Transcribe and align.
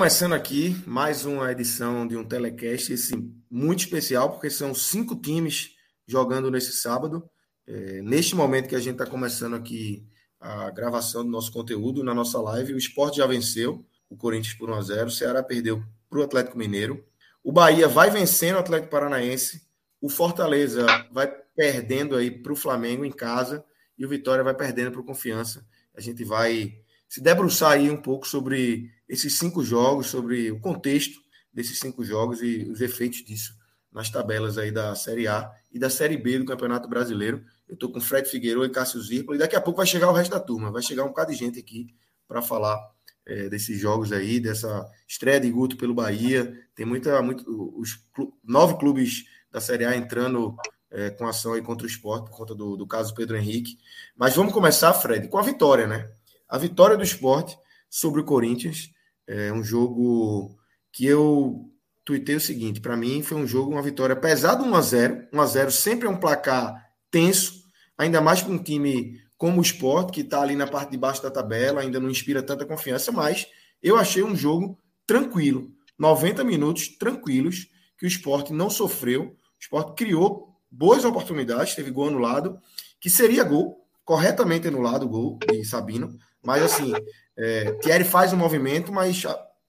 Começando 0.00 0.32
aqui 0.32 0.82
mais 0.86 1.26
uma 1.26 1.52
edição 1.52 2.08
de 2.08 2.16
um 2.16 2.24
telecast 2.24 2.90
esse 2.90 3.14
muito 3.50 3.80
especial, 3.80 4.30
porque 4.30 4.48
são 4.48 4.74
cinco 4.74 5.14
times 5.14 5.72
jogando 6.06 6.50
nesse 6.50 6.72
sábado. 6.72 7.28
É, 7.66 8.00
neste 8.00 8.34
momento 8.34 8.66
que 8.66 8.74
a 8.74 8.78
gente 8.80 8.92
está 8.92 9.04
começando 9.04 9.56
aqui 9.56 10.02
a 10.40 10.70
gravação 10.70 11.22
do 11.22 11.30
nosso 11.30 11.52
conteúdo 11.52 12.02
na 12.02 12.14
nossa 12.14 12.40
live, 12.40 12.72
o 12.72 12.78
esporte 12.78 13.18
já 13.18 13.26
venceu 13.26 13.84
o 14.08 14.16
Corinthians 14.16 14.54
por 14.54 14.70
1 14.70 14.74
a 14.74 14.80
0 14.80 15.06
o 15.08 15.10
Ceará 15.10 15.42
perdeu 15.42 15.84
para 16.08 16.20
o 16.20 16.22
Atlético 16.22 16.56
Mineiro. 16.56 17.04
O 17.44 17.52
Bahia 17.52 17.86
vai 17.86 18.08
vencendo 18.08 18.56
o 18.56 18.60
Atlético 18.60 18.90
Paranaense. 18.90 19.68
O 20.00 20.08
Fortaleza 20.08 20.86
vai 21.12 21.30
perdendo 21.54 22.16
aí 22.16 22.30
para 22.30 22.54
o 22.54 22.56
Flamengo 22.56 23.04
em 23.04 23.12
casa. 23.12 23.62
E 23.98 24.06
o 24.06 24.08
Vitória 24.08 24.42
vai 24.42 24.54
perdendo 24.54 24.92
para 24.92 25.00
o 25.02 25.04
Confiança. 25.04 25.62
A 25.94 26.00
gente 26.00 26.24
vai 26.24 26.80
se 27.10 27.20
debruçar 27.20 27.72
aí 27.72 27.90
um 27.90 28.00
pouco 28.00 28.24
sobre 28.24 28.88
esses 29.08 29.36
cinco 29.36 29.64
jogos, 29.64 30.06
sobre 30.06 30.52
o 30.52 30.60
contexto 30.60 31.18
desses 31.52 31.80
cinco 31.80 32.04
jogos 32.04 32.40
e 32.40 32.70
os 32.70 32.80
efeitos 32.80 33.24
disso 33.24 33.52
nas 33.90 34.08
tabelas 34.08 34.56
aí 34.56 34.70
da 34.70 34.94
Série 34.94 35.26
A 35.26 35.50
e 35.72 35.78
da 35.80 35.90
Série 35.90 36.16
B 36.16 36.38
do 36.38 36.44
Campeonato 36.44 36.88
Brasileiro. 36.88 37.44
Eu 37.68 37.74
estou 37.74 37.90
com 37.90 38.00
Fred 38.00 38.28
Figueiredo 38.28 38.64
e 38.64 38.70
Cássio 38.70 39.02
Zirpoli, 39.02 39.36
e 39.36 39.40
daqui 39.40 39.56
a 39.56 39.60
pouco 39.60 39.78
vai 39.78 39.86
chegar 39.86 40.08
o 40.08 40.12
resto 40.12 40.30
da 40.30 40.38
turma, 40.38 40.70
vai 40.70 40.82
chegar 40.82 41.02
um 41.02 41.08
bocado 41.08 41.32
de 41.32 41.38
gente 41.38 41.58
aqui 41.58 41.92
para 42.28 42.40
falar 42.40 42.78
é, 43.26 43.48
desses 43.48 43.76
jogos 43.80 44.12
aí, 44.12 44.38
dessa 44.38 44.88
estreia 45.08 45.40
de 45.40 45.50
Guto 45.50 45.76
pelo 45.76 45.92
Bahia. 45.92 46.56
Tem 46.76 46.86
muita, 46.86 47.20
muito, 47.20 47.44
os 47.76 47.96
clu 48.14 48.32
nove 48.44 48.78
clubes 48.78 49.24
da 49.50 49.60
Série 49.60 49.84
A 49.84 49.96
entrando 49.96 50.54
é, 50.88 51.10
com 51.10 51.26
ação 51.26 51.54
aí 51.54 51.62
contra 51.62 51.84
o 51.84 51.90
esporte, 51.90 52.30
por 52.30 52.36
conta 52.36 52.54
do, 52.54 52.76
do 52.76 52.86
caso 52.86 53.12
Pedro 53.14 53.36
Henrique. 53.36 53.78
Mas 54.16 54.36
vamos 54.36 54.52
começar, 54.52 54.94
Fred, 54.94 55.26
com 55.26 55.38
a 55.38 55.42
vitória, 55.42 55.88
né? 55.88 56.08
A 56.50 56.58
vitória 56.58 56.96
do 56.96 57.04
esporte 57.04 57.56
sobre 57.88 58.20
o 58.20 58.24
Corinthians. 58.24 58.90
É 59.26 59.52
um 59.52 59.62
jogo 59.62 60.58
que 60.92 61.06
eu 61.06 61.70
tuitei 62.04 62.36
o 62.36 62.40
seguinte: 62.40 62.80
para 62.80 62.96
mim 62.96 63.22
foi 63.22 63.36
um 63.36 63.46
jogo, 63.46 63.72
uma 63.72 63.82
vitória 63.82 64.16
pesada 64.16 64.62
1 64.62 64.74
a 64.74 64.80
0 64.80 65.28
1 65.32 65.40
a 65.40 65.46
0 65.46 65.70
sempre 65.70 66.06
é 66.06 66.10
um 66.10 66.18
placar 66.18 66.74
tenso, 67.10 67.64
ainda 67.96 68.20
mais 68.20 68.42
para 68.42 68.52
um 68.52 68.62
time 68.62 69.20
como 69.36 69.58
o 69.58 69.62
Sport, 69.62 70.12
que 70.12 70.20
está 70.20 70.42
ali 70.42 70.54
na 70.54 70.66
parte 70.66 70.90
de 70.90 70.98
baixo 70.98 71.22
da 71.22 71.30
tabela, 71.30 71.80
ainda 71.80 71.98
não 71.98 72.10
inspira 72.10 72.42
tanta 72.42 72.66
confiança, 72.66 73.10
mas 73.10 73.46
eu 73.82 73.96
achei 73.96 74.22
um 74.22 74.36
jogo 74.36 74.78
tranquilo. 75.06 75.70
90 75.98 76.44
minutos 76.44 76.88
tranquilos, 76.88 77.66
que 77.96 78.04
o 78.04 78.08
esporte 78.08 78.52
não 78.52 78.68
sofreu. 78.68 79.24
O 79.24 79.36
esporte 79.60 79.94
criou 79.94 80.56
boas 80.70 81.04
oportunidades, 81.04 81.74
teve 81.74 81.90
gol 81.90 82.08
anulado, 82.08 82.58
que 83.00 83.08
seria 83.08 83.42
gol, 83.44 83.86
corretamente 84.04 84.68
anulado 84.68 85.06
o 85.06 85.08
gol 85.08 85.38
de 85.48 85.64
Sabino, 85.64 86.18
mas 86.42 86.62
assim, 86.62 86.92
é, 87.36 87.72
Thierry 87.80 88.04
faz 88.04 88.32
o 88.32 88.36
um 88.36 88.38
movimento, 88.38 88.92
mas 88.92 89.22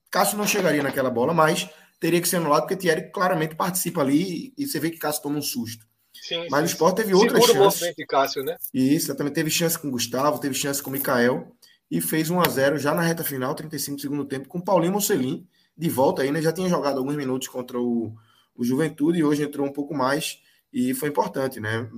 Cássio 0.10 0.38
não 0.38 0.48
chegaria 0.48 0.84
naquela 0.84 1.10
bola, 1.10 1.34
mas 1.34 1.70
teria 2.00 2.22
que 2.22 2.28
ser 2.28 2.38
anulado, 2.38 2.62
porque 2.62 2.76
Thierry 2.76 3.12
claramente 3.12 3.56
participa 3.56 4.02
ali 4.02 4.54
e 4.58 4.66
você 4.66 4.80
vê 4.80 4.90
que 4.90 4.98
Cássio 4.98 5.24
toma 5.24 5.38
um 5.38 5.42
susto. 5.42 5.86
Sim, 6.14 6.48
mas 6.50 6.60
sim. 6.60 6.66
o 6.66 6.74
Sport 6.74 6.96
teve 6.96 7.14
outras 7.14 7.46
Segura 7.46 7.64
chances. 7.64 7.96
de 7.96 8.06
Cássio, 8.06 8.44
né? 8.44 8.56
Isso, 8.74 9.16
também 9.16 9.34
teve 9.34 9.50
chance 9.50 9.78
com 9.78 9.88
o 9.88 9.92
Gustavo, 9.92 10.40
teve 10.40 10.54
chance 10.54 10.82
com 10.82 10.90
o 10.90 10.94
Mikael 10.94 11.56
e 11.90 12.00
fez 12.00 12.30
1 12.30 12.40
a 12.40 12.48
0 12.48 12.78
já 12.78 12.94
na 12.94 13.02
reta 13.02 13.24
final, 13.24 13.56
35 13.56 13.96
do 13.96 14.02
segundo 14.02 14.26
tempo, 14.26 14.48
com 14.48 14.62
Paulinho 14.62 14.94
Mocelin 14.94 15.48
de 15.78 15.90
volta 15.90 16.22
aí, 16.22 16.32
né? 16.32 16.42
Já 16.42 16.52
tinha 16.52 16.70
jogado 16.70 16.98
alguns 17.00 17.16
minutos 17.16 17.48
contra 17.48 17.80
o, 17.80 18.14
o 18.56 18.64
Juventude 18.64 19.20
e 19.20 19.24
hoje 19.24 19.44
entrou 19.44 19.66
um 19.66 19.74
pouco 19.74 19.94
mais 19.94 20.40
e 20.72 20.94
foi 20.94 21.10
importante, 21.10 21.60
né? 21.60 21.90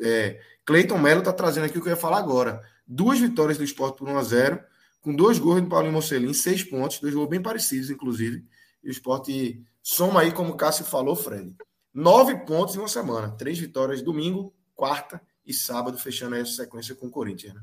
É, 0.00 0.40
Cleiton 0.64 0.98
Melo 0.98 1.22
tá 1.22 1.32
trazendo 1.32 1.64
aqui 1.64 1.78
o 1.78 1.82
que 1.82 1.88
eu 1.88 1.92
ia 1.92 1.96
falar 1.96 2.18
agora. 2.18 2.62
Duas 2.88 3.20
vitórias 3.20 3.58
do 3.58 3.64
Sport 3.64 3.98
por 3.98 4.08
1 4.08 4.16
a 4.16 4.22
0 4.22 4.64
com 5.00 5.14
dois 5.14 5.38
gols 5.38 5.62
do 5.62 5.68
Paulinho 5.68 5.92
Mocelin, 5.92 6.32
seis 6.32 6.64
pontos, 6.64 6.98
dois 6.98 7.14
gols 7.14 7.28
bem 7.28 7.40
parecidos, 7.40 7.90
inclusive. 7.90 8.44
E 8.82 8.88
o 8.88 8.90
esporte 8.90 9.62
soma 9.82 10.22
aí, 10.22 10.32
como 10.32 10.52
o 10.52 10.56
Cássio 10.56 10.84
falou, 10.84 11.14
Fred. 11.14 11.54
Nove 11.94 12.44
pontos 12.44 12.74
em 12.74 12.78
uma 12.78 12.88
semana. 12.88 13.36
Três 13.36 13.58
vitórias 13.58 14.02
domingo, 14.02 14.54
quarta 14.74 15.20
e 15.44 15.52
sábado, 15.52 15.98
fechando 15.98 16.36
essa 16.36 16.52
sequência 16.52 16.94
com 16.94 17.06
o 17.06 17.10
Corinthians. 17.10 17.54
Né? 17.54 17.62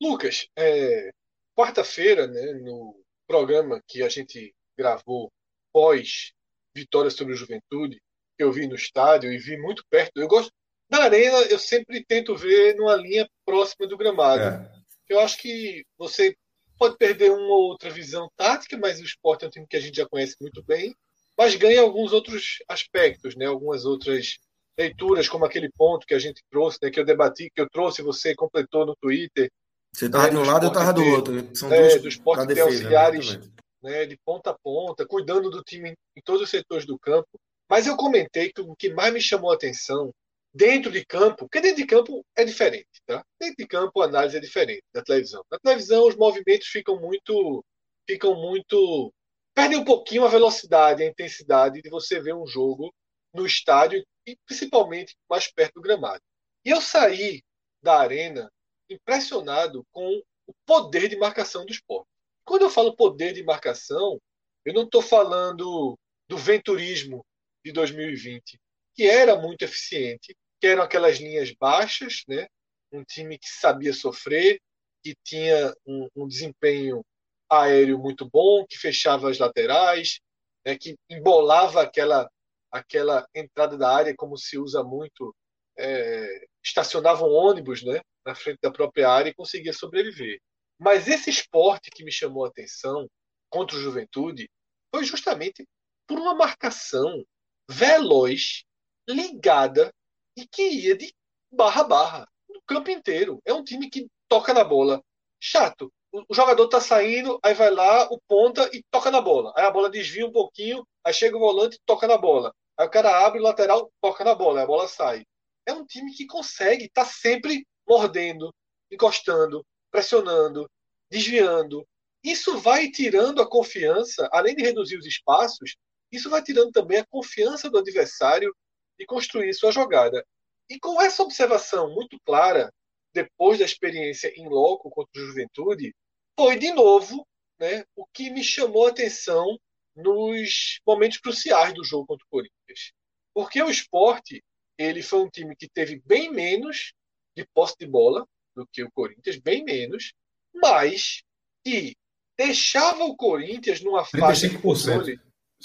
Lucas, 0.00 0.48
é, 0.56 1.10
quarta-feira, 1.56 2.26
né, 2.26 2.52
no 2.62 3.00
programa 3.26 3.82
que 3.86 4.02
a 4.02 4.08
gente 4.08 4.54
gravou 4.76 5.30
pós 5.72 6.32
vitória 6.74 7.10
sobre 7.10 7.34
o 7.34 7.36
Juventude, 7.36 8.00
eu 8.38 8.52
vi 8.52 8.66
no 8.66 8.74
estádio 8.74 9.32
e 9.32 9.38
vi 9.38 9.56
muito 9.58 9.84
perto. 9.90 10.12
Eu 10.16 10.28
gosto 10.28 10.50
na 10.90 11.04
arena, 11.04 11.38
eu 11.42 11.58
sempre 11.58 12.04
tento 12.04 12.36
ver 12.36 12.74
numa 12.76 12.96
linha 12.96 13.28
próxima 13.44 13.86
do 13.86 13.96
gramado. 13.96 14.42
É. 14.42 14.70
Eu 15.08 15.20
acho 15.20 15.38
que 15.38 15.84
você 15.96 16.34
pode 16.78 16.96
perder 16.96 17.30
uma 17.30 17.54
ou 17.54 17.68
outra 17.68 17.90
visão 17.90 18.30
tática, 18.36 18.76
mas 18.78 19.00
o 19.00 19.04
esporte 19.04 19.44
é 19.44 19.48
um 19.48 19.50
time 19.50 19.66
que 19.68 19.76
a 19.76 19.80
gente 19.80 19.96
já 19.96 20.08
conhece 20.08 20.34
muito 20.40 20.62
bem, 20.64 20.94
mas 21.36 21.54
ganha 21.54 21.80
alguns 21.80 22.12
outros 22.12 22.58
aspectos, 22.68 23.36
né? 23.36 23.46
algumas 23.46 23.84
outras 23.84 24.38
leituras, 24.78 25.28
como 25.28 25.44
aquele 25.44 25.70
ponto 25.70 26.06
que 26.06 26.14
a 26.14 26.18
gente 26.18 26.42
trouxe, 26.50 26.78
né? 26.82 26.90
que 26.90 26.98
eu 26.98 27.04
debati, 27.04 27.50
que 27.54 27.60
eu 27.60 27.68
trouxe, 27.68 28.02
você 28.02 28.34
completou 28.34 28.86
no 28.86 28.96
Twitter. 28.96 29.50
Você 29.94 30.06
estava 30.06 30.24
né? 30.24 30.30
de 30.30 30.36
um 30.36 30.44
lado, 30.44 30.66
eu 30.66 30.68
estava 30.68 30.92
do 30.92 31.04
outro. 31.04 31.56
São 31.56 31.72
é, 31.72 31.98
do 31.98 32.08
esporte 32.08 32.46
ter 32.46 32.60
auxiliares 32.60 33.38
né? 33.82 34.06
de 34.06 34.16
ponta 34.24 34.50
a 34.50 34.58
ponta, 34.58 35.06
cuidando 35.06 35.50
do 35.50 35.62
time 35.62 35.94
em 36.16 36.22
todos 36.24 36.42
os 36.42 36.50
setores 36.50 36.86
do 36.86 36.98
campo. 36.98 37.28
Mas 37.68 37.86
eu 37.86 37.96
comentei 37.96 38.52
que 38.52 38.60
o 38.60 38.74
que 38.74 38.92
mais 38.92 39.12
me 39.12 39.20
chamou 39.20 39.50
a 39.50 39.54
atenção 39.54 40.10
dentro 40.52 40.90
de 40.90 41.04
campo, 41.04 41.38
porque 41.38 41.60
dentro 41.60 41.78
de 41.78 41.86
campo 41.86 42.24
é 42.36 42.44
diferente, 42.44 42.88
tá? 43.06 43.24
Dentro 43.38 43.56
de 43.56 43.66
campo 43.66 44.02
a 44.02 44.06
análise 44.06 44.36
é 44.36 44.40
diferente 44.40 44.82
da 44.92 45.02
televisão. 45.02 45.44
Na 45.50 45.58
televisão 45.58 46.06
os 46.06 46.16
movimentos 46.16 46.68
ficam 46.68 47.00
muito 47.00 47.64
ficam 48.08 48.34
muito 48.34 49.12
perdem 49.54 49.78
um 49.78 49.84
pouquinho 49.84 50.24
a 50.24 50.28
velocidade, 50.28 51.02
a 51.02 51.06
intensidade 51.06 51.80
de 51.82 51.90
você 51.90 52.20
ver 52.20 52.34
um 52.34 52.46
jogo 52.46 52.92
no 53.32 53.46
estádio 53.46 54.04
e 54.26 54.36
principalmente 54.46 55.16
mais 55.28 55.50
perto 55.52 55.74
do 55.74 55.82
gramado. 55.82 56.22
E 56.64 56.70
eu 56.70 56.80
saí 56.80 57.42
da 57.82 57.98
arena 57.98 58.50
impressionado 58.88 59.86
com 59.92 60.20
o 60.46 60.54
poder 60.66 61.08
de 61.08 61.16
marcação 61.16 61.64
do 61.64 61.72
esporte. 61.72 62.08
Quando 62.44 62.62
eu 62.62 62.70
falo 62.70 62.96
poder 62.96 63.32
de 63.32 63.42
marcação, 63.44 64.20
eu 64.64 64.74
não 64.74 64.82
estou 64.82 65.00
falando 65.00 65.96
do 66.28 66.36
venturismo 66.36 67.24
de 67.64 67.72
2020, 67.72 68.58
que 69.00 69.08
era 69.08 69.34
muito 69.34 69.62
eficiente, 69.62 70.36
que 70.60 70.66
eram 70.66 70.82
aquelas 70.82 71.16
linhas 71.16 71.50
baixas, 71.58 72.22
né? 72.28 72.46
um 72.92 73.02
time 73.02 73.38
que 73.38 73.48
sabia 73.48 73.94
sofrer, 73.94 74.60
que 75.02 75.14
tinha 75.24 75.74
um, 75.86 76.06
um 76.14 76.28
desempenho 76.28 77.02
aéreo 77.48 77.98
muito 77.98 78.28
bom, 78.28 78.66
que 78.68 78.76
fechava 78.76 79.30
as 79.30 79.38
laterais, 79.38 80.20
né? 80.66 80.76
que 80.76 80.98
embolava 81.08 81.80
aquela, 81.80 82.30
aquela 82.70 83.26
entrada 83.34 83.78
da 83.78 83.90
área, 83.90 84.14
como 84.14 84.36
se 84.36 84.58
usa 84.58 84.84
muito, 84.84 85.34
é, 85.78 86.46
estacionava 86.62 87.24
um 87.24 87.32
ônibus 87.32 87.82
né? 87.82 88.02
na 88.22 88.34
frente 88.34 88.58
da 88.60 88.70
própria 88.70 89.08
área 89.08 89.30
e 89.30 89.34
conseguia 89.34 89.72
sobreviver. 89.72 90.38
Mas 90.78 91.08
esse 91.08 91.30
esporte 91.30 91.90
que 91.90 92.04
me 92.04 92.12
chamou 92.12 92.44
a 92.44 92.48
atenção 92.48 93.08
contra 93.48 93.78
o 93.78 93.80
Juventude 93.80 94.46
foi 94.94 95.04
justamente 95.04 95.66
por 96.06 96.18
uma 96.18 96.34
marcação 96.34 97.24
veloz, 97.66 98.62
ligada 99.08 99.92
e 100.36 100.46
que 100.46 100.62
ia 100.62 100.96
de 100.96 101.12
barra 101.50 101.82
a 101.82 101.84
barra 101.84 102.28
no 102.48 102.60
campo 102.62 102.90
inteiro. 102.90 103.40
É 103.44 103.52
um 103.52 103.64
time 103.64 103.90
que 103.90 104.08
toca 104.28 104.54
na 104.54 104.64
bola. 104.64 105.02
Chato. 105.40 105.92
O 106.12 106.34
jogador 106.34 106.66
tá 106.68 106.80
saindo, 106.80 107.38
aí 107.42 107.54
vai 107.54 107.70
lá, 107.70 108.08
o 108.10 108.20
ponta 108.26 108.68
e 108.72 108.82
toca 108.90 109.10
na 109.10 109.20
bola. 109.20 109.52
Aí 109.56 109.64
a 109.64 109.70
bola 109.70 109.88
desvia 109.88 110.26
um 110.26 110.32
pouquinho, 110.32 110.84
aí 111.04 111.12
chega 111.12 111.36
o 111.36 111.40
volante 111.40 111.76
e 111.76 111.80
toca 111.86 112.06
na 112.06 112.18
bola. 112.18 112.52
Aí 112.76 112.86
o 112.86 112.90
cara 112.90 113.24
abre 113.24 113.38
o 113.38 113.42
lateral, 113.42 113.90
toca 114.00 114.24
na 114.24 114.34
bola, 114.34 114.62
a 114.62 114.66
bola 114.66 114.88
sai. 114.88 115.24
É 115.64 115.72
um 115.72 115.84
time 115.84 116.12
que 116.12 116.26
consegue 116.26 116.88
tá 116.88 117.04
sempre 117.04 117.64
mordendo, 117.88 118.52
encostando, 118.90 119.64
pressionando, 119.90 120.68
desviando. 121.08 121.86
Isso 122.24 122.58
vai 122.58 122.90
tirando 122.90 123.40
a 123.40 123.48
confiança, 123.48 124.28
além 124.32 124.54
de 124.54 124.62
reduzir 124.62 124.96
os 124.96 125.06
espaços, 125.06 125.76
isso 126.12 126.28
vai 126.28 126.42
tirando 126.42 126.72
também 126.72 126.98
a 126.98 127.06
confiança 127.06 127.70
do 127.70 127.78
adversário 127.78 128.54
de 129.00 129.06
construir 129.06 129.52
sua 129.54 129.72
jogada. 129.72 130.22
E 130.68 130.78
com 130.78 131.00
essa 131.00 131.22
observação 131.22 131.92
muito 131.94 132.20
clara, 132.20 132.70
depois 133.14 133.58
da 133.58 133.64
experiência 133.64 134.30
em 134.36 134.46
loco 134.46 134.90
contra 134.90 135.20
o 135.20 135.26
Juventude, 135.26 135.94
foi 136.38 136.58
de 136.58 136.70
novo 136.72 137.26
né, 137.58 137.82
o 137.96 138.06
que 138.06 138.30
me 138.30 138.44
chamou 138.44 138.86
a 138.86 138.90
atenção 138.90 139.58
nos 139.96 140.80
momentos 140.86 141.18
cruciais 141.18 141.72
do 141.72 141.82
jogo 141.82 142.06
contra 142.06 142.24
o 142.26 142.30
Corinthians. 142.30 142.92
Porque 143.34 143.62
o 143.62 143.70
esporte 143.70 144.44
ele 144.78 145.02
foi 145.02 145.20
um 145.20 145.30
time 145.30 145.56
que 145.56 145.68
teve 145.68 146.00
bem 146.04 146.30
menos 146.30 146.92
de 147.34 147.46
posse 147.54 147.76
de 147.78 147.86
bola 147.86 148.26
do 148.54 148.66
que 148.66 148.84
o 148.84 148.92
Corinthians, 148.92 149.38
bem 149.38 149.64
menos, 149.64 150.12
mas 150.54 151.22
que 151.64 151.96
deixava 152.36 153.04
o 153.04 153.16
Corinthians 153.16 153.80
numa 153.80 154.04
faixa 154.04 154.48
de 154.48 154.58
controle. 154.58 155.18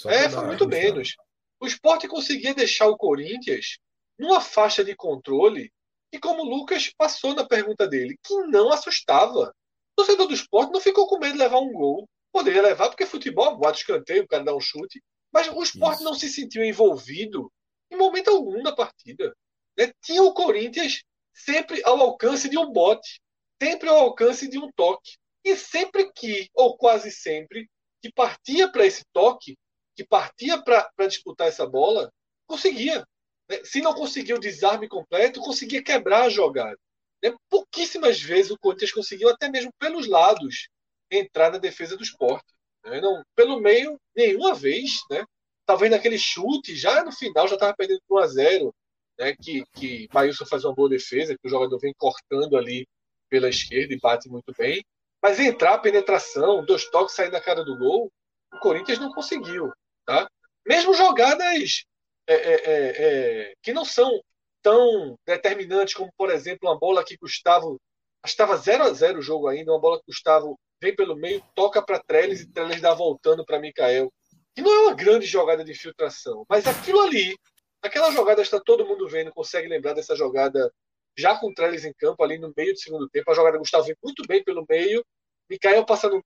É, 0.06 0.30
foi 0.30 0.46
muito 0.46 0.68
menos. 0.68 1.16
O 1.66 1.68
esporte 1.68 2.08
conseguia 2.08 2.54
deixar 2.54 2.88
o 2.88 2.96
Corinthians 2.96 3.80
numa 4.20 4.40
faixa 4.40 4.84
de 4.84 4.96
controle 4.96 5.74
e 6.14 6.20
como 6.20 6.44
o 6.44 6.46
Lucas 6.48 6.94
passou 6.96 7.34
na 7.34 7.44
pergunta 7.44 7.88
dele, 7.88 8.20
que 8.24 8.36
não 8.50 8.72
assustava. 8.72 9.52
O 9.92 9.96
torcedor 9.96 10.28
do 10.28 10.36
esporte 10.36 10.72
não 10.72 10.80
ficou 10.80 11.08
com 11.08 11.18
medo 11.18 11.34
de 11.34 11.40
levar 11.40 11.58
um 11.58 11.74
gol. 11.74 12.08
Poderia 12.32 12.62
levar, 12.62 12.90
porque 12.90 13.08
futebol, 13.08 13.58
bate 13.58 13.80
escanteio, 13.80 14.26
o 14.26 14.28
cara 14.28 14.44
dá 14.44 14.56
um 14.56 14.60
chute. 14.60 15.02
Mas 15.34 15.48
o 15.48 15.64
esporte 15.64 15.96
Isso. 15.96 16.04
não 16.04 16.14
se 16.14 16.30
sentiu 16.30 16.64
envolvido 16.64 17.52
em 17.90 17.98
momento 17.98 18.30
algum 18.30 18.62
da 18.62 18.72
partida. 18.72 19.36
Né? 19.76 19.92
Tinha 20.04 20.22
o 20.22 20.36
Corinthians 20.36 21.02
sempre 21.34 21.82
ao 21.84 22.00
alcance 22.00 22.48
de 22.48 22.60
um 22.60 22.72
bote, 22.72 23.20
sempre 23.60 23.90
ao 23.90 23.98
alcance 23.98 24.48
de 24.48 24.60
um 24.60 24.72
toque. 24.76 25.18
E 25.44 25.56
sempre 25.58 26.12
que, 26.12 26.48
ou 26.54 26.78
quase 26.78 27.12
sempre, 27.12 27.68
que 28.04 28.12
partia 28.14 28.72
para 28.72 28.86
esse 28.86 29.04
toque, 29.12 29.58
que 29.96 30.04
partia 30.04 30.62
para 30.62 31.08
disputar 31.08 31.48
essa 31.48 31.66
bola, 31.66 32.12
conseguia. 32.46 33.06
Né? 33.50 33.64
Se 33.64 33.82
não 33.82 33.94
conseguia 33.94 34.36
o 34.36 34.40
desarme 34.40 34.88
completo, 34.88 35.40
conseguia 35.40 35.84
quebrar 35.84 36.24
a 36.24 36.30
jogada. 36.30 36.78
Né? 37.24 37.34
Pouquíssimas 37.50 38.22
vezes 38.22 38.52
o 38.52 38.60
Corinthians 38.60 38.92
conseguiu, 38.92 39.30
até 39.30 39.50
mesmo 39.50 39.72
pelos 39.80 40.08
lados, 40.08 40.68
entrar 41.10 41.52
na 41.52 41.58
defesa 41.58 41.96
do 41.96 42.04
esporte. 42.04 42.46
Né? 42.84 43.02
Não, 43.02 43.24
pelo 43.36 43.60
meio, 43.60 44.00
nenhuma 44.16 44.54
vez. 44.54 45.00
Né? 45.10 45.24
Talvez 45.66 45.92
naquele 45.92 46.18
chute, 46.18 46.76
já 46.76 47.04
no 47.04 47.12
final, 47.12 47.48
já 47.48 47.56
estava 47.56 47.76
perdendo 47.76 48.02
por 48.08 48.20
1 48.20 48.24
a 48.24 48.28
0 48.28 48.76
né? 49.18 49.36
que, 49.42 49.64
que 49.74 50.08
faz 50.12 50.66
uma 50.66 50.76
boa 50.76 50.90
defesa, 50.90 51.36
que 51.38 51.48
o 51.48 51.50
jogador 51.50 51.80
vem 51.80 51.94
cortando 51.98 52.58
ali 52.58 52.88
pela 53.30 53.50
esquerda 53.50 53.94
e 53.94 54.00
bate 54.00 54.30
muito 54.30 54.54
bem. 54.58 54.84
Mas 55.22 55.40
entrar, 55.40 55.80
penetração, 55.80 56.64
dois 56.64 56.88
toques, 56.90 57.16
sair 57.16 57.32
da 57.32 57.42
cara 57.42 57.64
do 57.64 57.78
gol, 57.78 58.12
o 58.54 58.60
Corinthians 58.60 59.00
não 59.00 59.12
conseguiu. 59.12 59.72
Tá? 60.06 60.30
Mesmo 60.66 60.94
jogadas 60.94 61.84
é, 62.28 62.34
é, 62.34 62.54
é, 62.54 62.94
é, 62.98 63.54
que 63.62 63.74
não 63.74 63.86
são 63.86 64.22
tão 64.62 65.18
determinantes 65.26 65.94
como, 65.94 66.12
por 66.18 66.32
exemplo, 66.32 66.70
uma 66.70 66.78
bola 66.78 67.04
que 67.04 67.18
Gustavo. 67.18 67.80
Estava 68.26 68.58
0 68.58 68.84
a 68.86 68.92
0 68.92 69.20
o 69.20 69.22
jogo 69.22 69.48
ainda, 69.48 69.72
uma 69.72 69.80
bola 69.80 70.00
que 70.00 70.06
Gustavo 70.08 70.60
vem 70.82 70.96
pelo 70.96 71.16
meio, 71.16 71.44
toca 71.54 71.80
para 71.80 72.02
Trellis 72.02 72.42
e 72.42 72.52
Trellis 72.52 72.82
dá 72.82 72.92
voltando 72.92 73.46
para 73.46 73.60
Mikael. 73.60 74.12
Que 74.56 74.64
não 74.64 74.74
é 74.74 74.80
uma 74.88 74.96
grande 74.96 75.28
jogada 75.28 75.64
de 75.64 75.72
infiltração, 75.72 76.44
mas 76.50 76.66
aquilo 76.66 77.02
ali, 77.02 77.38
aquela 77.84 78.12
jogada 78.12 78.42
está 78.42 78.60
todo 78.60 78.86
mundo 78.86 79.08
vendo, 79.08 79.32
consegue 79.32 79.68
lembrar 79.68 79.94
dessa 79.94 80.16
jogada 80.16 80.72
já 81.16 81.38
com 81.38 81.54
Trellis 81.54 81.86
em 81.86 81.94
campo, 81.94 82.24
ali 82.24 82.40
no 82.40 82.52
meio 82.58 82.74
do 82.74 82.80
segundo 82.80 83.08
tempo. 83.10 83.30
A 83.30 83.36
jogada 83.36 83.60
Gustavo 83.60 83.86
vem 83.86 83.96
muito 84.04 84.24
bem 84.28 84.44
pelo 84.44 84.66
meio, 84.68 85.06
Mikael 85.48 85.86
passando 85.86 86.20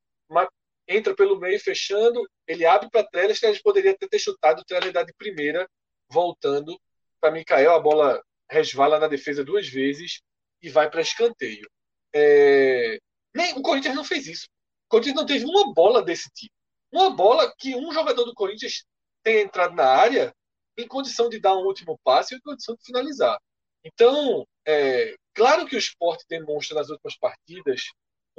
entra 0.90 1.16
pelo 1.16 1.40
meio, 1.40 1.60
fechando, 1.60 2.28
ele 2.48 2.66
abre 2.66 2.90
para 2.90 3.08
Trellis, 3.08 3.40
gente 3.40 3.62
poderia 3.62 3.96
ter, 3.96 4.10
ter 4.10 4.20
chutado 4.20 4.66
Trellis 4.66 4.92
de 4.92 5.14
primeira, 5.14 5.70
voltando 6.10 6.78
para 7.22 7.32
Mikael, 7.32 7.76
a 7.76 7.80
bola 7.80 8.22
resvala 8.50 9.00
na 9.00 9.08
defesa 9.08 9.44
duas 9.44 9.68
vezes 9.68 10.22
e 10.62 10.70
vai 10.70 10.90
para 10.90 11.02
escanteio. 11.02 11.70
É... 12.14 12.98
Nem, 13.36 13.54
o 13.54 13.62
Corinthians 13.62 13.96
não 13.96 14.04
fez 14.04 14.26
isso. 14.26 14.48
O 14.88 14.90
Corinthians 14.90 15.16
não 15.16 15.26
teve 15.26 15.46
uma 15.46 15.72
bola 15.72 16.02
desse 16.02 16.30
tipo. 16.32 16.54
Uma 16.92 17.12
bola 17.12 17.54
que 17.56 17.76
um 17.76 17.92
jogador 17.92 18.26
do 18.26 18.34
Corinthians 18.34 18.84
tenha 19.22 19.42
entrado 19.42 19.76
na 19.76 19.86
área 19.86 20.34
em 20.76 20.88
condição 20.88 21.30
de 21.30 21.40
dar 21.40 21.56
um 21.56 21.66
último 21.66 22.00
passe 22.04 22.34
e 22.34 22.38
em 22.38 22.42
condição 22.42 22.76
de 22.76 22.84
finalizar. 22.84 23.38
Então, 23.84 24.46
é, 24.66 25.16
claro 25.36 25.68
que 25.68 25.76
o 25.76 25.80
esporte 25.80 26.26
demonstra 26.28 26.76
nas 26.76 26.90
últimas 26.90 27.16
partidas 27.18 27.84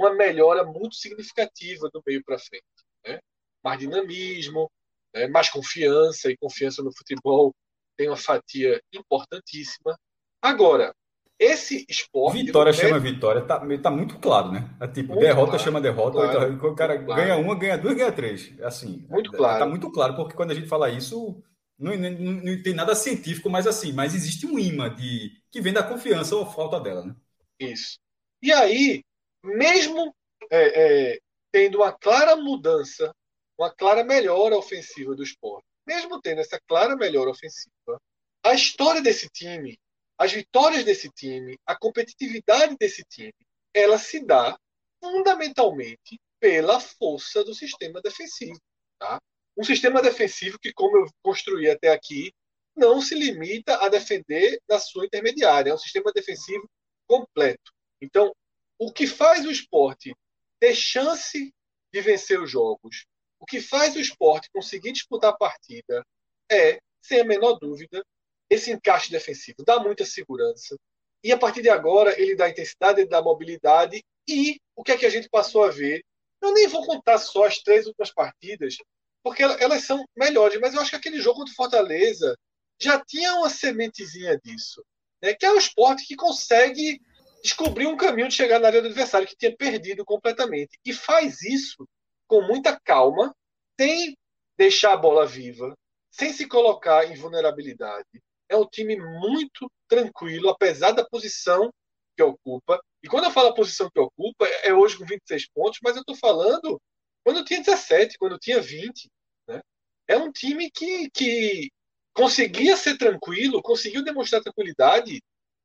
uma 0.01 0.15
melhora 0.15 0.65
muito 0.65 0.95
significativa 0.95 1.89
do 1.93 2.03
meio 2.07 2.23
para 2.25 2.39
frente. 2.39 2.65
Né? 3.07 3.21
Mais 3.63 3.79
dinamismo, 3.79 4.71
né? 5.15 5.29
mais 5.29 5.51
confiança, 5.51 6.31
e 6.31 6.37
confiança 6.37 6.83
no 6.83 6.93
futebol 6.97 7.55
tem 7.97 8.09
uma 8.09 8.17
fatia 8.17 8.81
importantíssima. 8.95 9.95
Agora, 10.41 10.95
esse 11.39 11.85
esporte. 11.89 12.45
Vitória 12.45 12.73
chama 12.73 12.99
vitória, 12.99 13.43
tá, 13.43 13.61
tá 13.79 13.91
muito 13.91 14.19
claro, 14.19 14.53
né? 14.53 14.71
É 14.81 14.87
tipo, 14.87 15.09
muito 15.09 15.21
derrota 15.21 15.53
claro, 15.53 15.65
chama 15.65 15.81
derrota, 15.81 16.19
claro, 16.19 16.67
o 16.67 16.75
cara 16.75 17.03
claro. 17.03 17.23
ganha 17.23 17.37
uma, 17.37 17.55
ganha 17.55 17.77
duas, 17.77 17.95
ganha 17.95 18.13
três. 18.13 18.53
É 18.59 18.67
assim. 18.67 19.07
Muito 19.09 19.31
claro. 19.33 19.59
Tá 19.59 19.67
muito 19.67 19.91
claro, 19.91 20.17
porque 20.17 20.35
quando 20.35 20.51
a 20.51 20.55
gente 20.55 20.69
fala 20.69 20.91
isso, 20.91 21.43
não, 21.79 21.97
não, 21.97 22.11
não, 22.11 22.63
tem 22.63 22.75
nada 22.75 22.95
científico, 22.95 23.49
mas 23.49 23.67
assim, 23.67 23.93
mas 23.93 24.15
existe 24.15 24.47
um 24.47 24.59
imã 24.59 24.95
de 24.95 25.31
que 25.51 25.61
vem 25.61 25.73
da 25.73 25.83
confiança 25.83 26.37
ou 26.37 26.45
falta 26.45 26.79
dela, 26.79 27.05
né? 27.05 27.17
Isso. 27.59 27.99
E 28.43 28.53
aí, 28.53 29.03
mesmo 29.43 30.15
é, 30.51 31.13
é, 31.13 31.19
tendo 31.53 31.79
uma 31.79 31.93
clara 31.93 32.37
mudança, 32.37 33.15
uma 33.59 33.71
clara 33.71 34.05
melhora 34.05 34.57
ofensiva 34.57 35.15
do 35.15 35.23
esporte, 35.23 35.67
mesmo 35.87 36.21
tendo 36.21 36.41
essa 36.41 36.61
clara 36.67 36.97
melhora 36.97 37.31
ofensiva, 37.31 38.01
a 38.43 38.55
história 38.55 39.03
desse 39.03 39.29
time, 39.29 39.79
as 40.19 40.33
vitórias 40.33 40.85
desse 40.85 41.09
time, 41.11 41.59
a 41.67 41.77
competitividade 41.77 42.77
desse 42.79 43.03
time, 43.05 43.35
ela 43.75 43.99
se 43.99 44.25
dá 44.25 44.59
fundamentalmente 45.03 46.21
pela 46.39 46.81
força 46.81 47.43
do 47.45 47.55
sistema 47.55 48.01
defensivo. 48.01 48.59
Tá? 48.99 49.19
Um 49.57 49.65
sistema 49.65 50.03
defensivo 50.03 50.59
que, 50.59 50.73
como 50.73 50.99
eu 50.99 51.07
construí 51.23 51.71
até 51.71 51.89
aqui, 51.89 52.33
não 52.77 53.01
se 53.01 53.15
limita 53.15 53.77
a 53.85 53.89
defender 53.89 54.61
na 54.69 54.79
sua 54.79 55.05
intermediária. 55.05 55.71
É 55.71 55.75
um 55.75 55.79
sistema 55.79 56.13
defensivo 56.13 56.69
completo. 57.07 57.73
Então, 58.01 58.33
o 58.81 58.91
que 58.91 59.07
faz 59.07 59.45
o 59.45 59.51
esporte 59.51 60.17
ter 60.59 60.75
chance 60.75 61.53
de 61.93 62.01
vencer 62.01 62.41
os 62.41 62.51
jogos, 62.51 63.05
o 63.39 63.45
que 63.45 63.61
faz 63.61 63.95
o 63.95 64.01
esporte 64.01 64.49
conseguir 64.51 64.93
disputar 64.93 65.31
a 65.31 65.37
partida 65.37 66.03
é, 66.51 66.81
sem 67.01 67.21
a 67.21 67.25
menor 67.25 67.59
dúvida, 67.59 68.03
esse 68.49 68.73
encaixe 68.73 69.11
defensivo. 69.11 69.63
Dá 69.65 69.79
muita 69.79 70.07
segurança. 70.07 70.77
E 71.23 71.31
a 71.31 71.37
partir 71.37 71.61
de 71.61 71.69
agora, 71.69 72.19
ele 72.19 72.35
dá 72.35 72.49
intensidade, 72.49 73.03
ele 73.03 73.11
dá 73.11 73.21
mobilidade. 73.21 74.03
E 74.27 74.59
o 74.75 74.83
que 74.83 74.93
é 74.93 74.97
que 74.97 75.07
a 75.07 75.11
gente 75.11 75.29
passou 75.29 75.65
a 75.65 75.71
ver? 75.71 76.03
Eu 76.41 76.55
nem 76.55 76.67
vou 76.67 76.85
contar 76.87 77.19
só 77.19 77.45
as 77.45 77.59
três 77.59 77.87
últimas 77.87 78.11
partidas, 78.11 78.77
porque 79.23 79.43
elas 79.43 79.85
são 79.85 80.03
melhores, 80.17 80.59
mas 80.59 80.73
eu 80.73 80.81
acho 80.81 80.91
que 80.91 80.97
aquele 80.97 81.21
jogo 81.21 81.45
do 81.45 81.53
Fortaleza 81.53 82.35
já 82.81 82.99
tinha 83.05 83.35
uma 83.35 83.51
sementezinha 83.51 84.39
disso. 84.43 84.83
Né? 85.23 85.35
Que 85.35 85.45
é 85.45 85.53
o 85.53 85.59
esporte 85.59 86.07
que 86.07 86.17
consegue 86.17 86.99
descobrir 87.43 87.87
um 87.87 87.97
caminho 87.97 88.29
de 88.29 88.35
chegar 88.35 88.59
na 88.59 88.69
área 88.69 88.83
do 88.83 88.89
adversário 88.89 89.27
que 89.27 89.37
tinha 89.37 89.55
perdido 89.57 90.05
completamente. 90.05 90.79
E 90.85 90.93
faz 90.93 91.43
isso 91.43 91.89
com 92.27 92.43
muita 92.43 92.79
calma, 92.81 93.35
sem 93.79 94.17
deixar 94.57 94.93
a 94.93 94.97
bola 94.97 95.27
viva, 95.27 95.75
sem 96.11 96.33
se 96.33 96.47
colocar 96.47 97.05
em 97.11 97.17
vulnerabilidade. 97.17 98.23
É 98.49 98.57
um 98.57 98.67
time 98.67 98.97
muito 98.97 99.71
tranquilo, 99.89 100.49
apesar 100.49 100.93
da 100.93 101.05
posição 101.05 101.73
que 102.17 102.23
ocupa. 102.23 102.81
E 103.03 103.09
quando 103.09 103.25
eu 103.25 103.31
falo 103.31 103.49
a 103.49 103.55
posição 103.55 103.89
que 103.91 104.01
ocupa, 104.01 104.47
é 104.63 104.75
hoje 104.75 104.99
com 104.99 105.07
26 105.07 105.49
pontos, 105.51 105.81
mas 105.83 105.97
eu 105.97 106.01
estou 106.01 106.17
falando 106.17 106.81
quando 107.25 107.45
tinha 107.45 107.63
17, 107.63 108.19
quando 108.19 108.39
tinha 108.39 108.61
20. 108.61 109.09
Né? 109.49 109.61
É 110.07 110.17
um 110.19 110.31
time 110.31 110.71
que, 110.71 111.09
que 111.11 111.71
conseguia 112.13 112.77
ser 112.77 112.99
tranquilo, 112.99 113.63
conseguiu 113.63 114.05
demonstrar 114.05 114.43
tranquilidade 114.43 115.21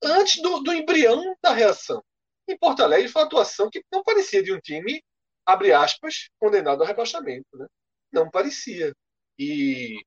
antes 0.05 0.41
do, 0.41 0.59
do 0.61 0.73
embrião 0.73 1.35
da 1.41 1.51
reação. 1.51 2.03
Em 2.47 2.57
Porto 2.57 2.83
Alegre 2.83 3.09
foi 3.09 3.21
uma 3.21 3.27
atuação 3.27 3.69
que 3.69 3.83
não 3.91 4.03
parecia 4.03 4.43
de 4.43 4.53
um 4.53 4.59
time 4.59 5.01
abre 5.45 5.71
aspas, 5.71 6.29
condenado 6.39 6.81
ao 6.81 6.87
rebaixamento. 6.87 7.45
Né? 7.53 7.67
Não 8.11 8.29
parecia. 8.29 8.93
E 9.37 9.97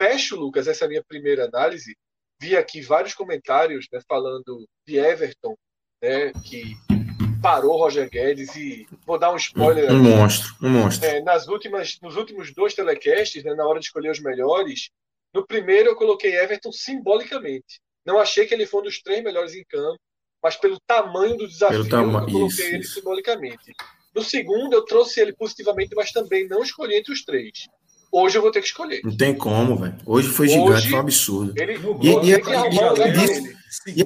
fecho, 0.00 0.36
Lucas, 0.36 0.66
essa 0.66 0.84
é 0.84 0.86
a 0.86 0.88
minha 0.88 1.04
primeira 1.04 1.44
análise. 1.44 1.94
Vi 2.40 2.56
aqui 2.56 2.80
vários 2.80 3.14
comentários 3.14 3.86
né, 3.92 4.00
falando 4.08 4.66
de 4.86 4.96
Everton, 4.96 5.54
né, 6.02 6.32
que 6.44 6.74
parou 7.42 7.76
Roger 7.76 8.08
Guedes 8.10 8.54
e 8.56 8.86
vou 9.06 9.18
dar 9.18 9.32
um 9.32 9.36
spoiler. 9.36 9.90
Um, 9.90 10.02
monstro, 10.02 10.54
um 10.62 10.70
monstro. 10.70 11.08
É, 11.08 11.20
nas 11.22 11.48
últimas, 11.48 11.98
nos 12.00 12.16
últimos 12.16 12.52
dois 12.52 12.74
telecasts, 12.74 13.42
né, 13.42 13.54
na 13.54 13.66
hora 13.66 13.80
de 13.80 13.86
escolher 13.86 14.10
os 14.10 14.20
melhores, 14.20 14.90
No 15.34 15.46
primeiro 15.46 15.90
eu 15.90 15.96
coloquei 15.96 16.34
Everton 16.34 16.72
simbolicamente. 16.72 17.80
Não 18.06 18.18
achei 18.18 18.46
que 18.46 18.54
ele 18.54 18.66
foi 18.66 18.80
um 18.80 18.84
dos 18.84 19.02
três 19.02 19.22
melhores 19.22 19.54
em 19.54 19.64
campo, 19.64 19.98
mas 20.42 20.56
pelo 20.56 20.78
tamanho 20.86 21.36
do 21.36 21.48
desafio 21.48 21.88
tama... 21.88 22.20
eu 22.20 22.26
coloquei 22.26 22.46
isso, 22.46 22.62
ele 22.62 22.78
isso. 22.78 22.94
simbolicamente. 22.94 23.74
No 24.14 24.22
segundo 24.22 24.74
eu 24.74 24.84
trouxe 24.84 25.20
ele 25.20 25.32
positivamente, 25.34 25.94
mas 25.94 26.12
também 26.12 26.48
não 26.48 26.62
escolhi 26.62 26.96
entre 26.96 27.12
os 27.12 27.24
três. 27.24 27.66
Hoje 28.12 28.38
eu 28.38 28.42
vou 28.42 28.50
ter 28.50 28.60
que 28.60 28.68
escolher. 28.68 29.00
Não 29.04 29.14
tem 29.14 29.34
como, 29.34 29.76
velho. 29.76 29.96
Hoje 30.06 30.28
foi 30.28 30.46
Hoje, 30.46 30.54
gigante, 30.54 30.88
foi 30.88 30.96
um 30.96 31.00
absurdo. 31.00 31.54
Ele, 31.60 31.72
e, 31.74 32.08
e, 32.08 32.30
e, 32.30 32.80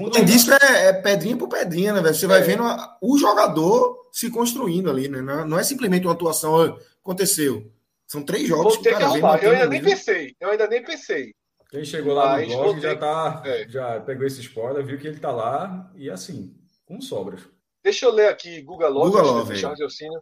além 0.08 0.24
disso, 0.24 0.52
é, 0.52 0.88
é, 0.88 0.92
pedrinha 0.94 1.36
por 1.36 1.48
pedrinha, 1.48 1.92
né, 1.92 2.00
velho? 2.00 2.14
Você 2.14 2.24
é. 2.24 2.28
vai 2.28 2.42
vendo 2.42 2.64
a, 2.64 2.98
o 3.00 3.18
jogador 3.18 4.08
se 4.10 4.30
construindo 4.30 4.90
ali, 4.90 5.08
né? 5.08 5.20
Não, 5.20 5.46
não 5.46 5.58
é 5.58 5.62
simplesmente 5.62 6.06
uma 6.06 6.14
atuação, 6.14 6.76
aconteceu. 7.02 7.70
São 8.06 8.22
três 8.22 8.48
jogos 8.48 8.74
vou 8.74 8.82
ter 8.82 8.88
que, 8.88 8.94
cara, 8.96 9.06
arrumar. 9.06 9.44
Eu 9.44 9.52
ainda 9.52 9.68
nem 9.68 9.82
pensei. 9.82 10.34
Eu 10.40 10.50
ainda 10.50 10.66
nem 10.66 10.82
pensei. 10.82 11.32
Quem 11.70 11.84
chegou 11.84 12.14
lá 12.14 12.32
Mas 12.32 12.48
no 12.48 12.56
blog 12.56 12.80
já, 12.80 12.96
tá, 12.96 13.42
é. 13.46 13.68
já 13.68 14.00
pegou 14.00 14.26
esse 14.26 14.40
spoiler, 14.40 14.84
viu 14.84 14.98
que 14.98 15.06
ele 15.06 15.20
tá 15.20 15.30
lá 15.30 15.90
e 15.94 16.10
assim, 16.10 16.54
com 16.84 17.00
sobras. 17.00 17.42
Deixa 17.82 18.06
eu 18.06 18.12
ler 18.12 18.28
aqui 18.28 18.60
Google 18.62 18.90
Love, 18.90 19.10
Guga 19.10 19.22
Love 19.22 19.54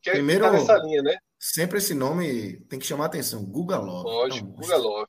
que 0.00 0.10
é 0.10 0.12
Primeiro, 0.12 0.44
tá 0.44 0.52
nessa 0.52 0.76
linha, 0.76 1.02
né? 1.02 1.16
Sempre 1.38 1.78
esse 1.78 1.94
nome 1.94 2.60
tem 2.68 2.78
que 2.78 2.86
chamar 2.86 3.04
a 3.04 3.06
atenção. 3.06 3.44
Google 3.44 3.82
Love. 3.82 4.04
Lógico, 4.04 4.46
Google 4.48 4.78
Love. 4.78 5.08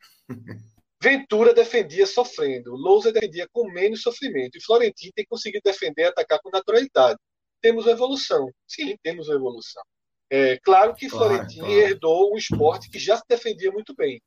Ventura 1.02 1.54
defendia 1.54 2.06
sofrendo, 2.06 2.76
Lousa 2.76 3.12
defendia 3.12 3.48
com 3.54 3.72
menos 3.72 4.02
sofrimento 4.02 4.58
e 4.58 4.62
Florentino 4.62 5.14
tem 5.16 5.26
conseguido 5.26 5.62
defender 5.64 6.04
e 6.04 6.08
atacar 6.08 6.40
com 6.42 6.50
naturalidade. 6.50 7.20
Temos 7.62 7.86
uma 7.86 7.92
evolução. 7.92 8.50
Sim, 8.68 8.98
temos 9.04 9.28
uma 9.28 9.36
evolução. 9.36 9.84
É 10.30 10.58
claro 10.60 10.94
que 10.94 11.10
claro, 11.10 11.28
Florentino 11.28 11.66
claro. 11.66 11.80
herdou 11.80 12.34
um 12.34 12.38
esporte 12.38 12.90
que 12.90 13.00
já 13.00 13.18
se 13.18 13.24
defendia 13.28 13.72
muito 13.72 13.96
bem, 13.96 14.22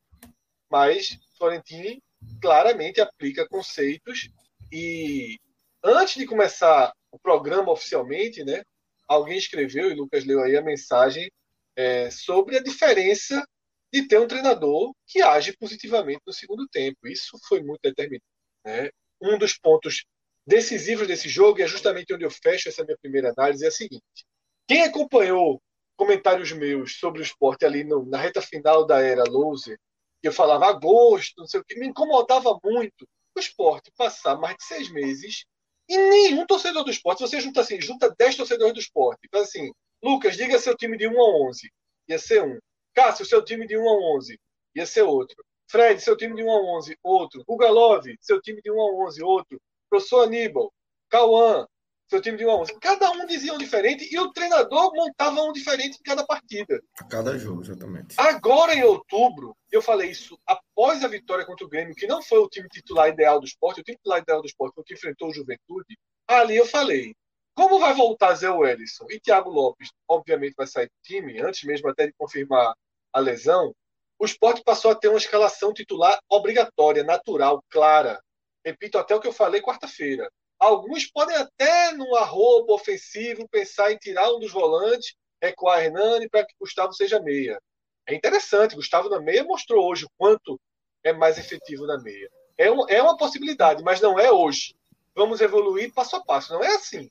mas 0.70 1.18
Florentino 1.42 2.00
claramente 2.40 3.00
aplica 3.00 3.48
conceitos 3.48 4.30
e 4.70 5.40
antes 5.82 6.14
de 6.14 6.24
começar 6.24 6.92
o 7.10 7.18
programa 7.18 7.72
oficialmente, 7.72 8.44
né, 8.44 8.62
alguém 9.08 9.36
escreveu, 9.36 9.90
e 9.90 9.94
Lucas 9.94 10.24
leu 10.24 10.40
aí 10.40 10.56
a 10.56 10.62
mensagem, 10.62 11.28
é, 11.74 12.08
sobre 12.10 12.58
a 12.58 12.62
diferença 12.62 13.44
de 13.92 14.06
ter 14.06 14.20
um 14.20 14.28
treinador 14.28 14.94
que 15.04 15.20
age 15.20 15.56
positivamente 15.56 16.20
no 16.24 16.32
segundo 16.32 16.68
tempo. 16.68 17.08
Isso 17.08 17.36
foi 17.48 17.60
muito 17.60 17.80
determinante. 17.82 18.24
Né? 18.64 18.90
Um 19.20 19.36
dos 19.36 19.58
pontos 19.58 20.04
decisivos 20.46 21.08
desse 21.08 21.28
jogo, 21.28 21.58
e 21.58 21.62
é 21.62 21.66
justamente 21.66 22.14
onde 22.14 22.24
eu 22.24 22.30
fecho 22.30 22.68
essa 22.68 22.84
minha 22.84 22.96
primeira 23.02 23.32
análise, 23.36 23.64
é 23.64 23.68
a 23.68 23.72
seguinte. 23.72 24.24
Quem 24.68 24.84
acompanhou 24.84 25.60
comentários 25.96 26.52
meus 26.52 26.98
sobre 26.98 27.20
o 27.20 27.22
esporte 27.24 27.64
ali 27.64 27.82
no, 27.82 28.06
na 28.06 28.18
reta 28.18 28.40
final 28.40 28.86
da 28.86 29.00
era 29.00 29.24
Loser, 29.24 29.78
eu 30.26 30.32
falava 30.32 30.66
agosto, 30.66 31.34
não 31.38 31.46
sei 31.46 31.60
o 31.60 31.64
que, 31.64 31.78
me 31.78 31.86
incomodava 31.86 32.58
muito 32.62 33.06
o 33.34 33.40
esporte 33.40 33.90
passar 33.96 34.36
mais 34.36 34.56
de 34.56 34.64
seis 34.64 34.90
meses 34.90 35.44
e 35.88 35.96
nenhum 35.96 36.46
torcedor 36.46 36.84
do 36.84 36.90
esporte, 36.90 37.20
você 37.20 37.40
junta 37.40 37.60
assim, 37.60 37.80
junta 37.80 38.14
10 38.16 38.36
torcedores 38.36 38.74
do 38.74 38.80
esporte, 38.80 39.28
faz 39.30 39.48
assim, 39.48 39.72
Lucas, 40.02 40.36
diga 40.36 40.58
seu 40.58 40.76
time 40.76 40.96
de 40.96 41.06
1 41.06 41.20
a 41.20 41.48
11, 41.48 41.72
ia 42.08 42.18
ser 42.18 42.42
um. 42.42 42.58
Cássio, 42.94 43.24
seu 43.24 43.42
time 43.42 43.66
de 43.66 43.76
1 43.76 43.88
a 43.88 44.16
11, 44.16 44.38
ia 44.74 44.86
ser 44.86 45.02
outro. 45.02 45.36
Fred, 45.68 46.00
seu 46.00 46.16
time 46.16 46.34
de 46.34 46.42
1 46.42 46.50
a 46.50 46.76
11, 46.76 46.98
outro. 47.02 47.44
Gugalov, 47.46 48.04
seu 48.20 48.40
time 48.40 48.60
de 48.60 48.70
1 48.70 48.80
a 48.80 49.06
11, 49.06 49.22
outro. 49.22 49.60
Professor 49.88 50.24
Aníbal, 50.24 50.72
Cauã, 51.08 51.66
seu 52.08 52.20
time 52.20 52.36
de 52.36 52.44
1 52.44 52.50
a 52.50 52.56
11. 52.56 52.78
Cada 52.80 53.10
um 53.10 53.26
dizia 53.26 53.54
um 53.54 53.58
diferente 53.58 54.08
e 54.12 54.18
o 54.18 54.32
treinador 54.32 54.92
montava 54.94 55.40
um 55.42 55.52
diferente 55.52 55.98
em 55.98 56.02
cada 56.02 56.24
partida. 56.26 56.82
Cada 57.08 57.38
jogo, 57.38 57.62
exatamente. 57.62 58.14
Agora, 58.18 58.74
em 58.74 58.82
outubro, 58.82 59.56
eu 59.70 59.80
falei 59.80 60.10
isso 60.10 60.38
após 60.46 61.02
a 61.02 61.08
vitória 61.08 61.46
contra 61.46 61.64
o 61.64 61.68
Grêmio, 61.68 61.94
que 61.94 62.06
não 62.06 62.22
foi 62.22 62.38
o 62.38 62.48
time 62.48 62.68
titular 62.68 63.08
ideal 63.08 63.40
do 63.40 63.46
esporte, 63.46 63.80
o 63.80 63.84
time 63.84 63.96
titular 63.96 64.20
ideal 64.20 64.40
do 64.40 64.46
esporte 64.46 64.74
foi 64.74 64.82
o 64.82 64.84
que 64.84 64.94
enfrentou 64.94 65.28
o 65.28 65.34
Juventude. 65.34 65.98
Ali 66.28 66.56
eu 66.56 66.66
falei, 66.66 67.14
como 67.54 67.78
vai 67.78 67.94
voltar 67.94 68.34
Zé 68.34 68.50
Wellison 68.50 69.06
e 69.10 69.20
Thiago 69.20 69.50
Lopes, 69.50 69.90
obviamente 70.08 70.54
vai 70.56 70.66
sair 70.66 70.86
do 70.86 71.02
time, 71.02 71.40
antes 71.40 71.64
mesmo 71.64 71.88
até 71.88 72.06
de 72.06 72.12
confirmar 72.18 72.74
a 73.12 73.20
lesão, 73.20 73.74
o 74.18 74.24
esporte 74.24 74.62
passou 74.62 74.90
a 74.90 74.94
ter 74.94 75.08
uma 75.08 75.18
escalação 75.18 75.72
titular 75.72 76.18
obrigatória, 76.28 77.02
natural, 77.02 77.62
clara. 77.68 78.22
Repito 78.64 78.96
até 78.96 79.14
o 79.14 79.20
que 79.20 79.26
eu 79.26 79.32
falei 79.32 79.60
quarta-feira. 79.60 80.30
Alguns 80.62 81.10
podem 81.10 81.34
até, 81.34 81.90
no 81.90 82.14
arrobo 82.14 82.72
ofensivo, 82.72 83.48
pensar 83.48 83.90
em 83.90 83.96
tirar 83.96 84.32
um 84.32 84.38
dos 84.38 84.52
volantes, 84.52 85.12
recuar 85.42 85.82
Hernani 85.82 86.28
para 86.28 86.46
que 86.46 86.54
Gustavo 86.56 86.92
seja 86.92 87.20
meia. 87.20 87.60
É 88.06 88.14
interessante, 88.14 88.76
Gustavo 88.76 89.08
na 89.08 89.20
meia 89.20 89.42
mostrou 89.42 89.84
hoje 89.84 90.04
o 90.04 90.10
quanto 90.16 90.60
é 91.02 91.12
mais 91.12 91.36
efetivo 91.36 91.84
na 91.84 92.00
meia. 92.00 92.28
É, 92.56 92.70
um, 92.70 92.88
é 92.88 93.02
uma 93.02 93.16
possibilidade, 93.16 93.82
mas 93.82 94.00
não 94.00 94.20
é 94.20 94.30
hoje. 94.30 94.72
Vamos 95.16 95.40
evoluir 95.40 95.92
passo 95.92 96.14
a 96.14 96.24
passo. 96.24 96.52
Não 96.52 96.62
é 96.62 96.76
assim. 96.76 97.10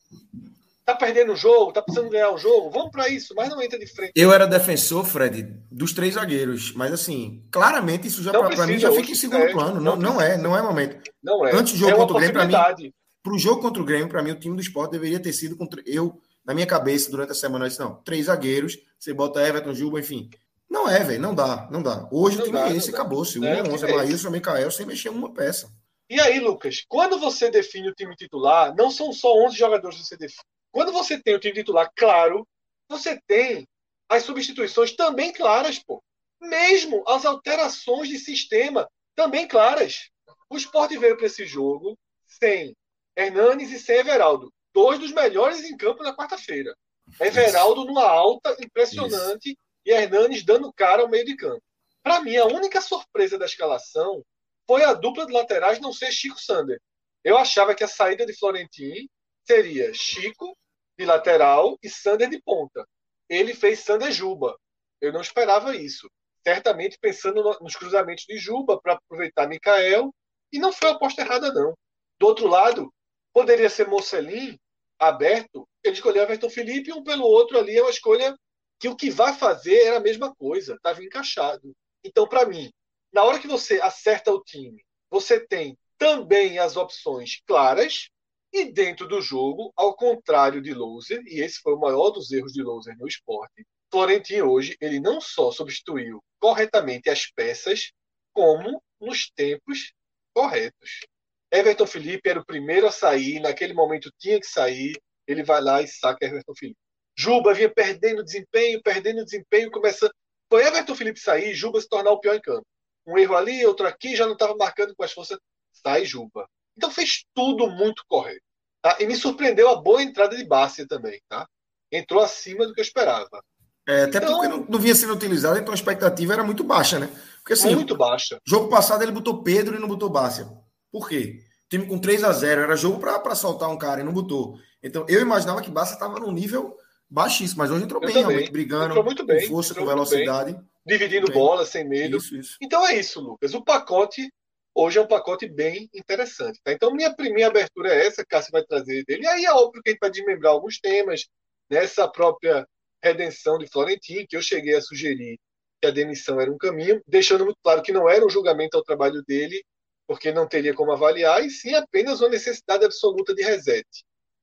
Tá 0.85 0.95
perdendo 0.95 1.33
o 1.33 1.35
jogo, 1.35 1.73
tá 1.73 1.81
precisando 1.81 2.09
ganhar 2.09 2.31
o 2.31 2.37
jogo, 2.37 2.69
vamos 2.69 2.89
para 2.89 3.09
isso, 3.09 3.33
mas 3.35 3.49
não 3.49 3.61
entra 3.61 3.77
de 3.77 3.85
frente. 3.85 4.13
Eu 4.15 4.31
era 4.31 4.47
defensor, 4.47 5.03
Fred, 5.03 5.43
dos 5.69 5.91
três 5.91 6.13
zagueiros, 6.13 6.73
mas 6.73 6.93
assim, 6.93 7.45
claramente 7.51 8.07
isso 8.07 8.23
já 8.23 8.31
para 8.31 8.65
mim 8.65 8.79
já 8.79 8.93
fica 8.93 9.11
em 9.11 9.15
segundo 9.15 9.43
é, 9.43 9.51
plano. 9.51 9.81
Não, 9.81 9.97
não, 9.97 10.13
não 10.13 10.21
é, 10.21 10.37
não 10.37 10.57
é 10.57 10.61
momento. 10.61 11.03
Não 11.21 11.45
é. 11.45 11.53
Antes 11.53 11.73
do 11.73 11.79
jogo 11.79 11.91
é 11.91 11.95
contra 11.97 12.15
o 12.15 12.17
Grêmio, 12.17 12.33
para 12.33 12.75
mim, 12.77 12.93
para 13.23 13.33
o 13.33 13.39
jogo 13.39 13.61
contra 13.61 13.81
o 13.81 13.85
Grêmio, 13.85 14.09
para 14.09 14.23
mim, 14.23 14.31
o 14.31 14.39
time 14.39 14.55
do 14.55 14.61
esporte 14.61 14.91
deveria 14.91 15.19
ter 15.19 15.33
sido 15.33 15.55
contra. 15.55 15.81
Eu, 15.85 16.19
na 16.43 16.53
minha 16.53 16.65
cabeça, 16.65 17.11
durante 17.11 17.31
a 17.31 17.35
semana, 17.35 17.65
eu 17.65 17.69
disse: 17.69 17.79
não, 17.79 17.95
três 18.03 18.25
zagueiros, 18.25 18.77
você 18.97 19.13
bota 19.13 19.45
Everton, 19.45 19.73
Juba, 19.73 19.99
enfim. 19.99 20.29
Não 20.69 20.89
é, 20.89 21.03
velho, 21.03 21.21
não 21.21 21.35
dá, 21.35 21.67
não 21.69 21.83
dá. 21.83 22.07
Hoje 22.11 22.37
não 22.37 22.43
o 22.43 22.47
time 22.47 22.59
dá, 22.59 22.69
é 22.69 22.77
esse, 22.77 22.89
acabou-se. 22.89 23.37
O 23.37 23.45
é, 23.45 23.61
11 23.61 23.85
é 23.85 23.95
Maílson, 23.95 24.29
Micael, 24.29 24.71
sem 24.71 24.85
mexer 24.85 25.09
uma 25.09 25.33
peça. 25.33 25.69
E 26.09 26.19
aí, 26.19 26.39
Lucas, 26.39 26.83
quando 26.87 27.19
você 27.19 27.49
define 27.49 27.89
o 27.89 27.93
time 27.93 28.15
titular, 28.15 28.73
não 28.75 28.89
são 28.89 29.11
só 29.11 29.33
11 29.45 29.57
jogadores 29.57 29.97
que 29.97 30.05
você 30.05 30.17
define. 30.17 30.43
Quando 30.71 30.91
você 30.91 31.21
tem 31.21 31.35
o 31.35 31.39
time 31.39 31.53
titular 31.53 31.91
claro, 31.95 32.47
você 32.89 33.19
tem 33.27 33.67
as 34.09 34.23
substituições 34.23 34.93
também 34.93 35.31
claras, 35.33 35.79
pô. 35.79 36.01
Mesmo 36.41 37.03
as 37.07 37.25
alterações 37.25 38.09
de 38.09 38.17
sistema 38.17 38.89
também 39.15 39.47
claras. 39.47 40.09
O 40.49 40.57
Sport 40.57 40.91
veio 40.97 41.15
para 41.15 41.27
esse 41.27 41.45
jogo 41.45 41.97
sem 42.25 42.75
Hernanes 43.15 43.71
e 43.71 43.79
sem 43.79 43.97
Everaldo. 43.97 44.51
Dois 44.73 44.99
dos 44.99 45.11
melhores 45.11 45.63
em 45.63 45.75
campo 45.75 46.03
na 46.03 46.15
quarta-feira. 46.15 46.75
Everaldo 47.19 47.85
numa 47.85 48.05
alta 48.05 48.55
impressionante 48.59 49.49
Isso. 49.49 49.57
e 49.85 49.91
Hernanes 49.91 50.43
dando 50.43 50.71
cara 50.73 51.01
ao 51.01 51.09
meio 51.09 51.25
de 51.25 51.35
campo. 51.35 51.61
Para 52.03 52.21
mim, 52.21 52.35
a 52.37 52.45
única 52.45 52.81
surpresa 52.81 53.37
da 53.37 53.45
escalação 53.45 54.23
foi 54.65 54.83
a 54.83 54.93
dupla 54.93 55.25
de 55.25 55.33
laterais 55.33 55.79
não 55.79 55.91
ser 55.91 56.11
Chico 56.11 56.39
Sander. 56.39 56.79
Eu 57.23 57.37
achava 57.37 57.75
que 57.75 57.83
a 57.83 57.87
saída 57.87 58.25
de 58.25 58.33
Florentin 58.33 59.07
seria 59.45 59.93
Chico 59.93 60.57
de 60.97 61.05
lateral 61.05 61.77
e 61.83 61.89
Sander 61.89 62.29
de 62.29 62.41
ponta. 62.41 62.87
Ele 63.29 63.53
fez 63.53 63.79
Sander 63.79 64.11
Juba. 64.11 64.57
Eu 64.99 65.11
não 65.11 65.21
esperava 65.21 65.75
isso. 65.75 66.09
Certamente 66.43 66.97
pensando 66.99 67.43
nos 67.61 67.75
cruzamentos 67.75 68.25
de 68.27 68.37
Juba 68.37 68.79
para 68.81 68.93
aproveitar 68.93 69.47
Mikael. 69.47 70.13
E 70.51 70.59
não 70.59 70.73
foi 70.73 70.89
uma 70.89 70.95
aposta 70.95 71.21
errada, 71.21 71.53
não. 71.53 71.73
Do 72.19 72.27
outro 72.27 72.47
lado, 72.47 72.91
Poderia 73.33 73.69
ser 73.69 73.87
Mocelin 73.87 74.57
aberto, 74.99 75.67
ele 75.83 75.95
escolheu 75.95 76.23
Everton 76.23 76.49
Felipe, 76.49 76.93
um 76.93 77.03
pelo 77.03 77.25
outro 77.25 77.57
ali 77.57 77.77
é 77.77 77.81
uma 77.81 77.89
escolha 77.89 78.35
que 78.79 78.87
o 78.87 78.95
que 78.95 79.09
vai 79.09 79.33
fazer 79.33 79.83
era 79.83 79.97
a 79.97 80.01
mesma 80.01 80.33
coisa, 80.35 80.75
estava 80.75 81.03
encaixado. 81.03 81.71
Então, 82.03 82.27
para 82.27 82.45
mim, 82.45 82.71
na 83.11 83.23
hora 83.23 83.39
que 83.39 83.47
você 83.47 83.79
acerta 83.81 84.31
o 84.31 84.43
time, 84.43 84.83
você 85.09 85.39
tem 85.39 85.77
também 85.97 86.59
as 86.59 86.77
opções 86.77 87.41
claras 87.45 88.09
e 88.53 88.65
dentro 88.65 89.07
do 89.07 89.21
jogo, 89.21 89.71
ao 89.75 89.95
contrário 89.95 90.61
de 90.61 90.73
Loser, 90.73 91.21
e 91.25 91.41
esse 91.41 91.59
foi 91.61 91.73
o 91.73 91.79
maior 91.79 92.09
dos 92.09 92.31
erros 92.31 92.51
de 92.51 92.61
Loser 92.61 92.97
no 92.97 93.07
esporte, 93.07 93.65
Florentino 93.91 94.49
hoje, 94.49 94.77
ele 94.79 94.99
não 94.99 95.19
só 95.19 95.51
substituiu 95.51 96.23
corretamente 96.39 97.09
as 97.09 97.29
peças, 97.29 97.91
como 98.33 98.81
nos 98.99 99.29
tempos 99.29 99.93
corretos. 100.33 101.01
Everton 101.51 101.85
Felipe 101.85 102.29
era 102.29 102.39
o 102.39 102.45
primeiro 102.45 102.87
a 102.87 102.91
sair, 102.91 103.39
naquele 103.39 103.73
momento 103.73 104.11
tinha 104.17 104.39
que 104.39 104.47
sair, 104.47 104.93
ele 105.27 105.43
vai 105.43 105.61
lá 105.61 105.81
e 105.81 105.87
saca 105.87 106.25
Everton 106.25 106.53
Felipe. 106.55 106.77
Juba 107.17 107.53
vinha 107.53 107.69
perdendo 107.69 108.23
desempenho, 108.23 108.81
perdendo 108.81 109.25
desempenho, 109.25 109.69
começando. 109.69 110.11
Foi 110.49 110.65
Everton 110.65 110.95
Felipe 110.95 111.19
sair, 111.19 111.53
Juba 111.53 111.81
se 111.81 111.89
tornar 111.89 112.11
o 112.11 112.19
pior 112.19 112.35
em 112.35 112.41
campo. 112.41 112.65
Um 113.05 113.17
erro 113.17 113.35
ali, 113.35 113.65
outro 113.65 113.87
aqui, 113.87 114.15
já 114.15 114.25
não 114.25 114.33
estava 114.33 114.55
marcando 114.55 114.95
com 114.95 115.03
as 115.03 115.11
forças. 115.11 115.37
Sai 115.73 116.05
Juba. 116.05 116.47
Então 116.77 116.89
fez 116.89 117.25
tudo 117.33 117.69
muito 117.69 118.03
correto. 118.07 118.41
Tá? 118.81 118.97
E 118.99 119.05
me 119.05 119.15
surpreendeu 119.15 119.69
a 119.69 119.75
boa 119.75 120.01
entrada 120.01 120.35
de 120.35 120.45
Bárcia 120.45 120.87
também. 120.87 121.19
Tá? 121.27 121.47
Entrou 121.91 122.21
acima 122.21 122.65
do 122.65 122.73
que 122.73 122.79
eu 122.79 122.85
esperava. 122.85 123.41
É, 123.87 124.03
até 124.03 124.19
então, 124.19 124.33
porque 124.33 124.47
não, 124.47 124.65
não, 124.69 124.79
vinha 124.79 124.93
sendo 124.93 125.13
utilizado, 125.13 125.57
então 125.57 125.71
a 125.71 125.75
expectativa 125.75 126.33
era 126.33 126.43
muito 126.43 126.63
baixa, 126.63 126.99
né? 126.99 127.09
Porque 127.37 127.53
assim, 127.53 127.73
muito 127.73 127.97
baixa. 127.97 128.39
Jogo 128.45 128.69
passado 128.69 129.01
ele 129.01 129.11
botou 129.11 129.41
Pedro 129.41 129.75
e 129.75 129.79
não 129.79 129.87
botou 129.87 130.09
Bárcia. 130.09 130.47
Por 130.91 131.07
quê? 131.07 131.41
time 131.69 131.87
com 131.87 131.97
3 131.97 132.23
a 132.25 132.33
0 132.33 132.61
era 132.61 132.75
jogo 132.75 132.99
para 132.99 133.33
soltar 133.33 133.69
um 133.69 133.77
cara 133.77 134.01
e 134.01 134.03
não 134.03 134.11
botou. 134.11 134.59
Então 134.83 135.05
eu 135.07 135.21
imaginava 135.21 135.61
que 135.61 135.71
Barça 135.71 135.93
estava 135.93 136.19
num 136.19 136.31
nível 136.31 136.77
baixíssimo, 137.09 137.59
mas 137.59 137.71
hoje 137.71 137.85
entrou 137.85 138.01
eu 138.01 138.07
bem, 138.07 138.15
também. 138.15 138.29
realmente, 138.29 138.51
brigando, 138.51 138.85
entrou 138.87 139.03
muito 139.03 139.25
bem, 139.25 139.41
com 139.41 139.55
força, 139.55 139.73
com 139.73 139.85
velocidade. 139.85 140.59
Dividindo 140.85 141.31
bola, 141.31 141.65
sem 141.65 141.87
medo. 141.87 142.17
Isso, 142.17 142.35
isso. 142.35 142.57
Então 142.61 142.85
é 142.85 142.95
isso, 142.95 143.21
Lucas. 143.21 143.53
O 143.53 143.63
pacote 143.63 144.29
hoje 144.75 144.97
é 144.97 145.01
um 145.01 145.07
pacote 145.07 145.47
bem 145.47 145.89
interessante. 145.93 146.59
Tá? 146.63 146.71
Então, 146.71 146.93
minha 146.93 147.13
primeira 147.13 147.49
abertura 147.49 147.93
é 147.93 148.07
essa, 148.07 148.25
Cássio 148.25 148.51
vai 148.51 148.63
trazer 148.63 149.03
dele. 149.05 149.23
E 149.23 149.27
aí 149.27 149.45
é 149.45 149.53
óbvio 149.53 149.81
que 149.81 149.89
a 149.89 149.91
gente 149.91 149.99
vai 149.99 150.09
desmembrar 150.09 150.53
alguns 150.53 150.79
temas, 150.79 151.27
nessa 151.69 152.07
própria 152.07 152.67
redenção 153.03 153.57
de 153.57 153.67
Florentino, 153.67 154.25
que 154.27 154.35
eu 154.35 154.41
cheguei 154.41 154.75
a 154.75 154.81
sugerir 154.81 155.39
que 155.81 155.87
a 155.87 155.91
demissão 155.91 156.39
era 156.39 156.51
um 156.51 156.57
caminho, 156.57 157.01
deixando 157.07 157.43
muito 157.43 157.57
claro 157.63 157.81
que 157.81 157.91
não 157.91 158.07
era 158.07 158.23
um 158.23 158.29
julgamento 158.29 158.77
ao 158.77 158.83
trabalho 158.83 159.23
dele, 159.23 159.63
porque 160.11 160.29
não 160.29 160.45
teria 160.45 160.73
como 160.73 160.91
avaliar, 160.91 161.41
e 161.41 161.49
sim 161.49 161.73
apenas 161.73 162.19
uma 162.19 162.27
necessidade 162.27 162.83
absoluta 162.83 163.33
de 163.33 163.43
reset. 163.43 163.87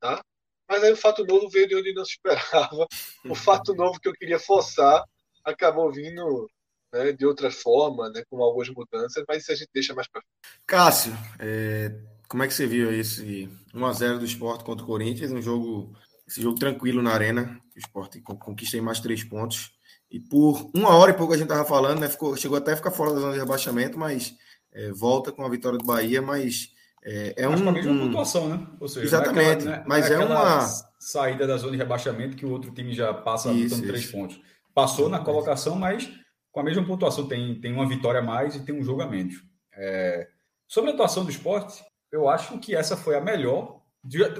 Tá? 0.00 0.25
Mas 0.66 0.82
aí 0.82 0.90
o 0.90 0.96
fato 0.96 1.26
novo 1.26 1.46
veio 1.50 1.68
de 1.68 1.76
onde 1.76 1.92
não 1.92 2.06
se 2.06 2.12
esperava. 2.12 2.87
O 3.28 3.34
fato 3.34 3.75
novo 3.76 4.00
que 4.00 4.08
eu 4.08 4.14
queria 4.14 4.38
forçar 4.38 5.04
acabou 5.44 5.92
vindo 5.92 6.48
né, 6.90 7.12
de 7.12 7.26
outra 7.26 7.50
forma, 7.50 8.08
né, 8.08 8.22
com 8.30 8.42
algumas 8.42 8.70
mudanças, 8.70 9.22
mas 9.28 9.42
isso 9.42 9.52
a 9.52 9.54
gente 9.56 9.68
deixa 9.75 9.94
mais 9.94 10.08
para 10.08 10.22
frente. 10.22 10.62
Cássio, 10.66 11.12
é, 11.38 11.92
como 12.26 12.42
é 12.42 12.48
que 12.48 12.54
você 12.54 12.66
viu 12.66 12.90
esse 12.90 13.46
1x0 13.75 14.20
do 14.20 14.25
esporte 14.25 14.64
contra 14.64 14.82
o 14.82 14.88
Corinthians? 14.88 15.32
Um 15.32 15.42
jogo, 15.42 15.94
esse 16.26 16.40
jogo 16.40 16.58
tranquilo 16.58 17.02
na 17.02 17.12
arena, 17.12 17.60
o 17.76 17.78
esporte 17.78 18.22
conquista 18.22 18.80
mais 18.80 19.00
três 19.00 19.22
pontos. 19.22 19.70
E 20.10 20.18
por 20.18 20.70
uma 20.75 20.96
hora 20.96 21.10
e 21.10 21.14
pouco 21.14 21.34
a 21.34 21.37
gente 21.37 21.50
estava 21.50 21.68
falando, 21.68 22.00
né, 22.00 22.08
ficou, 22.08 22.34
chegou 22.38 22.56
até 22.56 22.72
a 22.72 22.76
ficar 22.76 22.90
fora 22.90 23.12
da 23.12 23.20
zona 23.20 23.34
de 23.34 23.38
rebaixamento, 23.38 23.98
mas 23.98 24.34
é, 24.78 24.92
volta 24.92 25.32
com 25.32 25.44
a 25.44 25.49
vitória 25.49 25.76
do 25.76 25.85
Bahia, 25.85 26.23
mas 26.23 26.73
é, 27.04 27.35
é 27.37 27.49
mas 27.49 27.61
um, 27.61 27.64
com 27.64 27.70
a 27.70 27.73
mesma 27.73 27.92
um... 27.92 27.99
pontuação, 28.06 28.49
né? 28.49 28.66
Ou 28.78 28.87
seja, 28.87 29.06
exatamente, 29.06 29.49
é 29.49 29.52
aquela, 29.52 29.76
né, 29.78 29.85
mas 29.87 30.08
é, 30.08 30.14
é 30.14 30.18
uma 30.18 30.61
saída 31.00 31.47
da 31.47 31.56
zona 31.56 31.73
de 31.73 31.78
rebaixamento 31.78 32.37
que 32.37 32.47
o 32.47 32.50
outro 32.50 32.70
time 32.70 32.92
já 32.92 33.12
passa 33.12 33.50
isso, 33.52 33.82
três 33.82 34.06
pontos. 34.06 34.40
Passou 34.73 35.08
na 35.08 35.18
colocação, 35.18 35.75
mas 35.75 36.08
com 36.52 36.61
a 36.61 36.64
mesma 36.64 36.85
pontuação, 36.85 37.26
tem, 37.26 37.61
tem 37.61 37.73
uma 37.73 37.88
vitória 37.88 38.20
a 38.20 38.23
mais 38.23 38.54
e 38.54 38.64
tem 38.64 38.75
um 38.75 38.85
jogo 38.85 39.02
a 39.02 39.06
menos. 39.06 39.42
É... 39.75 40.28
Sobre 40.66 40.90
a 40.90 40.94
atuação 40.94 41.25
do 41.25 41.30
esporte, 41.30 41.82
eu 42.12 42.28
acho 42.28 42.56
que 42.58 42.75
essa 42.75 42.97
foi 42.97 43.16
a 43.16 43.20
melhor. 43.20 43.80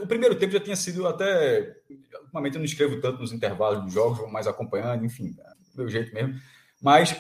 O 0.01 0.07
primeiro 0.07 0.37
tempo 0.37 0.53
já 0.53 0.61
tinha 0.61 0.77
sido 0.77 1.07
até. 1.07 1.75
Ultimamente 2.23 2.55
eu 2.55 2.61
não 2.61 2.65
escrevo 2.65 3.01
tanto 3.01 3.21
nos 3.21 3.33
intervalos 3.33 3.83
dos 3.83 3.93
jogos, 3.93 4.19
vou 4.19 4.31
mais 4.31 4.47
acompanhando, 4.47 5.05
enfim, 5.05 5.33
do 5.75 5.83
meu 5.83 5.89
jeito 5.89 6.15
mesmo. 6.15 6.35
Mas 6.81 7.17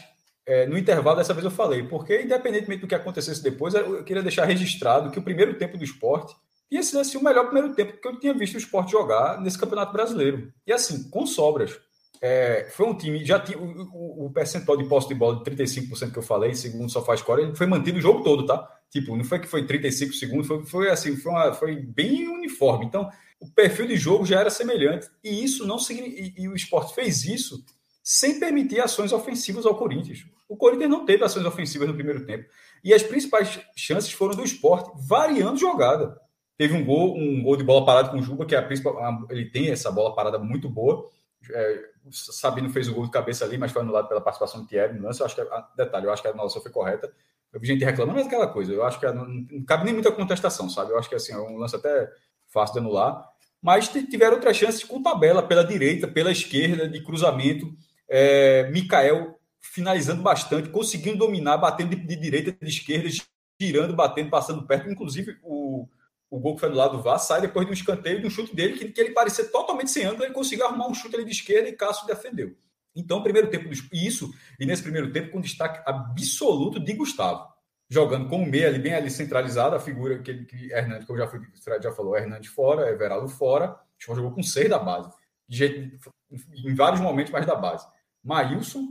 é, 0.48 0.66
no 0.66 0.78
intervalo 0.78 1.18
dessa 1.18 1.34
vez 1.34 1.44
eu 1.44 1.50
falei, 1.50 1.82
porque 1.82 2.22
independentemente 2.22 2.80
do 2.80 2.86
que 2.86 2.94
acontecesse 2.94 3.42
depois, 3.42 3.74
eu 3.74 4.02
queria 4.02 4.22
deixar 4.22 4.46
registrado 4.46 5.10
que 5.10 5.18
o 5.18 5.22
primeiro 5.22 5.58
tempo 5.58 5.76
do 5.76 5.84
esporte 5.84 6.34
tinha 6.70 6.82
sido 6.82 7.00
assim, 7.00 7.18
o 7.18 7.22
melhor 7.22 7.44
primeiro 7.44 7.74
tempo 7.74 8.00
que 8.00 8.08
eu 8.08 8.18
tinha 8.18 8.32
visto 8.32 8.54
o 8.54 8.58
esporte 8.58 8.92
jogar 8.92 9.38
nesse 9.42 9.58
campeonato 9.58 9.92
brasileiro. 9.92 10.50
E 10.66 10.72
assim, 10.72 11.10
com 11.10 11.26
sobras. 11.26 11.78
É, 12.20 12.66
foi 12.70 12.86
um 12.86 12.96
time, 12.96 13.22
já 13.26 13.38
tinha 13.38 13.58
o, 13.58 14.26
o, 14.26 14.30
percentual 14.32 14.76
de 14.78 14.88
posse 14.88 15.06
de 15.06 15.14
bola 15.14 15.36
de 15.36 15.50
35% 15.50 16.12
que 16.12 16.18
eu 16.18 16.22
falei, 16.22 16.54
segundo 16.54 16.90
só 16.90 17.04
faz 17.04 17.20
score, 17.20 17.42
ele 17.42 17.54
foi 17.54 17.66
mantido 17.66 17.98
o 17.98 18.02
jogo 18.02 18.24
todo, 18.24 18.46
tá? 18.46 18.66
Tipo, 18.90 19.16
não 19.16 19.24
foi 19.24 19.38
que 19.38 19.46
foi 19.46 19.66
35 19.66 20.14
segundos, 20.14 20.46
foi, 20.46 20.64
foi 20.64 20.90
assim, 20.90 21.14
foi, 21.14 21.30
uma, 21.30 21.52
foi 21.52 21.76
bem 21.76 22.26
uniforme. 22.26 22.86
Então, 22.86 23.08
o 23.38 23.48
perfil 23.48 23.86
de 23.86 23.96
jogo 23.96 24.24
já 24.24 24.40
era 24.40 24.48
semelhante. 24.48 25.08
E 25.22 25.44
isso 25.44 25.66
não 25.66 25.76
e, 25.90 26.34
e 26.38 26.48
o 26.48 26.56
esporte 26.56 26.94
fez 26.94 27.24
isso 27.24 27.62
sem 28.02 28.40
permitir 28.40 28.80
ações 28.80 29.12
ofensivas 29.12 29.66
ao 29.66 29.76
Corinthians. 29.76 30.24
O 30.48 30.56
Corinthians 30.56 30.90
não 30.90 31.04
teve 31.04 31.22
ações 31.24 31.44
ofensivas 31.44 31.86
no 31.86 31.94
primeiro 31.94 32.24
tempo. 32.24 32.48
E 32.82 32.94
as 32.94 33.02
principais 33.02 33.60
chances 33.76 34.12
foram 34.12 34.34
do 34.34 34.44
esporte, 34.44 34.90
variando 35.06 35.58
jogada. 35.58 36.18
Teve 36.56 36.74
um 36.74 36.84
gol, 36.84 37.16
um 37.16 37.42
gol 37.42 37.56
de 37.56 37.62
bola 37.62 37.84
parada 37.84 38.08
com 38.08 38.18
o 38.18 38.22
Juba, 38.22 38.46
que 38.46 38.54
é 38.54 38.58
a 38.58 38.62
principal. 38.62 39.26
Ele 39.30 39.50
tem 39.50 39.70
essa 39.70 39.90
bola 39.92 40.14
parada 40.14 40.38
muito 40.38 40.68
boa. 40.68 41.08
É, 41.52 41.80
Sabino 42.10 42.70
fez 42.70 42.88
o 42.88 42.94
gol 42.94 43.04
de 43.04 43.10
cabeça 43.10 43.44
ali, 43.44 43.58
mas 43.58 43.70
foi 43.70 43.82
anulado 43.82 44.08
pela 44.08 44.20
participação 44.20 44.62
do 44.62 44.66
Thierry 44.66 44.94
no 44.98 45.04
lance. 45.04 45.20
Eu 45.20 45.26
acho 45.26 45.36
que, 45.36 45.42
detalhe, 45.76 46.06
eu 46.06 46.12
acho 46.12 46.22
que 46.22 46.28
a 46.28 46.32
anulação 46.32 46.62
foi 46.62 46.72
correta. 46.72 47.12
Eu 47.52 47.60
vi 47.60 47.66
gente 47.66 47.84
reclamando, 47.84 48.16
mas 48.16 48.24
é 48.24 48.28
aquela 48.28 48.46
coisa, 48.46 48.72
eu 48.72 48.84
acho 48.84 49.00
que 49.00 49.10
não, 49.10 49.26
não 49.26 49.64
cabe 49.64 49.84
nem 49.84 49.94
muita 49.94 50.12
contestação, 50.12 50.68
sabe? 50.68 50.92
Eu 50.92 50.98
acho 50.98 51.08
que 51.08 51.14
assim, 51.14 51.32
é 51.32 51.38
um 51.38 51.56
lance 51.56 51.74
até 51.74 52.10
fácil 52.46 52.74
de 52.74 52.80
anular. 52.80 53.24
Mas 53.60 53.88
tiveram 53.88 54.34
outras 54.34 54.56
chances 54.56 54.84
com 54.84 55.02
tabela 55.02 55.42
pela 55.42 55.64
direita, 55.64 56.06
pela 56.06 56.30
esquerda, 56.30 56.88
de 56.88 57.02
cruzamento. 57.02 57.66
É, 58.08 58.70
Mikael 58.70 59.37
finalizando 59.72 60.22
bastante, 60.22 60.70
conseguindo 60.70 61.18
dominar, 61.18 61.58
batendo 61.58 61.90
de, 61.90 61.96
de 61.96 62.16
direita, 62.16 62.52
de 62.52 62.70
esquerda, 62.70 63.08
girando, 63.60 63.94
batendo, 63.94 64.30
passando 64.30 64.66
perto. 64.66 64.90
Inclusive, 64.90 65.38
o, 65.42 65.88
o 66.30 66.38
gol 66.38 66.54
que 66.54 66.60
foi 66.60 66.70
do 66.70 66.76
lado 66.76 66.96
do 66.96 67.02
VAR 67.02 67.18
sai 67.18 67.40
depois 67.40 67.66
de 67.66 67.70
um 67.70 67.74
escanteio, 67.74 68.20
de 68.20 68.26
um 68.26 68.30
chute 68.30 68.54
dele, 68.54 68.78
que, 68.78 68.90
que 68.90 69.00
ele 69.00 69.10
parecia 69.10 69.44
totalmente 69.44 69.90
sem 69.90 70.04
ângulo, 70.04 70.24
ele 70.24 70.34
conseguiu 70.34 70.66
arrumar 70.66 70.88
um 70.88 70.94
chute 70.94 71.14
ali 71.14 71.24
de 71.24 71.32
esquerda 71.32 71.68
e 71.68 71.72
Cássio 71.72 72.06
defendeu. 72.06 72.56
Então, 72.94 73.22
primeiro 73.22 73.48
tempo, 73.48 73.68
isso, 73.92 74.32
e 74.58 74.66
nesse 74.66 74.82
primeiro 74.82 75.12
tempo, 75.12 75.30
com 75.30 75.40
destaque 75.40 75.80
absoluto 75.86 76.80
de 76.80 76.92
Gustavo. 76.94 77.46
Jogando 77.90 78.28
com 78.28 78.42
o 78.42 78.46
meia 78.46 78.68
ali, 78.68 78.78
bem 78.78 78.92
ali 78.92 79.10
centralizado, 79.10 79.74
a 79.74 79.80
figura 79.80 80.18
que, 80.18 80.44
que 80.44 80.72
Hernandes, 80.72 81.06
como 81.06 81.18
já, 81.18 81.26
fui, 81.26 81.40
já 81.80 81.92
falou, 81.92 82.16
Hernandes 82.16 82.50
fora, 82.50 82.90
Everaldo 82.90 83.28
fora, 83.28 83.78
jogou 83.98 84.32
com 84.32 84.42
seis 84.42 84.68
da 84.68 84.78
base. 84.78 85.10
Jeito, 85.48 85.98
em 86.30 86.74
vários 86.74 87.00
momentos 87.00 87.32
mais 87.32 87.46
da 87.46 87.54
base. 87.54 87.86
Maílson, 88.22 88.88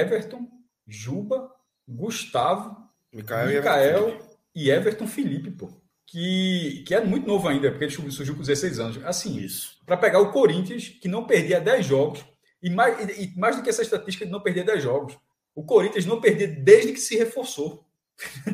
Everton, 0.00 0.48
Juba, 0.86 1.50
Gustavo, 1.86 2.76
Micael, 3.12 4.18
e 4.54 4.70
Everton 4.70 5.06
Felipe, 5.06 5.50
pô 5.50 5.82
que, 6.12 6.84
que 6.86 6.94
é 6.94 7.02
muito 7.02 7.26
novo 7.26 7.48
ainda, 7.48 7.70
porque 7.70 7.86
ele 7.86 8.10
surgiu 8.10 8.34
com 8.34 8.42
16 8.42 8.78
anos. 8.78 9.04
Assim, 9.04 9.38
isso. 9.38 9.78
Para 9.86 9.96
pegar 9.96 10.20
o 10.20 10.30
Corinthians, 10.30 10.88
que 10.88 11.08
não 11.08 11.26
perdia 11.26 11.58
10 11.58 11.86
jogos, 11.86 12.22
e 12.62 12.68
mais, 12.68 13.18
e 13.18 13.32
mais 13.34 13.56
do 13.56 13.62
que 13.62 13.70
essa 13.70 13.80
estatística 13.80 14.26
de 14.26 14.30
não 14.30 14.42
perder 14.42 14.64
10 14.64 14.82
jogos, 14.82 15.18
o 15.54 15.64
Corinthians 15.64 16.04
não 16.04 16.20
perdia 16.20 16.46
desde 16.46 16.92
que 16.92 17.00
se 17.00 17.16
reforçou. 17.16 17.88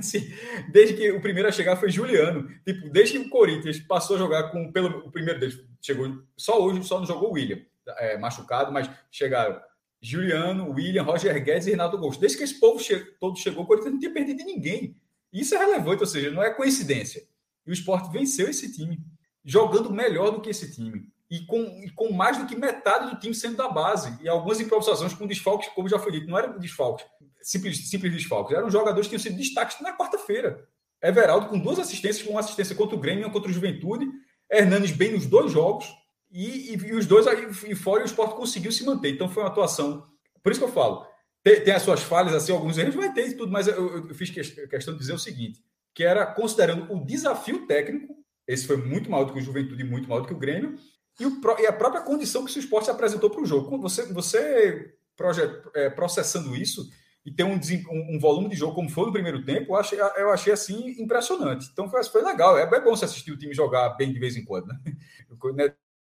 desde 0.71 0.95
que 0.95 1.11
o 1.11 1.21
primeiro 1.21 1.49
a 1.49 1.53
chegar 1.53 1.77
foi 1.77 1.91
Juliano. 1.91 2.49
Tipo, 2.65 2.89
desde 2.91 3.19
que 3.19 3.27
o 3.27 3.29
Corinthians 3.29 3.81
passou 3.81 4.15
a 4.15 4.19
jogar 4.21 4.53
com. 4.53 4.71
Pelo, 4.71 5.07
o 5.07 5.11
primeiro 5.11 5.41
deles 5.41 5.61
chegou. 5.83 6.23
Só 6.37 6.63
hoje 6.63 6.85
só 6.85 7.01
não 7.01 7.07
jogou 7.07 7.31
o 7.31 7.33
William, 7.33 7.61
é, 7.99 8.17
machucado, 8.17 8.73
mas 8.73 8.89
chegaram 9.11 9.61
Juliano, 10.01 10.71
William, 10.71 11.03
Roger 11.03 11.43
Guedes 11.43 11.67
e 11.67 11.71
Renato 11.71 11.99
Gosto. 11.99 12.21
Desde 12.21 12.39
que 12.39 12.45
esse 12.45 12.59
povo 12.59 12.79
che 12.79 12.99
todo 13.19 13.39
chegou, 13.39 13.65
o 13.65 13.67
Corinthians 13.67 13.93
não 13.93 14.01
tinha 14.01 14.13
perdido 14.13 14.45
ninguém. 14.45 14.97
Isso 15.33 15.55
é 15.55 15.59
relevante, 15.59 16.03
ou 16.03 16.07
seja, 16.07 16.31
não 16.31 16.43
é 16.43 16.51
coincidência. 16.51 17.23
E 17.67 17.71
o 17.71 17.73
esporte 17.73 18.11
venceu 18.11 18.49
esse 18.49 18.73
time, 18.73 18.99
jogando 19.45 19.93
melhor 19.93 20.31
do 20.31 20.41
que 20.41 20.51
esse 20.51 20.73
time. 20.73 21.09
E 21.31 21.45
com, 21.45 21.63
e 21.85 21.91
com 21.91 22.11
mais 22.13 22.39
do 22.39 22.47
que 22.47 22.57
metade 22.57 23.11
do 23.11 23.21
time 23.21 23.35
sendo 23.35 23.57
da 23.57 23.69
base. 23.69 24.17
E 24.23 24.29
algumas 24.29 24.61
improvisações 24.61 25.13
com 25.13 25.27
desfalques, 25.27 25.69
como 25.75 25.89
já 25.89 25.99
foi 25.99 26.13
dito, 26.13 26.27
não 26.27 26.39
eram 26.39 26.59
desfalques, 26.59 27.05
simples, 27.43 27.91
simples 27.91 28.13
desfalques. 28.13 28.57
Eram 28.57 28.71
jogadores 28.71 29.07
que 29.07 29.11
tinham 29.11 29.23
sido 29.23 29.37
destaques 29.37 29.81
na 29.81 29.97
quarta-feira. 29.97 30.67
Everaldo 31.03 31.49
com 31.49 31.59
duas 31.59 31.79
assistências, 31.79 32.25
com 32.27 32.33
uma 32.33 32.41
assistência 32.41 32.75
contra 32.75 32.97
o 32.97 32.99
Grêmio 32.99 33.23
e 33.23 33.25
uma 33.25 33.33
contra 33.33 33.51
o 33.51 33.53
Juventude. 33.53 34.07
Hernanes 34.51 34.93
bem 34.93 35.13
nos 35.13 35.27
dois 35.27 35.53
jogos. 35.53 35.87
E, 36.31 36.75
e, 36.75 36.77
e 36.89 36.95
os 36.95 37.07
dois 37.07 37.27
aí 37.27 37.49
e 37.67 37.75
fora 37.75 38.03
o 38.03 38.07
esporte 38.07 38.37
conseguiu 38.37 38.71
se 38.73 38.85
manter. 38.85 39.11
Então 39.11 39.29
foi 39.29 39.43
uma 39.43 39.49
atuação. 39.49 40.07
Por 40.43 40.53
isso 40.53 40.61
que 40.61 40.67
eu 40.67 40.73
falo, 40.73 41.07
tem, 41.43 41.61
tem 41.63 41.75
as 41.75 41.83
suas 41.83 42.03
falhas, 42.03 42.35
assim, 42.35 42.53
alguns 42.53 42.79
erros, 42.79 42.95
vai 42.95 43.13
ter 43.13 43.37
tudo, 43.37 43.51
mas 43.51 43.67
eu, 43.67 44.09
eu 44.09 44.15
fiz 44.15 44.31
questão 44.31 44.95
de 44.95 45.01
dizer 45.01 45.15
o 45.15 45.19
seguinte: 45.19 45.63
que 45.95 46.05
era 46.05 46.27
considerando 46.27 46.93
o 46.93 47.05
desafio 47.05 47.67
técnico, 47.67 48.15
esse 48.47 48.67
foi 48.67 48.77
muito 48.77 49.11
maior 49.11 49.25
do 49.25 49.33
que 49.33 49.39
o 49.39 49.43
Juventude 49.43 49.85
muito 49.85 50.09
maior 50.09 50.21
do 50.21 50.29
que 50.29 50.35
o 50.35 50.39
Grêmio, 50.39 50.77
e, 51.19 51.27
o, 51.27 51.41
e 51.59 51.67
a 51.67 51.73
própria 51.73 52.03
condição 52.03 52.45
que 52.45 52.57
o 52.57 52.61
esporte 52.61 52.85
se 52.85 52.91
apresentou 52.91 53.31
para 53.31 53.43
o 53.43 53.47
jogo. 53.47 53.79
Você, 53.79 54.13
você 54.13 54.95
projet, 55.17 55.63
é, 55.75 55.91
processando 55.91 56.55
isso 56.55 56.89
e 57.27 57.33
ter 57.33 57.43
um, 57.43 57.55
um, 57.55 58.17
um, 58.17 58.19
volume 58.21 58.49
de 58.49 58.57
jogo 58.57 58.75
como 58.75 58.89
foi 58.89 59.07
no 59.07 59.13
primeiro 59.13 59.45
tempo, 59.45 59.73
eu 59.73 59.77
achei, 59.77 60.01
eu 60.01 60.31
achei 60.31 60.53
assim 60.53 60.95
impressionante. 61.03 61.69
Então 61.71 61.91
foi, 61.91 62.03
foi 62.05 62.23
legal. 62.23 62.57
É, 62.57 62.63
é 62.63 62.81
bom 62.81 62.97
você 62.97 63.05
assistir 63.05 63.33
o 63.33 63.37
time 63.37 63.53
jogar 63.53 63.91
bem 63.91 64.13
de 64.13 64.19
vez 64.19 64.37
em 64.37 64.45
quando. 64.45 64.69
Né? 64.69 64.79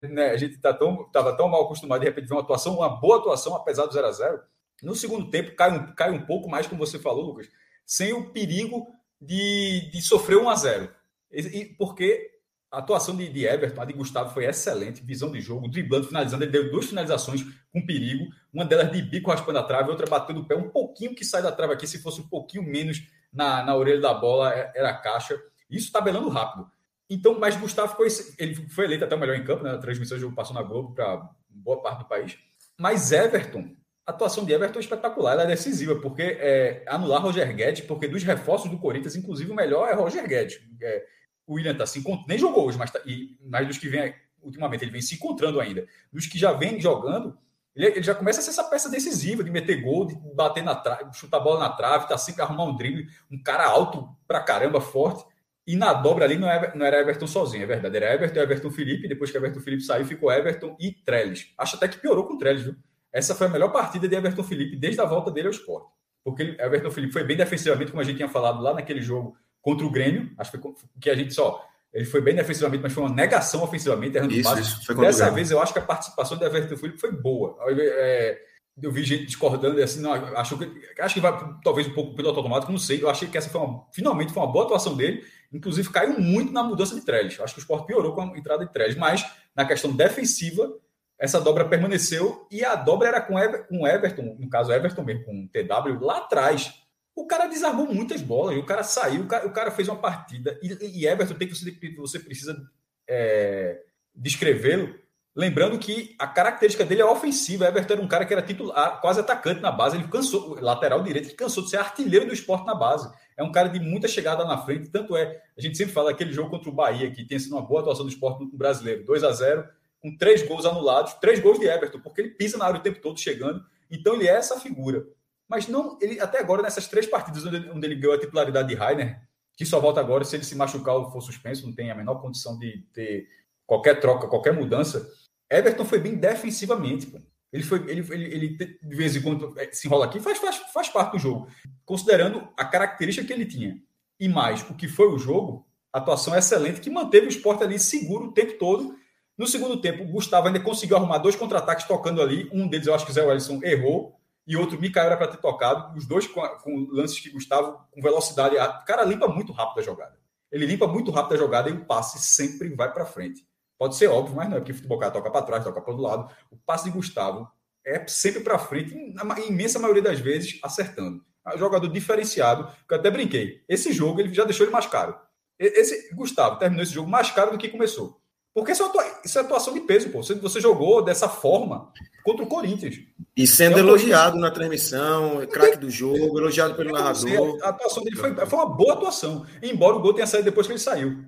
né, 0.10 0.32
a 0.32 0.38
gente 0.38 0.56
estava 0.56 0.78
tá 1.12 1.14
tão, 1.14 1.36
tão 1.38 1.48
mal 1.48 1.64
acostumado 1.64 2.02
de 2.02 2.06
repente 2.06 2.28
ver 2.28 2.34
uma 2.34 2.42
atuação, 2.42 2.76
uma 2.76 2.90
boa 2.90 3.18
atuação, 3.18 3.56
apesar 3.56 3.86
do 3.86 3.94
0 3.94 4.08
a 4.08 4.12
0 4.12 4.42
No 4.82 4.96
segundo 4.96 5.30
tempo, 5.30 5.56
cai 5.56 5.72
um, 5.72 5.96
cai 5.96 6.12
um 6.12 6.26
pouco 6.26 6.50
mais, 6.50 6.68
como 6.68 6.86
você 6.86 7.00
falou, 7.00 7.26
Lucas, 7.26 7.48
sem 7.86 8.14
o 8.14 8.32
perigo 8.32 8.88
de, 9.20 9.90
de 9.92 10.02
sofrer 10.02 10.38
1 10.38 10.50
a 10.50 10.56
0 10.56 10.90
e, 11.32 11.66
Porque 11.78 12.32
a 12.74 12.80
atuação 12.80 13.16
de, 13.16 13.30
de, 13.30 13.46
Everton, 13.46 13.82
a 13.82 13.86
de 13.86 13.94
Gustavo 13.94 14.34
foi 14.34 14.46
excelente, 14.46 15.04
visão 15.04 15.32
de 15.32 15.40
jogo, 15.40 15.70
driblando, 15.70 16.08
finalizando. 16.08 16.44
Ele 16.44 16.52
deu 16.52 16.72
duas 16.72 16.86
finalizações 16.86 17.44
com 17.72 17.86
perigo, 17.86 18.26
uma 18.52 18.66
delas 18.66 18.92
de 18.92 19.00
bico 19.00 19.30
raspando 19.30 19.60
a 19.60 19.64
trave, 19.64 19.92
outra 19.92 20.08
batendo 20.08 20.42
o 20.42 20.46
pé 20.46 20.56
um 20.56 20.70
pouquinho 20.70 21.14
que 21.14 21.24
sai 21.24 21.44
da 21.44 21.52
trave 21.52 21.74
aqui. 21.74 21.86
Se 21.86 22.02
fosse 22.02 22.20
um 22.20 22.28
pouquinho 22.28 22.64
menos 22.64 23.04
na, 23.32 23.64
na 23.64 23.76
orelha 23.76 24.02
da 24.02 24.14
bola, 24.14 24.54
é, 24.54 24.72
era 24.76 24.90
a 24.90 24.98
caixa. 24.98 25.40
Isso 25.70 25.92
tabelando 25.92 26.30
rápido. 26.30 26.68
Então, 27.14 27.40
mas 27.40 27.56
Gustavo 27.56 27.96
ele 28.38 28.56
foi 28.70 28.86
eleito 28.86 29.06
até 29.06 29.16
o 29.16 29.20
melhor 29.20 29.36
em 29.36 29.44
campo, 29.44 29.64
né? 29.64 29.72
A 29.72 29.78
transmissão 29.78 30.18
do 30.18 30.22
jogo 30.22 30.36
passou 30.36 30.56
na 30.56 30.64
Globo 30.64 30.94
para 30.94 31.30
boa 31.50 31.82
parte 31.82 32.00
do 32.00 32.06
país. 32.06 32.38
Mas 32.78 33.12
Everton 33.12 33.76
a 34.06 34.12
atuação 34.12 34.44
de 34.44 34.52
Everton 34.52 34.80
é 34.80 34.82
espetacular, 34.82 35.34
ela 35.34 35.44
é 35.44 35.48
decisiva, 35.48 35.96
porque 35.96 36.22
é, 36.22 36.84
anular 36.88 37.22
Roger 37.22 37.56
Guedes, 37.56 37.86
porque 37.86 38.08
dos 38.08 38.24
reforços 38.24 38.70
do 38.70 38.78
Corinthians, 38.78 39.16
inclusive 39.16 39.50
o 39.50 39.56
melhor 39.56 39.88
é 39.88 39.94
Roger 39.94 40.28
Guedes. 40.28 40.60
É, 40.82 41.06
o 41.48 41.54
William 41.54 41.74
tá 41.74 41.86
se 41.86 42.04
nem 42.28 42.38
jogou 42.38 42.68
hoje, 42.68 42.78
mas, 42.78 42.92
tá, 42.92 43.00
e, 43.06 43.38
mas 43.42 43.66
dos 43.66 43.78
que 43.78 43.88
vem 43.88 44.14
ultimamente 44.42 44.84
ele 44.84 44.92
vem 44.92 45.02
se 45.02 45.16
encontrando 45.16 45.60
ainda. 45.60 45.88
Dos 46.12 46.28
que 46.28 46.38
já 46.38 46.52
vem 46.52 46.80
jogando, 46.82 47.38
Ele, 47.74 47.88
ele, 47.88 48.04
já 48.04 48.14
começa 48.14 48.42
a 48.42 48.44
ser 48.44 48.50
essa 48.50 48.66
peça 48.66 48.90
decisiva 48.90 49.42
de 49.42 49.50
meter 49.50 49.82
gol, 49.82 50.06
de 50.06 50.16
bater 50.36 50.62
na 50.62 50.76
trave, 50.76 51.14
chutar 51.14 51.38
a 51.38 51.40
bola 51.40 51.62
na 51.62 51.70
trave, 51.70 52.08
tá 52.08 52.18
sempre 52.18 52.42
arrumar 52.42 52.66
um 52.66 52.76
drible, 52.76 53.08
um 53.32 53.42
cara 53.42 53.66
alto 53.66 54.10
pra 54.28 54.42
caramba, 54.42 54.82
forte. 54.82 55.26
E 55.66 55.76
na 55.76 55.94
dobra 55.94 56.26
ali 56.26 56.38
não 56.38 56.50
era, 56.50 56.68
é, 56.68 56.76
não 56.76 56.86
era 56.86 57.00
Everton 57.00 57.26
sozinho, 57.26 57.64
é 57.64 57.68
verdade. 57.68 57.96
Era 57.96 58.14
Everton 58.14 58.40
e 58.40 58.44
Everton 58.44 58.72
Felipe. 58.72 59.08
Depois 59.08 59.32
que 59.32 59.38
Everton 59.38 59.62
Felipe 59.62 59.84
saiu, 59.84 60.06
ficou 60.06 60.32
Everton 60.32 60.76
e 60.80 60.92
Trellis. 60.92 61.54
Acho 61.58 61.78
até 61.78 61.88
que 61.88 61.98
piorou 61.98 62.26
com 62.26 62.34
o 62.34 62.38
Trellis, 62.38 62.64
viu? 62.64 62.76
Essa 63.12 63.34
foi 63.34 63.48
a 63.48 63.50
melhor 63.50 63.72
partida 63.72 64.08
de 64.08 64.16
Everton 64.16 64.44
Felipe 64.44 64.76
desde 64.76 65.00
a 65.00 65.06
volta 65.06 65.32
dele 65.32 65.48
ao 65.48 65.54
esporte. 65.54 65.88
Porque 66.24 66.42
ele, 66.42 66.62
Everton 66.62 66.92
Felipe 66.92 67.14
foi 67.14 67.24
bem 67.24 67.38
defensivamente, 67.38 67.92
como 67.92 68.02
a 68.02 68.04
gente 68.04 68.18
tinha 68.18 68.30
falado 68.30 68.62
lá 68.62 68.74
naquele 68.74 69.02
jogo 69.02 69.38
contra 69.62 69.86
o 69.86 69.92
Grêmio. 69.92 70.32
Acho 70.38 70.52
que, 70.52 70.58
foi, 70.58 70.74
que 71.00 71.10
a 71.10 71.16
gente 71.16 71.34
só. 71.34 71.64
Ele 71.94 72.06
foi 72.06 72.22
bem 72.22 72.34
defensivamente, 72.34 72.82
mas 72.82 72.92
foi 72.92 73.04
uma 73.04 73.14
negação 73.14 73.64
ofensivamente, 73.64 74.18
errando 74.18 74.34
isso, 74.34 74.60
Isso, 74.60 74.96
Dessa 74.96 75.30
vez, 75.30 75.52
eu 75.52 75.62
acho 75.62 75.72
que 75.72 75.80
a 75.80 75.84
participação 75.84 76.38
de 76.38 76.44
Everton 76.44 76.76
Felipe 76.76 77.00
foi 77.00 77.12
boa. 77.12 77.56
É, 77.70 78.42
eu 78.82 78.92
vi 78.92 79.04
gente 79.04 79.26
discordando 79.26 79.82
assim, 79.82 80.02
não, 80.02 80.14
acho 80.14 80.58
que 80.58 81.02
acho 81.02 81.14
que 81.14 81.22
vai 81.22 81.32
talvez 81.64 81.88
um 81.88 81.94
pouco 81.94 82.16
piloto 82.16 82.40
automático, 82.40 82.72
não 82.72 82.80
sei. 82.80 83.02
Eu 83.02 83.10
achei 83.10 83.28
que 83.28 83.38
essa 83.38 83.50
foi 83.50 83.62
uma, 83.62 83.86
finalmente 83.94 84.34
foi 84.34 84.42
uma 84.42 84.52
boa 84.52 84.66
atuação 84.66 84.96
dele, 84.96 85.24
inclusive 85.52 85.90
caiu 85.90 86.20
muito 86.20 86.52
na 86.52 86.64
mudança 86.64 86.96
de 86.96 87.02
Trellis. 87.02 87.40
Acho 87.40 87.54
que 87.54 87.60
o 87.60 87.62
Sport 87.62 87.86
piorou 87.86 88.16
com 88.16 88.22
a 88.22 88.38
entrada 88.38 88.66
de 88.66 88.74
Trellis, 88.74 88.96
mas 88.96 89.26
na 89.56 89.66
questão 89.66 89.92
defensiva, 89.92 90.74
essa 91.20 91.40
dobra 91.40 91.66
permaneceu 91.66 92.48
e 92.50 92.66
a 92.66 92.76
dobra 92.76 93.10
era 93.10 93.22
com 93.22 93.38
Ever, 93.38 93.68
com 93.68 93.88
Everton, 93.88 94.36
no 94.40 94.50
caso 94.50 94.72
Everton 94.72 95.04
mesmo 95.04 95.24
com 95.24 95.48
TW 95.48 96.04
lá 96.04 96.18
atrás. 96.18 96.74
O 97.16 97.28
cara 97.28 97.46
desarmou 97.46 97.86
muitas 97.94 98.22
bolas, 98.22 98.58
o 98.58 98.66
cara 98.66 98.82
saiu, 98.82 99.22
o 99.22 99.28
cara, 99.28 99.46
o 99.46 99.54
cara 99.54 99.70
fez 99.70 99.88
uma 99.88 99.98
partida 99.98 100.60
e, 100.64 101.02
e 101.02 101.06
Everton 101.06 101.36
tem 101.36 101.48
que 101.48 101.56
você, 101.56 101.72
você 101.96 102.20
precisa 102.20 102.60
é, 103.08 103.84
descrevê-lo 104.16 105.03
Lembrando 105.36 105.80
que 105.80 106.16
a 106.20 106.28
característica 106.28 106.86
dele 106.86 107.02
é 107.02 107.06
ofensiva. 107.06 107.68
Everton 107.68 107.94
era 107.94 108.02
um 108.04 108.08
cara 108.08 108.24
que 108.24 108.34
era 108.34 108.42
titular, 108.42 109.02
quase 109.02 109.20
atacante 109.20 109.62
na 109.62 109.72
base. 109.72 109.98
Ele 109.98 110.08
cansou, 110.08 110.60
lateral 110.62 111.02
direito, 111.02 111.30
que 111.30 111.36
cansou 111.36 111.64
de 111.64 111.72
ser 111.72 111.78
artilheiro 111.78 112.28
do 112.28 112.34
esporte 112.34 112.68
na 112.68 112.76
base. 112.76 113.12
É 113.36 113.44
um 113.44 113.52
cara 113.52 113.68
de 113.68 113.80
muita 113.80 114.08
chegada 114.08 114.46
na 114.46 114.60
frente. 114.60 114.90
Tanto 114.90 115.18
é, 115.18 115.42
a 115.58 115.62
gente 115.62 115.76
sempre 115.76 115.92
fala 115.92 116.12
aquele 116.12 116.32
jogo 116.32 116.52
contra 116.52 116.70
o 116.70 116.74
Bahia, 116.74 117.10
que 117.10 117.26
tem 117.26 117.40
sido 117.40 117.54
uma 117.56 117.66
boa 117.66 117.82
atuação 117.82 118.06
do 118.06 118.12
esporte 118.12 118.46
brasileiro 118.56 119.04
2 119.06 119.24
a 119.24 119.32
0 119.32 119.68
com 120.00 120.16
três 120.18 120.46
gols 120.46 120.66
anulados, 120.66 121.14
três 121.14 121.40
gols 121.40 121.58
de 121.58 121.66
Everton, 121.66 122.00
porque 122.02 122.22
ele 122.22 122.32
pisa 122.32 122.58
na 122.58 122.66
área 122.66 122.80
o 122.80 122.84
tempo 122.84 123.00
todo 123.00 123.20
chegando. 123.20 123.64
Então 123.90 124.14
ele 124.16 124.28
é 124.28 124.36
essa 124.36 124.60
figura. 124.60 125.04
Mas 125.48 125.68
não, 125.68 125.98
ele 126.00 126.20
até 126.20 126.40
agora, 126.40 126.62
nessas 126.62 126.88
três 126.88 127.08
partidas 127.08 127.46
onde 127.46 127.56
ele, 127.56 127.70
onde 127.72 127.88
ele 127.88 127.96
ganhou 127.96 128.14
a 128.14 128.20
titularidade 128.20 128.68
de 128.68 128.76
Rainer, 128.76 129.20
que 129.56 129.66
só 129.66 129.80
volta 129.80 130.00
agora 130.00 130.24
se 130.24 130.36
ele 130.36 130.44
se 130.44 130.56
machucar 130.56 130.96
ou 130.96 131.10
for 131.10 131.22
suspenso, 131.22 131.66
não 131.66 131.74
tem 131.74 131.90
a 131.90 131.96
menor 131.96 132.16
condição 132.22 132.58
de 132.60 132.86
ter 132.94 133.28
qualquer 133.66 134.00
troca, 134.00 134.28
qualquer 134.28 134.54
mudança 134.54 135.10
Everton 135.58 135.86
foi 135.86 136.00
bem 136.00 136.16
defensivamente. 136.16 137.08
Pô. 137.08 137.20
Ele 137.52 137.64
foi, 137.64 137.80
ele, 137.90 138.06
ele, 138.14 138.26
ele, 138.34 138.58
de 138.58 138.96
vez 138.96 139.16
em 139.16 139.22
quando 139.22 139.54
é, 139.60 139.72
se 139.72 139.88
enrola 139.88 140.06
aqui, 140.06 140.20
faz, 140.20 140.40
faz, 140.40 140.58
faz 140.74 140.90
parte 140.90 141.12
do 141.14 141.20
jogo. 141.20 141.48
Considerando 141.86 142.48
a 142.58 142.66
característica 142.66 143.26
que 143.26 143.34
ele 143.34 143.46
tinha 143.46 143.80
e 144.20 144.28
mais 144.28 144.68
o 144.70 144.74
que 144.74 144.88
foi 144.88 145.08
o 145.08 145.20
jogo, 145.20 145.68
atuação 145.92 146.36
excelente 146.36 146.82
que 146.82 146.90
manteve 146.90 147.28
o 147.28 147.30
esporte 147.30 147.64
ali 147.64 147.78
seguro 147.78 148.28
o 148.28 148.32
tempo 148.32 148.58
todo. 148.58 148.96
No 149.38 149.48
segundo 149.48 149.80
tempo, 149.80 150.04
o 150.04 150.08
Gustavo 150.08 150.48
ainda 150.48 150.60
conseguiu 150.60 150.98
arrumar 150.98 151.20
dois 151.20 151.36
contra-ataques 151.36 151.86
tocando 151.86 152.22
ali. 152.22 152.50
Um 152.52 152.68
deles, 152.68 152.88
eu 152.88 152.96
acho 152.96 153.06
que 153.06 153.12
o 153.12 153.14
Zé 153.14 153.24
Wellison 153.24 153.60
errou, 153.64 154.20
e 154.46 154.58
outro 154.58 154.80
Mikael 154.80 155.08
era 155.08 155.18
para 155.18 155.28
ter 155.28 155.38
tocado. 155.38 155.98
Os 155.98 156.06
dois 156.06 156.28
com, 156.28 156.42
com, 156.42 156.88
lances 156.92 157.20
que 157.20 157.30
Gustavo, 157.30 157.80
com 157.92 158.02
velocidade. 158.02 158.56
O 158.56 158.86
cara 158.86 159.04
limpa 159.04 159.28
muito 159.28 159.52
rápido 159.52 159.80
a 159.80 159.84
jogada. 159.84 160.18
Ele 160.52 160.66
limpa 160.66 160.88
muito 160.88 161.12
rápido 161.12 161.34
a 161.34 161.38
jogada 161.38 161.70
e 161.70 161.74
o 161.74 161.86
passe 161.86 162.20
sempre 162.20 162.70
vai 162.76 162.92
para 162.92 163.06
frente. 163.06 163.46
Pode 163.84 163.98
ser 163.98 164.08
óbvio, 164.08 164.38
mas 164.38 164.50
não 164.50 164.56
é 164.56 164.60
porque 164.62 164.72
o 164.72 164.76
futebol 164.76 164.98
cara 164.98 165.12
toca 165.12 165.30
para 165.30 165.42
trás, 165.42 165.62
toca 165.62 165.82
para 165.82 165.94
o 165.94 165.98
lado. 165.98 166.34
O 166.50 166.56
passe 166.56 166.86
de 166.86 166.92
Gustavo 166.92 167.50
é 167.86 168.08
sempre 168.08 168.40
para 168.40 168.58
frente, 168.58 168.96
na 169.14 169.38
imensa 169.42 169.78
maioria 169.78 170.02
das 170.02 170.22
vezes 170.22 170.58
acertando. 170.64 171.22
É 171.46 171.54
um 171.54 171.58
jogador 171.58 171.90
diferenciado, 171.90 172.72
que 172.88 172.94
eu 172.94 172.98
até 172.98 173.12
brinquei. 173.12 173.62
Esse 173.68 173.92
jogo 173.92 174.22
ele 174.22 174.34
já 174.34 174.46
deixou 174.46 174.66
ele 174.66 174.72
mais 174.72 174.86
caro. 174.86 175.18
Esse 175.60 176.16
Gustavo 176.16 176.58
terminou 176.60 176.82
esse 176.82 176.94
jogo 176.94 177.10
mais 177.10 177.30
caro 177.30 177.52
do 177.52 177.58
que 177.58 177.68
começou. 177.68 178.22
Porque 178.54 178.72
isso 178.72 178.84
é, 178.84 178.86
atua, 178.86 179.06
isso 179.26 179.38
é 179.38 179.42
atuação 179.42 179.74
de 179.74 179.82
peso, 179.82 180.10
pô. 180.12 180.24
Você, 180.24 180.36
você, 180.36 180.62
jogou 180.62 181.04
dessa 181.04 181.28
forma 181.28 181.92
contra 182.24 182.46
o 182.46 182.48
Corinthians. 182.48 183.00
E 183.36 183.46
sendo 183.46 183.76
é 183.76 183.80
elogiado 183.82 184.38
na 184.40 184.50
transmissão, 184.50 185.46
craque 185.48 185.76
do 185.76 185.90
jogo, 185.90 186.40
elogiado 186.40 186.74
pelo 186.76 186.94
narrador. 186.94 187.60
A 187.62 187.68
atuação 187.68 188.02
dele 188.02 188.16
foi, 188.16 188.34
foi 188.34 188.60
uma 188.60 188.70
boa 188.70 188.94
atuação. 188.94 189.46
Embora 189.62 189.98
o 189.98 190.00
gol 190.00 190.14
tenha 190.14 190.26
saído 190.26 190.46
depois 190.46 190.68
que 190.68 190.72
ele 190.72 190.80
saiu. 190.80 191.26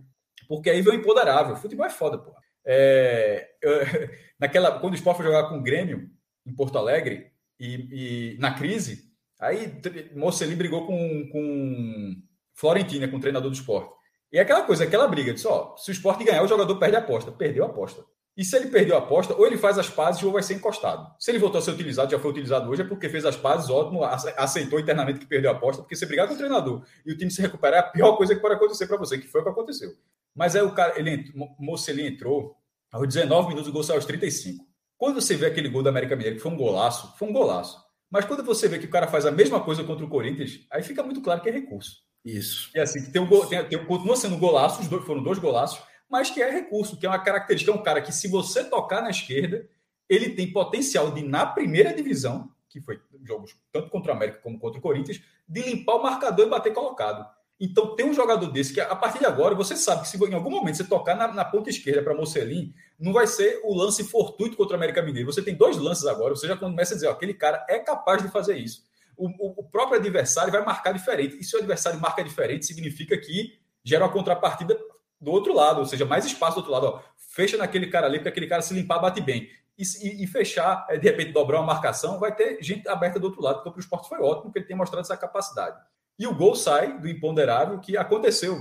Porque 0.47 0.69
aí 0.69 0.81
veio 0.81 0.95
o 0.95 0.99
empoderável. 1.01 1.57
Futebol 1.57 1.85
é 1.85 1.89
foda, 1.89 2.17
pô. 2.17 2.31
É, 2.65 3.47
eu, 3.61 3.71
naquela, 4.39 4.79
quando 4.79 4.93
o 4.93 4.95
Sport 4.95 5.17
foi 5.17 5.25
jogar 5.25 5.49
com 5.49 5.57
o 5.57 5.63
Grêmio, 5.63 6.09
em 6.45 6.53
Porto 6.53 6.77
Alegre, 6.77 7.31
e, 7.59 8.35
e 8.35 8.37
na 8.39 8.53
crise, 8.53 9.11
aí 9.39 9.79
Mocelin 10.15 10.55
brigou 10.55 10.85
com, 10.85 11.29
com 11.31 12.15
Florentina, 12.53 13.07
com 13.07 13.17
o 13.17 13.21
treinador 13.21 13.49
do 13.49 13.55
esporte. 13.55 13.93
E 14.31 14.37
é 14.37 14.41
aquela 14.41 14.63
coisa, 14.63 14.83
aquela 14.83 15.07
briga, 15.07 15.33
disse, 15.33 15.47
ó, 15.47 15.75
se 15.77 15.91
o 15.91 15.93
esporte 15.93 16.23
ganhar, 16.23 16.43
o 16.43 16.47
jogador 16.47 16.75
perde 16.77 16.95
a 16.95 16.99
aposta. 16.99 17.31
Perdeu 17.31 17.63
a 17.63 17.67
aposta. 17.67 18.03
E 18.35 18.43
se 18.43 18.53
ele 18.57 18.67
perdeu 18.67 18.95
a 18.95 18.99
aposta, 18.99 19.33
ou 19.33 19.47
ele 19.47 19.57
faz 19.57 19.77
as 19.79 19.89
pazes 19.89 20.21
ou 20.21 20.33
vai 20.33 20.43
ser 20.43 20.55
encostado. 20.55 21.09
Se 21.17 21.31
ele 21.31 21.39
voltou 21.39 21.59
a 21.59 21.61
ser 21.61 21.71
utilizado, 21.71 22.11
já 22.11 22.19
foi 22.19 22.31
utilizado 22.31 22.69
hoje, 22.69 22.81
é 22.81 22.85
porque 22.85 23.07
fez 23.07 23.23
as 23.23 23.37
pazes, 23.37 23.69
ótimo, 23.69 24.03
aceitou 24.03 24.77
internamente 24.77 25.19
que 25.19 25.25
perdeu 25.25 25.51
a 25.51 25.53
aposta, 25.53 25.81
porque 25.81 25.95
se 25.95 26.05
brigar 26.05 26.27
com 26.27 26.33
o 26.33 26.37
treinador 26.37 26.83
e 27.05 27.13
o 27.13 27.17
time 27.17 27.31
se 27.31 27.41
recuperar, 27.41 27.77
é 27.77 27.87
a 27.87 27.89
pior 27.89 28.17
coisa 28.17 28.35
que 28.35 28.41
pode 28.41 28.55
acontecer 28.55 28.87
para 28.87 28.97
você, 28.97 29.17
que 29.17 29.27
foi 29.27 29.39
o 29.39 29.43
que 29.45 29.49
aconteceu. 29.51 29.93
Mas 30.35 30.55
aí 30.55 30.61
o 30.61 30.73
cara, 30.73 30.99
ele 30.99 31.31
Mocelin 31.57 32.07
entrou, 32.07 32.55
aos 32.91 33.07
19 33.07 33.49
minutos, 33.49 33.69
o 33.69 33.73
gol 33.73 33.83
saiu 33.83 33.97
aos 33.97 34.05
35. 34.05 34.65
Quando 34.97 35.21
você 35.21 35.35
vê 35.35 35.45
aquele 35.45 35.69
gol 35.69 35.83
da 35.83 35.89
América 35.89 36.15
Mineiro, 36.15 36.37
que 36.37 36.41
foi 36.41 36.51
um 36.51 36.57
golaço, 36.57 37.15
foi 37.17 37.27
um 37.27 37.33
golaço. 37.33 37.83
Mas 38.09 38.25
quando 38.25 38.43
você 38.43 38.67
vê 38.67 38.79
que 38.79 38.85
o 38.85 38.89
cara 38.89 39.07
faz 39.07 39.25
a 39.25 39.31
mesma 39.31 39.59
coisa 39.61 39.83
contra 39.83 40.05
o 40.05 40.09
Corinthians, 40.09 40.65
aí 40.71 40.83
fica 40.83 41.03
muito 41.03 41.21
claro 41.21 41.41
que 41.41 41.49
é 41.49 41.51
recurso. 41.51 42.03
Isso. 42.23 42.71
E 42.73 42.79
assim, 42.79 43.11
tem 43.11 43.21
um 43.21 43.27
gol, 43.27 43.45
tem, 43.45 43.63
tem, 43.67 43.85
continua 43.85 44.15
sendo 44.15 44.35
um 44.35 44.39
golaço, 44.39 44.81
os 44.81 44.87
dois, 44.87 45.05
foram 45.05 45.21
dois 45.21 45.37
golaços, 45.37 45.81
mas 46.09 46.29
que 46.29 46.41
é 46.41 46.49
recurso, 46.49 46.97
que 46.97 47.05
é 47.05 47.09
uma 47.09 47.19
característica, 47.19 47.71
é 47.71 47.75
um 47.75 47.83
cara 47.83 48.01
que 48.01 48.11
se 48.11 48.27
você 48.27 48.63
tocar 48.63 49.01
na 49.01 49.09
esquerda, 49.09 49.67
ele 50.09 50.29
tem 50.29 50.51
potencial 50.51 51.11
de, 51.11 51.23
na 51.23 51.45
primeira 51.45 51.93
divisão, 51.93 52.49
que 52.69 52.81
foi 52.81 52.99
jogos 53.23 53.55
tanto 53.71 53.89
contra 53.89 54.13
o 54.13 54.15
América 54.15 54.39
como 54.39 54.59
contra 54.59 54.79
o 54.79 54.81
Corinthians, 54.81 55.21
de 55.47 55.61
limpar 55.61 55.95
o 55.95 56.03
marcador 56.03 56.47
e 56.47 56.49
bater 56.49 56.73
colocado. 56.73 57.25
Então, 57.59 57.95
tem 57.95 58.05
um 58.05 58.13
jogador 58.13 58.51
desse 58.51 58.73
que, 58.73 58.81
a 58.81 58.95
partir 58.95 59.19
de 59.19 59.25
agora, 59.25 59.55
você 59.55 59.77
sabe 59.77 60.01
que 60.01 60.09
se 60.09 60.17
em 60.17 60.33
algum 60.33 60.49
momento 60.49 60.75
você 60.75 60.83
tocar 60.83 61.15
na, 61.15 61.29
na 61.29 61.45
ponta 61.45 61.69
esquerda 61.69 62.03
para 62.03 62.13
Mocelin, 62.13 62.73
não 62.99 63.13
vai 63.13 63.25
ser 63.27 63.61
o 63.63 63.73
lance 63.73 64.03
fortuito 64.03 64.57
contra 64.57 64.73
o 64.73 64.77
América 64.77 65.01
Mineiro. 65.01 65.31
Você 65.31 65.41
tem 65.41 65.55
dois 65.55 65.77
lances 65.77 66.05
agora, 66.05 66.35
você 66.35 66.47
já 66.47 66.57
começa 66.57 66.93
a 66.93 66.95
dizer, 66.95 67.07
ó, 67.07 67.11
aquele 67.11 67.33
cara 67.33 67.65
é 67.69 67.79
capaz 67.79 68.21
de 68.21 68.29
fazer 68.29 68.57
isso. 68.57 68.83
O, 69.15 69.27
o, 69.27 69.61
o, 69.61 69.63
próprio 69.63 69.97
adversário 69.97 70.51
vai 70.51 70.65
marcar 70.65 70.91
diferente. 70.91 71.37
E 71.39 71.43
se 71.45 71.55
o 71.55 71.59
adversário 71.59 71.99
marca 71.99 72.21
diferente, 72.21 72.65
significa 72.65 73.17
que 73.17 73.57
gera 73.83 74.03
uma 74.03 74.11
contrapartida 74.11 74.77
do 75.21 75.31
outro 75.31 75.53
lado, 75.53 75.79
ou 75.79 75.85
seja, 75.85 76.03
mais 76.03 76.25
espaço 76.25 76.55
do 76.55 76.57
outro 76.57 76.71
lado. 76.73 76.87
Ó. 76.87 77.01
Fecha 77.15 77.55
naquele 77.55 77.87
cara 77.87 78.07
ali, 78.07 78.19
para 78.19 78.29
aquele 78.29 78.47
cara 78.47 78.61
se 78.61 78.73
limpar, 78.73 78.99
bate 78.99 79.21
bem. 79.21 79.49
E, 79.77 79.83
e, 80.03 80.23
e, 80.23 80.27
fechar, 80.27 80.85
é, 80.89 80.97
de 80.97 81.07
repente, 81.07 81.31
dobrar 81.31 81.59
uma 81.59 81.67
marcação, 81.67 82.19
vai 82.19 82.35
ter 82.35 82.61
gente 82.61 82.87
aberta 82.89 83.17
do 83.17 83.27
outro 83.27 83.41
lado. 83.41 83.59
Então, 83.61 83.71
para 83.71 83.79
o 83.79 83.81
esporte 83.81 84.09
foi 84.09 84.19
ótimo, 84.19 84.43
porque 84.43 84.59
ele 84.59 84.67
tem 84.67 84.75
mostrado 84.75 85.01
essa 85.01 85.15
capacidade. 85.15 85.77
E 86.17 86.25
o 86.25 86.35
gol 86.35 86.55
sai 86.55 86.99
do 86.99 87.07
imponderável 87.07 87.79
que 87.79 87.97
aconteceu. 87.97 88.57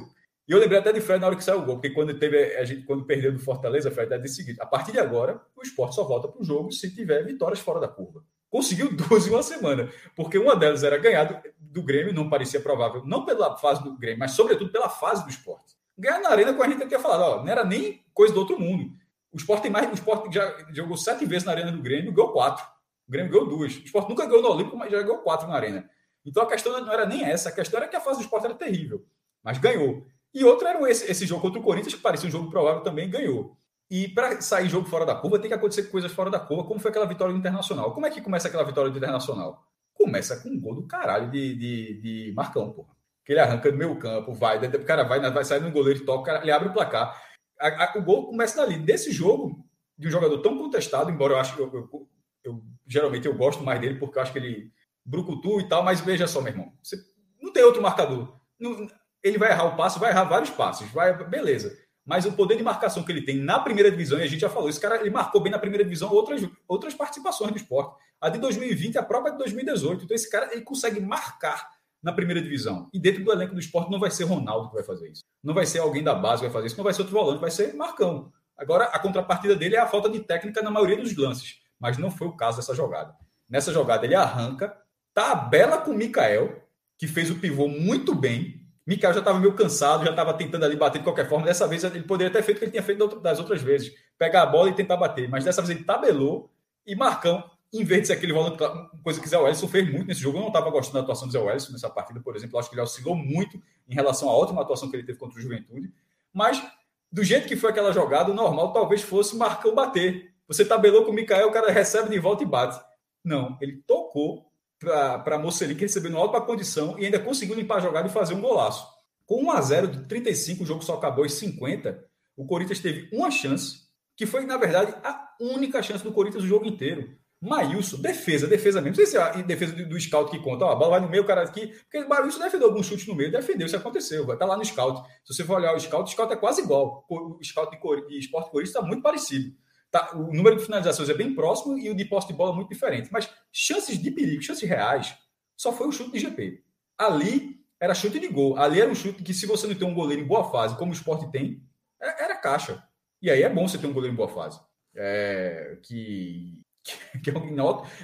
E 0.46 0.52
eu 0.52 0.58
lembrei 0.58 0.78
até 0.78 0.92
de 0.92 1.00
Fred 1.00 1.20
na 1.20 1.26
hora 1.26 1.36
que 1.36 1.44
saiu 1.44 1.60
o 1.60 1.64
gol, 1.64 1.76
porque 1.76 1.90
quando 1.90 2.18
teve 2.18 2.56
a 2.56 2.64
gente 2.64 2.82
quando 2.82 3.06
perdeu 3.06 3.32
do 3.32 3.38
Fortaleza, 3.38 3.90
Fred 3.90 4.12
até 4.12 4.22
disse 4.22 4.36
seguinte: 4.36 4.60
a 4.60 4.66
partir 4.66 4.92
de 4.92 4.98
agora, 4.98 5.40
o 5.56 5.62
esporte 5.62 5.94
só 5.94 6.04
volta 6.04 6.28
para 6.28 6.40
o 6.40 6.44
jogo 6.44 6.70
se 6.70 6.94
tiver 6.94 7.24
vitórias 7.24 7.60
fora 7.60 7.80
da 7.80 7.88
curva. 7.88 8.22
Conseguiu 8.50 8.92
duas 8.94 9.26
em 9.26 9.30
uma 9.30 9.42
semana, 9.42 9.90
porque 10.14 10.36
uma 10.36 10.54
delas 10.54 10.84
era 10.84 10.98
ganhar 10.98 11.24
do, 11.24 11.40
do 11.58 11.82
Grêmio, 11.82 12.12
não 12.12 12.28
parecia 12.28 12.60
provável, 12.60 13.02
não 13.06 13.24
pela 13.24 13.56
fase 13.56 13.82
do 13.82 13.96
Grêmio, 13.96 14.18
mas 14.18 14.32
sobretudo 14.32 14.70
pela 14.70 14.88
fase 14.88 15.24
do 15.24 15.30
esporte. 15.30 15.74
Ganhar 15.96 16.20
na 16.20 16.28
arena, 16.28 16.52
com 16.52 16.62
a 16.62 16.68
gente 16.68 16.86
tinha 16.86 17.00
falado, 17.00 17.22
ó, 17.22 17.42
não 17.42 17.48
era 17.48 17.64
nem 17.64 18.04
coisa 18.12 18.34
do 18.34 18.40
outro 18.40 18.58
mundo. 18.60 18.92
O 19.32 19.36
esporte 19.36 19.62
tem 19.62 19.70
mais, 19.70 19.90
o 19.90 19.94
esporte 19.94 20.32
já 20.32 20.66
jogou 20.72 20.96
sete 20.96 21.24
vezes 21.24 21.44
na 21.44 21.52
arena 21.52 21.72
do 21.72 21.82
Grêmio, 21.82 22.12
ganhou 22.12 22.32
quatro. 22.32 22.64
O 23.08 23.10
Grêmio 23.10 23.32
ganhou 23.32 23.48
duas. 23.48 23.74
O 23.76 23.84
esporte 23.84 24.08
nunca 24.08 24.26
ganhou 24.26 24.42
no 24.42 24.50
Olímpico, 24.50 24.76
mas 24.76 24.90
já 24.90 25.00
ganhou 25.02 25.18
quatro 25.18 25.48
na 25.48 25.54
arena. 25.54 25.88
Então 26.24 26.42
a 26.42 26.46
questão 26.46 26.80
não 26.80 26.92
era 26.92 27.06
nem 27.06 27.24
essa, 27.24 27.48
a 27.48 27.52
questão 27.52 27.78
era 27.78 27.88
que 27.88 27.96
a 27.96 28.00
fase 28.00 28.18
do 28.18 28.22
esporte 28.22 28.46
era 28.46 28.54
terrível, 28.54 29.04
mas 29.42 29.58
ganhou. 29.58 30.06
E 30.32 30.44
outro 30.44 30.66
era 30.66 30.90
esse, 30.90 31.10
esse 31.10 31.26
jogo 31.26 31.42
contra 31.42 31.60
o 31.60 31.62
Corinthians, 31.62 31.94
que 31.94 32.00
parecia 32.00 32.28
um 32.28 32.32
jogo 32.32 32.50
provável, 32.50 32.82
também 32.82 33.08
ganhou. 33.08 33.56
E 33.90 34.08
para 34.08 34.40
sair 34.40 34.68
jogo 34.68 34.88
fora 34.88 35.06
da 35.06 35.14
curva, 35.14 35.38
tem 35.38 35.48
que 35.48 35.54
acontecer 35.54 35.84
coisas 35.84 36.10
fora 36.10 36.30
da 36.30 36.40
curva, 36.40 36.64
como 36.64 36.80
foi 36.80 36.90
aquela 36.90 37.06
vitória 37.06 37.32
do 37.32 37.38
Internacional. 37.38 37.92
Como 37.92 38.06
é 38.06 38.10
que 38.10 38.20
começa 38.20 38.48
aquela 38.48 38.64
vitória 38.64 38.90
do 38.90 38.98
Internacional? 38.98 39.62
Começa 39.92 40.42
com 40.42 40.48
um 40.48 40.60
gol 40.60 40.74
do 40.74 40.86
caralho 40.86 41.30
de, 41.30 41.54
de, 41.54 42.00
de 42.00 42.32
Marcão, 42.34 42.72
porra. 42.72 42.94
Que 43.24 43.32
ele 43.32 43.40
arranca 43.40 43.70
do 43.70 43.78
meio 43.78 43.96
campo, 43.98 44.34
vai, 44.34 44.58
o 44.58 44.84
cara 44.84 45.04
vai, 45.04 45.20
vai 45.30 45.44
sair 45.44 45.60
no 45.60 45.70
goleiro, 45.70 46.04
toca, 46.04 46.40
ele 46.42 46.50
abre 46.50 46.68
o 46.68 46.72
placar. 46.72 47.22
A, 47.60 47.84
a, 47.84 47.98
o 47.98 48.02
gol 48.02 48.26
começa 48.26 48.56
dali. 48.56 48.78
Desse 48.78 49.12
jogo, 49.12 49.64
de 49.96 50.08
um 50.08 50.10
jogador 50.10 50.38
tão 50.38 50.58
contestado, 50.58 51.10
embora 51.10 51.34
eu 51.34 51.38
acho 51.38 51.54
que 51.54 51.62
eu, 51.62 51.72
eu, 51.72 52.08
eu, 52.42 52.62
geralmente 52.86 53.26
eu 53.26 53.36
gosto 53.36 53.62
mais 53.62 53.80
dele, 53.80 53.98
porque 53.98 54.18
eu 54.18 54.22
acho 54.22 54.32
que 54.32 54.38
ele 54.38 54.72
brucutu 55.04 55.60
e 55.60 55.68
tal, 55.68 55.82
mas 55.82 56.00
veja 56.00 56.26
só, 56.26 56.40
meu 56.40 56.52
irmão, 56.52 56.72
você 56.82 56.96
não 57.40 57.52
tem 57.52 57.62
outro 57.62 57.82
marcador. 57.82 58.38
Não, 58.58 58.88
ele 59.22 59.38
vai 59.38 59.50
errar 59.50 59.64
o 59.64 59.76
passo, 59.76 59.98
vai 59.98 60.10
errar 60.10 60.24
vários 60.24 60.50
passos, 60.50 60.90
vai, 60.90 61.12
beleza. 61.28 61.76
mas 62.04 62.26
o 62.26 62.32
poder 62.32 62.56
de 62.56 62.62
marcação 62.62 63.02
que 63.02 63.10
ele 63.10 63.22
tem 63.22 63.38
na 63.38 63.58
primeira 63.58 63.90
divisão, 63.90 64.18
e 64.18 64.22
a 64.22 64.26
gente 64.26 64.40
já 64.40 64.50
falou, 64.50 64.68
esse 64.68 64.80
cara 64.80 65.00
ele 65.00 65.10
marcou 65.10 65.40
bem 65.40 65.50
na 65.50 65.58
primeira 65.58 65.84
divisão 65.84 66.10
outras, 66.10 66.42
outras 66.68 66.94
participações 66.94 67.50
do 67.50 67.56
esporte. 67.56 67.96
A 68.20 68.28
de 68.28 68.38
2020, 68.38 68.96
a 68.96 69.02
própria 69.02 69.32
de 69.32 69.38
2018. 69.38 70.04
Então, 70.04 70.14
esse 70.14 70.30
cara 70.30 70.50
ele 70.52 70.62
consegue 70.62 71.00
marcar 71.00 71.70
na 72.02 72.12
primeira 72.12 72.40
divisão. 72.40 72.88
E 72.92 73.00
dentro 73.00 73.24
do 73.24 73.32
elenco 73.32 73.54
do 73.54 73.60
esporte 73.60 73.90
não 73.90 73.98
vai 73.98 74.10
ser 74.10 74.24
Ronaldo 74.24 74.68
que 74.68 74.74
vai 74.74 74.84
fazer 74.84 75.10
isso. 75.10 75.22
Não 75.42 75.54
vai 75.54 75.64
ser 75.64 75.78
alguém 75.78 76.02
da 76.02 76.14
base 76.14 76.40
que 76.40 76.46
vai 76.46 76.52
fazer 76.52 76.66
isso, 76.66 76.76
não 76.76 76.84
vai 76.84 76.92
ser 76.92 77.00
outro 77.02 77.16
volante, 77.16 77.40
vai 77.40 77.50
ser 77.50 77.74
Marcão. 77.74 78.30
Agora, 78.56 78.84
a 78.84 78.98
contrapartida 78.98 79.56
dele 79.56 79.74
é 79.76 79.80
a 79.80 79.86
falta 79.86 80.08
de 80.08 80.20
técnica 80.20 80.62
na 80.62 80.70
maioria 80.70 80.96
dos 80.96 81.16
lances. 81.16 81.60
Mas 81.80 81.98
não 81.98 82.10
foi 82.10 82.28
o 82.28 82.36
caso 82.36 82.58
dessa 82.58 82.74
jogada. 82.74 83.14
Nessa 83.48 83.72
jogada, 83.72 84.04
ele 84.04 84.14
arranca, 84.14 84.76
tabela 85.14 85.78
com 85.78 85.92
o 85.92 85.96
Mikael, 85.96 86.62
que 86.98 87.06
fez 87.06 87.30
o 87.30 87.36
pivô 87.36 87.68
muito 87.68 88.14
bem, 88.14 88.64
Mikael 88.86 89.14
já 89.14 89.20
estava 89.20 89.40
meio 89.40 89.54
cansado, 89.54 90.04
já 90.04 90.10
estava 90.10 90.34
tentando 90.34 90.64
ali 90.64 90.76
bater 90.76 90.98
de 90.98 91.04
qualquer 91.04 91.28
forma. 91.28 91.46
Dessa 91.46 91.66
vez 91.66 91.82
ele 91.84 92.02
poderia 92.02 92.32
ter 92.32 92.42
feito 92.42 92.58
o 92.58 92.60
que 92.60 92.64
ele 92.66 92.72
tinha 92.72 92.82
feito 92.82 93.20
das 93.20 93.38
outras 93.38 93.62
vezes: 93.62 93.94
pegar 94.18 94.42
a 94.42 94.46
bola 94.46 94.68
e 94.68 94.74
tentar 94.74 94.96
bater. 94.96 95.28
Mas 95.28 95.44
dessa 95.44 95.62
vez 95.62 95.74
ele 95.74 95.84
tabelou 95.84 96.50
e 96.86 96.94
Marcão, 96.94 97.42
em 97.72 97.82
vez 97.82 98.02
de 98.02 98.06
ser 98.08 98.12
aquele 98.12 98.32
volante, 98.32 98.58
coisa 99.02 99.20
que 99.20 99.28
Zé 99.28 99.38
Wellison 99.38 99.68
fez 99.68 99.90
muito 99.90 100.06
nesse 100.06 100.20
jogo. 100.20 100.36
Eu 100.36 100.42
não 100.42 100.48
estava 100.48 100.70
gostando 100.70 100.98
da 100.98 101.00
atuação 101.00 101.26
do 101.26 101.32
Zé 101.32 101.38
Wellison 101.38 101.72
nessa 101.72 101.88
partida, 101.88 102.20
por 102.20 102.36
exemplo. 102.36 102.56
Eu 102.56 102.60
acho 102.60 102.68
que 102.68 102.74
ele 102.74 102.82
oscilou 102.82 103.16
muito 103.16 103.60
em 103.88 103.94
relação 103.94 104.28
à 104.28 104.32
ótima 104.36 104.60
atuação 104.60 104.90
que 104.90 104.96
ele 104.96 105.02
teve 105.02 105.18
contra 105.18 105.38
o 105.38 105.42
Juventude. 105.42 105.90
Mas, 106.32 106.62
do 107.10 107.24
jeito 107.24 107.48
que 107.48 107.56
foi 107.56 107.70
aquela 107.70 107.90
jogada, 107.90 108.30
o 108.30 108.34
normal 108.34 108.72
talvez 108.72 109.00
fosse 109.02 109.34
Marcão 109.34 109.74
bater. 109.74 110.34
Você 110.46 110.62
tabelou 110.62 111.04
com 111.04 111.10
o 111.10 111.14
Mikael, 111.14 111.48
o 111.48 111.52
cara 111.52 111.72
recebe 111.72 112.10
de 112.10 112.18
volta 112.18 112.42
e 112.42 112.46
bate. 112.46 112.78
Não, 113.24 113.56
ele 113.62 113.82
tocou 113.86 114.52
para 114.84 115.38
Mocelin, 115.38 115.74
que 115.74 115.82
recebeu 115.82 116.10
no 116.10 116.18
alto 116.18 116.36
a 116.36 116.40
condição 116.40 116.98
e 116.98 117.04
ainda 117.04 117.18
conseguiu 117.18 117.56
limpar 117.56 117.78
a 117.78 117.80
jogada 117.80 118.08
e 118.08 118.12
fazer 118.12 118.34
um 118.34 118.40
golaço. 118.40 118.86
Com 119.26 119.44
1 119.44 119.50
a 119.50 119.60
0 119.60 119.88
de 119.88 120.06
35, 120.06 120.62
o 120.62 120.66
jogo 120.66 120.84
só 120.84 120.94
acabou 120.94 121.24
em 121.24 121.28
50. 121.28 122.04
O 122.36 122.46
Corinthians 122.46 122.80
teve 122.80 123.08
uma 123.12 123.30
chance, 123.30 123.78
que 124.16 124.26
foi, 124.26 124.44
na 124.44 124.56
verdade, 124.56 124.94
a 125.02 125.34
única 125.40 125.82
chance 125.82 126.04
do 126.04 126.12
Corinthians 126.12 126.44
o 126.44 126.46
jogo 126.46 126.66
inteiro. 126.66 127.16
Maílson, 127.40 128.00
defesa, 128.00 128.46
defesa 128.46 128.80
mesmo. 128.80 128.96
Não 128.96 129.04
sei 129.04 129.06
se 129.06 129.18
é 129.18 129.42
defesa 129.42 129.74
do, 129.74 130.00
scout 130.00 130.30
que 130.30 130.42
conta. 130.42 130.64
Ó, 130.64 130.72
a 130.72 130.76
bola 130.76 130.92
vai 130.92 131.00
no 131.00 131.08
meio, 131.08 131.22
o 131.22 131.26
cara 131.26 131.42
aqui. 131.42 131.66
Porque 131.66 132.06
Maílson 132.06 132.38
defendeu 132.38 132.68
algum 132.68 132.82
chute 132.82 133.06
no 133.06 133.14
meio, 133.14 133.30
defendeu, 133.30 133.66
isso 133.66 133.76
aconteceu. 133.76 134.24
Vai 134.24 134.36
estar 134.36 134.46
tá 134.46 134.52
lá 134.52 134.56
no 134.56 134.64
scout. 134.64 135.06
Se 135.24 135.34
você 135.34 135.44
for 135.44 135.56
olhar 135.56 135.74
o 135.74 135.80
scout, 135.80 136.08
o 136.08 136.12
scout 136.12 136.32
é 136.32 136.36
quase 136.36 136.62
igual. 136.62 137.04
O 137.08 137.38
scout 137.42 137.70
de, 137.70 138.08
de 138.08 138.18
esporte 138.18 138.50
Corinthians 138.50 138.74
está 138.74 138.82
muito 138.82 139.02
parecido. 139.02 139.54
Tá, 139.94 140.10
o 140.12 140.34
número 140.34 140.56
de 140.56 140.64
finalizações 140.64 141.08
é 141.08 141.14
bem 141.14 141.36
próximo 141.36 141.78
e 141.78 141.88
o 141.88 141.94
de 141.94 142.04
posse 142.04 142.26
de 142.26 142.32
bola 142.32 142.50
é 142.50 142.56
muito 142.56 142.68
diferente. 142.68 143.10
Mas 143.12 143.30
chances 143.52 143.96
de 143.96 144.10
perigo, 144.10 144.42
chances 144.42 144.68
reais, 144.68 145.16
só 145.56 145.72
foi 145.72 145.86
o 145.86 145.92
chute 145.92 146.10
de 146.10 146.18
GP. 146.18 146.64
Ali 146.98 147.60
era 147.80 147.94
chute 147.94 148.18
de 148.18 148.26
gol. 148.26 148.56
Ali 148.58 148.80
era 148.80 148.90
um 148.90 148.94
chute 148.96 149.22
que, 149.22 149.32
se 149.32 149.46
você 149.46 149.68
não 149.68 149.74
tem 149.76 149.86
um 149.86 149.94
goleiro 149.94 150.20
em 150.20 150.26
boa 150.26 150.50
fase, 150.50 150.76
como 150.76 150.90
o 150.90 150.94
esporte 150.94 151.30
tem, 151.30 151.62
é, 152.02 152.24
era 152.24 152.34
caixa. 152.34 152.82
E 153.22 153.30
aí 153.30 153.44
é 153.44 153.48
bom 153.48 153.68
você 153.68 153.78
ter 153.78 153.86
um 153.86 153.92
goleiro 153.92 154.12
em 154.12 154.16
boa 154.16 154.28
fase. 154.28 154.58
É, 154.96 155.78
que, 155.84 156.58
que 157.22 157.30
é 157.30 157.34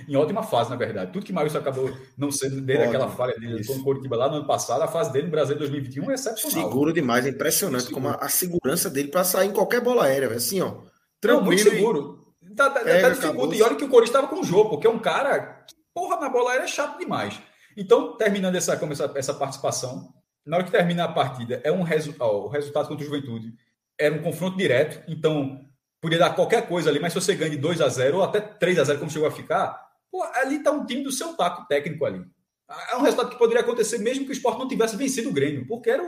em, 0.09 0.15
ótima 0.15 0.45
fase, 0.45 0.71
na 0.71 0.77
verdade. 0.77 1.11
Tudo 1.11 1.27
que 1.27 1.33
Maurício 1.33 1.59
acabou 1.59 1.91
não 2.17 2.31
sendo 2.31 2.61
desde 2.61 2.85
aquela 2.85 3.09
falha 3.09 3.35
dele 3.35 3.67
com 3.67 3.73
o 3.73 3.83
Coritiba 3.83 4.15
lá 4.15 4.29
no 4.29 4.37
ano 4.37 4.47
passado, 4.47 4.81
a 4.83 4.87
fase 4.87 5.13
dele 5.13 5.25
no 5.25 5.33
Brasil 5.33 5.59
2021 5.59 6.09
é 6.09 6.15
excepcional. 6.15 6.69
Seguro 6.69 6.93
demais, 6.93 7.27
é 7.27 7.31
impressionante 7.31 7.87
Seguro. 7.87 8.03
como 8.03 8.15
a, 8.15 8.25
a, 8.25 8.29
segurança 8.29 8.89
dele 8.89 9.09
para 9.09 9.25
sair 9.25 9.49
em 9.49 9.53
qualquer 9.53 9.81
bola 9.81 10.05
aérea, 10.05 10.31
assim, 10.31 10.61
ó. 10.61 10.89
Tranquilo. 11.21 11.41
Não, 11.41 11.47
muito 11.47 11.63
seguro. 11.63 12.35
Tá, 12.57 12.71
tá, 12.71 12.81
é, 12.81 13.01
tá 13.01 13.11
dificulta. 13.11 13.55
E 13.55 13.63
olha 13.63 13.77
que 13.77 13.85
o 13.85 13.89
Corinthians 13.89 14.17
estava 14.17 14.29
com 14.29 14.41
o 14.41 14.45
jogo, 14.45 14.71
porque 14.71 14.87
é 14.87 14.91
um 14.91 14.99
cara 14.99 15.65
que, 15.67 15.75
porra, 15.95 16.19
na 16.19 16.29
bola 16.29 16.55
é 16.55 16.67
chato 16.67 16.99
demais. 16.99 17.41
Então, 17.77 18.17
terminando 18.17 18.57
essa, 18.57 18.75
essa, 18.75 19.13
essa 19.15 19.35
participação, 19.35 20.13
na 20.45 20.57
hora 20.57 20.65
que 20.65 20.73
termina 20.73 21.05
a 21.05 21.13
partida, 21.13 21.61
é 21.63 21.71
um 21.71 21.83
resu 21.83 22.15
ó, 22.19 22.47
o 22.47 22.49
resultado 22.49 22.89
contra 22.89 23.05
o 23.05 23.07
Juventude 23.07 23.55
era 23.99 24.15
um 24.15 24.23
confronto 24.23 24.57
direto, 24.57 25.03
então 25.07 25.61
podia 26.01 26.19
dar 26.19 26.35
qualquer 26.35 26.67
coisa 26.67 26.89
ali, 26.89 26.99
mas 26.99 27.13
se 27.13 27.21
você 27.21 27.35
ganha 27.35 27.51
de 27.51 27.59
2 27.59 27.81
a 27.81 27.89
0 27.89 28.17
ou 28.17 28.23
até 28.25 28.41
3 28.41 28.79
a 28.79 28.85
0 28.85 28.99
como 28.99 29.11
chegou 29.11 29.29
a 29.29 29.31
ficar, 29.31 29.79
pô, 30.11 30.23
ali 30.35 30.57
está 30.57 30.71
um 30.71 30.87
time 30.87 31.03
do 31.03 31.13
seu 31.13 31.37
taco 31.37 31.67
técnico 31.69 32.05
ali. 32.07 32.25
É 32.91 32.97
um 32.97 33.03
resultado 33.03 33.31
que 33.31 33.39
poderia 33.39 33.63
acontecer 33.63 33.99
mesmo 33.99 34.25
que 34.25 34.31
o 34.31 34.33
esporte 34.33 34.59
não 34.59 34.69
tivesse 34.69 34.97
vencido 34.97 35.29
o 35.29 35.33
Grêmio, 35.33 35.67
porque 35.67 35.91
era, 35.91 36.03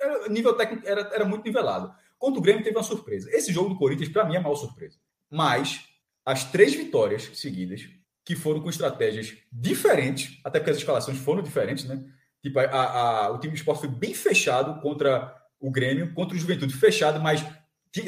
era 0.00 0.28
nível 0.28 0.54
técnico 0.54 0.86
era, 0.86 1.02
era 1.12 1.24
muito 1.24 1.44
nivelado. 1.44 1.94
Contra 2.18 2.38
o 2.38 2.42
Grêmio 2.42 2.64
teve 2.64 2.76
uma 2.76 2.82
surpresa. 2.82 3.30
Esse 3.30 3.52
jogo 3.52 3.70
do 3.70 3.76
Corinthians, 3.76 4.08
para 4.08 4.24
mim, 4.24 4.34
é 4.34 4.38
a 4.38 4.40
maior 4.40 4.56
surpresa. 4.56 4.98
Mas 5.30 5.84
as 6.24 6.44
três 6.44 6.74
vitórias 6.74 7.30
seguidas, 7.34 7.88
que 8.24 8.36
foram 8.36 8.60
com 8.60 8.68
estratégias 8.68 9.34
diferentes, 9.50 10.38
até 10.44 10.58
porque 10.58 10.72
as 10.72 10.76
escalações 10.76 11.16
foram 11.18 11.42
diferentes, 11.42 11.84
né? 11.84 12.04
Tipo, 12.42 12.58
a, 12.60 12.64
a, 12.64 13.30
o 13.30 13.38
time 13.38 13.52
do 13.52 13.56
esporte 13.56 13.80
foi 13.80 13.88
bem 13.88 14.14
fechado 14.14 14.80
contra 14.80 15.34
o 15.60 15.70
Grêmio, 15.70 16.12
contra 16.14 16.36
o 16.36 16.38
Juventude 16.38 16.74
fechado, 16.74 17.20
mas 17.20 17.44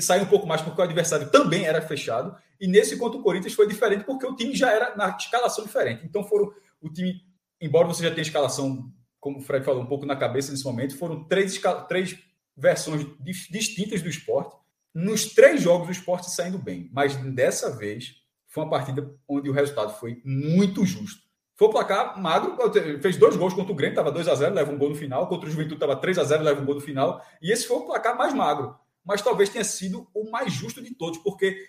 saiu 0.00 0.24
um 0.24 0.28
pouco 0.28 0.46
mais 0.46 0.60
porque 0.60 0.80
o 0.80 0.84
adversário 0.84 1.30
também 1.30 1.64
era 1.64 1.80
fechado. 1.80 2.36
E 2.60 2.66
nesse 2.66 2.96
contra 2.96 3.18
o 3.18 3.22
Corinthians 3.22 3.54
foi 3.54 3.66
diferente 3.66 4.04
porque 4.04 4.26
o 4.26 4.36
time 4.36 4.54
já 4.54 4.70
era 4.70 4.94
na 4.94 5.16
escalação 5.16 5.64
diferente. 5.64 6.04
Então 6.04 6.22
foram 6.22 6.52
o 6.80 6.90
time, 6.90 7.22
embora 7.60 7.88
você 7.88 8.02
já 8.02 8.10
tenha 8.10 8.22
escalação, 8.22 8.92
como 9.18 9.38
o 9.38 9.40
Fred 9.40 9.64
falou, 9.64 9.82
um 9.82 9.86
pouco 9.86 10.04
na 10.04 10.16
cabeça 10.16 10.52
nesse 10.52 10.64
momento, 10.64 10.96
foram 10.96 11.24
três, 11.24 11.58
três 11.88 12.18
versões 12.60 13.06
distintas 13.50 14.02
do 14.02 14.08
esporte. 14.08 14.54
Nos 14.94 15.32
três 15.34 15.62
jogos, 15.62 15.88
o 15.88 15.92
esporte 15.92 16.30
saindo 16.30 16.58
bem. 16.58 16.90
Mas 16.92 17.16
dessa 17.16 17.76
vez, 17.76 18.16
foi 18.46 18.64
uma 18.64 18.70
partida 18.70 19.08
onde 19.28 19.48
o 19.48 19.52
resultado 19.52 19.92
foi 19.98 20.20
muito 20.24 20.84
justo. 20.84 21.22
Foi 21.56 21.68
o 21.68 21.70
placar 21.70 22.20
magro, 22.20 22.56
fez 23.02 23.16
dois 23.16 23.36
gols 23.36 23.52
contra 23.52 23.70
o 23.70 23.76
Grêmio, 23.76 23.92
estava 23.92 24.10
2 24.10 24.28
a 24.28 24.34
0 24.34 24.54
leva 24.54 24.72
um 24.72 24.78
gol 24.78 24.88
no 24.88 24.94
final. 24.94 25.26
Contra 25.26 25.46
o 25.46 25.50
Juventude 25.50 25.74
estava 25.74 25.94
3 25.94 26.18
a 26.18 26.24
0 26.24 26.42
leva 26.42 26.60
um 26.60 26.64
gol 26.64 26.76
no 26.76 26.80
final. 26.80 27.22
E 27.40 27.52
esse 27.52 27.66
foi 27.66 27.76
o 27.76 27.86
placar 27.86 28.16
mais 28.16 28.32
magro. 28.32 28.74
Mas 29.04 29.22
talvez 29.22 29.48
tenha 29.48 29.64
sido 29.64 30.08
o 30.14 30.30
mais 30.30 30.52
justo 30.52 30.82
de 30.82 30.94
todos, 30.94 31.18
porque 31.18 31.66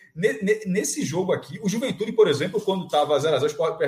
nesse 0.65 1.03
jogo 1.03 1.31
aqui, 1.31 1.59
o 1.63 1.69
Juventude, 1.69 2.11
por 2.11 2.27
exemplo, 2.27 2.59
quando 2.61 2.85
estava 2.85 3.19
0 3.19 3.35
a 3.35 3.39
0 3.39 3.43
o 3.43 3.51
Sport 3.51 3.79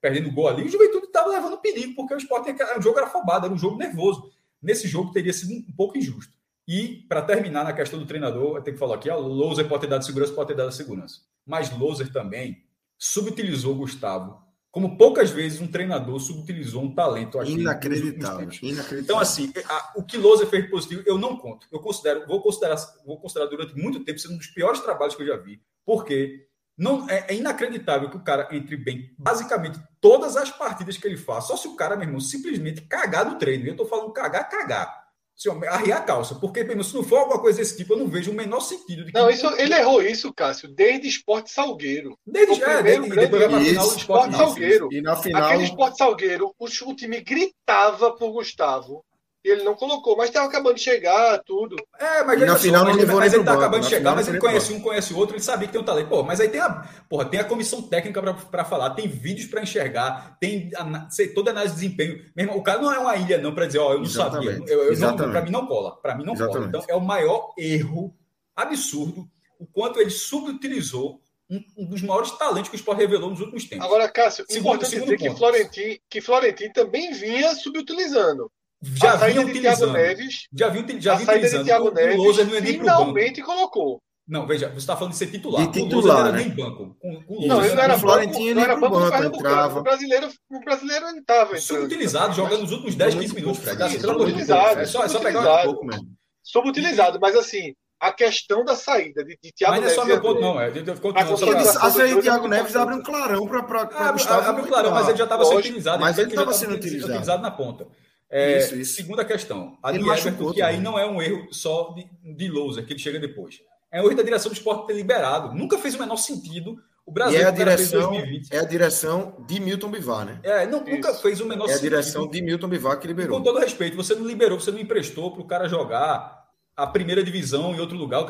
perdendo 0.00 0.32
gol 0.32 0.48
ali, 0.48 0.64
o 0.64 0.68
Juventude 0.68 1.06
estava 1.06 1.28
levando 1.28 1.58
perigo, 1.58 1.94
porque 1.94 2.14
o 2.14 2.18
Sport, 2.18 2.48
o 2.78 2.82
jogo 2.82 2.98
era 2.98 3.06
afobado, 3.06 3.46
era 3.46 3.54
um 3.54 3.58
jogo 3.58 3.76
nervoso 3.76 4.30
nesse 4.62 4.86
jogo 4.86 5.12
teria 5.12 5.32
sido 5.32 5.52
um 5.52 5.72
pouco 5.76 5.98
injusto. 5.98 6.32
E, 6.66 7.04
para 7.08 7.22
terminar 7.22 7.64
na 7.64 7.72
questão 7.72 7.98
do 7.98 8.06
treinador, 8.06 8.56
eu 8.56 8.62
tenho 8.62 8.76
que 8.76 8.80
falar 8.80 8.94
aqui: 8.94 9.10
o 9.10 9.18
Loser 9.18 9.68
pode 9.68 9.82
ter 9.82 9.88
dado 9.88 10.04
segurança, 10.04 10.32
pode 10.32 10.48
ter 10.48 10.56
dado 10.56 10.72
segurança. 10.72 11.20
Mas 11.44 11.76
Loser 11.76 12.12
também 12.12 12.64
subutilizou 12.96 13.74
Gustavo, 13.74 14.40
como 14.70 14.96
poucas 14.96 15.30
vezes 15.30 15.60
um 15.60 15.66
treinador 15.66 16.20
subutilizou 16.20 16.82
um 16.82 16.94
talento. 16.94 17.38
Aqui 17.38 17.52
inacreditável, 17.52 18.48
inacreditável. 18.62 19.00
Então, 19.00 19.18
assim, 19.18 19.52
a, 19.68 19.92
o 19.96 20.04
que 20.04 20.16
Loser 20.16 20.46
fez 20.46 20.70
positivo, 20.70 21.02
eu 21.04 21.18
não 21.18 21.36
conto. 21.36 21.66
Eu 21.70 21.80
considero, 21.80 22.26
vou 22.26 22.40
considerar, 22.40 22.76
vou 23.04 23.20
considerar 23.20 23.46
durante 23.46 23.76
muito 23.76 24.04
tempo 24.04 24.18
sendo 24.18 24.34
um 24.34 24.38
dos 24.38 24.46
piores 24.46 24.80
trabalhos 24.80 25.16
que 25.16 25.22
eu 25.22 25.26
já 25.26 25.36
vi. 25.36 25.60
Porque 25.84 26.46
não, 26.76 27.08
é, 27.08 27.26
é, 27.28 27.34
inacreditável 27.34 28.10
que 28.10 28.16
o 28.16 28.24
cara 28.24 28.48
entre 28.50 28.76
bem 28.76 29.14
basicamente 29.18 29.78
todas 30.00 30.36
as 30.36 30.50
partidas 30.50 30.96
que 30.96 31.06
ele 31.06 31.16
faz. 31.16 31.44
Só 31.44 31.56
se 31.56 31.68
o 31.68 31.76
cara, 31.76 31.96
meu 31.96 32.06
irmão, 32.06 32.20
simplesmente 32.20 32.80
cagar 32.82 33.24
no 33.24 33.38
treino. 33.38 33.66
Eu 33.66 33.76
tô 33.76 33.86
falando 33.86 34.12
cagar, 34.12 34.48
cagar. 34.48 35.02
Assim, 35.36 35.66
arriar 35.66 35.98
a 35.98 36.02
calça. 36.02 36.34
Porque, 36.36 36.62
meu 36.62 36.72
irmão, 36.72 36.84
se 36.84 36.94
não 36.94 37.02
for 37.02 37.18
alguma 37.18 37.40
coisa 37.40 37.58
desse 37.58 37.76
tipo, 37.76 37.92
eu 37.92 37.98
não 37.98 38.08
vejo 38.08 38.30
o 38.30 38.34
menor 38.34 38.60
sentido. 38.60 39.04
De 39.04 39.12
não, 39.12 39.28
isso, 39.30 39.46
ele 39.58 39.74
errou 39.74 40.02
isso, 40.02 40.32
Cássio, 40.32 40.68
desde 40.68 41.08
Esporte 41.08 41.50
Salgueiro. 41.50 42.18
Desde, 42.26 42.62
é, 42.62 42.82
desde, 42.82 43.08
grande, 43.08 43.30
depois 43.30 43.50
vai 43.50 43.64
final 43.64 43.88
do 43.88 43.96
Esporte 43.96 44.36
Salgueiro. 44.36 44.88
E 44.92 45.00
na 45.00 45.16
final... 45.16 45.42
Aquele 45.42 45.64
Esporte 45.64 45.98
Salgueiro, 45.98 46.54
o, 46.58 46.66
o 46.66 46.96
time 46.96 47.20
gritava 47.20 48.12
por 48.12 48.32
Gustavo 48.32 49.04
e 49.44 49.48
ele 49.50 49.64
não 49.64 49.74
colocou, 49.74 50.16
mas 50.16 50.28
estava 50.28 50.46
acabando 50.46 50.76
de 50.76 50.80
chegar, 50.80 51.38
tudo. 51.44 51.76
É, 51.98 52.22
mas, 52.22 52.40
na 52.40 52.56
final 52.56 52.84
não 52.84 52.94
levou 52.94 53.16
mas 53.16 53.32
ele 53.32 53.42
tá 53.42 53.54
acabando 53.54 53.82
de 53.82 53.88
chegar, 53.88 54.14
mas 54.14 54.28
ele 54.28 54.38
conhece 54.38 54.72
um, 54.72 54.80
conhece 54.80 55.12
o 55.12 55.16
outro, 55.16 55.34
ele 55.34 55.42
sabia 55.42 55.66
que 55.66 55.72
tem 55.72 55.80
um 55.80 55.84
talento. 55.84 56.08
Pô, 56.08 56.22
mas 56.22 56.40
aí 56.40 56.48
tem 56.48 56.60
a, 56.60 56.86
porra, 57.08 57.24
tem 57.24 57.40
a 57.40 57.44
comissão 57.44 57.82
técnica 57.82 58.22
para 58.50 58.64
falar, 58.64 58.90
tem 58.90 59.08
vídeos 59.08 59.48
para 59.48 59.62
enxergar, 59.62 60.36
tem 60.38 60.70
a, 60.76 61.08
toda 61.34 61.50
a 61.50 61.52
análise 61.52 61.74
de 61.74 61.80
desempenho. 61.80 62.24
Mesmo, 62.36 62.56
o 62.56 62.62
cara 62.62 62.80
não 62.80 62.92
é 62.92 62.98
uma 62.98 63.16
ilha 63.16 63.38
não 63.38 63.54
para 63.54 63.66
dizer, 63.66 63.78
ó, 63.78 63.88
oh, 63.88 63.92
eu 63.92 63.98
não 63.98 64.04
Exatamente. 64.04 64.58
sabia. 64.58 64.74
Eu, 64.74 64.92
eu 64.92 64.98
não, 64.98 65.16
para 65.16 65.42
mim 65.42 65.50
não 65.50 65.66
cola, 65.66 65.96
para 66.00 66.14
mim 66.14 66.24
não 66.24 66.34
Exatamente. 66.34 66.70
cola. 66.70 66.84
Então 66.84 66.84
é 66.88 66.96
o 66.96 67.00
maior 67.00 67.52
erro 67.58 68.14
absurdo 68.54 69.28
o 69.58 69.66
quanto 69.66 70.00
ele 70.00 70.10
subutilizou 70.10 71.20
um, 71.48 71.62
um, 71.76 71.86
dos 71.86 72.02
maiores 72.02 72.30
talentos 72.32 72.68
que 72.68 72.74
o 72.74 72.78
esporte 72.78 72.98
revelou 72.98 73.30
nos 73.30 73.40
últimos 73.40 73.64
tempos. 73.64 73.84
Agora, 73.84 74.08
Cássio, 74.08 74.44
segundo, 74.48 74.74
importante 74.74 74.90
segundo 74.90 75.04
dizer 75.04 75.18
ponto. 75.18 75.32
que 75.32 75.38
Florentin, 75.38 76.00
que 76.08 76.20
Florentin 76.20 76.72
também 76.72 77.12
vinha 77.12 77.54
subutilizando 77.54 78.50
já 78.82 79.16
vinha 79.16 79.40
utilizando. 79.40 79.92
Neves, 79.92 80.48
já 80.52 80.68
vinha, 80.68 81.00
já 81.00 81.14
vinha 81.14 81.30
utilizando. 81.30 81.64
Thiago 81.64 81.88
o, 81.88 81.94
Neves, 81.94 82.18
o 82.18 82.44
não 82.44 82.56
é 82.56 82.60
nem 82.60 82.72
finalmente 82.72 83.42
colocou. 83.42 84.02
Não, 84.26 84.46
veja, 84.46 84.68
você 84.68 84.78
está 84.78 84.96
falando 84.96 85.12
de 85.12 85.18
ser 85.18 85.26
titular. 85.26 85.66
De 85.66 85.82
titular, 85.82 86.16
o 86.16 86.20
não 86.20 86.26
era 86.28 86.36
né? 86.36 86.44
nem 86.44 86.50
banco. 86.50 86.96
Com, 87.00 87.22
com 87.24 87.46
não, 87.46 87.64
ele 87.64 87.74
não 87.74 87.82
era 87.82 87.98
Florentinho 87.98 88.54
não 88.54 88.62
era 88.62 88.76
banco, 88.76 89.00
banco 89.00 89.24
entrava. 89.24 89.80
O 89.80 89.82
brasileiro, 89.82 90.28
o 90.50 90.60
brasileiro 90.60 91.08
ele 91.08 91.18
estava. 91.18 91.58
Subutilizado, 91.58 92.34
jogando 92.34 92.62
nos 92.62 92.72
últimos 92.72 92.94
10, 92.94 93.14
15 93.16 93.34
minutos, 93.34 93.58
Fred. 93.58 94.00
Subutilizado. 94.00 94.80
É 94.80 94.86
só, 94.86 95.04
é 95.04 95.08
só 95.08 95.20
pegar 95.20 95.62
um 95.62 95.64
pouco 95.64 95.84
mesmo. 95.84 96.06
Subutilizado, 96.42 97.18
mas 97.20 97.36
assim, 97.36 97.74
a 98.00 98.12
questão 98.12 98.64
da 98.64 98.74
saída 98.74 99.24
de, 99.24 99.38
de 99.40 99.52
Thiago 99.52 99.74
Neves. 99.80 99.96
Mas 99.96 99.96
não 99.96 100.02
é 100.02 100.16
só 100.16 100.20
meu 100.20 100.20
ponto, 100.20 100.40
não. 100.40 100.60
É, 100.60 100.68
a 100.68 101.90
saída 101.90 102.16
de 102.16 102.22
Thiago 102.22 102.48
Neves 102.48 102.76
abre 102.76 102.94
um 102.94 103.02
clarão 103.02 103.46
para 103.46 104.12
Gustavo. 104.12 104.48
Abre 104.48 104.62
um 104.62 104.66
clarão, 104.66 104.90
mas 104.92 105.08
ele 105.08 105.18
já 105.18 105.24
estava 105.24 105.44
sendo 105.44 105.58
utilizado. 105.58 106.00
Mas 106.00 106.18
ele 106.18 106.30
estava 106.30 106.52
sendo 106.52 106.74
utilizado. 106.74 107.12
utilizado 107.12 107.42
na 107.42 107.50
ponta. 107.50 107.86
É, 108.32 108.58
isso, 108.58 108.74
isso. 108.74 108.94
Segunda 108.94 109.24
questão. 109.24 109.78
A 109.82 109.90
ele 109.94 110.02
de 110.02 110.10
Everton, 110.10 110.52
que 110.52 110.62
aí 110.62 110.80
não 110.80 110.98
é 110.98 111.06
um 111.06 111.20
erro 111.20 111.46
só 111.52 111.94
de, 111.94 112.34
de 112.34 112.48
Lousa, 112.48 112.82
que 112.82 112.92
ele 112.92 113.00
chega 113.00 113.20
depois. 113.20 113.60
É 113.90 114.00
um 114.00 114.06
erro 114.06 114.16
da 114.16 114.22
direção 114.22 114.50
do 114.50 114.54
esporte 114.54 114.86
ter 114.86 114.94
liberado. 114.94 115.54
Nunca 115.54 115.76
fez 115.76 115.94
o 115.94 115.98
menor 115.98 116.16
sentido 116.16 116.82
o 117.04 117.10
Brasil 117.10 117.38
e 117.38 117.42
é 117.42 117.46
a 117.46 117.50
direção, 117.50 118.12
é 118.50 118.58
a 118.58 118.64
direção 118.64 119.44
de 119.46 119.60
Milton 119.60 119.90
Bivar, 119.90 120.24
né? 120.24 120.38
É, 120.42 120.66
não, 120.66 120.84
nunca 120.84 121.12
fez 121.14 121.40
o 121.40 121.46
menor 121.46 121.66
sentido. 121.66 121.84
É 121.84 121.86
a 121.86 121.90
direção 121.90 122.28
de 122.28 122.40
Milton 122.40 122.68
Bivar 122.68 122.98
que 123.00 123.08
liberou. 123.08 123.38
Com 123.38 123.44
todo 123.44 123.58
respeito, 123.58 123.96
você 123.96 124.14
não 124.14 124.24
liberou, 124.24 124.58
você 124.60 124.70
não 124.70 124.78
emprestou 124.78 125.32
para 125.32 125.42
o 125.42 125.46
cara 125.46 125.68
jogar 125.68 126.46
a 126.76 126.86
primeira 126.86 127.22
divisão 127.22 127.74
em 127.74 127.80
outro 127.80 127.96
lugar. 127.96 128.24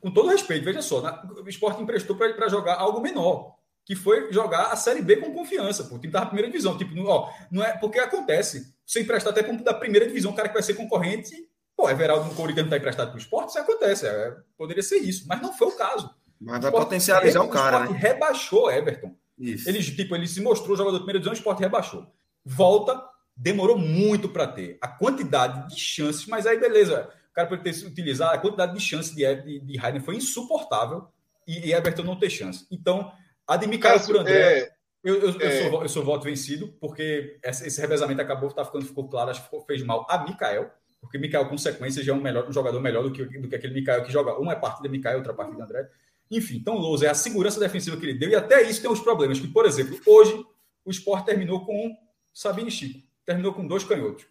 Com 0.00 0.10
todo 0.10 0.28
respeito, 0.28 0.64
veja 0.64 0.82
só, 0.82 1.00
o 1.40 1.48
esporte 1.48 1.80
emprestou 1.80 2.16
para 2.16 2.48
jogar 2.48 2.74
algo 2.74 3.00
menor, 3.00 3.54
que 3.84 3.94
foi 3.94 4.32
jogar 4.32 4.72
a 4.72 4.76
Série 4.76 5.02
B 5.02 5.16
com 5.16 5.32
confiança. 5.32 5.84
Pô, 5.84 5.94
o 5.94 5.98
time 5.98 6.08
estava 6.08 6.24
na 6.24 6.30
primeira 6.30 6.50
divisão. 6.50 6.76
Tipo, 6.76 7.00
ó, 7.06 7.30
não 7.50 7.62
é, 7.62 7.76
porque 7.78 8.00
acontece. 8.00 8.74
Você 8.86 9.00
emprestar 9.00 9.32
até 9.32 9.42
como 9.42 9.64
da 9.64 9.74
primeira 9.74 10.06
divisão, 10.06 10.30
o 10.30 10.34
cara 10.34 10.48
que 10.48 10.54
vai 10.54 10.62
ser 10.62 10.74
concorrente, 10.74 11.34
pô, 11.76 11.90
Everaldo 11.90 12.26
no 12.26 12.34
Corinthians 12.34 12.66
não 12.66 12.66
está 12.66 12.76
emprestado 12.76 13.08
para 13.08 13.16
o 13.16 13.20
esporte, 13.20 13.48
isso 13.48 13.58
acontece. 13.58 14.06
É, 14.06 14.36
poderia 14.56 14.82
ser 14.82 14.98
isso, 14.98 15.26
mas 15.26 15.42
não 15.42 15.52
foi 15.52 15.68
o 15.68 15.76
caso. 15.76 16.14
Mas 16.40 16.62
vai 16.62 16.70
potencializar 16.70 17.42
o 17.42 17.48
cara. 17.48 17.78
O 17.78 17.82
esporte 17.82 18.02
né? 18.02 18.08
rebaixou 18.08 18.70
Everton. 18.70 19.14
Isso. 19.36 19.68
Ele, 19.68 19.82
tipo, 19.82 20.14
ele 20.14 20.28
se 20.28 20.40
mostrou 20.40 20.76
jogador 20.76 20.92
da 20.92 20.98
primeira 21.00 21.18
divisão, 21.18 21.32
o 21.32 21.36
esporte 21.36 21.60
rebaixou. 21.60 22.06
Volta, 22.44 23.02
demorou 23.36 23.76
muito 23.76 24.28
para 24.28 24.46
ter 24.46 24.78
a 24.80 24.86
quantidade 24.86 25.68
de 25.68 25.80
chances, 25.80 26.26
mas 26.26 26.46
aí 26.46 26.58
beleza. 26.58 27.10
O 27.30 27.34
cara 27.34 27.48
pode 27.48 27.62
ter 27.62 27.72
se 27.72 27.84
utilizado, 27.84 28.34
a 28.34 28.38
quantidade 28.38 28.72
de 28.72 28.80
chances 28.80 29.14
de, 29.14 29.34
de, 29.42 29.60
de 29.60 29.84
Heiden 29.84 30.00
foi 30.00 30.16
insuportável 30.16 31.08
e, 31.46 31.68
e 31.68 31.72
Everton 31.72 32.04
não 32.04 32.18
ter 32.18 32.30
chance. 32.30 32.66
Então, 32.70 33.12
a 33.46 33.56
de 33.56 33.66
Mikael 33.66 34.00
por 34.00 34.16
André. 34.16 34.60
É, 34.60 34.75
eu, 35.06 35.20
eu, 35.20 35.40
é... 35.40 35.66
eu, 35.66 35.70
sou, 35.70 35.82
eu 35.82 35.88
sou 35.88 36.04
voto 36.04 36.24
vencido, 36.24 36.68
porque 36.80 37.38
esse, 37.44 37.80
revezamento 37.80 38.20
acabou, 38.20 38.50
tá 38.50 38.64
ficando, 38.64 38.84
ficou 38.84 39.08
claro, 39.08 39.30
acho 39.30 39.48
que 39.48 39.60
fez 39.64 39.82
mal 39.84 40.04
a 40.10 40.24
Mikael, 40.24 40.68
porque 41.00 41.16
Mikael, 41.16 41.48
com 41.48 41.56
sequência, 41.56 42.02
já 42.02 42.12
é 42.12 42.16
um, 42.16 42.20
melhor, 42.20 42.48
um 42.48 42.52
jogador 42.52 42.80
melhor 42.80 43.04
do 43.04 43.12
que, 43.12 43.24
do 43.24 43.48
que 43.48 43.54
aquele 43.54 43.74
Mikael 43.74 44.02
que 44.02 44.10
joga 44.10 44.36
uma 44.36 44.52
é 44.52 44.56
partida 44.56 44.88
Mikael, 44.88 45.18
outra 45.18 45.32
partida 45.32 45.62
André. 45.62 45.88
Enfim, 46.28 46.56
então 46.56 46.76
Lousa 46.76 47.06
é 47.06 47.08
a 47.08 47.14
segurança 47.14 47.60
defensiva 47.60 47.96
que 47.96 48.04
ele 48.04 48.18
deu, 48.18 48.28
e 48.28 48.34
até 48.34 48.62
isso 48.62 48.82
tem 48.82 48.90
uns 48.90 49.00
problemas. 49.00 49.38
Que, 49.38 49.46
por 49.46 49.64
exemplo, 49.64 49.96
hoje 50.04 50.44
o 50.84 50.90
Sport 50.90 51.24
terminou 51.24 51.64
com 51.64 51.96
Sabine 52.34 52.70
Chico, 52.70 53.00
terminou 53.24 53.54
com 53.54 53.64
dois 53.64 53.84
canhotos. 53.84 54.26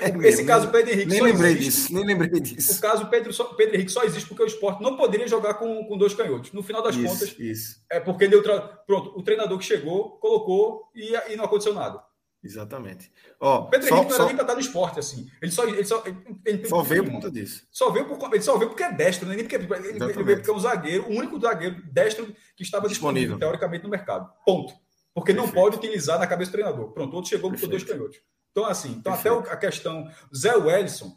É 0.00 0.28
Esse 0.28 0.44
caso, 0.44 0.70
Pedro 0.70 0.92
Henrique. 0.92 1.08
Nem 1.08 1.22
lembrei 1.22 1.52
existe. 1.52 1.82
disso, 1.82 1.94
nem 1.94 2.04
lembrei 2.04 2.40
disso. 2.40 2.78
O 2.78 2.80
caso 2.80 3.06
Pedro, 3.08 3.32
Pedro 3.56 3.74
Henrique 3.74 3.92
só 3.92 4.02
existe 4.02 4.28
porque 4.28 4.42
o 4.42 4.46
esporte 4.46 4.82
não 4.82 4.96
poderia 4.96 5.28
jogar 5.28 5.54
com, 5.54 5.84
com 5.84 5.98
dois 5.98 6.14
canhotos. 6.14 6.52
No 6.52 6.62
final 6.62 6.82
das 6.82 6.96
isso, 6.96 7.06
contas, 7.06 7.38
isso. 7.38 7.76
é 7.90 8.00
porque 8.00 8.26
deu. 8.26 8.42
Tra... 8.42 8.60
Pronto, 8.60 9.12
o 9.16 9.22
treinador 9.22 9.58
que 9.58 9.64
chegou, 9.64 10.18
colocou 10.18 10.90
e, 10.94 11.12
e 11.32 11.36
não 11.36 11.44
aconteceu 11.44 11.74
nada. 11.74 12.02
Exatamente. 12.42 13.12
Ó, 13.38 13.62
Pedro 13.66 13.88
só, 13.88 13.96
Henrique 13.96 14.10
não 14.10 14.16
era 14.16 14.26
nem 14.26 14.34
para 14.34 14.44
estar 14.44 14.54
no 14.54 14.60
esporte, 14.60 14.98
assim. 14.98 15.30
Ele 15.42 15.52
só, 15.52 15.64
ele 15.64 15.84
só, 15.84 16.02
ele, 16.06 16.16
ele, 16.46 16.68
só 16.68 16.82
veio 16.82 17.04
por 17.04 17.12
conta 17.12 17.30
disso. 17.30 17.66
Só 17.70 17.90
veio, 17.90 18.06
por, 18.06 18.34
ele 18.34 18.42
só 18.42 18.56
veio 18.56 18.70
porque 18.70 18.82
é 18.82 18.92
destro, 18.92 19.28
né? 19.28 19.36
nem 19.36 19.44
porque, 19.44 19.56
ele, 19.56 19.88
ele 19.88 20.22
veio 20.24 20.38
porque 20.38 20.50
é 20.50 20.54
um 20.54 20.58
zagueiro, 20.58 21.04
o 21.06 21.10
único 21.10 21.38
zagueiro 21.38 21.82
destro 21.92 22.34
que 22.56 22.62
estava 22.62 22.88
disponível, 22.88 23.36
disponível 23.36 23.38
teoricamente, 23.38 23.84
no 23.84 23.90
mercado. 23.90 24.30
Ponto. 24.46 24.72
Porque 25.14 25.34
Perfeito. 25.34 25.54
não 25.54 25.62
pode 25.62 25.76
utilizar 25.76 26.18
na 26.18 26.26
cabeça 26.26 26.50
do 26.50 26.54
treinador. 26.54 26.92
Pronto, 26.92 27.14
outro 27.14 27.28
chegou 27.28 27.52
com 27.52 27.68
dois 27.68 27.84
canhotos. 27.84 28.18
Então, 28.50 28.64
assim, 28.64 28.90
então 28.90 29.12
até 29.12 29.30
a 29.30 29.56
questão. 29.56 30.08
Zé 30.34 30.56
Wellison, 30.56 31.16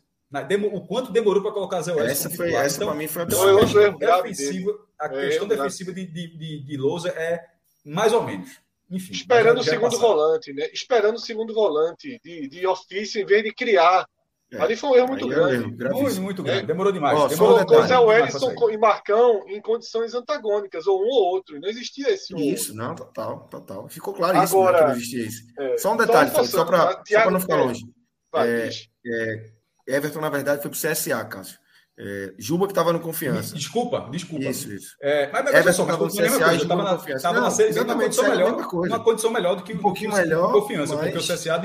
o 0.71 0.81
quanto 0.81 1.11
demorou 1.11 1.41
para 1.41 1.51
colocar 1.51 1.81
Zé 1.81 1.93
Wellison? 1.93 2.27
Essa, 2.27 2.29
foi, 2.29 2.53
essa 2.53 2.75
então, 2.77 2.87
para 2.87 2.97
mim 2.97 3.07
foi 3.07 3.23
então, 3.23 3.57
a 3.57 3.61
questão 3.61 3.97
defensiva, 3.97 4.79
a 4.99 5.09
questão 5.09 5.47
defensiva 5.47 5.93
de, 5.93 6.05
de, 6.05 6.37
de, 6.37 6.63
de 6.63 6.77
Lousa 6.77 7.09
é 7.09 7.43
mais 7.85 8.13
ou 8.13 8.23
menos. 8.23 8.61
Enfim, 8.89 9.13
esperando 9.13 9.59
o 9.59 9.63
segundo 9.63 9.97
volante, 9.97 10.53
né? 10.53 10.69
Esperando 10.71 11.15
o 11.15 11.19
segundo 11.19 11.53
volante 11.53 12.19
de, 12.23 12.47
de 12.47 12.67
ofício 12.67 13.21
em 13.21 13.25
vez 13.25 13.43
de 13.43 13.53
criar. 13.53 14.07
É, 14.53 14.61
Ali 14.61 14.75
foi 14.75 14.89
um 14.91 14.95
erro 14.95 15.07
muito 15.07 15.27
grande. 15.27 15.67
muito, 15.67 16.21
muito 16.21 16.43
grande. 16.43 16.67
Demorou 16.67 16.91
demais. 16.91 17.19
Oh, 17.19 17.27
Demorou 17.27 17.65
demais. 17.65 17.87
Zé 17.87 17.97
Wellison 17.97 18.69
e 18.69 18.77
Marcão 18.77 19.43
em 19.47 19.59
condições 19.59 20.13
antagônicas, 20.13 20.85
ou 20.85 21.01
um 21.01 21.07
ou 21.07 21.33
outro. 21.33 21.59
Não 21.59 21.67
existia 21.67 22.13
esse 22.13 22.35
um. 22.35 22.37
Isso, 22.37 22.75
não, 22.75 22.93
total, 22.93 23.47
total. 23.49 23.89
Ficou 23.89 24.13
claro 24.13 24.43
isso, 24.43 24.55
Agora, 24.55 24.77
que 24.77 24.83
não 24.83 24.91
existia 24.91 25.25
isso. 25.25 25.41
É, 25.57 25.77
só 25.77 25.93
um 25.93 25.97
detalhe, 25.97 26.29
só, 26.29 26.43
só 26.43 26.65
para 26.65 27.31
não 27.31 27.39
ficar 27.39 27.55
longe. 27.55 27.83
Vai, 28.31 28.47
é, 28.47 28.69
é, 29.05 29.51
Everton, 29.87 30.21
na 30.21 30.29
verdade, 30.29 30.61
foi 30.61 30.69
para 30.69 30.77
o 30.77 30.91
CSA, 30.93 31.25
Cássio. 31.25 31.57
É, 31.97 32.33
Juba 32.37 32.65
que 32.65 32.71
estava 32.71 32.93
no 32.93 32.99
confiança. 32.99 33.55
Desculpa, 33.55 34.07
desculpa. 34.11 34.45
Isso, 34.45 34.71
isso. 34.71 34.95
É, 35.01 35.31
mas, 35.31 35.45
mas 35.45 35.53
Everton 35.53 35.83
estava 35.83 36.03
no 36.03 36.09
CSA 36.09 36.53
e 36.53 36.59
Juba 36.59 36.95
confiança. 36.95 37.17
Estava 37.17 37.41
na 37.41 37.47
exatamente 37.47 37.79
uma 37.79 37.95
condição, 37.95 38.29
melhor, 38.29 38.87
uma 38.87 39.03
condição 39.03 39.31
melhor 39.31 39.55
do 39.55 39.63
que 39.63 39.73
um 39.73 39.79
pouquinho 39.79 40.13
melhor, 40.13 40.51
confiança, 40.51 40.95
mas... 40.95 41.11
porque 41.11 41.17
o 41.17 41.35
CSA 41.35 41.57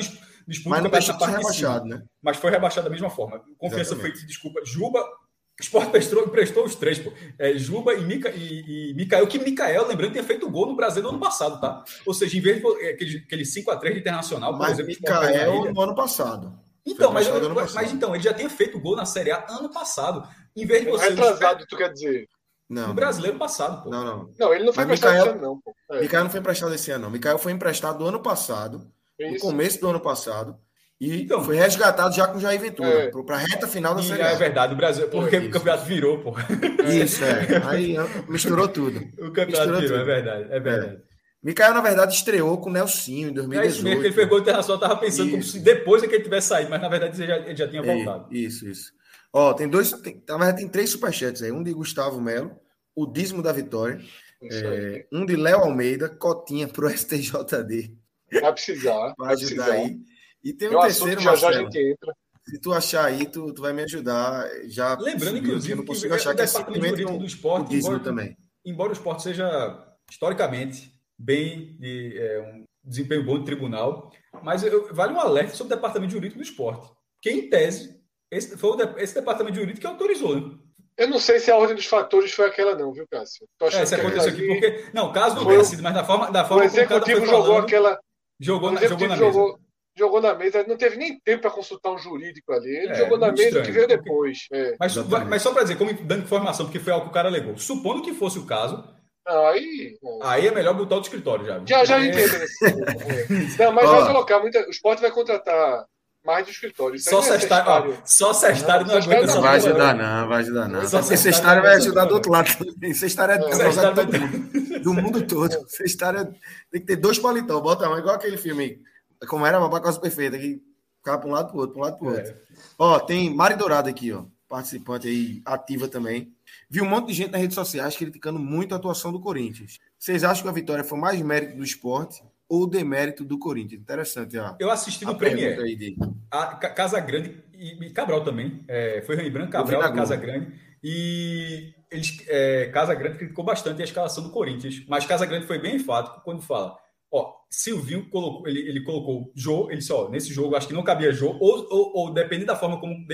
disputa 0.49 0.81
mas 0.81 1.07
não 1.07 1.19
ser 1.19 1.37
rebaixado, 1.37 1.85
né? 1.87 2.03
Mas 2.23 2.37
foi 2.39 2.51
rebaixado 2.51 2.85
da 2.85 2.91
mesma 2.91 3.11
forma. 3.11 3.43
Confiança 3.59 3.95
exatamente. 3.95 4.19
foi, 4.19 4.27
desculpa, 4.27 4.61
Juba, 4.65 5.01
o 5.01 5.63
Sport 5.63 5.91
prestou, 5.91 6.25
emprestou 6.25 6.65
os 6.65 6.75
três, 6.75 6.99
pô. 6.99 7.13
É, 7.39 7.53
Juba 7.55 7.95
e, 7.95 8.05
Mica, 8.05 8.31
e, 8.31 8.91
e 8.91 8.95
Mikael, 8.95 9.27
que 9.27 9.39
Mikael, 9.39 9.87
lembrando, 9.87 10.13
tinha 10.13 10.25
feito 10.25 10.49
gol 10.49 10.67
no 10.67 10.77
Brasil 10.77 11.03
no 11.03 11.11
ano 11.11 11.21
passado, 11.21 11.61
tá? 11.61 11.85
Ou 12.07 12.15
seja, 12.15 12.37
em 12.37 12.41
vez 12.41 12.61
de 12.61 12.67
aquele, 12.87 13.19
aquele 13.19 13.43
5x3 13.43 13.93
de 13.93 13.99
internacional, 13.99 14.53
por 14.53 14.61
mas 14.61 14.79
exemplo, 14.79 14.93
Mikael 14.93 15.73
no 15.73 15.81
ano 15.81 15.95
passado. 15.95 16.59
Então, 16.87 17.13
mas, 17.13 17.27
eu, 17.27 17.55
mas, 17.55 17.93
então, 17.93 18.15
ele 18.15 18.25
já 18.25 18.33
tinha 18.33 18.49
feito 18.49 18.81
gol 18.81 18.97
na 18.97 19.05
Série 19.05 19.31
A 19.31 19.45
ano 19.51 19.69
passado. 19.69 20.27
Em 20.57 20.65
vez 20.65 20.85
de 20.85 20.91
você. 20.91 21.11
Retrasado, 21.11 21.67
tu 21.69 21.77
quer 21.77 21.93
dizer? 21.93 22.27
Não. 22.69 22.89
No 22.89 22.95
brasileiro 22.95 23.39
passado, 23.39 23.83
pô. 23.83 23.91
Não, 23.91 24.05
não. 24.05 24.35
Não, 24.39 24.55
ele 24.55 24.65
não 24.65 24.73
foi 24.73 24.85
mas 24.85 24.99
emprestado 24.99 25.13
Micael, 25.13 25.27
esse 25.27 25.39
ano, 25.39 25.43
não, 25.43 25.61
pô. 25.61 25.75
É. 25.91 26.01
Mikael 26.01 26.25
não 26.25 26.31
foi 26.31 26.41
emprestado 26.41 26.75
esse 26.75 26.91
ano, 26.91 27.05
não. 27.05 27.11
Mikael 27.11 27.39
foi 27.39 27.53
emprestado 27.53 27.99
do 27.99 28.07
ano 28.07 28.21
passado, 28.21 28.91
Isso. 29.19 29.33
no 29.35 29.41
começo 29.41 29.81
do 29.81 29.89
ano 29.89 30.01
passado. 30.01 30.57
E 31.01 31.23
então, 31.23 31.45
foi 31.45 31.55
resgatado 31.57 32.15
já 32.15 32.27
com 32.27 32.39
o 32.39 32.41
Jair 32.41 32.61
Ventura, 32.61 33.05
é. 33.05 33.11
para 33.11 33.37
a 33.37 33.39
reta 33.39 33.69
final 33.69 33.95
da 33.95 34.03
Série 34.03 34.23
A. 34.23 34.33
É 34.33 34.37
verdade, 34.37 34.75
o 34.75 34.77
Brasil, 34.77 35.09
porque 35.09 35.37
é 35.37 35.39
o 35.39 35.51
campeonato 35.51 35.85
virou, 35.85 36.19
pô. 36.19 36.35
Isso, 36.91 37.23
é. 37.25 37.63
Aí 37.67 37.95
misturou 38.29 38.67
tudo. 38.67 38.99
O 39.19 39.31
campeonato 39.31 39.71
misturou 39.71 39.81
virou, 39.81 39.99
tudo. 39.99 40.01
é 40.01 40.05
verdade, 40.05 40.47
é 40.51 40.61
verdade. 40.61 40.97
É. 40.97 41.09
Mikael, 41.41 41.73
na 41.73 41.81
verdade, 41.81 42.15
estreou 42.15 42.59
com 42.59 42.69
o 42.69 42.73
Nelsinho 42.73 43.29
em 43.29 43.33
2018. 43.33 43.65
É 43.65 43.69
isso 43.69 43.85
mesmo, 43.85 44.01
que 44.01 44.07
ele 44.09 44.15
pegou 44.15 44.39
o 44.39 44.41
Internacional, 44.41 44.81
tava 44.81 44.97
pensando 44.97 45.27
isso. 45.27 45.31
como 45.31 45.43
se 45.45 45.61
depois 45.61 46.03
é 46.03 46.09
que 46.09 46.17
ele 46.17 46.25
tivesse 46.25 46.49
saído, 46.49 46.69
mas 46.69 46.83
na 46.83 46.89
verdade 46.89 47.17
ele 47.23 47.29
já, 47.29 47.37
ele 47.39 47.57
já 47.57 47.69
tinha 47.69 47.83
é, 47.83 47.95
voltado. 47.95 48.35
Isso, 48.35 48.69
isso. 48.69 48.93
Ó, 49.33 49.55
tem 49.55 49.69
dois, 49.69 49.93
tem, 49.93 50.21
na 50.29 50.37
verdade 50.37 50.59
tem 50.59 50.69
três 50.69 50.91
superchats 50.91 51.43
aí, 51.43 51.53
um 51.53 51.63
de 51.63 51.73
Gustavo 51.73 52.21
Melo, 52.21 52.59
o 52.95 53.07
dízimo 53.07 53.41
da 53.41 53.53
vitória, 53.53 54.01
é, 54.43 55.07
um 55.13 55.25
de 55.25 55.37
Léo 55.37 55.61
Almeida, 55.61 56.09
cotinha 56.09 56.67
pro 56.67 56.91
STJD. 56.91 57.97
Vai 58.33 58.53
precisar. 58.53 59.15
Vai 59.19 59.35
ajudar 59.35 59.65
precisar. 59.65 59.73
aí. 59.73 59.99
E 60.45 60.53
tem 60.53 60.69
um 60.69 60.81
terceiro, 60.81 61.21
já, 61.21 61.35
já 61.35 61.49
a 61.49 61.53
gente 61.53 61.79
entra. 61.79 62.15
Se 62.45 62.59
tu 62.59 62.73
achar 62.73 63.05
aí, 63.05 63.27
tu, 63.27 63.53
tu 63.53 63.61
vai 63.61 63.73
me 63.73 63.83
ajudar. 63.83 64.49
Já 64.69 64.97
Lembrando, 64.99 65.39
inclusive, 65.39 65.73
eu 65.73 65.77
não 65.77 65.85
consigo 65.85 66.15
achar 66.15 66.35
que 66.35 66.43
é 66.43 66.47
simplesmente 66.47 67.05
um, 67.05 67.19
do 67.19 67.27
esporte, 67.27 67.75
um 67.75 67.79
embora, 67.79 68.01
também. 68.01 68.37
Embora 68.65 68.91
o 68.91 68.95
esporte 68.95 69.23
seja 69.23 69.87
historicamente 70.11 70.93
bem 71.19 71.77
de 71.79 72.17
é, 72.17 72.41
um 72.41 72.65
desempenho 72.83 73.25
bom 73.25 73.39
de 73.39 73.45
tribunal, 73.45 74.11
mas 74.43 74.63
eu, 74.63 74.95
vale 74.95 75.13
um 75.13 75.21
alerta 75.21 75.55
sobre 75.55 75.75
o 75.75 75.77
departamento 75.77 76.13
jurídico 76.13 76.39
do 76.39 76.45
esporte, 76.45 76.91
que 77.21 77.31
em 77.31 77.51
tese 77.51 77.99
esse 78.31 78.57
foi 78.57 78.71
o, 78.71 78.99
esse 78.99 79.15
departamento 79.15 79.57
jurídico 79.57 79.81
que 79.81 79.87
autorizou. 79.87 80.37
Né? 80.37 80.57
Eu 80.97 81.09
não 81.09 81.19
sei 81.19 81.39
se 81.39 81.51
a 81.51 81.57
ordem 81.57 81.77
dos 81.77 81.87
fatores 81.87 82.33
foi 82.33 82.47
aquela 82.47 82.75
não, 82.75 82.93
viu, 82.93 83.07
Cássio? 83.09 83.47
É, 83.63 83.87
se 83.87 83.95
aconteceu 83.95 84.33
aqui 84.33 84.47
porque 84.47 84.85
não, 84.93 85.13
caso 85.13 85.37
não 85.37 85.47
tenha 85.47 85.65
sido, 85.65 85.83
mas 85.83 85.95
da 85.95 86.05
forma 86.05 86.31
da 86.31 86.45
forma 86.45 86.65
o 86.65 86.67
executivo 86.67 87.25
jogou 87.25 87.45
falando, 87.45 87.65
aquela 87.65 87.99
jogou 88.39 88.71
na, 88.73 88.81
jogou 88.81 89.09
na 89.09 89.17
mesa. 89.17 89.33
Jogou, 89.33 89.59
jogou 89.97 90.21
na 90.21 90.35
mesa, 90.35 90.65
não 90.67 90.77
teve 90.77 90.97
nem 90.97 91.19
tempo 91.21 91.43
para 91.43 91.51
consultar 91.51 91.93
um 91.93 91.99
jurídico 91.99 92.53
ali. 92.53 92.69
Ele 92.69 92.93
é, 92.93 92.95
jogou 92.95 93.19
na 93.19 93.31
mesa 93.31 93.45
estranho, 93.45 93.67
que 93.67 93.73
veio 93.73 93.89
depois. 93.89 94.47
É. 94.53 94.77
Mas, 94.79 94.97
mas, 94.97 95.43
só 95.43 95.53
para 95.53 95.63
dizer, 95.63 95.77
como 95.77 95.93
dando 95.93 96.23
informação, 96.23 96.67
porque 96.67 96.81
foi 96.81 96.93
algo 96.93 97.07
que 97.07 97.11
o 97.11 97.15
cara 97.15 97.29
alegou. 97.29 97.57
Supondo 97.59 98.03
que 98.03 98.15
fosse 98.15 98.39
o 98.39 98.47
caso, 98.47 98.85
aí. 99.27 99.99
Aí 100.23 100.47
é 100.47 100.51
melhor 100.51 100.75
botar 100.75 100.97
o 100.97 101.01
escritório 101.01 101.45
já. 101.45 101.61
Já, 101.67 101.85
já 101.85 102.01
é... 102.01 102.07
entendo. 102.07 102.47
não, 103.59 103.73
mas 103.73 103.91
vai 103.91 104.07
colocar 104.07 104.41
muita. 104.41 104.67
O 104.67 104.71
esporte 104.71 105.01
vai 105.01 105.11
contratar 105.11 105.85
mais 106.25 106.45
do 106.45 106.51
escritório. 106.51 106.99
só 106.99 107.23
cestário. 107.23 107.99
Só 108.05 108.33
cestário 108.33 108.87
não, 108.87 108.95
não 108.95 109.03
aguenta 109.03 109.25
essa 109.25 109.41
Vai 109.41 109.57
ajudar, 109.57 109.95
não, 109.95 110.29
vai 110.29 110.41
ajudar, 110.41 110.69
não. 110.69 110.87
Só 110.87 111.03
cestário 111.03 111.63
vai 111.63 111.75
ajudar 111.77 112.05
do 112.07 112.15
outro 112.15 112.33
lado 112.33 112.51
também. 112.57 112.95
Cestário 112.95 113.35
é, 113.35 113.37
é 113.37 113.95
todo 113.95 114.21
mundo, 114.21 114.68
do 114.79 114.95
mundo 114.95 115.27
todo. 115.27 115.53
Cestário 115.69 116.35
tem 116.71 116.81
que 116.81 116.87
ter 116.87 116.97
dois 116.97 117.19
palitão. 117.19 117.61
Bota 117.61 117.85
igual 117.99 118.15
aquele 118.15 118.37
filme. 118.37 118.81
Como 119.29 119.45
era 119.45 119.59
uma 119.59 119.81
Casa 119.81 120.01
Perfeita, 120.01 120.39
que 120.39 120.63
ficava 120.99 121.19
para 121.19 121.29
um 121.29 121.33
lado 121.33 121.49
para 121.49 121.57
o 121.57 121.61
outro, 121.61 121.75
para 121.75 121.81
um 121.81 121.85
lado 121.85 121.99
para 121.99 122.09
o 122.09 122.11
outro. 122.11 122.31
É. 122.31 122.37
Ó, 122.79 123.01
tem 123.01 123.35
Mari 123.35 123.57
Dourado 123.57 123.89
aqui, 123.89 124.13
ó. 124.13 124.25
Participante 124.49 125.09
aí, 125.09 125.43
ativa 125.45 125.89
também. 125.89 126.33
Vi 126.71 126.81
um 126.81 126.89
monte 126.89 127.09
de 127.09 127.15
gente 127.15 127.33
nas 127.33 127.41
redes 127.41 127.55
sociais 127.55 127.97
criticando 127.97 128.39
muito 128.39 128.75
a 128.75 128.79
atuação 128.79 129.13
do 129.13 129.21
Corinthians. 129.21 129.79
Vocês 129.99 130.25
acham 130.25 130.45
que 130.45 130.49
a 130.49 130.53
vitória 130.53 130.85
foi 130.85 130.99
mais 130.99 131.21
mérito 131.21 131.57
do 131.57 131.65
esporte 131.65 132.23
ou 132.49 132.67
demérito 132.67 133.25
do 133.25 133.39
Corinthians? 133.39 133.83
Interessante. 133.83 134.39
Ó, 134.39 134.55
Eu 134.59 134.71
assisti 134.71 135.05
no 135.05 135.17
Premier. 135.17 135.57
De... 135.77 135.97
A 136.31 136.47
Casa 136.57 136.99
Grande 137.01 137.43
e 137.53 137.91
Cabral 137.91 138.25
também. 138.25 138.65
É, 138.67 139.03
foi 139.03 139.17
Rembrandt 139.17 139.51
Cabral 139.53 139.83
da 139.83 139.93
Casa 139.93 140.17
Grande. 140.17 140.53
E 140.83 141.75
eles, 141.91 142.19
é, 142.29 142.67
Casa 142.67 142.95
Grande 142.95 143.19
criticou 143.19 143.45
bastante 143.45 143.81
a 143.81 143.85
escalação 143.85 144.23
do 144.25 144.31
Corinthians. 144.31 144.85
Mas 144.87 145.07
Casa 145.07 145.27
Grande 145.27 145.47
foi 145.47 145.59
bem 145.59 145.77
enfático 145.77 146.21
quando 146.25 146.43
fala. 146.43 146.79
Ó, 147.11 147.35
Silvinho 147.51 148.09
colocou, 148.11 148.47
ele, 148.47 148.61
ele 148.61 148.83
colocou 148.83 149.33
Jô, 149.35 149.71
ele 149.71 149.79
disse, 149.79 149.93
ó, 149.93 150.09
nesse 150.09 150.33
jogo 150.33 150.55
acho 150.55 150.69
que 150.69 150.75
não 150.75 150.83
cabia 150.83 151.11
Jô, 151.11 151.37
ou, 151.41 151.67
ou, 151.71 151.93
ou 151.97 152.15
dependendo 152.15 152.49
da 152.49 152.57
forma 152.57 152.79
como 152.79 153.07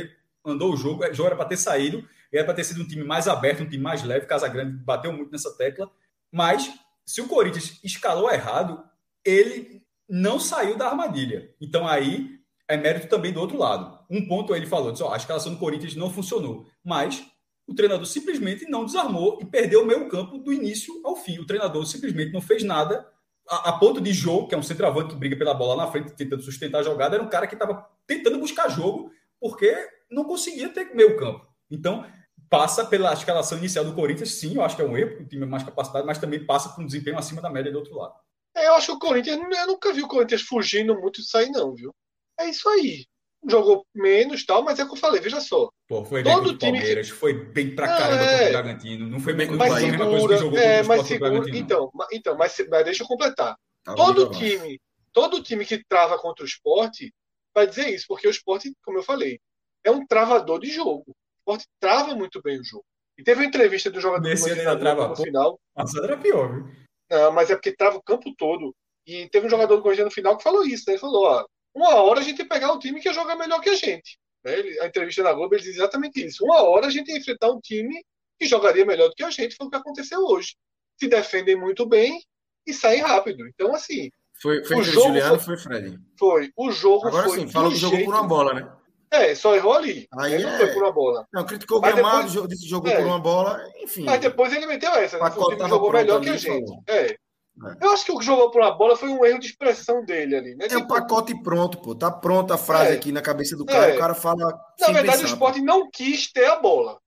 andou 0.45 0.73
o 0.73 0.77
jogo, 0.77 1.05
Jô 1.15 1.27
era 1.27 1.37
para 1.37 1.45
ter 1.45 1.57
saído, 1.57 2.05
era 2.33 2.45
para 2.45 2.55
ter 2.55 2.65
sido 2.65 2.83
um 2.83 2.87
time 2.87 3.05
mais 3.05 3.29
aberto, 3.29 3.63
um 3.63 3.69
time 3.69 3.83
mais 3.83 4.03
leve, 4.03 4.27
Casa 4.27 4.49
Grande 4.49 4.77
bateu 4.79 5.13
muito 5.13 5.31
nessa 5.31 5.57
tecla, 5.57 5.89
mas 6.31 6.69
se 7.07 7.21
o 7.21 7.29
Corinthians 7.29 7.79
escalou 7.85 8.31
errado, 8.31 8.83
ele 9.25 9.83
não 10.09 10.41
saiu 10.41 10.77
da 10.77 10.89
armadilha. 10.89 11.55
Então 11.61 11.87
aí 11.87 12.41
é 12.67 12.77
mérito 12.77 13.09
também 13.09 13.33
do 13.33 13.41
outro 13.41 13.57
lado. 13.57 13.99
Um 14.11 14.27
ponto 14.27 14.55
ele 14.55 14.67
falou, 14.67 14.91
disse, 14.91 15.05
ó, 15.05 15.13
a 15.13 15.17
escalação 15.17 15.53
do 15.53 15.59
Corinthians 15.59 15.95
não 15.95 16.11
funcionou, 16.11 16.67
mas 16.83 17.25
o 17.67 17.75
treinador 17.75 18.07
simplesmente 18.07 18.69
não 18.69 18.85
desarmou 18.85 19.39
e 19.41 19.45
perdeu 19.45 19.83
o 19.83 19.87
meio 19.87 20.09
campo 20.09 20.39
do 20.39 20.53
início 20.53 21.01
ao 21.05 21.17
fim. 21.17 21.39
O 21.39 21.47
treinador 21.47 21.85
simplesmente 21.87 22.33
não 22.33 22.41
fez 22.41 22.63
nada 22.63 23.07
a, 23.49 23.71
a 23.71 23.79
ponto 23.79 24.01
de 24.01 24.13
jogo, 24.13 24.49
que 24.49 24.55
é 24.55 24.59
um 24.59 24.63
centroavante 24.63 25.11
que 25.11 25.17
briga 25.17 25.37
pela 25.37 25.55
bola 25.55 25.85
na 25.85 25.91
frente, 25.91 26.13
tentando 26.13 26.43
sustentar 26.43 26.81
a 26.81 26.83
jogada, 26.83 27.17
era 27.17 27.25
um 27.25 27.29
cara 27.29 27.47
que 27.47 27.55
estava 27.55 27.87
tentando 28.07 28.39
buscar 28.39 28.69
jogo, 28.69 29.11
porque 29.41 29.75
não 30.11 30.25
conseguia 30.25 30.69
ter 30.69 30.95
meio 30.95 31.17
campo. 31.17 31.47
Então, 31.71 32.07
passa 32.49 32.85
pela 32.85 33.13
escalação 33.13 33.59
inicial 33.59 33.85
do 33.85 33.95
Corinthians, 33.95 34.35
sim, 34.35 34.55
eu 34.55 34.63
acho 34.63 34.77
que 34.77 34.83
é 34.83 34.85
um 34.85 34.97
erro, 34.97 35.23
o 35.23 35.27
time 35.27 35.43
é 35.43 35.47
mais 35.47 35.63
capacitado, 35.63 36.07
mas 36.07 36.19
também 36.19 36.45
passa 36.45 36.69
por 36.69 36.83
um 36.83 36.87
desempenho 36.87 37.19
acima 37.19 37.41
da 37.41 37.51
média 37.51 37.73
do 37.73 37.79
outro 37.79 37.97
lado. 37.97 38.15
É, 38.57 38.69
eu 38.69 38.75
acho 38.75 38.87
que 38.87 38.93
o 38.93 38.99
Corinthians, 38.99 39.37
eu 39.37 39.67
nunca 39.67 39.93
vi 39.93 40.03
o 40.03 40.09
Corinthians 40.09 40.43
fugindo 40.43 40.95
muito 40.99 41.21
disso 41.21 41.37
aí, 41.37 41.51
não, 41.51 41.75
viu? 41.75 41.93
É 42.39 42.49
isso 42.49 42.69
aí. 42.69 43.07
Jogou 43.47 43.85
menos 43.95 44.45
tal, 44.47 44.63
mas 44.63 44.79
é 44.79 44.85
o 44.85 44.87
que 44.87 44.95
eu 44.95 44.99
falei, 44.99 45.21
veja 45.21 45.41
só. 45.41 45.71
Pô, 45.87 46.05
foi 46.05 46.23
bem 46.23 46.33
Todo 46.33 46.57
time 46.57 46.79
Palmeiras, 46.79 47.11
que... 47.11 47.17
foi 47.17 47.33
bem 47.35 47.75
pra 47.75 47.87
caramba 47.87 48.23
é... 48.23 48.31
contra 48.31 48.49
o 48.49 48.53
Bragantino. 48.53 49.07
Não 49.07 49.21
foi 49.21 49.33
bem 49.35 49.47
contra 49.49 49.67
o 49.67 49.79
segura, 49.79 49.87
mesma 49.91 50.07
coisa 50.07 50.29
que 50.29 50.37
jogou 50.37 50.59
é, 50.59 50.83
mas 50.83 51.07
segura, 51.07 51.59
então, 51.59 51.91
então 52.13 52.37
mas, 52.37 52.57
mas 52.71 52.85
deixa 52.85 53.03
eu 53.03 53.07
completar. 53.07 53.57
Tá 53.85 53.95
todo 53.95 54.31
time, 54.31 54.81
todo 55.13 55.43
time 55.43 55.65
que 55.67 55.85
trava 55.87 56.19
contra 56.19 56.43
o 56.43 56.49
esporte 56.49 57.13
vai 57.55 57.67
dizer 57.67 57.89
isso, 57.91 58.07
porque 58.09 58.27
o 58.27 58.31
esporte, 58.31 58.73
como 58.83 58.99
eu 58.99 59.03
falei, 59.03 59.39
é 59.85 59.91
um 59.91 60.07
travador 60.07 60.61
de 60.61 60.71
jogo. 60.71 61.05
O 61.09 61.41
esporte 61.41 61.67
trava 61.79 62.15
muito 62.15 62.41
bem 62.43 62.59
o 62.59 62.65
jogo. 62.65 62.85
E 63.17 63.23
teve 63.23 63.41
uma 63.41 63.47
entrevista 63.47 63.91
do 63.91 64.01
jogador 64.01 64.27
Nesse 64.27 64.53
do 64.53 64.79
trava 64.79 65.09
no 65.09 65.17
final. 65.17 65.61
Nossa, 65.77 66.03
era 66.03 66.17
pior, 66.17 66.53
viu? 66.53 66.69
Não, 67.11 67.33
mas 67.33 67.51
é 67.51 67.55
porque 67.55 67.77
trava 67.77 67.97
o 67.97 68.03
campo 68.03 68.35
todo. 68.37 68.75
E 69.07 69.29
teve 69.29 69.47
um 69.47 69.51
jogador 69.51 69.77
do 69.77 69.83
Corinthians 69.83 70.07
no 70.07 70.11
final 70.11 70.37
que 70.37 70.43
falou 70.43 70.65
isso, 70.65 70.85
né? 70.87 70.95
Ele 70.95 71.01
falou, 71.01 71.25
ó, 71.27 71.47
uma 71.75 71.95
hora 71.97 72.21
a 72.21 72.23
gente 72.23 72.39
ia 72.39 72.49
pegar 72.49 72.73
um 72.73 72.79
time 72.79 73.01
que 73.01 73.09
ia 73.09 73.15
jogar 73.15 73.37
melhor 73.37 73.61
que 73.61 73.71
a 73.71 73.75
gente. 73.75 74.19
Né? 74.45 74.55
A 74.81 74.87
entrevista 74.87 75.23
na 75.23 75.33
Globo 75.33 75.55
ele 75.55 75.63
diz 75.63 75.75
exatamente 75.75 76.25
isso. 76.25 76.45
Uma 76.45 76.63
hora 76.63 76.87
a 76.87 76.91
gente 76.91 77.11
ia 77.11 77.19
enfrentar 77.19 77.51
um 77.51 77.61
time 77.61 78.05
que 78.39 78.47
jogaria 78.47 78.87
melhor 78.87 79.09
do 79.09 79.15
que 79.15 79.25
a 79.25 79.31
gente, 79.31 79.57
foi 79.57 79.67
o 79.67 79.71
que 79.71 79.77
aconteceu 79.77 80.21
hoje. 80.21 80.55
Se 80.99 81.09
defendem 81.09 81.57
muito 81.57 81.87
bem 81.87 82.23
e 82.67 82.73
saem 82.73 83.01
rápido. 83.01 83.47
Então, 83.49 83.75
assim. 83.75 84.11
Foi, 84.41 84.65
foi 84.65 84.77
o 84.79 84.83
jogo 84.83 85.09
Juliano 85.09 85.41
foi, 85.41 85.57
foi 85.57 85.65
Fred. 85.65 85.99
Foi. 86.19 86.51
O 86.57 86.71
jogo 86.71 87.09
Agora 87.09 87.29
foi. 87.29 87.41
sim, 87.41 87.49
falou 87.49 87.71
que 87.71 87.77
jogou 87.77 88.05
por 88.05 88.15
uma 88.15 88.25
bola, 88.25 88.55
né? 88.55 88.73
É, 89.11 89.35
só 89.35 89.55
errou 89.55 89.75
ali. 89.75 90.09
Aí 90.19 90.43
não 90.43 90.51
é... 90.51 90.59
foi 90.59 90.73
por 90.73 90.83
uma 90.83 90.93
bola. 90.93 91.27
Não, 91.33 91.47
criticou 91.47 91.79
o 91.79 91.81
Gramado, 91.81 92.49
disse 92.49 92.69
jogou 92.69 92.91
é. 92.91 92.97
por 92.97 93.07
uma 93.07 93.21
bola, 93.21 93.65
enfim. 93.81 94.05
Mas 94.05 94.21
depois 94.21 94.53
ele 94.53 94.67
meteu 94.67 94.91
essa, 94.93 95.19
né? 95.19 95.25
O 95.25 95.49
time 95.51 95.69
jogou 95.69 95.93
melhor 95.93 96.21
que 96.21 96.31
a 96.31 96.37
gente. 96.37 96.73
É. 96.89 97.17
é. 97.63 97.85
Eu 97.85 97.91
acho 97.93 98.05
que 98.05 98.13
o 98.13 98.19
que 98.19 98.25
jogou 98.25 98.51
por 98.51 98.61
uma 98.61 98.73
bola 98.73 98.97
foi 98.97 99.09
um 99.09 99.25
erro 99.25 99.39
de 99.39 99.47
expressão 99.47 100.05
dele 100.05 100.37
ali. 100.37 100.55
Né? 100.57 100.67
É 100.69 100.77
o 100.77 100.81
tipo, 100.81 100.89
pacote 100.89 101.41
pronto, 101.43 101.81
pô. 101.81 101.95
Tá 101.95 102.11
pronta 102.11 102.55
a 102.55 102.59
frase 102.59 102.93
é. 102.93 102.95
aqui 102.95 103.13
na 103.13 103.23
cabeça 103.23 103.57
do 103.57 103.65
cara. 103.65 103.93
É. 103.93 103.95
O 103.95 103.99
cara 103.99 104.15
fala. 104.15 104.61
Na 104.81 104.87
verdade, 104.87 105.19
pensar, 105.19 105.23
o 105.23 105.27
esporte 105.27 105.61
pô. 105.61 105.65
não 105.65 105.91
quis 105.91 106.33
ter 106.33 106.47
a 106.47 106.57
bola. 106.57 106.99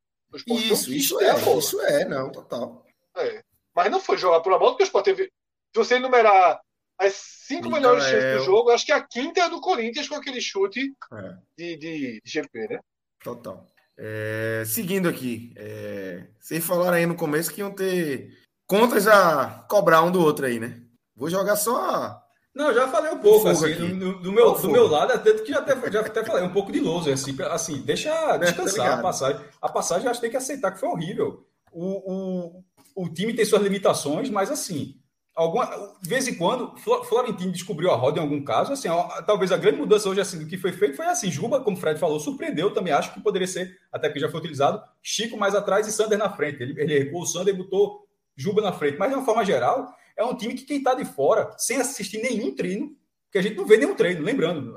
Isso, 0.47 0.91
isso 0.91 1.21
é. 1.21 1.35
Isso 1.57 1.81
é, 1.81 2.05
não, 2.05 2.31
total. 2.31 2.85
É. 3.17 3.41
Mas 3.75 3.91
não 3.91 3.99
foi 3.99 4.17
jogar 4.17 4.39
por 4.39 4.51
uma 4.51 4.59
bola, 4.59 4.71
porque 4.71 4.83
o 4.83 4.85
esporte 4.85 5.05
teve. 5.05 5.25
Se 5.25 5.75
você 5.75 5.95
enumerar 5.95 6.59
as 6.97 7.13
cinco 7.13 7.69
melhores 7.69 8.03
chances 8.05 8.39
do 8.39 8.45
jogo, 8.45 8.71
acho 8.71 8.85
que 8.85 8.91
a 8.91 9.05
quinta 9.05 9.41
é 9.41 9.49
do 9.49 9.61
Corinthians 9.61 10.07
com 10.07 10.15
aquele 10.15 10.41
chute 10.41 10.93
é. 11.13 11.35
de, 11.57 11.77
de, 11.77 12.21
de 12.23 12.31
GP, 12.31 12.67
né? 12.69 12.79
Total. 13.23 13.67
É, 13.99 14.63
seguindo 14.65 15.09
aqui, 15.09 15.53
é, 15.57 16.27
vocês 16.39 16.63
falaram 16.63 16.97
aí 16.97 17.05
no 17.05 17.15
começo 17.15 17.51
que 17.51 17.61
iam 17.61 17.71
ter 17.71 18.31
contas 18.67 19.07
a 19.07 19.65
cobrar 19.69 20.03
um 20.03 20.11
do 20.11 20.21
outro 20.21 20.45
aí, 20.45 20.59
né? 20.59 20.81
Vou 21.15 21.29
jogar 21.29 21.55
só. 21.55 22.21
Não, 22.53 22.73
já 22.73 22.87
falei 22.87 23.11
um 23.11 23.19
pouco, 23.19 23.47
assim, 23.47 23.99
do, 23.99 24.19
do, 24.19 24.31
meu, 24.31 24.53
do 24.53 24.69
meu 24.69 24.87
lado, 24.87 25.13
até 25.13 25.31
que 25.33 25.51
já 25.51 25.59
até, 25.59 25.91
já 25.91 26.01
até 26.01 26.25
falei 26.25 26.43
um 26.43 26.51
pouco 26.51 26.71
de 26.71 26.79
lousa, 26.79 27.13
assim, 27.13 27.35
assim, 27.51 27.81
deixa 27.81 28.09
é, 28.33 28.37
descansar 28.39 28.87
tá 28.87 28.93
a 28.95 29.01
passagem. 29.01 29.41
A 29.61 29.69
passagem 29.69 30.09
acho 30.09 30.19
que 30.19 30.25
tem 30.25 30.31
que 30.31 30.37
aceitar 30.37 30.71
que 30.71 30.79
foi 30.79 30.89
horrível. 30.89 31.45
O, 31.71 32.63
o, 32.95 33.03
o 33.03 33.09
time 33.09 33.33
tem 33.33 33.45
suas 33.45 33.61
limitações, 33.61 34.27
mas 34.31 34.49
assim, 34.49 34.95
alguma, 35.35 35.67
de 36.01 36.09
vez 36.09 36.27
em 36.27 36.33
quando, 36.33 36.75
Florentino 37.07 37.51
descobriu 37.51 37.91
a 37.91 37.95
roda 37.95 38.19
em 38.19 38.23
algum 38.23 38.43
caso. 38.43 38.73
Assim, 38.73 38.89
ó, 38.89 39.03
talvez 39.21 39.51
a 39.51 39.57
grande 39.57 39.77
mudança 39.77 40.09
hoje 40.09 40.19
assim, 40.19 40.39
do 40.39 40.47
que 40.47 40.57
foi 40.57 40.71
feito 40.71 40.97
foi 40.97 41.05
assim: 41.05 41.29
Juba, 41.29 41.61
como 41.61 41.77
o 41.77 41.79
Fred 41.79 41.99
falou, 41.99 42.19
surpreendeu. 42.19 42.73
Também 42.73 42.91
acho 42.91 43.13
que 43.13 43.21
poderia 43.21 43.47
ser, 43.47 43.77
até 43.91 44.09
que 44.09 44.19
já 44.19 44.29
foi 44.29 44.39
utilizado, 44.39 44.81
Chico 45.03 45.37
mais 45.37 45.53
atrás 45.53 45.87
e 45.87 45.91
Sander 45.91 46.17
na 46.17 46.35
frente. 46.35 46.63
Ele, 46.63 46.81
ele 46.81 46.97
recuou 46.97 47.21
o 47.21 47.27
Sander 47.27 47.53
e 47.53 47.57
botou 47.57 48.06
Juba 48.37 48.61
na 48.61 48.71
frente. 48.71 48.97
Mas, 48.97 49.09
de 49.09 49.15
uma 49.15 49.25
forma 49.25 49.43
geral, 49.43 49.93
é 50.15 50.23
um 50.23 50.35
time 50.35 50.53
que 50.53 50.63
quem 50.63 50.77
está 50.77 50.93
de 50.93 51.03
fora, 51.03 51.53
sem 51.57 51.77
assistir 51.77 52.21
nenhum 52.21 52.55
treino, 52.55 52.95
que 53.31 53.37
a 53.37 53.41
gente 53.41 53.57
não 53.57 53.65
vê 53.65 53.77
nenhum 53.77 53.95
treino, 53.95 54.23
lembrando, 54.23 54.73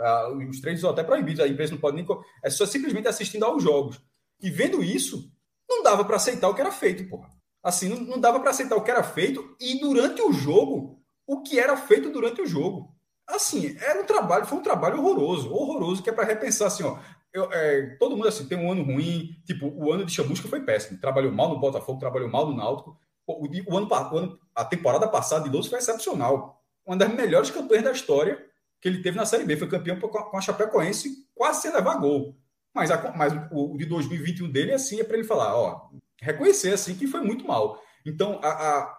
os 0.48 0.60
treinos 0.60 0.80
são 0.80 0.90
até 0.90 1.04
proibidos, 1.04 1.40
a 1.40 1.48
imprensa 1.48 1.72
não 1.72 1.80
pode 1.80 1.96
nem. 1.96 2.06
É 2.42 2.50
só 2.50 2.66
simplesmente 2.66 3.06
assistindo 3.06 3.44
aos 3.44 3.62
jogos. 3.62 4.00
E 4.42 4.50
vendo 4.50 4.82
isso, 4.82 5.30
não 5.68 5.82
dava 5.82 6.04
para 6.04 6.16
aceitar 6.16 6.48
o 6.48 6.54
que 6.54 6.60
era 6.60 6.72
feito, 6.72 7.08
porra. 7.08 7.30
Assim, 7.62 7.88
não, 7.88 8.00
não 8.00 8.18
dava 8.18 8.40
para 8.40 8.50
aceitar 8.50 8.76
o 8.76 8.82
que 8.82 8.90
era 8.90 9.02
feito 9.02 9.54
e 9.60 9.78
durante 9.78 10.22
o 10.22 10.32
jogo, 10.32 11.00
o 11.26 11.42
que 11.42 11.60
era 11.60 11.76
feito 11.76 12.10
durante 12.10 12.40
o 12.40 12.46
jogo. 12.46 12.94
Assim, 13.26 13.76
era 13.78 14.00
um 14.00 14.04
trabalho, 14.04 14.46
foi 14.46 14.58
um 14.58 14.62
trabalho 14.62 14.98
horroroso, 14.98 15.52
horroroso, 15.52 16.02
que 16.02 16.10
é 16.10 16.12
para 16.12 16.24
repensar 16.24 16.66
assim, 16.66 16.82
ó. 16.82 16.98
Eu, 17.32 17.44
é, 17.52 17.96
todo 18.00 18.16
mundo 18.16 18.26
assim 18.26 18.48
tem 18.48 18.58
um 18.58 18.72
ano 18.72 18.82
ruim, 18.82 19.40
tipo, 19.46 19.68
o 19.68 19.92
ano 19.92 20.04
de 20.04 20.12
Chamusca 20.12 20.48
foi 20.48 20.62
péssimo. 20.62 20.98
Trabalhou 20.98 21.30
mal 21.30 21.48
no 21.48 21.60
Botafogo, 21.60 22.00
trabalhou 22.00 22.28
mal 22.28 22.48
no 22.48 22.56
Náutico. 22.56 22.98
O, 23.30 23.72
o, 23.72 23.76
ano, 23.76 23.88
o 23.88 24.18
ano, 24.18 24.40
a 24.54 24.64
temporada 24.64 25.08
passada 25.08 25.44
de 25.44 25.50
Louço 25.50 25.70
foi 25.70 25.78
excepcional. 25.78 26.62
Uma 26.86 26.96
das 26.96 27.12
melhores 27.12 27.50
campanhas 27.50 27.84
da 27.84 27.92
história 27.92 28.44
que 28.80 28.88
ele 28.88 29.02
teve 29.02 29.16
na 29.16 29.26
Série 29.26 29.44
B. 29.44 29.56
Foi 29.56 29.68
campeão 29.68 29.98
com 30.00 30.36
a 30.36 30.40
Chapecoense, 30.40 31.26
quase 31.34 31.62
sem 31.62 31.72
levar 31.72 31.96
gol. 31.96 32.36
Mas, 32.74 32.90
a, 32.90 33.12
mas 33.16 33.32
o, 33.50 33.74
o 33.74 33.78
de 33.78 33.84
2021 33.84 34.50
dele, 34.50 34.72
assim, 34.72 35.00
é 35.00 35.04
para 35.04 35.16
ele 35.16 35.26
falar, 35.26 35.54
ó, 35.56 35.90
reconhecer 36.20 36.72
assim 36.72 36.94
que 36.94 37.06
foi 37.06 37.20
muito 37.20 37.46
mal. 37.46 37.82
Então, 38.06 38.40
a, 38.42 38.48
a, 38.48 38.96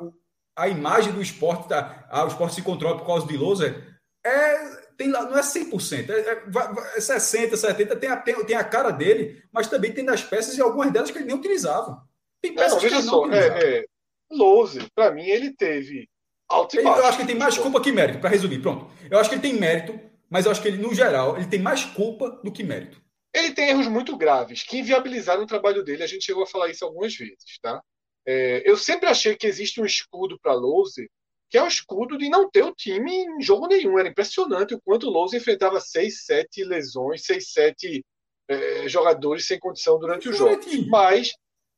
a 0.58 0.68
imagem 0.68 1.14
do 1.14 1.22
esporte, 1.22 1.70
tá, 1.70 2.06
ah, 2.10 2.26
o 2.26 2.28
esporte 2.28 2.56
se 2.56 2.62
controla 2.62 2.98
por 2.98 3.06
causa 3.06 3.26
de 3.26 3.38
loser, 3.38 4.00
é, 4.24 4.58
tem, 4.98 5.08
não 5.08 5.38
é 5.38 5.42
100%, 5.42 6.10
é, 6.10 6.14
é, 6.14 6.32
é 6.32 7.00
60%, 7.00 7.54
70%, 7.54 8.00
tem 8.00 8.10
a, 8.10 8.18
tem, 8.18 8.46
tem, 8.46 8.56
a 8.56 8.64
cara 8.64 8.92
dele, 8.92 9.42
mas 9.52 9.68
também 9.68 9.92
tem 9.92 10.06
das 10.06 10.24
peças 10.24 10.58
e 10.58 10.62
algumas 10.62 10.92
delas 10.92 11.10
que 11.10 11.18
ele 11.18 11.26
nem 11.26 11.36
utilizava. 11.36 12.04
Tem 12.42 12.54
peças 12.54 12.74
não, 12.74 12.80
que 12.80 12.86
ele 12.86 13.02
não 13.04 13.34
É, 13.34 13.78
é, 13.80 13.86
loser, 14.32 14.86
para 14.96 15.12
mim, 15.12 15.26
ele 15.26 15.54
teve 15.54 16.08
alto 16.50 16.80
e 16.80 16.84
baixo. 16.84 17.00
Eu 17.00 17.06
acho 17.06 17.18
que 17.18 17.24
ele 17.24 17.32
tem 17.32 17.40
mais 17.40 17.58
culpa 17.58 17.82
que 17.82 17.92
mérito, 17.92 18.20
para 18.20 18.30
resumir, 18.30 18.62
pronto. 18.62 18.92
Eu 19.10 19.20
acho 19.20 19.30
que 19.30 19.36
ele 19.36 19.42
tem 19.42 19.54
mérito, 19.54 20.00
mas 20.30 20.46
eu 20.46 20.52
acho 20.52 20.62
que 20.62 20.68
ele, 20.68 20.78
no 20.78 20.94
geral, 20.94 21.38
ele 21.38 21.48
tem 21.48 21.60
mais 21.60 21.84
culpa 21.86 22.30
do 22.44 22.52
que 22.52 22.64
mérito. 22.64 23.02
Ele 23.34 23.52
tem 23.52 23.70
erros 23.70 23.88
muito 23.88 24.18
graves 24.18 24.64
que 24.64 24.80
inviabilizaram 24.80 25.44
o 25.44 25.48
trabalho 25.48 25.84
dele. 25.84 26.04
A 26.04 26.08
gente 26.08 26.26
chegou 26.26 26.44
a 26.44 26.48
falar 26.48 26.70
isso 26.70 26.84
algumas 26.84 27.16
vezes, 27.16 27.60
tá? 27.62 27.82
É, 28.26 28.62
eu 28.70 28.78
sempre 28.78 29.08
achei 29.08 29.36
que 29.36 29.48
existe 29.48 29.82
um 29.82 29.86
escudo 29.86 30.38
para 30.40 30.54
Louser, 30.54 31.10
que 31.50 31.58
é 31.58 31.64
o 31.64 31.68
escudo 31.68 32.18
de 32.18 32.30
não 32.30 32.50
ter 32.50 32.64
o 32.64 32.74
time 32.74 33.12
em 33.12 33.42
jogo 33.42 33.68
nenhum. 33.68 33.98
Era 33.98 34.10
impressionante 34.10 34.74
o 34.74 34.82
quanto 34.82 35.08
o 35.08 35.10
Louser 35.10 35.40
enfrentava 35.40 35.80
seis, 35.80 36.26
sete 36.26 36.64
lesões, 36.64 37.24
seis, 37.26 37.52
sete 37.52 38.06
é, 38.50 38.88
jogadores 38.88 39.48
sem 39.48 39.60
condição 39.60 39.98
durante 39.98 40.30
o 40.30 40.34
jogo. 40.34 40.62
Mas, 40.90 41.32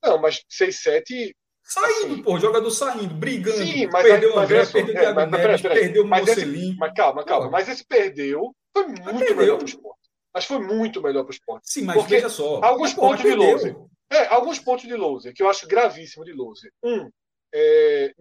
não, 0.03 0.19
mas 0.19 0.43
seis, 0.49 0.81
sete 0.81 1.35
Saindo, 1.63 2.13
assim, 2.13 2.21
pô, 2.21 2.37
jogador 2.39 2.69
saindo, 2.71 3.15
brigando. 3.15 3.57
Sim, 3.57 3.87
mas 3.87 4.03
perdeu 4.03 4.35
o 4.35 4.39
André, 4.39 4.65
perdeu 4.65 4.95
o 4.95 4.99
Thiago 4.99 5.19
é, 5.19 5.25
Neves, 5.25 5.61
perdeu 5.61 6.03
o 6.03 6.07
Mocelin. 6.07 6.75
Mas 6.77 6.93
calma, 6.93 7.23
calma. 7.23 7.49
Mas 7.49 7.69
esse 7.69 7.85
perdeu 7.85 8.53
foi 8.73 8.87
muito 8.87 9.35
melhor 9.35 9.57
pro 9.57 9.65
esporte 9.65 10.03
mas 10.33 10.45
foi 10.45 10.59
muito 10.59 11.01
melhor 11.01 11.23
para 11.23 11.29
o 11.29 11.33
esporte. 11.33 11.69
Sim, 11.69 11.83
mas 11.83 11.95
Porque 11.95 12.15
veja 12.15 12.27
só. 12.27 12.59
Alguns 12.63 12.93
pontos 12.93 13.21
de 13.21 13.35
loser. 13.35 13.75
É, 14.09 14.25
alguns 14.27 14.59
pontos 14.59 14.85
de 14.85 14.95
loser, 14.95 15.33
que 15.33 15.43
eu 15.43 15.49
acho 15.49 15.67
gravíssimo 15.67 16.25
de 16.25 16.33
loser. 16.33 16.71
Um, 16.83 17.09
é, 17.53 18.13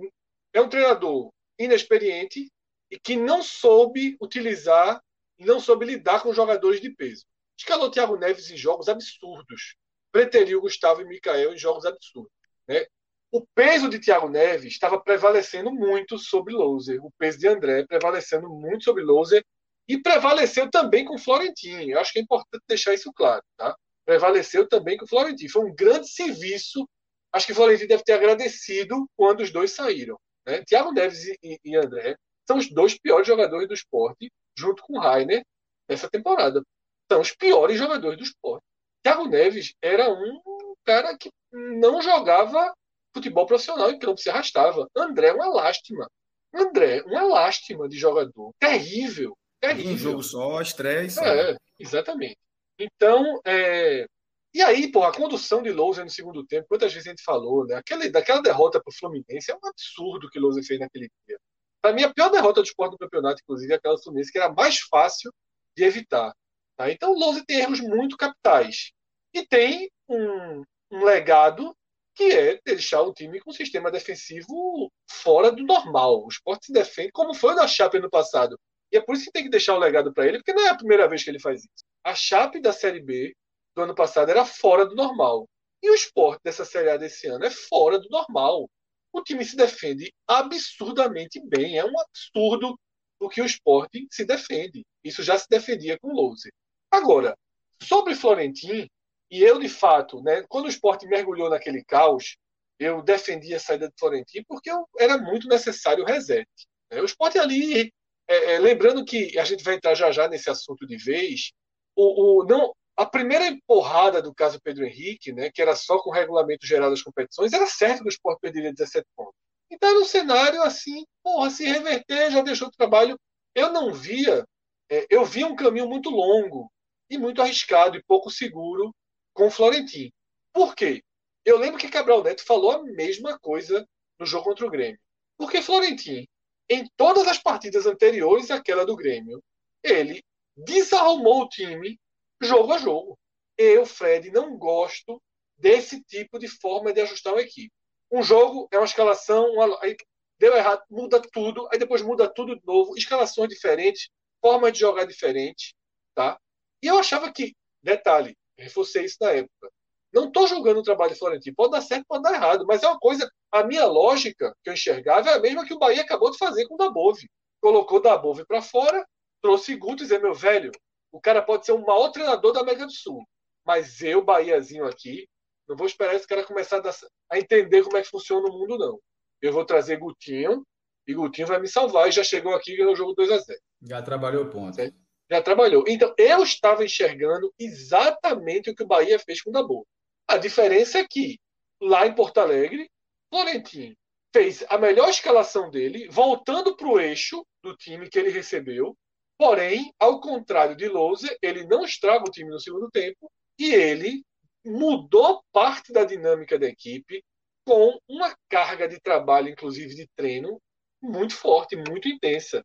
é 0.52 0.60
um 0.60 0.68
treinador 0.68 1.30
inexperiente 1.58 2.50
e 2.90 2.98
que 2.98 3.16
não 3.16 3.42
soube 3.42 4.16
utilizar 4.20 5.00
não 5.38 5.58
soube 5.58 5.84
lidar 5.84 6.22
com 6.22 6.32
jogadores 6.32 6.80
de 6.80 6.90
peso. 6.90 7.24
Escalou 7.58 7.90
Thiago 7.90 8.16
Neves 8.16 8.48
em 8.50 8.56
jogos 8.56 8.88
absurdos. 8.88 9.74
Preteriu 10.12 10.60
Gustavo 10.60 11.00
e 11.00 11.04
Mikael 11.04 11.54
em 11.54 11.58
jogos 11.58 11.84
absurdos. 11.84 12.30
Né? 12.68 12.86
O 13.32 13.46
peso 13.54 13.88
de 13.88 13.98
Thiago 13.98 14.28
Neves 14.28 14.74
estava 14.74 15.00
prevalecendo 15.00 15.72
muito 15.72 16.18
sobre 16.18 16.52
Loser. 16.52 17.02
O 17.02 17.10
peso 17.12 17.38
de 17.38 17.48
André 17.48 17.86
prevalecendo 17.86 18.46
muito 18.50 18.84
sobre 18.84 19.02
Loser 19.02 19.42
e 19.88 19.98
prevaleceu 19.98 20.70
também 20.70 21.06
com 21.06 21.16
Florentino. 21.16 21.92
Eu 21.92 21.98
acho 21.98 22.12
que 22.12 22.18
é 22.18 22.22
importante 22.22 22.62
deixar 22.68 22.92
isso 22.92 23.10
claro. 23.10 23.42
Tá? 23.56 23.74
Prevaleceu 24.04 24.68
também 24.68 24.98
com 24.98 25.06
Florentino. 25.06 25.50
Foi 25.50 25.64
um 25.64 25.74
grande 25.74 26.10
serviço. 26.10 26.86
Acho 27.32 27.46
que 27.46 27.54
Florentino 27.54 27.88
deve 27.88 28.04
ter 28.04 28.12
agradecido 28.12 29.08
quando 29.16 29.40
os 29.40 29.50
dois 29.50 29.70
saíram. 29.70 30.20
Né? 30.46 30.62
Tiago 30.66 30.92
Neves 30.92 31.24
e, 31.42 31.58
e 31.64 31.74
André 31.74 32.16
são 32.46 32.58
os 32.58 32.68
dois 32.68 32.98
piores 32.98 33.26
jogadores 33.26 33.66
do 33.66 33.72
esporte, 33.72 34.30
junto 34.54 34.82
com 34.82 34.98
Rainer, 34.98 35.42
nessa 35.88 36.06
temporada. 36.06 36.62
São 37.10 37.22
os 37.22 37.34
piores 37.34 37.78
jogadores 37.78 38.18
do 38.18 38.24
esporte. 38.24 38.62
Thiago 39.02 39.26
Neves 39.26 39.72
era 39.80 40.12
um 40.12 40.38
cara 40.84 41.16
que 41.16 41.30
não 41.50 42.02
jogava 42.02 42.74
futebol 43.14 43.46
profissional 43.46 43.90
em 43.90 43.98
campo, 43.98 44.20
se 44.20 44.30
arrastava. 44.30 44.88
André 44.96 45.28
é 45.28 45.32
uma 45.32 45.48
lástima. 45.48 46.08
André, 46.54 47.02
uma 47.02 47.22
lástima 47.22 47.88
de 47.88 47.98
jogador. 47.98 48.52
Terrível. 48.58 49.36
terrível. 49.60 49.92
Um 49.92 49.98
jogo 49.98 50.22
só, 50.22 50.60
estresse. 50.60 51.22
É, 51.22 51.56
exatamente. 51.78 52.38
Então, 52.78 53.40
é... 53.44 54.06
e 54.52 54.62
aí, 54.62 54.90
pô, 54.90 55.04
a 55.04 55.14
condução 55.14 55.62
de 55.62 55.70
Lousa 55.70 56.04
no 56.04 56.10
segundo 56.10 56.44
tempo, 56.44 56.68
quantas 56.68 56.92
vezes 56.92 57.06
a 57.06 57.10
gente 57.10 57.22
falou, 57.22 57.66
né? 57.66 57.76
Aquela, 57.76 58.08
daquela 58.10 58.42
derrota 58.42 58.80
para 58.82 58.90
o 58.90 58.94
Fluminense 58.94 59.50
é 59.50 59.54
um 59.54 59.68
absurdo 59.68 60.28
que 60.28 60.38
Lousa 60.38 60.62
fez 60.62 60.80
naquele 60.80 61.10
dia. 61.26 61.38
Para 61.80 61.94
mim, 61.94 62.02
a 62.02 62.12
pior 62.12 62.30
derrota 62.30 62.60
do 62.60 62.66
esporte 62.66 62.92
do 62.92 62.98
campeonato, 62.98 63.40
inclusive, 63.42 63.72
é 63.72 63.76
aquela 63.76 63.96
do 63.96 64.02
Fluminense, 64.02 64.32
que 64.32 64.38
era 64.38 64.52
mais 64.52 64.78
fácil 64.78 65.32
de 65.76 65.84
evitar. 65.84 66.32
Tá? 66.76 66.90
Então, 66.90 67.14
Lousa 67.14 67.42
tem 67.46 67.60
erros 67.60 67.80
muito 67.80 68.16
capitais. 68.16 68.92
E 69.34 69.46
tem 69.46 69.90
um, 70.08 70.62
um 70.90 71.04
legado 71.04 71.74
que 72.14 72.24
é 72.24 72.60
deixar 72.64 73.02
o 73.02 73.12
time 73.12 73.40
com 73.40 73.50
um 73.50 73.54
sistema 73.54 73.90
defensivo 73.90 74.90
fora 75.10 75.50
do 75.50 75.64
normal. 75.64 76.24
O 76.24 76.28
esporte 76.28 76.66
se 76.66 76.72
defende 76.72 77.12
como 77.12 77.34
foi 77.34 77.52
o 77.52 77.56
da 77.56 77.66
Chape 77.66 77.98
no 77.98 78.10
passado. 78.10 78.58
E 78.90 78.96
é 78.96 79.00
por 79.00 79.14
isso 79.14 79.24
que 79.24 79.32
tem 79.32 79.44
que 79.44 79.50
deixar 79.50 79.74
o 79.74 79.78
legado 79.78 80.12
para 80.12 80.26
ele, 80.26 80.38
porque 80.38 80.52
não 80.52 80.66
é 80.66 80.68
a 80.68 80.76
primeira 80.76 81.08
vez 81.08 81.24
que 81.24 81.30
ele 81.30 81.40
faz 81.40 81.60
isso. 81.60 81.84
A 82.04 82.14
Chape 82.14 82.60
da 82.60 82.72
Série 82.72 83.00
B 83.00 83.34
do 83.74 83.82
ano 83.82 83.94
passado 83.94 84.30
era 84.30 84.44
fora 84.44 84.84
do 84.84 84.94
normal. 84.94 85.48
E 85.82 85.90
o 85.90 85.94
esporte 85.94 86.42
dessa 86.44 86.64
Série 86.64 86.90
A 86.90 86.96
desse 86.96 87.26
ano 87.26 87.44
é 87.44 87.50
fora 87.50 87.98
do 87.98 88.08
normal. 88.10 88.68
O 89.12 89.22
time 89.22 89.44
se 89.44 89.56
defende 89.56 90.12
absurdamente 90.26 91.40
bem. 91.44 91.78
É 91.78 91.84
um 91.84 91.98
absurdo 91.98 92.78
o 93.18 93.28
que 93.28 93.40
o 93.40 93.46
esporte 93.46 94.06
se 94.10 94.24
defende. 94.24 94.84
Isso 95.02 95.22
já 95.22 95.38
se 95.38 95.48
defendia 95.48 95.98
com 95.98 96.08
o 96.08 96.14
Louse. 96.14 96.50
Agora, 96.90 97.36
sobre 97.82 98.14
Florentin, 98.14 98.88
e 99.32 99.42
eu, 99.42 99.58
de 99.58 99.68
fato, 99.68 100.22
né, 100.22 100.44
quando 100.46 100.66
o 100.66 100.68
esporte 100.68 101.06
mergulhou 101.06 101.48
naquele 101.48 101.82
caos, 101.82 102.36
eu 102.78 103.00
defendi 103.00 103.54
a 103.54 103.58
saída 103.58 103.88
de 103.88 103.94
Florentino 103.98 104.44
porque 104.46 104.70
eu, 104.70 104.86
era 104.98 105.16
muito 105.16 105.48
necessário 105.48 106.04
o 106.04 106.06
reset. 106.06 106.46
Né? 106.90 107.00
O 107.00 107.04
esporte 107.06 107.38
ali, 107.38 107.90
é, 108.28 108.52
é, 108.52 108.58
lembrando 108.58 109.02
que 109.06 109.38
a 109.38 109.44
gente 109.44 109.64
vai 109.64 109.76
entrar 109.76 109.94
já 109.94 110.12
já 110.12 110.28
nesse 110.28 110.50
assunto 110.50 110.86
de 110.86 110.98
vez, 110.98 111.50
o, 111.96 112.42
o, 112.42 112.44
não, 112.44 112.74
a 112.94 113.06
primeira 113.06 113.46
empurrada 113.46 114.20
do 114.20 114.34
caso 114.34 114.60
Pedro 114.62 114.84
Henrique, 114.84 115.32
né, 115.32 115.50
que 115.50 115.62
era 115.62 115.74
só 115.74 115.98
com 115.98 116.10
o 116.10 116.12
regulamento 116.12 116.66
geral 116.66 116.90
das 116.90 117.00
competições, 117.00 117.54
era 117.54 117.66
certo 117.66 118.02
que 118.02 118.08
o 118.08 118.10
esporte 118.10 118.40
perderia 118.40 118.70
17 118.70 119.06
pontos. 119.16 119.34
Então 119.70 119.88
era 119.88 119.98
um 119.98 120.04
cenário 120.04 120.62
assim, 120.62 121.06
porra, 121.22 121.48
se 121.48 121.64
reverter, 121.64 122.30
já 122.30 122.42
deixou 122.42 122.68
o 122.68 122.72
trabalho. 122.72 123.18
Eu 123.54 123.72
não 123.72 123.94
via, 123.94 124.44
é, 124.90 125.06
eu 125.08 125.24
via 125.24 125.46
um 125.46 125.56
caminho 125.56 125.88
muito 125.88 126.10
longo 126.10 126.70
e 127.08 127.16
muito 127.16 127.40
arriscado 127.40 127.96
e 127.96 128.04
pouco 128.04 128.30
seguro 128.30 128.94
com 129.32 129.46
o 129.46 129.50
Florentino. 129.50 130.12
Por 130.52 130.74
quê? 130.74 131.02
Eu 131.44 131.58
lembro 131.58 131.78
que 131.78 131.88
Cabral 131.88 132.22
Neto 132.22 132.44
falou 132.44 132.72
a 132.72 132.82
mesma 132.82 133.38
coisa 133.38 133.86
no 134.18 134.26
jogo 134.26 134.44
contra 134.44 134.66
o 134.66 134.70
Grêmio. 134.70 135.00
Porque 135.36 135.62
Florentino, 135.62 136.26
em 136.68 136.88
todas 136.96 137.26
as 137.26 137.38
partidas 137.38 137.86
anteriores 137.86 138.50
àquela 138.50 138.86
do 138.86 138.96
Grêmio, 138.96 139.42
ele 139.82 140.22
desarrumou 140.56 141.42
o 141.42 141.48
time 141.48 141.98
jogo 142.40 142.72
a 142.72 142.78
jogo. 142.78 143.18
Eu, 143.56 143.84
Fred, 143.84 144.30
não 144.30 144.56
gosto 144.56 145.20
desse 145.56 146.02
tipo 146.04 146.38
de 146.38 146.48
forma 146.48 146.92
de 146.92 147.00
ajustar 147.00 147.32
uma 147.32 147.42
equipe. 147.42 147.72
Um 148.10 148.22
jogo 148.22 148.68
é 148.70 148.78
uma 148.78 148.84
escalação, 148.84 149.52
uma, 149.52 149.78
aí 149.82 149.96
deu 150.38 150.56
errado, 150.56 150.82
muda 150.90 151.22
tudo, 151.32 151.68
aí 151.72 151.78
depois 151.78 152.02
muda 152.02 152.32
tudo 152.32 152.56
de 152.56 152.66
novo, 152.66 152.96
escalações 152.96 153.48
diferentes, 153.48 154.08
forma 154.40 154.72
de 154.72 154.80
jogar 154.80 155.04
diferente, 155.04 155.74
tá? 156.14 156.38
E 156.82 156.88
eu 156.88 156.98
achava 156.98 157.32
que, 157.32 157.54
detalhe, 157.82 158.36
reforcei 158.62 159.04
isso 159.04 159.18
na 159.20 159.30
época. 159.30 159.70
Não 160.12 160.26
estou 160.26 160.46
julgando 160.46 160.80
o 160.80 160.82
trabalho 160.82 161.12
de 161.12 161.18
Florentino. 161.18 161.56
Pode 161.56 161.72
dar 161.72 161.80
certo, 161.80 162.04
pode 162.06 162.22
dar 162.22 162.34
errado. 162.34 162.66
Mas 162.66 162.82
é 162.82 162.88
uma 162.88 162.98
coisa. 162.98 163.30
A 163.50 163.64
minha 163.64 163.86
lógica 163.86 164.54
que 164.62 164.68
eu 164.68 164.74
enxergava 164.74 165.30
é 165.30 165.34
a 165.34 165.40
mesma 165.40 165.64
que 165.64 165.72
o 165.72 165.78
Bahia 165.78 166.02
acabou 166.02 166.30
de 166.30 166.38
fazer 166.38 166.66
com 166.66 166.74
o 166.74 166.76
Dabove. 166.76 167.28
Colocou 167.60 167.98
o 167.98 168.02
Dabove 168.02 168.44
para 168.44 168.60
fora, 168.60 169.06
trouxe 169.40 169.74
Guto 169.76 170.02
e 170.02 170.06
disse: 170.06 170.18
meu 170.18 170.34
velho, 170.34 170.70
o 171.10 171.20
cara 171.20 171.40
pode 171.40 171.64
ser 171.64 171.72
o 171.72 171.78
maior 171.78 172.10
treinador 172.10 172.52
da 172.52 172.60
América 172.60 172.86
do 172.86 172.92
Sul. 172.92 173.24
Mas 173.64 174.02
eu, 174.02 174.22
Bahiazinho 174.22 174.84
aqui, 174.86 175.26
não 175.68 175.76
vou 175.76 175.86
esperar 175.86 176.14
esse 176.14 176.26
cara 176.26 176.44
começar 176.44 176.76
a, 176.78 176.80
dar, 176.80 176.94
a 177.30 177.38
entender 177.38 177.82
como 177.82 177.96
é 177.96 178.02
que 178.02 178.08
funciona 178.08 178.46
o 178.48 178.52
mundo, 178.52 178.76
não. 178.76 179.00
Eu 179.40 179.52
vou 179.52 179.64
trazer 179.64 179.98
Gutinho 179.98 180.64
e 181.06 181.14
Gutinho 181.14 181.46
vai 181.46 181.60
me 181.60 181.68
salvar. 181.68 182.08
E 182.08 182.12
já 182.12 182.22
chegou 182.22 182.54
aqui 182.54 182.72
e 182.72 182.76
ganhou 182.76 182.92
o 182.92 182.96
jogo 182.96 183.14
2 183.14 183.30
a 183.30 183.38
0 183.38 183.58
Já 183.82 184.02
trabalhou 184.02 184.48
ponto. 184.50 184.80
É 184.80 184.90
já 185.32 185.42
trabalhou. 185.42 185.84
Então, 185.88 186.14
eu 186.18 186.42
estava 186.42 186.84
enxergando 186.84 187.52
exatamente 187.58 188.70
o 188.70 188.74
que 188.74 188.82
o 188.82 188.86
Bahia 188.86 189.18
fez 189.18 189.40
com 189.40 189.50
o 189.50 189.52
Dabu. 189.52 189.86
A 190.28 190.36
diferença 190.36 190.98
é 190.98 191.06
que, 191.08 191.40
lá 191.80 192.06
em 192.06 192.14
Porto 192.14 192.38
Alegre, 192.38 192.90
Florentino 193.30 193.96
fez 194.34 194.64
a 194.68 194.78
melhor 194.78 195.08
escalação 195.08 195.70
dele, 195.70 196.08
voltando 196.10 196.76
para 196.76 196.88
o 196.88 197.00
eixo 197.00 197.46
do 197.62 197.76
time 197.76 198.08
que 198.08 198.18
ele 198.18 198.30
recebeu. 198.30 198.96
Porém, 199.38 199.92
ao 199.98 200.20
contrário 200.20 200.76
de 200.76 200.86
Louser, 200.88 201.36
ele 201.42 201.64
não 201.66 201.84
estraga 201.84 202.24
o 202.24 202.30
time 202.30 202.50
no 202.50 202.60
segundo 202.60 202.90
tempo 202.90 203.30
e 203.58 203.74
ele 203.74 204.22
mudou 204.64 205.42
parte 205.52 205.92
da 205.92 206.04
dinâmica 206.04 206.58
da 206.58 206.66
equipe 206.66 207.22
com 207.66 207.98
uma 208.08 208.34
carga 208.48 208.88
de 208.88 209.00
trabalho, 209.00 209.48
inclusive 209.48 209.94
de 209.94 210.08
treino, 210.14 210.60
muito 211.02 211.34
forte, 211.34 211.76
muito 211.76 212.08
intensa 212.08 212.64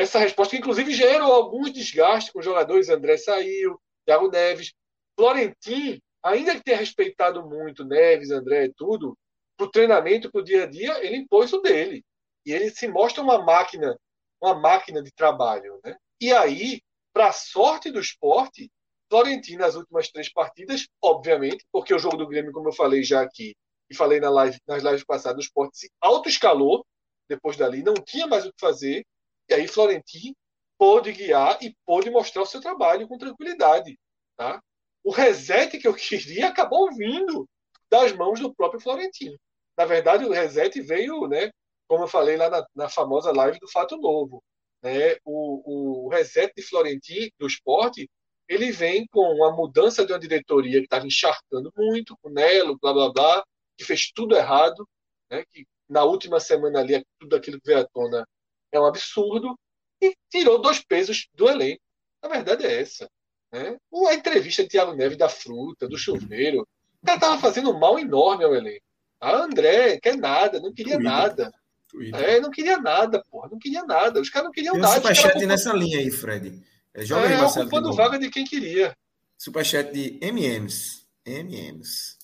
essa 0.00 0.18
resposta, 0.18 0.52
que 0.52 0.60
inclusive 0.60 0.92
gerou 0.92 1.32
alguns 1.32 1.72
desgastes 1.72 2.32
com 2.32 2.38
os 2.38 2.44
jogadores. 2.44 2.88
André 2.88 3.16
saiu, 3.16 3.80
Thiago 4.06 4.30
Neves. 4.30 4.72
Florentin, 5.16 6.00
ainda 6.22 6.54
que 6.54 6.62
tenha 6.62 6.76
respeitado 6.76 7.44
muito 7.44 7.84
Neves, 7.84 8.30
André 8.30 8.66
e 8.66 8.72
tudo, 8.72 9.16
para 9.56 9.66
o 9.66 9.70
treinamento, 9.70 10.30
para 10.30 10.40
o 10.40 10.44
dia 10.44 10.64
a 10.64 10.66
dia, 10.66 11.04
ele 11.04 11.16
impôs 11.16 11.52
o 11.52 11.60
dele. 11.60 12.04
E 12.46 12.52
ele 12.52 12.70
se 12.70 12.86
mostra 12.86 13.22
uma 13.22 13.42
máquina, 13.42 13.98
uma 14.40 14.54
máquina 14.54 15.02
de 15.02 15.10
trabalho. 15.10 15.80
Né? 15.84 15.96
E 16.20 16.32
aí, 16.32 16.80
para 17.12 17.32
sorte 17.32 17.90
do 17.90 17.98
esporte, 17.98 18.70
Florentino, 19.10 19.60
nas 19.60 19.74
últimas 19.74 20.08
três 20.10 20.32
partidas, 20.32 20.86
obviamente, 21.02 21.64
porque 21.72 21.92
o 21.92 21.98
jogo 21.98 22.16
do 22.16 22.26
Grêmio, 22.28 22.52
como 22.52 22.68
eu 22.68 22.72
falei 22.72 23.02
já 23.02 23.22
aqui, 23.22 23.56
e 23.90 23.94
falei 23.94 24.20
na 24.20 24.30
live, 24.30 24.58
nas 24.66 24.82
lives 24.82 25.04
passadas, 25.04 25.38
o 25.38 25.46
esporte 25.46 25.78
se 25.78 25.90
autoescalou 26.00 26.86
depois 27.28 27.56
dali, 27.56 27.82
não 27.82 27.94
tinha 27.94 28.26
mais 28.26 28.46
o 28.46 28.52
que 28.52 28.60
fazer, 28.60 29.04
e 29.48 29.54
aí 29.54 29.68
Florentino 29.68 30.34
pôde 30.78 31.12
guiar 31.12 31.58
e 31.62 31.74
pôde 31.84 32.10
mostrar 32.10 32.42
o 32.42 32.46
seu 32.46 32.60
trabalho 32.60 33.08
com 33.08 33.18
tranquilidade. 33.18 33.98
Tá? 34.36 34.62
O 35.02 35.10
reset 35.10 35.78
que 35.78 35.88
eu 35.88 35.94
queria 35.94 36.48
acabou 36.48 36.94
vindo 36.94 37.48
das 37.90 38.12
mãos 38.12 38.40
do 38.40 38.54
próprio 38.54 38.80
Florentino. 38.80 39.36
Na 39.76 39.84
verdade, 39.84 40.24
o 40.24 40.32
reset 40.32 40.80
veio, 40.82 41.26
né, 41.26 41.50
como 41.88 42.04
eu 42.04 42.08
falei 42.08 42.36
lá 42.36 42.50
na, 42.50 42.66
na 42.74 42.88
famosa 42.88 43.32
live 43.32 43.58
do 43.58 43.70
Fato 43.70 43.96
Novo. 43.96 44.42
Né, 44.82 45.16
o, 45.24 46.06
o 46.06 46.08
reset 46.08 46.52
de 46.54 46.62
Florentino, 46.62 47.30
do 47.38 47.46
esporte, 47.46 48.08
ele 48.48 48.70
vem 48.70 49.06
com 49.08 49.44
a 49.44 49.52
mudança 49.52 50.06
de 50.06 50.12
uma 50.12 50.18
diretoria 50.18 50.78
que 50.78 50.84
estava 50.84 51.06
encharcando 51.06 51.72
muito, 51.76 52.16
com 52.22 52.30
Nelo, 52.30 52.78
blá 52.80 52.92
blá 52.92 53.12
blá, 53.12 53.44
que 53.76 53.84
fez 53.84 54.10
tudo 54.12 54.36
errado, 54.36 54.88
né, 55.30 55.44
que 55.52 55.66
na 55.88 56.04
última 56.04 56.38
semana 56.38 56.80
ali 56.80 57.04
tudo 57.18 57.36
aquilo 57.36 57.60
que 57.60 57.66
veio 57.66 57.80
à 57.80 57.88
tona 57.88 58.26
é 58.72 58.80
um 58.80 58.86
absurdo 58.86 59.58
e 60.00 60.14
tirou 60.30 60.60
dois 60.60 60.80
pesos 60.80 61.28
do 61.34 61.48
elenco. 61.48 61.82
A 62.22 62.28
verdade 62.28 62.66
é 62.66 62.80
essa. 62.80 63.08
Né? 63.52 63.76
A 64.08 64.14
entrevista 64.14 64.62
de 64.62 64.68
Thiago 64.68 64.94
Neves 64.94 65.18
da 65.18 65.28
fruta, 65.28 65.88
do 65.88 65.96
chuveiro, 65.96 66.66
o 67.02 67.06
cara 67.06 67.16
estava 67.16 67.40
fazendo 67.40 67.70
um 67.70 67.78
mal 67.78 67.98
enorme 67.98 68.44
ao 68.44 68.54
elenco. 68.54 68.84
A 69.20 69.30
ah, 69.30 69.44
André 69.44 69.98
quer 70.00 70.16
nada, 70.16 70.60
não 70.60 70.72
queria 70.72 70.94
Twitter. 70.94 71.12
nada. 71.12 71.52
Twitter. 71.88 72.20
É, 72.20 72.40
não 72.40 72.50
queria 72.50 72.78
nada, 72.78 73.22
porra, 73.30 73.48
não 73.50 73.58
queria 73.58 73.82
nada. 73.84 74.20
Os 74.20 74.30
caras 74.30 74.46
não 74.46 74.52
queriam 74.52 74.74
Tem 74.74 74.82
nada. 74.82 74.94
Superchat 74.94 75.46
nessa 75.46 75.72
linha 75.72 75.98
aí, 75.98 76.10
Fred. 76.10 76.62
É, 76.94 77.04
joga 77.04 77.26
é, 77.26 77.34
aí, 77.34 77.40
Marcelo. 77.40 77.66
ocupando 77.66 77.94
vaga 77.94 78.18
de 78.18 78.30
quem 78.30 78.44
queria. 78.44 78.96
Superchat 79.36 79.92
de 79.92 80.18
MMs. 80.20 81.06
MMs. 81.24 82.16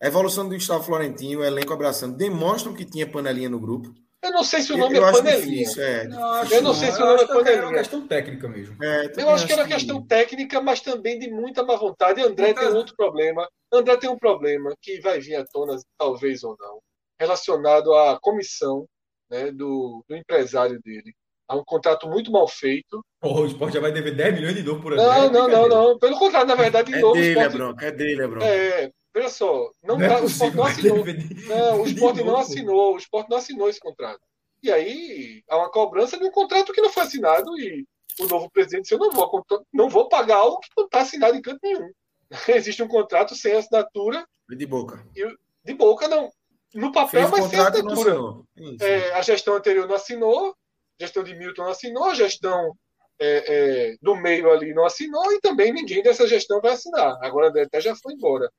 A 0.00 0.08
evolução 0.08 0.46
do 0.46 0.54
Gustavo 0.54 0.84
Florentino, 0.84 1.40
o 1.40 1.44
elenco 1.44 1.72
abraçando, 1.72 2.16
demonstram 2.16 2.74
que 2.74 2.84
tinha 2.84 3.10
panelinha 3.10 3.48
no 3.48 3.58
grupo. 3.58 3.94
Eu 4.26 4.32
não 4.32 4.42
sei 4.42 4.60
se 4.60 4.72
o 4.72 4.76
nome 4.76 4.96
eu 4.96 5.06
é 5.06 5.12
panelinha. 5.12 5.46
Difícil, 5.46 5.82
é, 5.84 6.08
não, 6.08 6.44
eu 6.44 6.62
não 6.62 6.74
sei 6.74 6.90
se 6.90 7.00
o 7.00 7.06
nome 7.06 7.22
é 7.22 7.26
panelinha. 7.26 7.52
É 7.52 7.66
uma 7.66 7.72
questão 7.74 8.08
técnica 8.08 8.48
mesmo. 8.48 8.84
É, 8.84 9.12
eu 9.18 9.30
acho 9.30 9.46
que 9.46 9.52
era 9.52 9.62
uma 9.62 9.68
questão 9.68 10.04
técnica, 10.04 10.60
mas 10.60 10.80
também 10.80 11.16
de 11.18 11.30
muita 11.30 11.62
má 11.62 11.76
vontade. 11.76 12.20
André 12.20 12.52
tem 12.52 12.68
outro 12.68 12.96
problema. 12.96 13.48
André 13.72 13.96
tem 13.96 14.10
um 14.10 14.18
problema 14.18 14.74
que 14.82 15.00
vai 15.00 15.20
vir 15.20 15.36
à 15.36 15.44
tona, 15.44 15.76
talvez 15.96 16.42
ou 16.42 16.56
não, 16.58 16.80
relacionado 17.20 17.94
à 17.94 18.18
comissão 18.20 18.84
né, 19.30 19.52
do, 19.52 20.04
do 20.08 20.16
empresário 20.16 20.80
dele. 20.82 21.14
Há 21.48 21.54
um 21.54 21.64
contrato 21.64 22.08
muito 22.08 22.32
mal 22.32 22.48
feito. 22.48 23.00
Oh, 23.22 23.42
o 23.42 23.46
esporte 23.46 23.74
já 23.74 23.80
vai 23.80 23.92
dever 23.92 24.16
10 24.16 24.34
milhões 24.34 24.56
de 24.56 24.64
novo 24.64 24.82
por 24.82 24.92
ano. 24.92 25.02
Não, 25.02 25.30
não, 25.30 25.48
não, 25.48 25.68
não. 25.68 25.98
Pelo 25.98 26.18
contrário, 26.18 26.48
na 26.48 26.56
verdade, 26.56 26.90
de 26.90 26.98
é 26.98 27.00
novo. 27.00 27.14
Dele, 27.14 27.28
esporte... 27.28 27.46
é 27.46 27.56
bronca, 27.56 27.86
é 27.86 27.90
dele, 27.92 28.22
é 28.22 28.26
bronca. 28.26 28.46
É, 28.46 28.90
Veja 29.16 29.30
só, 29.30 29.72
não, 29.82 29.96
não 29.96 30.04
é 30.04 30.08
tá, 30.10 30.20
o 30.20 30.26
esporte 30.26 30.54
não 30.54 30.64
assinou. 30.66 31.04
Não, 31.46 31.80
o 31.80 31.86
esporte 31.88 32.22
não 32.22 32.36
assinou, 32.36 32.92
o 32.92 32.98
esporte 32.98 33.30
não 33.30 33.38
assinou 33.38 33.66
esse 33.70 33.80
contrato. 33.80 34.20
E 34.62 34.70
aí 34.70 35.42
há 35.48 35.56
uma 35.56 35.70
cobrança 35.70 36.18
de 36.18 36.24
um 36.26 36.30
contrato 36.30 36.70
que 36.70 36.82
não 36.82 36.90
foi 36.90 37.04
assinado 37.04 37.58
e 37.58 37.86
o 38.20 38.26
novo 38.26 38.50
presidente 38.50 38.82
disse: 38.82 38.94
eu 38.94 38.98
não 38.98 39.10
vou, 39.10 39.46
não 39.72 39.88
vou 39.88 40.06
pagar 40.10 40.36
algo 40.36 40.60
que 40.60 40.68
não 40.76 40.84
está 40.84 41.00
assinado 41.00 41.34
em 41.34 41.40
canto 41.40 41.60
nenhum. 41.62 41.90
Existe 42.46 42.82
um 42.82 42.88
contrato 42.88 43.34
sem 43.34 43.54
assinatura. 43.54 44.22
De 44.50 44.66
boca. 44.66 45.02
E, 45.16 45.26
de 45.64 45.72
boca, 45.72 46.06
não. 46.08 46.30
No 46.74 46.92
papel, 46.92 47.26
mas 47.30 47.46
sem 47.46 47.58
assinatura. 47.58 48.42
É, 48.82 49.14
a 49.14 49.22
gestão 49.22 49.54
anterior 49.54 49.88
não 49.88 49.94
assinou, 49.94 50.50
a 50.50 50.54
gestão 51.00 51.24
de 51.24 51.34
Milton 51.34 51.62
não 51.62 51.70
assinou, 51.70 52.04
a 52.04 52.14
gestão 52.14 52.76
é, 53.18 53.44
é, 53.46 53.96
do 54.02 54.14
meio 54.14 54.52
ali 54.52 54.74
não 54.74 54.84
assinou 54.84 55.32
e 55.32 55.40
também 55.40 55.72
ninguém 55.72 56.02
dessa 56.02 56.28
gestão 56.28 56.60
vai 56.60 56.72
assinar. 56.72 57.16
Agora 57.22 57.62
até 57.62 57.80
já 57.80 57.96
foi 57.96 58.12
embora. 58.12 58.52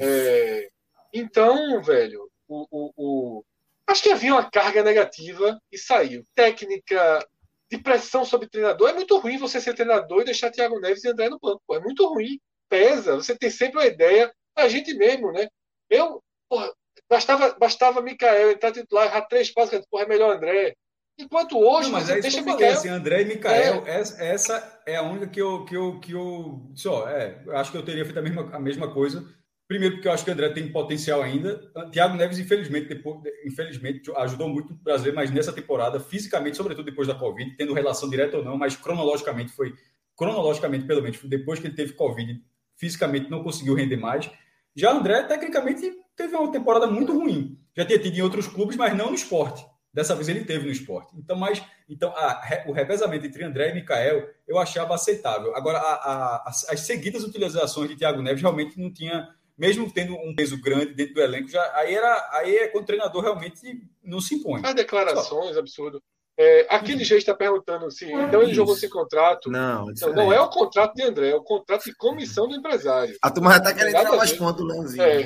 É, 0.00 0.68
então, 1.12 1.82
velho, 1.82 2.30
o, 2.48 2.66
o, 2.70 2.92
o, 2.96 3.44
acho 3.86 4.02
que 4.02 4.10
havia 4.10 4.32
uma 4.32 4.50
carga 4.50 4.82
negativa 4.82 5.60
e 5.70 5.78
saiu. 5.78 6.24
Técnica 6.34 7.26
de 7.70 7.78
pressão 7.78 8.24
sobre 8.24 8.48
treinador 8.48 8.90
é 8.90 8.92
muito 8.92 9.18
ruim 9.18 9.38
você 9.38 9.60
ser 9.60 9.74
treinador 9.74 10.22
e 10.22 10.26
deixar 10.26 10.50
Thiago 10.50 10.80
Neves 10.80 11.04
e 11.04 11.08
André 11.08 11.28
no 11.28 11.38
banco. 11.38 11.62
É 11.72 11.80
muito 11.80 12.06
ruim. 12.06 12.38
Pesa. 12.68 13.16
Você 13.16 13.36
tem 13.36 13.50
sempre 13.50 13.78
uma 13.78 13.86
ideia. 13.86 14.32
A 14.56 14.68
gente 14.68 14.94
mesmo, 14.94 15.32
né? 15.32 15.48
Eu, 15.88 16.22
porra, 16.48 16.72
bastava, 17.08 17.54
bastava 17.58 18.00
Mikael 18.00 18.52
entrar 18.52 18.72
titular, 18.72 19.06
errar 19.06 19.22
três 19.22 19.50
passos, 19.50 19.84
porra, 19.90 20.04
é 20.04 20.08
melhor 20.08 20.36
André. 20.36 20.74
Enquanto 21.18 21.58
hoje, 21.58 21.90
não, 21.90 21.98
mas 21.98 22.08
é 22.08 22.20
deixa 22.20 22.40
Mikael... 22.40 22.72
assim, 22.72 22.88
André 22.88 23.22
e 23.22 23.24
Mikael, 23.26 23.84
é. 23.86 24.00
essa 24.18 24.82
é 24.86 24.96
a 24.96 25.02
única 25.02 25.28
que 25.28 25.40
eu, 25.40 25.64
que 25.64 25.76
eu, 25.76 26.00
que 26.00 26.12
eu 26.12 26.70
só, 26.74 27.06
é, 27.08 27.42
acho 27.52 27.70
que 27.70 27.76
eu 27.76 27.84
teria 27.84 28.04
feito 28.04 28.18
a 28.18 28.22
mesma, 28.22 28.50
a 28.56 28.58
mesma 28.58 28.92
coisa. 28.92 29.22
Primeiro, 29.68 29.94
porque 29.94 30.08
eu 30.08 30.12
acho 30.12 30.24
que 30.24 30.30
o 30.30 30.32
André 30.34 30.50
tem 30.50 30.70
potencial 30.70 31.22
ainda. 31.22 31.60
Thiago 31.90 32.16
Neves, 32.16 32.38
infelizmente, 32.38 32.88
depois, 32.88 33.20
infelizmente, 33.44 34.10
ajudou 34.16 34.48
muito 34.48 34.72
o 34.72 34.76
brasileiro, 34.76 35.16
mas 35.16 35.30
nessa 35.30 35.52
temporada, 35.52 35.98
fisicamente, 35.98 36.56
sobretudo 36.56 36.84
depois 36.84 37.08
da 37.08 37.14
Covid, 37.14 37.56
tendo 37.56 37.72
relação 37.72 38.10
direta 38.10 38.36
ou 38.36 38.44
não, 38.44 38.58
mas 38.58 38.76
cronologicamente 38.76 39.52
foi, 39.52 39.74
cronologicamente, 40.16 40.84
pelo 40.84 41.02
menos, 41.02 41.18
depois 41.24 41.58
que 41.58 41.66
ele 41.66 41.74
teve 41.74 41.94
Covid, 41.94 42.42
fisicamente 42.76 43.30
não 43.30 43.42
conseguiu 43.42 43.74
render 43.74 43.96
mais. 43.96 44.30
Já 44.74 44.92
André, 44.92 45.22
tecnicamente, 45.22 45.90
teve 46.16 46.34
uma 46.34 46.50
temporada 46.50 46.86
muito 46.86 47.12
ruim. 47.12 47.58
Já 47.76 47.84
tinha 47.84 47.98
tido 47.98 48.16
em 48.16 48.22
outros 48.22 48.46
clubes, 48.46 48.76
mas 48.76 48.96
não 48.96 49.08
no 49.08 49.14
esporte. 49.14 49.64
Dessa 49.92 50.14
vez 50.14 50.28
ele 50.28 50.44
teve 50.44 50.64
no 50.64 50.72
esporte. 50.72 51.14
Então, 51.18 51.36
mas, 51.36 51.62
então 51.86 52.10
a, 52.16 52.64
o 52.66 52.72
revezamento 52.72 53.26
entre 53.26 53.44
André 53.44 53.70
e 53.70 53.74
Mikael 53.74 54.26
eu 54.48 54.58
achava 54.58 54.94
aceitável. 54.94 55.54
Agora, 55.54 55.78
a, 55.78 55.92
a, 55.92 56.48
as, 56.48 56.80
seguidas 56.80 57.24
utilizações 57.24 57.90
de 57.90 57.96
Thiago 57.96 58.22
Neves 58.22 58.40
realmente 58.40 58.80
não 58.80 58.90
tinha, 58.90 59.28
mesmo 59.56 59.90
tendo 59.92 60.14
um 60.14 60.34
peso 60.34 60.60
grande 60.60 60.94
dentro 60.94 61.14
do 61.14 61.20
elenco, 61.20 61.48
já, 61.48 61.62
aí, 61.76 61.94
era, 61.94 62.30
aí 62.32 62.56
é 62.56 62.68
quando 62.68 62.84
o 62.84 62.86
treinador 62.86 63.22
realmente 63.22 63.60
não 64.02 64.20
se 64.20 64.34
impõe. 64.36 64.60
As 64.64 64.74
declarações, 64.74 65.54
Só. 65.54 65.60
absurdo. 65.60 66.02
É, 66.38 66.66
aquele 66.70 67.04
jeito 67.04 67.20
está 67.20 67.34
perguntando 67.34 67.90
se 67.90 68.06
então 68.06 68.40
ele 68.40 68.52
Isso. 68.52 68.54
jogou 68.54 68.74
sem 68.74 68.88
contrato. 68.88 69.50
Não, 69.50 69.84
não, 69.86 70.14
não, 70.14 70.32
é 70.32 70.40
o 70.40 70.48
contrato 70.48 70.94
de 70.94 71.02
André, 71.02 71.28
é 71.30 71.34
o 71.34 71.42
contrato 71.42 71.84
de 71.84 71.94
comissão 71.94 72.48
do 72.48 72.54
empresário. 72.54 73.14
A 73.20 73.30
turma 73.30 73.50
já 73.50 73.58
está 73.58 73.74
querendo 73.74 73.98
tirar 73.98 74.16
mais 74.16 74.32
pontos 74.32 74.56
do 74.56 74.64
Leãozinho. 74.66 75.02
É, 75.02 75.22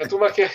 a 0.00 0.08
turma 0.08 0.30
quer, 0.32 0.52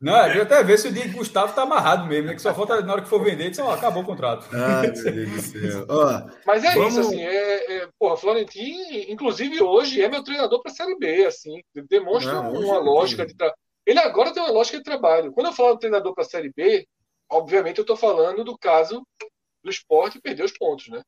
não, 0.00 0.14
a 0.14 0.28
gente 0.28 0.40
até 0.40 0.64
ver 0.64 0.78
se 0.78 0.88
o 0.88 0.92
de 0.92 1.06
Gustavo 1.08 1.54
tá 1.54 1.62
amarrado 1.62 2.06
mesmo, 2.06 2.28
né? 2.28 2.34
Que 2.34 2.40
só 2.40 2.54
falta 2.54 2.80
na 2.80 2.92
hora 2.92 3.02
que 3.02 3.08
for 3.08 3.22
vender, 3.22 3.50
diz, 3.50 3.58
ó, 3.58 3.70
acabou 3.70 4.02
o 4.02 4.06
contrato. 4.06 4.48
Ai, 4.50 4.90
meu 4.90 5.12
Deus 5.12 5.30
do 5.30 5.42
céu. 5.42 5.86
Mas 6.46 6.64
é 6.64 6.74
vamos... 6.74 6.96
isso, 6.96 7.00
assim, 7.00 7.20
é, 7.20 7.76
é, 7.76 7.88
porra, 7.98 8.16
Florentin, 8.16 9.06
inclusive 9.10 9.62
hoje, 9.62 10.00
é 10.00 10.08
meu 10.08 10.24
treinador 10.24 10.62
para 10.62 10.72
a 10.72 10.74
Série 10.74 10.96
B, 10.96 11.26
assim, 11.26 11.60
demonstra 11.86 12.32
Não, 12.32 12.50
uma 12.50 12.78
lógica 12.78 13.26
de 13.26 13.36
trabalho. 13.36 13.58
Ele 13.84 13.98
agora 13.98 14.32
tem 14.32 14.42
uma 14.42 14.52
lógica 14.52 14.78
de 14.78 14.84
trabalho. 14.84 15.32
Quando 15.32 15.48
eu 15.48 15.52
falo 15.52 15.74
de 15.74 15.80
treinador 15.80 16.14
para 16.14 16.24
a 16.24 16.28
Série 16.28 16.50
B, 16.50 16.86
obviamente 17.30 17.78
eu 17.78 17.82
estou 17.82 17.96
falando 17.96 18.42
do 18.42 18.56
caso 18.56 19.06
do 19.62 19.70
esporte 19.70 20.18
perder 20.18 20.44
os 20.44 20.56
pontos, 20.56 20.88
né? 20.88 21.02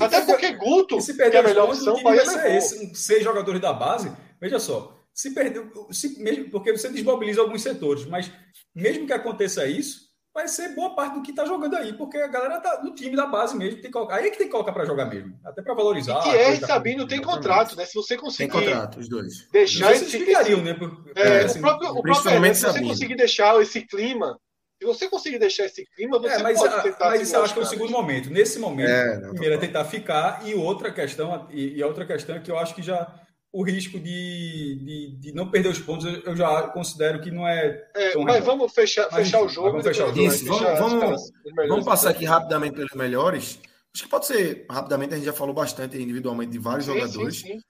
Até 0.00 0.18
perder, 0.18 0.32
porque 0.32 0.52
Guto, 0.54 1.00
se 1.00 1.16
perder 1.16 1.30
que 1.30 1.36
é 1.36 1.40
a 1.40 1.42
melhor 1.44 1.68
opção, 1.68 2.02
vai 2.02 2.18
ser 2.18 2.56
esse, 2.56 2.94
seis 2.96 3.22
jogadores 3.22 3.60
da 3.60 3.72
base, 3.72 4.12
veja 4.40 4.58
só, 4.58 4.95
se 5.16 5.30
perdeu, 5.30 5.70
se, 5.90 6.22
mesmo, 6.22 6.50
porque 6.50 6.70
você 6.70 6.90
desmobiliza 6.90 7.40
alguns 7.40 7.62
setores, 7.62 8.04
mas 8.04 8.30
mesmo 8.74 9.06
que 9.06 9.14
aconteça 9.14 9.66
isso, 9.66 10.06
vai 10.34 10.46
ser 10.46 10.74
boa 10.74 10.94
parte 10.94 11.14
do 11.14 11.22
que 11.22 11.30
está 11.30 11.46
jogando 11.46 11.74
aí, 11.74 11.94
porque 11.94 12.18
a 12.18 12.26
galera 12.26 12.60
tá 12.60 12.82
no 12.84 12.94
time 12.94 13.16
da 13.16 13.24
base 13.24 13.56
mesmo, 13.56 13.80
tem 13.80 13.86
que 13.86 13.92
colocar, 13.92 14.16
aí 14.16 14.26
é 14.26 14.30
que 14.30 14.36
tem 14.36 14.46
que 14.46 14.52
colocar 14.52 14.72
para 14.72 14.84
jogar 14.84 15.06
mesmo, 15.06 15.34
até 15.42 15.62
para 15.62 15.72
valorizar. 15.72 16.22
E 16.26 16.36
é, 16.36 16.56
Sabino 16.56 17.08
tem 17.08 17.22
contrato, 17.22 17.74
né? 17.74 17.86
Se 17.86 17.94
você 17.94 18.18
conseguir. 18.18 18.52
Tem 18.52 18.60
contrato, 18.60 19.00
os 19.00 19.08
dois. 19.08 19.48
Deixar 19.50 19.92
esse, 19.92 20.04
explicariam, 20.04 20.62
né? 20.62 20.74
Por, 20.74 21.10
é, 21.16 21.22
é, 21.22 21.44
assim, 21.44 21.60
o 21.60 21.62
próprio, 21.62 21.90
o 21.92 22.02
próprio 22.02 22.44
é, 22.44 22.52
se 22.54 22.66
você 22.66 22.82
conseguir 22.82 23.16
deixar 23.16 23.62
esse 23.62 23.80
clima 23.86 24.38
se 24.78 24.84
você 24.84 25.08
conseguir 25.08 25.38
deixar 25.38 25.64
esse 25.64 25.86
clima, 25.96 26.18
você 26.18 26.34
é, 26.34 26.42
mas, 26.42 26.58
pode 26.58 26.82
tentar. 26.82 27.08
Mas 27.08 27.22
isso 27.22 27.34
eu 27.34 27.42
acho 27.42 27.54
que 27.54 27.60
é 27.60 27.62
o 27.62 27.66
segundo 27.66 27.90
momento. 27.90 28.28
Nesse 28.28 28.58
momento, 28.58 28.90
é, 28.90 29.20
primeiro 29.30 29.54
é 29.54 29.58
tentar 29.58 29.86
ficar, 29.86 30.46
e 30.46 30.54
outra 30.54 30.92
questão, 30.92 31.48
e, 31.50 31.76
e, 31.78 31.82
a 31.82 31.86
outra 31.86 32.04
questão 32.04 32.36
é 32.36 32.40
que 32.40 32.50
eu 32.50 32.58
acho 32.58 32.74
que 32.74 32.82
já 32.82 33.10
o 33.56 33.62
risco 33.62 33.98
de, 33.98 34.78
de, 34.84 35.16
de, 35.18 35.32
não 35.32 35.50
perder 35.50 35.70
os 35.70 35.78
pontos, 35.78 36.04
eu 36.04 36.36
já 36.36 36.68
considero 36.68 37.22
que 37.22 37.30
não 37.30 37.48
é. 37.48 37.82
é 37.94 38.14
mas 38.18 38.44
vamos 38.44 38.70
fechar, 38.70 39.08
mas, 39.10 39.24
fechar 39.24 39.42
o 39.42 39.48
jogo. 39.48 39.70
Vamos 39.70 39.86
fechar 39.86 40.04
o 40.04 40.08
jogo. 40.08 40.20
Isso, 40.20 40.44
vamos, 40.44 40.78
vamos, 40.78 41.32
vamos 41.66 41.84
passar 41.86 42.10
aqui 42.10 42.26
rapidamente 42.26 42.74
pelos 42.74 42.92
melhores. 42.92 43.58
Acho 43.94 44.04
que 44.04 44.10
pode 44.10 44.26
ser 44.26 44.66
rapidamente, 44.70 45.14
a 45.14 45.16
gente 45.16 45.24
já 45.24 45.32
falou 45.32 45.54
bastante 45.54 45.96
individualmente 45.96 46.52
de 46.52 46.58
vários 46.58 46.84
sim, 46.84 46.92
jogadores. 46.92 47.40
Sim, 47.40 47.46
sim. 47.48 47.60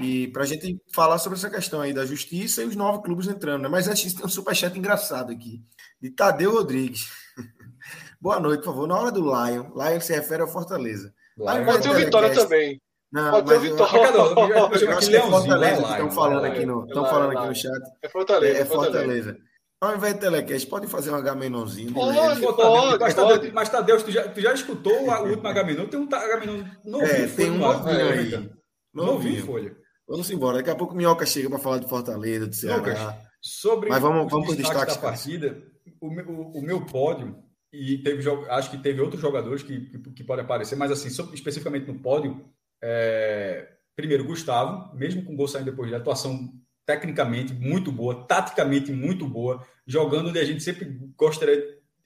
E 0.00 0.28
para 0.28 0.44
a 0.44 0.46
gente 0.46 0.80
falar 0.94 1.18
sobre 1.18 1.36
essa 1.36 1.50
questão 1.50 1.80
aí 1.80 1.92
da 1.92 2.06
justiça 2.06 2.62
e 2.62 2.66
os 2.66 2.76
novos 2.76 3.02
clubes 3.02 3.26
entrando. 3.26 3.62
Né? 3.62 3.68
Mas 3.68 3.88
antes 3.88 4.14
tem 4.14 4.24
um 4.24 4.28
superchat 4.28 4.78
engraçado 4.78 5.32
aqui, 5.32 5.60
de 6.00 6.10
Tadeu 6.10 6.52
Rodrigues. 6.52 7.10
Boa 8.20 8.38
noite, 8.38 8.60
por 8.60 8.66
favor. 8.66 8.86
Na 8.86 8.96
hora 8.96 9.10
do 9.10 9.22
Lion, 9.22 9.72
Lion 9.74 10.00
se 10.00 10.14
refere 10.14 10.42
ao 10.42 10.48
Fortaleza. 10.48 11.12
Pode 11.36 11.82
ter 11.82 11.90
o 11.90 11.94
Vitória 11.94 12.32
também. 12.32 12.80
Não, 13.12 13.30
Pode 13.30 13.48
ter 13.48 13.58
Vitória. 13.60 14.08
Eu, 14.08 14.66
acho 14.96 15.08
que 15.10 15.16
é 15.16 15.20
Fortaleza 15.20 15.82
estão 15.82 16.10
falando 16.10 16.44
aqui 16.44 16.64
no, 16.64 16.84
estão 16.86 17.04
falando 17.04 17.36
aqui 17.36 17.46
no 17.46 17.54
chat. 17.54 17.82
É 18.02 18.08
Fortaleza. 18.08 18.58
É, 18.58 18.64
Fortaleza. 18.64 19.38
Ao 19.82 19.96
invés 19.96 20.14
de 20.14 20.20
telecast, 20.20 20.68
pode 20.68 20.86
fazer 20.86 21.10
um 21.10 21.16
Agamenonzinho. 21.16 21.92
Pode, 21.92 22.40
pode, 22.40 22.98
mas, 23.00 23.14
Tadeu, 23.14 23.52
mas 23.52 23.68
Tadeu, 23.68 24.02
tu 24.02 24.10
já, 24.12 24.28
tu 24.28 24.40
já 24.40 24.54
escutou 24.54 24.92
o 24.92 25.28
último 25.28 25.48
Agamenon? 25.48 25.86
Tem 25.86 26.00
um 26.00 26.08
Agamenon 26.10 26.64
novinho. 26.84 27.12
É, 27.12 27.26
tem 27.26 27.50
um 27.50 27.58
novinho 27.58 28.08
aí. 28.08 28.50
Novinho, 28.94 29.44
Folha. 29.44 29.76
Vamos 30.08 30.30
embora. 30.30 30.58
Daqui 30.58 30.70
a 30.70 30.76
pouco 30.76 30.94
o 30.94 30.96
Minhoca 30.96 31.26
chega 31.26 31.50
para 31.50 31.58
falar 31.58 31.78
de 31.78 31.88
Fortaleza, 31.88 32.46
do 32.46 32.54
Ceará. 32.54 32.76
Lucas, 32.76 32.98
sobre 33.42 33.90
mas 33.90 34.00
vamos, 34.00 34.30
vamos 34.30 34.46
para 34.46 34.52
os 34.52 34.56
destaques 34.56 34.94
da 34.94 35.02
partida, 35.02 35.62
o, 36.00 36.06
o, 36.06 36.58
o 36.58 36.62
meu 36.62 36.86
pódio, 36.86 37.36
e 37.72 37.98
teve, 37.98 38.22
acho 38.50 38.70
que 38.70 38.78
teve 38.78 39.00
outros 39.00 39.20
jogadores 39.20 39.62
que, 39.62 39.80
que, 39.80 39.98
que 40.12 40.24
podem 40.24 40.44
aparecer, 40.44 40.76
mas 40.76 40.92
assim, 40.92 41.08
especificamente 41.32 41.90
no 41.90 41.98
pódio, 41.98 42.44
é, 42.82 43.68
primeiro, 43.94 44.24
Gustavo, 44.24 44.94
mesmo 44.96 45.24
com 45.24 45.34
o 45.34 45.36
gol 45.36 45.46
saindo 45.46 45.70
depois 45.70 45.88
de 45.88 45.94
atuação 45.94 46.52
tecnicamente 46.84 47.54
muito 47.54 47.92
boa, 47.92 48.26
taticamente 48.26 48.90
muito 48.92 49.26
boa, 49.26 49.64
jogando 49.86 50.30
onde 50.30 50.38
a 50.38 50.44
gente 50.44 50.62
sempre 50.62 50.84
gostaria 51.16 51.62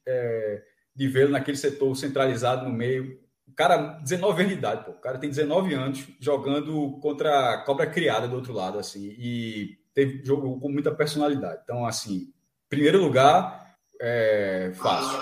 é, 0.07 0.63
de 0.95 1.09
vê-lo 1.09 1.33
naquele 1.33 1.57
setor 1.57 1.95
centralizado 1.97 2.69
no 2.69 2.73
meio. 2.73 3.19
O 3.49 3.53
cara, 3.55 3.99
19 4.03 4.43
anos 4.43 4.53
de 4.53 4.59
idade, 4.59 4.85
pô. 4.85 4.91
o 4.91 5.01
cara 5.01 5.19
tem 5.19 5.31
19 5.31 5.73
anos 5.75 6.07
jogando 6.21 6.99
contra 7.01 7.55
a 7.55 7.65
cobra 7.65 7.87
criada 7.87 8.29
do 8.29 8.37
outro 8.37 8.53
lado, 8.53 8.79
assim, 8.79 9.15
e 9.19 9.79
teve 9.95 10.23
jogo 10.25 10.61
com 10.61 10.69
muita 10.69 10.95
personalidade. 10.95 11.61
Então, 11.65 11.87
assim, 11.87 12.33
primeiro 12.69 13.01
lugar, 13.03 13.77
é, 14.01 14.73
fácil. 14.75 15.19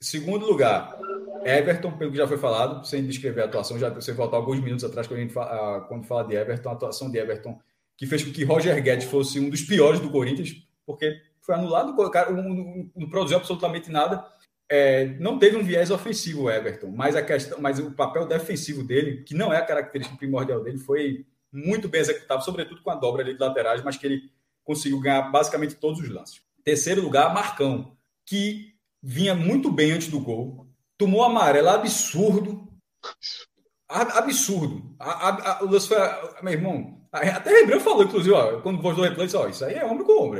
Segundo 0.00 0.44
lugar, 0.44 0.98
Everton, 1.44 1.92
pelo 1.92 2.10
que 2.10 2.16
já 2.16 2.26
foi 2.26 2.38
falado, 2.38 2.86
sem 2.86 3.04
descrever 3.06 3.42
a 3.42 3.44
atuação, 3.44 3.78
já 3.78 3.88
você 3.90 4.12
voltou 4.12 4.38
alguns 4.38 4.60
minutos 4.60 4.84
atrás 4.84 5.06
quando, 5.06 5.18
a 5.18 5.22
gente 5.22 5.32
fala, 5.32 5.80
quando 5.82 6.06
fala 6.06 6.24
de 6.24 6.34
Everton, 6.34 6.68
a 6.68 6.72
atuação 6.72 7.10
de 7.10 7.18
Everton, 7.18 7.58
que 7.96 8.06
fez 8.06 8.24
com 8.24 8.32
que 8.32 8.44
Roger 8.44 8.82
Guedes 8.82 9.06
fosse 9.06 9.40
um 9.40 9.48
dos 9.48 9.62
piores 9.62 10.00
do 10.00 10.10
Corinthians, 10.10 10.66
porque 10.84 11.20
foi 11.40 11.54
anulado, 11.54 11.98
o 11.98 12.10
cara 12.10 12.30
não, 12.30 12.90
não 12.94 13.08
produziu 13.08 13.36
absolutamente 13.36 13.90
nada. 13.90 14.26
É, 14.68 15.16
não 15.20 15.38
teve 15.38 15.56
um 15.56 15.62
viés 15.62 15.90
ofensivo 15.90 16.42
o 16.42 16.50
Everton, 16.50 16.88
mas 16.88 17.14
a 17.14 17.22
questão, 17.22 17.60
mas 17.60 17.78
o 17.78 17.92
papel 17.92 18.26
defensivo 18.26 18.82
dele, 18.82 19.22
que 19.22 19.32
não 19.32 19.52
é 19.52 19.58
a 19.58 19.64
característica 19.64 20.18
primordial 20.18 20.62
dele, 20.62 20.78
foi 20.78 21.24
muito 21.52 21.88
bem 21.88 22.00
executado, 22.00 22.44
sobretudo 22.44 22.82
com 22.82 22.90
a 22.90 22.96
dobra 22.96 23.22
ali 23.22 23.34
de 23.34 23.40
laterais, 23.40 23.82
mas 23.84 23.96
que 23.96 24.06
ele 24.06 24.30
conseguiu 24.64 25.00
ganhar 25.00 25.22
basicamente 25.30 25.76
todos 25.76 26.00
os 26.00 26.08
lances. 26.08 26.42
Terceiro 26.64 27.00
lugar, 27.00 27.32
Marcão, 27.32 27.96
que 28.24 28.74
vinha 29.00 29.36
muito 29.36 29.70
bem 29.70 29.92
antes 29.92 30.08
do 30.08 30.18
gol, 30.18 30.65
tomou 30.98 31.24
amarelo 31.24 31.68
absurdo. 31.68 32.68
Absurdo. 33.88 34.94
A, 34.98 35.28
a, 35.28 35.52
a, 35.52 35.64
o 35.64 35.70
lance 35.70 35.88
foi. 35.88 35.98
Meu 36.42 36.52
irmão, 36.52 37.00
até 37.12 37.50
Rembrandt 37.50 37.84
falou, 37.84 38.04
inclusive, 38.04 38.34
ó, 38.34 38.60
quando 38.60 38.82
voz 38.82 38.96
do 38.96 39.02
replay, 39.02 39.28
ó, 39.34 39.48
isso 39.48 39.64
aí 39.64 39.74
é 39.74 39.84
ombro 39.84 40.04
com. 40.04 40.32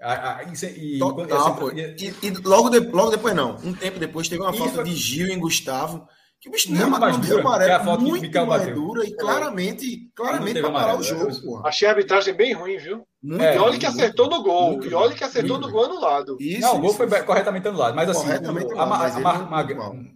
A, 0.00 0.42
e, 0.42 0.98
Total, 0.98 1.70
e, 1.78 1.80
e, 1.80 2.26
e, 2.26 2.30
logo, 2.44 2.70
de, 2.70 2.80
logo 2.80 3.10
depois, 3.10 3.34
não. 3.36 3.56
Um 3.62 3.72
tempo 3.72 4.00
depois, 4.00 4.28
teve 4.28 4.42
uma 4.42 4.52
falta 4.52 4.74
foi... 4.74 4.84
de 4.84 4.96
Gil 4.96 5.28
em 5.28 5.38
Gustavo, 5.38 6.08
que 6.42 6.48
o 6.48 6.52
bicho 6.52 6.72
muito 6.72 6.90
mais 6.90 7.16
dura, 7.18 7.40
amarelo, 7.40 7.72
a 7.72 7.84
foto 7.84 8.02
muito 8.02 8.28
que 8.28 8.40
mais 8.40 8.74
dura 8.74 9.06
e 9.06 9.14
claramente, 9.14 10.10
claramente 10.12 10.60
para 10.60 10.72
parar 10.72 10.98
o 10.98 11.02
jogo. 11.02 11.40
Porra. 11.40 11.68
Achei 11.68 11.86
a 11.86 11.92
arbitragem 11.92 12.34
bem 12.34 12.52
ruim, 12.52 12.78
viu? 12.78 13.06
Muito 13.22 13.44
é, 13.44 13.54
e 13.54 13.58
olha 13.60 13.78
que 13.78 13.86
acertou 13.86 14.28
no 14.28 14.42
gol. 14.42 14.82
E 14.82 14.92
olha 14.92 15.14
que 15.14 15.22
acertou 15.22 15.60
no 15.60 15.70
gol 15.70 15.84
anulado. 15.84 16.36
Isso, 16.40 16.62
não, 16.62 16.78
o 16.78 16.80
gol 16.80 16.94
foi 16.94 17.06
corretamente 17.22 17.68
anulado. 17.68 17.94
Mas 17.94 18.08
assim, 18.08 18.26
o, 18.26 18.76
a, 18.76 18.82
a, 18.82 19.06
a, 19.06 19.44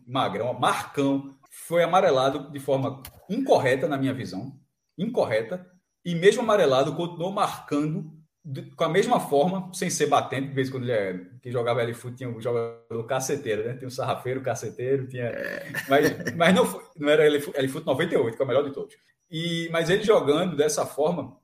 Magrão, 0.05 0.53
Marcão, 0.59 1.37
foi 1.49 1.85
amarelado 1.85 2.51
de 2.51 2.59
forma 2.59 3.01
incorreta, 3.31 3.87
na 3.87 3.97
minha 3.97 4.13
visão. 4.13 4.51
Incorreta. 4.99 5.65
E 6.05 6.13
mesmo 6.13 6.43
amarelado, 6.43 6.97
continuou 6.97 7.31
marcando 7.31 8.11
com 8.77 8.85
a 8.85 8.89
mesma 8.89 9.19
forma, 9.19 9.71
sem 9.75 9.91
ser 9.91 10.07
batente, 10.07 10.49
de 10.49 10.55
vez 10.55 10.69
em 10.69 10.71
quando 10.71 10.85
ele 10.85 10.93
é, 10.93 11.21
que 11.43 11.51
jogava 11.51 11.83
LFUT 11.83 12.17
tinha 12.17 12.29
um 12.29 12.41
jogador 12.41 13.05
caceteiro, 13.05 13.65
né? 13.65 13.75
Tinha 13.75 13.89
um 13.89 13.91
sarrafeiro, 13.91 14.41
caceteiro, 14.41 15.09
tinha. 15.09 15.25
É. 15.25 15.73
Mas, 15.89 16.35
mas 16.37 16.55
não, 16.55 16.65
foi, 16.65 16.83
não 16.97 17.09
era 17.09 17.29
LFUT 17.29 17.85
98, 17.85 18.37
que 18.37 18.43
é 18.43 18.45
o 18.45 18.49
melhor 18.49 18.65
de 18.65 18.73
todos. 18.73 18.95
E, 19.29 19.69
mas 19.73 19.91
ele 19.91 20.05
jogando 20.05 20.57
dessa 20.57 20.87
forma, 20.87 21.37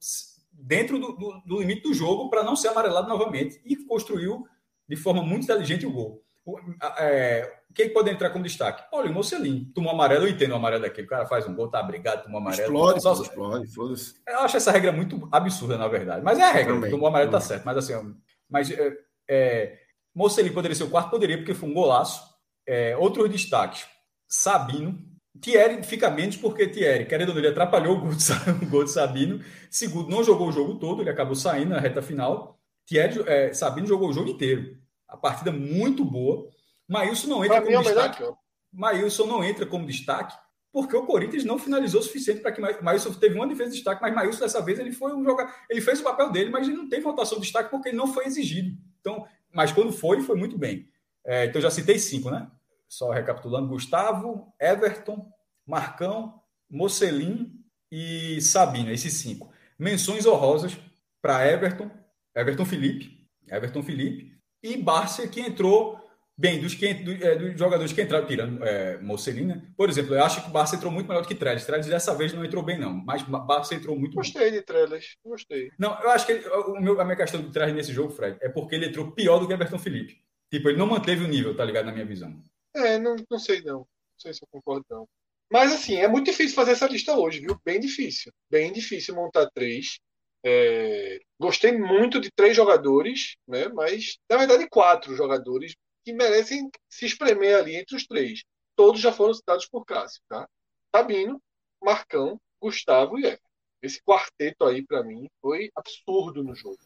dentro 0.52 0.98
do, 0.98 1.12
do, 1.12 1.42
do 1.44 1.60
limite 1.60 1.82
do 1.82 1.92
jogo, 1.92 2.30
para 2.30 2.44
não 2.44 2.54
ser 2.54 2.68
amarelado 2.68 3.08
novamente, 3.08 3.60
e 3.64 3.74
construiu 3.74 4.46
de 4.88 4.94
forma 4.94 5.22
muito 5.22 5.44
inteligente 5.44 5.84
o 5.84 5.92
gol. 5.92 6.22
O, 6.44 6.56
é, 6.98 7.61
quem 7.74 7.92
pode 7.92 8.10
entrar 8.10 8.30
como 8.30 8.44
destaque? 8.44 8.84
Olha, 8.92 9.10
o 9.10 9.14
Mocelin. 9.14 9.70
Tomou 9.74 9.92
amarelo, 9.92 10.26
eu 10.26 10.30
entendo 10.30 10.52
o 10.52 10.56
amarelo 10.56 10.82
daquele. 10.82 11.06
O 11.06 11.10
cara 11.10 11.26
faz 11.26 11.46
um 11.46 11.54
gol, 11.54 11.68
tá 11.68 11.82
brigado, 11.82 12.24
tomou 12.24 12.38
amarelo. 12.40 12.74
Explode, 12.74 13.02
só... 13.02 13.12
explode, 13.12 13.74
foda-se. 13.74 14.14
Eu 14.26 14.40
acho 14.40 14.56
essa 14.56 14.70
regra 14.70 14.92
muito 14.92 15.28
absurda, 15.30 15.76
na 15.76 15.88
verdade. 15.88 16.22
Mas 16.24 16.38
é 16.38 16.42
a 16.42 16.52
regra. 16.52 16.74
Também, 16.74 16.90
tomou 16.90 17.08
amarelo, 17.08 17.30
tá 17.30 17.38
também. 17.38 17.48
tá 17.48 17.54
certo. 17.54 17.64
Mas 17.64 17.76
assim, 17.76 18.14
mas 18.48 18.70
é, 18.70 18.92
é, 19.28 19.78
Mocelin 20.14 20.52
poderia 20.52 20.74
ser 20.74 20.84
o 20.84 20.90
quarto? 20.90 21.10
Poderia, 21.10 21.38
porque 21.38 21.54
foi 21.54 21.68
um 21.68 21.74
golaço. 21.74 22.22
É, 22.66 22.96
outros 22.96 23.28
destaques. 23.30 23.86
Sabino. 24.28 24.98
Thierry 25.40 25.82
fica 25.82 26.10
menos 26.10 26.36
porque 26.36 26.68
Thierry, 26.68 27.06
querendo 27.06 27.30
ou 27.30 27.34
não, 27.34 27.40
ele 27.40 27.48
atrapalhou 27.48 27.96
o 27.96 28.00
gol, 28.00 28.14
de, 28.14 28.24
o 28.64 28.68
gol 28.68 28.84
de 28.84 28.90
Sabino. 28.90 29.40
Segundo, 29.70 30.10
não 30.10 30.22
jogou 30.22 30.48
o 30.48 30.52
jogo 30.52 30.74
todo, 30.74 31.02
ele 31.02 31.10
acabou 31.10 31.34
saindo 31.34 31.70
na 31.70 31.80
reta 31.80 32.02
final. 32.02 32.58
Thierry, 32.86 33.22
é, 33.26 33.52
Sabino 33.54 33.86
jogou 33.86 34.08
o 34.08 34.12
jogo 34.12 34.28
inteiro. 34.28 34.76
A 35.08 35.16
partida 35.16 35.50
muito 35.50 36.04
boa. 36.04 36.48
Maílson 36.92 37.28
não 37.28 37.44
entra 37.44 37.62
como 37.62 37.74
é 37.74 37.82
destaque. 37.82 38.24
Maílson 38.72 39.26
não 39.26 39.44
entra 39.44 39.66
como 39.66 39.86
destaque 39.86 40.36
porque 40.72 40.96
o 40.96 41.04
Corinthians 41.04 41.44
não 41.44 41.58
finalizou 41.58 42.00
o 42.00 42.02
suficiente 42.02 42.40
para 42.40 42.52
que 42.52 42.60
Maílson 42.82 43.12
teve 43.12 43.34
uma 43.34 43.46
defesa 43.46 43.70
de 43.70 43.76
destaque, 43.76 44.00
mas 44.00 44.14
Maílson 44.14 44.40
dessa 44.40 44.62
vez 44.62 44.78
ele 44.78 44.90
foi 44.90 45.14
um 45.14 45.22
jogador, 45.22 45.52
ele 45.68 45.82
fez 45.82 46.00
o 46.00 46.04
papel 46.04 46.30
dele, 46.30 46.50
mas 46.50 46.66
ele 46.66 46.76
não 46.76 46.88
teve 46.88 47.02
votação 47.02 47.36
de 47.38 47.44
destaque 47.44 47.70
porque 47.70 47.90
ele 47.90 47.96
não 47.96 48.06
foi 48.06 48.24
exigido. 48.24 48.76
Então, 49.00 49.26
mas 49.52 49.70
quando 49.70 49.92
foi, 49.92 50.22
foi 50.22 50.36
muito 50.36 50.56
bem. 50.56 50.88
É, 51.24 51.44
então 51.44 51.60
já 51.60 51.70
citei 51.70 51.98
cinco, 51.98 52.30
né? 52.30 52.50
Só 52.88 53.10
recapitulando: 53.10 53.68
Gustavo, 53.68 54.52
Everton, 54.58 55.30
Marcão, 55.66 56.40
Mocelin 56.70 57.52
e 57.90 58.40
Sabino, 58.40 58.90
esses 58.90 59.12
cinco. 59.14 59.52
Menções 59.78 60.24
honrosas 60.24 60.78
para 61.20 61.46
Everton, 61.46 61.90
Everton 62.34 62.64
Felipe, 62.64 63.28
Everton 63.46 63.82
Felipe 63.82 64.38
e 64.62 64.76
Barça 64.76 65.28
que 65.28 65.40
entrou 65.40 66.01
Bem, 66.36 66.60
dos, 66.60 66.74
que, 66.74 66.94
do, 66.94 67.12
é, 67.12 67.36
dos 67.36 67.58
jogadores 67.58 67.92
que 67.92 68.02
entraram, 68.02 68.26
tirando 68.26 68.64
é, 68.64 68.98
Mocelina, 68.98 69.70
por 69.76 69.90
exemplo, 69.90 70.14
eu 70.14 70.24
acho 70.24 70.42
que 70.42 70.48
o 70.48 70.52
Barça 70.52 70.76
entrou 70.76 70.90
muito 70.90 71.06
melhor 71.06 71.20
do 71.20 71.28
que 71.28 71.34
Trellis. 71.34 71.66
Trellis 71.66 71.86
dessa 71.86 72.14
vez 72.14 72.32
não 72.32 72.44
entrou 72.44 72.62
bem, 72.62 72.78
não. 72.78 72.92
Mas 72.92 73.22
Barça 73.22 73.74
entrou 73.74 73.98
muito 73.98 74.14
Gostei 74.14 74.50
bem. 74.50 74.52
de 74.52 74.62
Trellis, 74.62 75.16
gostei. 75.24 75.70
Não, 75.78 76.00
eu 76.02 76.10
acho 76.10 76.24
que 76.24 76.32
ele, 76.32 76.48
o 76.48 76.80
meu, 76.80 77.00
a 77.00 77.04
minha 77.04 77.16
questão 77.16 77.40
do 77.40 77.50
Trellis 77.50 77.74
nesse 77.74 77.92
jogo, 77.92 78.10
Fred, 78.10 78.38
é 78.40 78.48
porque 78.48 78.74
ele 78.74 78.86
entrou 78.86 79.12
pior 79.12 79.38
do 79.38 79.46
que 79.46 79.52
Everton 79.52 79.78
Felipe. 79.78 80.22
Tipo, 80.50 80.68
ele 80.68 80.78
não 80.78 80.86
manteve 80.86 81.24
o 81.24 81.28
nível, 81.28 81.54
tá 81.54 81.64
ligado, 81.64 81.86
na 81.86 81.92
minha 81.92 82.06
visão. 82.06 82.42
É, 82.74 82.98
não, 82.98 83.14
não 83.30 83.38
sei 83.38 83.60
não. 83.62 83.78
Não 83.78 83.86
sei 84.18 84.32
se 84.32 84.42
eu 84.42 84.48
concordo, 84.50 84.84
não. 84.90 85.06
Mas, 85.50 85.70
assim, 85.70 85.96
é 85.96 86.08
muito 86.08 86.26
difícil 86.26 86.54
fazer 86.54 86.72
essa 86.72 86.86
lista 86.86 87.14
hoje, 87.14 87.40
viu? 87.40 87.60
Bem 87.62 87.78
difícil. 87.78 88.32
Bem 88.50 88.72
difícil 88.72 89.14
montar 89.14 89.50
três. 89.54 89.98
É... 90.44 91.20
Gostei 91.38 91.72
muito 91.72 92.20
de 92.20 92.30
três 92.34 92.56
jogadores, 92.56 93.36
né? 93.46 93.68
mas, 93.68 94.16
na 94.30 94.38
verdade, 94.38 94.66
quatro 94.68 95.14
jogadores 95.14 95.74
que 96.04 96.12
merecem 96.12 96.70
se 96.88 97.06
espremer 97.06 97.56
ali 97.56 97.76
entre 97.76 97.96
os 97.96 98.06
três. 98.06 98.42
Todos 98.76 99.00
já 99.00 99.12
foram 99.12 99.34
citados 99.34 99.66
por 99.66 99.84
Cássio, 99.84 100.20
tá? 100.28 100.48
Sabino, 100.94 101.40
Marcão, 101.82 102.40
Gustavo 102.60 103.18
e 103.18 103.24
Everton. 103.24 103.42
Esse 103.82 104.00
quarteto 104.02 104.64
aí, 104.64 104.84
para 104.86 105.02
mim, 105.02 105.28
foi 105.40 105.70
absurdo 105.74 106.42
no 106.42 106.54
jogo. 106.54 106.78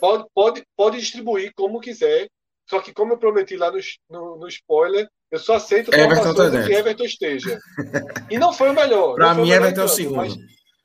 Pode, 0.00 0.24
pode, 0.34 0.64
pode 0.76 1.00
distribuir 1.00 1.52
como 1.54 1.80
quiser, 1.80 2.28
só 2.68 2.80
que 2.80 2.92
como 2.92 3.12
eu 3.12 3.18
prometi 3.18 3.56
lá 3.56 3.70
no, 3.70 3.78
no, 4.10 4.36
no 4.38 4.48
spoiler, 4.48 5.08
eu 5.30 5.38
só 5.38 5.54
aceito 5.54 5.94
Everton 5.94 6.34
tá 6.34 6.50
que 6.64 6.72
Everton 6.72 7.04
esteja. 7.04 7.58
E 8.30 8.38
não 8.38 8.52
foi 8.52 8.70
o 8.70 8.74
melhor. 8.74 9.14
Para 9.14 9.34
mim, 9.34 9.50
Everton 9.50 9.82
é 9.82 9.84
o 9.84 9.88
segundo. 9.88 10.16
Mas, 10.16 10.36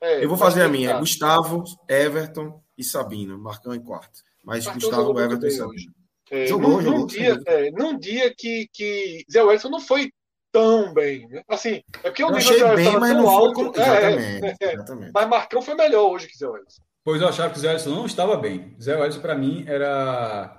é, 0.02 0.24
eu 0.24 0.28
vou 0.28 0.38
fazer 0.38 0.62
a 0.62 0.68
minha. 0.68 0.98
Gustavo, 0.98 1.64
Everton 1.88 2.62
e 2.76 2.84
Sabino. 2.84 3.38
Marcão 3.38 3.74
em 3.74 3.82
quarto. 3.82 4.20
Mas 4.44 4.66
Gustavo, 4.66 5.18
Everton 5.18 5.46
e 5.46 5.50
Sabino. 5.50 5.74
Hoje. 5.74 5.99
É, 6.30 6.46
jogou, 6.46 6.70
num, 6.70 6.80
jogou. 6.82 6.98
Num 7.00 7.06
dia, 7.06 7.40
é, 7.46 7.70
num 7.72 7.98
dia 7.98 8.34
que, 8.36 8.68
que 8.72 9.24
Zé 9.30 9.42
Wellington 9.42 9.68
não 9.68 9.80
foi 9.80 10.10
tão 10.52 10.92
bem. 10.94 11.28
Né? 11.28 11.42
Assim, 11.48 11.82
é 12.02 12.10
porque 12.10 12.22
o 12.22 12.30
nível 12.30 12.58
Zé 12.58 12.64
Wellington 12.64 13.00
tão 13.00 13.28
alto. 13.28 13.54
Como... 13.54 13.72
Exatamente, 13.74 14.44
é, 14.44 14.56
é, 14.60 14.74
exatamente. 14.74 15.12
Mas 15.12 15.28
Marcão 15.28 15.62
foi 15.62 15.74
melhor 15.74 16.10
hoje 16.10 16.28
que 16.28 16.38
Zé 16.38 16.46
Wellington. 16.46 16.82
Pois 17.04 17.20
eu 17.20 17.28
achava 17.28 17.50
que 17.50 17.58
o 17.58 17.60
Zé 17.60 17.68
Wellington 17.68 17.90
não 17.90 18.06
estava 18.06 18.36
bem. 18.36 18.76
Zé 18.80 18.96
Wellington, 18.96 19.20
para 19.20 19.34
mim, 19.34 19.64
era. 19.66 20.56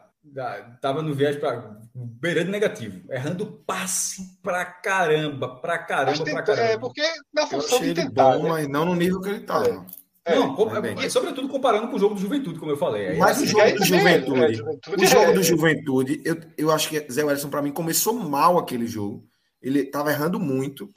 Tava 0.82 1.02
no 1.02 1.16
viés 1.16 1.38
para 1.38 1.80
beirando 1.96 2.52
negativo, 2.52 3.12
errando 3.12 3.64
passe 3.66 4.40
pra 4.44 4.64
caramba, 4.64 5.56
pra 5.56 5.80
caramba, 5.80 6.24
pra 6.24 6.44
caramba. 6.44 6.64
É, 6.64 6.78
porque 6.78 7.02
na 7.34 7.48
função 7.48 7.80
de 7.80 7.96
tentar, 7.96 8.38
bom, 8.38 8.44
né? 8.44 8.50
mas 8.50 8.68
não 8.68 8.86
no 8.86 8.94
nível 8.94 9.20
que 9.20 9.30
ele 9.30 9.40
estava. 9.40 9.68
É. 9.68 10.01
É, 10.24 10.36
não, 10.36 10.56
é, 11.02 11.10
sobretudo 11.10 11.50
comparando 11.50 11.88
com 11.88 11.96
o 11.96 12.00
jogo 12.00 12.14
do 12.14 12.22
Juventude, 12.22 12.60
como 12.60 12.72
eu 12.72 12.78
falei. 12.78 13.18
Mas 13.18 13.42
o 13.42 13.46
jogo 13.46 13.72
do 13.72 13.84
Juventude, 13.84 14.44
é, 14.44 14.54
Juventude, 14.54 15.04
o 15.04 15.08
jogo 15.08 15.34
do 15.34 15.44
Juventude, 15.44 16.22
eu, 16.24 16.38
eu 16.58 16.72
acho 16.72 16.90
que 16.90 17.12
Zé 17.12 17.24
Wellison, 17.24 17.50
para 17.50 17.62
mim, 17.62 17.72
começou 17.72 18.14
mal 18.14 18.60
aquele 18.60 18.86
jogo. 18.86 19.28
Ele 19.60 19.80
estava 19.80 20.12
errando 20.12 20.40
muito 20.40 20.88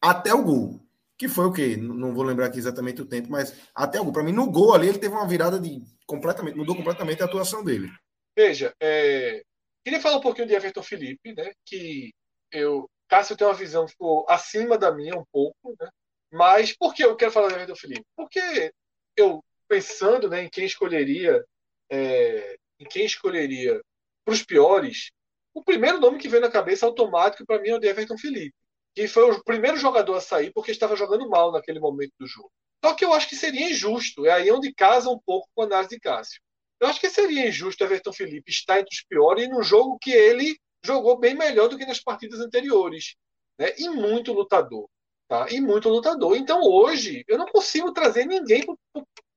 até 0.00 0.34
o 0.34 0.42
gol. 0.42 0.84
Que 1.16 1.28
foi 1.28 1.46
o 1.46 1.52
quê? 1.52 1.76
Não 1.76 2.12
vou 2.12 2.24
lembrar 2.24 2.46
aqui 2.46 2.58
exatamente 2.58 3.00
o 3.00 3.06
tempo, 3.06 3.30
mas 3.30 3.54
até 3.72 4.00
o 4.00 4.04
gol. 4.04 4.12
Para 4.12 4.24
mim, 4.24 4.32
no 4.32 4.50
gol 4.50 4.74
ali, 4.74 4.88
ele 4.88 4.98
teve 4.98 5.14
uma 5.14 5.28
virada 5.28 5.60
de 5.60 5.80
completamente, 6.04 6.56
mudou 6.56 6.74
completamente 6.74 7.22
a 7.22 7.26
atuação 7.26 7.62
dele. 7.62 7.88
Veja, 8.36 8.74
é, 8.82 9.42
queria 9.84 10.00
falar 10.00 10.16
um 10.16 10.22
pouquinho 10.22 10.48
de 10.48 10.54
Everton 10.54 10.82
Felipe, 10.82 11.32
né? 11.32 11.52
Que 11.64 12.10
eu, 12.50 12.88
Cássio 13.08 13.36
tem 13.36 13.46
uma 13.46 13.54
visão 13.54 13.86
ficou 13.86 14.26
acima 14.28 14.76
da 14.76 14.90
minha 14.90 15.14
um 15.16 15.24
pouco, 15.30 15.76
né? 15.80 15.88
Mas 16.32 16.74
por 16.74 16.94
que 16.94 17.04
eu 17.04 17.14
quero 17.14 17.30
falar 17.30 17.48
de 17.48 17.54
Everton 17.54 17.76
Felipe? 17.76 18.06
Porque 18.16 18.72
eu, 19.14 19.44
pensando 19.68 20.30
né, 20.30 20.44
em 20.44 20.48
quem 20.48 20.64
escolheria, 20.64 21.44
é, 21.90 22.56
em 22.80 22.86
quem 22.86 23.04
escolheria 23.04 23.78
para 24.24 24.32
os 24.32 24.42
piores, 24.42 25.10
o 25.52 25.62
primeiro 25.62 26.00
nome 26.00 26.18
que 26.18 26.28
veio 26.28 26.40
na 26.40 26.50
cabeça 26.50 26.86
automático 26.86 27.44
para 27.44 27.60
mim 27.60 27.68
é 27.68 27.74
o 27.76 27.78
de 27.78 27.86
Everton 27.86 28.16
Felipe, 28.16 28.54
que 28.94 29.06
foi 29.06 29.30
o 29.30 29.44
primeiro 29.44 29.76
jogador 29.76 30.14
a 30.14 30.22
sair 30.22 30.50
porque 30.54 30.70
estava 30.70 30.96
jogando 30.96 31.28
mal 31.28 31.52
naquele 31.52 31.78
momento 31.78 32.14
do 32.18 32.26
jogo. 32.26 32.50
Só 32.82 32.94
que 32.94 33.04
eu 33.04 33.12
acho 33.12 33.28
que 33.28 33.36
seria 33.36 33.70
injusto, 33.70 34.24
é 34.24 34.30
aí 34.32 34.50
onde 34.50 34.72
casa 34.72 35.10
um 35.10 35.18
pouco 35.18 35.50
com 35.54 35.62
a 35.62 35.66
análise 35.66 35.90
de 35.90 36.00
Cássio. 36.00 36.40
Eu 36.80 36.88
acho 36.88 36.98
que 36.98 37.10
seria 37.10 37.46
injusto 37.46 37.84
Everton 37.84 38.12
Felipe 38.12 38.50
estar 38.50 38.80
entre 38.80 38.94
os 38.94 39.04
piores 39.04 39.50
num 39.50 39.62
jogo 39.62 39.98
que 40.00 40.10
ele 40.10 40.56
jogou 40.82 41.18
bem 41.18 41.34
melhor 41.34 41.68
do 41.68 41.76
que 41.76 41.84
nas 41.84 42.00
partidas 42.00 42.40
anteriores. 42.40 43.16
Né? 43.58 43.74
E 43.76 43.90
muito 43.90 44.32
lutador 44.32 44.88
tá? 45.28 45.46
e 45.50 45.60
muito 45.60 45.88
lutador. 45.88 46.36
Então 46.36 46.60
hoje 46.62 47.24
eu 47.28 47.38
não 47.38 47.46
consigo 47.46 47.92
trazer 47.92 48.26
ninguém 48.26 48.64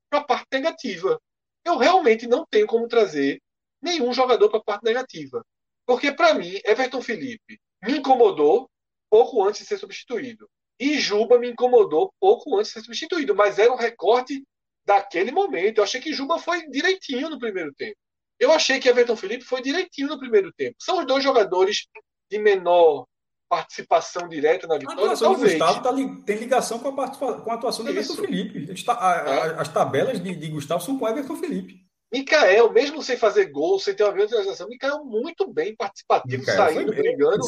para 0.09 0.19
a 0.19 0.23
parte 0.23 0.47
negativa. 0.51 1.19
Eu 1.63 1.77
realmente 1.77 2.27
não 2.27 2.45
tenho 2.45 2.67
como 2.67 2.87
trazer 2.87 3.41
nenhum 3.81 4.13
jogador 4.13 4.49
para 4.49 4.59
a 4.59 4.63
parte 4.63 4.83
negativa. 4.83 5.45
Porque 5.85 6.11
para 6.11 6.33
mim, 6.33 6.59
Everton 6.65 7.01
Felipe 7.01 7.59
me 7.83 7.97
incomodou 7.97 8.69
pouco 9.09 9.43
antes 9.43 9.61
de 9.61 9.67
ser 9.67 9.77
substituído. 9.77 10.49
E 10.79 10.99
Juba 10.99 11.39
me 11.39 11.49
incomodou 11.49 12.13
pouco 12.19 12.57
antes 12.57 12.69
de 12.69 12.73
ser 12.73 12.85
substituído. 12.85 13.35
Mas 13.35 13.59
era 13.59 13.71
um 13.71 13.77
recorte 13.77 14.43
daquele 14.85 15.31
momento. 15.31 15.77
Eu 15.77 15.83
achei 15.83 16.01
que 16.01 16.13
Juba 16.13 16.37
foi 16.37 16.67
direitinho 16.69 17.29
no 17.29 17.39
primeiro 17.39 17.73
tempo. 17.73 17.97
Eu 18.39 18.51
achei 18.51 18.79
que 18.79 18.89
Everton 18.89 19.15
Felipe 19.15 19.45
foi 19.45 19.61
direitinho 19.61 20.09
no 20.09 20.19
primeiro 20.19 20.51
tempo. 20.53 20.75
São 20.79 20.99
os 20.99 21.05
dois 21.05 21.23
jogadores 21.23 21.87
de 22.29 22.37
menor 22.37 23.05
participação 23.49 24.27
direta 24.27 24.67
na 24.67 24.77
vitória. 24.77 25.01
A 25.01 25.05
atuação 25.05 25.31
talvez. 25.33 25.53
do 25.53 25.59
Gustavo 25.59 25.83
tá, 25.83 26.23
tem 26.25 26.37
ligação 26.37 26.79
com 26.79 27.01
a, 27.01 27.41
com 27.41 27.51
a 27.51 27.53
atuação 27.53 27.85
de 27.85 27.91
Everton 27.91 28.15
Felipe. 28.15 28.71
Está, 28.71 28.93
a, 28.93 29.47
é. 29.47 29.61
as 29.61 29.67
tabelas 29.67 30.21
de, 30.21 30.35
de, 30.35 30.47
Gustavo 30.49 30.83
são 30.83 30.97
com 30.97 31.07
Everton 31.07 31.35
Felipe. 31.35 31.85
Mikael, 32.11 32.71
mesmo 32.71 33.01
sem 33.03 33.17
fazer 33.17 33.47
gol, 33.47 33.79
sem 33.79 33.93
ter 33.93 34.03
uma 34.03 34.13
grande 34.13 34.31
realização, 34.31 34.69
Mikael 34.69 35.03
muito 35.03 35.51
bem 35.51 35.75
participativo, 35.75 36.39
Mikael 36.39 36.57
saindo, 36.57 36.93
brigando. 36.93 37.45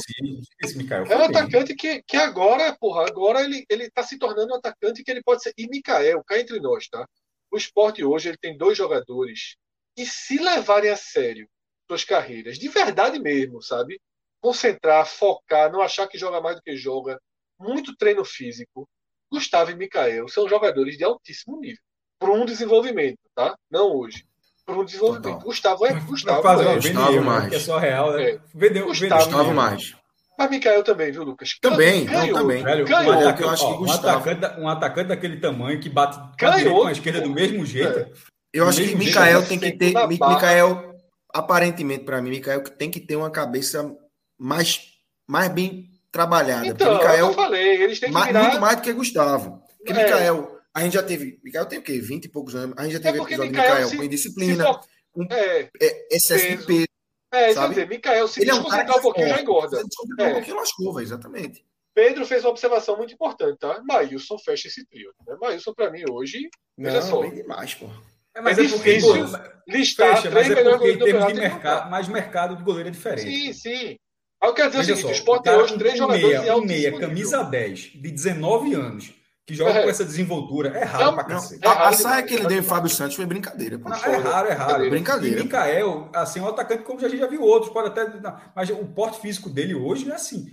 Esse 0.62 0.78
Mikael 0.78 1.06
é 1.06 1.16
um 1.16 1.24
atacante 1.24 1.76
que, 1.76 2.02
que 2.04 2.18
agora, 2.18 2.76
porra, 2.78 3.08
agora 3.08 3.41
ele, 3.43 3.64
ele 3.70 3.89
tá 3.89 4.04
se 4.04 4.18
tornando 4.18 4.54
um 4.54 4.58
atacante 4.58 5.04
que 5.04 5.12
ele 5.12 5.24
pode 5.24 5.43
ser. 5.43 5.54
E 5.58 5.68
Mikael, 5.68 6.24
cá 6.24 6.39
entre 6.39 6.60
nós, 6.60 6.88
tá? 6.89 7.08
O 7.52 7.58
esporte 7.58 8.04
hoje 8.04 8.30
ele 8.30 8.38
tem 8.38 8.58
dois 8.58 8.78
jogadores 8.78 9.56
que, 9.95 10.06
se 10.06 10.38
levarem 10.38 10.91
a 10.91 10.98
sério 10.98 11.48
suas 11.88 12.04
carreiras, 12.04 12.60
de 12.60 12.68
verdade 12.68 13.18
mesmo, 13.20 13.62
sabe? 13.62 14.00
Concentrar, 14.42 15.06
focar, 15.06 15.72
não 15.72 15.82
achar 15.82 16.08
que 16.08 16.18
joga 16.18 16.42
mais 16.42 16.56
do 16.56 16.62
que 16.62 16.76
joga, 16.76 17.20
muito 17.60 17.96
treino 17.96 18.24
físico. 18.24 18.88
Gustavo 19.32 19.72
e 19.72 19.76
Mikael 19.76 20.28
são 20.28 20.48
jogadores 20.48 20.98
de 20.98 21.04
altíssimo 21.04 21.60
nível. 21.60 21.82
Para 22.20 22.32
um 22.32 22.46
desenvolvimento, 22.46 23.20
tá? 23.36 23.56
Não 23.70 23.96
hoje. 23.96 24.26
Para 24.66 24.76
um 24.76 24.86
desenvolvimento. 24.86 25.34
Total. 25.34 25.48
Gustavo 25.48 25.86
é 25.86 25.94
Gustavo. 25.94 26.42
Fazer 26.42 26.68
é. 26.68 26.76
Gustavo 26.76 27.22
mais. 27.22 27.50
Que 27.50 27.56
é 27.56 27.60
só 27.60 27.78
real, 27.78 28.14
né? 28.14 28.32
É. 28.32 28.40
Vendeu, 28.54 28.88
Gustavo, 28.88 29.26
Gustavo 29.26 29.54
mais. 29.54 29.96
Mas 30.38 30.50
Mikael 30.52 30.84
também, 30.84 31.12
viu, 31.12 31.24
Lucas? 31.24 31.58
Também, 31.60 32.06
ganhou, 32.06 32.28
não, 32.28 32.42
também. 32.42 32.64
Velho, 32.64 32.86
ganhou. 32.86 33.16
Um 33.16 33.20
atacante, 33.20 33.42
eu 33.42 33.50
acho 33.50 33.68
que 33.68 33.74
ó, 33.74 33.78
Gustavo... 33.78 34.08
um, 34.08 34.32
atacante, 34.32 34.62
um 34.62 34.70
atacante 34.70 35.08
daquele 35.08 35.40
tamanho 35.40 35.80
que 35.80 35.90
bate 35.90 36.20
ganhou, 36.38 36.82
com 36.82 36.88
a 36.88 36.92
esquerda 36.92 37.22
do 37.22 37.30
mesmo 37.30 37.66
jeito. 37.66 38.00
É. 38.00 38.12
Eu 38.54 38.68
acho 38.68 38.82
que 38.84 38.96
Mikael 38.96 39.46
tem 39.46 39.60
que 39.60 39.72
ter. 39.72 39.94
Mikael, 40.08 40.96
aparentemente, 41.34 42.06
para 42.06 42.22
mim, 42.22 42.30
Mikael 42.30 42.64
tem 42.64 42.90
que 42.90 43.00
ter 43.00 43.16
uma 43.16 43.32
cabeça 43.32 43.96
mais, 44.38 44.82
mais 45.28 45.50
bem 45.50 45.90
trabalhada. 46.12 46.68
Então, 46.68 46.94
Mikael, 46.94 47.28
eu 47.28 47.34
falei, 47.34 47.84
eles 47.84 48.00
têm 48.00 48.12
que 48.12 48.24
virar... 48.24 48.44
Muito 48.44 48.62
mais 48.62 48.76
do 48.78 48.82
que 48.82 48.94
Gustavo. 48.94 49.62
Porque 49.78 49.94
é. 49.94 50.04
Mikael, 50.04 50.60
a 50.74 50.84
gente 50.84 50.94
já 50.94 51.04
teve. 51.04 51.40
Mikael 51.44 51.66
tem 51.66 51.80
o 51.80 51.82
quê? 51.82 52.00
20 52.00 52.26
e 52.26 52.30
poucos 52.30 52.56
anos. 52.56 52.76
A 52.78 52.84
gente 52.84 52.94
já 52.94 53.00
é 53.00 53.02
teve 53.02 53.18
é 53.18 53.22
episódio 53.24 53.52
de 53.52 53.58
Mikael 53.58 53.90
com 53.90 54.04
indisciplina, 54.04 54.64
for... 54.66 54.82
com 55.12 55.24
é, 55.32 55.70
é, 55.82 56.16
excesso 56.16 56.46
peso. 56.46 56.60
de 56.60 56.66
peso. 56.68 56.88
É, 57.34 57.54
sabe? 57.54 57.70
Dizer, 57.70 57.90
Mikael, 57.90 58.28
se 58.28 58.42
ele 58.42 58.52
é 58.52 58.54
um 58.54 58.64
cara 58.64 58.98
um 58.98 59.02
pouquinho, 59.02 59.28
já 59.28 59.42
engorda. 59.42 59.78
Se 59.78 60.24
é. 60.24 60.28
um 60.28 60.34
pouquinho, 60.34 60.56
lascou, 60.56 61.02
exatamente. 61.02 61.66
Pedro 61.94 62.28
fez 62.28 62.44
uma 62.44 62.52
observação 62.52 62.96
muito 62.96 63.14
importante, 63.14 63.58
tá? 63.58 63.82
Maílson 63.84 64.38
fecha 64.38 64.68
esse 64.68 64.86
trio. 64.86 65.12
Né? 65.26 65.36
Maílson, 65.42 65.74
para 65.74 65.90
mim, 65.90 66.04
hoje, 66.10 66.48
Não, 66.78 66.92
veja 66.92 67.02
só. 67.02 67.22
Bem 67.22 67.34
demais, 67.34 67.74
pô. 67.74 67.88
É, 68.36 68.42
mas 68.42 68.60
é, 68.60 68.62
é 68.62 68.66
difícil 68.66 69.16
listar 69.68 70.16
fecha, 70.16 70.30
três 70.30 70.48
mas 70.48 70.58
é 70.60 70.64
porque 70.64 70.92
em 70.92 71.00
termos 71.00 71.28
de 71.28 71.34
mercado, 71.34 71.90
mais 71.90 72.08
mercado 72.08 72.56
de 72.56 72.64
goleiro 72.64 72.90
é 72.90 72.92
diferente. 72.92 73.24
Sim, 73.24 73.54
sim. 73.54 73.98
Eu 74.44 74.54
quero 74.54 74.70
dizer 74.70 74.84
Veja 74.84 74.94
o 74.94 74.98
seguinte: 74.98 75.02
só, 75.02 75.08
o 75.08 75.12
Sport 75.12 75.44
tem 75.44 75.54
hoje 75.54 75.78
três 75.78 75.98
jogadores 75.98 76.40
meia, 76.40 76.54
de 76.54 76.66
meia, 76.66 77.00
camisa 77.00 77.44
10, 77.44 77.80
de 77.80 78.12
19 78.12 78.74
anos, 78.76 79.14
que 79.46 79.56
joga 79.56 79.72
é. 79.72 79.84
com 79.84 79.90
essa 79.90 80.06
desenvoltura. 80.06 80.70
É 80.70 80.84
raro 80.84 81.06
não, 81.06 81.14
pra 81.16 81.24
cacete. 81.24 81.66
É 81.66 81.68
a, 81.68 81.88
a 81.90 81.94
saia 81.94 82.24
que 82.24 82.34
ele 82.34 82.46
deu 82.46 82.60
em 82.60 82.64
Fábio 82.64 82.90
Santos 82.90 83.16
foi 83.16 83.26
brincadeira. 83.26 83.78
Não, 83.78 83.94
é 83.94 84.18
raro, 84.18 84.48
é 84.48 84.54
raro. 84.54 84.86
É 84.86 84.90
brincadeira. 84.90 85.40
E 85.40 85.44
Mikael, 85.44 86.10
assim, 86.14 86.40
um 86.40 86.48
atacante 86.48 86.84
como 86.84 87.00
a 87.00 87.10
gente 87.10 87.20
já 87.20 87.28
viu 87.28 87.42
outros, 87.42 87.72
pode 87.72 87.88
até. 87.88 88.06
Mas 88.56 88.70
o 88.70 88.86
porte 88.86 89.20
físico 89.20 89.50
dele 89.50 89.74
hoje 89.74 90.10
é 90.10 90.14
assim. 90.14 90.48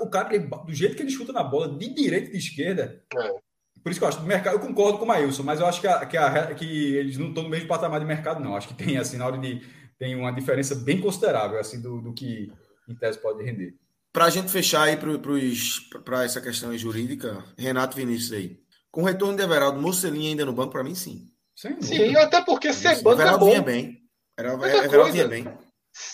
O 0.00 0.08
cara, 0.08 0.34
ele, 0.34 0.46
do 0.46 0.72
jeito 0.72 0.96
que 0.96 1.02
ele 1.02 1.10
chuta 1.10 1.32
na 1.32 1.44
bola, 1.44 1.76
de 1.76 1.94
direita 1.94 2.28
e 2.28 2.32
de 2.32 2.38
esquerda. 2.38 3.02
É. 3.16 3.46
Por 3.82 3.90
isso 3.90 4.00
que 4.00 4.04
eu 4.04 4.08
acho, 4.08 4.22
mercado, 4.22 4.54
eu 4.54 4.60
concordo 4.60 4.98
com 4.98 5.04
o 5.04 5.08
Maílson, 5.08 5.44
mas 5.44 5.60
eu 5.60 5.66
acho 5.66 5.80
que, 5.80 5.86
a, 5.86 6.04
que, 6.04 6.16
a, 6.16 6.54
que 6.54 6.96
eles 6.96 7.16
não 7.18 7.28
estão 7.28 7.44
no 7.44 7.48
mesmo 7.48 7.68
patamar 7.68 8.00
de 8.00 8.06
mercado, 8.06 8.42
não. 8.42 8.56
Acho 8.56 8.66
que 8.66 8.74
tem, 8.74 8.96
assim, 8.98 9.16
na 9.16 9.26
hora 9.26 9.38
de. 9.38 9.62
Tem 9.98 10.14
uma 10.16 10.32
diferença 10.32 10.74
bem 10.74 11.00
considerável, 11.00 11.58
assim, 11.58 11.80
do, 11.80 12.00
do 12.00 12.12
que 12.12 12.52
em 12.88 12.94
tese 12.94 13.18
pode 13.18 13.42
render. 13.42 13.74
Para 14.12 14.26
a 14.26 14.30
gente 14.30 14.50
fechar 14.50 14.84
aí 14.84 14.96
para 14.96 16.24
essa 16.24 16.40
questão 16.40 16.76
jurídica, 16.76 17.44
Renato 17.58 17.96
Vinícius 17.96 18.32
aí. 18.32 18.60
Com 18.90 19.02
o 19.02 19.04
retorno 19.04 19.36
de 19.36 19.42
Everaldo, 19.42 19.80
Mocelinho 19.80 20.30
ainda 20.30 20.46
no 20.46 20.52
banco, 20.52 20.72
para 20.72 20.82
mim, 20.82 20.94
sim. 20.94 21.30
Sim, 21.54 22.16
até 22.16 22.42
porque 22.42 22.72
ser 22.72 23.02
banco 23.02 23.20
Everaldo 23.20 23.36
é 23.36 23.38
bom. 23.38 23.50
vinha 23.50 23.62
bem. 23.62 24.02
Era, 24.38 24.52
Everaldo 24.84 25.12
vinha 25.12 25.28
bem. 25.28 25.46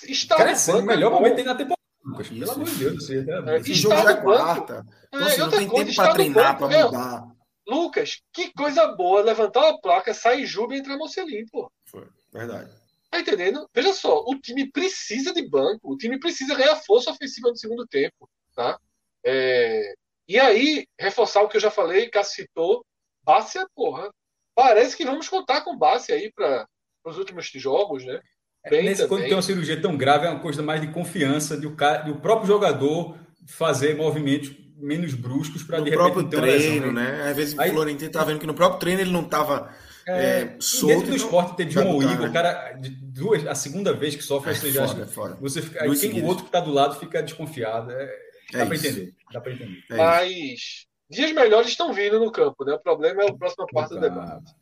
Está 0.08 0.36
no 0.38 0.44
banco, 0.44 0.78
o 0.78 0.82
melhor 0.82 1.12
é 1.12 1.14
momento 1.14 1.36
tem 1.36 1.44
na 1.44 1.54
temporada. 1.54 1.82
Lucas, 2.04 2.28
pelo 2.28 2.50
amor 2.50 2.64
de 2.64 2.74
Deus. 2.76 3.06
Você, 3.06 3.24
é, 3.28 3.56
Esse 3.58 3.74
jogo 3.74 3.96
já 3.96 4.10
é 4.10 4.14
quarta. 4.16 4.86
Então, 5.08 5.26
assim, 5.26 5.34
é, 5.34 5.38
não 5.38 5.50
tem 5.50 5.68
tempo 5.68 5.94
para 5.94 6.12
treinar, 6.12 6.58
para 6.58 6.84
mudar. 6.84 7.24
Lucas, 7.68 8.20
que 8.32 8.52
coisa 8.52 8.88
boa 8.88 9.22
levantar 9.22 9.60
uma 9.60 9.80
placa, 9.80 10.12
sair 10.12 10.44
Juba 10.44 10.74
e 10.74 10.78
entrar 10.78 10.96
Mocelinho, 10.96 11.46
pô. 11.50 11.70
Foi, 11.86 12.08
verdade. 12.32 12.70
Tá 13.12 13.20
entendendo? 13.20 13.68
Veja 13.74 13.92
só, 13.92 14.24
o 14.26 14.40
time 14.40 14.72
precisa 14.72 15.34
de 15.34 15.46
banco, 15.46 15.92
o 15.92 15.98
time 15.98 16.18
precisa 16.18 16.54
ganhar 16.54 16.76
força 16.76 17.10
ofensiva 17.10 17.50
no 17.50 17.56
segundo 17.58 17.86
tempo, 17.86 18.26
tá? 18.56 18.78
É... 19.22 19.92
E 20.26 20.40
aí, 20.40 20.86
reforçar 20.98 21.42
o 21.42 21.48
que 21.48 21.58
eu 21.58 21.60
já 21.60 21.70
falei, 21.70 22.08
Cássio 22.08 22.46
citou, 22.46 22.82
Bárcia, 23.22 23.66
porra, 23.74 24.08
parece 24.54 24.96
que 24.96 25.04
vamos 25.04 25.28
contar 25.28 25.60
com 25.60 25.76
Bárcia 25.76 26.14
aí 26.14 26.32
para 26.34 26.66
os 27.04 27.18
últimos 27.18 27.50
jogos, 27.52 28.02
né? 28.02 28.18
É, 28.64 28.70
Bem 28.70 28.84
Nesse, 28.84 29.06
quando 29.06 29.24
tem 29.24 29.34
uma 29.34 29.42
cirurgia 29.42 29.78
tão 29.78 29.94
grave, 29.94 30.26
é 30.26 30.30
uma 30.30 30.40
coisa 30.40 30.62
mais 30.62 30.80
de 30.80 30.90
confiança 30.90 31.60
de 31.60 31.66
o, 31.66 31.76
cara, 31.76 32.04
de 32.04 32.12
o 32.12 32.18
próprio 32.18 32.46
jogador 32.46 33.18
fazer 33.46 33.94
movimentos 33.94 34.56
menos 34.78 35.12
bruscos 35.12 35.62
para 35.62 35.80
de 35.80 35.90
repente 35.90 36.12
próprio 36.12 36.30
treino, 36.30 36.90
né? 36.90 37.12
né? 37.12 37.30
Às 37.30 37.36
vezes 37.36 37.58
aí, 37.58 37.68
o 37.68 37.74
Florentino 37.74 38.10
tá 38.10 38.24
vendo 38.24 38.40
que 38.40 38.46
no 38.46 38.54
próprio 38.54 38.80
treino 38.80 39.02
ele 39.02 39.12
não 39.12 39.22
estava 39.22 39.70
é, 40.06 40.40
é, 40.40 40.56
solto. 40.58 40.94
Dentro 40.94 41.10
do 41.10 41.16
esporte 41.16 41.56
ter 41.56 41.66
John 41.66 41.86
ou 41.92 42.02
Igor, 42.02 42.28
o 42.28 42.32
cara, 42.32 42.78
duas, 43.02 43.46
a 43.46 43.54
segunda 43.54 43.92
vez 43.92 44.16
que 44.16 44.22
sofre, 44.22 44.50
é, 44.50 44.54
você 44.54 44.70
já, 44.70 44.88
foda, 44.88 45.06
foda. 45.06 45.38
você 45.40 45.62
fica, 45.62 45.84
aí 45.84 45.98
quem, 45.98 46.22
o 46.22 46.26
outro 46.26 46.44
que 46.44 46.48
está 46.48 46.60
do 46.60 46.72
lado 46.72 46.98
fica 46.98 47.22
desconfiado. 47.22 47.90
É, 47.90 48.04
é 48.52 48.58
dá 48.58 48.66
para 48.66 48.76
entender. 48.76 49.14
Dá 49.32 49.40
para 49.40 49.52
entender. 49.52 49.84
É 49.90 49.96
Mas 49.96 50.86
dias 51.08 51.32
melhores 51.32 51.68
estão 51.68 51.92
vindo 51.92 52.18
no 52.18 52.30
campo, 52.30 52.64
né? 52.64 52.74
O 52.74 52.80
problema 52.80 53.22
é 53.22 53.26
o 53.26 53.36
próximo 53.36 53.66
parte 53.72 53.94
do 53.94 54.00
debate. 54.00 54.52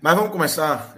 Mas 0.00 0.14
vamos 0.14 0.30
começar, 0.30 0.96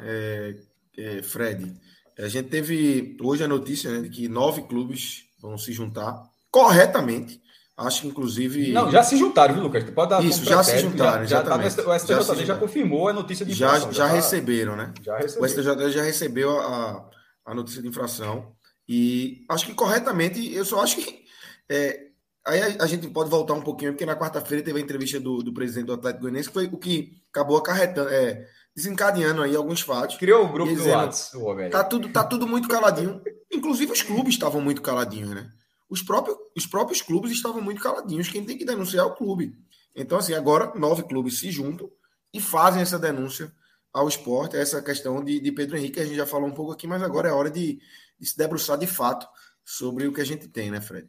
Fred. 1.22 1.74
A 2.18 2.28
gente 2.28 2.49
teve 2.49 3.16
hoje 3.20 3.44
a 3.44 3.49
notícia 3.49 3.90
né, 3.90 4.01
de 4.01 4.09
que 4.09 4.28
nove 4.28 4.62
clubes 4.62 5.24
vão 5.40 5.59
se 5.59 5.70
juntar 5.72 6.22
corretamente 6.51 7.40
Acho 7.77 8.03
que, 8.03 8.09
inclusive. 8.09 8.72
Não, 8.72 8.91
já 8.91 9.03
se 9.03 9.18
juntaram, 9.18 9.55
viu, 9.55 9.62
Lucas? 9.64 9.85
Pode 9.91 10.11
dar 10.11 10.24
Isso, 10.24 10.45
já 10.45 10.62
se 10.64 10.79
juntaram. 10.79 11.27
Já, 11.27 11.39
já 11.39 11.43
tá 11.43 11.57
o 11.57 11.99
STJD 11.99 12.39
já, 12.41 12.45
já, 12.47 12.57
confirmou 12.57 13.09
a 13.09 13.12
notícia 13.12 13.45
de 13.45 13.53
infração. 13.53 13.81
Já, 13.81 13.87
já, 13.87 13.93
já 13.93 14.09
tá... 14.09 14.14
receberam, 14.14 14.77
né? 14.77 14.95
Já 15.03 15.18
receberam. 15.18 15.45
O 15.45 15.49
STJD 15.49 15.91
já 15.91 16.03
recebeu 16.03 16.59
a, 16.59 17.11
a 17.45 17.55
notícia 17.55 17.83
de 17.83 17.89
infração. 17.89 18.57
E 18.89 19.45
acho 19.51 19.66
que 19.66 19.74
corretamente, 19.74 20.55
eu 20.55 20.64
só 20.64 20.83
acho 20.83 20.97
que. 20.97 21.27
É, 21.68 22.07
aí 22.47 22.62
a, 22.62 22.85
a, 22.85 22.87
gente 22.87 23.09
pode 23.09 23.29
voltar 23.29 23.53
um 23.53 23.61
pouquinho, 23.61 23.93
porque 23.93 24.07
na 24.07 24.16
quarta-feira 24.16 24.64
teve 24.64 24.79
a 24.79 24.83
entrevista 24.83 25.20
do, 25.20 25.43
do 25.43 25.53
presidente 25.53 25.87
do 25.87 25.93
Atlético 25.93 26.22
Goianiense, 26.22 26.49
que 26.49 26.55
foi 26.55 26.66
o 26.66 26.79
que 26.79 27.20
acabou 27.31 27.59
acarretando, 27.59 28.09
é, 28.09 28.47
desencadeando 28.74 29.43
aí 29.43 29.55
alguns 29.55 29.83
fatos. 29.83 30.16
Criou 30.16 30.47
o 30.47 30.53
grupo 30.53 30.74
do 30.74 30.89
WhatsApp. 30.89 31.70
Tá 31.70 31.85
tudo, 31.85 32.09
tá 32.09 32.24
tudo 32.24 32.47
muito 32.47 32.68
caladinho. 32.68 33.20
Inclusive 33.53 33.93
os 33.93 34.01
clubes 34.01 34.33
estavam 34.33 34.62
muito 34.62 34.81
caladinhos, 34.81 35.31
né? 35.31 35.51
Os 35.89 36.03
próprios, 36.03 36.37
os 36.57 36.66
próprios 36.66 37.01
clubes 37.01 37.30
estavam 37.30 37.61
muito 37.61 37.82
caladinhos. 37.82 38.28
Quem 38.28 38.45
tem 38.45 38.59
que 38.59 38.64
denunciar 38.64 39.07
é 39.07 39.09
o 39.09 39.14
clube. 39.14 39.57
Então, 39.95 40.18
assim, 40.18 40.34
agora 40.34 40.72
nove 40.74 41.05
clubes 41.05 41.39
se 41.39 41.51
juntam 41.51 41.91
e 42.32 42.41
fazem 42.41 42.82
essa 42.82 42.99
denúncia 42.99 43.53
ao 43.93 44.09
esporte, 44.09 44.57
essa 44.57 44.82
questão 44.82 45.24
de, 45.24 45.41
de 45.41 45.53
Pedro 45.53 45.78
Henrique, 45.78 45.99
a 45.99 46.05
gente 46.05 46.16
já 46.16 46.26
falou 46.26 46.47
um 46.47 46.53
pouco 46.53 46.70
aqui, 46.70 46.87
mas 46.87 47.03
agora 47.03 47.30
é 47.30 47.32
hora 47.32 47.51
de, 47.51 47.80
de 48.18 48.26
se 48.26 48.37
debruçar 48.37 48.76
de 48.76 48.87
fato 48.87 49.26
sobre 49.64 50.07
o 50.07 50.12
que 50.12 50.20
a 50.20 50.24
gente 50.24 50.47
tem, 50.49 50.70
né, 50.70 50.82
Fred? 50.82 51.09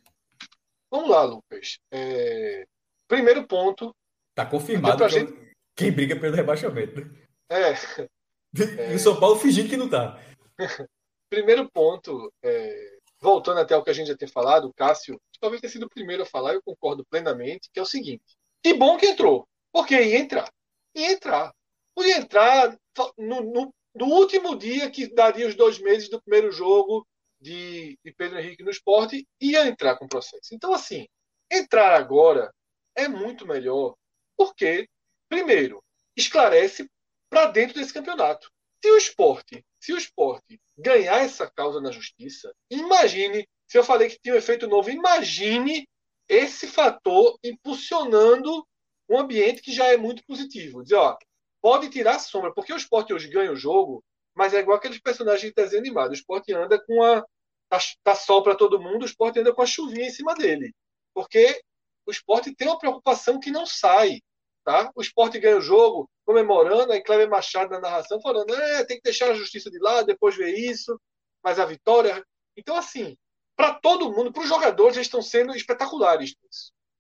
Vamos 0.90 1.10
lá, 1.10 1.24
Lucas. 1.24 1.80
É... 1.92 2.66
Primeiro 3.06 3.46
ponto. 3.46 3.94
Está 4.30 4.46
confirmado 4.50 5.04
que 5.04 5.10
gente... 5.10 5.54
quem 5.76 5.92
briga 5.92 6.18
pelo 6.18 6.34
rebaixamento. 6.34 7.02
Né? 7.02 7.28
É. 7.50 7.74
é... 8.94 8.96
o 8.96 9.00
São 9.00 9.20
Paulo 9.20 9.38
fingindo 9.38 9.68
que 9.68 9.76
não 9.76 9.88
está. 9.88 10.18
Primeiro 11.30 11.70
ponto. 11.70 12.32
É 12.42 12.97
voltando 13.20 13.60
até 13.60 13.76
o 13.76 13.84
que 13.84 13.90
a 13.90 13.94
gente 13.94 14.08
já 14.08 14.18
tem 14.18 14.28
falado, 14.28 14.68
o 14.68 14.74
Cássio 14.74 15.20
talvez 15.40 15.62
tenha 15.62 15.72
sido 15.72 15.86
o 15.86 15.90
primeiro 15.90 16.24
a 16.24 16.26
falar, 16.26 16.54
eu 16.54 16.64
concordo 16.64 17.06
plenamente, 17.06 17.70
que 17.72 17.80
é 17.80 17.82
o 17.82 17.86
seguinte: 17.86 18.24
que 18.64 18.74
bom 18.74 18.98
que 18.98 19.08
entrou, 19.08 19.48
porque 19.72 19.96
ia 19.96 20.20
entrar. 20.20 20.52
Ia 20.96 21.12
entrar. 21.12 21.54
Podia 21.96 22.18
entrar 22.18 22.78
no, 23.18 23.42
no, 23.42 23.74
no 23.96 24.06
último 24.06 24.56
dia 24.56 24.90
que 24.90 25.12
daria 25.14 25.48
os 25.48 25.56
dois 25.56 25.80
meses 25.80 26.10
do 26.10 26.22
primeiro 26.22 26.52
jogo 26.52 27.08
de, 27.40 27.98
de 28.04 28.14
Pedro 28.14 28.40
Henrique 28.40 28.64
no 28.64 28.72
esporte, 28.72 29.28
ia 29.40 29.68
entrar 29.68 29.96
com 29.98 30.06
o 30.06 30.10
processo. 30.10 30.54
Então, 30.54 30.74
assim, 30.74 31.08
entrar 31.52 31.96
agora 31.96 32.54
é 32.96 33.08
muito 33.08 33.46
melhor, 33.46 33.96
porque, 34.36 34.88
primeiro, 35.30 35.84
esclarece 36.16 36.90
para 37.30 37.48
dentro 37.48 37.80
desse 37.80 37.94
campeonato. 37.94 38.52
Se 38.84 38.92
o 38.92 38.98
esporte, 38.98 39.64
se 39.80 39.94
o 39.94 39.98
esporte 39.98 40.60
ganhar 40.78 41.24
essa 41.24 41.50
causa 41.50 41.80
na 41.80 41.92
justiça, 41.92 42.54
imagine, 42.70 43.48
se 43.68 43.78
eu 43.78 43.84
falei 43.84 44.10
que 44.10 44.20
tinha 44.20 44.36
um 44.36 44.38
efeito 44.38 44.68
novo, 44.68 44.90
imagine 44.90 45.88
esse 46.28 46.68
fator 46.68 47.38
impulsionando 47.44 48.66
um 49.10 49.20
ambiente 49.20 49.62
que 49.62 49.72
já 49.72 49.86
é 49.88 49.98
muito 49.98 50.24
positivo. 50.26 50.84
Dizer, 50.84 50.96
ó, 50.96 51.18
pode 51.62 51.90
tirar 51.90 52.16
a 52.16 52.20
sombra, 52.20 52.54
porque 52.54 52.74
o 52.74 52.78
esporte 52.78 53.14
hoje 53.14 53.30
ganha 53.30 53.52
o 53.52 53.56
jogo, 53.56 54.04
mas 54.36 54.54
é 54.54 54.60
igual 54.60 54.78
aqueles 54.78 55.00
personagens 55.00 55.50
de 55.50 55.54
desenho 55.54 55.82
animado. 55.82 56.12
O 56.12 56.16
esporte 56.16 56.54
anda 56.54 56.80
com 56.84 57.04
a. 57.04 57.24
Tá, 57.70 57.80
tá 58.02 58.16
sol 58.16 58.42
para 58.42 58.56
todo 58.56 58.80
mundo, 58.80 59.02
o 59.02 59.06
esporte 59.06 59.40
anda 59.40 59.54
com 59.54 59.62
a 59.62 59.66
chuvinha 59.66 60.08
em 60.08 60.12
cima 60.12 60.34
dele. 60.34 60.74
Porque 61.14 61.62
o 62.06 62.12
esporte 62.12 62.56
tem 62.56 62.68
uma 62.68 62.80
preocupação 62.80 63.40
que 63.40 63.52
não 63.52 63.66
sai. 63.66 64.22
Tá? 64.64 64.90
O 64.96 65.02
esporte 65.02 65.40
ganha 65.40 65.58
o 65.58 65.62
jogo 65.62 66.10
comemorando, 66.28 66.92
aí 66.92 67.02
Cleber 67.02 67.30
Machado 67.30 67.72
na 67.72 67.80
narração 67.80 68.20
falando, 68.20 68.54
é, 68.54 68.84
tem 68.84 68.98
que 68.98 69.04
deixar 69.04 69.32
a 69.32 69.34
justiça 69.34 69.72
de 69.72 69.80
lado, 69.80 70.08
depois 70.08 70.36
ver 70.36 70.54
isso, 70.54 71.00
mas 71.42 71.58
a 71.58 71.66
vitória. 71.66 72.22
Então, 72.58 72.76
assim, 72.76 73.18
para 73.56 73.76
todo 73.76 74.12
mundo, 74.12 74.34
para 74.34 74.44
os 74.44 74.50
jogadores, 74.50 74.98
eles 74.98 75.08
estão 75.08 75.22
sendo 75.22 75.56
espetaculares. 75.56 76.36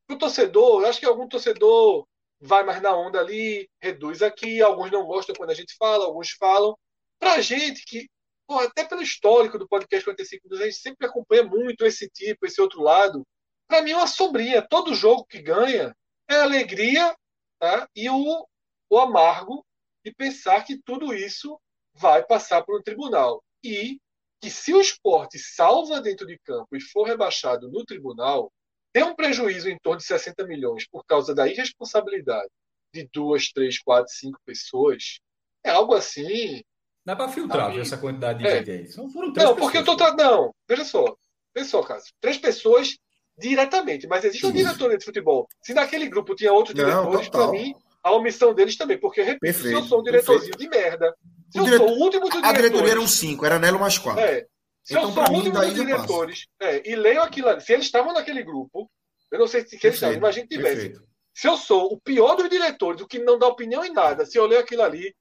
Para 0.08 0.16
o 0.16 0.18
torcedor, 0.18 0.82
eu 0.82 0.88
acho 0.88 1.02
que 1.02 1.06
algum 1.06 1.28
torcedor 1.28 2.08
vai 2.40 2.64
mais 2.64 2.82
na 2.82 2.96
onda 2.96 3.20
ali, 3.20 3.70
reduz 3.82 4.22
aqui, 4.22 4.62
alguns 4.62 4.90
não 4.92 5.06
gostam 5.06 5.36
quando 5.36 5.50
a 5.50 5.56
gente 5.56 5.76
fala, 5.78 6.06
alguns 6.06 6.32
falam. 6.32 6.74
Para 7.20 7.34
a 7.34 7.42
gente 7.42 7.84
que 7.86 8.08
até 8.50 8.86
pelo 8.86 9.02
histórico 9.02 9.60
do 9.60 9.68
podcast 9.68 10.06
45 10.06 10.44
minutos, 10.46 10.62
a 10.62 10.70
gente 10.70 10.82
sempre 10.82 11.06
acompanha 11.06 11.44
muito 11.44 11.86
esse 11.86 12.10
tipo, 12.10 12.46
esse 12.46 12.62
outro 12.62 12.82
lado. 12.82 13.28
Para 13.68 13.82
mim 13.82 13.92
é 13.92 13.98
uma 13.98 14.08
sombrinha. 14.08 14.66
Todo 14.66 14.96
jogo 14.96 15.26
que 15.26 15.42
ganha 15.42 15.94
é 16.30 16.36
alegria 16.36 17.14
tá? 17.60 17.90
e 17.94 18.10
o, 18.10 18.48
o 18.90 18.98
amargo 18.98 19.66
de 20.04 20.14
pensar 20.14 20.64
que 20.64 20.82
tudo 20.84 21.14
isso 21.14 21.60
vai 21.94 22.24
passar 22.26 22.64
por 22.64 22.80
um 22.80 22.84
tribunal. 22.84 23.44
E 23.64 24.00
que 24.40 24.50
se 24.50 24.74
o 24.74 24.82
esporte 24.82 25.40
salva 25.40 26.00
dentro 26.00 26.26
de 26.28 26.38
campo 26.40 26.76
e 26.76 26.82
for 26.82 27.04
rebaixado 27.04 27.70
no 27.70 27.84
tribunal, 27.84 28.52
tem 28.94 29.04
um 29.04 29.16
prejuízo 29.16 29.70
em 29.70 29.78
torno 29.80 30.00
de 30.00 30.06
60 30.06 30.46
milhões 30.46 30.88
por 30.88 31.04
causa 31.06 31.34
da 31.34 31.48
irresponsabilidade 31.48 32.50
de 32.94 33.08
duas, 33.12 33.52
três, 33.52 33.80
quatro, 33.80 34.12
cinco 34.14 34.40
pessoas, 34.46 35.20
é 35.64 35.70
algo 35.70 35.94
assim. 35.94 36.62
Dá 37.06 37.16
para 37.16 37.30
filtrar 37.30 37.78
essa 37.78 37.98
quantidade 37.98 38.40
de 38.40 38.48
é. 38.48 38.64
gente. 38.64 38.98
Não, 38.98 39.10
foram 39.10 39.34
três 39.34 39.50
não 39.50 39.56
porque 39.56 39.78
eu 39.78 39.86
tô. 39.86 39.96
Tra... 39.96 40.14
Não, 40.14 40.54
veja 40.68 40.84
só. 40.84 41.16
Veja 41.56 41.70
só, 41.70 41.82
caso. 41.84 42.06
Três 42.20 42.38
pessoas 42.38 42.98
diretamente, 43.38 44.08
mas 44.08 44.26
existe 44.26 44.46
um 44.46 44.52
diretor 44.52 44.98
de 44.98 45.04
futebol. 45.04 45.48
Se 45.62 45.74
naquele 45.74 46.08
grupo 46.10 46.36
tinha 46.36 46.52
outros 46.52 46.76
diretores, 46.76 47.30
para 47.30 47.52
mim, 47.52 47.74
a 48.08 48.16
omissão 48.16 48.54
deles 48.54 48.76
também, 48.76 48.98
porque, 48.98 49.22
repito, 49.22 49.42
perfeito, 49.42 49.68
se 49.68 49.74
eu 49.74 49.84
sou 49.84 50.00
um 50.00 50.04
diretorzinho 50.04 50.58
perfeito. 50.58 50.72
de 50.72 50.78
merda, 50.78 51.16
se 51.52 51.60
eu 51.60 51.78
sou 51.78 51.90
o 51.90 52.00
último 52.00 52.24
dos 52.24 52.32
diretores... 52.32 52.50
A 52.50 52.54
diretoria 52.54 52.92
eram 52.92 53.08
cinco, 53.08 53.46
era 53.46 53.60
Nelo 53.60 53.80
mais 53.80 53.98
quatro. 53.98 54.24
É, 54.24 54.46
se 54.84 54.94
então, 54.94 55.10
eu 55.10 55.14
sou 55.14 55.24
o 55.24 55.34
último 55.34 55.60
dos 55.60 55.74
diretores 55.74 56.48
é, 56.62 56.90
e 56.90 56.96
leio 56.96 57.22
aquilo 57.22 57.50
ali, 57.50 57.62
se 57.62 57.74
eles 57.74 57.86
estavam 57.86 58.14
naquele 58.14 58.44
grupo, 58.44 58.90
eu 59.32 59.40
não 59.40 59.48
sei 59.48 59.62
se 59.66 59.76
eles 59.76 59.96
estavam, 59.96 60.16
imagina 60.16 60.48
que 60.48 60.56
tivesse. 60.56 60.94
Se 61.34 61.48
eu 61.48 61.56
sou 61.58 61.94
o 61.94 62.00
pior 62.00 62.36
dos 62.36 62.50
diretores, 62.50 63.02
o 63.02 63.08
que 63.08 63.20
não 63.20 63.38
dá 63.38 63.48
opinião 63.48 63.86
em 63.86 63.94
nada, 63.94 64.26
se 64.26 64.38
eu 64.38 64.46
ler 64.46 64.58
aquilo 64.58 64.82
ali, 64.82 65.14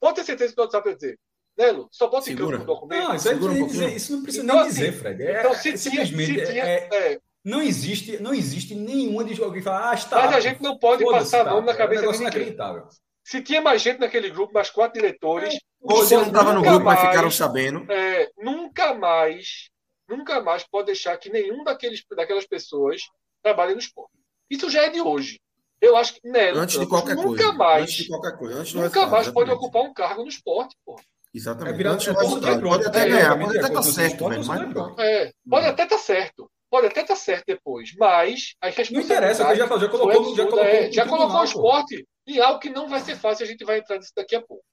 pode 0.00 0.16
ter 0.16 0.24
certeza 0.24 0.52
que 0.52 0.60
o 0.60 0.64
WhatsApp 0.64 0.88
vai 0.88 0.94
dizer. 0.94 1.18
Nelo, 1.56 1.88
só 1.92 2.08
bota 2.08 2.30
em 2.30 2.36
campo 2.36 2.54
o 2.54 2.64
documento. 2.64 3.08
Não, 3.08 3.14
isso, 3.14 3.28
é 3.28 3.34
um 3.34 3.66
dizer, 3.66 3.94
isso 3.94 4.12
não 4.12 4.22
precisa 4.22 4.44
então, 4.44 4.56
nem 4.56 4.64
assim, 4.64 4.80
dizer, 4.80 4.92
Fred. 4.92 5.22
É, 5.22 5.40
então, 5.40 5.54
se 5.54 5.68
é, 5.68 5.76
simplesmente 5.76 6.46
se 6.46 6.52
tinha, 6.52 6.64
é, 6.64 6.88
é, 6.90 7.20
não 7.44 7.62
existe, 7.62 8.22
não 8.22 8.34
existe 8.34 8.74
nenhuma 8.74 9.24
de 9.24 9.34
jogo 9.34 9.54
que 9.54 9.62
fala, 9.62 9.90
ah, 9.90 9.94
está. 9.94 10.16
Mas 10.26 10.34
a 10.34 10.40
gente 10.40 10.62
não 10.62 10.78
pode 10.78 11.04
passar 11.04 11.46
a 11.46 11.52
mão 11.52 11.62
na 11.62 11.74
cabeça 11.74 12.04
é 12.04 12.08
um 12.08 12.12
de 12.12 12.18
inacreditável. 12.18 12.86
Se 13.24 13.42
tinha 13.42 13.60
mais 13.60 13.80
gente 13.80 14.00
naquele 14.00 14.30
grupo, 14.30 14.52
mais 14.52 14.70
quatro 14.70 15.00
diretores. 15.00 15.54
Ou 15.80 15.96
você 15.96 16.16
não 16.16 16.26
estava 16.26 16.52
no 16.52 16.62
grupo, 16.62 16.84
mas 16.84 17.00
ficaram 17.00 17.30
sabendo. 17.30 17.90
É, 17.90 18.28
nunca 18.38 18.92
mais, 18.94 19.70
nunca 20.08 20.40
mais 20.40 20.66
pode 20.66 20.86
deixar 20.86 21.16
que 21.16 21.30
nenhum 21.30 21.64
daqueles, 21.64 22.04
daquelas 22.14 22.46
pessoas 22.46 23.02
trabalhe 23.42 23.72
no 23.74 23.80
esporte. 23.80 24.12
Isso 24.50 24.68
já 24.68 24.82
é 24.82 24.90
de 24.90 25.00
hoje. 25.00 25.40
Eu 25.80 25.96
acho 25.96 26.14
que 26.14 26.28
Nelo 26.28 26.58
antes 26.58 26.78
de 26.78 26.86
qualquer 26.86 27.16
nunca 27.16 27.44
coisa. 27.44 27.52
mais, 27.54 27.82
antes 27.84 27.94
de 27.94 28.08
qualquer 28.08 28.36
coisa, 28.36 28.60
antes 28.60 28.74
nunca 28.74 29.06
mais 29.06 29.28
pode 29.28 29.50
ocupar 29.50 29.82
um 29.82 29.94
cargo 29.94 30.22
no 30.22 30.28
esporte, 30.28 30.76
pô. 30.84 31.00
Exatamente. 31.32 31.82
É 31.82 31.88
antes 31.88 32.06
do 32.06 32.18
resultado. 32.18 32.60
Pode 32.60 32.86
até 32.86 33.08
ganhar, 33.08 33.38
pode 33.38 33.56
até 33.56 33.68
estar 33.68 33.80
tá 33.80 33.82
certo, 33.82 34.28
velho, 34.28 34.44
mas 34.44 34.74
não. 34.74 35.00
É, 35.00 35.32
pode 35.48 35.66
até 35.66 35.84
estar 35.84 35.96
tá 35.96 36.02
certo. 36.02 36.50
Pode 36.70 36.86
até 36.86 37.00
estar 37.00 37.14
tá 37.14 37.20
certo 37.20 37.46
depois, 37.46 37.92
mas 37.98 38.54
a 38.60 38.68
Não 38.92 39.00
interessa, 39.00 39.42
já, 39.42 39.54
já 39.54 39.88
colocou, 39.88 40.36
já 40.36 40.46
colocou, 40.46 40.64
é, 40.64 40.92
já 40.92 41.06
colocou 41.06 41.40
o 41.40 41.44
esporte 41.44 42.06
em 42.26 42.38
algo 42.38 42.60
que 42.60 42.70
não 42.70 42.88
vai 42.88 43.00
ser 43.00 43.16
fácil, 43.16 43.44
a 43.44 43.48
gente 43.48 43.64
vai 43.64 43.78
entrar 43.78 43.98
nisso 43.98 44.12
daqui 44.14 44.36
a 44.36 44.42
pouco. 44.42 44.64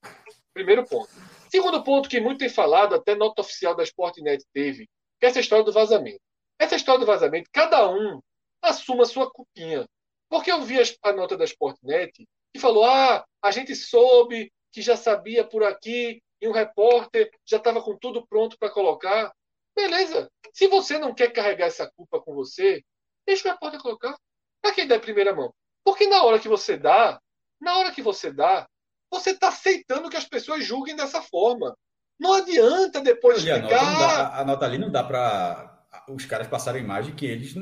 Primeiro 0.54 0.86
ponto. 0.86 1.10
Segundo 1.50 1.84
ponto 1.84 2.08
que 2.08 2.20
muito 2.20 2.40
tem 2.40 2.50
falado, 2.50 2.94
até 2.94 3.16
nota 3.16 3.42
oficial 3.42 3.76
da 3.76 3.84
Sportnet 3.84 4.44
teve, 4.54 4.88
que 5.20 5.26
é 5.26 5.30
essa 5.30 5.40
história 5.40 5.66
do 5.66 5.72
vazamento. 5.72 6.20
Essa 6.60 6.76
história 6.76 7.00
do 7.00 7.06
vazamento, 7.06 7.50
cada 7.52 7.90
um 7.90 8.20
assuma 8.62 9.04
a 9.04 9.08
sua 9.08 9.32
culpinha. 9.32 9.86
Porque 10.30 10.52
eu 10.52 10.62
vi 10.62 10.78
a 11.02 11.14
nota 11.14 11.38
da 11.38 11.46
Sportnet 11.46 12.28
e 12.54 12.60
falou: 12.60 12.86
ah, 12.86 13.26
a 13.42 13.52
gente 13.52 13.76
soube 13.76 14.52
que 14.72 14.82
já 14.82 14.98
sabia 14.98 15.44
por 15.44 15.64
aqui 15.64 16.22
e 16.42 16.48
um 16.48 16.52
repórter 16.52 17.32
já 17.46 17.58
estava 17.58 17.82
com 17.82 17.98
tudo 17.98 18.26
pronto 18.28 18.58
para 18.60 18.70
colocar. 18.70 19.32
Beleza. 19.78 20.28
Se 20.52 20.68
você 20.68 20.98
não 20.98 21.14
quer 21.14 21.32
carregar 21.32 21.68
essa 21.68 21.90
culpa 21.96 22.20
com 22.20 22.34
você, 22.34 22.84
deixa 23.28 23.48
o 23.48 23.52
repórter 23.52 23.80
colocar. 23.80 24.18
Para 24.60 24.74
quem 24.74 24.88
der 24.88 25.00
primeira 25.00 25.36
mão. 25.36 25.54
Porque 25.86 26.08
na 26.08 26.24
hora 26.24 26.40
que 26.40 26.50
você 26.50 26.76
dá, 26.76 27.22
na 27.62 27.78
hora 27.78 27.92
que 27.92 28.02
você 28.02 28.34
dá, 28.34 28.68
você 29.12 29.30
está 29.32 29.50
aceitando 29.50 30.10
que 30.10 30.18
as 30.18 30.26
pessoas 30.26 30.66
julguem 30.66 30.96
dessa 30.96 31.22
forma. 31.22 31.78
Não 32.20 32.34
adianta 32.34 33.00
depois 33.02 33.38
explicar. 33.38 33.80
A 33.80 33.92
nota, 33.92 34.08
dá, 34.08 34.40
a 34.40 34.46
nota 34.46 34.66
ali 34.66 34.78
não 34.80 34.92
dá 34.92 35.04
para 35.04 35.86
os 36.10 36.26
caras 36.26 36.48
passarem 36.48 36.82
imagem 36.82 37.16
que 37.16 37.28
eles 37.28 37.54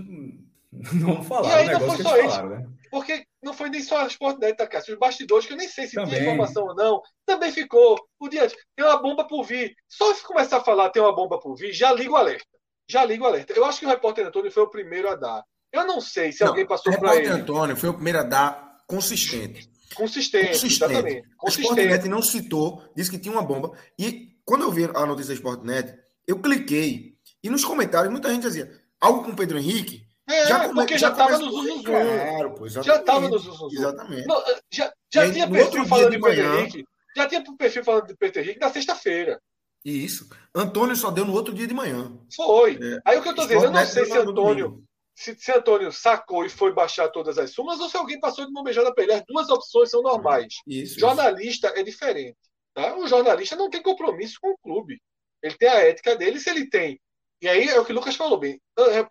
não, 0.93 1.23
falaram 1.23 1.63
o 1.63 1.67
negócio 1.67 2.03
que 2.03 2.09
eles 2.19 2.33
falaram, 2.33 2.49
né? 2.49 2.67
Porque 2.91 3.25
não 3.43 3.53
foi 3.53 3.69
nem 3.69 3.81
só 3.81 3.97
a 3.97 4.07
Sport 4.07 4.39
Net, 4.39 4.55
tá, 4.55 4.65
Cássio? 4.65 4.93
Os 4.93 4.99
bastidores, 4.99 5.45
que 5.45 5.53
eu 5.53 5.57
nem 5.57 5.67
sei 5.67 5.87
se 5.87 5.95
também. 5.95 6.11
tinha 6.11 6.21
informação 6.21 6.65
ou 6.65 6.75
não, 6.75 7.01
também 7.25 7.51
ficou. 7.51 7.97
O 8.19 8.29
diante, 8.29 8.55
tem 8.75 8.85
uma 8.85 9.01
bomba 9.01 9.27
por 9.27 9.43
vir. 9.43 9.75
Só 9.87 10.13
se 10.13 10.23
começar 10.23 10.57
a 10.57 10.63
falar 10.63 10.89
tem 10.89 11.01
uma 11.01 11.15
bomba 11.15 11.39
por 11.39 11.55
vir, 11.55 11.73
já 11.73 11.91
liga 11.91 12.11
o 12.11 12.15
alerta. 12.15 12.45
Já 12.87 13.03
liga 13.03 13.23
o 13.23 13.27
alerta. 13.27 13.53
Eu 13.53 13.65
acho 13.65 13.79
que 13.79 13.85
o 13.85 13.89
repórter 13.89 14.25
Antônio 14.25 14.51
foi 14.51 14.63
o 14.63 14.69
primeiro 14.69 15.09
a 15.09 15.15
dar. 15.15 15.43
Eu 15.73 15.85
não 15.85 15.99
sei 15.99 16.31
se 16.31 16.41
não, 16.41 16.49
alguém 16.49 16.65
passou 16.65 16.93
para 16.97 17.15
ele. 17.15 17.27
O 17.27 17.31
repórter 17.31 17.41
Antônio 17.43 17.75
foi 17.75 17.89
o 17.89 17.93
primeiro 17.93 18.19
a 18.19 18.23
dar 18.23 18.77
consistente. 18.87 19.69
Consistente, 19.93 20.47
consistente. 20.47 20.91
exatamente. 20.93 21.27
Consistente. 21.37 21.67
Sportnet 21.67 22.09
não 22.09 22.21
citou, 22.21 22.83
disse 22.95 23.11
que 23.11 23.19
tinha 23.19 23.33
uma 23.33 23.43
bomba. 23.43 23.71
E 23.99 24.37
quando 24.45 24.63
eu 24.63 24.71
vi 24.71 24.85
a 24.85 25.05
notícia 25.05 25.33
da 25.33 25.35
Sportnet, 25.35 25.97
eu 26.27 26.39
cliquei. 26.39 27.15
E 27.43 27.49
nos 27.49 27.65
comentários, 27.65 28.11
muita 28.11 28.29
gente 28.29 28.43
dizia 28.43 28.71
algo 28.99 29.23
com 29.23 29.31
o 29.31 29.35
Pedro 29.35 29.57
Henrique. 29.57 30.04
É, 30.27 30.45
já 30.47 30.67
come, 30.67 30.75
porque 30.75 30.97
já 30.97 31.09
estava 31.09 31.37
no 31.37 31.51
Zuzu. 31.51 31.83
Claro, 31.83 32.53
pô, 32.55 32.67
já 32.67 32.95
estava 32.95 33.29
no 33.29 33.37
Zuzu. 33.37 33.67
Exatamente. 33.71 34.27
Não, 34.27 34.43
já 34.71 34.91
já 35.13 35.31
tinha 35.31 35.49
perfil 35.49 35.85
falando 35.85 36.09
de, 36.09 36.17
de 36.17 36.21
Pedro 36.21 36.59
Henrique. 36.59 36.85
Já 37.15 37.27
tinha 37.27 37.43
perfil 37.57 37.83
falando 37.83 38.07
de 38.07 38.15
Pedro 38.15 38.41
Henrique 38.41 38.59
na 38.59 38.69
sexta-feira. 38.69 39.39
Isso. 39.83 40.27
Antônio 40.53 40.95
só 40.95 41.11
deu 41.11 41.25
no 41.25 41.33
outro 41.33 41.53
dia 41.53 41.67
de 41.67 41.73
manhã. 41.73 42.11
Foi. 42.35 42.79
É. 42.81 42.99
Aí 43.05 43.17
o 43.17 43.21
que 43.21 43.27
eu 43.27 43.31
estou 43.31 43.45
dizendo, 43.45 43.65
eu 43.65 43.71
não 43.71 43.85
sei 43.85 44.05
se 44.05 44.17
Antônio, 44.17 44.83
se, 45.13 45.35
se 45.35 45.51
Antônio 45.51 45.91
sacou 45.91 46.43
e 46.43 46.49
foi 46.49 46.73
baixar 46.73 47.07
todas 47.09 47.37
as 47.37 47.51
sumas 47.51 47.79
ou 47.79 47.87
se 47.87 47.95
alguém 47.95 48.19
passou 48.19 48.45
de 48.45 48.51
uma 48.51 48.63
beijada 48.63 48.93
para 48.93 49.03
ele. 49.03 49.13
As 49.13 49.23
duas 49.27 49.47
opções 49.49 49.91
são 49.91 50.01
normais. 50.01 50.55
Isso, 50.67 50.99
jornalista 50.99 51.67
isso. 51.67 51.77
é 51.77 51.83
diferente. 51.83 52.37
Tá? 52.73 52.97
O 52.97 53.07
jornalista 53.07 53.55
não 53.55 53.69
tem 53.69 53.81
compromisso 53.81 54.39
com 54.41 54.49
o 54.49 54.57
clube. 54.57 54.99
Ele 55.41 55.55
tem 55.55 55.69
a 55.69 55.79
ética 55.81 56.15
dele. 56.15 56.39
Se 56.39 56.49
ele 56.49 56.67
tem 56.67 56.99
e 57.41 57.47
aí 57.47 57.67
é 57.67 57.79
o 57.79 57.85
que 57.85 57.91
o 57.91 57.95
Lucas 57.95 58.15
falou 58.15 58.39
bem. 58.39 58.59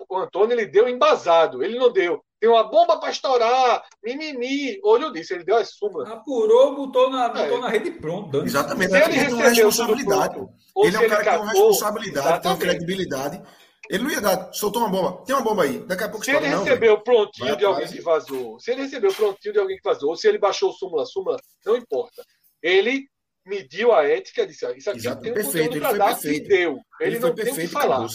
O 0.09 0.19
Antônio 0.19 0.55
ele 0.55 0.67
deu 0.67 0.89
embasado, 0.89 1.63
ele 1.63 1.79
não 1.79 1.93
deu. 1.93 2.23
Tem 2.41 2.51
uma 2.51 2.65
bomba 2.65 2.99
para 2.99 3.11
estourar, 3.11 3.83
mimimi. 4.03 4.79
Olho 4.83 5.13
disso, 5.13 5.35
ele 5.35 5.45
deu 5.45 5.57
as 5.57 5.71
súmulas. 5.71 6.11
Apurou, 6.11 6.75
botou 6.75 7.11
na, 7.11 7.29
botou 7.29 7.59
é. 7.59 7.61
na 7.61 7.69
rede 7.69 7.91
pronto. 7.93 8.43
Exatamente. 8.43 8.91
Se 8.91 8.97
ele 8.97 9.13
recebeu 9.15 9.49
responsabilidade. 9.49 10.35
Pronto, 10.35 10.53
ele 10.83 10.97
é 10.97 11.01
um 11.01 11.09
cara 11.09 11.25
que 11.25 11.31
tem 11.31 11.39
uma 11.39 11.53
responsabilidade, 11.53 12.43
tem 12.43 12.51
uma 12.51 12.59
credibilidade. 12.59 13.43
Ele 13.91 14.03
não 14.03 14.11
ia 14.11 14.21
dar, 14.21 14.53
soltou 14.53 14.83
uma 14.83 14.91
bomba. 14.91 15.25
Tem 15.25 15.35
uma 15.35 15.45
bomba 15.45 15.63
aí. 15.63 15.79
Daqui 15.81 16.05
a 16.05 16.09
pouco 16.09 16.25
Se 16.25 16.31
ele 16.33 16.49
não, 16.49 16.65
recebeu 16.65 16.95
o 16.95 17.01
prontinho 17.03 17.49
Vai 17.49 17.57
de 17.57 17.65
alguém 17.65 17.87
que 17.87 18.01
vazou, 18.01 18.59
se 18.59 18.71
ele 18.71 18.83
recebeu 18.83 19.11
o 19.11 19.15
prontinho 19.15 19.53
de 19.53 19.61
alguém 19.61 19.77
que 19.77 19.83
vazou, 19.85 20.11
ou 20.11 20.17
se 20.17 20.27
ele 20.27 20.39
baixou 20.39 20.71
o 20.71 20.73
súmula, 20.73 21.05
súmula, 21.05 21.39
não 21.65 21.77
importa. 21.77 22.25
Ele 22.63 23.07
mediu 23.45 23.93
a 23.93 24.05
ética 24.07 24.47
disse: 24.47 24.67
Isso 24.77 24.91
aqui 24.91 24.99
Exato, 25.01 25.23
tem 25.23 25.33
um 25.33 25.35
perfeito, 25.35 25.67
conteúdo 25.67 25.81
para 25.81 25.99
dar 25.99 26.15
perfeito. 26.15 26.45
e 26.45 26.49
deu. 26.49 26.81
Ele, 27.01 27.17
ele 27.17 27.19
não 27.19 27.35
tem 27.35 27.53
o 27.53 27.55
que 27.55 27.69
falar. 27.69 28.07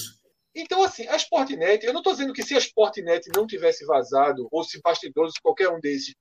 Então, 0.56 0.82
assim, 0.82 1.08
a 1.08 1.16
Sportnet, 1.16 1.86
eu 1.86 1.94
não 1.94 2.00
estou 2.02 2.14
dizendo 2.14 2.34
que 2.34 2.44
se 2.44 2.56
a 2.56 2.58
Sportnet 2.58 3.30
não 3.36 3.46
tivesse 3.46 3.86
vazado, 3.86 4.48
ou 4.52 4.64
se 4.64 4.82
bastidores, 4.82 5.36
qualquer 5.42 5.70
um 5.70 5.80
desses, 5.80 6.16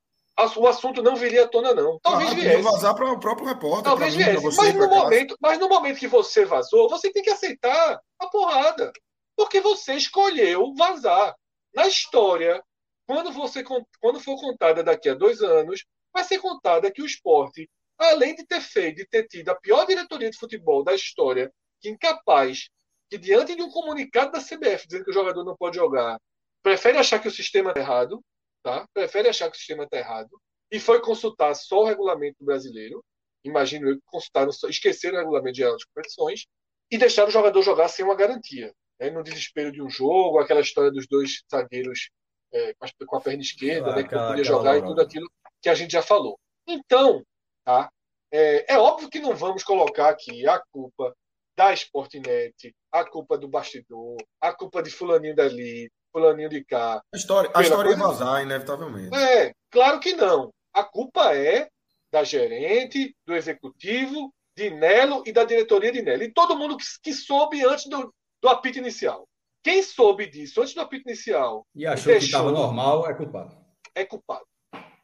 o 0.56 0.66
assunto 0.66 1.02
não 1.02 1.16
viria 1.16 1.44
à 1.44 1.48
tona, 1.48 1.74
não. 1.74 1.98
Talvez 2.00 2.30
ah, 2.30 2.34
viesse. 2.34 2.62
vazar 2.62 2.94
para 2.94 3.10
o 3.10 3.18
próprio 3.18 3.48
repórter. 3.48 3.84
Talvez 3.84 4.14
mim, 4.14 4.24
viesse. 4.24 4.42
Você, 4.42 4.60
mas, 4.60 4.74
no 4.74 4.88
momento, 4.88 5.36
mas 5.40 5.58
no 5.58 5.68
momento 5.68 5.98
que 5.98 6.06
você 6.06 6.44
vazou, 6.44 6.88
você 6.88 7.10
tem 7.10 7.22
que 7.22 7.30
aceitar 7.30 8.00
a 8.18 8.26
porrada. 8.28 8.92
Porque 9.36 9.60
você 9.60 9.94
escolheu 9.94 10.72
vazar. 10.74 11.34
Na 11.74 11.86
história, 11.86 12.62
quando, 13.06 13.30
você, 13.30 13.62
quando 14.00 14.20
for 14.20 14.40
contada 14.40 14.82
daqui 14.82 15.08
a 15.08 15.14
dois 15.14 15.42
anos, 15.42 15.84
vai 16.12 16.24
ser 16.24 16.38
contada 16.38 16.90
que 16.90 17.02
o 17.02 17.06
esporte 17.06 17.68
além 17.98 18.34
de 18.34 18.46
ter 18.46 18.60
feito, 18.60 18.96
de 18.96 19.06
ter 19.06 19.26
tido 19.26 19.48
a 19.48 19.54
pior 19.54 19.86
diretoria 19.86 20.30
de 20.30 20.38
futebol 20.38 20.84
da 20.84 20.94
história, 20.94 21.52
que 21.80 21.88
incapaz, 21.88 22.68
que 23.08 23.18
diante 23.18 23.56
de 23.56 23.62
um 23.62 23.70
comunicado 23.70 24.32
da 24.32 24.40
CBF 24.40 24.86
dizendo 24.86 25.04
que 25.04 25.10
o 25.10 25.14
jogador 25.14 25.44
não 25.44 25.56
pode 25.56 25.76
jogar, 25.76 26.20
prefere 26.62 26.98
achar 26.98 27.18
que 27.18 27.28
o 27.28 27.32
sistema 27.32 27.70
está 27.70 27.80
errado, 27.80 28.22
tá? 28.62 28.86
prefere 28.92 29.28
achar 29.28 29.50
que 29.50 29.56
o 29.56 29.58
sistema 29.58 29.84
está 29.84 29.96
errado, 29.96 30.30
e 30.70 30.78
foi 30.78 31.00
consultar 31.00 31.54
só 31.54 31.80
o 31.80 31.84
regulamento 31.84 32.44
brasileiro, 32.44 33.02
imagino 33.42 33.88
eu 33.88 33.96
que 33.96 34.02
consultaram, 34.06 34.50
esqueceram 34.68 35.16
o 35.16 35.20
regulamento 35.20 35.56
geral 35.56 35.72
das 35.72 35.84
competições, 35.84 36.46
e 36.90 36.98
deixaram 36.98 37.28
o 37.28 37.32
jogador 37.32 37.62
jogar 37.62 37.88
sem 37.88 38.04
uma 38.04 38.14
garantia. 38.14 38.72
Né? 38.98 39.10
No 39.10 39.22
desespero 39.22 39.70
de 39.70 39.82
um 39.82 39.88
jogo, 39.88 40.38
aquela 40.38 40.60
história 40.60 40.90
dos 40.90 41.06
dois 41.06 41.42
zagueiros 41.50 42.10
é, 42.52 42.74
com 43.06 43.16
a 43.16 43.20
perna 43.20 43.42
esquerda, 43.42 43.90
ah, 43.90 43.96
né, 43.96 44.02
que 44.04 44.14
não 44.14 44.28
podia 44.28 44.44
jogar 44.44 44.78
e 44.78 44.82
tudo 44.82 45.00
aquilo 45.00 45.30
que 45.60 45.68
a 45.68 45.74
gente 45.74 45.92
já 45.92 46.02
falou. 46.02 46.38
Então, 46.66 47.22
Tá? 47.68 47.92
É, 48.32 48.76
é 48.76 48.78
óbvio 48.78 49.10
que 49.10 49.20
não 49.20 49.36
vamos 49.36 49.62
colocar 49.62 50.08
aqui 50.08 50.48
a 50.48 50.58
culpa 50.72 51.14
da 51.54 51.70
Sportnet, 51.74 52.74
a 52.90 53.04
culpa 53.04 53.36
do 53.36 53.46
bastidor, 53.46 54.16
a 54.40 54.54
culpa 54.54 54.82
de 54.82 54.88
fulaninho 54.88 55.36
dali, 55.36 55.92
fulaninho 56.10 56.48
de 56.48 56.64
cá. 56.64 57.02
A 57.12 57.16
história, 57.18 57.50
a 57.54 57.60
história 57.60 57.90
coisa... 57.90 58.00
ia 58.00 58.06
vazar, 58.06 58.42
inevitavelmente. 58.42 59.14
É, 59.14 59.52
claro 59.70 60.00
que 60.00 60.14
não. 60.14 60.50
A 60.72 60.82
culpa 60.82 61.36
é 61.36 61.68
da 62.10 62.24
gerente, 62.24 63.14
do 63.26 63.34
executivo, 63.34 64.32
de 64.56 64.70
Nelo 64.70 65.22
e 65.26 65.30
da 65.30 65.44
diretoria 65.44 65.92
de 65.92 66.00
Nelo. 66.00 66.22
E 66.22 66.32
todo 66.32 66.56
mundo 66.56 66.74
que, 66.74 66.86
que 67.02 67.12
soube 67.12 67.62
antes 67.66 67.84
do, 67.84 68.10
do 68.40 68.48
apito 68.48 68.78
inicial. 68.78 69.28
Quem 69.62 69.82
soube 69.82 70.26
disso 70.26 70.62
antes 70.62 70.72
do 70.72 70.80
apito 70.80 71.06
inicial 71.06 71.66
e 71.74 71.86
achou 71.86 72.06
deixou, 72.06 72.18
que 72.20 72.24
estava 72.24 72.50
normal 72.50 73.06
é 73.06 73.12
culpado. 73.12 73.54
É 73.94 74.06
culpado. 74.06 74.46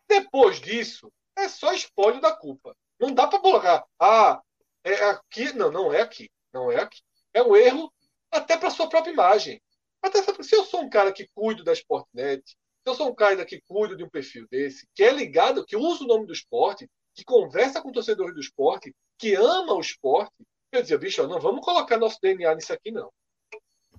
Depois 0.08 0.62
disso, 0.62 1.12
é 1.36 1.48
só 1.48 1.72
espólio 1.72 2.20
da 2.20 2.32
culpa. 2.32 2.76
Não 2.98 3.12
dá 3.12 3.26
para 3.26 3.40
colocar, 3.40 3.84
ah, 4.00 4.40
é 4.82 4.94
aqui. 5.06 5.52
Não, 5.52 5.70
não 5.70 5.92
é 5.92 6.00
aqui. 6.00 6.30
Não 6.52 6.70
é 6.70 6.80
aqui. 6.80 7.00
É 7.32 7.42
um 7.42 7.56
erro 7.56 7.92
até 8.30 8.56
para 8.56 8.70
sua 8.70 8.88
própria 8.88 9.12
imagem. 9.12 9.60
Até 10.02 10.22
se 10.22 10.54
eu 10.54 10.64
sou 10.64 10.82
um 10.82 10.90
cara 10.90 11.12
que 11.12 11.28
cuido 11.34 11.64
da 11.64 11.72
Sportnet, 11.72 12.42
se 12.46 12.56
eu 12.84 12.94
sou 12.94 13.08
um 13.08 13.14
cara 13.14 13.44
que 13.44 13.62
cuido 13.62 13.96
de 13.96 14.04
um 14.04 14.10
perfil 14.10 14.46
desse, 14.50 14.86
que 14.94 15.02
é 15.02 15.10
ligado, 15.10 15.64
que 15.64 15.76
usa 15.76 16.04
o 16.04 16.06
nome 16.06 16.26
do 16.26 16.32
esporte, 16.32 16.88
que 17.14 17.24
conversa 17.24 17.80
com 17.80 17.90
torcedores 17.90 18.34
do 18.34 18.40
esporte, 18.40 18.94
que 19.18 19.34
ama 19.34 19.72
o 19.72 19.80
esporte, 19.80 20.34
eu 20.70 20.82
dizia, 20.82 20.98
bicho, 20.98 21.26
não 21.26 21.40
vamos 21.40 21.64
colocar 21.64 21.96
nosso 21.96 22.18
DNA 22.20 22.54
nisso 22.54 22.72
aqui, 22.72 22.90
não. 22.90 23.10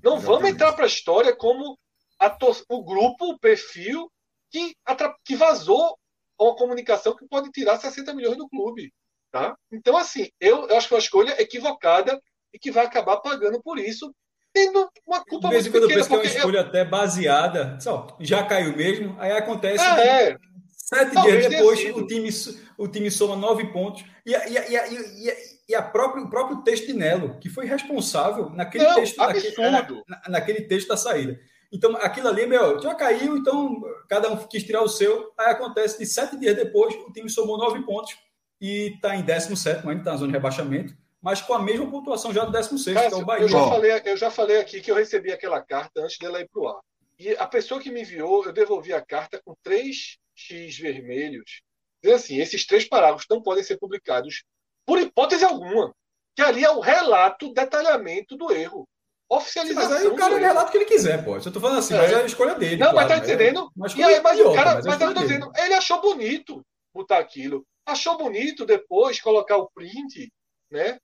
Não 0.03 0.17
Exatamente. 0.17 0.25
vamos 0.25 0.49
entrar 0.49 0.73
para 0.73 0.83
a 0.83 0.87
história 0.87 1.35
como 1.35 1.79
a 2.19 2.37
o 2.69 2.83
grupo, 2.83 3.31
o 3.31 3.39
perfil 3.39 4.11
que, 4.51 4.75
que 5.23 5.35
vazou 5.35 5.97
uma 6.39 6.55
comunicação 6.55 7.15
que 7.15 7.27
pode 7.27 7.51
tirar 7.51 7.77
60 7.77 8.13
milhões 8.13 8.37
do 8.37 8.49
clube. 8.49 8.93
Tá? 9.31 9.55
Então, 9.71 9.97
assim, 9.97 10.29
eu, 10.39 10.67
eu 10.67 10.77
acho 10.77 10.87
que 10.87 10.93
é 10.93 10.97
uma 10.97 11.01
escolha 11.01 11.41
equivocada 11.41 12.21
e 12.53 12.59
que 12.59 12.71
vai 12.71 12.85
acabar 12.85 13.17
pagando 13.17 13.61
por 13.61 13.77
isso, 13.77 14.13
tendo 14.53 14.89
uma 15.05 15.23
culpa 15.25 15.49
muito 15.49 15.63
pequena. 15.65 15.83
Eu 15.83 15.87
penso 15.89 16.07
que 16.07 16.13
é 16.13 16.17
uma 16.17 16.25
escolha 16.25 16.57
eu... 16.59 16.61
até 16.61 16.85
baseada, 16.85 17.77
só, 17.81 18.15
já 18.19 18.43
caiu 18.45 18.75
mesmo, 18.75 19.15
aí 19.19 19.31
acontece... 19.31 19.83
Ah, 19.83 19.99
é. 19.99 20.37
Sete 20.85 21.13
Talvez 21.13 21.47
dias 21.47 21.49
depois, 21.49 21.79
o 21.95 22.05
time, 22.05 22.29
o 22.77 22.87
time 22.87 23.09
soma 23.09 23.35
nove 23.35 23.71
pontos. 23.73 24.05
E, 24.23 24.35
a, 24.35 24.47
e, 24.47 24.55
a, 24.55 24.69
e, 24.69 24.77
a, 24.77 25.35
e 25.67 25.75
a 25.75 25.81
própria, 25.81 26.23
o 26.23 26.29
próprio 26.29 26.61
texto 26.61 26.85
de 26.85 26.93
Nelo, 26.93 27.39
que 27.39 27.49
foi 27.49 27.65
responsável 27.65 28.51
naquele 28.51 28.83
Não, 28.83 28.95
texto 28.95 29.17
naquele, 29.17 29.55
na, 30.07 30.21
naquele 30.29 30.61
texto 30.61 30.89
da 30.89 30.97
saída. 30.97 31.39
Então, 31.75 31.93
aquilo 31.97 32.29
ali, 32.29 32.45
meu, 32.45 32.81
já 32.81 32.95
caiu, 32.95 33.35
então 33.35 33.81
cada 34.07 34.31
um 34.31 34.37
quis 34.47 34.63
tirar 34.63 34.81
o 34.81 34.87
seu. 34.87 35.33
Aí 35.37 35.51
acontece 35.51 35.97
que 35.97 36.05
sete 36.05 36.37
dias 36.37 36.55
depois, 36.55 36.95
o 36.95 37.11
time 37.11 37.29
somou 37.29 37.57
nove 37.57 37.83
pontos 37.83 38.17
e 38.61 38.93
está 38.95 39.13
em 39.13 39.21
17, 39.21 39.85
ainda 39.85 39.99
está 39.99 40.11
na 40.11 40.17
zona 40.17 40.31
de 40.31 40.37
rebaixamento, 40.37 40.95
mas 41.21 41.41
com 41.41 41.53
a 41.53 41.61
mesma 41.61 41.91
pontuação 41.91 42.33
já 42.33 42.45
do 42.45 42.51
16, 42.53 42.95
Cássio, 42.95 43.09
que 43.09 43.15
é 43.15 43.17
o 43.21 43.25
Bahia. 43.25 43.43
Eu 43.43 43.49
já, 43.49 43.67
falei, 43.67 44.01
eu 44.05 44.17
já 44.17 44.31
falei 44.31 44.57
aqui 44.57 44.79
que 44.79 44.89
eu 44.89 44.95
recebi 44.95 45.33
aquela 45.33 45.61
carta 45.61 46.01
antes 46.01 46.17
dela 46.17 46.39
ir 46.39 46.47
para 46.47 46.61
o 46.61 46.67
ar. 46.69 46.79
E 47.19 47.31
a 47.31 47.45
pessoa 47.45 47.81
que 47.81 47.91
me 47.91 48.01
enviou, 48.01 48.45
eu 48.45 48.53
devolvi 48.53 48.93
a 48.93 49.01
carta 49.01 49.41
com 49.43 49.53
três 49.61 50.17
X 50.33 50.77
vermelhos. 50.77 51.61
Dizendo 52.01 52.15
assim: 52.15 52.39
esses 52.39 52.65
três 52.65 52.87
parágrafos 52.87 53.25
não 53.29 53.41
podem 53.41 53.63
ser 53.63 53.77
publicados 53.77 54.43
por 54.85 54.97
hipótese 54.97 55.43
alguma. 55.43 55.93
Que 56.35 56.41
ali 56.41 56.63
é 56.63 56.69
o 56.69 56.79
relato, 56.79 57.53
detalhamento 57.53 58.37
do 58.37 58.51
erro. 58.51 58.87
Oficialização. 59.29 59.89
Sim, 59.89 59.93
mas 59.93 60.01
aí 60.03 60.07
o 60.07 60.15
cara 60.15 60.37
relata 60.37 60.69
o 60.69 60.71
que 60.71 60.77
ele 60.77 60.85
quiser, 60.85 61.23
pô. 61.23 61.35
Eu 61.35 61.51
tô 61.51 61.59
falando 61.59 61.79
assim, 61.79 61.95
é. 61.95 61.97
mas 61.97 62.11
é 62.11 62.15
a 62.15 62.25
escolha 62.25 62.55
dele. 62.55 62.77
Não, 62.77 62.91
claro, 62.91 62.95
mas 62.95 63.07
tá 63.07 63.15
né? 63.15 63.33
entendendo? 63.33 63.71
Mas, 63.75 63.95
e 63.95 64.03
aí, 64.03 64.21
mas 64.21 64.39
o 64.39 64.53
cara, 64.53 64.75
mas, 64.75 64.85
mas 64.85 65.01
eu 65.01 65.13
tô 65.13 65.21
dizendo, 65.21 65.51
ele 65.57 65.73
achou 65.73 66.01
bonito 66.01 66.61
botar 66.93 67.17
aquilo. 67.17 67.65
Achou 67.85 68.17
bonito 68.17 68.65
depois 68.65 69.19
colocar 69.19 69.57
o 69.57 69.69
print, 69.73 70.31
né? 70.71 70.97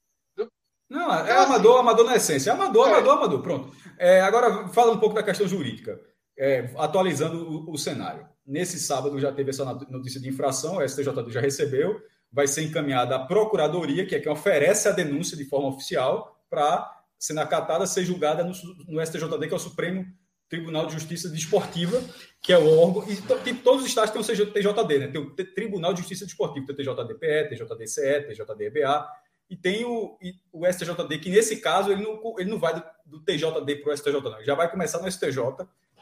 Não, 0.91 1.09
é, 1.09 1.29
é 1.29 1.31
assim. 1.31 1.45
amador, 1.45 1.79
amador 1.79 2.05
na 2.05 2.17
essência. 2.17 2.49
É 2.49 2.53
amador, 2.53 2.89
é. 2.89 2.91
amador, 2.91 3.13
amador. 3.13 3.41
Pronto. 3.41 3.73
É, 3.97 4.19
agora, 4.19 4.67
fala 4.67 4.91
um 4.91 4.99
pouco 4.99 5.15
da 5.15 5.23
questão 5.23 5.47
jurídica, 5.47 5.97
é, 6.37 6.69
atualizando 6.77 7.49
o, 7.49 7.71
o, 7.71 7.77
cenário. 7.77 8.27
Nesse 8.45 8.77
sábado 8.77 9.17
já 9.17 9.31
teve 9.31 9.51
essa 9.51 9.63
notícia 9.63 10.19
de 10.19 10.27
infração, 10.27 10.77
o 10.77 10.87
STJD 10.87 11.31
já 11.31 11.39
recebeu, 11.39 12.01
vai 12.29 12.45
ser 12.45 12.63
encaminhada 12.63 13.15
à 13.15 13.19
Procuradoria, 13.19 14.05
que 14.05 14.15
é 14.15 14.19
quem 14.19 14.31
oferece 14.31 14.89
a 14.89 14.91
denúncia 14.91 15.37
de 15.37 15.45
forma 15.45 15.69
oficial, 15.69 16.37
para 16.49 17.00
sendo 17.21 17.39
acatada, 17.39 17.85
ser 17.85 18.03
julgada 18.03 18.43
no, 18.43 18.51
no, 18.87 19.05
STJD, 19.05 19.47
que 19.47 19.53
é 19.53 19.55
o 19.55 19.59
Supremo 19.59 20.11
Tribunal 20.49 20.87
de 20.87 20.93
Justiça 20.93 21.29
Desportiva, 21.29 22.03
que 22.41 22.51
é 22.51 22.57
o 22.57 22.79
órgão. 22.79 23.05
E 23.07 23.53
todos 23.53 23.83
os 23.83 23.87
estados 23.87 24.11
têm 24.11 24.19
o 24.19 24.51
TJD, 24.51 24.97
né? 24.97 25.07
Tem 25.07 25.21
o 25.21 25.35
Tribunal 25.35 25.93
de 25.93 25.99
Justiça 25.99 26.25
Desportiva, 26.25 26.65
tem 26.65 26.73
o 26.73 26.95
TJDPE, 26.95 27.49
TJDCE, 27.49 28.27
TJDEBA, 28.27 29.07
e 29.47 29.55
tem 29.55 29.85
o, 29.85 30.17
o 30.51 30.65
STJD, 30.65 31.19
que 31.19 31.29
nesse 31.29 31.57
caso 31.57 31.91
ele 31.91 32.01
não, 32.01 32.39
ele 32.39 32.49
não 32.49 32.57
vai 32.57 32.73
do, 32.73 32.83
do 33.05 33.19
TJD 33.19 33.75
para 33.75 33.93
o 33.93 33.97
STJ, 33.97 34.13
não. 34.13 34.37
Ele 34.37 34.45
já 34.45 34.55
vai 34.55 34.69
começar 34.71 34.99
no 34.99 35.11
STJ. 35.11 35.37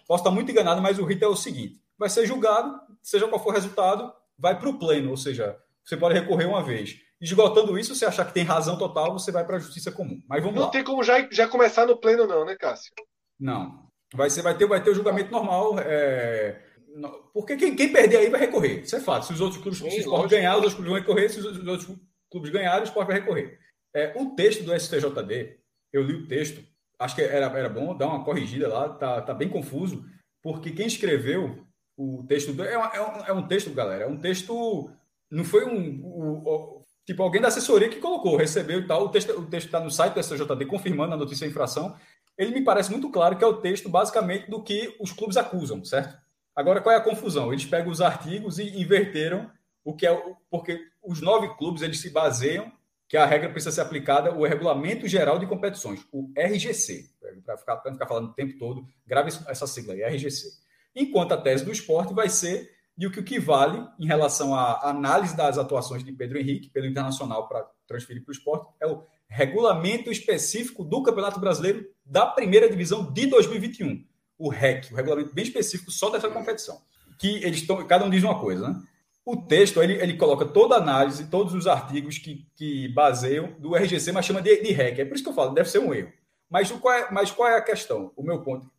Posso 0.08 0.22
estar 0.22 0.32
muito 0.32 0.50
enganado, 0.50 0.82
mas 0.82 1.00
o 1.00 1.04
rito 1.04 1.26
é 1.26 1.28
o 1.28 1.36
seguinte: 1.36 1.82
vai 1.98 2.10
ser 2.10 2.26
julgado, 2.26 2.80
seja 3.04 3.28
qual 3.28 3.44
for 3.44 3.50
o 3.50 3.56
resultado, 3.56 4.14
vai 4.38 4.58
para 4.58 4.70
o 4.70 4.80
pleno, 4.80 5.10
ou 5.10 5.18
seja, 5.18 5.60
você 5.84 5.98
pode 5.98 6.18
recorrer 6.18 6.46
uma 6.46 6.64
vez. 6.64 7.09
Esgotando 7.22 7.78
isso, 7.78 7.94
você 7.94 8.06
achar 8.06 8.26
que 8.26 8.34
tem 8.34 8.44
razão 8.44 8.78
total, 8.78 9.12
você 9.12 9.32
vai 9.32 9.46
para 9.46 9.58
a 9.58 9.60
justiça 9.60 9.92
comum. 9.92 10.22
Mas 10.28 10.42
vamos 10.42 10.56
não 10.56 10.62
lá. 10.62 10.68
Não 10.68 10.72
tem 10.72 10.84
como 10.84 11.04
já, 11.04 11.28
já 11.30 11.48
começar 11.48 11.86
no 11.86 11.98
pleno, 11.98 12.26
não, 12.26 12.46
né, 12.46 12.56
Cássio? 12.56 12.94
Não. 13.38 13.88
Vai, 14.14 14.30
ser, 14.30 14.42
vai, 14.42 14.58
ter, 14.58 14.66
vai 14.66 14.82
ter 14.82 14.92
o 14.92 14.96
julgamento 14.96 15.32
normal. 15.32 15.78
É... 15.80 16.62
Porque 17.34 17.58
quem, 17.58 17.76
quem 17.76 17.92
perder 17.92 18.18
aí 18.18 18.30
vai 18.30 18.40
recorrer. 18.40 18.82
Isso 18.82 18.96
é 18.96 19.02
fato. 19.02 19.26
Se 19.26 19.34
os 19.34 19.42
outros 19.42 19.62
clubes 19.62 19.80
Sim, 19.80 19.90
se 20.02 20.28
ganhar, 20.28 20.52
os 20.52 20.64
outros 20.64 20.74
clubes 20.74 20.92
vão 20.92 21.00
recorrer. 21.00 21.30
Se 21.30 21.40
os 21.40 21.68
outros 21.68 21.98
clubes 22.32 22.50
ganharem, 22.52 22.82
o 22.82 22.84
esporte 22.86 23.08
vai 23.08 23.20
recorrer. 23.20 23.60
É, 23.94 24.14
o 24.16 24.36
texto 24.36 24.64
do 24.64 24.78
STJD, 24.80 25.60
eu 25.92 26.04
li 26.04 26.14
o 26.14 26.28
texto, 26.28 26.64
acho 26.98 27.16
que 27.16 27.22
era, 27.22 27.46
era 27.48 27.70
bom 27.70 27.96
dar 27.98 28.08
uma 28.08 28.24
corrigida 28.24 28.68
lá, 28.68 28.90
tá, 28.90 29.22
tá 29.22 29.34
bem 29.34 29.50
confuso, 29.50 30.06
porque 30.44 30.72
quem 30.72 30.86
escreveu 30.86 31.66
o 31.98 32.24
texto 32.28 32.54
do, 32.54 32.64
é, 32.64 32.78
um, 32.78 33.26
é 33.26 33.34
um 33.34 33.48
texto, 33.48 33.72
galera, 33.72 34.04
é 34.04 34.08
um 34.08 34.20
texto 34.20 34.92
não 35.32 35.44
foi 35.44 35.66
um, 35.66 35.78
um, 35.78 36.79
tipo 37.10 37.24
alguém 37.24 37.42
da 37.42 37.48
assessoria 37.48 37.90
que 37.90 38.00
colocou, 38.00 38.38
recebeu 38.38 38.82
e 38.82 38.86
tal. 38.86 39.06
O 39.06 39.10
texto 39.10 39.34
está 39.52 39.80
no 39.80 39.90
site 39.90 40.14
do 40.14 40.22
STJD 40.22 40.68
confirmando 40.68 41.16
a 41.16 41.18
notícia 41.18 41.48
de 41.48 41.52
infração. 41.52 41.96
Ele 42.38 42.52
me 42.52 42.64
parece 42.64 42.92
muito 42.92 43.10
claro 43.10 43.36
que 43.36 43.44
é 43.44 43.48
o 43.48 43.58
texto 43.58 43.90
basicamente 43.90 44.48
do 44.48 44.62
que 44.62 44.96
os 45.00 45.12
clubes 45.12 45.36
acusam, 45.36 45.84
certo? 45.84 46.16
Agora 46.56 46.82
qual 46.82 46.94
é 46.94 47.00
a 47.00 47.02
confusão? 47.02 47.52
Eles 47.52 47.66
pegam 47.66 47.92
os 47.92 48.00
artigos 48.00 48.60
e 48.60 48.80
inverteram 48.80 49.50
o 49.84 49.96
que 49.96 50.06
é 50.06 50.24
porque 50.52 50.80
os 51.02 51.20
nove 51.20 51.48
clubes 51.58 51.82
eles 51.82 52.00
se 52.00 52.12
baseiam 52.12 52.72
que 53.08 53.18
a 53.18 53.26
regra 53.26 53.50
precisa 53.50 53.72
ser 53.72 53.82
aplicada 53.82 54.32
o 54.32 54.46
Regulamento 54.46 55.08
Geral 55.08 55.40
de 55.40 55.48
Competições, 55.48 56.06
o 56.12 56.32
RGC, 56.38 57.10
para 57.44 57.58
ficar, 57.58 57.82
ficar 57.82 58.06
falando 58.06 58.30
o 58.30 58.34
tempo 58.34 58.56
todo, 58.60 58.86
grave 59.08 59.32
essa 59.48 59.66
sigla 59.66 59.96
aí, 59.96 60.04
RGC. 60.04 60.48
Enquanto 60.96 61.32
a 61.32 61.38
tese 61.38 61.66
do 61.66 61.72
esporte 61.72 62.14
vai 62.14 62.30
ser 62.30 62.70
e 63.00 63.08
o 63.08 63.12
que, 63.12 63.22
o 63.22 63.24
que 63.24 63.40
vale 63.40 63.82
em 63.98 64.06
relação 64.06 64.54
à 64.54 64.90
análise 64.90 65.34
das 65.36 65.58
atuações 65.58 66.04
de 66.04 66.12
Pedro 66.12 66.38
Henrique 66.38 66.70
pelo 66.70 66.86
Internacional 66.86 67.48
para 67.48 67.66
transferir 67.88 68.22
para 68.26 68.32
o 68.32 68.34
esporte 68.34 68.68
é 68.82 68.86
o 68.86 69.02
regulamento 69.30 70.12
específico 70.12 70.84
do 70.84 71.02
Campeonato 71.02 71.40
Brasileiro 71.40 71.88
da 72.06 72.26
primeira 72.26 72.70
divisão 72.70 73.10
de 73.14 73.26
2021. 73.28 74.04
O 74.38 74.50
REC, 74.50 74.92
o 74.92 74.96
regulamento 74.96 75.34
bem 75.34 75.46
específico 75.46 75.90
só 75.90 76.10
dessa 76.10 76.30
competição. 76.30 76.82
Que 77.18 77.42
eles 77.42 77.62
estão, 77.62 77.88
cada 77.88 78.04
um 78.04 78.10
diz 78.10 78.22
uma 78.22 78.38
coisa, 78.38 78.68
né? 78.68 78.82
O 79.26 79.38
texto, 79.38 79.82
ele, 79.82 79.94
ele 79.94 80.18
coloca 80.18 80.44
toda 80.44 80.76
a 80.76 80.80
análise, 80.80 81.30
todos 81.30 81.54
os 81.54 81.68
artigos 81.68 82.18
que, 82.18 82.48
que 82.56 82.90
baseiam 82.90 83.54
do 83.60 83.76
RGC, 83.76 84.12
mas 84.12 84.26
chama 84.26 84.42
de, 84.42 84.62
de 84.62 84.74
REC. 84.74 85.00
É 85.00 85.06
por 85.06 85.16
isso 85.16 85.24
que 85.24 85.30
eu 85.30 85.36
falo, 85.36 85.54
deve 85.54 85.70
ser 85.70 85.80
um 85.80 85.94
erro. 85.94 86.12
Mas 86.50 86.70
qual 86.72 86.94
é, 86.94 87.12
mas 87.12 87.32
qual 87.32 87.48
é 87.48 87.56
a 87.56 87.62
questão? 87.62 88.12
O 88.18 88.24
meu 88.24 88.42
ponto, 88.42 88.70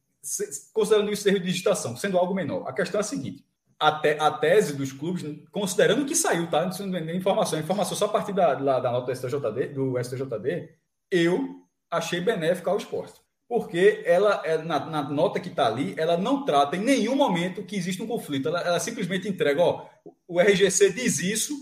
considerando 0.74 1.10
isso 1.10 1.26
erro 1.26 1.38
de 1.38 1.46
digitação, 1.46 1.96
sendo 1.96 2.18
algo 2.18 2.34
menor, 2.34 2.68
a 2.68 2.72
questão 2.72 2.98
é 2.98 3.02
a 3.02 3.04
seguinte: 3.04 3.44
a, 3.80 3.90
te, 3.92 4.16
a 4.20 4.30
tese 4.30 4.76
dos 4.76 4.92
clubes, 4.92 5.24
considerando 5.50 6.04
que 6.04 6.14
saiu, 6.14 6.48
tá? 6.50 6.70
Não 6.80 6.98
é 6.98 7.16
informação, 7.16 7.58
informação 7.58 7.96
só 7.96 8.04
a 8.04 8.10
partir 8.10 8.34
da, 8.34 8.54
da, 8.54 8.78
da 8.78 8.92
nota 8.92 9.06
do 9.06 9.16
STJD, 9.16 9.68
do 9.68 9.98
STJD, 9.98 10.68
eu 11.10 11.66
achei 11.90 12.20
benéfica 12.20 12.70
ao 12.70 12.76
esporte. 12.76 13.20
Porque 13.48 14.02
ela, 14.04 14.42
é, 14.44 14.58
na, 14.58 14.84
na 14.86 15.02
nota 15.02 15.40
que 15.40 15.48
está 15.48 15.66
ali, 15.66 15.94
ela 15.96 16.16
não 16.16 16.44
trata 16.44 16.76
em 16.76 16.80
nenhum 16.80 17.16
momento 17.16 17.64
que 17.64 17.74
existe 17.74 18.00
um 18.00 18.06
conflito. 18.06 18.48
Ela, 18.48 18.60
ela 18.60 18.78
simplesmente 18.78 19.26
entrega, 19.26 19.60
ó, 19.60 19.88
o 20.28 20.38
RGC 20.38 20.92
diz 20.92 21.18
isso 21.18 21.54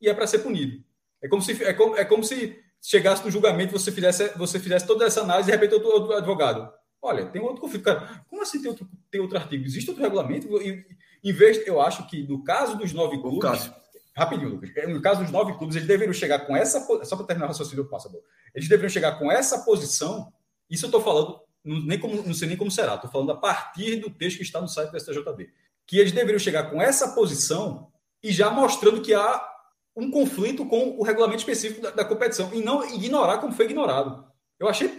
e 0.00 0.08
é 0.08 0.14
para 0.14 0.26
ser 0.26 0.40
punido. 0.40 0.82
É 1.22 1.28
como 1.28 1.42
se, 1.42 1.62
é 1.62 1.72
como, 1.72 1.96
é 1.96 2.04
como 2.04 2.24
se 2.24 2.58
chegasse 2.82 3.24
no 3.24 3.30
julgamento, 3.30 3.72
você 3.72 3.92
fizesse, 3.92 4.36
você 4.36 4.58
fizesse 4.58 4.86
toda 4.86 5.04
essa 5.04 5.20
análise 5.20 5.48
e 5.48 5.52
de 5.52 5.58
repente 5.58 5.80
outro, 5.84 6.14
advogado. 6.14 6.72
Olha, 7.02 7.26
tem 7.26 7.40
outro 7.42 7.60
conflito. 7.60 7.84
Cara, 7.84 8.24
como 8.28 8.42
assim 8.42 8.60
tem 8.60 8.70
outro, 8.70 8.88
tem 9.10 9.20
outro 9.20 9.36
artigo? 9.36 9.64
Existe 9.64 9.90
outro 9.90 10.02
regulamento? 10.02 10.48
E, 10.60 10.84
em 11.22 11.32
vez, 11.32 11.66
eu 11.66 11.80
acho 11.80 12.06
que 12.06 12.22
no 12.26 12.42
caso 12.42 12.76
dos 12.76 12.92
nove 12.92 13.20
clubes. 13.20 13.70
Rapidinho, 14.16 14.48
Lucas. 14.48 14.70
No 14.88 15.02
caso 15.02 15.22
dos 15.22 15.30
nove 15.30 15.54
clubes, 15.58 15.76
eles 15.76 15.86
deveriam 15.86 16.12
chegar 16.12 16.40
com 16.46 16.56
essa. 16.56 16.80
Só 17.04 17.16
para 17.16 17.26
terminar 17.26 17.46
o 17.46 17.48
raciocínio 17.48 17.84
do 17.84 17.90
passador. 17.90 18.22
Eles 18.54 18.68
deveriam 18.68 18.88
chegar 18.88 19.18
com 19.18 19.30
essa 19.30 19.58
posição. 19.58 20.32
Isso 20.70 20.86
eu 20.86 20.88
estou 20.88 21.02
falando, 21.02 21.40
nem 21.64 21.98
como, 21.98 22.22
não 22.22 22.34
sei 22.34 22.48
nem 22.48 22.56
como 22.56 22.70
será, 22.70 22.94
estou 22.94 23.10
falando 23.10 23.32
a 23.32 23.36
partir 23.36 23.96
do 23.96 24.10
texto 24.10 24.38
que 24.38 24.42
está 24.42 24.60
no 24.60 24.68
site 24.68 24.90
do 24.90 24.98
STJB. 24.98 25.50
Que 25.86 25.98
eles 25.98 26.12
deveriam 26.12 26.38
chegar 26.38 26.70
com 26.70 26.80
essa 26.80 27.12
posição 27.14 27.92
e 28.22 28.32
já 28.32 28.50
mostrando 28.50 29.02
que 29.02 29.14
há 29.14 29.48
um 29.94 30.10
conflito 30.10 30.66
com 30.66 30.98
o 30.98 31.02
regulamento 31.02 31.40
específico 31.40 31.80
da, 31.80 31.90
da 31.90 32.04
competição 32.04 32.52
e 32.52 32.60
não 32.60 32.84
ignorar 32.94 33.38
como 33.38 33.52
foi 33.52 33.66
ignorado. 33.66 34.24
Eu 34.58 34.68
achei, 34.68 34.90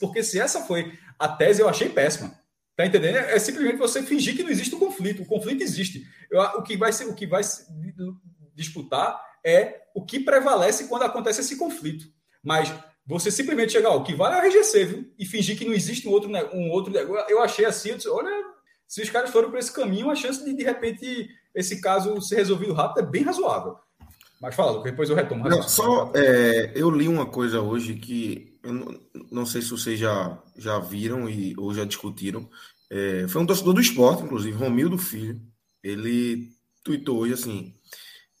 porque 0.00 0.22
se 0.22 0.40
essa 0.40 0.62
foi 0.62 0.92
a 1.18 1.28
tese, 1.28 1.62
eu 1.62 1.68
achei 1.68 1.88
péssima. 1.88 2.32
Tá 2.76 2.86
entendendo? 2.86 3.16
É, 3.16 3.38
simplesmente 3.38 3.76
você 3.76 4.02
fingir 4.02 4.36
que 4.36 4.42
não 4.42 4.50
existe 4.50 4.74
o 4.74 4.76
um 4.76 4.80
conflito. 4.80 5.22
O 5.22 5.26
conflito 5.26 5.62
existe. 5.62 6.06
Eu, 6.30 6.40
o 6.40 6.62
que 6.62 6.76
vai 6.76 6.92
ser, 6.92 7.06
o 7.06 7.14
que 7.14 7.26
vai 7.26 7.42
disputar 8.54 9.20
é 9.20 9.28
é 9.44 9.82
o 9.94 10.04
que 10.04 10.20
prevalece 10.20 10.88
quando 10.88 11.04
acontece 11.04 11.40
esse 11.40 11.56
conflito. 11.56 12.06
Mas 12.42 12.72
você 13.06 13.30
simplesmente 13.30 13.72
chegar, 13.72 13.90
ó, 13.90 13.96
o 13.96 14.04
que 14.04 14.14
vale 14.14 14.36
é 14.36 14.42
o 14.42 14.46
RGC, 14.46 14.84
viu? 14.84 15.12
E 15.18 15.24
fingir 15.24 15.56
que 15.56 15.64
não 15.64 15.72
existe 15.72 16.06
um 16.06 16.10
outro, 16.10 16.30
um 16.52 16.70
outro 16.70 16.92
negócio. 16.92 17.26
Eu 17.30 17.42
achei 17.42 17.64
assim, 17.64 17.90
eu 17.90 17.96
disse, 17.96 18.08
olha, 18.08 18.30
se 18.86 19.02
os 19.02 19.10
caras 19.10 19.30
foram 19.30 19.50
por 19.50 19.58
esse 19.58 19.72
caminho, 19.72 20.10
a 20.10 20.14
chance 20.14 20.44
de, 20.44 20.54
de 20.54 20.62
repente, 20.62 21.28
esse 21.54 21.80
caso 21.80 22.20
ser 22.20 22.36
resolvido 22.36 22.74
rápido 22.74 23.06
é 23.06 23.10
bem 23.10 23.22
razoável. 23.22 23.76
Mas 24.40 24.54
fala, 24.54 24.82
depois 24.82 25.10
eu 25.10 25.16
retomo. 25.16 25.48
Não, 25.48 25.62
só 25.62 26.12
é, 26.14 26.72
eu 26.76 26.90
li 26.90 27.08
uma 27.08 27.26
coisa 27.26 27.60
hoje 27.60 27.94
que 27.94 28.47
eu 28.68 29.00
não, 29.30 29.46
sei 29.46 29.62
se 29.62 29.70
vocês 29.70 29.98
já, 29.98 30.42
já 30.56 30.78
viram 30.78 31.28
e, 31.28 31.54
ou 31.56 31.72
já 31.72 31.84
discutiram. 31.84 32.48
É, 32.90 33.26
foi 33.28 33.40
um 33.40 33.46
torcedor 33.46 33.74
do 33.74 33.80
esporte, 33.80 34.22
inclusive, 34.22 34.56
Romildo 34.56 34.98
Filho. 34.98 35.40
Ele 35.82 36.50
tweetou 36.84 37.18
hoje 37.18 37.34
assim: 37.34 37.74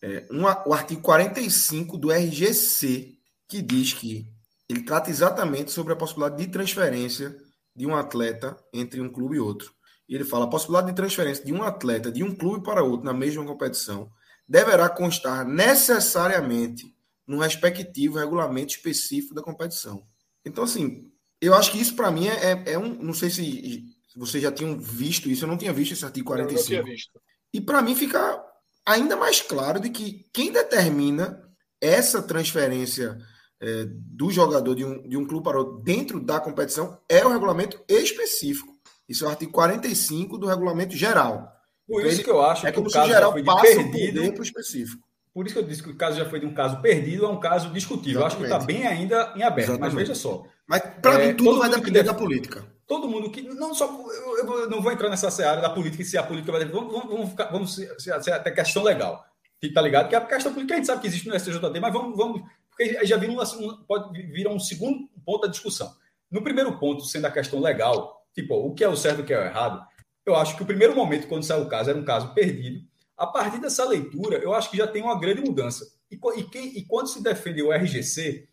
é, 0.02 0.26
um, 0.30 0.42
o 0.42 0.74
artigo 0.74 1.00
45 1.00 1.96
do 1.96 2.10
RGC, 2.10 3.16
que 3.48 3.62
diz 3.62 3.94
que 3.94 4.30
ele 4.68 4.82
trata 4.82 5.10
exatamente 5.10 5.70
sobre 5.70 5.94
a 5.94 5.96
possibilidade 5.96 6.44
de 6.44 6.52
transferência 6.52 7.34
de 7.74 7.86
um 7.86 7.96
atleta 7.96 8.56
entre 8.72 9.00
um 9.00 9.08
clube 9.08 9.36
e 9.36 9.40
outro. 9.40 9.72
E 10.06 10.14
ele 10.14 10.24
fala: 10.24 10.44
a 10.44 10.48
possibilidade 10.48 10.88
de 10.88 10.96
transferência 10.96 11.44
de 11.44 11.52
um 11.52 11.62
atleta 11.62 12.12
de 12.12 12.22
um 12.22 12.34
clube 12.34 12.62
para 12.62 12.82
outro 12.82 13.06
na 13.06 13.14
mesma 13.14 13.44
competição 13.46 14.10
deverá 14.46 14.88
constar 14.88 15.46
necessariamente 15.46 16.94
no 17.26 17.38
respectivo 17.38 18.18
regulamento 18.18 18.72
específico 18.72 19.34
da 19.34 19.42
competição. 19.42 20.06
Então, 20.48 20.64
assim, 20.64 21.10
eu 21.40 21.54
acho 21.54 21.70
que 21.70 21.80
isso 21.80 21.94
para 21.94 22.10
mim 22.10 22.26
é, 22.26 22.52
é, 22.52 22.72
é, 22.72 22.78
um. 22.78 22.94
Não 22.94 23.14
sei 23.14 23.30
se 23.30 23.84
vocês 24.16 24.42
já 24.42 24.50
tinham 24.50 24.78
visto 24.78 25.28
isso, 25.28 25.44
eu 25.44 25.48
não 25.48 25.56
tinha 25.56 25.72
visto 25.72 25.92
esse 25.92 26.04
artigo 26.04 26.26
45. 26.26 26.72
Eu 26.72 26.78
não 26.78 26.84
tinha 26.84 26.94
visto. 26.94 27.20
E 27.54 27.60
para 27.60 27.82
mim 27.82 27.94
fica 27.94 28.42
ainda 28.84 29.16
mais 29.16 29.40
claro 29.40 29.78
de 29.78 29.90
que 29.90 30.26
quem 30.32 30.50
determina 30.50 31.42
essa 31.80 32.22
transferência 32.22 33.18
é, 33.60 33.86
do 33.88 34.30
jogador 34.30 34.74
de 34.74 34.84
um, 34.84 35.08
de 35.08 35.16
um 35.16 35.26
clube 35.26 35.44
para 35.44 35.58
outro 35.58 35.78
dentro 35.78 36.20
da 36.20 36.40
competição 36.40 36.98
é 37.08 37.24
o 37.24 37.30
regulamento 37.30 37.80
específico. 37.88 38.76
Isso 39.08 39.24
é 39.24 39.28
o 39.28 39.30
artigo 39.30 39.52
45 39.52 40.36
do 40.38 40.46
regulamento 40.46 40.94
geral. 40.94 41.50
Por 41.86 42.04
isso 42.04 42.22
que 42.22 42.30
eu 42.30 42.42
acho 42.42 42.66
é 42.66 42.72
que 42.72 42.78
o 42.78 42.90
caso 42.90 43.08
geral 43.08 43.32
foi 43.32 43.42
passa 43.42 43.62
perdido 43.62 44.32
para 44.32 44.40
o 44.40 44.44
específico. 44.44 45.07
Por 45.38 45.46
isso 45.46 45.54
que 45.54 45.60
eu 45.60 45.68
disse 45.68 45.84
que 45.84 45.90
o 45.90 45.94
caso 45.94 46.18
já 46.18 46.28
foi 46.28 46.40
de 46.40 46.46
um 46.46 46.52
caso 46.52 46.82
perdido 46.82 47.24
a 47.24 47.30
um 47.30 47.38
caso 47.38 47.70
discutível. 47.70 48.26
Acho 48.26 48.38
que 48.38 48.42
está 48.42 48.58
bem 48.58 48.84
ainda 48.84 49.32
em 49.36 49.44
aberto, 49.44 49.68
Exatamente. 49.68 49.80
mas 49.80 49.94
veja 49.94 50.12
só. 50.12 50.44
Mas 50.66 50.82
para 51.00 51.22
é, 51.22 51.28
mim 51.28 51.36
tudo 51.36 51.60
vai 51.60 51.70
depender 51.70 52.02
da 52.02 52.12
política. 52.12 52.66
Todo 52.88 53.06
mundo 53.06 53.30
que. 53.30 53.42
Não 53.42 53.72
só. 53.72 53.86
Eu, 53.86 54.58
eu, 54.58 54.68
não 54.68 54.82
vou 54.82 54.90
entrar 54.90 55.08
nessa 55.08 55.30
seara 55.30 55.60
da 55.60 55.70
política 55.70 56.02
e 56.02 56.04
se 56.04 56.18
a 56.18 56.24
política 56.24 56.50
vai. 56.50 56.64
Vamos, 56.64 56.92
vamos, 56.92 57.08
vamos, 57.08 57.30
ficar, 57.30 57.44
vamos 57.52 57.72
ser, 57.72 57.88
ser 58.00 58.32
até 58.32 58.50
questão 58.50 58.82
legal. 58.82 59.24
Tá 59.72 59.80
ligado? 59.80 60.08
Que 60.08 60.16
a 60.16 60.20
questão 60.22 60.52
política 60.52 60.74
a 60.74 60.76
gente 60.78 60.86
sabe 60.88 61.02
que 61.02 61.06
existe 61.06 61.28
no 61.28 61.38
STJD, 61.38 61.78
mas 61.78 61.92
vamos. 61.92 62.16
vamos 62.16 62.42
porque 62.70 63.06
já 63.06 63.16
vira 63.16 63.32
um, 63.32 63.84
pode 63.86 64.20
vir 64.20 64.48
um 64.48 64.58
segundo 64.58 65.08
ponto 65.24 65.42
da 65.42 65.48
discussão. 65.48 65.88
No 66.28 66.42
primeiro 66.42 66.76
ponto, 66.80 67.04
sendo 67.04 67.26
a 67.26 67.30
questão 67.30 67.60
legal, 67.60 68.26
tipo, 68.34 68.56
o 68.56 68.74
que 68.74 68.82
é 68.82 68.88
o 68.88 68.96
certo 68.96 69.20
e 69.20 69.22
o 69.22 69.24
que 69.24 69.32
é 69.32 69.38
o 69.38 69.44
errado, 69.44 69.86
eu 70.26 70.34
acho 70.34 70.56
que 70.56 70.64
o 70.64 70.66
primeiro 70.66 70.96
momento, 70.96 71.28
quando 71.28 71.44
saiu 71.44 71.62
o 71.62 71.68
caso, 71.68 71.90
era 71.90 71.98
um 71.98 72.04
caso 72.04 72.34
perdido. 72.34 72.87
A 73.18 73.26
partir 73.26 73.60
dessa 73.60 73.84
leitura, 73.84 74.38
eu 74.38 74.54
acho 74.54 74.70
que 74.70 74.76
já 74.76 74.86
tem 74.86 75.02
uma 75.02 75.18
grande 75.18 75.42
mudança. 75.42 75.84
E, 76.10 76.18
e, 76.36 76.42
quem, 76.44 76.78
e 76.78 76.84
quando 76.86 77.08
se 77.08 77.22
defende 77.22 77.62
o 77.62 77.72
RGC, 77.72 78.48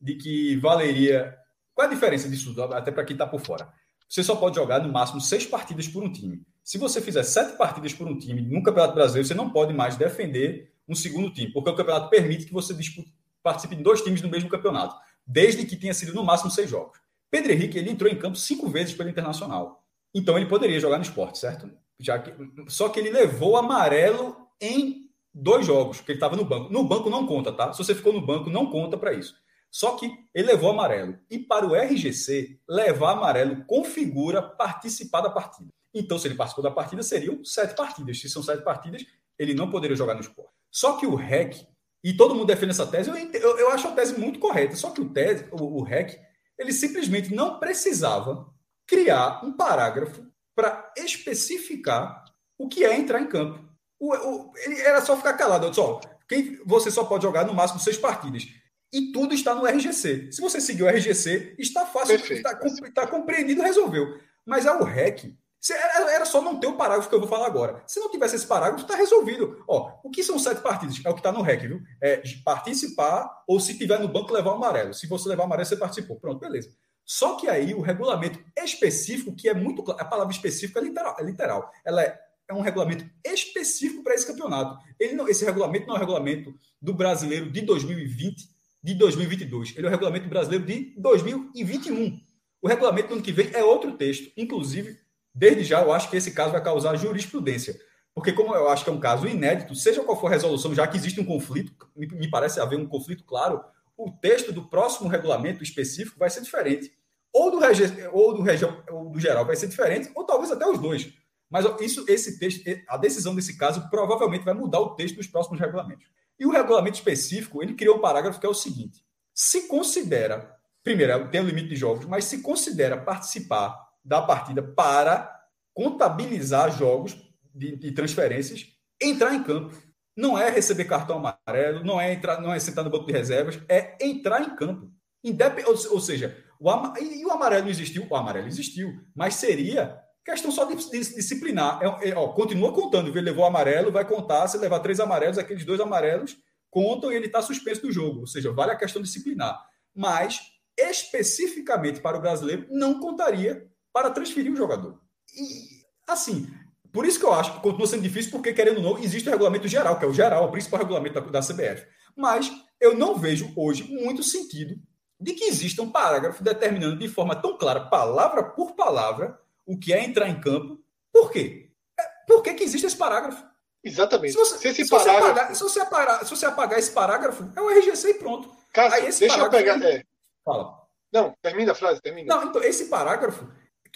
de 0.00 0.14
que 0.14 0.56
valeria. 0.56 1.36
Qual 1.74 1.86
é 1.86 1.90
a 1.90 1.92
diferença 1.92 2.28
disso, 2.28 2.54
até 2.72 2.90
para 2.90 3.04
quem 3.04 3.14
está 3.14 3.26
por 3.26 3.40
fora? 3.40 3.68
Você 4.08 4.22
só 4.22 4.36
pode 4.36 4.56
jogar 4.56 4.80
no 4.80 4.92
máximo 4.92 5.20
seis 5.20 5.44
partidas 5.44 5.88
por 5.88 6.02
um 6.02 6.10
time. 6.10 6.42
Se 6.62 6.78
você 6.78 7.00
fizer 7.00 7.22
sete 7.22 7.56
partidas 7.56 7.92
por 7.92 8.06
um 8.06 8.16
time 8.16 8.40
no 8.40 8.62
Campeonato 8.62 8.94
Brasileiro, 8.94 9.26
você 9.26 9.34
não 9.34 9.50
pode 9.50 9.74
mais 9.74 9.96
defender 9.96 10.72
um 10.88 10.94
segundo 10.94 11.30
time, 11.30 11.52
porque 11.52 11.68
o 11.68 11.74
campeonato 11.74 12.08
permite 12.08 12.46
que 12.46 12.52
você 12.52 12.72
dispute, 12.72 13.12
participe 13.42 13.74
de 13.74 13.82
dois 13.82 14.00
times 14.02 14.22
no 14.22 14.28
mesmo 14.28 14.48
campeonato, 14.48 14.96
desde 15.26 15.66
que 15.66 15.76
tenha 15.76 15.92
sido 15.92 16.14
no 16.14 16.24
máximo 16.24 16.50
seis 16.50 16.70
jogos. 16.70 16.98
Pedro 17.28 17.52
Henrique 17.52 17.76
ele 17.76 17.90
entrou 17.90 18.10
em 18.10 18.16
campo 18.16 18.36
cinco 18.36 18.68
vezes 18.68 18.94
pelo 18.94 19.10
Internacional. 19.10 19.84
Então 20.14 20.36
ele 20.36 20.46
poderia 20.46 20.78
jogar 20.78 20.96
no 20.96 21.02
esporte, 21.02 21.38
certo? 21.38 21.70
Já 22.00 22.18
que, 22.18 22.32
só 22.68 22.88
que 22.88 23.00
ele 23.00 23.10
levou 23.10 23.56
amarelo 23.56 24.36
em 24.60 25.06
dois 25.32 25.66
jogos, 25.66 26.00
que 26.00 26.12
ele 26.12 26.16
estava 26.16 26.36
no 26.36 26.44
banco. 26.44 26.72
No 26.72 26.84
banco 26.84 27.10
não 27.10 27.26
conta, 27.26 27.52
tá? 27.52 27.72
Se 27.72 27.78
você 27.78 27.94
ficou 27.94 28.12
no 28.12 28.24
banco, 28.24 28.48
não 28.48 28.70
conta 28.70 28.96
para 28.96 29.12
isso. 29.12 29.34
Só 29.70 29.96
que 29.96 30.10
ele 30.34 30.46
levou 30.46 30.70
amarelo. 30.70 31.18
E 31.30 31.38
para 31.38 31.66
o 31.66 31.74
RGC, 31.74 32.58
levar 32.68 33.12
amarelo 33.12 33.64
configura 33.66 34.40
participar 34.40 35.20
da 35.20 35.30
partida. 35.30 35.68
Então, 35.92 36.18
se 36.18 36.28
ele 36.28 36.34
participou 36.34 36.64
da 36.64 36.70
partida, 36.70 37.02
seriam 37.02 37.44
sete 37.44 37.74
partidas. 37.74 38.18
Se 38.18 38.28
são 38.28 38.42
sete 38.42 38.62
partidas, 38.62 39.04
ele 39.38 39.54
não 39.54 39.70
poderia 39.70 39.96
jogar 39.96 40.14
no 40.14 40.20
esporte. 40.20 40.52
Só 40.70 40.96
que 40.96 41.06
o 41.06 41.14
REC, 41.14 41.66
e 42.02 42.14
todo 42.14 42.34
mundo 42.34 42.46
defende 42.46 42.70
essa 42.70 42.86
tese, 42.86 43.10
eu, 43.10 43.16
eu, 43.16 43.58
eu 43.58 43.70
acho 43.70 43.88
a 43.88 43.92
tese 43.92 44.18
muito 44.18 44.38
correta. 44.38 44.76
Só 44.76 44.90
que 44.90 45.00
o, 45.00 45.10
tese, 45.10 45.46
o, 45.52 45.80
o 45.80 45.82
REC, 45.82 46.18
ele 46.58 46.72
simplesmente 46.72 47.34
não 47.34 47.58
precisava 47.58 48.50
criar 48.86 49.44
um 49.44 49.52
parágrafo 49.52 50.24
para 50.56 50.92
especificar 50.96 52.24
o 52.58 52.66
que 52.66 52.84
é 52.84 52.96
entrar 52.96 53.20
em 53.20 53.28
campo. 53.28 53.62
O, 54.00 54.14
o, 54.14 54.52
ele 54.56 54.80
era 54.80 55.02
só 55.02 55.16
ficar 55.16 55.34
calado. 55.34 55.72
Só, 55.72 56.00
quem, 56.26 56.58
você 56.64 56.90
só 56.90 57.04
pode 57.04 57.22
jogar 57.22 57.44
no 57.44 57.54
máximo 57.54 57.78
seis 57.78 57.98
partidas. 57.98 58.48
E 58.92 59.12
tudo 59.12 59.34
está 59.34 59.54
no 59.54 59.66
RGC. 59.66 60.32
Se 60.32 60.40
você 60.40 60.60
seguir 60.60 60.82
o 60.84 60.88
RGC, 60.88 61.56
está 61.58 61.84
fácil, 61.84 62.18
Perfeito. 62.18 62.48
está, 62.48 62.86
está 62.86 63.06
compreendido, 63.06 63.62
resolveu. 63.62 64.18
Mas 64.44 64.64
é 64.64 64.72
o 64.72 64.82
REC. 64.82 65.36
Era 65.68 66.24
só 66.24 66.40
não 66.40 66.60
ter 66.60 66.68
o 66.68 66.76
parágrafo 66.76 67.08
que 67.08 67.14
eu 67.14 67.18
vou 67.20 67.28
falar 67.28 67.46
agora. 67.46 67.82
Se 67.86 67.98
não 67.98 68.10
tivesse 68.10 68.36
esse 68.36 68.46
parágrafo, 68.46 68.84
está 68.84 68.94
resolvido. 68.94 69.64
Ó, 69.68 69.98
o 70.04 70.10
que 70.10 70.22
são 70.22 70.38
sete 70.38 70.60
partidas? 70.60 71.04
É 71.04 71.10
o 71.10 71.14
que 71.14 71.20
está 71.20 71.32
no 71.32 71.42
REC, 71.42 71.62
viu? 71.62 71.82
É 72.00 72.22
participar 72.44 73.42
ou 73.46 73.58
se 73.58 73.76
tiver 73.76 73.98
no 73.98 74.08
banco 74.08 74.32
levar 74.32 74.52
o 74.52 74.54
amarelo. 74.54 74.94
Se 74.94 75.06
você 75.06 75.28
levar 75.28 75.42
o 75.42 75.46
amarelo, 75.46 75.66
você 75.66 75.76
participou. 75.76 76.20
Pronto, 76.20 76.38
beleza. 76.38 76.70
Só 77.06 77.36
que 77.36 77.48
aí 77.48 77.72
o 77.72 77.80
regulamento 77.80 78.40
específico, 78.58 79.34
que 79.34 79.48
é 79.48 79.54
muito 79.54 79.80
claro, 79.84 80.00
a 80.00 80.04
palavra 80.04 80.32
específica 80.32 80.80
é 80.80 80.82
literal, 80.82 81.16
é 81.20 81.22
literal. 81.22 81.72
ela 81.84 82.02
é, 82.02 82.18
é 82.48 82.52
um 82.52 82.60
regulamento 82.60 83.08
específico 83.24 84.02
para 84.02 84.14
esse 84.14 84.26
campeonato. 84.26 84.76
Ele 84.98 85.14
não, 85.14 85.28
esse 85.28 85.44
regulamento 85.44 85.86
não 85.86 85.94
é 85.94 85.98
o 85.98 86.00
regulamento 86.00 86.52
do 86.82 86.92
brasileiro 86.92 87.48
de 87.50 87.60
2020, 87.60 88.48
de 88.82 88.94
2022. 88.94 89.74
Ele 89.76 89.86
é 89.86 89.88
o 89.88 89.90
regulamento 89.90 90.28
brasileiro 90.28 90.64
de 90.64 90.94
2021. 90.98 92.20
O 92.60 92.66
regulamento 92.66 93.08
do 93.08 93.14
ano 93.14 93.22
que 93.22 93.32
vem 93.32 93.50
é 93.52 93.62
outro 93.62 93.92
texto. 93.96 94.32
Inclusive, 94.36 94.98
desde 95.32 95.62
já, 95.62 95.82
eu 95.82 95.92
acho 95.92 96.10
que 96.10 96.16
esse 96.16 96.32
caso 96.32 96.50
vai 96.50 96.62
causar 96.62 96.96
jurisprudência. 96.96 97.80
Porque, 98.12 98.32
como 98.32 98.54
eu 98.54 98.68
acho 98.68 98.82
que 98.82 98.90
é 98.90 98.92
um 98.92 98.98
caso 98.98 99.28
inédito, 99.28 99.74
seja 99.74 100.02
qual 100.02 100.18
for 100.18 100.26
a 100.26 100.30
resolução, 100.30 100.74
já 100.74 100.86
que 100.88 100.96
existe 100.96 101.20
um 101.20 101.24
conflito, 101.24 101.72
me 101.94 102.28
parece 102.28 102.58
haver 102.58 102.78
um 102.78 102.86
conflito 102.86 103.22
claro 103.24 103.62
o 103.96 104.10
texto 104.10 104.52
do 104.52 104.68
próximo 104.68 105.08
regulamento 105.08 105.62
específico 105.62 106.18
vai 106.18 106.28
ser 106.28 106.42
diferente. 106.42 106.92
Ou 107.32 107.50
do, 107.50 107.58
regi 107.58 107.84
ou 108.12 108.34
do, 108.34 108.42
região, 108.42 108.82
ou 108.90 109.10
do 109.10 109.20
geral 109.20 109.44
vai 109.44 109.56
ser 109.56 109.68
diferente, 109.68 110.10
ou 110.14 110.24
talvez 110.24 110.50
até 110.50 110.66
os 110.66 110.78
dois. 110.78 111.12
Mas 111.50 111.64
isso, 111.80 112.04
esse 112.08 112.38
texto, 112.38 112.62
a 112.88 112.96
decisão 112.96 113.34
desse 113.34 113.56
caso 113.56 113.88
provavelmente 113.88 114.44
vai 114.44 114.54
mudar 114.54 114.80
o 114.80 114.94
texto 114.94 115.16
dos 115.16 115.26
próximos 115.26 115.60
regulamentos. 115.60 116.06
E 116.38 116.44
o 116.44 116.50
regulamento 116.50 116.96
específico, 116.96 117.62
ele 117.62 117.74
criou 117.74 117.96
um 117.96 118.00
parágrafo 118.00 118.40
que 118.40 118.46
é 118.46 118.48
o 118.48 118.54
seguinte: 118.54 119.04
se 119.34 119.68
considera, 119.68 120.54
primeiro, 120.82 121.30
tem 121.30 121.40
o 121.40 121.46
limite 121.46 121.68
de 121.68 121.76
jogos, 121.76 122.04
mas 122.06 122.24
se 122.24 122.42
considera 122.42 122.96
participar 122.96 123.76
da 124.04 124.22
partida 124.22 124.62
para 124.62 125.34
contabilizar 125.72 126.76
jogos 126.76 127.16
de, 127.54 127.76
de 127.76 127.92
transferências, 127.92 128.66
entrar 129.00 129.34
em 129.34 129.42
campo 129.42 129.74
não 130.16 130.38
é 130.38 130.48
receber 130.48 130.84
cartão 130.86 131.18
amarelo, 131.18 131.84
não 131.84 132.00
é 132.00 132.12
entrar, 132.12 132.40
não 132.40 132.52
é 132.52 132.58
sentar 132.58 132.84
no 132.84 132.90
banco 132.90 133.06
de 133.06 133.12
reservas, 133.12 133.60
é 133.68 133.96
entrar 134.00 134.40
em 134.42 134.56
campo. 134.56 134.90
Indep 135.22 135.62
ou, 135.66 135.74
ou, 135.92 136.00
seja, 136.00 136.36
o 136.58 136.70
e 137.00 137.24
o 137.24 137.30
amarelo 137.30 137.64
não 137.64 137.70
existiu, 137.70 138.06
o 138.08 138.16
amarelo 138.16 138.46
existiu, 138.46 138.92
mas 139.14 139.34
seria 139.34 140.00
questão 140.24 140.50
só 140.50 140.64
de, 140.64 140.74
de, 140.74 141.14
disciplinar. 141.14 141.80
É, 141.82 142.10
é, 142.10 142.16
ó, 142.16 142.28
continua 142.28 142.72
contando, 142.72 143.08
ele 143.10 143.20
levou 143.20 143.44
amarelo, 143.44 143.92
vai 143.92 144.04
contar, 144.04 144.48
se 144.48 144.58
levar 144.58 144.80
três 144.80 144.98
amarelos, 144.98 145.38
aqueles 145.38 145.64
dois 145.64 145.80
amarelos 145.80 146.36
contam 146.68 147.12
e 147.12 147.14
ele 147.14 147.26
está 147.26 147.40
suspenso 147.40 147.82
do 147.82 147.92
jogo. 147.92 148.20
Ou 148.20 148.26
seja, 148.26 148.52
vale 148.52 148.72
a 148.72 148.76
questão 148.76 149.00
disciplinar. 149.00 149.64
Mas, 149.94 150.40
especificamente 150.76 152.00
para 152.00 152.18
o 152.18 152.20
brasileiro, 152.20 152.66
não 152.70 153.00
contaria 153.00 153.66
para 153.92 154.10
transferir 154.10 154.52
o 154.52 154.56
jogador. 154.56 155.00
E, 155.34 155.84
assim, 156.06 156.48
por 156.96 157.04
isso 157.04 157.18
que 157.18 157.26
eu 157.26 157.34
acho 157.34 157.52
que 157.52 157.60
continua 157.60 157.86
sendo 157.86 158.00
difícil, 158.00 158.30
porque, 158.30 158.54
querendo 158.54 158.78
ou 158.78 158.82
não, 158.82 158.98
existe 158.98 159.28
o 159.28 159.30
regulamento 159.30 159.68
geral, 159.68 159.98
que 159.98 160.04
é 160.06 160.08
o 160.08 160.14
geral, 160.14 160.46
o 160.46 160.50
principal 160.50 160.80
regulamento 160.80 161.20
da, 161.20 161.40
da 161.40 161.46
CBF. 161.46 161.86
Mas 162.16 162.50
eu 162.80 162.96
não 162.96 163.18
vejo 163.18 163.52
hoje 163.54 163.82
muito 163.82 164.22
sentido 164.22 164.80
de 165.20 165.34
que 165.34 165.44
exista 165.44 165.82
um 165.82 165.90
parágrafo 165.90 166.42
determinando 166.42 166.96
de 166.96 167.06
forma 167.06 167.36
tão 167.36 167.58
clara, 167.58 167.80
palavra 167.80 168.44
por 168.44 168.74
palavra, 168.74 169.38
o 169.66 169.78
que 169.78 169.92
é 169.92 170.02
entrar 170.02 170.26
em 170.26 170.40
campo. 170.40 170.82
Por 171.12 171.30
quê? 171.30 171.68
É, 172.00 172.02
por 172.26 172.42
que, 172.42 172.54
que 172.54 172.64
existe 172.64 172.86
esse 172.86 172.96
parágrafo? 172.96 173.44
Exatamente. 173.84 174.32
Se 174.32 174.38
você, 174.38 174.56
se 174.56 174.68
esse 174.68 174.84
se 174.84 174.90
parágrafo... 174.90 175.20
você, 175.20 175.28
apagar, 175.28 175.54
se, 175.54 175.62
você 175.62 175.80
apagar, 175.80 176.24
se 176.24 176.30
você 176.30 176.46
apagar 176.46 176.78
esse 176.78 176.92
parágrafo, 176.92 177.52
é 177.54 177.60
o 177.60 177.68
RGC 177.68 178.08
e 178.08 178.14
pronto. 178.14 178.50
Cássio, 178.72 178.94
Aí 178.94 179.08
esse 179.08 179.20
deixa 179.20 179.38
eu 179.38 179.50
pegar. 179.50 179.82
É... 179.82 180.02
Fala. 180.42 180.80
Não, 181.12 181.34
termina 181.42 181.72
a 181.72 181.74
frase, 181.74 182.00
termina. 182.00 182.34
Não, 182.34 182.48
então, 182.48 182.62
esse 182.62 182.86
parágrafo 182.86 183.46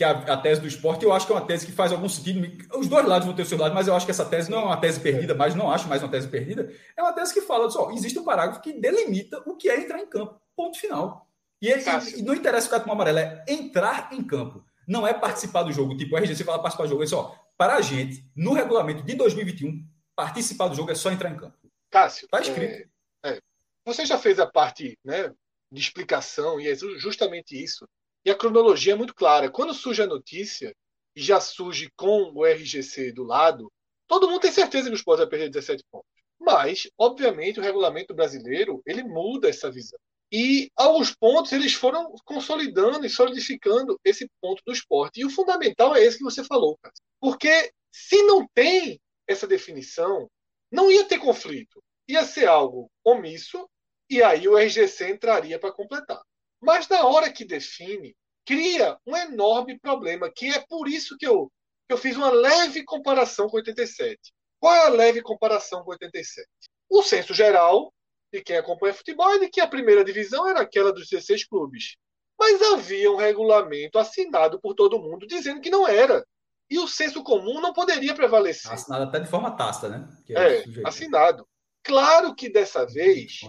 que 0.01 0.05
a, 0.05 0.13
a, 0.13 0.37
tese 0.39 0.63
do 0.63 0.67
esporte, 0.67 1.05
eu 1.05 1.13
acho 1.13 1.27
que 1.27 1.33
é 1.33 1.37
uma 1.37 1.47
tese 1.47 1.67
que 1.67 1.73
faz 1.73 1.93
algum 1.93 2.09
sentido. 2.09 2.41
Os 2.75 2.89
dois 2.89 3.05
lados 3.05 3.27
vão 3.27 3.37
ter 3.37 3.43
o 3.43 3.45
seu 3.45 3.59
lado, 3.59 3.75
mas 3.75 3.87
eu 3.87 3.95
acho 3.95 4.07
que 4.07 4.11
essa 4.11 4.25
tese 4.25 4.51
não 4.51 4.61
é 4.61 4.65
uma 4.65 4.79
tese 4.79 4.99
perdida, 4.99 5.35
mas 5.35 5.55
não 5.55 5.71
acho 5.71 5.87
mais 5.89 6.03
uma 6.03 6.09
tese 6.09 6.27
perdida. 6.27 6.73
É 6.97 7.03
uma 7.03 7.13
tese 7.13 7.35
que 7.35 7.43
fala 7.43 7.69
só, 7.69 7.91
existe 7.91 8.19
um 8.19 8.25
parágrafo 8.25 8.63
que 8.63 8.73
delimita 8.73 9.43
o 9.45 9.59
que 9.59 9.69
é 9.69 9.79
entrar 9.79 10.01
em 10.01 10.07
campo. 10.07 10.41
Ponto 10.57 10.79
final. 10.79 11.29
E, 11.61 11.69
ele, 11.69 11.85
e 12.17 12.23
não 12.23 12.35
interessa 12.35 12.67
o 12.67 12.71
cartão 12.71 12.95
amarelo, 12.95 13.19
é 13.19 13.45
entrar 13.47 14.09
em 14.11 14.25
campo. 14.25 14.65
Não 14.89 15.07
é 15.07 15.13
participar 15.13 15.65
do 15.65 15.73
jogo. 15.73 15.95
Tipo, 15.95 16.17
a 16.17 16.21
RGC 16.21 16.45
fala 16.45 16.63
participar 16.63 16.85
do 16.85 16.89
jogo. 16.89 17.03
É 17.03 17.07
só, 17.07 17.39
para 17.59 17.75
a 17.75 17.83
gente, 17.83 18.25
no 18.35 18.55
regulamento 18.55 19.03
de 19.03 19.15
2021, 19.15 19.87
participar 20.17 20.69
do 20.69 20.77
jogo 20.77 20.91
é 20.91 20.95
só 20.95 21.13
entrar 21.13 21.29
em 21.29 21.37
campo. 21.37 21.59
Cássio, 21.91 22.25
está 22.25 22.41
escrito. 22.41 22.89
É, 23.23 23.33
é. 23.33 23.41
Você 23.85 24.07
já 24.07 24.17
fez 24.17 24.41
a 24.41 24.47
parte 24.47 24.99
né, 25.05 25.31
de 25.71 25.79
explicação, 25.79 26.59
e 26.59 26.69
é 26.69 26.75
justamente 26.75 27.63
isso 27.63 27.87
e 28.25 28.31
a 28.31 28.37
cronologia 28.37 28.93
é 28.93 28.97
muito 28.97 29.15
clara. 29.15 29.51
Quando 29.51 29.75
surge 29.75 30.03
a 30.03 30.07
notícia, 30.07 30.75
e 31.15 31.23
já 31.23 31.41
surge 31.41 31.91
com 31.97 32.33
o 32.35 32.45
RGC 32.45 33.13
do 33.13 33.25
lado, 33.25 33.71
todo 34.07 34.29
mundo 34.29 34.41
tem 34.41 34.53
certeza 34.53 34.89
que 34.89 34.95
o 34.95 34.97
Sport 34.97 35.19
vai 35.19 35.29
perder 35.29 35.51
17 35.51 35.85
pontos. 35.91 36.09
Mas, 36.39 36.89
obviamente, 36.99 37.61
o 37.61 37.63
regulamento 37.63 38.15
brasileiro 38.15 38.83
ele 38.87 39.03
muda 39.03 39.49
essa 39.49 39.71
visão. 39.71 39.99
E 40.33 40.71
alguns 40.77 41.15
pontos 41.15 41.53
eles 41.53 41.75
foram 41.75 42.15
consolidando 42.25 43.05
e 43.05 43.11
solidificando 43.11 43.99
esse 44.05 44.29
ponto 44.41 44.63
do 44.65 44.73
esporte. 44.73 45.21
E 45.21 45.25
o 45.25 45.31
fundamental 45.31 45.95
é 45.95 46.05
esse 46.05 46.19
que 46.19 46.25
você 46.25 46.45
falou, 46.45 46.79
cara. 46.81 46.95
Porque 47.21 47.73
se 47.93 48.23
não 48.23 48.47
tem 48.55 49.01
essa 49.27 49.47
definição, 49.47 50.31
não 50.71 50.91
ia 50.91 51.05
ter 51.05 51.19
conflito. 51.19 51.83
Ia 52.09 52.25
ser 52.25 52.47
algo 52.47 52.91
omisso, 53.05 53.69
e 54.09 54.23
aí 54.23 54.49
o 54.49 54.57
RGC 54.57 55.11
entraria 55.11 55.59
para 55.59 55.73
completar. 55.73 56.23
Mas 56.61 56.89
na 56.89 57.07
hora 57.07 57.33
que 57.33 57.45
define, 57.45 58.15
cria 58.45 58.99
um 59.07 59.17
enorme 59.17 59.79
problema, 59.79 60.31
que 60.35 60.47
é 60.47 60.65
por 60.69 60.89
isso 60.89 61.17
que 61.17 61.27
eu, 61.27 61.51
que 61.89 61.95
eu 61.95 61.99
fiz 61.99 62.17
uma 62.17 62.31
leve 62.31 62.85
comparação 62.85 63.49
com 63.49 63.57
87. 63.57 64.19
Qual 64.59 64.75
é 64.75 64.87
a 64.87 64.91
leve 64.91 65.23
comparação 65.23 65.83
com 65.83 65.93
87? 65.93 66.47
O 66.89 67.03
senso 67.03 67.33
geral 67.33 67.93
de 68.33 68.43
quem 68.43 68.57
acompanha 68.57 68.95
futebol 68.95 69.33
é 69.35 69.39
de 69.39 69.49
que 69.49 69.61
a 69.61 69.67
primeira 69.67 70.05
divisão 70.05 70.49
era 70.49 70.61
aquela 70.61 70.93
dos 70.93 71.09
16 71.09 71.47
clubes. 71.47 71.97
Mas 72.39 72.61
havia 72.63 73.11
um 73.11 73.17
regulamento 73.17 73.99
assinado 73.99 74.61
por 74.61 74.75
todo 74.75 74.99
mundo 74.99 75.27
dizendo 75.27 75.61
que 75.61 75.71
não 75.71 75.87
era. 75.87 76.25
E 76.71 76.79
o 76.79 76.87
senso 76.87 77.23
comum 77.23 77.61
não 77.61 77.73
poderia 77.73 78.15
prevalecer. 78.15 78.71
Assinado 78.73 79.05
até 79.05 79.19
de 79.19 79.29
forma 79.29 79.51
tácita, 79.57 79.89
né? 79.89 80.09
é, 80.29 80.59
é 80.59 80.65
assinado. 80.85 81.47
Claro 81.83 82.35
que 82.35 82.49
dessa 82.49 82.85
vez 82.87 83.41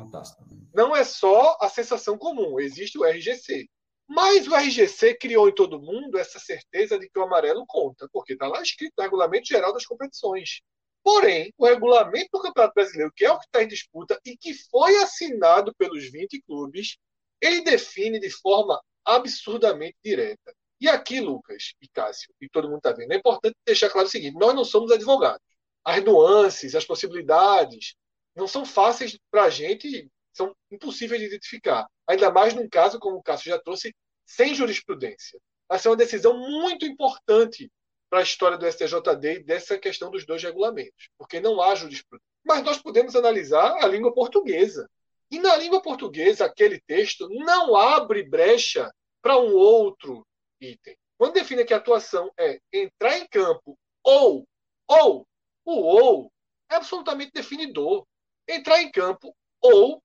não 0.73 0.95
é 0.95 1.03
só 1.03 1.57
a 1.59 1.69
sensação 1.69 2.17
comum, 2.17 2.59
existe 2.59 2.97
o 2.97 3.03
RGC. 3.03 3.67
Mas 4.07 4.47
o 4.47 4.55
RGC 4.55 5.15
criou 5.15 5.47
em 5.47 5.55
todo 5.55 5.81
mundo 5.81 6.17
essa 6.17 6.37
certeza 6.37 6.99
de 6.99 7.09
que 7.09 7.17
o 7.17 7.23
amarelo 7.23 7.65
conta, 7.65 8.09
porque 8.11 8.33
está 8.33 8.47
lá 8.47 8.61
escrito 8.61 8.93
no 8.97 9.03
Regulamento 9.03 9.47
Geral 9.47 9.73
das 9.73 9.85
Competições. 9.85 10.61
Porém, 11.03 11.51
o 11.57 11.65
regulamento 11.65 12.29
do 12.33 12.41
Campeonato 12.41 12.73
Brasileiro, 12.75 13.11
que 13.15 13.25
é 13.25 13.31
o 13.31 13.39
que 13.39 13.45
está 13.45 13.63
em 13.63 13.67
disputa 13.67 14.19
e 14.25 14.37
que 14.37 14.53
foi 14.69 14.97
assinado 14.97 15.73
pelos 15.75 16.11
20 16.11 16.41
clubes, 16.43 16.97
ele 17.41 17.61
define 17.63 18.19
de 18.19 18.29
forma 18.29 18.79
absurdamente 19.03 19.95
direta. 20.03 20.53
E 20.79 20.87
aqui, 20.87 21.19
Lucas 21.19 21.73
e 21.81 21.87
Cássio, 21.87 22.33
e 22.39 22.49
todo 22.49 22.67
mundo 22.67 22.77
está 22.77 22.91
vendo, 22.91 23.13
é 23.13 23.17
importante 23.17 23.55
deixar 23.65 23.89
claro 23.89 24.07
o 24.07 24.11
seguinte: 24.11 24.37
nós 24.37 24.53
não 24.53 24.63
somos 24.63 24.91
advogados. 24.91 25.41
As 25.83 26.03
nuances, 26.03 26.75
as 26.75 26.85
possibilidades, 26.85 27.95
não 28.35 28.47
são 28.47 28.65
fáceis 28.65 29.17
para 29.29 29.43
a 29.43 29.49
gente, 29.49 30.09
são 30.33 30.55
impossíveis 30.71 31.19
de 31.19 31.27
identificar. 31.27 31.87
Ainda 32.07 32.31
mais 32.31 32.53
num 32.53 32.67
caso, 32.69 32.99
como 32.99 33.17
o 33.17 33.23
Cássio 33.23 33.51
já 33.51 33.59
trouxe, 33.59 33.93
sem 34.25 34.55
jurisprudência. 34.55 35.39
Essa 35.69 35.87
é 35.87 35.91
uma 35.91 35.97
decisão 35.97 36.37
muito 36.37 36.85
importante 36.85 37.71
para 38.09 38.19
a 38.19 38.23
história 38.23 38.57
do 38.57 38.69
STJD 38.69 39.35
e 39.35 39.43
dessa 39.43 39.77
questão 39.77 40.11
dos 40.11 40.25
dois 40.25 40.43
regulamentos, 40.43 41.09
porque 41.17 41.39
não 41.39 41.61
há 41.61 41.75
jurisprudência. 41.75 42.27
Mas 42.43 42.63
nós 42.63 42.77
podemos 42.81 43.15
analisar 43.15 43.83
a 43.83 43.87
língua 43.87 44.13
portuguesa. 44.13 44.89
E 45.29 45.39
na 45.39 45.55
língua 45.55 45.81
portuguesa, 45.81 46.45
aquele 46.45 46.81
texto 46.81 47.29
não 47.29 47.75
abre 47.75 48.23
brecha 48.23 48.91
para 49.21 49.37
um 49.37 49.53
outro 49.53 50.25
item. 50.59 50.97
Quando 51.17 51.33
define 51.33 51.63
que 51.63 51.73
a 51.73 51.77
atuação 51.77 52.29
é 52.37 52.59
entrar 52.73 53.17
em 53.17 53.27
campo 53.27 53.77
ou, 54.03 54.45
ou, 54.87 55.25
o 55.63 55.71
ou 55.71 56.31
é 56.69 56.75
absolutamente 56.75 57.31
definidor 57.33 58.05
entrar 58.47 58.81
em 58.81 58.91
campo 58.91 59.35
ou 59.61 60.01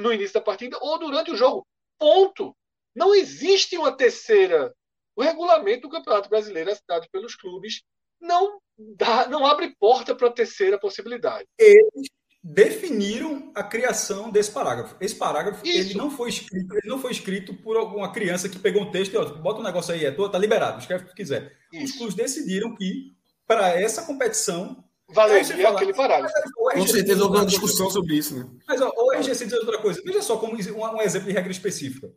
no 0.00 0.12
início 0.12 0.34
da 0.34 0.40
partida 0.40 0.78
ou 0.80 0.98
durante 0.98 1.30
o 1.30 1.36
jogo. 1.36 1.66
Ponto. 1.98 2.56
Não 2.94 3.14
existe 3.14 3.76
uma 3.76 3.96
terceira. 3.96 4.74
O 5.14 5.22
regulamento 5.22 5.82
do 5.82 5.90
Campeonato 5.90 6.28
Brasileiro 6.28 6.70
assinado 6.70 7.06
pelos 7.12 7.36
clubes 7.36 7.82
não 8.20 8.58
dá, 8.96 9.28
não 9.28 9.46
abre 9.46 9.74
porta 9.78 10.14
para 10.14 10.28
a 10.28 10.32
terceira 10.32 10.78
possibilidade. 10.78 11.46
Eles 11.58 12.08
definiram 12.42 13.52
a 13.54 13.62
criação 13.62 14.30
desse 14.30 14.50
parágrafo. 14.50 14.96
Esse 15.00 15.14
parágrafo 15.14 15.66
ele 15.66 15.94
não 15.94 16.10
foi 16.10 16.30
escrito, 16.30 16.74
ele 16.74 16.88
não 16.88 16.98
foi 16.98 17.12
escrito 17.12 17.54
por 17.54 17.76
alguma 17.76 18.12
criança 18.12 18.48
que 18.48 18.58
pegou 18.58 18.82
um 18.82 18.90
texto 18.90 19.12
e 19.12 19.16
ó, 19.16 19.24
bota 19.36 19.60
um 19.60 19.64
negócio 19.64 19.92
aí, 19.92 20.04
é 20.04 20.10
tua, 20.10 20.30
tá 20.30 20.38
liberado, 20.38 20.80
escreve 20.80 21.04
o 21.04 21.08
que 21.08 21.14
quiser. 21.14 21.56
Isso. 21.72 21.84
Os 21.84 21.92
clubes 21.92 22.14
decidiram 22.14 22.74
que 22.74 23.12
para 23.46 23.68
essa 23.78 24.06
competição 24.06 24.82
valeria 25.12 25.68
aquele 25.68 25.94
parágrafo. 25.94 26.34
Com 26.54 26.86
certeza 26.86 27.24
houve 27.24 27.36
uma 27.36 27.46
discussão 27.46 27.90
sobre 27.90 28.16
isso, 28.16 28.36
né? 28.36 28.46
Mas 28.66 28.80
ó, 28.80 28.92
o 28.96 29.12
RGC 29.12 29.44
diz 29.44 29.54
outra 29.54 29.78
coisa. 29.78 30.00
Veja 30.04 30.22
só 30.22 30.36
como 30.36 30.54
um, 30.54 30.96
um 30.96 31.02
exemplo 31.02 31.28
de 31.28 31.34
regra 31.34 31.50
específica. 31.50 32.10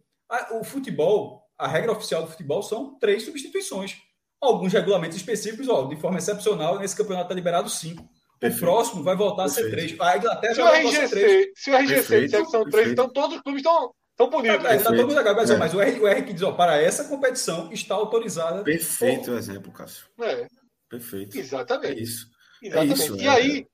O 0.51 0.63
futebol, 0.63 1.41
a 1.57 1.67
regra 1.67 1.91
oficial 1.91 2.23
do 2.23 2.31
futebol 2.31 2.63
são 2.63 2.97
três 2.99 3.23
substituições. 3.23 3.97
Alguns 4.41 4.73
regulamentos 4.73 5.17
específicos, 5.17 5.69
ó, 5.69 5.83
de 5.83 5.95
forma 5.95 6.17
excepcional, 6.17 6.79
nesse 6.79 6.95
campeonato 6.95 7.25
está 7.25 7.35
liberado 7.35 7.69
cinco. 7.69 8.03
O 8.43 8.59
próximo 8.59 9.03
vai 9.03 9.15
voltar 9.15 9.43
Perfeito. 9.43 9.67
a 9.67 9.69
ser 9.69 9.75
três. 9.75 9.99
A 10.01 10.17
Inglaterra 10.17 10.53
se 10.53 10.61
vai 10.61 10.83
voltar 10.83 11.03
a 11.03 11.07
ser 11.07 11.09
três. 11.09 11.47
Se 11.55 11.71
o 11.71 11.75
RGC 11.77 12.21
disser 12.21 12.43
que 12.43 12.51
são 12.51 12.69
três, 12.69 12.91
então 12.91 13.09
todos 13.09 13.37
os 13.37 13.41
clubes 13.41 13.61
estão 13.61 13.93
Estão 14.13 14.29
punidos. 14.29 14.65
É, 14.65 14.77
tá 14.77 14.91
todo 14.91 15.07
mundo 15.07 15.23
mas, 15.35 15.49
é. 15.49 15.57
mas 15.57 15.73
o 15.73 15.81
R, 15.81 15.99
o 15.99 16.07
R 16.07 16.21
que 16.21 16.33
diz, 16.33 16.43
ó, 16.43 16.51
para 16.51 16.79
essa 16.79 17.05
competição 17.05 17.71
está 17.71 17.95
autorizada. 17.95 18.63
Perfeito 18.63 19.31
o 19.31 19.37
exemplo, 19.37 19.71
Cássio. 19.71 20.05
É. 20.21 20.47
Perfeito. 20.87 21.35
Exatamente. 21.35 21.99
É 21.99 22.01
isso. 22.01 22.27
Exatamente. 22.63 23.01
É 23.01 23.05
isso, 23.05 23.17
e 23.17 23.27
aí, 23.27 23.67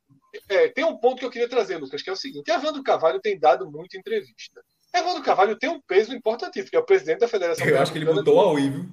é, 0.50 0.68
tem 0.70 0.84
um 0.84 0.98
ponto 0.98 1.20
que 1.20 1.26
eu 1.26 1.30
queria 1.30 1.50
trazer, 1.50 1.78
Lucas, 1.78 2.02
que 2.02 2.10
é 2.10 2.14
o 2.14 2.18
seguinte: 2.18 2.50
Evandro 2.50 2.84
Carvalho 2.84 3.20
tem 3.20 3.40
dado 3.40 3.70
muita 3.70 3.98
entrevista. 3.98 4.62
Evandro 4.94 5.22
Carvalho 5.22 5.56
tem 5.56 5.70
um 5.70 5.80
peso 5.82 6.16
importantíssimo, 6.16 6.72
que 6.72 6.76
é 6.76 6.80
o 6.80 6.86
presidente 6.86 7.20
da 7.20 7.28
Federação 7.28 7.66
Eu 7.66 7.80
acho 7.80 7.92
que 7.92 8.00
ele 8.00 8.06
botou 8.06 8.40
ao 8.40 8.56
vivo. 8.56 8.90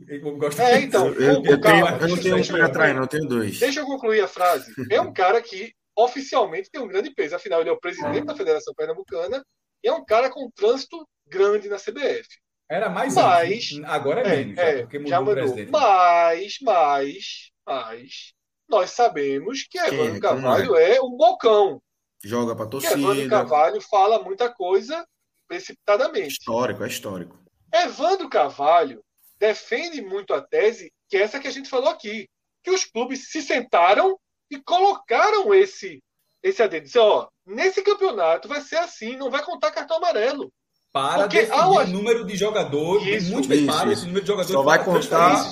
É, 0.59 0.81
então. 0.81 1.09
Eu, 1.15 1.43
eu, 1.43 1.61
calma, 1.61 1.93
tenho, 1.93 2.03
eu 2.03 2.17
não 2.17 2.23
tenho 2.23 2.37
um 2.37 2.47
pé 2.47 2.63
atrás, 2.63 2.95
não, 2.95 3.07
tenho 3.07 3.27
dois. 3.27 3.59
Deixa 3.59 3.81
eu 3.81 3.87
concluir 3.87 4.21
a 4.21 4.29
frase. 4.29 4.73
É 4.91 5.01
um 5.01 5.13
cara 5.13 5.41
que 5.41 5.73
oficialmente 5.97 6.71
tem 6.71 6.83
um 6.83 6.89
grande 6.89 7.11
peso, 7.11 7.35
afinal, 7.35 7.61
ele 7.61 7.71
é 7.71 7.73
o 7.73 7.81
presidente 7.81 8.27
da 8.27 8.37
Federação 8.37 8.75
Pernambucana 8.75 9.43
e 9.83 9.89
é 9.89 9.93
um 9.93 10.05
cara 10.05 10.29
com 10.29 10.45
um 10.45 10.51
trânsito 10.51 11.09
grande 11.27 11.69
na 11.69 11.77
CBF. 11.77 12.29
Era 12.69 12.91
mais 12.91 13.15
mas, 13.15 13.51
antes, 13.51 13.81
agora 13.85 14.21
é 14.21 14.37
menos, 14.37 14.59
é, 14.59 14.73
já, 14.73 14.83
porque 14.83 14.99
mudou, 14.99 15.11
já 15.11 15.21
mudou. 15.21 15.33
o 15.33 15.37
presidente. 15.37 15.71
Mas, 15.71 16.59
mas, 16.61 17.51
mas, 17.65 18.33
nós 18.69 18.91
sabemos 18.91 19.67
que 19.69 19.79
Evandro 19.79 20.17
é? 20.17 20.21
Carvalho 20.21 20.77
é? 20.77 20.97
é 20.97 21.03
um 21.03 21.17
bocão. 21.17 21.81
Joga 22.25 22.57
para 22.57 22.67
torcida. 22.67 22.95
Evandro 22.95 23.29
Carvalho 23.29 23.81
fala 23.81 24.23
muita 24.23 24.49
coisa 24.49 25.07
precipitadamente. 25.47 26.39
Histórico, 26.39 26.83
é 26.83 26.89
histórico. 26.89 27.39
Evandro 27.73 28.29
Carvalho 28.29 29.03
defende 29.39 30.01
muito 30.01 30.35
a 30.35 30.41
tese 30.41 30.93
que 31.09 31.17
é 31.17 31.23
essa 31.23 31.39
que 31.39 31.47
a 31.47 31.53
gente 31.53 31.69
falou 31.69 31.89
aqui, 31.89 32.29
que 32.63 32.71
os 32.71 32.85
clubes 32.85 33.31
se 33.31 33.41
sentaram 33.41 34.19
e 34.51 34.59
colocaram 34.61 35.55
esse 35.55 36.03
esse 36.43 36.63
adendo. 36.63 36.85
Disse, 36.85 36.99
ó, 36.99 37.29
nesse 37.45 37.83
campeonato 37.83 38.49
vai 38.49 38.61
ser 38.61 38.77
assim, 38.77 39.17
não 39.17 39.31
vai 39.31 39.43
contar 39.43 39.73
cartão 39.73 39.97
amarelo. 39.97 40.53
Para 40.93 41.23
Porque 41.23 41.41
definir 41.41 41.61
ao... 41.61 41.73
o 41.73 41.87
número 41.87 42.25
de 42.25 42.37
jogadores, 42.37 43.29
muito 43.29 43.53
isso, 43.53 43.67
para 43.67 43.93
esse 43.93 44.07
número 44.07 44.23
de 44.23 44.29
jogadores. 44.29 44.53
Só 44.53 44.63
vai 44.63 44.83
contar 44.83 45.45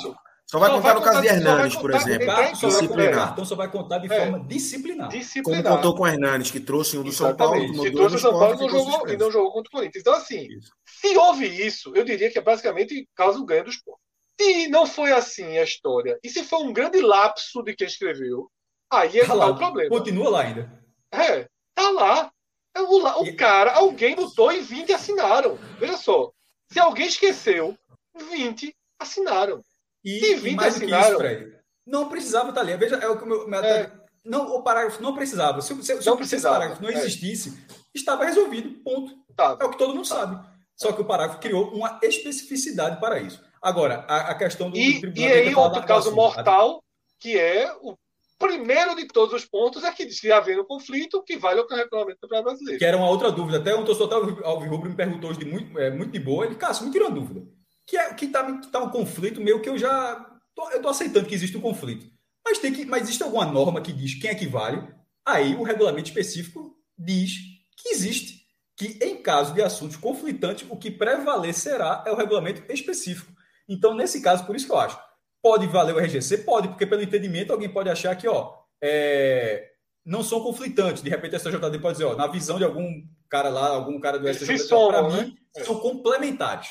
só 0.54 0.60
vai 0.60 0.70
só 0.70 0.76
contar 0.76 0.88
vai 0.88 0.94
no 0.94 1.02
caso 1.02 1.20
de 1.20 1.26
Hernandes, 1.26 1.76
por 1.76 1.90
exemplo. 1.90 2.26
Só 2.54 2.68
disciplinar. 2.68 3.32
Então 3.32 3.44
só 3.44 3.56
vai 3.56 3.68
contar 3.68 3.98
de 3.98 4.08
forma 4.08 4.38
é. 4.38 4.40
disciplinar. 4.42 5.08
disciplinar. 5.08 5.62
Como 5.62 5.76
contou 5.76 5.96
com 5.96 6.02
o 6.04 6.06
Hernandes, 6.06 6.52
que 6.52 6.60
trouxe 6.60 6.96
um 6.96 7.02
do 7.02 7.10
São 7.10 7.34
Paulo, 7.34 7.82
que 7.82 7.90
trouxe 7.90 8.16
o 8.16 8.18
São 8.20 8.38
Paulo 8.38 8.54
e 8.54 8.58
não 8.60 8.68
jogou, 8.68 9.08
e 9.08 9.16
não 9.16 9.30
jogou 9.32 9.52
contra 9.52 9.68
o 9.68 9.72
Corinthians. 9.72 10.02
Então, 10.02 10.14
assim, 10.14 10.46
isso. 10.46 10.70
se 10.86 11.16
houve 11.16 11.46
isso, 11.46 11.92
eu 11.96 12.04
diria 12.04 12.30
que 12.30 12.38
é 12.38 12.40
basicamente 12.40 13.08
caso 13.16 13.44
ganho 13.44 13.64
do 13.64 13.70
esporte. 13.70 14.00
Se 14.40 14.68
não 14.68 14.86
foi 14.86 15.10
assim 15.10 15.58
a 15.58 15.64
história, 15.64 16.18
e 16.22 16.30
se 16.30 16.44
foi 16.44 16.60
um 16.60 16.72
grande 16.72 17.00
lapso 17.00 17.60
de 17.64 17.74
quem 17.74 17.88
escreveu, 17.88 18.48
aí 18.92 19.18
é 19.18 19.26
tá 19.26 19.34
lá, 19.34 19.46
o 19.46 19.56
problema. 19.56 19.90
Continua 19.90 20.30
lá 20.30 20.42
ainda. 20.42 20.84
É, 21.10 21.48
tá 21.74 21.90
lá. 21.90 22.30
É 22.76 22.80
o, 22.80 23.22
o 23.22 23.36
cara, 23.36 23.74
alguém 23.74 24.14
botou 24.14 24.52
e 24.52 24.60
20 24.60 24.92
assinaram. 24.92 25.58
Veja 25.80 25.96
só. 25.96 26.30
Se 26.70 26.78
alguém 26.78 27.06
esqueceu, 27.08 27.76
20 28.30 28.72
assinaram. 29.00 29.60
E, 30.04 30.34
e 30.34 30.54
mais 30.54 30.76
assinaram. 30.76 31.08
Isso, 31.08 31.18
Fred, 31.18 31.54
não 31.86 32.08
precisava 32.08 32.50
estar 32.50 32.60
ali. 32.60 32.76
Veja, 32.76 32.96
é 32.96 33.08
o 33.08 33.16
que 33.16 33.24
o 33.24 33.26
meu. 33.26 33.54
É. 33.54 33.90
Não, 34.24 34.54
o 34.54 34.62
parágrafo 34.62 35.02
não 35.02 35.14
precisava. 35.14 35.60
Se, 35.60 35.74
se, 35.82 36.02
se, 36.02 36.06
não 36.06 36.16
precisava. 36.16 36.56
parágrafo 36.56 36.82
não 36.82 36.90
é. 36.90 36.94
existisse, 36.94 37.50
é. 37.50 37.74
estava 37.94 38.24
resolvido. 38.24 38.70
Ponto. 38.82 39.12
Tá. 39.36 39.56
É 39.60 39.64
o 39.64 39.70
que 39.70 39.78
todo 39.78 39.94
mundo 39.94 40.06
sabe. 40.06 40.44
Só 40.76 40.92
que 40.92 41.00
o 41.00 41.04
parágrafo 41.04 41.40
criou 41.40 41.70
uma 41.72 42.00
especificidade 42.02 43.00
para 43.00 43.20
isso. 43.20 43.42
Agora, 43.62 44.04
a, 44.08 44.30
a 44.30 44.34
questão 44.34 44.70
do. 44.70 44.76
E, 44.76 45.00
e 45.14 45.26
aí, 45.26 45.54
outro 45.54 45.82
caso 45.84 46.14
mortal, 46.14 46.82
que 47.20 47.38
é 47.38 47.72
o 47.80 47.96
primeiro 48.38 48.94
de 48.94 49.06
todos 49.06 49.34
os 49.34 49.44
pontos, 49.44 49.84
é 49.84 49.92
que 49.92 50.10
se 50.10 50.30
haver 50.32 50.58
um 50.58 50.64
conflito, 50.64 51.22
que 51.22 51.36
vale 51.36 51.60
o 51.60 51.66
regulamento 51.66 52.18
do 52.22 52.28
Brasileiro. 52.28 52.78
Que 52.78 52.84
era 52.84 52.96
uma 52.96 53.08
outra 53.08 53.30
dúvida. 53.30 53.58
Até 53.58 53.74
um 53.74 53.84
torcedor 53.84 54.42
Alvirrubro 54.44 54.90
me 54.90 54.96
perguntou 54.96 55.30
hoje 55.30 55.38
de 55.38 55.46
muito, 55.46 55.78
é, 55.78 55.90
muito 55.90 56.12
de 56.12 56.18
boa. 56.18 56.44
Ele, 56.44 56.56
Cássio, 56.56 56.86
me 56.86 56.92
tirou 56.92 57.08
uma 57.08 57.14
dúvida. 57.14 57.46
Que, 57.86 57.96
é, 57.96 58.14
que, 58.14 58.28
tá, 58.28 58.58
que 58.58 58.68
tá 58.68 58.82
um 58.82 58.90
conflito 58.90 59.40
meio 59.40 59.60
que 59.60 59.68
eu 59.68 59.78
já. 59.78 60.16
Tô, 60.54 60.70
eu 60.70 60.80
tô 60.80 60.88
aceitando 60.88 61.26
que 61.26 61.34
existe 61.34 61.56
um 61.56 61.60
conflito. 61.60 62.06
Mas, 62.44 62.58
tem 62.58 62.72
que, 62.72 62.84
mas 62.84 63.02
existe 63.02 63.22
alguma 63.22 63.46
norma 63.46 63.80
que 63.80 63.92
diz 63.92 64.14
quem 64.14 64.30
é 64.30 64.34
que 64.34 64.46
vale? 64.46 64.86
Aí 65.26 65.54
o 65.54 65.62
regulamento 65.62 66.08
específico 66.08 66.76
diz 66.98 67.38
que 67.76 67.90
existe. 67.90 68.44
Que 68.76 68.98
em 69.02 69.22
caso 69.22 69.54
de 69.54 69.62
assuntos 69.62 69.96
conflitantes, 69.96 70.66
o 70.68 70.76
que 70.76 70.90
prevalecerá 70.90 72.02
é 72.06 72.10
o 72.10 72.16
regulamento 72.16 72.62
específico. 72.72 73.32
Então, 73.68 73.94
nesse 73.94 74.20
caso, 74.20 74.44
por 74.44 74.56
isso 74.56 74.66
que 74.66 74.72
eu 74.72 74.78
acho, 74.78 74.98
pode 75.42 75.66
valer 75.66 75.94
o 75.94 75.98
RGC? 75.98 76.38
Pode, 76.38 76.68
porque 76.68 76.86
pelo 76.86 77.02
entendimento 77.02 77.52
alguém 77.52 77.68
pode 77.68 77.88
achar 77.88 78.14
que, 78.16 78.26
ó, 78.26 78.52
é, 78.82 79.70
não 80.04 80.22
são 80.22 80.40
conflitantes. 80.40 81.02
De 81.02 81.08
repente, 81.08 81.36
a 81.36 81.38
STJD 81.38 81.78
pode 81.78 81.98
dizer, 81.98 82.04
ó, 82.04 82.16
na 82.16 82.26
visão 82.26 82.58
de 82.58 82.64
algum 82.64 83.02
cara 83.28 83.48
lá, 83.48 83.68
algum 83.68 83.98
cara 84.00 84.18
do 84.18 84.28
STJD, 84.32 84.68
para 84.68 85.08
né? 85.08 85.22
mim, 85.22 85.38
são 85.64 85.78
complementares. 85.80 86.68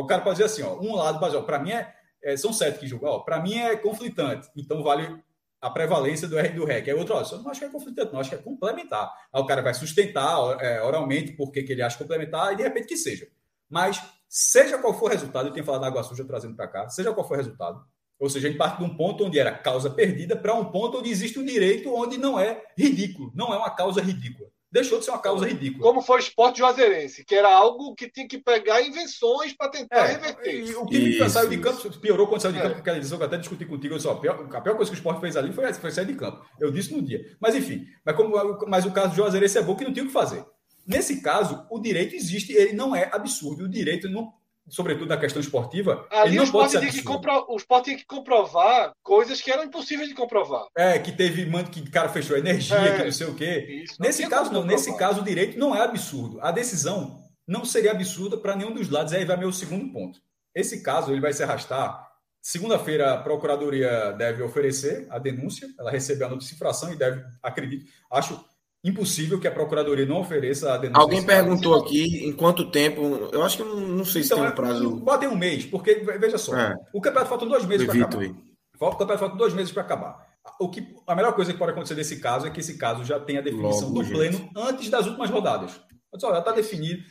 O 0.00 0.06
cara 0.06 0.22
pode 0.22 0.36
dizer 0.36 0.46
assim, 0.46 0.62
ó, 0.62 0.78
um 0.78 0.94
lado 0.94 1.18
para 1.44 1.58
mim 1.58 1.72
é, 1.72 1.94
é, 2.22 2.36
são 2.36 2.52
sete 2.52 2.78
que 2.78 2.86
julgam, 2.86 3.22
para 3.24 3.40
mim 3.40 3.54
é 3.54 3.76
conflitante, 3.76 4.48
então 4.56 4.82
vale 4.82 5.22
a 5.60 5.70
prevalência 5.70 6.28
do 6.28 6.38
R 6.38 6.50
do 6.50 6.64
REC. 6.64 6.88
Aí 6.88 6.94
outro, 6.94 7.14
ó, 7.14 7.22
eu 7.22 7.38
não 7.38 7.50
acho 7.50 7.60
que 7.60 7.66
é 7.66 7.70
conflitante, 7.70 8.12
não, 8.12 8.20
acho 8.20 8.30
que 8.30 8.36
é 8.36 8.38
complementar. 8.38 9.10
Aí 9.32 9.40
o 9.40 9.46
cara 9.46 9.62
vai 9.62 9.72
sustentar 9.72 10.38
é, 10.60 10.82
oralmente 10.82 11.32
porque 11.32 11.62
que 11.62 11.72
ele 11.72 11.82
acha 11.82 11.96
complementar 11.96 12.52
e 12.52 12.56
de 12.56 12.62
repente 12.62 12.86
que 12.86 12.96
seja. 12.96 13.26
Mas 13.68 14.02
seja 14.28 14.78
qual 14.78 14.92
for 14.92 15.06
o 15.06 15.12
resultado, 15.12 15.48
eu 15.48 15.52
tenho 15.52 15.64
falado 15.64 15.80
da 15.80 15.86
água 15.86 16.02
suja 16.02 16.24
trazendo 16.24 16.54
para 16.54 16.68
cá, 16.68 16.88
seja 16.88 17.12
qual 17.12 17.26
for 17.26 17.34
o 17.34 17.38
resultado, 17.38 17.84
ou 18.18 18.28
seja, 18.28 18.48
a 18.48 18.50
gente 18.50 18.58
parte 18.58 18.78
de 18.78 18.84
um 18.84 18.96
ponto 18.96 19.24
onde 19.24 19.38
era 19.38 19.52
causa 19.52 19.90
perdida 19.90 20.36
para 20.36 20.54
um 20.54 20.66
ponto 20.66 20.98
onde 20.98 21.10
existe 21.10 21.38
um 21.38 21.44
direito 21.44 21.94
onde 21.94 22.18
não 22.18 22.38
é 22.38 22.62
ridículo, 22.76 23.30
não 23.34 23.52
é 23.52 23.56
uma 23.56 23.70
causa 23.70 24.00
ridícula. 24.00 24.48
Deixou 24.76 24.98
de 24.98 25.06
ser 25.06 25.10
uma 25.10 25.18
causa 25.18 25.46
ridícula. 25.46 25.82
Como 25.82 26.02
foi 26.02 26.16
o 26.16 26.20
esporte 26.20 26.58
juazeirense, 26.58 27.24
que 27.24 27.34
era 27.34 27.50
algo 27.50 27.94
que 27.94 28.10
tinha 28.10 28.28
que 28.28 28.36
pegar 28.36 28.82
invenções 28.82 29.54
para 29.54 29.70
tentar 29.70 30.04
é, 30.04 30.12
reverter. 30.12 30.78
o 30.78 30.84
time 30.84 31.16
que 31.16 31.30
saiu 31.30 31.48
de 31.48 31.56
campo 31.56 31.98
piorou 31.98 32.26
quando 32.26 32.42
saiu 32.42 32.52
de 32.52 32.58
é. 32.58 32.62
campo, 32.62 32.80
aquela 32.80 32.98
edição 32.98 33.16
que 33.16 33.24
eu 33.24 33.26
até 33.26 33.38
discuti 33.38 33.64
contigo. 33.64 33.94
Eu 33.94 33.96
disse, 33.96 34.06
ó, 34.06 34.12
a, 34.12 34.20
pior, 34.20 34.46
a 34.52 34.60
pior 34.60 34.76
coisa 34.76 34.90
que 34.90 34.94
o 34.94 34.98
esporte 34.98 35.22
fez 35.22 35.34
ali 35.34 35.50
foi, 35.50 35.72
foi 35.72 35.90
sair 35.90 36.04
de 36.04 36.12
campo. 36.12 36.44
Eu 36.60 36.70
disse 36.70 36.94
no 36.94 37.00
dia. 37.00 37.24
Mas 37.40 37.54
enfim, 37.54 37.86
mas, 38.04 38.14
como, 38.14 38.36
mas 38.68 38.84
o 38.84 38.92
caso 38.92 39.12
do 39.12 39.16
Juazeirense 39.16 39.56
é 39.56 39.62
bom 39.62 39.74
que 39.74 39.84
não 39.84 39.94
tinha 39.94 40.04
o 40.04 40.08
que 40.08 40.12
fazer. 40.12 40.44
Nesse 40.86 41.22
caso, 41.22 41.66
o 41.70 41.80
direito 41.80 42.14
existe, 42.14 42.52
ele 42.52 42.74
não 42.74 42.94
é 42.94 43.08
absurdo. 43.10 43.64
O 43.64 43.68
direito 43.70 44.10
não 44.10 44.30
sobretudo 44.68 45.08
na 45.08 45.16
questão 45.16 45.40
esportiva, 45.40 46.06
Ali 46.10 46.36
ele 46.36 46.44
não 46.44 46.52
pode 46.52 46.72
ser 46.72 46.90
que 46.90 47.02
compro... 47.02 47.46
O 47.48 47.56
esporte 47.56 47.94
que 47.94 48.04
comprovar 48.04 48.92
coisas 49.02 49.40
que 49.40 49.50
eram 49.50 49.64
impossíveis 49.64 50.08
de 50.08 50.14
comprovar. 50.14 50.66
É, 50.76 50.98
que 50.98 51.12
teve, 51.12 51.46
mano, 51.46 51.68
que 51.68 51.80
o 51.80 51.90
cara 51.90 52.08
fechou 52.08 52.36
energia, 52.36 52.76
é, 52.76 52.96
que 52.96 53.04
não 53.04 53.12
sei 53.12 53.26
o 53.26 53.34
quê. 53.34 53.84
Nesse 53.98 54.28
caso, 54.28 54.52
não. 54.52 54.64
Nesse 54.64 54.96
caso, 54.96 55.20
o 55.20 55.24
direito 55.24 55.58
não 55.58 55.74
é 55.74 55.82
absurdo. 55.82 56.40
A 56.40 56.50
decisão 56.50 57.24
não 57.46 57.64
seria 57.64 57.92
absurda 57.92 58.36
para 58.36 58.56
nenhum 58.56 58.74
dos 58.74 58.90
lados. 58.90 59.12
Aí 59.12 59.24
vai 59.24 59.36
meu 59.36 59.52
segundo 59.52 59.92
ponto. 59.92 60.20
Esse 60.54 60.82
caso, 60.82 61.12
ele 61.12 61.20
vai 61.20 61.32
se 61.32 61.42
arrastar. 61.42 62.06
Segunda-feira, 62.42 63.12
a 63.12 63.18
Procuradoria 63.18 64.12
deve 64.12 64.42
oferecer 64.42 65.06
a 65.10 65.18
denúncia. 65.18 65.68
Ela 65.78 65.90
recebeu 65.90 66.26
a 66.26 66.30
notificação 66.30 66.92
e 66.92 66.96
deve, 66.96 67.22
acredito, 67.42 67.90
acho 68.10 68.44
impossível 68.84 69.40
que 69.40 69.48
a 69.48 69.50
Procuradoria 69.50 70.06
não 70.06 70.20
ofereça 70.20 70.72
a 70.72 70.76
denúncia. 70.76 71.02
Alguém 71.02 71.24
perguntou 71.24 71.74
aqui 71.74 72.26
em 72.26 72.32
quanto 72.32 72.70
tempo. 72.70 73.28
Eu 73.32 73.42
acho 73.42 73.56
que 73.56 73.64
não, 73.64 73.76
não 73.76 74.04
sei 74.04 74.22
se 74.22 74.32
então, 74.32 74.44
tem 74.44 74.52
um 74.52 74.54
prazo. 74.54 74.96
Bota 74.96 75.28
um 75.28 75.36
mês, 75.36 75.66
porque, 75.66 75.94
veja 75.94 76.38
só, 76.38 76.56
é. 76.56 76.74
o 76.92 77.00
campeonato 77.00 77.28
faltam 77.28 77.48
dois 77.48 77.64
meses 77.64 77.86
para 77.86 78.04
acabar. 78.04 78.34
O 78.78 78.90
campeonato 78.90 79.18
faltam 79.18 79.38
dois 79.38 79.54
meses 79.54 79.72
para 79.72 79.82
acabar. 79.82 80.26
O 80.60 80.70
que, 80.70 80.94
a 81.06 81.14
melhor 81.14 81.34
coisa 81.34 81.52
que 81.52 81.58
pode 81.58 81.72
acontecer 81.72 81.94
nesse 81.94 82.20
caso 82.20 82.46
é 82.46 82.50
que 82.50 82.60
esse 82.60 82.78
caso 82.78 83.04
já 83.04 83.18
tenha 83.18 83.40
a 83.40 83.42
definição 83.42 83.88
Logo, 83.88 84.02
do 84.02 84.08
pleno 84.08 84.38
gente. 84.38 84.50
antes 84.56 84.88
das 84.88 85.06
últimas 85.06 85.30
rodadas. 85.30 85.80
Só, 86.18 86.30
já 86.30 86.38
está 86.38 86.52
definido 86.52 87.02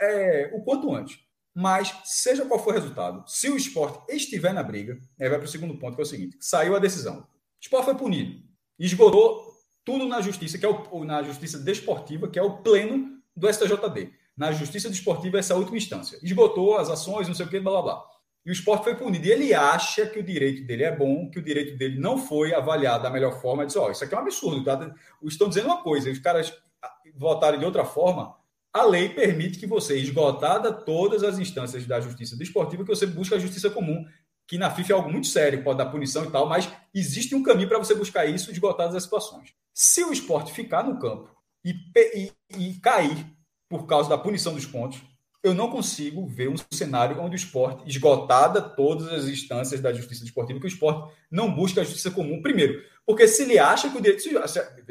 é, 0.00 0.50
o 0.52 0.62
quanto 0.62 0.94
antes. 0.94 1.18
Mas, 1.54 1.94
seja 2.04 2.46
qual 2.46 2.62
for 2.62 2.70
o 2.70 2.74
resultado, 2.74 3.24
se 3.26 3.50
o 3.50 3.56
esporte 3.56 4.10
estiver 4.10 4.54
na 4.54 4.62
briga, 4.62 4.98
aí 5.20 5.28
vai 5.28 5.38
para 5.38 5.46
o 5.46 5.50
segundo 5.50 5.76
ponto, 5.78 5.94
que 5.94 6.00
é 6.00 6.04
o 6.04 6.06
seguinte: 6.06 6.36
saiu 6.40 6.74
a 6.74 6.78
decisão. 6.78 7.20
O 7.20 7.26
esporte 7.60 7.84
foi 7.84 7.94
punido, 7.94 8.42
esgotou 8.78 9.41
tudo 9.84 10.06
na 10.06 10.20
justiça, 10.20 10.58
que 10.58 10.66
é 10.66 10.68
o, 10.68 11.04
na 11.04 11.22
justiça 11.22 11.58
desportiva, 11.58 12.28
que 12.28 12.38
é 12.38 12.42
o 12.42 12.58
pleno 12.58 13.20
do 13.36 13.52
STJD. 13.52 14.12
Na 14.36 14.52
justiça 14.52 14.88
desportiva, 14.88 15.38
essa 15.38 15.54
última 15.54 15.76
instância. 15.76 16.18
Esgotou 16.22 16.78
as 16.78 16.88
ações, 16.88 17.28
não 17.28 17.34
sei 17.34 17.46
o 17.46 17.48
que, 17.48 17.60
blá 17.60 17.72
blá 17.72 17.82
blá. 17.82 18.12
E 18.44 18.50
o 18.50 18.52
esporte 18.52 18.84
foi 18.84 18.96
punido. 18.96 19.26
E 19.26 19.30
ele 19.30 19.54
acha 19.54 20.06
que 20.06 20.18
o 20.18 20.22
direito 20.22 20.66
dele 20.66 20.84
é 20.84 20.96
bom, 20.96 21.30
que 21.30 21.38
o 21.38 21.42
direito 21.42 21.76
dele 21.76 21.98
não 21.98 22.18
foi 22.18 22.54
avaliado 22.54 23.04
da 23.04 23.10
melhor 23.10 23.40
forma. 23.40 23.62
Ele 23.62 23.68
diz: 23.68 23.76
Ó, 23.76 23.86
oh, 23.86 23.90
isso 23.90 24.02
aqui 24.02 24.14
é 24.14 24.18
um 24.18 24.22
absurdo. 24.22 24.64
Tá? 24.64 24.94
Estão 25.24 25.48
dizendo 25.48 25.66
uma 25.66 25.82
coisa, 25.82 26.10
os 26.10 26.18
caras 26.18 26.52
votaram 27.14 27.58
de 27.58 27.64
outra 27.64 27.84
forma. 27.84 28.34
A 28.72 28.84
lei 28.84 29.10
permite 29.10 29.58
que 29.58 29.66
você, 29.66 29.98
esgotada 29.98 30.72
todas 30.72 31.22
as 31.22 31.38
instâncias 31.38 31.86
da 31.86 32.00
justiça 32.00 32.36
desportiva, 32.36 32.82
que 32.82 32.88
você 32.88 33.06
busque 33.06 33.34
a 33.34 33.38
justiça 33.38 33.68
comum, 33.68 34.04
que 34.52 34.58
na 34.58 34.70
FIFA 34.70 34.92
é 34.92 34.96
algo 34.96 35.10
muito 35.10 35.28
sério, 35.28 35.64
pode 35.64 35.78
dar 35.78 35.86
punição 35.86 36.26
e 36.26 36.30
tal, 36.30 36.46
mas 36.46 36.70
existe 36.94 37.34
um 37.34 37.42
caminho 37.42 37.70
para 37.70 37.78
você 37.78 37.94
buscar 37.94 38.26
isso 38.26 38.50
esgotadas 38.50 38.94
as 38.94 39.04
situações. 39.04 39.54
Se 39.72 40.04
o 40.04 40.12
esporte 40.12 40.52
ficar 40.52 40.84
no 40.84 40.98
campo 40.98 41.34
e, 41.64 41.74
e, 41.96 42.32
e, 42.58 42.74
cair 42.74 43.24
por 43.66 43.86
causa 43.86 44.10
da 44.10 44.18
punição 44.18 44.52
dos 44.52 44.66
pontos, 44.66 45.00
eu 45.42 45.54
não 45.54 45.70
consigo 45.70 46.26
ver 46.26 46.50
um 46.50 46.56
cenário 46.70 47.18
onde 47.18 47.34
o 47.34 47.36
esporte, 47.36 47.88
esgotada 47.88 48.60
todas 48.60 49.08
as 49.08 49.24
instâncias 49.24 49.80
da 49.80 49.90
justiça 49.90 50.22
desportiva, 50.22 50.60
que 50.60 50.66
o 50.66 50.68
esporte 50.68 51.10
não 51.30 51.50
busca 51.50 51.80
a 51.80 51.84
justiça 51.84 52.10
comum. 52.10 52.42
Primeiro, 52.42 52.84
porque 53.06 53.26
se 53.26 53.44
ele 53.44 53.58
acha 53.58 53.88
que 53.88 53.96
o 53.96 54.02
direito. 54.02 54.20
Se, 54.20 54.28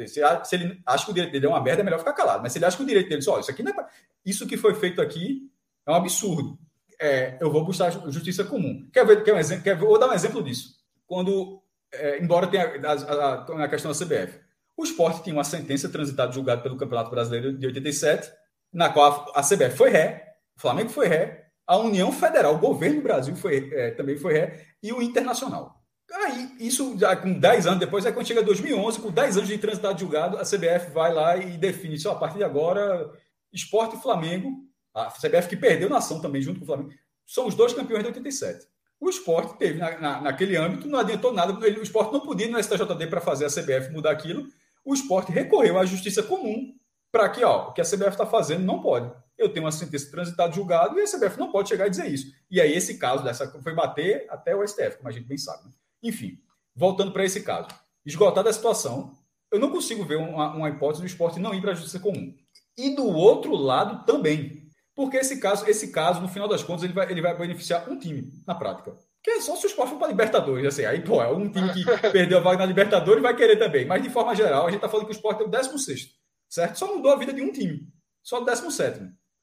se, 0.08 0.56
ele 0.56 0.82
acha 0.84 1.04
que 1.04 1.10
o 1.12 1.14
direito 1.14 1.32
dele 1.32 1.46
é 1.46 1.48
uma 1.48 1.62
merda, 1.62 1.82
é 1.82 1.84
melhor 1.84 2.00
ficar 2.00 2.14
calado. 2.14 2.42
Mas 2.42 2.50
se 2.50 2.58
ele 2.58 2.64
acha 2.64 2.76
que 2.76 2.82
o 2.82 2.86
direito 2.86 3.08
dele, 3.08 3.22
olha, 3.28 3.42
isso 3.42 3.50
aqui 3.52 3.62
é. 3.62 3.86
Isso 4.26 4.44
que 4.44 4.56
foi 4.56 4.74
feito 4.74 5.00
aqui 5.00 5.48
é 5.86 5.92
um 5.92 5.94
absurdo. 5.94 6.58
É, 7.02 7.36
eu 7.40 7.50
vou 7.50 7.64
buscar 7.64 7.86
a 7.86 8.10
justiça 8.10 8.44
comum. 8.44 8.88
Quer 8.92 9.04
ver, 9.04 9.24
quer 9.24 9.34
um 9.34 9.38
exemplo? 9.38 9.64
Quer, 9.64 9.76
vou 9.76 9.98
dar 9.98 10.08
um 10.08 10.12
exemplo 10.12 10.40
disso. 10.40 10.76
Quando, 11.04 11.60
é, 11.92 12.22
embora 12.22 12.46
tenha 12.46 12.80
a, 12.86 12.92
a, 12.92 13.64
a, 13.64 13.68
questão 13.68 13.90
da 13.90 13.98
CBF, 13.98 14.38
o 14.76 14.84
esporte 14.84 15.24
tinha 15.24 15.34
uma 15.34 15.42
sentença 15.42 15.88
transitada 15.88 16.30
julgada 16.30 16.62
pelo 16.62 16.76
Campeonato 16.76 17.10
Brasileiro 17.10 17.58
de 17.58 17.66
87, 17.66 18.30
na 18.72 18.88
qual 18.88 19.32
a 19.34 19.42
CBF 19.42 19.76
foi 19.76 19.90
ré, 19.90 20.36
o 20.56 20.60
Flamengo 20.60 20.90
foi 20.90 21.08
ré, 21.08 21.48
a 21.66 21.76
União 21.76 22.12
Federal, 22.12 22.54
o 22.54 22.60
governo 22.60 22.98
do 22.98 23.02
Brasil 23.02 23.34
foi, 23.34 23.68
é, 23.74 23.90
também 23.90 24.16
foi 24.16 24.34
ré, 24.34 24.64
e 24.80 24.92
o 24.92 25.02
Internacional. 25.02 25.82
Aí, 26.08 26.54
isso 26.60 26.96
já 26.96 27.16
com 27.16 27.32
10 27.32 27.66
anos 27.66 27.80
depois, 27.80 28.06
aí 28.06 28.12
quando 28.12 28.28
chega 28.28 28.44
2011, 28.44 29.00
com 29.00 29.10
10 29.10 29.38
anos 29.38 29.48
de 29.48 29.58
transitado 29.58 29.98
julgado, 29.98 30.36
a 30.36 30.42
CBF 30.42 30.92
vai 30.92 31.12
lá 31.12 31.36
e 31.36 31.58
define, 31.58 31.98
só 31.98 32.12
a 32.12 32.16
partir 32.16 32.38
de 32.38 32.44
agora, 32.44 33.10
esporte 33.52 33.96
e 33.96 34.00
Flamengo, 34.00 34.70
a 34.94 35.10
CBF 35.10 35.48
que 35.48 35.56
perdeu 35.56 35.88
na 35.88 35.98
ação 35.98 36.20
também 36.20 36.42
junto 36.42 36.58
com 36.58 36.64
o 36.64 36.66
Flamengo, 36.66 36.90
são 37.26 37.46
os 37.46 37.54
dois 37.54 37.72
campeões 37.72 38.02
de 38.02 38.08
87. 38.08 38.66
O 39.00 39.08
esporte 39.08 39.58
teve, 39.58 39.78
na, 39.78 39.98
na, 39.98 40.20
naquele 40.20 40.56
âmbito, 40.56 40.86
não 40.86 40.98
adiantou 40.98 41.32
nada, 41.32 41.52
o 41.52 41.82
esporte 41.82 42.12
não 42.12 42.20
podia 42.20 42.46
ir 42.46 42.50
no 42.50 42.62
STJD 42.62 43.08
para 43.08 43.20
fazer 43.20 43.46
a 43.46 43.48
CBF 43.48 43.90
mudar 43.90 44.12
aquilo, 44.12 44.46
o 44.84 44.94
esporte 44.94 45.32
recorreu 45.32 45.78
à 45.78 45.84
justiça 45.84 46.22
comum 46.22 46.74
para 47.10 47.28
que, 47.28 47.44
ó, 47.44 47.68
o 47.68 47.72
que 47.72 47.80
a 47.80 47.84
CBF 47.84 48.10
está 48.10 48.26
fazendo 48.26 48.64
não 48.64 48.80
pode. 48.80 49.12
Eu 49.36 49.52
tenho 49.52 49.64
uma 49.64 49.72
sentença 49.72 50.10
transitada 50.10 50.52
julgado 50.52 50.98
e 50.98 51.02
a 51.02 51.06
CBF 51.06 51.38
não 51.38 51.50
pode 51.50 51.68
chegar 51.68 51.86
e 51.86 51.90
dizer 51.90 52.06
isso. 52.06 52.32
E 52.50 52.60
aí, 52.60 52.72
esse 52.72 52.96
caso 52.96 53.22
dessa 53.22 53.46
foi 53.60 53.74
bater 53.74 54.26
até 54.30 54.54
o 54.54 54.66
STF, 54.66 54.96
como 54.98 55.08
a 55.08 55.12
gente 55.12 55.26
bem 55.26 55.36
sabe. 55.36 55.64
Né? 55.64 55.72
Enfim, 56.02 56.38
voltando 56.74 57.12
para 57.12 57.24
esse 57.24 57.42
caso. 57.42 57.68
Esgotada 58.04 58.50
a 58.50 58.52
situação, 58.52 59.12
eu 59.50 59.58
não 59.58 59.70
consigo 59.70 60.04
ver 60.04 60.16
uma, 60.16 60.54
uma 60.54 60.68
hipótese 60.70 61.02
do 61.02 61.06
esporte 61.06 61.38
não 61.38 61.54
ir 61.54 61.60
para 61.60 61.72
a 61.72 61.74
justiça 61.74 61.98
comum. 61.98 62.34
E 62.76 62.94
do 62.94 63.06
outro 63.06 63.54
lado 63.54 64.06
também. 64.06 64.61
Porque 64.94 65.16
esse 65.16 65.40
caso, 65.40 65.68
esse 65.68 65.90
caso, 65.90 66.20
no 66.20 66.28
final 66.28 66.48
das 66.48 66.62
contas, 66.62 66.84
ele 66.84 66.92
vai, 66.92 67.10
ele 67.10 67.22
vai 67.22 67.36
beneficiar 67.36 67.88
um 67.88 67.98
time, 67.98 68.30
na 68.46 68.54
prática. 68.54 68.94
Que 69.22 69.30
é 69.30 69.40
só 69.40 69.56
se 69.56 69.66
o 69.66 69.68
esporte 69.68 69.90
for 69.90 69.98
para 69.98 70.08
Libertadores, 70.08 70.66
assim. 70.66 70.84
Aí, 70.84 71.00
pô, 71.00 71.22
é 71.22 71.28
um 71.28 71.48
time 71.48 71.72
que 71.72 71.84
perdeu 72.10 72.38
a 72.38 72.40
vaga 72.40 72.58
na 72.58 72.66
Libertadores 72.66 73.22
vai 73.22 73.34
querer 73.34 73.56
também. 73.56 73.86
Mas, 73.86 74.02
de 74.02 74.10
forma 74.10 74.34
geral, 74.34 74.66
a 74.66 74.70
gente 74.70 74.76
está 74.76 74.88
falando 74.88 75.06
que 75.06 75.12
o 75.12 75.16
esporte 75.16 75.42
é 75.42 75.46
o 75.46 75.48
16, 75.48 76.10
certo? 76.48 76.78
Só 76.78 76.94
mudou 76.94 77.12
a 77.12 77.16
vida 77.16 77.32
de 77.32 77.40
um 77.40 77.52
time. 77.52 77.88
Só 78.22 78.40
o 78.40 78.44
17. 78.44 79.00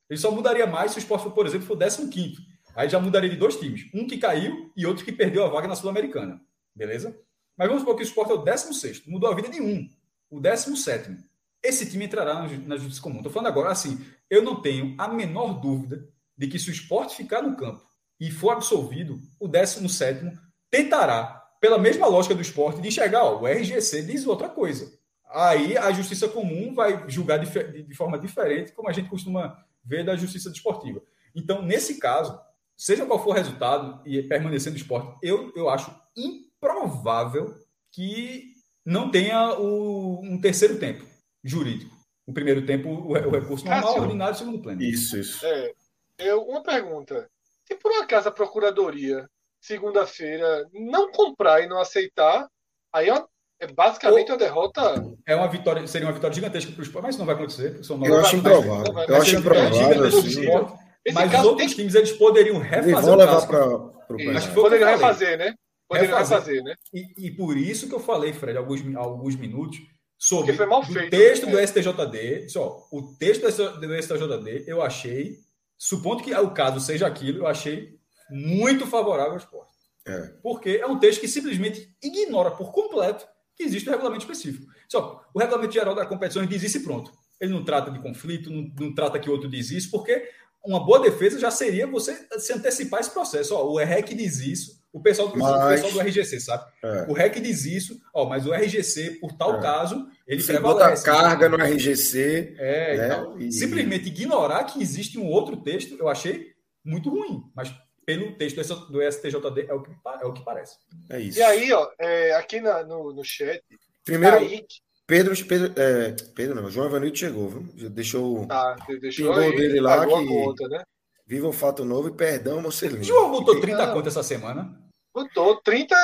Ele 0.09 0.19
só 0.19 0.31
mudaria 0.31 0.67
mais 0.67 0.91
se 0.91 0.97
o 0.97 0.99
esporte, 0.99 1.30
por 1.30 1.45
exemplo, 1.45 1.65
for 1.65 1.77
o 1.77 2.09
15. 2.09 2.38
Aí 2.76 2.89
já 2.89 2.99
mudaria 2.99 3.30
de 3.30 3.35
dois 3.35 3.57
times. 3.57 3.89
Um 3.93 4.07
que 4.07 4.17
caiu 4.17 4.71
e 4.76 4.85
outro 4.85 5.03
que 5.03 5.11
perdeu 5.11 5.43
a 5.43 5.49
vaga 5.49 5.67
na 5.67 5.76
Sul-Americana. 5.76 6.41
Beleza? 6.76 7.17
Mas 7.57 7.67
vamos 7.67 7.81
supor 7.81 7.95
que 7.95 8.03
o 8.03 8.05
esporte 8.05 8.31
é 8.31 8.35
o 8.35 8.43
16. 8.43 9.05
Mudou 9.07 9.30
a 9.30 9.35
vida 9.35 9.49
de 9.49 9.61
um. 9.61 9.89
O 10.30 10.39
17. 10.39 11.17
Esse 11.61 11.90
time 11.90 12.06
entrará 12.06 12.48
na 12.65 12.77
justiça 12.77 13.02
comum. 13.02 13.18
Estou 13.18 13.31
falando 13.31 13.48
agora 13.48 13.69
assim. 13.69 14.03
Eu 14.30 14.41
não 14.41 14.61
tenho 14.61 14.95
a 14.98 15.07
menor 15.07 15.60
dúvida 15.60 16.07
de 16.38 16.48
que 16.48 16.57
se 16.57 16.69
o 16.69 16.72
esporte 16.72 17.15
ficar 17.15 17.41
no 17.41 17.57
campo 17.57 17.84
e 18.19 18.31
for 18.31 18.52
absolvido, 18.52 19.19
o 19.40 19.48
17 19.48 20.38
tentará, 20.72 21.45
pela 21.60 21.77
mesma 21.77 22.07
lógica 22.07 22.34
do 22.34 22.41
esporte, 22.41 22.81
de 22.81 22.88
enxergar, 22.88 23.23
ó, 23.23 23.41
o 23.41 23.48
RGC 23.48 24.03
diz 24.03 24.26
outra 24.26 24.48
coisa. 24.48 24.98
Aí 25.30 25.77
a 25.77 25.91
justiça 25.91 26.27
comum 26.27 26.73
vai 26.73 27.10
julgar 27.10 27.38
de, 27.40 27.84
de 27.84 27.95
forma 27.95 28.18
diferente, 28.18 28.72
como 28.72 28.90
a 28.90 28.94
gente 28.94 29.10
costuma 29.10 29.57
ver 29.84 30.06
da 30.06 30.15
justiça 30.15 30.49
desportiva. 30.49 31.02
Então, 31.36 31.61
nesse 31.61 31.99
caso, 31.99 32.40
seja 32.76 33.06
qual 33.06 33.22
for 33.22 33.31
o 33.31 33.34
resultado 33.34 34.02
e 34.06 34.23
permanecendo 34.23 34.76
no 34.76 34.81
esporte, 34.81 35.18
eu, 35.22 35.52
eu 35.56 35.69
acho 35.69 35.94
improvável 36.15 37.56
que 37.91 38.53
não 38.86 39.11
tenha 39.11 39.60
o, 39.60 40.22
um 40.23 40.40
terceiro 40.40 40.80
tempo 40.80 41.06
jurídico. 41.44 41.95
O 42.26 42.34
primeiro 42.34 42.66
tempo, 42.66 42.90
o, 42.90 43.11
o 43.11 43.32
recurso 43.32 43.66
normal, 43.66 43.84
Cássio, 43.84 44.02
ordinário, 44.02 44.38
segundo 44.38 44.61
plano. 44.61 44.82
Isso, 44.82 45.18
isso. 45.18 45.45
É, 45.45 45.72
eu, 46.20 46.44
uma 46.44 46.61
pergunta. 46.61 47.28
Se 47.66 47.76
por 47.76 47.91
um 47.91 48.02
acaso 48.02 48.30
a 48.30 48.32
procuradoria, 48.32 49.28
segunda-feira, 49.60 50.68
não 50.74 51.11
comprar 51.11 51.61
e 51.61 51.68
não 51.68 51.80
aceitar, 51.80 52.48
aí 52.94 53.10
é, 53.10 53.24
é 53.60 53.68
basicamente 53.68 54.32
Ou, 54.32 54.34
uma 54.34 54.38
derrota. 54.38 55.16
É 55.26 55.36
uma 55.36 55.48
vitória, 55.48 55.86
seria 55.88 56.07
uma 56.07 56.14
vitória 56.14 56.36
gigantesca 56.36 56.72
para 56.72 56.80
o 56.80 56.84
esporte, 56.84 57.03
mas 57.03 57.16
isso 57.16 57.20
não 57.20 57.26
vai 57.26 57.36
acontecer. 57.36 57.84
São 57.84 58.03
eu 58.03 58.20
acho 58.20 58.36
improvável. 58.36 58.94
Eu 59.07 59.16
acho 59.16 59.36
improvável. 59.36 60.06
Assim, 60.07 61.14
mas 61.14 61.34
os 61.34 61.45
outros 61.45 61.76
times 61.76 61.95
eles 61.95 62.11
poderiam 62.11 62.60
refazer. 62.60 62.94
Eles 62.94 63.06
vão 63.06 63.16
levar 63.16 63.48
para 63.48 63.68
o 63.68 63.99
Acho 64.36 64.49
que 64.49 64.56
poderiam 64.56 64.90
refazer, 64.90 65.38
né? 65.38 65.56
Poderiam 65.88 66.18
refazer, 66.18 66.64
né? 66.64 66.76
E, 66.94 67.28
e, 67.28 67.32
por 67.32 67.57
isso 67.57 67.88
que 67.88 67.95
eu 67.95 67.99
falei, 67.99 68.34
Fred, 68.34 68.57
alguns, 68.57 68.82
alguns 68.95 69.36
minutos 69.36 69.80
sobre 70.19 70.53
foi 70.53 70.65
mal 70.65 70.83
feito, 70.83 71.07
o 71.07 71.09
texto 71.09 71.45
né? 71.45 71.51
do 71.53 71.67
STJD. 71.67 72.49
Só, 72.49 72.87
o 72.91 73.15
texto 73.15 73.43
do 73.43 74.03
STJD 74.03 74.65
eu 74.67 74.81
achei, 74.81 75.37
supondo 75.77 76.21
que 76.21 76.35
o 76.35 76.51
caso 76.51 76.81
seja 76.81 77.07
aquilo, 77.07 77.39
eu 77.39 77.47
achei 77.47 77.97
muito 78.29 78.85
favorável 78.85 79.31
ao 79.31 79.37
esporte. 79.37 79.71
É. 80.05 80.33
Porque 80.43 80.79
é 80.81 80.85
um 80.85 80.99
texto 80.99 81.21
que 81.21 81.27
simplesmente 81.27 81.95
ignora 82.03 82.51
por 82.51 82.73
completo 82.73 83.25
que 83.55 83.63
existe 83.63 83.87
um 83.87 83.91
regulamento 83.91 84.23
específico. 84.23 84.69
Só, 84.89 85.25
o 85.33 85.39
regulamento 85.39 85.73
geral 85.73 85.95
da 85.95 86.05
competição 86.05 86.45
diz 86.45 86.63
isso 86.63 86.77
e 86.77 86.83
pronto. 86.83 87.11
Ele 87.39 87.53
não 87.53 87.63
trata 87.63 87.89
de 87.89 87.99
conflito, 87.99 88.49
não, 88.49 88.69
não 88.77 88.93
trata 88.93 89.19
que 89.19 89.29
outro 89.29 89.49
diz 89.49 89.71
isso, 89.71 89.89
porque 89.89 90.29
uma 90.65 90.85
boa 90.85 90.99
defesa 90.99 91.39
já 91.39 91.49
seria 91.49 91.87
você 91.87 92.27
se 92.37 92.51
antecipar 92.51 92.99
esse 92.99 93.11
processo. 93.11 93.55
Ó, 93.55 93.71
o 93.71 93.77
REC 93.77 94.13
diz 94.13 94.39
isso, 94.39 94.78
o 94.91 95.02
pessoal, 95.02 95.32
mas... 95.36 95.49
o 95.49 95.70
pessoal 95.70 95.91
do 95.91 96.10
RGC, 96.10 96.40
sabe? 96.40 96.72
É. 96.84 97.06
O 97.07 97.14
REC 97.14 97.40
diz 97.40 97.66
isso, 97.66 97.99
ó, 98.14 98.26
mas 98.26 98.45
o 98.45 98.53
RGC, 98.53 99.20
por 99.22 99.34
tal 99.34 99.57
é. 99.57 99.61
caso, 99.61 100.07
ele 100.28 100.41
Você 100.41 100.53
prevalece. 100.53 101.06
Bota 101.06 101.22
carga 101.22 101.49
no 101.49 101.57
RGC. 101.57 102.56
É, 102.57 102.98
né? 102.98 103.06
então, 103.06 103.40
e... 103.40 103.52
simplesmente 103.52 104.07
ignorar 104.07 104.64
que 104.64 104.82
existe 104.82 105.20
um 105.20 105.28
outro 105.28 105.57
texto, 105.57 105.95
eu 105.99 106.07
achei 106.07 106.53
muito 106.84 107.10
ruim, 107.10 107.44
mas 107.56 107.74
pelo 108.06 108.36
texto 108.36 108.57
do 108.91 109.02
STJD 109.02 109.68
é 109.68 109.74
o 109.74 109.84
que, 109.84 109.91
é 110.22 110.26
o 110.26 110.34
que 110.34 110.44
parece. 110.44 110.78
É 111.10 111.20
isso. 111.20 111.38
E 111.38 111.44
aí, 111.44 111.72
ó, 111.72 111.88
é, 111.99 112.34
aqui 112.34 112.60
na, 112.60 112.84
no, 112.84 113.14
no 113.14 113.24
chat. 113.24 113.61
Primeiro, 114.03 114.38
Kaique, 114.38 114.80
Pedro, 115.06 115.45
Pedro, 115.45 115.74
é, 115.76 116.16
Pedro 116.36 116.56
não, 116.56 116.70
João 116.70 116.88
Evanildo 116.88 117.18
chegou, 117.18 117.49
viu? 117.49 117.66
Já 117.76 117.90
deixou, 117.90 118.45
tá, 118.45 118.76
deixou 119.02 119.34
aí, 119.34 119.56
dele 119.56 119.80
lá 119.80 120.06
que 120.06 120.28
conta, 120.28 120.68
né? 120.68 120.84
Viva 121.30 121.47
o 121.47 121.53
fato 121.53 121.85
novo 121.85 122.07
e 122.07 122.11
perdão, 122.11 122.60
Mocelino. 122.60 123.03
João 123.03 123.30
botou 123.30 123.61
30 123.61 123.85
não, 123.85 123.93
contas 123.93 124.18
essa 124.18 124.23
semana? 124.23 124.76
Botou 125.14 125.61
30, 125.61 125.95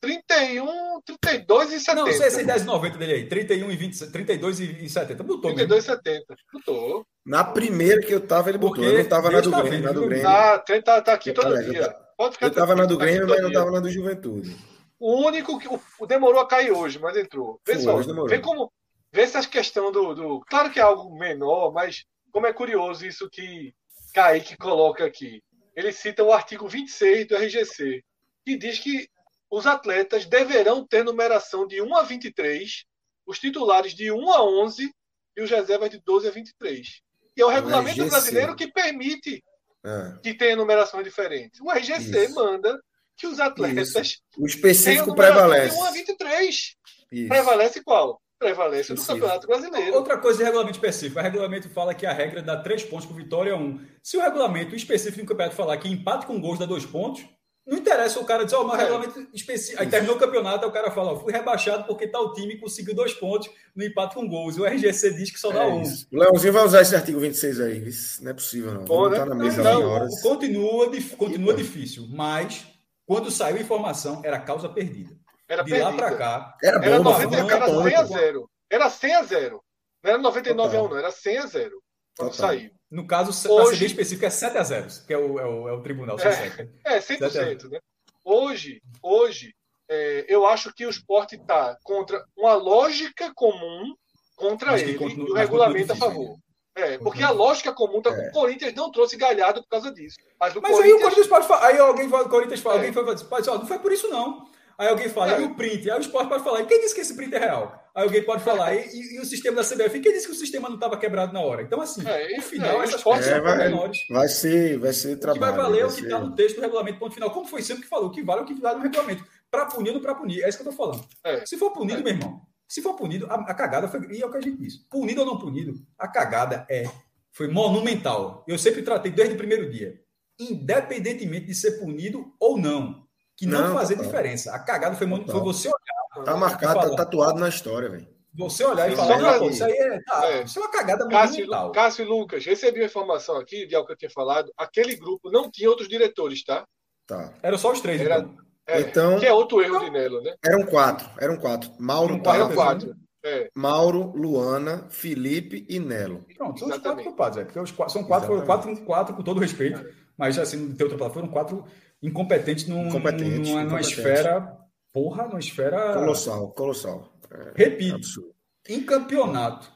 31, 0.00 1.02
32 1.20 1.72
e 1.72 1.80
70. 1.80 1.94
Não, 1.94 2.10
sei 2.10 2.30
se 2.30 2.44
10 2.44 2.64
90 2.64 2.96
dele 2.96 3.12
aí, 3.12 3.28
31 3.28 3.70
e 3.70 3.76
20, 3.76 4.10
32 4.10 4.60
e 4.60 4.88
70. 4.88 5.22
Botou 5.22 5.54
32 5.54 5.84
e 5.84 5.86
70. 5.86 6.36
Botou. 6.50 7.06
Na 7.26 7.44
primeira 7.44 8.00
que 8.00 8.14
eu 8.14 8.26
tava, 8.26 8.48
ele 8.48 8.56
botou. 8.56 8.76
Porque 8.76 8.90
eu 8.90 9.02
não 9.02 9.08
tava 9.08 9.30
na 9.30 9.40
do 9.42 9.50
tá 9.50 9.62
Grêmio. 9.62 9.84
Na 9.84 9.92
do 9.92 10.06
Grêmio. 10.06 10.28
Ah, 10.28 10.58
tá, 10.58 11.02
tá 11.02 11.12
aqui 11.12 11.32
todo 11.34 11.62
dia. 11.62 11.94
Pode 12.16 12.32
ficar 12.32 12.46
eu 12.46 12.54
tava 12.54 12.74
na 12.74 12.86
do 12.86 12.96
tá 12.96 13.04
Grêmio, 13.04 13.28
mas 13.28 13.42
não 13.42 13.52
tava 13.52 13.70
na 13.70 13.80
do 13.80 13.90
Juventude. 13.90 14.56
O 14.98 15.26
único 15.26 15.58
que 15.58 15.68
o, 15.68 16.06
demorou 16.06 16.40
a 16.40 16.48
cair 16.48 16.72
hoje, 16.72 16.98
mas 16.98 17.18
entrou. 17.18 17.60
Vê 17.66 17.78
só, 17.78 17.98
vê 17.98 18.38
como. 18.38 18.72
Vê 19.12 19.22
essa 19.22 19.46
questão 19.46 19.92
do, 19.92 20.14
do. 20.14 20.40
Claro 20.48 20.70
que 20.70 20.80
é 20.80 20.82
algo 20.82 21.14
menor, 21.18 21.70
mas 21.70 22.04
como 22.32 22.46
é 22.46 22.52
curioso 22.52 23.06
isso 23.06 23.28
que 23.28 23.74
Kaique 24.14 24.56
coloca 24.56 25.04
aqui. 25.04 25.42
Ele 25.74 25.92
cita 25.92 26.22
o 26.22 26.32
artigo 26.32 26.68
26 26.68 27.26
do 27.26 27.36
RGC, 27.36 28.02
que 28.46 28.56
diz 28.56 28.78
que 28.78 29.08
os 29.50 29.66
atletas 29.66 30.24
deverão 30.24 30.86
ter 30.86 31.04
numeração 31.04 31.66
de 31.66 31.82
1 31.82 31.96
a 31.96 32.02
23, 32.04 32.84
os 33.26 33.38
titulares 33.40 33.92
de 33.92 34.12
1 34.12 34.30
a 34.30 34.44
11 34.44 34.94
e 35.36 35.42
os 35.42 35.50
reservas 35.50 35.90
de 35.90 35.98
12 35.98 36.28
a 36.28 36.30
23. 36.30 37.02
E 37.36 37.42
é 37.42 37.44
o 37.44 37.48
regulamento 37.48 38.04
o 38.04 38.08
brasileiro 38.08 38.54
que 38.54 38.70
permite 38.70 39.42
é. 39.84 40.18
que 40.22 40.32
tenha 40.32 40.54
numerações 40.54 41.04
diferentes. 41.04 41.60
O 41.60 41.70
RGC 41.70 42.26
Isso. 42.26 42.34
manda 42.34 42.80
que 43.16 43.26
os 43.26 43.40
atletas. 43.40 43.94
Isso. 43.94 44.22
O 44.38 44.46
específico 44.46 45.14
prevalece. 45.14 45.76
1 45.76 45.84
a 45.84 45.90
23. 45.90 46.76
Isso. 47.10 47.28
Prevalece 47.28 47.82
qual? 47.82 48.20
Prevalece 48.38 48.94
do 48.94 49.04
Campeonato 49.04 49.46
Brasileiro. 49.46 49.94
Outra 49.94 50.18
coisa 50.18 50.38
de 50.38 50.44
regulamento 50.44 50.76
específico. 50.76 51.18
O 51.18 51.22
regulamento 51.22 51.68
fala 51.70 51.94
que 51.94 52.04
a 52.04 52.12
regra 52.12 52.42
dá 52.42 52.56
três 52.56 52.84
pontos 52.84 53.06
por 53.06 53.16
vitória 53.16 53.56
um. 53.56 53.80
Se 54.02 54.16
o 54.16 54.20
regulamento 54.20 54.74
específico 54.74 55.24
do 55.24 55.28
campeonato 55.28 55.56
falar 55.56 55.76
que 55.76 55.88
empate 55.88 56.26
com 56.26 56.40
gols 56.40 56.58
dá 56.58 56.66
dois 56.66 56.84
pontos, 56.84 57.24
não 57.66 57.78
interessa 57.78 58.20
o 58.20 58.24
cara 58.24 58.44
dizer, 58.44 58.56
ó, 58.56 58.60
oh, 58.60 58.64
mas 58.66 58.78
é. 58.78 58.82
regulamento 58.82 59.26
específico. 59.32 59.82
Aí 59.82 59.88
terminou 59.88 60.16
o 60.16 60.18
campeonato, 60.18 60.64
aí 60.64 60.70
o 60.70 60.72
cara 60.72 60.90
fala, 60.90 61.12
ó, 61.12 61.16
fui 61.18 61.32
rebaixado 61.32 61.84
porque 61.84 62.06
tal 62.06 62.34
time 62.34 62.58
conseguiu 62.58 62.94
dois 62.94 63.14
pontos 63.14 63.48
no 63.74 63.82
empate 63.82 64.14
com 64.14 64.28
gols. 64.28 64.56
E 64.56 64.60
o 64.60 64.66
RGC 64.66 65.14
diz 65.14 65.30
que 65.30 65.40
só 65.40 65.50
dá 65.50 65.62
é 65.62 65.66
um. 65.66 65.80
Isso. 65.80 66.06
O 66.12 66.18
Leãozinho 66.18 66.52
vai 66.52 66.64
usar 66.64 66.82
esse 66.82 66.94
artigo 66.94 67.18
26 67.20 67.60
aí. 67.60 67.88
Isso 67.88 68.22
não 68.22 68.32
é 68.32 68.34
possível, 68.34 68.74
não. 68.74 68.84
Pô, 68.84 69.08
não 69.08 69.16
tá 69.16 69.24
na 69.24 69.34
mesa 69.34 69.62
não, 69.62 69.82
horas. 69.88 70.20
Continua, 70.20 70.90
continua 71.16 71.54
difícil, 71.54 72.06
mas 72.10 72.66
quando 73.06 73.30
saiu 73.30 73.56
a 73.56 73.60
informação, 73.60 74.20
era 74.22 74.38
causa 74.38 74.68
perdida. 74.68 75.23
Era 75.54 75.62
de 75.62 75.70
perdida. 75.70 75.90
lá 75.90 75.96
para 75.96 76.16
cá. 76.16 76.56
Era, 76.62 76.84
era, 76.84 76.98
90, 76.98 77.36
era 77.36 77.82
100 77.82 77.94
a 77.96 78.04
0. 78.04 78.50
Era 78.70 78.90
100 78.90 79.14
a 79.14 79.22
0. 79.22 79.64
Não 80.02 80.10
era 80.10 80.18
99 80.18 80.68
Total. 80.68 80.84
a 80.84 80.88
1, 80.88 80.90
não. 80.90 80.98
Era 80.98 81.10
100 81.10 81.38
a 81.38 81.46
0. 81.46 81.82
Quando 82.16 82.30
Total. 82.30 82.48
saiu. 82.48 82.70
No 82.90 83.06
caso, 83.06 83.30
Hoje... 83.50 83.68
para 83.70 83.76
ser 83.76 83.86
específico, 83.86 84.26
é 84.26 84.30
7 84.30 84.56
a 84.56 84.62
0, 84.62 84.86
que 85.06 85.12
é 85.12 85.18
o, 85.18 85.40
é 85.40 85.46
o, 85.46 85.68
é 85.68 85.72
o 85.72 85.82
tribunal. 85.82 86.16
É, 86.20 86.96
é 86.96 87.00
100%. 87.00 87.70
Né? 87.70 87.80
Hoje, 88.24 88.80
hoje 89.02 89.52
é, 89.88 90.24
eu 90.28 90.46
acho 90.46 90.72
que 90.72 90.86
o 90.86 90.90
esporte 90.90 91.34
está 91.34 91.76
contra 91.82 92.24
uma 92.36 92.54
lógica 92.54 93.32
comum 93.34 93.94
contra 94.36 94.80
ele 94.80 94.94
continua, 94.94 95.28
e 95.28 95.32
o 95.32 95.34
regulamento 95.34 95.92
a 95.92 95.96
favor. 95.96 96.36
É, 96.76 96.98
porque 96.98 97.22
a 97.22 97.30
lógica 97.30 97.72
comum 97.72 98.02
tá, 98.02 98.10
é. 98.10 98.28
o 98.28 98.32
Corinthians 98.32 98.74
não 98.74 98.90
trouxe 98.90 99.16
galhado 99.16 99.62
por 99.62 99.68
causa 99.68 99.92
disso. 99.92 100.16
Mas, 100.40 100.56
o 100.56 100.60
mas 100.60 100.72
Corinthians... 100.72 100.84
aí 100.84 100.92
o 100.92 101.00
Corinthians 101.00 101.26
pode 101.26 101.46
falar, 101.46 101.66
aí 101.66 101.78
alguém 101.78 102.06
o 102.06 102.28
Corinthians 102.28 102.60
fala, 102.60 102.76
é. 102.76 102.78
alguém 102.78 102.92
fala, 102.92 103.16
pode, 103.16 103.46
não 103.46 103.66
foi 103.66 103.78
por 103.78 103.92
isso 103.92 104.08
não. 104.08 104.48
Aí 104.78 104.88
alguém 104.88 105.08
fala, 105.08 105.36
é. 105.36 105.40
e 105.40 105.44
o 105.44 105.54
print? 105.54 105.90
Aí 105.90 105.98
o 105.98 106.00
esporte 106.00 106.28
pode 106.28 106.42
falar, 106.42 106.60
e 106.60 106.66
quem 106.66 106.80
disse 106.80 106.94
que 106.94 107.00
esse 107.00 107.14
print 107.14 107.34
é 107.34 107.38
real? 107.38 107.90
Aí 107.94 108.02
alguém 108.02 108.22
pode 108.22 108.42
falar, 108.42 108.74
e, 108.74 108.86
e, 108.88 109.16
e 109.16 109.20
o 109.20 109.24
sistema 109.24 109.56
da 109.56 109.62
CBF? 109.62 109.98
E 109.98 110.00
quem 110.00 110.12
disse 110.12 110.26
que 110.26 110.32
o 110.32 110.36
sistema 110.36 110.68
não 110.68 110.76
estava 110.76 110.96
quebrado 110.96 111.32
na 111.32 111.40
hora? 111.40 111.62
Então, 111.62 111.80
assim, 111.80 112.02
é, 112.06 112.36
no 112.36 112.42
final, 112.42 112.80
é, 112.80 112.84
essas 112.84 113.02
coisas 113.02 113.24
são 113.24 113.42
vai, 113.42 113.56
menores. 113.56 113.98
Vai 114.10 114.28
ser, 114.28 114.78
vai 114.78 114.92
ser 114.92 115.16
trabalho. 115.16 115.42
O 115.42 115.54
que 115.54 115.56
vai 115.56 115.64
valer 115.64 115.82
é 115.82 115.86
o 115.86 115.92
que 115.92 116.02
está 116.02 116.18
no 116.18 116.34
texto 116.34 116.56
do 116.56 116.62
regulamento, 116.62 116.98
ponto 116.98 117.14
final. 117.14 117.30
Como 117.30 117.46
foi 117.46 117.62
sempre 117.62 117.84
que 117.84 117.88
falou, 117.88 118.08
o 118.08 118.10
que 118.10 118.22
vale 118.22 118.40
é 118.40 118.42
o 118.42 118.46
que 118.46 118.54
vale 118.54 118.78
no 118.78 118.82
regulamento. 118.82 119.24
Para 119.50 119.66
punir 119.66 119.90
ou 119.90 119.94
não 119.94 120.02
para 120.02 120.14
punir. 120.14 120.42
É 120.42 120.48
isso 120.48 120.58
que 120.58 120.66
eu 120.66 120.70
estou 120.70 120.86
falando. 120.86 121.06
É. 121.22 121.46
Se 121.46 121.56
for 121.56 121.70
punido, 121.70 122.02
meu 122.02 122.12
irmão, 122.12 122.42
se 122.66 122.82
for 122.82 122.94
punido, 122.94 123.26
a, 123.26 123.34
a, 123.34 123.54
cagada 123.54 123.86
foi. 123.86 124.00
E 124.10 124.22
é 124.22 124.26
o 124.26 124.30
que 124.30 124.38
a 124.38 124.40
gente 124.40 124.58
disse. 124.58 124.84
Punido 124.90 125.20
ou 125.20 125.26
não 125.26 125.38
punido, 125.38 125.74
a 125.96 126.08
cagada 126.08 126.66
é 126.68 126.84
foi 127.30 127.48
monumental. 127.48 128.44
Eu 128.48 128.58
sempre 128.58 128.82
tratei 128.82 129.12
desde 129.12 129.34
o 129.34 129.38
primeiro 129.38 129.70
dia. 129.70 130.00
Independentemente 130.38 131.46
de 131.46 131.54
ser 131.54 131.78
punido 131.78 132.32
ou 132.40 132.58
não. 132.58 133.03
Que 133.36 133.46
não, 133.46 133.68
não 133.68 133.74
fazer 133.74 133.96
diferença. 133.96 134.54
A 134.54 134.58
cagada 134.58 134.94
foi, 134.96 135.08
foi 135.08 135.40
você 135.40 135.68
olhar. 135.68 136.24
Tá 136.24 136.36
marcado, 136.36 136.90
tá 136.90 136.96
tatuado 136.96 137.38
na 137.38 137.48
história, 137.48 137.88
velho. 137.88 138.14
Você 138.36 138.64
olhar 138.64 138.90
e 138.90 138.96
falar, 138.96 139.38
pô, 139.38 139.48
isso 139.48 139.64
aí 139.64 139.72
é, 139.72 140.00
tá, 140.02 140.26
é. 140.26 140.42
Isso 140.42 140.58
é 140.58 140.62
uma 140.62 140.70
cagada 140.70 141.08
Cássio, 141.08 141.46
monumental. 141.46 141.72
Cássio 141.72 142.04
Lucas, 142.04 142.44
recebi 142.44 142.80
uma 142.80 142.86
informação 142.86 143.36
aqui 143.36 143.64
de 143.64 143.76
algo 143.76 143.86
que 143.86 143.92
eu 143.92 143.96
tinha 143.96 144.10
falado. 144.10 144.52
Aquele 144.56 144.96
grupo 144.96 145.30
não 145.30 145.48
tinha 145.48 145.70
outros 145.70 145.88
diretores, 145.88 146.42
tá? 146.44 146.66
Tá. 147.06 147.32
Eram 147.42 147.56
só 147.56 147.70
os 147.70 147.80
três, 147.80 148.00
Era, 148.00 148.18
então. 148.18 148.36
É, 148.66 148.80
então. 148.80 149.18
Que 149.20 149.26
é 149.26 149.32
outro 149.32 149.62
erro 149.62 149.78
de 149.78 149.90
Nelo, 149.90 150.20
né? 150.20 150.34
Eram 150.44 150.66
quatro, 150.66 151.08
eram 151.20 151.36
quatro. 151.36 151.70
Mauro 151.78 152.20
eram 152.24 152.54
quatro. 152.54 152.96
É. 153.24 153.48
Mauro, 153.54 154.12
Luana, 154.16 154.86
Felipe 154.90 155.64
e 155.68 155.78
Nelo. 155.78 156.26
Pronto, 156.36 156.58
são 156.58 156.68
os 156.68 156.78
quatro 156.78 157.04
culpados. 157.04 157.38
É, 157.38 157.44
porque 157.44 157.58
os 157.58 157.70
quatro, 157.70 157.92
são 157.92 158.04
quatro, 158.04 158.28
foram 158.28 158.44
quatro, 158.44 158.76
quatro 158.84 159.14
com 159.14 159.22
todo 159.22 159.40
respeito, 159.40 159.80
é. 159.80 159.92
mas 160.16 160.38
assim, 160.38 160.56
não 160.56 160.76
tem 160.76 160.84
outra 160.84 160.98
palavra, 160.98 161.20
foram 161.20 161.32
quatro 161.32 161.64
incompetentes, 162.06 162.66
num, 162.66 162.88
incompetentes 162.88 163.48
numa, 163.48 163.64
numa 163.64 163.80
esfera. 163.80 164.58
Porra, 164.92 165.26
numa 165.26 165.40
esfera. 165.40 165.94
Colossal, 165.94 166.52
colossal. 166.52 167.12
É, 167.30 167.52
Repito, 167.64 168.34
em 168.68 168.84
campeonato, 168.84 169.70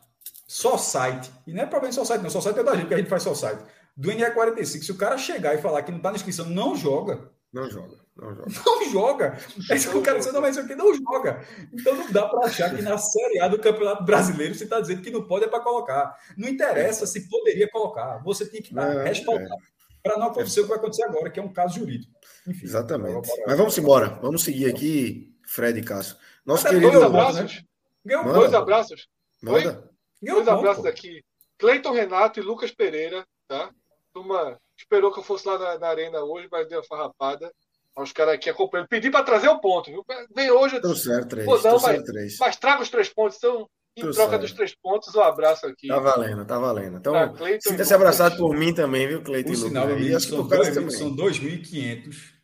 só 0.47 0.79
site, 0.79 1.31
e 1.47 1.53
não 1.53 1.63
é 1.63 1.67
problema 1.67 1.93
só 1.93 2.05
site, 2.05 2.23
não, 2.23 2.31
só 2.31 2.41
site 2.41 2.59
é 2.59 2.63
da 2.63 2.75
gente, 2.77 2.87
que 2.89 2.95
a 2.95 2.99
gente 2.99 3.11
faz 3.11 3.23
só 3.23 3.35
site. 3.35 3.63
Do 3.97 4.11
NE45, 4.11 4.83
se 4.83 4.93
o 4.93 4.97
cara 4.97 5.19
chegar 5.19 5.55
e 5.55 5.61
falar 5.61 5.83
que 5.83 5.91
não 5.91 5.99
está 5.99 6.11
na 6.11 6.17
inscrição, 6.17 6.47
não 6.47 6.77
joga. 6.77 7.33
Não 7.53 7.69
joga. 7.69 7.97
Não 8.17 8.35
joga. 8.35 8.47
Não 8.65 8.91
joga. 8.91 9.39
É 9.71 9.77
isso 9.77 9.91
que 9.91 9.97
o 9.97 10.03
cara 10.03 10.19
não, 10.33 10.41
mas 10.41 10.57
isso 10.57 10.65
aqui 10.65 10.75
não 10.75 10.95
joga. 10.95 11.45
Então 11.73 11.95
não 11.95 12.11
dá 12.11 12.27
para 12.29 12.47
achar 12.47 12.75
que 12.75 12.83
na 12.83 12.99
Série 12.99 13.41
A 13.41 13.49
do 13.49 13.59
Campeonato 13.59 14.05
Brasileiro 14.05 14.55
você 14.55 14.65
está 14.65 14.81
dizendo 14.81 15.03
que 15.03 15.11
não 15.11 15.27
pode 15.27 15.45
é 15.45 15.49
para 15.49 15.61
colocar. 15.61 16.17
Não 16.37 16.49
interessa 16.49 17.07
se 17.07 17.29
poderia 17.29 17.69
colocar. 17.71 18.19
Você 18.25 18.47
tem 18.47 18.61
que 18.61 18.69
estar 18.69 19.03
respaldado 19.03 19.55
é. 19.55 20.03
para 20.03 20.19
não 20.19 20.29
acontecer 20.29 20.61
é. 20.61 20.63
o 20.63 20.65
que 20.65 20.71
vai 20.71 20.79
acontecer 20.79 21.05
agora, 21.05 21.31
que 21.31 21.41
é 21.41 21.43
um 21.43 21.53
caso 21.53 21.79
jurídico. 21.79 22.13
Enfim, 22.49 22.65
Exatamente. 22.65 23.29
Mas 23.47 23.59
vamos 23.59 23.77
embora. 23.77 24.19
Vamos 24.23 24.43
seguir 24.43 24.67
aqui, 24.67 25.35
Fred 25.47 25.79
e 25.79 25.83
Cássio. 25.83 26.17
Nosso 26.45 26.67
querido. 26.67 26.91
Dois 26.91 27.03
abraços. 27.05 27.65
Ganhou 28.05 28.33
dois 28.33 28.55
abraços. 28.55 29.09
Manda. 29.43 29.91
Dois 30.23 30.49
abraços 30.49 30.87
aqui. 30.87 31.23
Cleiton 31.59 31.93
Renato 31.93 32.41
e 32.41 32.43
Lucas 32.43 32.71
Pereira, 32.71 33.27
tá? 33.47 33.71
Uma 34.15 34.59
esperou 34.77 35.13
que 35.13 35.19
eu 35.19 35.25
fosse 35.25 35.47
lá 35.47 35.59
na, 35.59 35.79
na 35.79 35.89
arena 35.89 36.21
hoje, 36.23 36.49
mas 36.51 36.69
deu 36.69 36.79
uma 36.79 36.85
farrapada. 36.85 37.53
Os 37.97 38.13
caras 38.13 38.35
aqui 38.35 38.49
acompanhando. 38.49 38.89
Pedi 38.89 39.11
para 39.11 39.25
trazer 39.25 39.49
o 39.49 39.61
ponto, 39.61 39.91
viu? 39.91 40.05
Vem 40.35 40.51
hoje. 40.51 40.81
Deu 40.81 40.95
certo, 40.95 41.31
três. 41.31 41.47
Pô, 41.47 41.59
não, 41.59 41.81
mas, 41.81 42.03
três. 42.05 42.37
mas 42.39 42.57
traga 42.57 42.83
os 42.83 42.89
três 42.89 43.09
pontos. 43.09 43.37
Então, 43.39 43.69
em 43.97 44.03
Tô 44.03 44.11
troca 44.13 44.31
certo. 44.31 44.43
dos 44.43 44.53
três 44.53 44.75
pontos, 44.77 45.15
um 45.17 45.21
abraço 45.21 45.67
aqui. 45.67 45.89
Tá 45.89 45.99
valendo, 45.99 46.45
tá 46.45 46.59
valendo. 46.59 46.99
Então, 46.99 47.13
tá, 47.13 47.35
sinta-se 47.61 47.93
abrçado 47.93 48.37
por 48.37 48.57
mim 48.57 48.73
também, 48.73 49.09
viu, 49.09 49.21
Cleiton? 49.21 49.55
sinal, 49.55 49.91
e 49.99 50.15
acho 50.15 50.29
são, 50.29 50.47
dois, 50.47 50.95
são 50.95 51.17
2.500. 51.17 52.38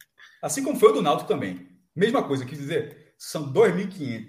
Assim 0.45 0.63
como 0.63 0.79
foi 0.79 0.91
o 0.91 0.93
do 0.93 1.01
Náutico 1.01 1.27
também. 1.27 1.67
Mesma 1.97 2.23
coisa, 2.23 2.45
quis 2.45 2.59
dizer, 2.59 3.15
são 3.17 3.51
2.500. 3.51 4.27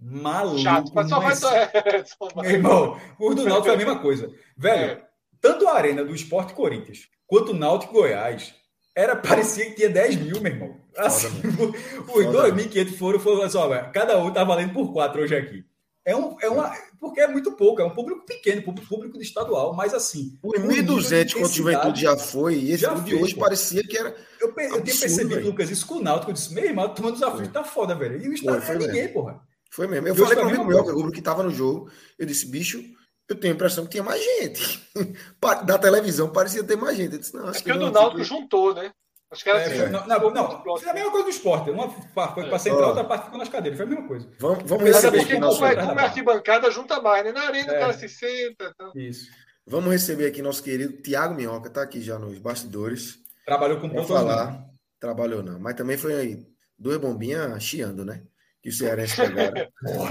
Maluco. 0.00 0.58
Chato, 0.58 0.90
mas 0.94 1.10
só 1.10 1.20
mas... 1.20 1.40
vai. 2.34 2.46
Meu 2.46 2.56
irmão, 2.56 3.00
o 3.18 3.34
do 3.34 3.44
Náutico 3.44 3.68
é 3.68 3.74
a 3.74 3.76
mesma 3.76 3.98
coisa. 3.98 4.32
Velho, 4.56 4.92
é. 4.92 5.02
tanto 5.38 5.68
a 5.68 5.74
arena 5.74 6.02
do 6.02 6.14
Esporte 6.14 6.54
Corinthians 6.54 7.00
quanto 7.26 7.52
o 7.52 7.54
Náutico 7.54 7.92
Goiás 7.92 8.54
era, 8.96 9.14
parecia 9.14 9.66
que 9.66 9.74
tinha 9.76 9.90
10 9.90 10.16
mil, 10.16 10.40
meu 10.40 10.50
irmão. 10.50 10.76
Assim, 10.96 11.28
os 11.28 12.24
2.500 12.24 12.96
foram, 12.96 13.20
foram 13.20 13.50
só, 13.50 13.68
cada 13.92 14.18
um 14.18 14.32
tá 14.32 14.42
valendo 14.42 14.72
por 14.72 14.94
4 14.94 15.20
hoje 15.20 15.36
aqui. 15.36 15.62
É, 16.04 16.16
um, 16.16 16.36
é 16.40 16.48
uma. 16.48 16.74
Porque 16.98 17.20
é 17.20 17.28
muito 17.28 17.52
pouco, 17.52 17.80
é 17.80 17.84
um 17.84 17.94
público 17.94 18.24
pequeno, 18.24 18.62
público, 18.62 18.88
público 18.88 19.18
de 19.18 19.24
estadual, 19.24 19.74
mas 19.74 19.92
assim. 19.92 20.38
O 20.42 20.52
1.200 20.52 21.32
quando 21.32 21.44
o 21.44 21.48
Juventude 21.48 22.00
já 22.02 22.16
foi, 22.16 22.54
e 22.54 22.72
esse 22.72 22.82
já 22.82 22.94
de 22.94 23.14
hoje 23.14 23.34
pô. 23.34 23.40
parecia 23.40 23.82
que 23.82 23.96
era. 23.96 24.16
Eu, 24.40 24.48
eu 24.48 24.54
tinha 24.54 24.98
percebido, 24.98 25.36
véio. 25.36 25.46
Lucas, 25.46 25.70
isso 25.70 25.86
com 25.86 25.96
o 25.96 26.02
Náutico. 26.02 26.30
Eu 26.30 26.34
disse, 26.34 26.54
meu 26.54 26.64
irmão, 26.64 26.94
tomando 26.94 27.14
desafio 27.14 27.48
tá 27.48 27.62
foda, 27.62 27.94
velho. 27.94 28.22
E 28.22 28.28
o 28.28 28.32
estádio 28.32 28.72
é 28.72 28.78
ninguém, 28.78 29.08
porra. 29.08 29.40
Foi 29.70 29.86
mesmo. 29.86 30.08
Eu 30.08 30.14
falei 30.14 30.36
com 30.36 30.42
o 30.42 30.48
amigo 30.48 30.64
meu, 30.64 30.84
que 30.84 30.90
o 30.90 31.12
que 31.12 31.22
tava 31.22 31.42
no 31.42 31.50
jogo, 31.50 31.90
eu 32.18 32.26
disse, 32.26 32.46
bicho, 32.46 32.82
eu 33.28 33.36
tenho 33.36 33.52
a 33.52 33.56
impressão 33.56 33.84
que 33.84 33.90
tinha 33.90 34.02
mais 34.02 34.22
gente. 34.22 34.82
da 35.64 35.78
televisão 35.78 36.28
parecia 36.30 36.64
ter 36.64 36.76
mais 36.76 36.96
gente. 36.96 37.12
Eu 37.12 37.18
disse, 37.20 37.34
não, 37.34 37.46
acho 37.46 37.60
é 37.60 37.62
que, 37.62 37.70
que 37.70 37.76
o 37.76 37.78
do 37.78 37.90
Náutico 37.90 38.24
juntou, 38.24 38.74
né? 38.74 38.92
Os 39.32 39.44
caras 39.44 39.70
é, 39.70 39.88
não, 39.88 40.06
não, 40.08 40.30
não, 40.30 40.76
é 40.76 40.90
a 40.90 40.94
mesma 40.94 41.10
coisa 41.10 41.24
do 41.24 41.30
esporte. 41.30 41.70
Uma 41.70 41.88
foi 41.88 42.48
para 42.48 42.58
central, 42.58 42.88
outra 42.88 43.04
parte 43.04 43.26
ficou 43.26 43.38
nas 43.38 43.48
cadeiras. 43.48 43.76
Foi 43.76 43.86
a 43.86 43.88
mesma 43.88 44.08
coisa. 44.08 44.28
Vamos, 44.40 44.64
vamos 44.64 44.84
receber 44.84 45.20
aqui 45.20 45.38
nosso... 45.38 45.60
como, 45.60 45.70
é, 45.70 45.76
como 45.76 46.00
é 46.00 46.04
arquibancada, 46.04 46.70
junta 46.70 47.00
mais, 47.00 47.24
né? 47.24 47.30
Na 47.30 47.42
arena 47.42 47.72
é. 47.72 47.76
o 47.76 47.80
cara 47.80 47.92
se 47.92 48.08
senta. 48.08 48.72
Então... 48.74 48.92
Isso. 48.96 49.30
Vamos 49.64 49.92
receber 49.92 50.26
aqui 50.26 50.42
nosso 50.42 50.64
querido 50.64 51.00
Tiago 51.00 51.34
Minhoca, 51.34 51.70
tá 51.70 51.82
aqui 51.82 52.02
já 52.02 52.18
nos 52.18 52.38
bastidores. 52.38 53.18
Trabalhou 53.46 53.78
com 53.78 53.86
o 53.86 54.04
falar. 54.04 54.50
Não. 54.50 54.70
Trabalhou 54.98 55.42
não, 55.44 55.60
mas 55.60 55.74
também 55.74 55.96
foi 55.96 56.14
aí 56.14 56.46
duas 56.76 56.98
bombinhas 56.98 57.62
chiando, 57.62 58.04
né? 58.04 58.22
Que 58.62 58.68
o 58.68 58.72
Cearense 58.72 59.16
pegaram. 59.16 59.68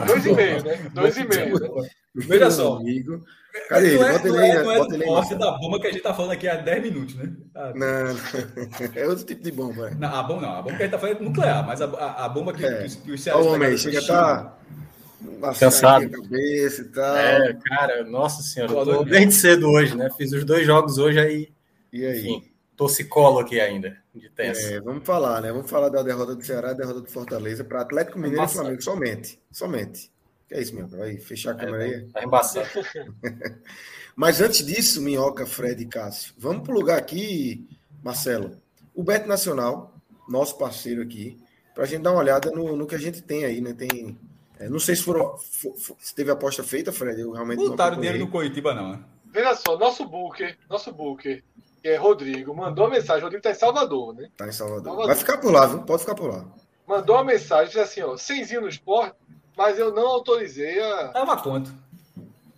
Dois 0.07 0.25
e 0.25 0.33
meio, 0.33 0.63
né? 0.63 0.89
Dois 0.93 1.17
e 1.17 1.23
meio. 1.27 1.59
Né? 1.59 1.89
Veja 2.15 2.49
só. 2.49 2.77
Amigo. 2.77 3.23
Cadê 3.67 3.95
ele? 3.95 3.97
Bota 3.97 4.27
ele 4.27 4.37
aí. 4.37 4.53
Não 4.53 4.71
é, 4.71 4.77
bota 4.79 4.95
ele 4.95 5.03
aí. 5.03 5.39
da 5.39 5.51
bomba 5.51 5.79
que 5.79 5.87
a 5.87 5.91
gente 5.91 6.01
tá 6.01 6.13
falando 6.13 6.31
aqui 6.31 6.47
há 6.47 6.55
10 6.55 6.83
minutos, 6.83 7.15
né? 7.15 7.31
Ah, 7.55 7.73
não, 7.75 7.85
é 8.95 9.07
outro 9.07 9.25
tipo 9.25 9.43
de 9.43 9.51
bomba. 9.51 9.91
Não, 9.91 10.15
a 10.15 10.23
bomba 10.23 10.41
não. 10.41 10.53
A 10.55 10.61
bomba 10.61 10.77
que 10.77 10.83
a 10.83 10.85
gente 10.85 10.91
tá 10.91 10.99
falando 10.99 11.17
é 11.17 11.23
nuclear, 11.23 11.65
mas 11.65 11.81
a, 11.81 11.85
a, 11.85 12.25
a 12.25 12.29
bomba 12.29 12.53
que, 12.53 12.65
é. 12.65 12.87
que, 12.87 12.97
que 12.97 13.11
os 13.11 13.21
Ceará. 13.21 13.39
O 13.39 13.53
homem, 13.53 13.77
chega 13.77 14.05
tá. 14.05 14.55
Cansado. 15.59 16.09
Cabeça 16.09 16.81
e 16.81 16.85
tal. 16.85 17.17
É, 17.17 17.53
cara, 17.65 18.03
nossa 18.03 18.41
senhora, 18.41 18.71
eu 18.71 18.85
tô 18.85 19.03
bem 19.03 19.27
de 19.27 19.33
cedo 19.33 19.69
hoje, 19.69 19.95
né? 19.95 20.09
Fiz 20.17 20.31
os 20.31 20.43
dois 20.43 20.65
jogos 20.65 20.97
hoje 20.97 21.19
aí. 21.19 21.49
E 21.91 22.05
aí? 22.05 22.19
Enfim, 22.19 22.43
torcicolo 22.77 23.39
aqui 23.39 23.59
ainda, 23.59 23.97
de 24.19 24.29
tenso. 24.29 24.61
É, 24.67 24.79
vamos 24.79 25.05
falar, 25.05 25.41
né? 25.41 25.51
Vamos 25.51 25.69
falar 25.69 25.89
da 25.89 26.03
derrota 26.03 26.35
do 26.35 26.45
Ceará 26.45 26.71
e 26.71 26.75
derrota 26.75 27.01
do 27.01 27.09
Fortaleza 27.09 27.63
para 27.63 27.81
Atlético 27.81 28.17
Mineiro 28.19 28.41
Nossa. 28.41 28.53
e 28.53 28.57
Flamengo 28.57 28.81
somente. 28.81 29.39
Somente. 29.51 30.11
Que 30.47 30.55
é 30.55 30.61
isso, 30.61 30.75
meu? 30.75 30.87
Vai 30.87 31.17
fechar 31.17 31.51
a 31.51 31.53
é, 31.53 31.57
câmera 31.57 31.83
aí? 31.83 32.07
Tá 32.09 32.23
embaçado. 32.23 32.67
Mas 34.15 34.41
antes 34.41 34.65
disso, 34.65 35.01
Minhoca, 35.01 35.45
Fred 35.45 35.81
e 35.81 35.85
Cássio, 35.85 36.33
vamos 36.37 36.63
para 36.63 36.73
o 36.73 36.77
lugar 36.77 36.97
aqui, 36.97 37.67
Marcelo. 38.03 38.59
O 38.93 39.03
Beto 39.03 39.27
Nacional, 39.27 39.95
nosso 40.27 40.57
parceiro 40.57 41.01
aqui, 41.01 41.37
para 41.73 41.83
a 41.83 41.87
gente 41.87 42.01
dar 42.01 42.11
uma 42.11 42.19
olhada 42.19 42.51
no, 42.51 42.75
no, 42.75 42.85
que 42.85 42.95
a 42.95 42.99
gente 42.99 43.21
tem 43.21 43.45
aí, 43.45 43.61
né? 43.61 43.73
Tem. 43.73 44.17
É, 44.59 44.67
não 44.67 44.79
sei 44.79 44.95
se 44.95 45.03
foram. 45.03 45.37
For, 45.37 45.73
for, 45.77 45.95
se 45.99 46.13
teve 46.13 46.31
aposta 46.31 46.63
feita, 46.63 46.91
Fred. 46.91 47.21
Eu 47.21 47.31
realmente 47.31 47.59
Botaram 47.59 47.95
dinheiro 47.95 48.19
no 48.19 48.29
Coitiba, 48.29 48.73
não, 48.73 48.91
né? 48.91 49.03
Veja 49.31 49.55
só, 49.55 49.77
nosso 49.77 50.05
booker, 50.05 50.57
nosso 50.69 50.91
booker, 50.91 51.43
que 51.81 51.87
é 51.87 51.95
Rodrigo, 51.95 52.55
mandou 52.55 52.85
uma 52.85 52.95
mensagem. 52.95 53.23
Rodrigo 53.23 53.39
está 53.39 53.51
em 53.51 53.59
Salvador, 53.59 54.13
né? 54.15 54.27
Está 54.31 54.47
em 54.47 54.51
Salvador. 54.51 54.83
Salvador. 54.83 55.07
Vai 55.07 55.15
ficar 55.15 55.37
por 55.37 55.51
lá, 55.51 55.65
viu? 55.65 55.81
Pode 55.83 56.01
ficar 56.01 56.15
por 56.15 56.29
lá. 56.29 56.45
Mandou 56.87 57.15
uma 57.15 57.23
mensagem, 57.23 57.67
disse 57.67 57.79
assim, 57.79 58.01
ó, 58.01 58.17
cenzinho 58.17 58.61
no 58.61 58.69
esporte, 58.69 59.15
mas 59.55 59.77
eu 59.77 59.93
não 59.93 60.07
autorizei 60.07 60.81
a. 60.81 61.09
Tava 61.09 61.37
quanto? 61.37 61.71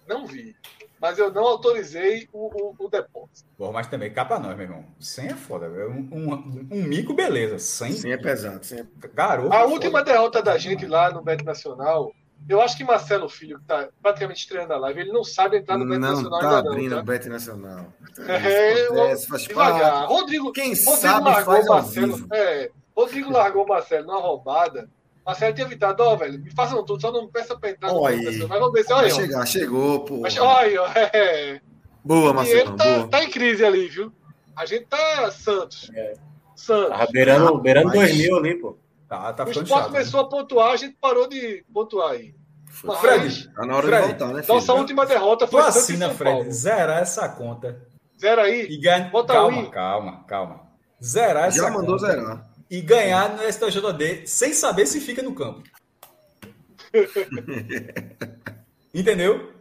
Não 0.07 0.25
vi. 0.25 0.55
Mas 1.01 1.17
eu 1.17 1.33
não 1.33 1.43
autorizei 1.43 2.29
o, 2.31 2.45
o, 2.45 2.75
o 2.77 2.87
depósito. 2.87 3.49
Bom, 3.57 3.71
mas 3.73 3.87
também 3.87 4.13
cá 4.13 4.23
pra 4.23 4.37
nós, 4.37 4.55
meu 4.55 4.67
irmão. 4.67 4.85
100 4.99 5.25
é 5.25 5.33
foda, 5.33 5.67
velho. 5.67 5.89
Um, 5.89 6.09
um, 6.11 6.67
um, 6.71 6.83
mico, 6.83 7.13
beleza. 7.15 7.57
100, 7.57 7.93
100 7.93 8.11
é 8.11 8.17
pesado. 8.17 8.63
100 8.63 8.79
é... 8.79 8.85
Garoto. 9.11 9.51
A 9.51 9.61
é 9.61 9.65
última 9.65 9.99
foda. 9.99 10.11
derrota 10.11 10.43
da 10.43 10.59
gente 10.59 10.85
lá 10.85 11.09
no 11.09 11.23
Bet 11.23 11.43
Nacional, 11.43 12.13
eu 12.49 12.61
acho 12.61 12.77
que 12.77 12.83
Marcelo 12.83 13.29
Filho, 13.29 13.59
que 13.59 13.65
tá 13.65 13.89
praticamente 14.01 14.41
estreando 14.41 14.73
a 14.73 14.77
live, 14.77 15.01
ele 15.01 15.11
não 15.11 15.23
sabe 15.23 15.57
entrar 15.57 15.77
no 15.77 15.85
Bet 15.85 15.99
não 15.99 16.09
Nacional 16.09 16.39
tá 16.39 16.57
ainda 16.57 16.69
abrindo 16.69 16.89
não. 16.91 16.97
Tá? 16.97 17.03
Bet 17.03 17.29
Nacional. 17.29 17.93
É, 18.27 18.83
acontece, 18.83 19.27
faz 19.27 19.41
devagar. 19.43 20.07
Rodrigo, 20.07 20.51
Quem 20.51 20.73
Rodrigo 20.73 20.97
sabe 20.97 21.25
largou 21.25 21.53
faz 21.53 21.67
Marcelo. 21.67 22.27
É, 22.33 22.71
Rodrigo 22.95 23.31
largou 23.31 23.65
o 23.65 23.67
Marcelo 23.67 24.07
numa 24.07 24.19
roubada 24.19 24.89
Marcelo 25.25 25.53
tinha 25.53 25.67
evitado, 25.67 26.03
ó, 26.03 26.15
velho, 26.15 26.39
me 26.39 26.51
façam 26.51 26.83
tudo, 26.83 26.99
só 26.99 27.11
não 27.11 27.25
me 27.25 27.31
peça 27.31 27.57
pra 27.57 27.69
entrar 27.69 27.93
no 27.93 28.05
aí. 28.05 28.23
Mas 28.25 28.59
vamos 28.59 28.71
ver 28.73 28.83
se 28.83 28.93
olha. 28.93 29.09
Vai 29.09 29.11
chegar, 29.11 29.45
chegou, 29.45 29.99
pô. 30.03 30.17
Mas, 30.17 30.37
olha, 30.37 30.81
é. 31.13 31.61
Boa, 32.03 32.33
Marcelo. 32.33 32.75
Tá, 32.75 32.83
boa. 32.83 33.07
tá 33.07 33.23
em 33.23 33.29
crise 33.29 33.63
ali, 33.63 33.87
viu? 33.87 34.11
A 34.55 34.65
gente 34.65 34.85
tá 34.85 35.29
Santos. 35.31 35.91
É. 35.93 36.13
Santos. 36.55 36.97
Tá 36.97 37.07
beirando, 37.11 37.57
beirando 37.59 37.91
2 37.91 38.17
mil 38.17 38.37
ali, 38.37 38.55
pô. 38.55 38.77
Tá, 39.11 39.33
tá 39.33 39.43
o 39.43 39.51
esporte 39.51 39.89
começou 39.89 40.21
né? 40.21 40.25
a 40.25 40.29
pontuar, 40.29 40.71
a 40.71 40.77
gente 40.77 40.95
parou 40.95 41.27
de 41.27 41.65
pontuar 41.73 42.11
aí. 42.11 42.33
Mas, 42.81 42.99
Fred, 42.99 43.53
tá 43.53 43.65
na 43.65 43.75
hora 43.75 43.85
Fred, 43.85 44.01
de 44.01 44.07
voltar, 44.07 44.33
né? 44.33 44.41
Filho? 44.41 44.55
Nossa 44.55 44.73
última 44.73 45.05
derrota 45.05 45.47
foi 45.47 45.61
assina, 45.63 46.11
Fred, 46.11 46.37
Paulo. 46.37 46.51
zerar 46.53 47.01
essa 47.01 47.27
conta. 47.27 47.85
Zera 48.17 48.43
aí. 48.43 48.67
E 48.69 48.77
ganha... 48.77 49.09
Bota 49.09 49.33
calma, 49.33 49.69
calma, 49.69 50.23
calma. 50.23 50.61
Zerar 51.03 51.49
essa 51.49 51.57
Já 51.57 51.69
mandou 51.69 51.97
conta. 51.97 52.07
zerar. 52.07 52.49
E 52.69 52.79
ganhar 52.79 53.35
no 53.35 53.43
STJD 53.51 54.27
sem 54.27 54.53
saber 54.53 54.85
se 54.85 55.01
fica 55.01 55.21
no 55.21 55.35
campo. 55.35 55.61
Entendeu? 58.95 59.51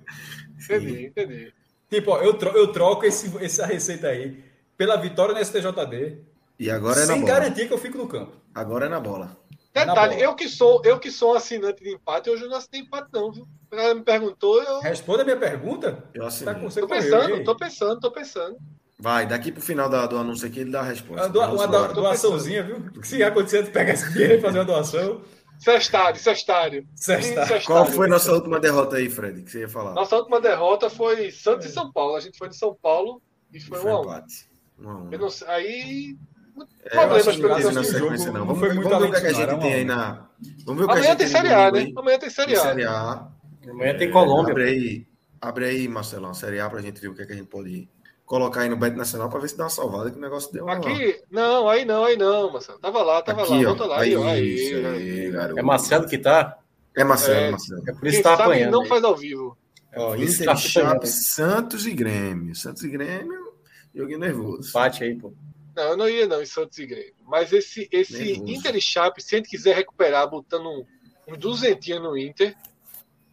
Entendi, 0.63 1.07
entendi. 1.07 1.53
Tipo, 1.91 2.13
ó, 2.13 2.23
eu, 2.23 2.35
troco, 2.35 2.57
eu 2.57 2.71
troco 2.71 3.05
esse, 3.05 3.37
essa 3.45 3.67
receita 3.67 4.07
aí 4.07 4.45
pela 4.77 4.95
vitória 4.95 5.35
no 5.35 5.45
STJD. 5.45 6.19
E 6.57 6.71
agora 6.71 7.01
é 7.01 7.07
sem 7.07 7.19
na 7.19 7.27
garantir 7.27 7.67
que 7.67 7.75
eu 7.75 7.79
fico 7.79 7.99
no 7.99 8.07
campo. 8.07 8.41
Agora 8.55 8.87
é 8.87 8.89
na 8.89 9.01
bola. 9.01 9.40
Detalhe, 9.73 10.15
bola. 10.15 10.25
eu 10.25 10.35
que 10.35 10.49
sou, 10.49 10.83
eu 10.85 10.99
que 10.99 11.11
sou 11.11 11.35
assinante 11.35 11.83
de 11.83 11.95
empate, 11.95 12.29
hoje 12.29 12.43
eu 12.43 12.51
não 12.51 12.57
assinei 12.57 12.81
empate, 12.81 13.09
não, 13.13 13.31
viu? 13.31 13.47
Ela 13.71 13.95
me 13.95 14.03
perguntou, 14.03 14.61
eu. 14.63 14.81
Responda 14.81 15.23
a 15.23 15.25
minha 15.25 15.37
pergunta. 15.37 16.05
Eu 16.13 16.27
assinei. 16.27 16.53
Tá 16.53 16.61
tô 16.61 16.89
pensando, 16.89 17.31
eu, 17.31 17.45
tô 17.45 17.57
pensando, 17.57 18.01
tô 18.01 18.11
pensando. 18.11 18.57
Vai, 18.99 19.27
daqui 19.27 19.53
pro 19.53 19.63
final 19.63 19.89
da, 19.89 20.07
do 20.07 20.19
anúncio 20.19 20.47
aqui 20.47 20.61
ele 20.61 20.71
dá 20.71 20.81
a 20.81 20.85
resposta. 20.85 21.29
Uma, 21.29 21.49
uma, 21.49 21.67
uma 21.67 21.89
doaçãozinha, 21.89 22.63
viu? 22.65 22.91
Se 23.03 23.23
acontecer, 23.23 23.65
tu 23.65 23.71
pega 23.71 23.93
esse 23.93 24.13
dinheiro 24.13 24.35
e 24.35 24.41
fazer 24.41 24.59
uma 24.59 24.65
doação. 24.65 25.23
Sextário, 25.59 26.19
sextário. 26.19 26.87
Sextário. 26.97 27.65
Qual 27.65 27.87
foi 27.87 28.09
nossa 28.09 28.33
última 28.33 28.59
derrota 28.59 28.97
aí, 28.97 29.09
Fred, 29.09 29.43
que 29.43 29.51
você 29.51 29.61
ia 29.61 29.69
falar? 29.69 29.93
Nossa 29.93 30.17
última 30.17 30.41
derrota 30.41 30.91
foi 30.91 31.31
Santos 31.31 31.67
e 31.67 31.71
São 31.71 31.93
Paulo. 31.93 32.17
A 32.17 32.21
gente 32.21 32.37
foi 32.37 32.49
de 32.49 32.57
São 32.57 32.75
Paulo 32.75 33.23
e 33.53 33.61
foi, 33.61 33.79
foi 33.79 33.93
um 33.93 34.03
empate. 34.03 34.51
Um 34.79 35.19
não 35.19 35.31
sei, 35.31 35.49
aí 35.49 36.17
é, 36.85 36.91
problemas 36.91 37.37
pelo 37.37 37.57
menos 37.57 37.75
na 37.75 37.85
sequência, 37.85 38.33
não. 38.33 38.47
Vamos, 38.47 38.61
vamos 38.61 38.99
ver 38.99 39.09
o 39.09 39.11
que 39.11 39.27
a 39.27 39.33
gente 39.33 39.61
tem 39.61 39.75
aí 39.75 39.85
na. 39.85 40.29
Vamos 40.65 40.81
ver 40.81 40.85
o 40.85 40.89
que 40.89 40.99
Amanhã 40.99 41.17
tem 41.17 41.27
Série 41.27 41.53
A, 41.53 41.71
né? 41.71 41.93
Amanhã 41.97 42.19
tem 42.19 42.31
Série 42.31 42.55
A. 42.55 42.61
Série 42.61 42.85
A. 42.85 43.29
Amanhã 43.69 43.97
tem 43.97 44.11
Colômbia. 44.11 44.53
Abre 44.53 44.65
aí, 44.65 45.07
abre 45.41 45.65
aí, 45.67 45.89
Marcelão, 45.89 46.35
Série 46.35 46.61
A 46.61 46.71
pra 46.71 46.81
gente 46.81 47.01
ver 47.01 47.09
o 47.09 47.15
que, 47.15 47.23
é 47.23 47.27
que 47.27 47.33
a 47.33 47.37
gente 47.37 47.49
pode 47.49 47.89
colocar 48.31 48.61
aí 48.61 48.69
no 48.69 48.77
Bet 48.77 48.97
Nacional 48.97 49.29
para 49.29 49.41
ver 49.41 49.49
se 49.49 49.57
dá 49.57 49.65
uma 49.65 49.71
salvada 49.71 50.11
que 50.11 50.17
o 50.17 50.21
negócio 50.21 50.53
deu. 50.53 50.69
Aqui, 50.69 51.21
não, 51.31 51.69
aí 51.69 51.85
não, 51.85 52.05
aí 52.05 52.17
não, 52.17 52.53
Marcelo. 52.53 52.79
Tava 52.79 53.03
lá, 53.03 53.21
tava 53.23 53.43
Aqui, 53.43 53.57
lá, 53.57 53.63
volta 53.65 53.87
lá. 53.87 54.01
Aí, 54.01 54.15
aí, 54.15 54.85
aí, 54.87 55.37
aí 55.37 55.59
É 55.59 55.63
Marcelo 55.63 56.07
que 56.07 56.17
tá? 56.17 56.57
É 56.97 57.03
Marcelo, 57.03 57.41
é, 57.41 57.51
Marcelo. 57.51 57.83
É 57.89 57.93
por 57.93 58.07
isso 58.07 58.19
que 58.19 58.23
tá 58.23 58.35
apanhando. 58.35 58.71
não 58.71 58.87
faz 58.87 59.03
ao 59.03 59.17
vivo. 59.17 59.59
Ó, 59.97 60.15
Inter 60.15 60.47
tá 60.47 60.55
Chape, 60.55 61.09
Santos 61.09 61.87
e 61.87 61.93
Grêmio. 61.93 62.55
Santos 62.55 62.85
e 62.85 62.89
Grêmio, 62.89 63.53
joguinho 63.93 64.21
nervoso. 64.21 64.69
Empate 64.69 65.03
aí, 65.03 65.17
pô. 65.17 65.33
Não, 65.75 65.83
eu 65.83 65.97
não 65.97 66.09
ia 66.09 66.27
não 66.27 66.43
em 66.43 66.47
Santos 66.47 66.79
e 66.79 66.87
Grêmio. 66.87 67.15
Mas 67.25 67.53
esse, 67.53 67.89
esse 67.93 68.33
Inter 68.33 68.75
e 68.77 68.81
Chape, 68.81 69.23
se 69.23 69.35
a 69.35 69.39
gente 69.39 69.51
quiser 69.51 69.75
recuperar, 69.75 70.29
botando 70.29 70.67
um, 70.67 70.85
uns 71.29 71.39
duzentinhos 71.39 72.03
no 72.03 72.17
Inter, 72.17 72.57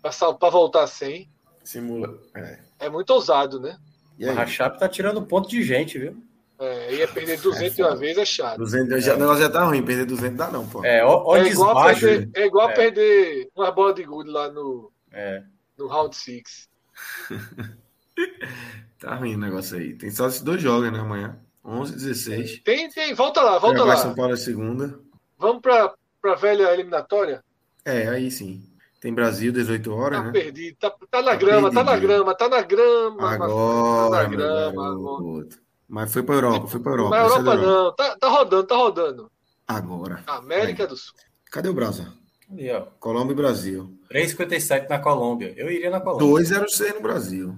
para 0.01 0.49
voltar 0.49 0.83
a 0.83 0.87
100... 0.87 1.29
Simula. 1.63 2.17
É. 2.35 2.59
é 2.79 2.89
muito 2.89 3.09
ousado, 3.09 3.59
né? 3.59 3.77
Mas 4.19 4.37
a 4.37 4.45
Chape 4.45 4.79
tá 4.79 4.87
tirando 4.87 5.21
ponto 5.25 5.49
de 5.49 5.61
gente, 5.61 5.99
viu? 5.99 6.15
É, 6.59 6.95
ia 6.95 7.07
perder 7.07 7.39
200 7.39 7.77
é, 7.77 7.83
uma 7.85 7.95
vez 7.95 8.17
é 8.17 8.25
chato. 8.25 8.57
200, 8.57 9.03
já, 9.03 9.11
é. 9.11 9.15
O 9.15 9.19
negócio 9.19 9.43
já 9.43 9.49
tá 9.49 9.63
ruim, 9.63 9.83
perder 9.83 10.05
200 10.05 10.37
dá 10.37 10.49
não, 10.49 10.67
pô. 10.67 10.83
É, 10.83 11.05
ó, 11.05 11.23
ó 11.23 11.37
é, 11.37 11.47
igual 11.47 11.85
perder, 11.85 12.29
é 12.33 12.45
igual 12.45 12.69
é. 12.71 12.73
perder 12.73 13.49
uma 13.55 13.71
bola 13.71 13.93
de 13.93 14.03
gude 14.03 14.31
lá 14.31 14.49
no, 14.49 14.91
é. 15.11 15.43
no 15.77 15.87
round 15.87 16.15
6. 16.15 16.67
tá 18.99 19.13
ruim 19.15 19.35
o 19.35 19.39
negócio 19.39 19.77
aí. 19.77 19.93
Tem 19.93 20.09
só 20.09 20.27
esses 20.27 20.41
dois 20.41 20.59
jogos, 20.59 20.91
né, 20.91 20.99
amanhã. 20.99 21.39
11, 21.67 21.93
16. 21.93 22.61
Tem, 22.63 22.89
tem. 22.89 23.13
Volta 23.13 23.41
lá, 23.41 23.59
volta 23.59 23.83
lá. 23.83 23.97
São 23.97 24.15
Paulo 24.15 24.33
é 24.33 24.37
segunda. 24.37 24.97
Vamos 25.37 25.61
para 25.61 25.93
a 26.23 26.35
velha 26.35 26.73
eliminatória? 26.73 27.43
É, 27.83 28.07
aí 28.07 28.31
sim. 28.31 28.63
Tem 29.01 29.13
Brasil, 29.13 29.51
18 29.51 29.93
horas, 29.93 30.19
tá 30.19 30.25
né? 30.25 30.31
Perdido. 30.31 30.77
Tá, 30.79 30.89
tá 30.89 31.21
na 31.21 31.31
tá 31.31 31.35
grama, 31.35 31.69
perdido. 31.69 31.73
tá 31.73 31.83
na 31.83 31.99
grama, 31.99 32.35
tá 32.35 32.49
na 32.49 32.61
grama. 32.61 33.31
Agora, 33.31 34.09
tá 34.09 34.23
na 34.23 34.29
grama. 34.29 34.91
Agora. 34.91 35.47
Mas 35.87 36.11
foi 36.11 36.23
para 36.23 36.35
Europa, 36.35 36.67
foi 36.67 36.79
para 36.79 36.91
Europa. 36.93 37.09
Na 37.09 37.21
Europa, 37.21 37.51
Europa 37.51 37.65
não. 37.65 37.95
Tá, 37.95 38.17
tá 38.17 38.27
rodando, 38.29 38.63
tá 38.63 38.75
rodando. 38.75 39.31
Agora. 39.67 40.23
América 40.25 40.83
aí. 40.83 40.89
do 40.89 40.97
Sul. 40.97 41.13
Cadê 41.51 41.69
o 41.69 41.73
Brasil? 41.73 42.07
Ali, 42.51 42.71
ó. 42.71 42.87
Colômbia 42.99 43.33
e 43.33 43.35
Brasil. 43.35 43.93
3,57 44.11 44.89
na 44.89 44.99
Colômbia. 44.99 45.53
Eu 45.55 45.69
iria 45.69 45.89
na 45.89 45.99
Colômbia. 45.99 46.45
2,06 46.45 46.95
no 46.95 47.01
Brasil. 47.01 47.55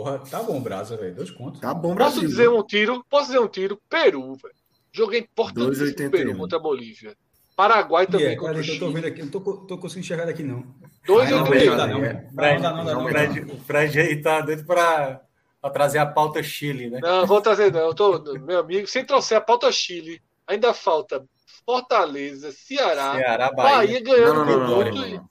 Porra, 0.00 0.18
tá 0.18 0.42
bom, 0.42 0.58
Brasil, 0.62 0.96
velho. 0.96 1.14
Dois 1.14 1.30
contos. 1.30 1.60
Tá 1.60 1.74
bom, 1.74 1.94
Brasil. 1.94 2.22
Posso 2.22 2.26
dizer 2.26 2.48
um 2.48 2.62
tiro? 2.62 3.04
Posso 3.10 3.26
dizer 3.26 3.38
um 3.38 3.48
tiro? 3.48 3.78
Peru, 3.86 4.34
velho. 4.34 4.54
Joguei 4.90 5.20
importante 5.20 6.08
Peru 6.08 6.36
contra 6.38 6.56
a 6.56 6.60
Bolívia. 6.60 7.14
Paraguai 7.54 8.06
também 8.06 8.28
yeah, 8.28 8.40
contra 8.40 8.60
o 8.60 8.64
Chile. 8.64 8.76
Eu 8.76 8.80
tô 8.80 8.92
vendo 8.92 9.06
aqui, 9.06 9.22
não 9.22 9.28
tô, 9.28 9.40
tô 9.40 9.76
conseguindo 9.76 10.06
enxergar 10.06 10.24
daqui, 10.24 10.42
não. 10.42 10.64
2,81. 11.06 11.76
Não, 11.76 12.60
não, 12.60 12.60
não, 12.60 12.84
não, 12.84 13.10
não. 13.10 13.54
O 13.54 13.60
Fred 13.60 14.00
aí 14.00 14.22
tá 14.22 14.40
doido 14.40 14.64
pra, 14.64 15.20
pra 15.60 15.70
trazer 15.70 15.98
a 15.98 16.06
pauta 16.06 16.42
Chile, 16.42 16.88
né? 16.88 16.98
Não, 17.02 17.26
vou 17.26 17.42
trazer, 17.42 17.70
não. 17.70 17.80
Eu 17.80 17.94
tô, 17.94 18.18
meu 18.38 18.60
amigo, 18.60 18.86
se 18.86 19.04
trouxer 19.04 19.36
a 19.36 19.40
pauta 19.42 19.70
Chile, 19.70 20.22
ainda 20.46 20.72
falta 20.72 21.22
Fortaleza, 21.66 22.50
Ceará, 22.52 23.16
Ceará 23.16 23.52
Bahia. 23.52 23.76
Bahia 23.76 24.00
ganhando 24.00 24.34
não, 24.34 24.46
não, 24.46 24.58
não, 24.60 24.84
não, 24.84 25.08
não, 25.08 25.30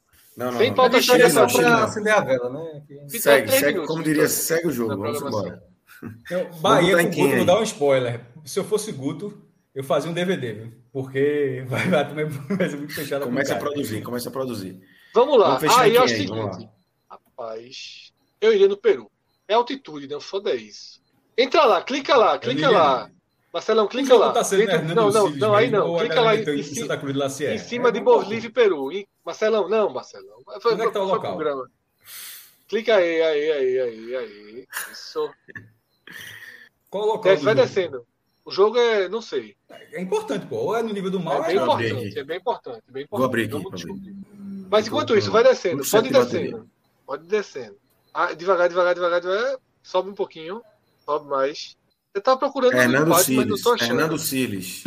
Sem 0.58 0.74
pauta 0.74 1.02
Chile, 1.02 1.24
é 1.24 1.30
só 1.30 1.48
pra 1.48 1.84
acender 1.84 2.14
a 2.14 2.22
vela, 2.22 2.50
né? 2.50 2.82
Segue, 3.08 3.52
segue, 3.52 3.86
como 3.86 4.04
diria, 4.04 4.28
segue 4.28 4.68
o 4.68 4.72
jogo. 4.72 4.98
Vamos 4.98 5.22
embora. 5.22 5.64
Bahia 6.62 6.98
com 6.98 7.10
Guto, 7.10 7.36
não 7.36 7.46
dá 7.46 7.60
um 7.60 7.64
spoiler. 7.64 8.22
Se 8.46 8.60
eu 8.60 8.64
fosse 8.64 8.92
Guto, 8.92 9.42
eu 9.76 9.84
fazia 9.84 10.10
um 10.10 10.14
DVD, 10.14 10.54
viu? 10.54 10.74
Porque 10.92 11.66
vai, 11.68 11.88
vai, 11.88 12.26
vai 12.26 12.70
ser 12.70 12.78
muito 12.78 12.94
fechado. 12.94 13.26
Começa 13.26 13.54
a 13.54 13.58
produzir, 13.58 14.02
começa 14.02 14.30
a 14.30 14.32
produzir. 14.32 14.80
Vamos 15.14 15.38
lá. 15.38 15.58
Vamos 15.58 15.78
aí 15.78 15.96
é 15.96 16.02
o 16.02 16.08
seguinte. 16.08 16.70
Rapaz, 17.10 18.12
eu 18.40 18.54
iria 18.54 18.68
no 18.68 18.78
Peru. 18.78 19.10
É 19.48 19.54
altitude, 19.54 20.08
né? 20.08 20.20
Foda 20.20 20.54
isso. 20.54 21.02
Entra 21.38 21.66
lá, 21.66 21.82
clica 21.82 22.16
lá, 22.16 22.38
clica 22.38 22.70
lá. 22.70 23.10
Marcelão, 23.52 23.88
clica 23.88 24.16
lá. 24.16 24.32
Tá 24.32 24.42
Entra... 24.42 24.82
Não, 24.84 25.10
não, 25.10 25.30
não, 25.32 25.56
aí 25.56 25.72
não. 25.72 25.98
Clica 25.98 26.22
lá 26.22 26.36
em, 26.36 26.42
em, 26.42 26.64
cima, 26.64 26.96
em 26.96 27.58
cima 27.58 27.92
de 27.92 28.00
Bolívia 28.00 28.48
e 28.48 28.52
Peru. 28.52 28.90
Marcelão, 29.26 29.68
não, 29.68 29.90
Marcelão. 29.90 30.44
Onde 30.48 30.82
é 30.82 30.86
que 30.86 30.94
tá 30.94 31.02
o 31.02 31.08
local? 31.08 31.36
Programa. 31.36 31.70
Clica 32.68 32.96
aí, 32.96 33.22
aí, 33.22 33.52
aí, 33.52 33.80
aí, 33.80 34.16
aí. 34.16 34.68
Isso. 34.92 35.28
Qual 36.90 37.04
o 37.04 37.08
local? 37.08 37.36
Vai 37.38 37.56
descendo. 37.56 38.06
O 38.46 38.52
jogo 38.52 38.78
é, 38.78 39.10
não 39.10 39.22
sei. 39.22 39.56
É 39.92 40.02
importante, 40.02 40.46
pô. 40.46 40.56
Ou 40.56 40.76
é 40.76 40.84
no 40.84 40.94
nível 40.94 41.12
do 41.12 41.20
mal, 41.20 41.44
é 41.44 41.48
bem, 41.48 41.58
é 41.58 41.62
importante, 41.62 42.20
é 42.20 42.24
bem 42.24 42.38
importante, 42.38 42.84
é 42.88 42.92
bem 42.92 43.04
importante. 43.04 43.10
Vou 43.12 43.26
abrir 43.26 43.44
aqui. 43.44 43.52
Vamos 43.52 44.68
Mas 44.70 44.88
enquanto 44.88 45.18
isso, 45.18 45.32
vai 45.32 45.44
descendo. 45.44 45.84
Pode 45.90 46.08
ir 46.08 46.12
descendo. 46.12 46.70
Pode 47.06 47.24
ir 47.26 47.28
descendo. 47.28 47.78
Ah, 48.14 48.34
devagar, 48.34 48.70
devagar, 48.70 48.94
devagar, 48.94 49.22
devagar. 49.22 49.58
Sobe 49.84 50.10
um 50.10 50.16
pouquinho. 50.16 50.62
Sobe 51.06 51.28
mais. 51.28 51.78
Você 52.20 52.24
tava 52.24 52.38
procurando 52.38 52.74
Hernando 52.74 53.08
empate, 53.08 53.32
mas 53.32 53.48
não 53.48 53.56
tô 53.56 53.74
achando. 53.74 53.92
Hernando 53.92 54.20
Siles. 54.20 54.84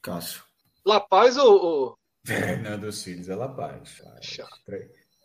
Cássio. 0.00 0.42
La 0.86 1.00
Paz 1.00 1.36
ou. 1.36 1.62
ou... 1.62 1.98
Hernando 2.26 2.90
Siles 2.90 3.28
é 3.28 3.34
La 3.34 3.48
Paz. 3.48 4.00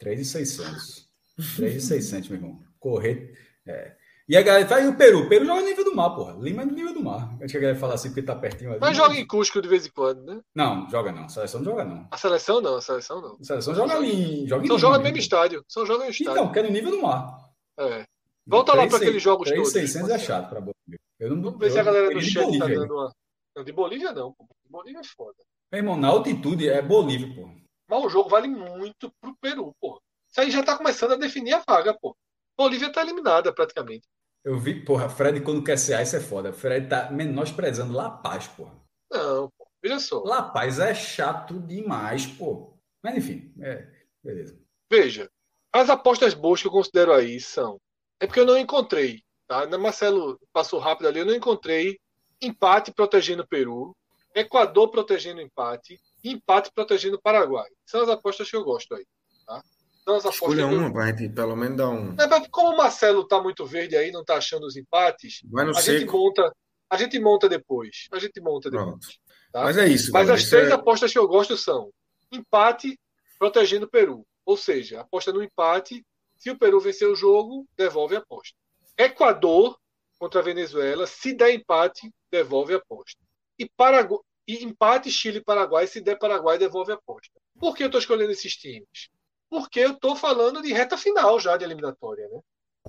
3,600. 0.02 1.08
3,600, 1.56 2.30
meu 2.30 2.40
irmão. 2.40 2.60
Correr. 2.80 3.34
É. 3.66 3.96
E 4.28 4.36
a 4.36 4.42
galera 4.42 4.68
fala, 4.68 4.82
e 4.82 4.88
o 4.88 4.98
Peru? 4.98 5.20
O 5.20 5.30
Peru 5.30 5.46
joga 5.46 5.62
no 5.62 5.68
nível 5.68 5.86
do 5.86 5.96
mar, 5.96 6.10
porra. 6.10 6.36
Lima 6.38 6.64
é 6.64 6.66
no 6.66 6.74
nível 6.74 6.94
do 6.94 7.02
mar. 7.02 7.34
Acho 7.42 7.52
que 7.52 7.58
a 7.58 7.62
galera 7.62 7.80
fala 7.80 7.94
assim 7.94 8.10
porque 8.10 8.24
tá 8.24 8.36
pertinho 8.36 8.72
ali. 8.72 8.82
Mas 8.82 8.98
joga 8.98 9.16
em 9.16 9.26
Cusco 9.26 9.62
de 9.62 9.70
vez 9.70 9.86
em 9.86 9.90
quando, 9.90 10.22
né? 10.26 10.42
Não, 10.54 10.90
joga 10.90 11.14
não. 11.14 11.24
A 11.24 11.30
seleção 11.30 11.62
não 11.62 11.72
joga 11.72 11.86
não. 11.86 12.08
A 12.12 12.18
seleção 12.18 12.60
não, 12.60 12.76
a 12.76 12.82
seleção 12.82 13.22
não. 13.22 13.38
A 13.40 13.44
seleção 13.44 13.74
joga 13.74 13.96
ali. 13.96 14.46
Joga 14.46 14.66
em 14.66 14.68
Só 14.68 14.78
joga 14.78 14.98
no 14.98 15.04
mesmo 15.06 15.18
estádio. 15.18 15.64
Só 15.66 15.86
joga 15.86 16.04
no 16.04 16.10
estádio. 16.10 16.34
Então, 16.34 16.52
que 16.52 16.60
é 16.60 16.64
no 16.64 16.72
nível 16.72 16.92
do 16.92 17.02
mar. 17.02 17.40
É. 17.80 18.06
Volta 18.48 18.72
3, 18.72 18.84
lá 18.84 18.90
para 18.90 19.06
aqueles 19.06 19.22
jogos 19.22 19.50
3, 19.50 19.60
todos. 19.60 19.74
600 19.74 20.10
é 20.10 20.20
chato 20.20 20.50
para 20.50 20.62
Bolívia. 20.62 21.00
Eu 21.20 21.36
não, 21.36 21.42
Vamos 21.42 21.60
ver 21.60 21.72
se 21.72 21.80
a 21.80 21.84
galera 21.84 22.10
do 22.10 22.22
chat 22.22 22.44
Bolívia, 22.46 22.68
tá 22.68 22.74
dando 22.74 22.94
uma. 22.94 23.12
Não, 23.56 23.64
de 23.64 23.72
Bolívia 23.72 24.12
não. 24.14 24.30
De 24.30 24.70
Bolívia 24.70 25.00
é 25.00 25.04
foda. 25.04 25.38
Meu 25.72 25.80
irmão, 25.80 25.98
na 25.98 26.08
altitude 26.08 26.70
é 26.70 26.82
Bolívia, 26.82 27.36
pô. 27.36 27.50
Mas 27.90 28.06
o 28.06 28.10
jogo 28.10 28.30
vale 28.30 28.48
muito 28.48 29.12
pro 29.20 29.36
Peru, 29.42 29.74
pô. 29.82 30.02
Isso 30.30 30.42
aí 30.42 30.52
já 30.52 30.64
tá 30.64 30.78
começando 30.78 31.14
a 31.14 31.18
definir 31.18 31.54
a 31.54 31.64
vaga, 31.68 31.94
pô. 31.94 32.16
Bolívia 32.58 32.92
tá 32.92 33.02
eliminada 33.02 33.54
praticamente. 33.54 34.08
Eu 34.44 34.58
vi, 34.58 34.84
porra, 34.86 35.10
Fred 35.10 35.42
quando 35.42 35.64
quer 35.64 35.78
ser 35.78 36.02
isso 36.02 36.16
é 36.16 36.22
foda. 36.22 36.54
Fred 36.54 36.88
tá 36.88 37.12
menosprezando 37.12 37.94
La 37.94 38.10
Paz, 38.10 38.48
porra. 38.48 38.76
Não, 39.12 39.50
pô. 39.58 39.68
Veja 39.84 40.00
só. 40.00 40.24
La 40.24 40.42
Paz 40.42 40.80
é 40.80 40.94
chato 40.94 41.60
demais, 41.60 42.26
pô. 42.26 42.78
Mas 43.04 43.18
enfim, 43.18 43.54
é. 43.60 43.92
Beleza. 44.24 44.58
Veja, 44.90 45.30
as 45.74 45.90
apostas 45.90 46.34
boas 46.34 46.62
que 46.62 46.68
eu 46.68 46.72
considero 46.72 47.14
aí 47.14 47.40
são. 47.40 47.78
É 48.20 48.26
porque 48.26 48.40
eu 48.40 48.46
não 48.46 48.58
encontrei, 48.58 49.22
tá? 49.48 49.66
Marcelo 49.78 50.40
passou 50.52 50.80
rápido 50.80 51.08
ali, 51.08 51.20
eu 51.20 51.26
não 51.26 51.36
encontrei 51.36 52.00
empate 52.42 52.92
protegendo 52.92 53.44
o 53.44 53.48
Peru, 53.48 53.96
Equador 54.34 54.90
protegendo 54.90 55.40
o 55.40 55.44
empate, 55.44 56.00
e 56.24 56.32
empate 56.32 56.72
protegendo 56.74 57.18
o 57.18 57.22
Paraguai. 57.22 57.70
São 57.86 58.02
as 58.02 58.10
apostas 58.10 58.50
que 58.50 58.56
eu 58.56 58.64
gosto 58.64 58.94
aí, 58.96 59.06
tá? 59.46 59.64
Então, 60.02 60.16
as 60.16 60.26
Escolha 60.26 60.68
uma, 60.68 60.90
vai 60.90 61.14
pelo 61.14 61.56
menos 61.56 61.78
dar 61.78 61.90
um. 61.90 62.16
É, 62.18 62.50
como 62.50 62.74
o 62.74 62.78
Marcelo 62.78 63.24
está 63.24 63.42
muito 63.42 63.66
verde 63.66 63.98
aí, 63.98 64.10
não 64.10 64.22
está 64.22 64.38
achando 64.38 64.66
os 64.66 64.78
empates, 64.78 65.42
a 65.54 65.74
seco. 65.74 66.00
gente 66.00 66.12
monta, 66.12 66.56
a 66.90 66.98
gente 66.98 67.20
monta 67.20 67.50
depois. 67.50 68.08
A 68.14 68.20
gente 68.20 68.40
monta 68.40 68.72
depois. 68.72 69.20
Tá? 69.52 69.64
Mas 69.64 69.78
é 69.78 69.88
isso. 69.88 70.12
Mas 70.14 70.30
as 70.30 70.42
isso 70.42 70.50
três 70.52 70.70
é... 70.70 70.74
apostas 70.74 71.12
que 71.12 71.20
eu 71.20 71.28
gosto 71.28 71.58
são 71.58 71.92
empate 72.32 72.98
protegendo 73.38 73.86
o 73.86 73.90
Peru. 73.90 74.26
Ou 74.46 74.56
seja, 74.56 75.02
aposta 75.02 75.34
no 75.34 75.44
empate. 75.44 76.06
Se 76.38 76.50
o 76.50 76.58
Peru 76.58 76.80
vencer 76.80 77.08
o 77.08 77.16
jogo, 77.16 77.68
devolve 77.76 78.16
a 78.16 78.20
aposta. 78.20 78.56
Equador 78.98 79.78
contra 80.20 80.40
a 80.40 80.44
Venezuela, 80.44 81.06
se 81.06 81.34
der 81.34 81.54
empate, 81.54 82.12
devolve 82.32 82.74
a 82.74 82.78
aposta. 82.78 83.20
E, 83.58 83.70
Paragu... 83.70 84.24
e 84.48 84.64
empate 84.64 85.12
Chile 85.12 85.38
e 85.38 85.44
Paraguai, 85.44 85.88
se 85.88 86.02
der 86.02 86.18
Paraguai, 86.18 86.58
devolve 86.58 86.92
a 86.92 86.96
aposta. 86.96 87.40
Por 87.60 87.76
que 87.76 87.84
eu 87.84 87.88
estou 87.88 88.00
escolhendo 88.00 88.32
esses 88.32 88.56
times? 88.56 89.10
porque 89.50 89.80
eu 89.80 89.92
estou 89.92 90.16
falando 90.16 90.62
de 90.62 90.74
reta 90.74 90.98
final 90.98 91.40
já 91.40 91.58
de 91.58 91.64
eliminatória, 91.64 92.28
né? 92.30 92.40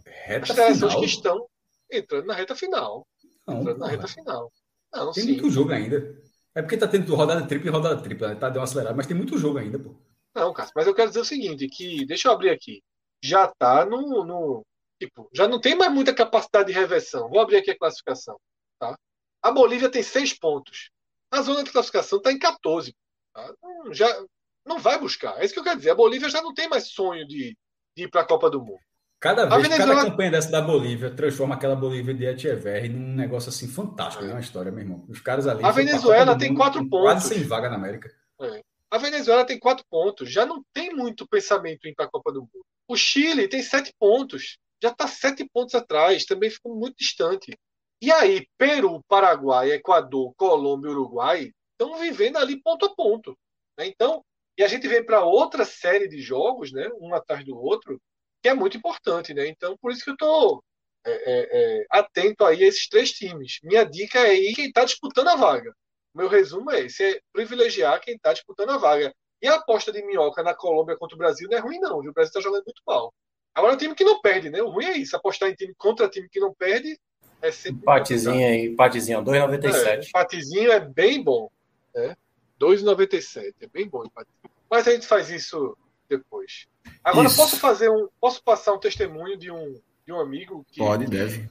Reta 0.05 0.53
As 0.53 0.57
seleções 0.57 0.95
que 0.95 1.05
estão 1.05 1.47
entrando 1.91 2.27
na 2.27 2.35
reta 2.35 2.55
final. 2.55 3.07
Não, 3.47 3.61
entrando 3.61 3.79
porra. 3.79 3.91
na 3.91 3.97
reta 3.97 4.09
final. 4.09 4.53
Não, 4.93 5.12
tem 5.12 5.25
sim. 5.25 5.33
muito 5.33 5.51
jogo 5.51 5.73
ainda. 5.73 6.20
É 6.55 6.62
porque 6.62 6.77
tá 6.77 6.89
tendo 6.89 7.15
rodada 7.15 7.47
tripla 7.47 7.69
e 7.69 7.73
rodada 7.73 8.03
tripla, 8.03 8.29
né? 8.29 8.35
Tá 8.35 8.49
deu 8.49 8.61
uma 8.61 8.65
acelerada, 8.65 8.97
mas 8.97 9.07
tem 9.07 9.16
muito 9.16 9.39
jogo 9.39 9.59
ainda, 9.59 9.79
pô. 9.79 9.95
Não, 10.35 10.53
Cássio, 10.53 10.73
mas 10.75 10.87
eu 10.87 10.95
quero 10.95 11.09
dizer 11.09 11.20
o 11.20 11.25
seguinte, 11.25 11.69
que 11.69 12.05
deixa 12.05 12.29
eu 12.29 12.33
abrir 12.33 12.51
aqui. 12.51 12.83
Já 13.23 13.47
tá 13.59 13.85
no, 13.85 14.24
no 14.24 14.62
tipo, 15.01 15.28
já 15.32 15.47
não 15.49 15.61
tem 15.61 15.74
mais 15.74 15.93
muita 15.93 16.15
capacidade 16.15 16.73
de 16.73 16.78
reversão. 16.78 17.28
Vou 17.28 17.40
abrir 17.40 17.57
aqui 17.57 17.70
a 17.70 17.78
classificação, 17.78 18.39
tá? 18.78 18.97
A 19.43 19.51
Bolívia 19.51 19.90
tem 19.90 20.03
seis 20.03 20.36
pontos. 20.36 20.90
A 21.31 21.43
zona 21.43 21.62
de 21.62 21.70
classificação 21.70 22.19
está 22.19 22.32
em 22.32 22.39
14. 22.39 22.95
Tá? 23.35 23.55
Já 23.93 24.24
não 24.66 24.78
vai 24.78 24.99
buscar. 24.99 25.40
É 25.40 25.45
isso 25.45 25.55
que 25.55 25.61
eu 25.61 25.65
quero 25.65 25.77
dizer. 25.77 25.90
A 25.90 25.95
Bolívia 25.95 26.28
já 26.28 26.43
não 26.43 26.53
tem 26.53 26.69
mais 26.69 26.89
sonho 26.89 27.27
de, 27.27 27.57
de 27.97 28.05
ir 28.05 28.09
para 28.09 28.23
a 28.23 28.27
Copa 28.27 28.51
do 28.51 28.61
Mundo. 28.61 28.81
Cada 29.20 29.47
vez, 29.47 29.62
Venezuela... 29.62 29.95
cada 29.97 30.11
campanha 30.11 30.31
dessa 30.31 30.51
da 30.51 30.61
Bolívia 30.61 31.11
transforma 31.11 31.57
aquela 31.57 31.74
Bolívia 31.74 32.15
de 32.15 32.24
Etcheverry 32.24 32.89
num 32.89 33.15
negócio 33.16 33.49
assim 33.49 33.66
fantástico, 33.66 34.24
é. 34.24 34.31
uma 34.31 34.39
história, 34.39 34.70
meu 34.70 34.82
irmão. 34.82 35.05
Os 35.09 35.20
caras 35.20 35.49
ali. 35.49 35.65
A 35.65 35.73
Venezuela 35.73 36.39
tem 36.39 36.55
quatro 36.55 36.89
pontos. 36.89 37.24
Quase 37.24 37.35
sem 37.35 37.43
vaga 37.43 37.69
na 37.69 37.74
América. 37.74 38.12
É. 38.40 38.62
A 38.90 38.99
Venezuela 38.99 39.45
tem 39.45 39.59
quatro 39.59 39.85
pontos. 39.90 40.31
Já 40.32 40.47
não 40.47 40.62
tem 40.73 40.95
muito 40.95 41.27
pensamento 41.27 41.86
em 41.86 41.90
ir 41.90 41.95
para 41.95 42.05
a 42.05 42.11
Copa 42.11 42.32
do 42.32 42.40
Mundo. 42.40 42.65
O 42.89 42.97
Chile 42.97 43.47
tem 43.47 43.62
sete 43.62 43.94
pontos. 43.98 44.59
Já 44.82 44.90
está 44.90 45.06
sete 45.06 45.48
pontos 45.48 45.74
atrás. 45.74 46.24
Também 46.24 46.51
ficou 46.51 46.74
muito 46.74 46.97
distante. 46.97 47.56
E 48.01 48.10
aí, 48.10 48.48
Peru, 48.56 49.02
Paraguai, 49.06 49.73
Equador, 49.73 50.32
Colômbia 50.35 50.90
Uruguai 50.90 51.52
estão 51.73 51.98
vivendo 51.98 52.39
ali 52.39 52.60
ponto 52.60 52.86
a 52.86 52.94
ponto. 52.94 53.36
Né? 53.78 53.86
Então, 53.86 54.24
e 54.56 54.65
a 54.65 54.69
gente 54.69 54.89
vem 54.89 55.05
para 55.05 55.24
outra 55.24 55.65
série 55.65 56.09
de 56.09 56.20
jogos, 56.20 56.73
né, 56.73 56.89
um 57.01 57.15
atrás 57.15 57.44
do 57.44 57.56
outro, 57.56 58.01
que 58.43 58.48
é 58.48 58.55
muito 58.55 58.77
importante. 58.77 59.35
Né? 59.35 59.47
Então, 59.48 59.77
por 59.81 59.93
isso 59.93 60.02
que 60.02 60.10
eu 60.10 60.15
estou 60.15 60.65
é, 61.05 61.10
é, 61.10 61.48
é, 61.81 61.86
atento 61.90 62.44
aí 62.44 62.65
a 62.65 62.66
esses 62.66 62.89
três 62.89 63.12
times. 63.12 63.59
Minha 63.62 63.85
dica 63.85 64.19
é 64.19 64.35
ir 64.35 64.55
quem 64.55 64.66
está 64.66 64.85
disputando 64.85 65.28
a 65.28 65.36
vaga. 65.36 65.73
Meu 66.15 66.28
resumo 66.28 66.70
é 66.70 66.81
esse: 66.81 67.05
é 67.05 67.20
privilegiar 67.32 68.01
quem 68.01 68.15
está 68.15 68.32
disputando 68.32 68.70
a 68.70 68.78
vaga. 68.78 69.15
E 69.40 69.47
a 69.47 69.55
aposta 69.55 69.93
de 69.93 70.02
minhoca 70.02 70.43
na 70.43 70.55
Colômbia 70.55 70.97
contra 70.97 71.15
o 71.15 71.19
Brasil 71.19 71.48
não 71.48 71.56
é 71.56 71.60
ruim, 71.60 71.78
não. 71.78 71.98
O 71.98 72.12
Brasil 72.12 72.28
está 72.28 72.40
jogando 72.40 72.65
muito 72.65 72.82
mal. 72.86 73.12
Agora, 73.55 73.74
o 73.74 73.77
time 73.77 73.94
que 73.94 74.05
não 74.05 74.20
perde, 74.20 74.51
né? 74.51 74.62
O 74.62 74.70
ruim 74.70 74.86
é 74.86 74.97
isso. 74.97 75.16
Apostar 75.16 75.48
em 75.48 75.55
time 75.55 75.74
contra 75.77 76.09
time 76.09 76.28
que 76.28 76.40
não 76.40 76.52
perde 76.55 76.98
é 77.40 77.51
sempre. 77.51 77.81
Empatezinho 77.81 78.47
aí, 78.47 78.66
empatezinho, 78.66 79.23
2,97. 79.23 79.86
É, 79.86 80.09
empatezinho 80.09 80.73
é 80.73 80.81
bem 80.81 81.23
bom. 81.23 81.51
Né? 81.94 82.16
2,97. 82.60 83.55
É 83.60 83.66
bem 83.66 83.89
bom 83.89 84.05
empate. 84.05 84.28
Mas 84.70 84.86
a 84.86 84.93
gente 84.93 85.06
faz 85.06 85.31
isso 85.31 85.77
depois. 86.09 86.66
Agora, 87.02 87.28
isso. 87.28 87.36
posso 87.36 87.56
fazer 87.56 87.90
um. 87.90 88.09
Posso 88.20 88.43
passar 88.43 88.73
um 88.73 88.78
testemunho 88.78 89.36
de 89.36 89.51
um, 89.51 89.81
de 90.06 90.12
um 90.12 90.20
amigo 90.20 90.65
que. 90.70 90.78
Pode, 90.78 91.06
deve. 91.06 91.48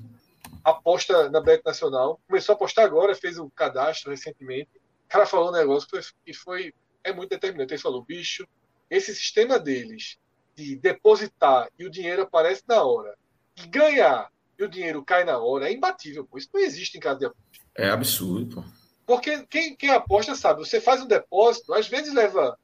aposta 0.63 1.29
na 1.29 1.39
Bet 1.39 1.63
Nacional. 1.65 2.19
Começou 2.27 2.53
a 2.53 2.55
apostar 2.55 2.85
agora, 2.85 3.15
fez 3.15 3.37
o 3.37 3.49
cadastro 3.49 4.11
recentemente. 4.11 4.69
O 5.05 5.09
cara 5.09 5.25
falou 5.25 5.49
um 5.49 5.53
negócio 5.53 5.87
que 5.87 6.01
foi, 6.01 6.11
que 6.25 6.33
foi 6.33 6.73
é 7.09 7.13
muito 7.13 7.29
determinante. 7.29 7.73
Ele 7.73 7.81
falou, 7.81 8.03
bicho, 8.03 8.47
esse 8.89 9.15
sistema 9.15 9.59
deles 9.59 10.17
de 10.55 10.75
depositar 10.75 11.69
e 11.77 11.85
o 11.85 11.89
dinheiro 11.89 12.23
aparece 12.23 12.63
na 12.67 12.83
hora, 12.83 13.15
e 13.55 13.67
ganhar 13.67 14.31
e 14.57 14.63
o 14.63 14.69
dinheiro 14.69 15.03
cai 15.03 15.23
na 15.23 15.37
hora, 15.37 15.69
é 15.69 15.73
imbatível. 15.73 16.25
Pô. 16.25 16.37
Isso 16.37 16.49
não 16.53 16.61
existe 16.61 16.97
em 16.97 17.01
casa 17.01 17.19
de 17.19 17.25
aposta. 17.25 17.65
É 17.75 17.89
absurdo. 17.89 18.63
Pô. 18.63 18.67
Porque 19.05 19.45
quem, 19.45 19.75
quem 19.75 19.89
aposta 19.91 20.35
sabe, 20.35 20.59
você 20.59 20.81
faz 20.81 21.01
um 21.01 21.07
depósito, 21.07 21.73
às 21.73 21.87
vezes 21.87 22.13
leva 22.13 22.57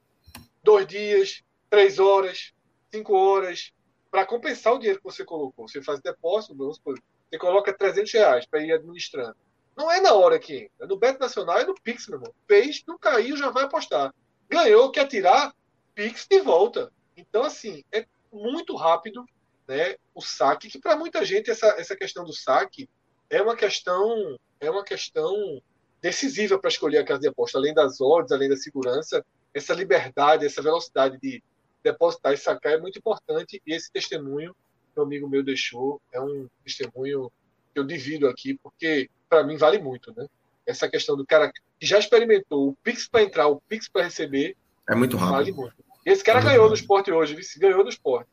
dois 0.63 0.87
dias, 0.87 1.43
três 1.69 1.99
horas, 1.99 2.51
cinco 2.91 3.13
horas, 3.13 3.71
para 4.11 4.25
compensar 4.25 4.73
o 4.73 4.77
dinheiro 4.77 4.99
que 4.99 5.05
você 5.05 5.23
colocou. 5.23 5.67
Você 5.67 5.81
faz 5.81 6.01
depósito, 6.01 6.55
você 6.55 7.37
coloca 7.37 7.71
300 7.71 8.11
reais 8.11 8.45
para 8.45 8.61
ir 8.61 8.71
administrando. 8.73 9.35
Não 9.75 9.91
é 9.91 9.99
na 10.01 10.13
hora 10.13 10.37
que 10.37 10.65
entra. 10.65 10.87
No 10.87 10.97
Beto 10.97 11.19
Nacional 11.19 11.59
é 11.59 11.65
no 11.65 11.73
Pix, 11.73 12.07
meu 12.07 12.19
irmão. 12.19 12.33
Fez, 12.47 12.83
não 12.87 12.97
caiu, 12.97 13.37
já 13.37 13.49
vai 13.49 13.63
apostar. 13.63 14.13
Ganhou, 14.53 14.91
quer 14.91 15.07
tirar, 15.07 15.51
Pix 15.95 16.27
de 16.29 16.39
volta. 16.41 16.91
Então, 17.17 17.43
assim, 17.43 17.83
é 17.91 18.05
muito 18.31 18.75
rápido 18.75 19.25
né, 19.67 19.95
o 20.13 20.21
saque, 20.21 20.69
que 20.69 20.79
para 20.79 20.95
muita 20.95 21.25
gente 21.25 21.49
essa, 21.49 21.67
essa 21.79 21.95
questão 21.95 22.23
do 22.23 22.31
saque 22.31 22.87
é 23.29 23.41
uma 23.41 23.55
questão 23.55 24.37
é 24.59 24.69
uma 24.69 24.83
questão 24.83 25.61
decisiva 26.01 26.59
para 26.59 26.69
escolher 26.69 26.99
a 26.99 27.03
casa 27.03 27.21
de 27.21 27.27
aposta, 27.27 27.57
além 27.57 27.73
das 27.73 27.99
odds, 27.99 28.31
além 28.31 28.47
da 28.47 28.55
segurança, 28.55 29.25
essa 29.53 29.73
liberdade, 29.73 30.45
essa 30.45 30.61
velocidade 30.61 31.17
de 31.19 31.43
depositar 31.83 32.33
e 32.33 32.37
sacar 32.37 32.73
é 32.73 32.79
muito 32.79 32.99
importante 32.99 33.61
e 33.65 33.73
esse 33.73 33.91
testemunho 33.91 34.55
que 34.93 34.99
um 34.99 35.03
amigo 35.03 35.27
meu 35.27 35.43
deixou 35.43 35.99
é 36.11 36.21
um 36.21 36.47
testemunho 36.63 37.31
que 37.73 37.79
eu 37.79 37.83
divido 37.83 38.27
aqui 38.27 38.57
porque 38.61 39.09
para 39.27 39.43
mim 39.43 39.57
vale 39.57 39.79
muito, 39.79 40.13
né? 40.15 40.27
Essa 40.65 40.87
questão 40.87 41.17
do 41.17 41.25
cara 41.25 41.51
que 41.51 41.85
já 41.85 41.99
experimentou 41.99 42.69
o 42.69 42.77
Pix 42.83 43.07
para 43.07 43.23
entrar, 43.23 43.47
o 43.47 43.61
Pix 43.67 43.89
para 43.89 44.03
receber, 44.03 44.55
é 44.89 44.95
muito 44.95 45.17
rápido. 45.17 45.35
Vale 45.35 45.51
muito. 45.51 45.75
Esse 46.05 46.23
cara 46.23 46.41
ganhou 46.41 46.67
no 46.67 46.75
esporte 46.75 47.11
hoje, 47.11 47.37
ganhou 47.57 47.83
no 47.83 47.89
esporte. 47.89 48.29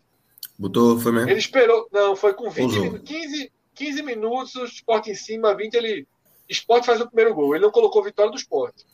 Botou, 0.59 0.98
foi 0.98 1.12
mesmo? 1.12 1.31
Ele 1.31 1.39
esperou, 1.39 1.89
não, 1.93 2.15
foi 2.15 2.35
com 2.35 2.51
20 2.51 3.01
15, 3.01 3.52
15 3.74 4.02
minutos, 4.02 4.55
o 4.57 4.65
esporte 4.65 5.11
em 5.11 5.15
cima, 5.15 5.55
20, 5.55 5.74
ele. 5.74 6.07
Esporte 6.48 6.86
faz 6.86 7.01
o 7.01 7.07
primeiro 7.07 7.32
gol. 7.32 7.55
Ele 7.55 7.65
não 7.65 7.70
colocou 7.70 8.02
vitória 8.02 8.31
do 8.31 8.36
esporte. 8.36 8.85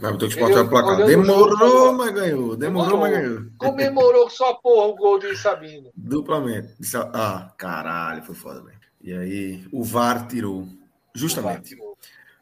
Mas 0.00 0.12
botou 0.12 0.28
o 0.28 0.30
esporte 0.30 0.54
no 0.54 0.68
placar. 0.68 1.06
Demorou, 1.06 1.92
mas 1.94 2.10
ganhou. 2.12 2.56
Demorou, 2.56 2.98
mas 2.98 3.10
ganhou. 3.10 3.46
Comemorou 3.56 4.28
só 4.28 4.54
porra 4.54 4.86
o 4.88 4.94
gol 4.94 5.18
de 5.18 5.34
Sabino. 5.36 5.90
Duplamente. 5.96 6.74
Ah, 7.14 7.52
caralho, 7.56 8.22
foi 8.22 8.34
foda, 8.34 8.62
velho. 8.62 8.78
E 9.02 9.12
aí, 9.14 9.64
o 9.72 9.82
VAR 9.82 10.28
tirou. 10.28 10.68
Justamente. 11.14 11.74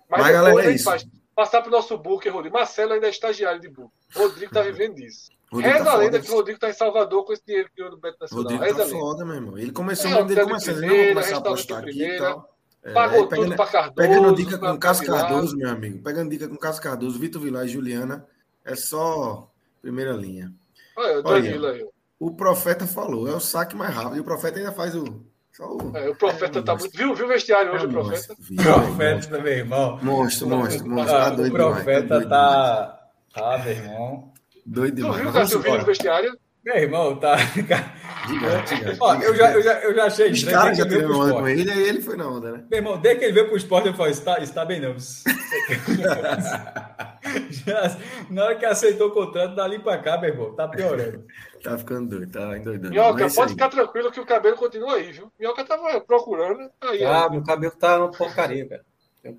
Mas, 0.08 0.20
mas 0.20 0.32
galera, 0.32 0.64
é 0.64 0.74
isso. 0.74 0.84
Faz, 0.84 1.06
passar 1.34 1.62
pro 1.62 1.70
nosso 1.70 1.96
Booker, 1.98 2.32
Rodrigo. 2.32 2.56
Marcelo 2.56 2.92
ainda 2.92 3.06
é 3.06 3.10
estagiário 3.10 3.60
de 3.60 3.68
Booker. 3.68 3.92
Rodrigo 4.14 4.52
tá 4.52 4.62
vivendo 4.62 4.94
disso. 4.94 5.30
Rodrigo 5.50 5.72
Reza 5.72 5.84
tá 5.84 5.92
a 5.92 5.96
lenda 5.96 6.20
que 6.20 6.30
o 6.30 6.34
Rodrigo 6.34 6.58
tá 6.58 6.70
em 6.70 6.74
Salvador 6.74 7.24
com 7.24 7.32
esse 7.32 7.44
dinheiro 7.46 7.68
que 7.68 7.76
ganhou 7.76 7.90
do 7.90 8.00
Beto 8.00 8.16
Nacional. 8.20 8.42
Rodrigo 8.42 8.64
Reza 8.64 8.84
tá 8.84 8.98
foda, 8.98 9.24
meu 9.24 9.34
irmão. 9.34 9.58
Ele 9.58 9.72
começou, 9.72 10.10
é, 10.10 10.20
ele 10.20 10.42
começou, 10.42 10.74
ele 10.74 10.86
não 10.86 11.14
começar 11.14 11.34
a 11.34 11.38
apostar 11.38 11.78
aqui 11.82 12.02
e 12.02 12.18
tal. 12.18 12.54
É, 12.82 12.92
Pagou 12.92 13.26
pegando, 13.28 13.46
tudo 13.46 13.56
pra 13.56 13.66
Cardoso. 13.66 13.94
Pegando 13.94 14.34
dica 14.34 14.58
com 14.58 14.78
Cássio 14.78 15.06
Cardoso, 15.06 15.56
meu 15.56 15.70
amigo. 15.70 16.02
Pegando 16.02 16.30
dica 16.30 16.46
com 16.46 16.56
Cássio 16.56 16.82
Cardoso, 16.82 17.18
Vitor 17.18 17.40
Vilar 17.40 17.64
e 17.64 17.68
Juliana. 17.68 18.26
É 18.64 18.74
só 18.74 19.50
primeira 19.80 20.12
linha. 20.12 20.52
Olha, 20.96 21.72
aí. 21.72 21.86
O 22.18 22.30
profeta 22.34 22.86
falou, 22.86 23.26
é 23.28 23.34
o 23.34 23.40
saque 23.40 23.74
mais 23.74 23.94
rápido. 23.94 24.16
E 24.16 24.20
o 24.20 24.24
profeta 24.24 24.58
ainda 24.58 24.72
faz 24.72 24.94
o. 24.94 25.24
O... 25.60 25.96
É, 25.96 26.08
o 26.08 26.16
profeta 26.16 26.58
é, 26.58 26.62
tá 26.62 26.74
muito. 26.74 26.96
Viu, 26.96 27.14
viu 27.14 27.26
o 27.26 27.28
vestiário 27.28 27.72
hoje, 27.72 27.84
é, 27.84 27.88
o 27.88 27.90
profeta? 27.90 28.34
Vi, 28.38 28.56
profeta, 28.56 29.38
meu 29.38 29.52
irmão. 29.52 29.98
Monstro, 30.02 30.48
monstro, 30.48 30.88
monstro. 30.88 31.16
Tá 31.16 31.30
doido 31.30 31.52
o 31.52 31.56
profeta 31.56 32.02
demais, 32.02 32.28
tá. 32.28 33.00
Tá, 33.32 33.58
meu 33.58 33.72
irmão. 33.72 34.32
Doido 34.66 34.96
demais. 34.96 35.14
Tu 35.14 35.20
viu 35.20 35.30
o 35.30 35.32
Cássio 35.32 35.60
vindo 35.60 35.78
no 35.78 35.84
vestiário? 35.84 36.38
Meu 36.64 36.76
irmão, 36.76 37.16
tá. 37.16 37.36
Diga, 38.26 38.62
diga, 38.62 38.96
Ó, 39.00 39.14
eu, 39.16 39.34
já, 39.34 39.52
eu, 39.52 39.62
já, 39.62 39.80
eu 39.80 39.94
já 39.94 40.04
achei 40.06 40.30
Os 40.30 40.44
caras 40.44 40.78
já 40.78 40.84
tiveram 40.84 41.18
onda 41.20 41.34
com 41.34 41.46
ele, 41.48 41.70
aí 41.70 41.88
ele 41.88 42.00
foi 42.00 42.16
na 42.16 42.28
onda, 42.28 42.52
né? 42.52 42.64
Meu 42.70 42.78
irmão, 42.78 42.98
desde 42.98 43.18
que 43.18 43.26
ele 43.26 43.34
veio 43.34 43.48
pro 43.48 43.56
esporte, 43.56 43.88
eu 43.88 43.94
falei, 43.94 44.12
está, 44.12 44.38
está 44.38 44.64
bem 44.64 44.80
não. 44.80 44.96
já, 47.50 47.96
na 48.30 48.44
hora 48.44 48.56
que 48.56 48.64
aceitou 48.64 49.08
o 49.08 49.12
contrato, 49.12 49.54
dali 49.54 49.78
pra 49.78 49.98
cá, 49.98 50.18
meu 50.18 50.30
irmão, 50.30 50.54
tá 50.54 50.66
piorando. 50.66 51.24
tá 51.62 51.76
ficando 51.76 52.08
doido, 52.10 52.32
tá 52.32 52.56
endoidando. 52.56 52.90
Minhoca, 52.90 53.26
é 53.26 53.30
pode 53.30 53.52
ficar 53.52 53.68
tranquilo 53.68 54.10
que 54.10 54.20
o 54.20 54.26
cabelo 54.26 54.56
continua 54.56 54.94
aí, 54.94 55.12
viu? 55.12 55.30
Minhoca 55.38 55.64
tava 55.64 56.00
procurando. 56.00 56.70
Aí, 56.80 57.04
ah, 57.04 57.28
meu 57.28 57.42
cabelo 57.42 57.74
tá 57.78 57.98
uma 57.98 58.10
porcaria, 58.10 58.66
cara. 58.66 58.84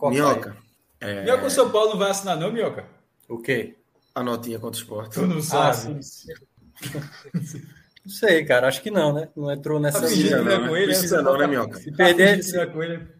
Minhoca. 0.09 0.55
É... 0.99 1.23
Minhoca, 1.23 1.47
o 1.47 1.51
São 1.51 1.71
Paulo 1.71 1.91
não 1.91 1.97
vai 1.97 2.11
assinar 2.11 2.37
não, 2.37 2.51
Minhoca? 2.51 2.85
O 3.27 3.39
quê? 3.39 3.75
A 4.13 4.21
notinha 4.23 4.59
contra 4.59 4.79
o 4.79 4.81
esporte. 4.81 5.15
Tu 5.15 5.25
não 5.25 5.41
sabe. 5.41 5.69
Ah, 5.69 5.73
sim, 5.73 6.01
sim. 6.01 6.33
Não 8.05 8.11
sei, 8.11 8.45
cara. 8.45 8.67
Acho 8.67 8.83
que 8.83 8.91
não, 8.91 9.11
né? 9.11 9.29
Não 9.35 9.51
entrou 9.51 9.79
nessa. 9.79 9.99
Não 9.99 10.07
precisa, 10.07 10.37
não, 10.37 10.43
né? 10.43 10.77
Ele, 10.77 10.85
precisa 10.85 11.21
não, 11.23 11.37
né, 11.37 11.47
Minhoca? 11.47 11.77
Se 11.79 11.91
perder. 11.91 12.43
Se... 12.43 12.55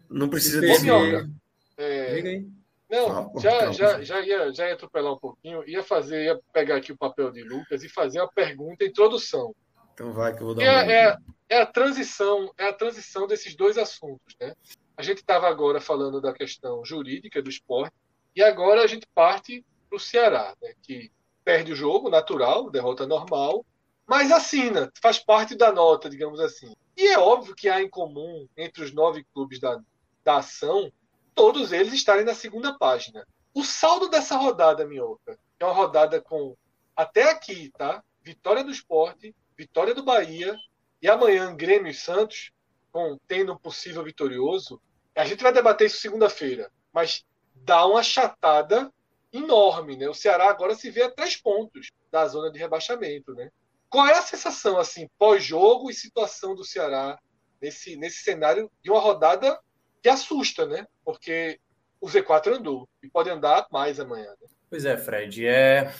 Não 0.08 0.28
precisa 0.28 0.60
desse. 0.60 0.84
Minhoca. 0.84 1.28
É... 1.76 2.42
Não, 2.88 3.32
ah, 3.36 3.40
já, 3.40 3.72
já, 3.72 4.02
já, 4.02 4.20
ia, 4.20 4.54
já 4.54 4.68
ia 4.68 4.74
atropelar 4.74 5.12
um 5.12 5.18
pouquinho. 5.18 5.68
Ia 5.68 5.82
fazer, 5.82 6.24
ia 6.24 6.40
pegar 6.52 6.76
aqui 6.76 6.92
o 6.92 6.96
papel 6.96 7.32
de 7.32 7.42
Lucas 7.42 7.82
e 7.82 7.88
fazer 7.88 8.20
uma 8.20 8.30
pergunta, 8.30 8.84
introdução. 8.84 9.52
Então 9.92 10.12
vai 10.12 10.32
que 10.32 10.40
eu 10.40 10.46
vou 10.46 10.54
dar 10.54 10.62
é, 10.62 10.92
é, 10.92 11.16
é, 11.48 11.62
a 11.62 11.66
transição, 11.66 12.52
é 12.56 12.68
a 12.68 12.72
transição 12.72 13.26
desses 13.26 13.56
dois 13.56 13.76
assuntos, 13.76 14.36
né? 14.40 14.54
A 14.96 15.02
gente 15.02 15.18
estava 15.18 15.48
agora 15.48 15.80
falando 15.80 16.20
da 16.20 16.32
questão 16.32 16.84
jurídica 16.84 17.42
do 17.42 17.50
esporte 17.50 17.92
e 18.36 18.42
agora 18.42 18.82
a 18.82 18.86
gente 18.86 19.06
parte 19.12 19.64
para 19.88 19.96
o 19.96 20.00
Ceará, 20.00 20.54
né? 20.62 20.72
Que 20.80 21.10
perde 21.44 21.72
o 21.72 21.76
jogo, 21.76 22.08
natural, 22.08 22.70
derrota 22.70 23.04
normal, 23.04 23.64
mas 24.06 24.30
assina, 24.30 24.92
faz 25.02 25.18
parte 25.18 25.56
da 25.56 25.72
nota, 25.72 26.08
digamos 26.08 26.38
assim. 26.40 26.74
E 26.96 27.08
é 27.08 27.18
óbvio 27.18 27.54
que 27.54 27.68
há 27.68 27.82
em 27.82 27.90
comum 27.90 28.48
entre 28.56 28.84
os 28.84 28.92
nove 28.92 29.24
clubes 29.34 29.58
da, 29.58 29.80
da 30.24 30.38
ação, 30.38 30.90
todos 31.34 31.72
eles 31.72 31.92
estarem 31.92 32.24
na 32.24 32.34
segunda 32.34 32.78
página. 32.78 33.26
O 33.52 33.64
saldo 33.64 34.08
dessa 34.08 34.36
rodada, 34.36 34.86
Minhoca, 34.86 35.38
é 35.58 35.64
uma 35.64 35.74
rodada 35.74 36.20
com, 36.20 36.56
até 36.94 37.30
aqui, 37.30 37.70
tá? 37.76 38.02
Vitória 38.22 38.62
do 38.62 38.70
esporte, 38.70 39.34
vitória 39.56 39.94
do 39.94 40.04
Bahia, 40.04 40.56
e 41.02 41.08
amanhã 41.08 41.54
Grêmio 41.54 41.90
e 41.90 41.94
Santos, 41.94 42.52
com, 42.92 43.18
tendo 43.26 43.52
um 43.52 43.58
possível 43.58 44.02
vitorioso. 44.02 44.80
A 45.14 45.24
gente 45.24 45.42
vai 45.42 45.52
debater 45.52 45.86
isso 45.86 45.98
segunda-feira, 45.98 46.70
mas 46.92 47.24
dá 47.54 47.84
uma 47.86 48.02
chatada 48.02 48.92
enorme, 49.32 49.96
né? 49.96 50.08
O 50.08 50.14
Ceará 50.14 50.48
agora 50.48 50.74
se 50.74 50.90
vê 50.90 51.02
a 51.02 51.10
três 51.10 51.36
pontos 51.36 51.90
da 52.10 52.26
zona 52.26 52.50
de 52.50 52.58
rebaixamento, 52.58 53.34
né? 53.34 53.50
Qual 53.88 54.06
é 54.06 54.18
a 54.18 54.22
sensação, 54.22 54.78
assim, 54.78 55.08
pós-jogo 55.18 55.90
e 55.90 55.94
situação 55.94 56.54
do 56.54 56.64
Ceará 56.64 57.18
nesse, 57.60 57.96
nesse 57.96 58.22
cenário 58.22 58.70
de 58.82 58.90
uma 58.90 59.00
rodada 59.00 59.58
que 60.02 60.08
assusta, 60.08 60.66
né? 60.66 60.86
Porque 61.04 61.58
o 62.00 62.06
Z4 62.06 62.58
andou 62.58 62.88
e 63.02 63.08
pode 63.08 63.30
andar 63.30 63.66
mais 63.70 63.98
amanhã. 64.00 64.28
Né? 64.40 64.48
Pois 64.68 64.84
é, 64.84 64.96
Fred. 64.96 65.46
É... 65.46 65.92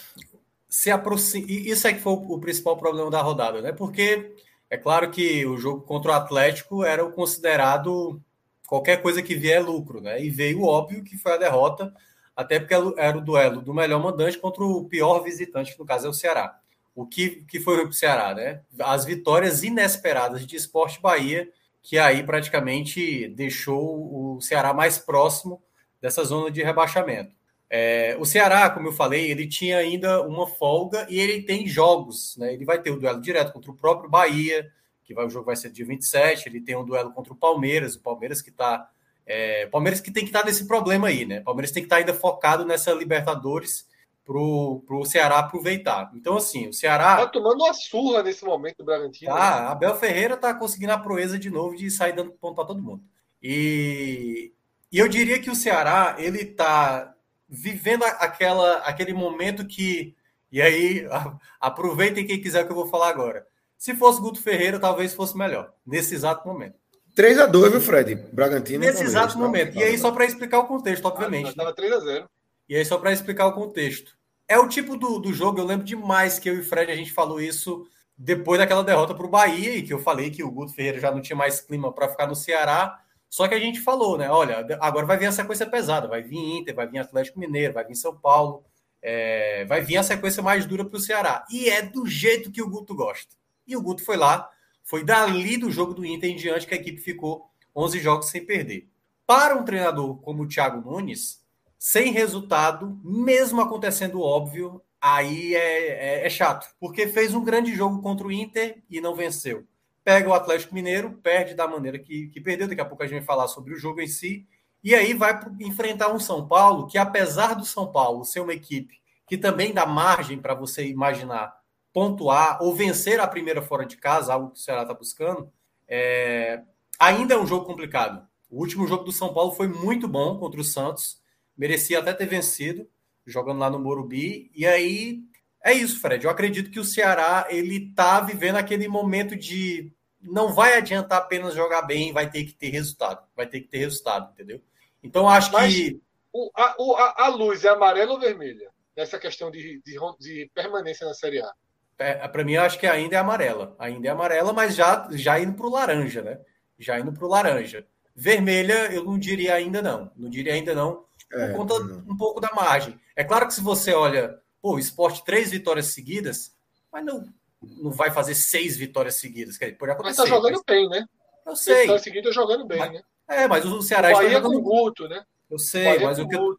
Se 0.69 0.91
aproxima... 0.91 1.47
Isso 1.49 1.87
é 1.87 1.93
que 1.93 2.01
foi 2.01 2.13
o 2.13 2.39
principal 2.39 2.77
problema 2.77 3.11
da 3.11 3.23
rodada, 3.23 3.63
né? 3.63 3.73
Porque 3.73 4.35
é 4.69 4.77
claro 4.77 5.11
que 5.11 5.47
o 5.47 5.57
jogo 5.57 5.83
contra 5.83 6.11
o 6.11 6.15
Atlético 6.15 6.85
era 6.85 7.05
o 7.05 7.13
considerado 7.13 8.21
qualquer 8.67 9.01
coisa 9.01 9.23
que 9.23 9.37
vier 9.37 9.59
é 9.59 9.65
lucro, 9.65 10.01
né? 10.01 10.21
E 10.21 10.29
veio 10.29 10.65
óbvio 10.65 11.05
que 11.05 11.17
foi 11.17 11.33
a 11.33 11.39
derrota, 11.39 11.95
até 12.35 12.59
porque 12.59 12.75
era 12.99 13.17
o 13.17 13.21
duelo 13.21 13.63
do 13.63 13.73
melhor 13.73 14.03
mandante 14.03 14.39
contra 14.39 14.65
o 14.65 14.85
pior 14.85 15.21
visitante, 15.21 15.73
que 15.73 15.79
no 15.79 15.87
caso 15.87 16.09
é 16.09 16.11
o 16.11 16.15
Ceará 16.15 16.61
o 16.97 17.07
que, 17.07 17.45
que 17.47 17.61
foi 17.61 17.77
para 17.77 17.91
o 17.91 17.93
Ceará, 17.93 18.35
né? 18.35 18.63
As 18.81 19.05
vitórias 19.05 19.63
inesperadas 19.63 20.47
de 20.47 20.57
Esporte 20.57 20.99
Bahia, 20.99 21.47
que 21.83 21.99
aí 21.99 22.23
praticamente 22.23 23.29
deixou 23.29 24.37
o 24.37 24.41
Ceará 24.41 24.73
mais 24.73 24.99
próximo 24.99 25.63
dessa 26.01 26.25
zona 26.25 26.51
de 26.51 26.63
rebaixamento. 26.63 27.37
É, 27.69 28.17
o 28.19 28.25
Ceará, 28.25 28.71
como 28.71 28.89
eu 28.89 28.93
falei, 28.93 29.31
ele 29.31 29.47
tinha 29.47 29.77
ainda 29.77 30.23
uma 30.23 30.47
folga 30.47 31.07
e 31.11 31.21
ele 31.21 31.43
tem 31.43 31.67
jogos, 31.67 32.35
né? 32.39 32.55
Ele 32.55 32.65
vai 32.65 32.81
ter 32.81 32.91
o 32.91 32.95
um 32.95 32.99
duelo 32.99 33.21
direto 33.21 33.53
contra 33.53 33.71
o 33.71 33.77
próprio 33.77 34.09
Bahia, 34.09 34.73
que 35.05 35.13
vai, 35.13 35.27
o 35.27 35.31
jogo 35.31 35.45
vai 35.45 35.57
ser 35.57 35.71
dia 35.71 35.85
27, 35.85 36.49
ele 36.49 36.63
tem 36.63 36.77
um 36.77 36.85
duelo 36.85 37.13
contra 37.13 37.33
o 37.33 37.37
Palmeiras, 37.37 37.95
o 37.95 38.01
Palmeiras 38.01 38.41
que 38.41 38.51
está. 38.51 38.89
É, 39.27 39.67
Palmeiras 39.67 40.01
que 40.01 40.11
tem 40.11 40.23
que 40.23 40.31
estar 40.31 40.41
tá 40.41 40.47
nesse 40.47 40.67
problema 40.67 41.09
aí, 41.09 41.27
né? 41.27 41.41
Palmeiras 41.41 41.73
tem 41.73 41.83
que 41.83 41.87
estar 41.87 41.97
tá 41.97 42.01
ainda 42.01 42.15
focado 42.15 42.65
nessa 42.65 42.93
Libertadores 42.93 43.87
pro, 44.27 44.83
pro 44.85 45.05
Ceará 45.07 45.39
aproveitar. 45.39 46.11
Então, 46.15 46.37
assim, 46.37 46.69
o 46.69 46.73
Ceará. 46.73 47.17
Tá 47.17 47.27
tomando 47.29 47.63
uma 47.63 47.73
surra 47.73 48.25
nesse 48.25 48.45
momento 48.45 48.79
do 48.79 48.85
Bragantino. 48.85 49.33
Tá, 49.33 49.61
né? 49.61 49.69
Abel 49.69 49.97
Ferreira 49.97 50.37
tá 50.37 50.53
conseguindo 50.53 50.93
a 50.93 50.99
proeza 50.99 51.39
de 51.39 51.49
novo 51.49 51.77
de 51.77 51.89
sair 51.91 52.13
dando 52.13 52.33
ponto 52.33 52.57
para 52.57 52.65
todo 52.65 52.83
mundo. 52.83 53.03
E, 53.41 54.53
e 54.91 54.99
eu 54.99 55.07
diria 55.07 55.39
que 55.39 55.49
o 55.49 55.55
Ceará, 55.55 56.17
ele 56.19 56.45
tá 56.45 57.15
vivendo 57.49 58.03
aquela, 58.05 58.79
aquele 58.79 59.15
momento 59.15 59.65
que. 59.65 60.17
E 60.51 60.61
aí, 60.61 61.07
aproveitem 61.61 62.27
quem 62.27 62.41
quiser 62.41 62.65
o 62.65 62.67
que 62.67 62.73
eu 62.73 62.77
vou 62.77 62.89
falar 62.89 63.09
agora. 63.09 63.47
Se 63.79 63.95
fosse 63.95 64.21
Guto 64.21 64.43
Ferreira, 64.43 64.81
talvez 64.81 65.15
fosse 65.15 65.37
melhor, 65.37 65.73
nesse 65.87 66.15
exato 66.15 66.47
momento. 66.49 66.75
3x2, 67.15 67.71
viu, 67.71 67.81
Fred? 67.81 68.15
Bragantino. 68.33 68.81
Nesse 68.81 69.05
exato 69.05 69.35
tá? 69.35 69.39
momento. 69.39 69.75
Tá, 69.75 69.81
e 69.81 69.85
aí, 69.85 69.99
só 69.99 70.11
para 70.11 70.25
explicar 70.25 70.59
o 70.59 70.67
contexto, 70.67 71.05
obviamente. 71.05 71.51
Estava 71.51 71.75
3x0. 71.75 72.27
E 72.69 72.77
aí, 72.77 72.85
só 72.85 72.99
para 72.99 73.13
explicar 73.13 73.47
o 73.47 73.53
contexto. 73.53 74.16
É 74.49 74.59
o 74.59 74.69
tipo 74.69 74.97
do, 74.97 75.19
do 75.19 75.33
jogo, 75.33 75.59
eu 75.59 75.65
lembro 75.65 75.85
demais 75.85 76.39
que 76.39 76.49
eu 76.49 76.55
e 76.55 76.61
o 76.61 76.65
Fred 76.65 76.91
a 76.91 76.97
gente 76.97 77.13
falou 77.13 77.41
isso 77.41 77.87
depois 78.17 78.59
daquela 78.59 78.83
derrota 78.83 79.15
para 79.15 79.27
o 79.27 79.31
Bahia, 79.31 79.77
e 79.77 79.83
que 79.83 79.93
eu 79.93 79.99
falei 79.99 80.31
que 80.31 80.43
o 80.43 80.51
Guto 80.51 80.73
Ferreira 80.73 81.01
já 81.01 81.11
não 81.11 81.21
tinha 81.21 81.37
mais 81.37 81.61
clima 81.61 81.93
para 81.93 82.09
ficar 82.09 82.27
no 82.27 82.35
Ceará. 82.35 82.99
Só 83.29 83.47
que 83.47 83.55
a 83.55 83.59
gente 83.59 83.81
falou, 83.81 84.17
né? 84.17 84.31
Olha, 84.31 84.67
agora 84.81 85.05
vai 85.05 85.19
vir 85.19 85.27
a 85.27 85.33
sequência 85.33 85.67
pesada, 85.67 86.09
vai 86.09 86.23
vir 86.23 86.39
Inter, 86.39 86.75
vai 86.75 86.87
vir 86.87 86.99
Atlético 86.99 87.39
Mineiro, 87.39 87.75
vai 87.75 87.85
vir 87.85 87.97
São 87.97 88.17
Paulo, 88.17 88.65
é, 89.03 89.65
vai 89.67 89.83
vir 89.83 89.99
a 89.99 90.03
sequência 90.03 90.43
mais 90.43 90.65
dura 90.65 90.85
para 90.85 90.97
o 90.97 91.01
Ceará. 91.01 91.45
E 91.51 91.69
é 91.69 91.83
do 91.83 92.07
jeito 92.07 92.51
que 92.51 92.63
o 92.63 92.71
Guto 92.71 92.95
gosta. 92.95 93.35
E 93.67 93.77
o 93.77 93.83
Guto 93.83 94.03
foi 94.03 94.17
lá, 94.17 94.49
foi 94.83 95.05
dali 95.05 95.59
do 95.59 95.71
jogo 95.71 95.93
do 95.93 96.07
Inter 96.07 96.31
em 96.31 96.37
diante 96.37 96.67
que 96.67 96.75
a 96.75 96.79
equipe 96.79 97.01
ficou 97.01 97.51
11 97.75 97.99
jogos 97.99 98.31
sem 98.31 98.47
perder. 98.47 98.89
Para 99.27 99.57
um 99.57 99.65
treinador 99.65 100.17
como 100.21 100.45
o 100.45 100.49
Thiago 100.49 100.81
Nunes, 100.89 101.45
sem 101.79 102.13
resultado, 102.13 102.99
mesmo 103.05 103.61
acontecendo 103.61 104.21
óbvio, 104.21 104.83
aí 105.01 105.55
é, 105.55 105.89
é, 106.23 106.27
é, 106.27 106.31
chato, 106.31 106.67
porque 106.81 107.07
fez 107.07 107.35
um 107.35 107.45
grande 107.45 107.75
jogo 107.75 108.01
contra 108.01 108.27
o 108.27 108.33
Inter 108.33 108.83
e 108.91 109.01
não 109.01 109.15
venceu. 109.15 109.65
Pega 110.03 110.29
o 110.29 110.35
Atlético 110.35 110.75
Mineiro, 110.75 111.19
perde 111.23 111.55
da 111.55 111.67
maneira 111.67 111.99
que, 111.99 112.29
que 112.29 112.41
perdeu, 112.41 112.69
daqui 112.69 112.81
a 112.81 112.85
pouco 112.85 113.03
a 113.03 113.07
gente 113.07 113.19
vai 113.19 113.27
falar 113.27 113.49
sobre 113.49 113.75
o 113.75 113.79
jogo 113.79 114.01
em 114.01 114.07
si, 114.07 114.47
e 114.83 114.95
aí 114.95 115.15
vai 115.15 115.39
enfrentar 115.61 116.13
um 116.13 116.19
São 116.19 116.47
Paulo 116.47 116.87
que, 116.87 116.97
apesar 116.97 117.55
do 117.55 117.65
São 117.65 117.91
Paulo 117.91 118.25
ser 118.25 118.41
uma 118.41 118.55
equipe 118.55 119.01
que 119.27 119.37
também 119.37 119.73
dá 119.73 119.85
margem 119.85 120.39
para 120.39 120.55
você 120.55 120.87
imaginar 120.87 121.53
pontuar 121.93 122.63
ou 122.63 122.75
vencer 122.75 123.19
a 123.19 123.27
primeira 123.27 123.61
fora 123.61 123.85
de 123.85 123.97
casa, 123.97 124.33
algo 124.33 124.51
que 124.51 124.59
o 124.59 124.63
Ceará 124.63 124.83
está 124.83 124.95
buscando, 124.95 125.51
é... 125.89 126.63
ainda 126.99 127.35
é 127.35 127.39
um 127.39 127.47
jogo 127.47 127.65
complicado. 127.65 128.27
O 128.49 128.61
último 128.61 128.87
jogo 128.87 129.05
do 129.05 129.13
São 129.13 129.35
Paulo 129.35 129.53
foi 129.53 129.67
muito 129.67 130.07
bom 130.07 130.39
contra 130.39 130.61
o 130.61 130.65
Santos, 130.65 131.21
merecia 131.57 131.99
até 131.99 132.13
ter 132.13 132.27
vencido, 132.27 132.89
jogando 133.27 133.59
lá 133.59 133.71
no 133.71 133.79
Morumbi. 133.79 134.51
E 134.55 134.67
aí 134.67 135.21
é 135.63 135.73
isso, 135.73 136.01
Fred. 136.01 136.25
Eu 136.25 136.31
acredito 136.31 136.71
que 136.71 136.81
o 136.81 136.85
Ceará 136.85 137.47
ele 137.49 137.93
tá 137.95 138.21
vivendo 138.21 138.57
aquele 138.57 138.87
momento 138.89 139.35
de 139.35 139.93
não 140.21 140.53
vai 140.53 140.77
adiantar 140.77 141.19
apenas 141.19 141.55
jogar 141.55 141.83
bem, 141.83 142.13
vai 142.13 142.29
ter 142.29 142.45
que 142.45 142.53
ter 142.53 142.71
resultado, 142.71 143.25
vai 143.35 143.47
ter 143.47 143.61
que 143.61 143.69
ter 143.69 143.79
resultado, 143.79 144.33
entendeu? 144.33 144.61
Então 145.03 145.29
acho 145.29 145.53
Mas 145.53 145.75
que 145.75 146.01
o, 146.33 146.51
a, 146.55 146.75
a, 146.99 147.25
a, 147.25 147.29
luz 147.29 147.65
é 147.65 147.69
amarela 147.69 148.13
ou 148.13 148.21
vermelha 148.21 148.71
nessa 148.97 149.19
questão 149.19 149.51
de, 149.51 149.81
de, 149.85 149.99
de 150.19 150.51
permanência 150.55 151.07
na 151.07 151.15
Série 151.15 151.41
A? 151.41 151.51
É, 151.99 152.29
para 152.29 152.45
mim, 152.45 152.57
acho 152.57 152.79
que 152.79 152.87
ainda 152.87 153.17
é 153.17 153.19
amarela. 153.19 153.75
Ainda 153.79 154.09
é 154.09 154.11
amarela, 154.11 154.53
mas 154.53 154.75
já, 154.75 155.09
já 155.13 155.41
indo 155.41 155.55
para 155.55 155.67
o 155.67 155.71
laranja, 155.71 156.23
né? 156.23 156.39
Já 156.79 156.99
indo 156.99 157.13
para 157.13 157.25
o 157.25 157.29
laranja. 157.29 157.87
Vermelha, 158.15 158.93
eu 158.93 159.03
não 159.03 159.19
diria 159.19 159.55
ainda 159.55 159.81
não. 159.81 160.11
Não 160.15 160.29
diria 160.29 160.53
ainda 160.53 160.75
não, 160.75 161.05
por 161.37 161.51
é, 161.51 161.53
conta 161.53 161.79
não. 161.81 161.99
um 162.13 162.17
pouco 162.17 162.41
da 162.41 162.51
margem. 162.55 162.99
É 163.15 163.23
claro 163.23 163.47
que 163.47 163.55
se 163.55 163.61
você 163.61 163.93
olha, 163.93 164.39
pô, 164.63 164.75
o 164.75 164.79
esporte 164.79 165.25
três 165.25 165.51
vitórias 165.51 165.87
seguidas, 165.87 166.55
mas 166.93 167.05
não, 167.05 167.29
não 167.63 167.91
vai 167.91 168.11
fazer 168.11 168.35
seis 168.35 168.77
vitórias 168.77 169.17
seguidas. 169.17 169.59
Quer 169.59 169.67
dizer, 169.67 169.79
pode 169.79 169.93
acontecer. 169.93 170.21
Mas 170.21 170.29
tá 170.29 170.35
jogando 170.35 170.55
mas... 170.55 170.63
bem, 170.67 170.89
né? 170.89 171.05
Eu 171.47 171.55
sei. 171.55 171.83
Vitória 171.83 172.03
seguida 172.03 172.33
jogando 172.33 172.67
bem, 172.67 172.79
mas... 172.79 172.93
né? 172.93 173.03
É, 173.29 173.49
mas 173.49 173.65
o 173.65 173.83
Ceará 173.83 174.09
o 174.09 174.11
está 174.13 174.29
jogando... 174.29 174.55
com 174.55 174.63
Guto, 174.63 175.09
né? 175.09 175.25
Eu 175.51 175.59
sei, 175.59 175.99
mas 175.99 176.19
o 176.19 176.27
que 176.27 176.37
eu... 176.37 176.57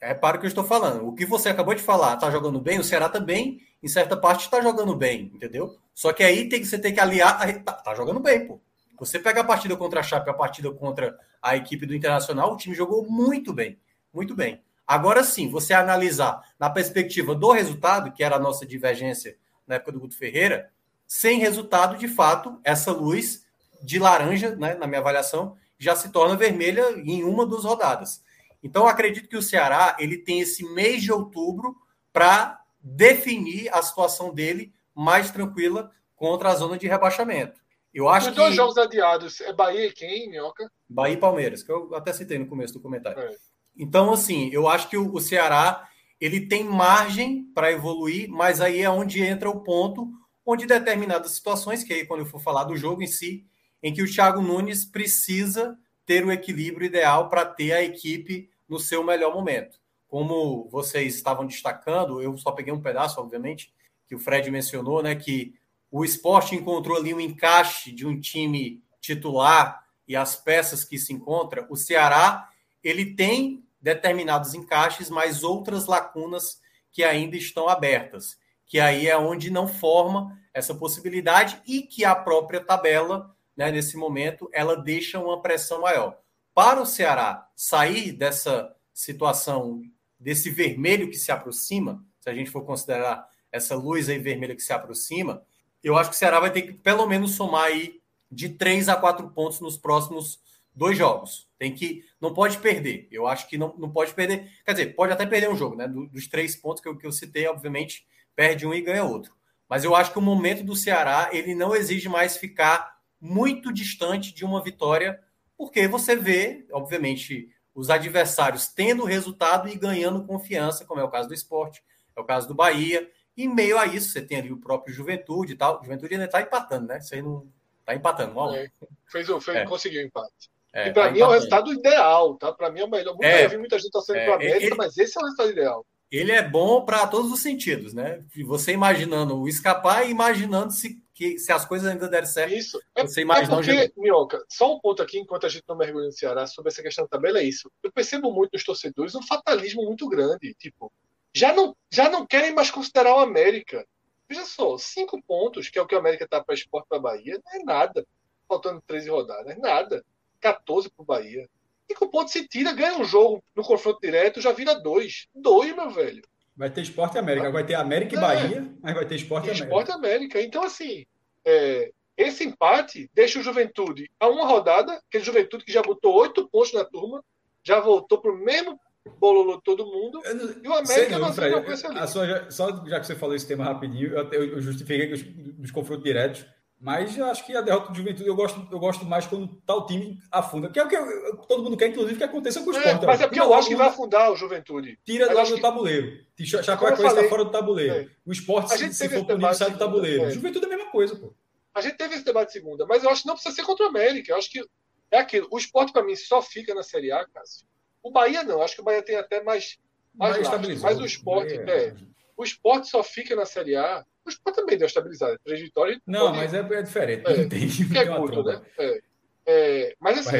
É 0.00 0.14
para 0.14 0.36
o 0.36 0.40
que 0.40 0.46
eu 0.46 0.48
estou 0.48 0.64
falando. 0.64 1.06
O 1.06 1.14
que 1.14 1.26
você 1.26 1.50
acabou 1.50 1.74
de 1.74 1.82
falar, 1.82 2.16
tá 2.16 2.30
jogando 2.30 2.58
bem, 2.58 2.78
o 2.78 2.84
Ceará 2.84 3.08
também, 3.08 3.60
em 3.82 3.88
certa 3.88 4.16
parte, 4.16 4.46
está 4.46 4.60
jogando 4.60 4.94
bem, 4.96 5.30
entendeu? 5.34 5.76
Só 5.94 6.12
que 6.12 6.22
aí 6.22 6.48
tem 6.48 6.60
que 6.60 6.66
você 6.66 6.78
tem 6.78 6.94
que 6.94 7.00
aliar. 7.00 7.62
Tá, 7.62 7.72
tá, 7.72 7.94
jogando 7.94 8.18
bem, 8.18 8.46
pô. 8.46 8.58
Você 8.98 9.18
pega 9.18 9.42
a 9.42 9.44
partida 9.44 9.76
contra 9.76 10.00
a 10.00 10.02
Chape, 10.02 10.30
a 10.30 10.34
partida 10.34 10.70
contra 10.72 11.18
a 11.42 11.56
equipe 11.56 11.84
do 11.84 11.94
Internacional, 11.94 12.52
o 12.52 12.56
time 12.56 12.74
jogou 12.74 13.04
muito 13.10 13.52
bem. 13.52 13.78
Muito 14.12 14.34
bem. 14.34 14.62
Agora 14.86 15.22
sim, 15.22 15.48
você 15.48 15.72
analisar 15.72 16.42
na 16.58 16.68
perspectiva 16.68 17.34
do 17.34 17.52
resultado, 17.52 18.12
que 18.12 18.24
era 18.24 18.36
a 18.36 18.40
nossa 18.40 18.66
divergência 18.66 19.36
na 19.66 19.76
época 19.76 19.92
do 19.92 20.00
Guto 20.00 20.16
Ferreira, 20.16 20.70
sem 21.06 21.38
resultado, 21.38 21.96
de 21.96 22.08
fato, 22.08 22.60
essa 22.64 22.92
luz 22.92 23.44
de 23.82 23.98
laranja, 23.98 24.54
né, 24.56 24.74
na 24.74 24.86
minha 24.86 25.00
avaliação, 25.00 25.56
já 25.78 25.96
se 25.96 26.10
torna 26.10 26.36
vermelha 26.36 26.90
em 26.96 27.24
uma 27.24 27.46
das 27.46 27.64
rodadas. 27.64 28.22
Então, 28.62 28.86
acredito 28.86 29.28
que 29.28 29.36
o 29.36 29.42
Ceará 29.42 29.96
ele 29.98 30.18
tem 30.18 30.40
esse 30.40 30.62
mês 30.74 31.02
de 31.02 31.12
outubro 31.12 31.76
para 32.12 32.60
definir 32.82 33.72
a 33.72 33.80
situação 33.82 34.34
dele 34.34 34.72
mais 34.94 35.30
tranquila 35.30 35.90
contra 36.14 36.50
a 36.50 36.54
zona 36.54 36.76
de 36.76 36.86
rebaixamento. 36.86 37.60
Eu 37.92 38.08
acho 38.08 38.30
Os 38.30 38.36
dois 38.36 38.54
jogos 38.54 38.76
adiados 38.76 39.40
é 39.40 39.52
Bahia 39.52 39.86
e 39.86 39.92
quem, 39.92 40.28
Minhoca? 40.28 40.70
Bahia 40.88 41.14
e 41.14 41.16
Palmeiras, 41.16 41.62
que 41.62 41.72
eu 41.72 41.94
até 41.94 42.12
citei 42.12 42.38
no 42.38 42.46
começo 42.46 42.74
do 42.74 42.80
comentário. 42.80 43.20
É. 43.20 43.36
Então, 43.76 44.12
assim, 44.12 44.48
eu 44.52 44.68
acho 44.68 44.88
que 44.88 44.96
o, 44.96 45.20
Ceará 45.20 45.88
ele 46.20 46.46
tem 46.46 46.64
margem 46.64 47.44
para 47.54 47.72
evoluir, 47.72 48.28
mas 48.28 48.60
aí 48.60 48.82
é 48.82 48.90
onde 48.90 49.22
entra 49.22 49.48
o 49.48 49.60
ponto 49.60 50.10
onde 50.44 50.66
determinadas 50.66 51.32
situações, 51.32 51.84
que 51.84 51.92
aí 51.92 52.04
quando 52.04 52.20
eu 52.20 52.26
for 52.26 52.40
falar 52.40 52.64
do 52.64 52.76
jogo 52.76 53.02
em 53.02 53.06
si, 53.06 53.46
em 53.82 53.92
que 53.92 54.02
o 54.02 54.12
Thiago 54.12 54.42
Nunes 54.42 54.84
precisa 54.84 55.78
ter 56.04 56.24
o 56.24 56.32
equilíbrio 56.32 56.86
ideal 56.86 57.28
para 57.28 57.46
ter 57.46 57.72
a 57.72 57.82
equipe 57.82 58.50
no 58.68 58.78
seu 58.78 59.04
melhor 59.04 59.32
momento. 59.32 59.78
Como 60.08 60.68
vocês 60.68 61.14
estavam 61.14 61.46
destacando, 61.46 62.20
eu 62.20 62.36
só 62.36 62.50
peguei 62.50 62.72
um 62.72 62.82
pedaço, 62.82 63.20
obviamente, 63.20 63.72
que 64.08 64.14
o 64.14 64.18
Fred 64.18 64.50
mencionou, 64.50 65.02
né, 65.02 65.14
que 65.14 65.54
o 65.90 66.04
esporte 66.04 66.54
encontrou 66.54 66.96
ali 66.96 67.14
um 67.14 67.20
encaixe 67.20 67.92
de 67.92 68.06
um 68.06 68.18
time 68.18 68.82
titular 69.00 69.84
e 70.06 70.16
as 70.16 70.34
peças 70.36 70.84
que 70.84 70.98
se 70.98 71.12
encontram. 71.12 71.66
O 71.70 71.76
Ceará, 71.76 72.49
ele 72.82 73.14
tem 73.14 73.64
determinados 73.80 74.54
encaixes, 74.54 75.08
mas 75.10 75.42
outras 75.42 75.86
lacunas 75.86 76.60
que 76.92 77.02
ainda 77.02 77.36
estão 77.36 77.68
abertas, 77.68 78.38
que 78.66 78.78
aí 78.78 79.06
é 79.06 79.16
onde 79.16 79.50
não 79.50 79.66
forma 79.66 80.38
essa 80.52 80.74
possibilidade 80.74 81.60
e 81.66 81.82
que 81.82 82.04
a 82.04 82.14
própria 82.14 82.60
tabela, 82.60 83.34
né, 83.56 83.70
nesse 83.70 83.96
momento, 83.96 84.48
ela 84.52 84.76
deixa 84.76 85.18
uma 85.18 85.40
pressão 85.40 85.82
maior. 85.82 86.18
Para 86.54 86.82
o 86.82 86.86
Ceará 86.86 87.48
sair 87.54 88.12
dessa 88.12 88.74
situação, 88.92 89.82
desse 90.18 90.50
vermelho 90.50 91.08
que 91.08 91.16
se 91.16 91.32
aproxima, 91.32 92.04
se 92.20 92.28
a 92.28 92.34
gente 92.34 92.50
for 92.50 92.64
considerar 92.64 93.26
essa 93.50 93.74
luz 93.74 94.08
aí 94.08 94.18
vermelha 94.18 94.54
que 94.54 94.62
se 94.62 94.72
aproxima, 94.72 95.42
eu 95.82 95.96
acho 95.96 96.10
que 96.10 96.16
o 96.16 96.18
Ceará 96.18 96.38
vai 96.38 96.52
ter 96.52 96.62
que 96.62 96.72
pelo 96.72 97.06
menos 97.06 97.32
somar 97.32 97.64
aí 97.64 98.00
de 98.30 98.50
três 98.50 98.88
a 98.88 98.96
quatro 98.96 99.28
pontos 99.30 99.60
nos 99.60 99.76
próximos 99.76 100.38
dois 100.74 100.96
jogos. 100.96 101.48
Tem 101.60 101.74
que. 101.74 102.06
Não 102.18 102.32
pode 102.32 102.56
perder. 102.56 103.06
Eu 103.12 103.26
acho 103.26 103.46
que 103.46 103.58
não, 103.58 103.74
não 103.76 103.90
pode 103.90 104.14
perder. 104.14 104.50
Quer 104.64 104.72
dizer, 104.72 104.94
pode 104.94 105.12
até 105.12 105.26
perder 105.26 105.50
um 105.50 105.56
jogo, 105.56 105.76
né? 105.76 105.86
Dos 105.86 106.26
três 106.26 106.56
pontos 106.56 106.82
que 106.82 106.88
eu, 106.88 106.96
que 106.96 107.06
eu 107.06 107.12
citei, 107.12 107.46
obviamente, 107.46 108.06
perde 108.34 108.66
um 108.66 108.72
e 108.72 108.80
ganha 108.80 109.04
outro. 109.04 109.34
Mas 109.68 109.84
eu 109.84 109.94
acho 109.94 110.10
que 110.10 110.18
o 110.18 110.22
momento 110.22 110.64
do 110.64 110.74
Ceará 110.74 111.28
ele 111.32 111.54
não 111.54 111.76
exige 111.76 112.08
mais 112.08 112.38
ficar 112.38 112.98
muito 113.20 113.70
distante 113.74 114.32
de 114.34 114.42
uma 114.42 114.62
vitória, 114.62 115.20
porque 115.54 115.86
você 115.86 116.16
vê, 116.16 116.64
obviamente, 116.72 117.54
os 117.74 117.90
adversários 117.90 118.68
tendo 118.68 119.04
resultado 119.04 119.68
e 119.68 119.76
ganhando 119.76 120.24
confiança, 120.24 120.86
como 120.86 121.02
é 121.02 121.04
o 121.04 121.10
caso 121.10 121.28
do 121.28 121.34
esporte, 121.34 121.84
é 122.16 122.20
o 122.22 122.24
caso 122.24 122.48
do 122.48 122.54
Bahia. 122.54 123.06
E 123.36 123.46
meio 123.46 123.78
a 123.78 123.84
isso, 123.84 124.08
você 124.08 124.22
tem 124.22 124.38
ali 124.38 124.50
o 124.50 124.56
próprio 124.56 124.94
Juventude 124.94 125.52
e 125.52 125.56
tal. 125.56 125.82
Juventude 125.84 126.14
ainda 126.14 126.24
está 126.24 126.40
empatando, 126.40 126.86
né? 126.86 126.98
Isso 127.00 127.14
aí 127.14 127.20
não. 127.20 127.46
Está 127.80 127.94
empatando, 127.94 128.34
mal. 128.34 128.54
É, 128.54 128.70
fez, 129.06 129.26
fez, 129.26 129.48
é. 129.48 129.66
conseguiu 129.66 130.00
empate. 130.00 130.50
É, 130.72 130.88
e 130.88 130.92
para 130.92 131.06
tá 131.06 131.10
mim 131.10 131.20
é 131.20 131.26
o 131.26 131.30
resultado 131.30 131.72
ideal, 131.72 132.36
tá? 132.36 132.52
Para 132.52 132.70
mim 132.70 132.80
é 132.80 132.84
o 132.84 132.90
melhor. 132.90 133.12
Muita, 133.12 133.26
é, 133.26 133.44
eu 133.44 133.50
vi 133.50 133.58
muita 133.58 133.78
gente 133.78 133.90
torcendo 133.90 134.18
é, 134.18 134.24
para 134.24 134.34
América, 134.36 134.66
ele, 134.66 134.74
mas 134.76 134.96
esse 134.96 135.18
é 135.18 135.20
o 135.20 135.24
resultado 135.24 135.50
ideal. 135.50 135.86
Ele 136.10 136.32
é 136.32 136.42
bom 136.42 136.84
para 136.84 137.06
todos 137.06 137.30
os 137.30 137.40
sentidos, 137.40 137.94
né? 137.94 138.20
Você 138.44 138.72
imaginando 138.72 139.38
o 139.38 139.48
escapar 139.48 140.06
e 140.06 140.10
imaginando 140.10 140.72
se, 140.72 141.00
que, 141.14 141.38
se 141.38 141.52
as 141.52 141.64
coisas 141.64 141.88
ainda 141.88 142.08
derem 142.08 142.26
certo. 142.26 142.52
Isso. 142.52 142.80
É, 142.96 143.02
você 143.02 143.20
imagina 143.20 143.54
é 143.54 143.88
porque, 143.88 144.00
Minhoca, 144.00 144.44
só 144.48 144.74
um 144.74 144.80
ponto 144.80 145.02
aqui, 145.02 145.18
enquanto 145.18 145.46
a 145.46 145.48
gente 145.48 145.64
não 145.68 145.76
mergulha 145.76 146.06
no 146.06 146.12
Ceará, 146.12 146.46
sobre 146.46 146.70
essa 146.70 146.82
questão 146.82 147.04
da 147.04 147.10
tabela, 147.10 147.38
é 147.38 147.44
isso. 147.44 147.70
Eu 147.82 147.92
percebo 147.92 148.32
muito 148.32 148.54
nos 148.54 148.64
torcedores 148.64 149.14
um 149.14 149.22
fatalismo 149.22 149.84
muito 149.84 150.08
grande. 150.08 150.52
Tipo, 150.54 150.90
já 151.32 151.52
não, 151.52 151.76
já 151.92 152.08
não 152.08 152.26
querem 152.26 152.52
mais 152.52 152.70
considerar 152.72 153.14
o 153.14 153.20
América. 153.20 153.86
Veja 154.28 154.44
só, 154.44 154.78
cinco 154.78 155.22
pontos, 155.22 155.68
que 155.68 155.78
é 155.78 155.82
o 155.82 155.86
que 155.86 155.94
o 155.94 155.98
América 155.98 156.24
está 156.24 156.42
para 156.42 156.54
esporte 156.54 156.88
para 156.88 156.98
Bahia, 156.98 157.40
não 157.44 157.60
é 157.60 157.64
nada. 157.64 158.06
Faltando 158.48 158.82
13 158.84 159.10
rodadas, 159.10 159.56
nada. 159.58 160.04
14 160.40 160.90
para 160.90 161.02
o 161.02 161.06
Bahia. 161.06 161.48
E 161.88 161.94
com 161.94 162.08
ponto 162.08 162.30
se 162.30 162.46
tira, 162.46 162.72
ganha 162.72 162.98
um 162.98 163.04
jogo 163.04 163.42
no 163.54 163.64
confronto 163.64 164.00
direto, 164.00 164.40
já 164.40 164.52
vira 164.52 164.74
dois. 164.74 165.26
Dois, 165.34 165.74
meu 165.74 165.90
velho. 165.90 166.22
Vai 166.56 166.70
ter 166.70 166.82
Esporte 166.82 167.18
América. 167.18 167.50
Vai 167.50 167.64
ter 167.64 167.74
América 167.74 168.14
e 168.14 168.18
é. 168.18 168.20
Bahia, 168.20 168.74
mas 168.82 168.94
vai 168.94 169.06
ter 169.06 169.16
Esporte 169.16 169.44
América. 169.44 169.64
Esporte 169.64 169.92
América. 169.92 170.40
Então, 170.40 170.62
assim, 170.62 171.04
é, 171.44 171.90
esse 172.16 172.44
empate 172.44 173.10
deixa 173.14 173.38
o 173.38 173.42
Juventude 173.42 174.10
a 174.20 174.28
uma 174.28 174.46
rodada, 174.46 175.00
aquele 175.08 175.24
Juventude 175.24 175.64
que 175.64 175.72
já 175.72 175.82
botou 175.82 176.14
oito 176.14 176.48
pontos 176.48 176.72
na 176.72 176.84
turma, 176.84 177.24
já 177.64 177.80
voltou 177.80 178.20
para 178.20 178.30
o 178.30 178.36
mesmo 178.36 178.78
bololô 179.18 179.60
todo 179.60 179.86
mundo. 179.86 180.20
e 180.62 180.68
o 180.68 180.74
América 180.74 181.18
não, 181.18 181.32
Fred, 181.32 181.54
a 181.98 182.06
sua, 182.06 182.50
Só 182.50 182.84
já 182.86 183.00
que 183.00 183.06
você 183.06 183.14
falou 183.14 183.34
esse 183.34 183.46
tema 183.46 183.64
rapidinho, 183.64 184.12
eu, 184.12 184.32
eu 184.32 184.60
justifiquei 184.60 185.12
os, 185.12 185.24
os 185.62 185.70
confrontos 185.70 186.04
diretos 186.04 186.46
Mas 186.80 187.16
eu 187.18 187.26
acho 187.26 187.44
que 187.44 187.54
a 187.54 187.60
derrota 187.60 187.92
do 187.92 187.94
Juventude 187.94 188.26
eu 188.26 188.34
gosto, 188.34 188.66
eu 188.72 188.78
gosto 188.78 189.04
mais 189.04 189.26
quando 189.26 189.48
tá 189.66 189.74
o 189.74 189.84
time 189.84 190.18
afunda. 190.32 190.70
Que 190.70 190.78
é 190.80 190.82
o 190.82 190.88
que 190.88 190.96
eu, 190.96 191.36
todo 191.46 191.62
mundo 191.62 191.76
quer, 191.76 191.88
inclusive, 191.88 192.16
que 192.16 192.24
aconteça 192.24 192.60
com 192.62 192.70
o 192.70 192.72
esporte. 192.72 193.04
É, 193.04 193.06
mas 193.06 193.20
é 193.20 193.26
porque 193.26 193.38
eu 193.38 193.52
acho 193.52 193.68
que 193.68 193.76
vai 193.76 193.88
afundar 193.88 194.32
o 194.32 194.36
Juventude. 194.36 194.98
Tira 195.04 195.28
do, 195.28 195.34
do 195.34 195.54
que... 195.56 195.60
tabuleiro. 195.60 196.24
Chapecoense 196.42 197.04
está 197.04 197.28
fora 197.28 197.44
do 197.44 197.50
tabuleiro. 197.50 197.94
É. 197.94 198.08
O 198.24 198.32
esporte, 198.32 198.70
se, 198.78 198.94
se 198.94 199.08
for 199.10 199.26
punido, 199.26 199.54
sai 199.54 199.70
do 199.72 199.78
tabuleiro. 199.78 200.24
É. 200.24 200.30
Juventude 200.30 200.64
é 200.64 200.68
a 200.68 200.76
mesma 200.76 200.90
coisa, 200.90 201.14
pô. 201.14 201.34
A 201.74 201.82
gente 201.82 201.98
teve 201.98 202.14
esse 202.14 202.24
debate 202.24 202.50
segunda, 202.50 202.86
mas 202.86 203.04
eu 203.04 203.10
acho 203.10 203.22
que 203.22 203.28
não 203.28 203.34
precisa 203.34 203.54
ser 203.54 203.62
contra 203.62 203.84
o 203.84 203.88
América. 203.88 204.32
Eu 204.32 204.38
acho 204.38 204.50
que 204.50 204.64
é 205.10 205.18
aquilo. 205.18 205.48
O 205.50 205.58
esporte, 205.58 205.92
para 205.92 206.02
mim, 206.02 206.16
só 206.16 206.40
fica 206.40 206.74
na 206.74 206.82
Série 206.82 207.12
A, 207.12 207.26
Cássio. 207.28 207.66
O 208.02 208.10
Bahia 208.10 208.42
não. 208.42 208.62
Acho 208.62 208.76
que 208.76 208.80
o 208.80 208.84
Bahia 208.84 209.02
tem 209.02 209.16
até 209.16 209.42
mais. 209.42 209.78
mais 210.14 210.48
mas 210.80 210.98
o 210.98 211.04
esporte. 211.04 211.52
É. 211.52 211.88
é. 211.88 211.94
O 212.34 212.42
esporte 212.42 212.88
só 212.88 213.02
fica 213.02 213.36
na 213.36 213.44
Série 213.44 213.76
A 213.76 214.02
o 214.24 214.30
Sport 214.30 214.56
também 214.56 214.78
deu 214.78 214.86
estabilizado. 214.86 215.38
Três 215.44 215.60
vitórias. 215.60 215.98
Não, 216.06 216.26
pode... 216.26 216.36
mas 216.36 216.54
é, 216.54 216.58
é, 216.58 216.82
diferente. 216.82 217.26
É, 217.26 217.36
não 217.38 217.48
tem, 217.48 217.68
que 217.68 217.98
é 217.98 218.06
curto, 218.06 218.42
né? 218.42 218.62
É, 218.78 219.00
é, 219.46 219.94
mas 219.98 220.18
assim, 220.18 220.36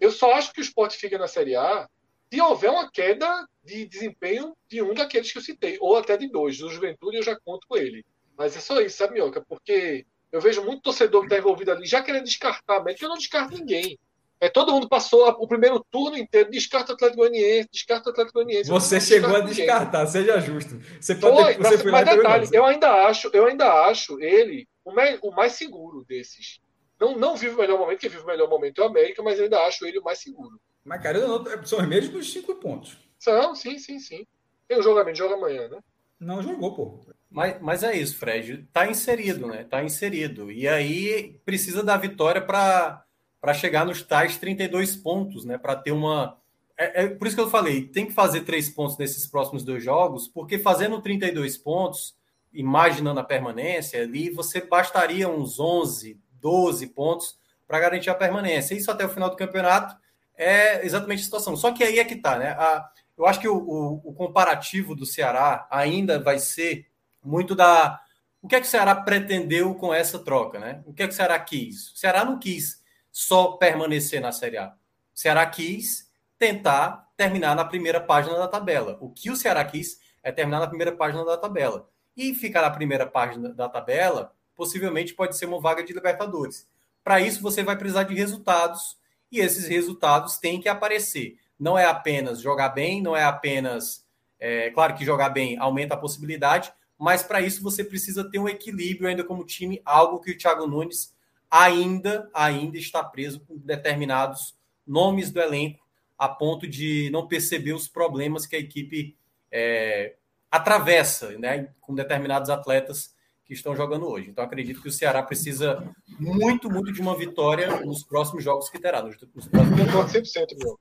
eu 0.00 0.10
só 0.10 0.32
acho 0.34 0.52
que 0.52 0.60
o 0.60 0.62
Sport 0.62 0.94
fica 0.94 1.18
na 1.18 1.28
Série 1.28 1.56
A 1.56 1.88
se 2.32 2.40
houver 2.40 2.70
uma 2.70 2.90
queda 2.90 3.46
de 3.62 3.86
desempenho 3.86 4.56
de 4.68 4.82
um 4.82 4.94
daqueles 4.94 5.30
que 5.30 5.38
eu 5.38 5.42
citei, 5.42 5.76
ou 5.80 5.96
até 5.96 6.16
de 6.16 6.28
dois. 6.28 6.58
Do 6.58 6.68
Juventude 6.68 7.16
eu 7.16 7.22
já 7.22 7.36
conto 7.36 7.66
com 7.68 7.76
ele. 7.76 8.04
Mas 8.36 8.56
é 8.56 8.60
só 8.60 8.80
isso, 8.80 8.96
sabe, 8.96 9.14
Mioca? 9.14 9.44
Porque 9.48 10.04
eu 10.30 10.40
vejo 10.40 10.64
muito 10.64 10.82
torcedor 10.82 11.20
que 11.20 11.26
está 11.26 11.38
envolvido 11.38 11.70
ali 11.70 11.86
já 11.86 12.02
querendo 12.02 12.24
descartar 12.24 12.78
América. 12.78 13.04
Eu 13.04 13.08
não 13.08 13.16
descarto 13.16 13.56
ninguém. 13.56 13.98
É, 14.38 14.50
todo 14.50 14.72
mundo 14.72 14.88
passou 14.88 15.26
o 15.28 15.48
primeiro 15.48 15.82
turno 15.90 16.16
inteiro, 16.16 16.50
descarta 16.50 16.92
o 16.92 16.94
Atlético 16.94 17.22
Goianiense, 17.22 17.68
descarta 17.72 18.10
o 18.10 18.12
Atlético 18.12 18.34
Goianiense. 18.34 18.70
Você 18.70 19.00
chegou 19.00 19.34
a 19.34 19.40
descartar, 19.40 20.04
ninguém. 20.04 20.12
seja 20.12 20.40
justo. 20.40 20.78
Você 21.00 21.14
pode 21.14 21.36
foi, 21.36 21.54
ter, 21.54 21.58
você 21.58 21.70
mas, 21.70 21.82
foi 21.82 21.90
mas 21.90 22.04
detalhe, 22.04 22.48
eu 22.52 22.64
ainda 22.64 23.06
acho, 23.06 23.30
eu 23.32 23.46
ainda 23.46 23.86
acho 23.86 24.20
ele 24.20 24.68
o, 24.84 24.92
me, 24.92 25.18
o 25.22 25.30
mais 25.30 25.52
seguro 25.52 26.04
desses. 26.06 26.60
Não, 27.00 27.16
não 27.16 27.36
vive 27.36 27.54
o 27.54 27.58
melhor 27.58 27.78
momento, 27.78 28.00
quem 28.00 28.10
vive 28.10 28.22
o 28.22 28.26
melhor 28.26 28.48
momento 28.48 28.80
é 28.80 28.84
o 28.84 28.88
América, 28.88 29.22
mas 29.22 29.38
eu 29.38 29.44
ainda 29.44 29.60
acho 29.62 29.86
ele 29.86 29.98
o 29.98 30.04
mais 30.04 30.18
seguro. 30.18 30.60
Mas, 30.84 31.02
cara, 31.02 31.26
não, 31.26 31.44
são 31.64 31.80
os 31.80 31.88
mesmos 31.88 32.30
cinco 32.30 32.54
pontos. 32.56 32.96
São, 33.18 33.54
sim, 33.54 33.78
sim, 33.78 33.98
sim. 33.98 34.26
Tem 34.68 34.78
o 34.78 34.82
jogamento, 34.82 35.18
joga 35.18 35.34
amanhã, 35.34 35.68
né? 35.68 35.78
Não 36.20 36.42
jogou, 36.42 36.74
pô. 36.74 37.00
Mas, 37.30 37.60
mas 37.60 37.82
é 37.82 37.96
isso, 37.96 38.16
Fred. 38.16 38.66
Tá 38.72 38.88
inserido, 38.88 39.46
né? 39.46 39.64
Tá 39.64 39.82
inserido. 39.82 40.50
E 40.50 40.66
aí 40.66 41.40
precisa 41.44 41.82
da 41.82 41.96
vitória 41.96 42.40
para 42.40 43.04
para 43.40 43.54
chegar 43.54 43.84
nos 43.84 44.02
tais 44.02 44.36
32 44.36 44.96
pontos, 44.96 45.44
né? 45.44 45.58
Para 45.58 45.76
ter 45.76 45.92
uma. 45.92 46.38
É, 46.76 47.04
é, 47.04 47.08
por 47.08 47.26
isso 47.26 47.36
que 47.36 47.42
eu 47.42 47.50
falei, 47.50 47.82
tem 47.82 48.06
que 48.06 48.12
fazer 48.12 48.42
três 48.42 48.68
pontos 48.68 48.98
nesses 48.98 49.26
próximos 49.26 49.64
dois 49.64 49.82
jogos, 49.82 50.28
porque 50.28 50.58
fazendo 50.58 51.00
32 51.00 51.56
pontos, 51.56 52.14
imaginando 52.52 53.20
a 53.20 53.24
permanência, 53.24 54.02
ali 54.02 54.30
você 54.30 54.60
bastaria 54.60 55.28
uns 55.28 55.58
11, 55.58 56.20
12 56.40 56.88
pontos 56.88 57.38
para 57.66 57.80
garantir 57.80 58.10
a 58.10 58.14
permanência. 58.14 58.74
Isso 58.74 58.90
até 58.90 59.04
o 59.06 59.08
final 59.08 59.30
do 59.30 59.36
campeonato 59.36 59.96
é 60.36 60.84
exatamente 60.84 61.20
a 61.20 61.24
situação. 61.24 61.56
Só 61.56 61.72
que 61.72 61.82
aí 61.82 61.98
é 61.98 62.04
que 62.04 62.16
tá, 62.16 62.38
né? 62.38 62.50
A, 62.50 62.88
eu 63.16 63.26
acho 63.26 63.40
que 63.40 63.48
o, 63.48 63.56
o, 63.56 64.10
o 64.10 64.14
comparativo 64.14 64.94
do 64.94 65.06
Ceará 65.06 65.66
ainda 65.70 66.20
vai 66.20 66.38
ser 66.38 66.86
muito 67.24 67.54
da. 67.54 68.00
O 68.42 68.48
que 68.48 68.54
é 68.54 68.60
que 68.60 68.66
o 68.66 68.70
Ceará 68.70 68.94
pretendeu 68.94 69.74
com 69.74 69.92
essa 69.92 70.18
troca, 70.18 70.58
né? 70.58 70.82
O 70.86 70.92
que 70.92 71.02
é 71.02 71.06
que 71.06 71.12
o 71.12 71.16
Ceará 71.16 71.38
quis? 71.38 71.92
O 71.92 71.96
Ceará 71.96 72.24
não 72.24 72.38
quis 72.38 72.84
só 73.18 73.52
permanecer 73.52 74.20
na 74.20 74.30
Série 74.30 74.58
A. 74.58 74.74
O 75.14 75.18
Ceará 75.18 75.46
quis 75.46 76.12
tentar 76.38 77.10
terminar 77.16 77.56
na 77.56 77.64
primeira 77.64 77.98
página 77.98 78.36
da 78.36 78.46
tabela. 78.46 78.98
O 79.00 79.08
que 79.08 79.30
o 79.30 79.36
Ceará 79.36 79.64
quis 79.64 79.98
é 80.22 80.30
terminar 80.30 80.60
na 80.60 80.66
primeira 80.66 80.92
página 80.92 81.24
da 81.24 81.38
tabela. 81.38 81.88
E 82.14 82.34
ficar 82.34 82.60
na 82.60 82.70
primeira 82.70 83.06
página 83.06 83.48
da 83.54 83.70
tabela, 83.70 84.34
possivelmente 84.54 85.14
pode 85.14 85.34
ser 85.34 85.46
uma 85.46 85.58
vaga 85.58 85.82
de 85.82 85.94
Libertadores. 85.94 86.68
Para 87.02 87.18
isso, 87.18 87.40
você 87.40 87.62
vai 87.62 87.74
precisar 87.74 88.02
de 88.02 88.14
resultados, 88.14 88.98
e 89.32 89.40
esses 89.40 89.66
resultados 89.66 90.36
têm 90.36 90.60
que 90.60 90.68
aparecer. 90.68 91.38
Não 91.58 91.78
é 91.78 91.86
apenas 91.86 92.42
jogar 92.42 92.68
bem, 92.68 93.00
não 93.00 93.16
é 93.16 93.24
apenas. 93.24 94.04
É, 94.38 94.68
claro 94.72 94.94
que 94.94 95.06
jogar 95.06 95.30
bem 95.30 95.56
aumenta 95.58 95.94
a 95.94 95.98
possibilidade, 95.98 96.70
mas 96.98 97.22
para 97.22 97.40
isso 97.40 97.62
você 97.62 97.82
precisa 97.82 98.30
ter 98.30 98.38
um 98.38 98.46
equilíbrio 98.48 99.08
ainda 99.08 99.24
como 99.24 99.42
time, 99.42 99.80
algo 99.86 100.20
que 100.20 100.32
o 100.32 100.36
Thiago 100.36 100.66
Nunes 100.66 101.15
ainda, 101.50 102.28
ainda 102.34 102.76
está 102.76 103.02
preso 103.02 103.40
com 103.40 103.56
determinados 103.56 104.56
nomes 104.86 105.30
do 105.30 105.40
elenco, 105.40 105.84
a 106.18 106.28
ponto 106.28 106.66
de 106.66 107.10
não 107.10 107.26
perceber 107.26 107.72
os 107.72 107.88
problemas 107.88 108.46
que 108.46 108.56
a 108.56 108.58
equipe 108.58 109.16
é, 109.50 110.16
atravessa 110.50 111.36
né, 111.38 111.68
com 111.80 111.94
determinados 111.94 112.50
atletas 112.50 113.14
que 113.44 113.52
estão 113.52 113.76
jogando 113.76 114.08
hoje. 114.08 114.30
Então, 114.30 114.44
acredito 114.44 114.82
que 114.82 114.88
o 114.88 114.92
Ceará 114.92 115.22
precisa 115.22 115.88
muito, 116.18 116.68
muito 116.70 116.92
de 116.92 117.00
uma 117.00 117.16
vitória 117.16 117.80
nos 117.80 118.02
próximos 118.02 118.42
jogos 118.42 118.68
que 118.68 118.78
terá. 118.78 119.02
Nos, 119.02 119.16
nos 119.34 119.46
próximos... 119.46 120.32
100%, 120.32 120.46
meu. 120.58 120.78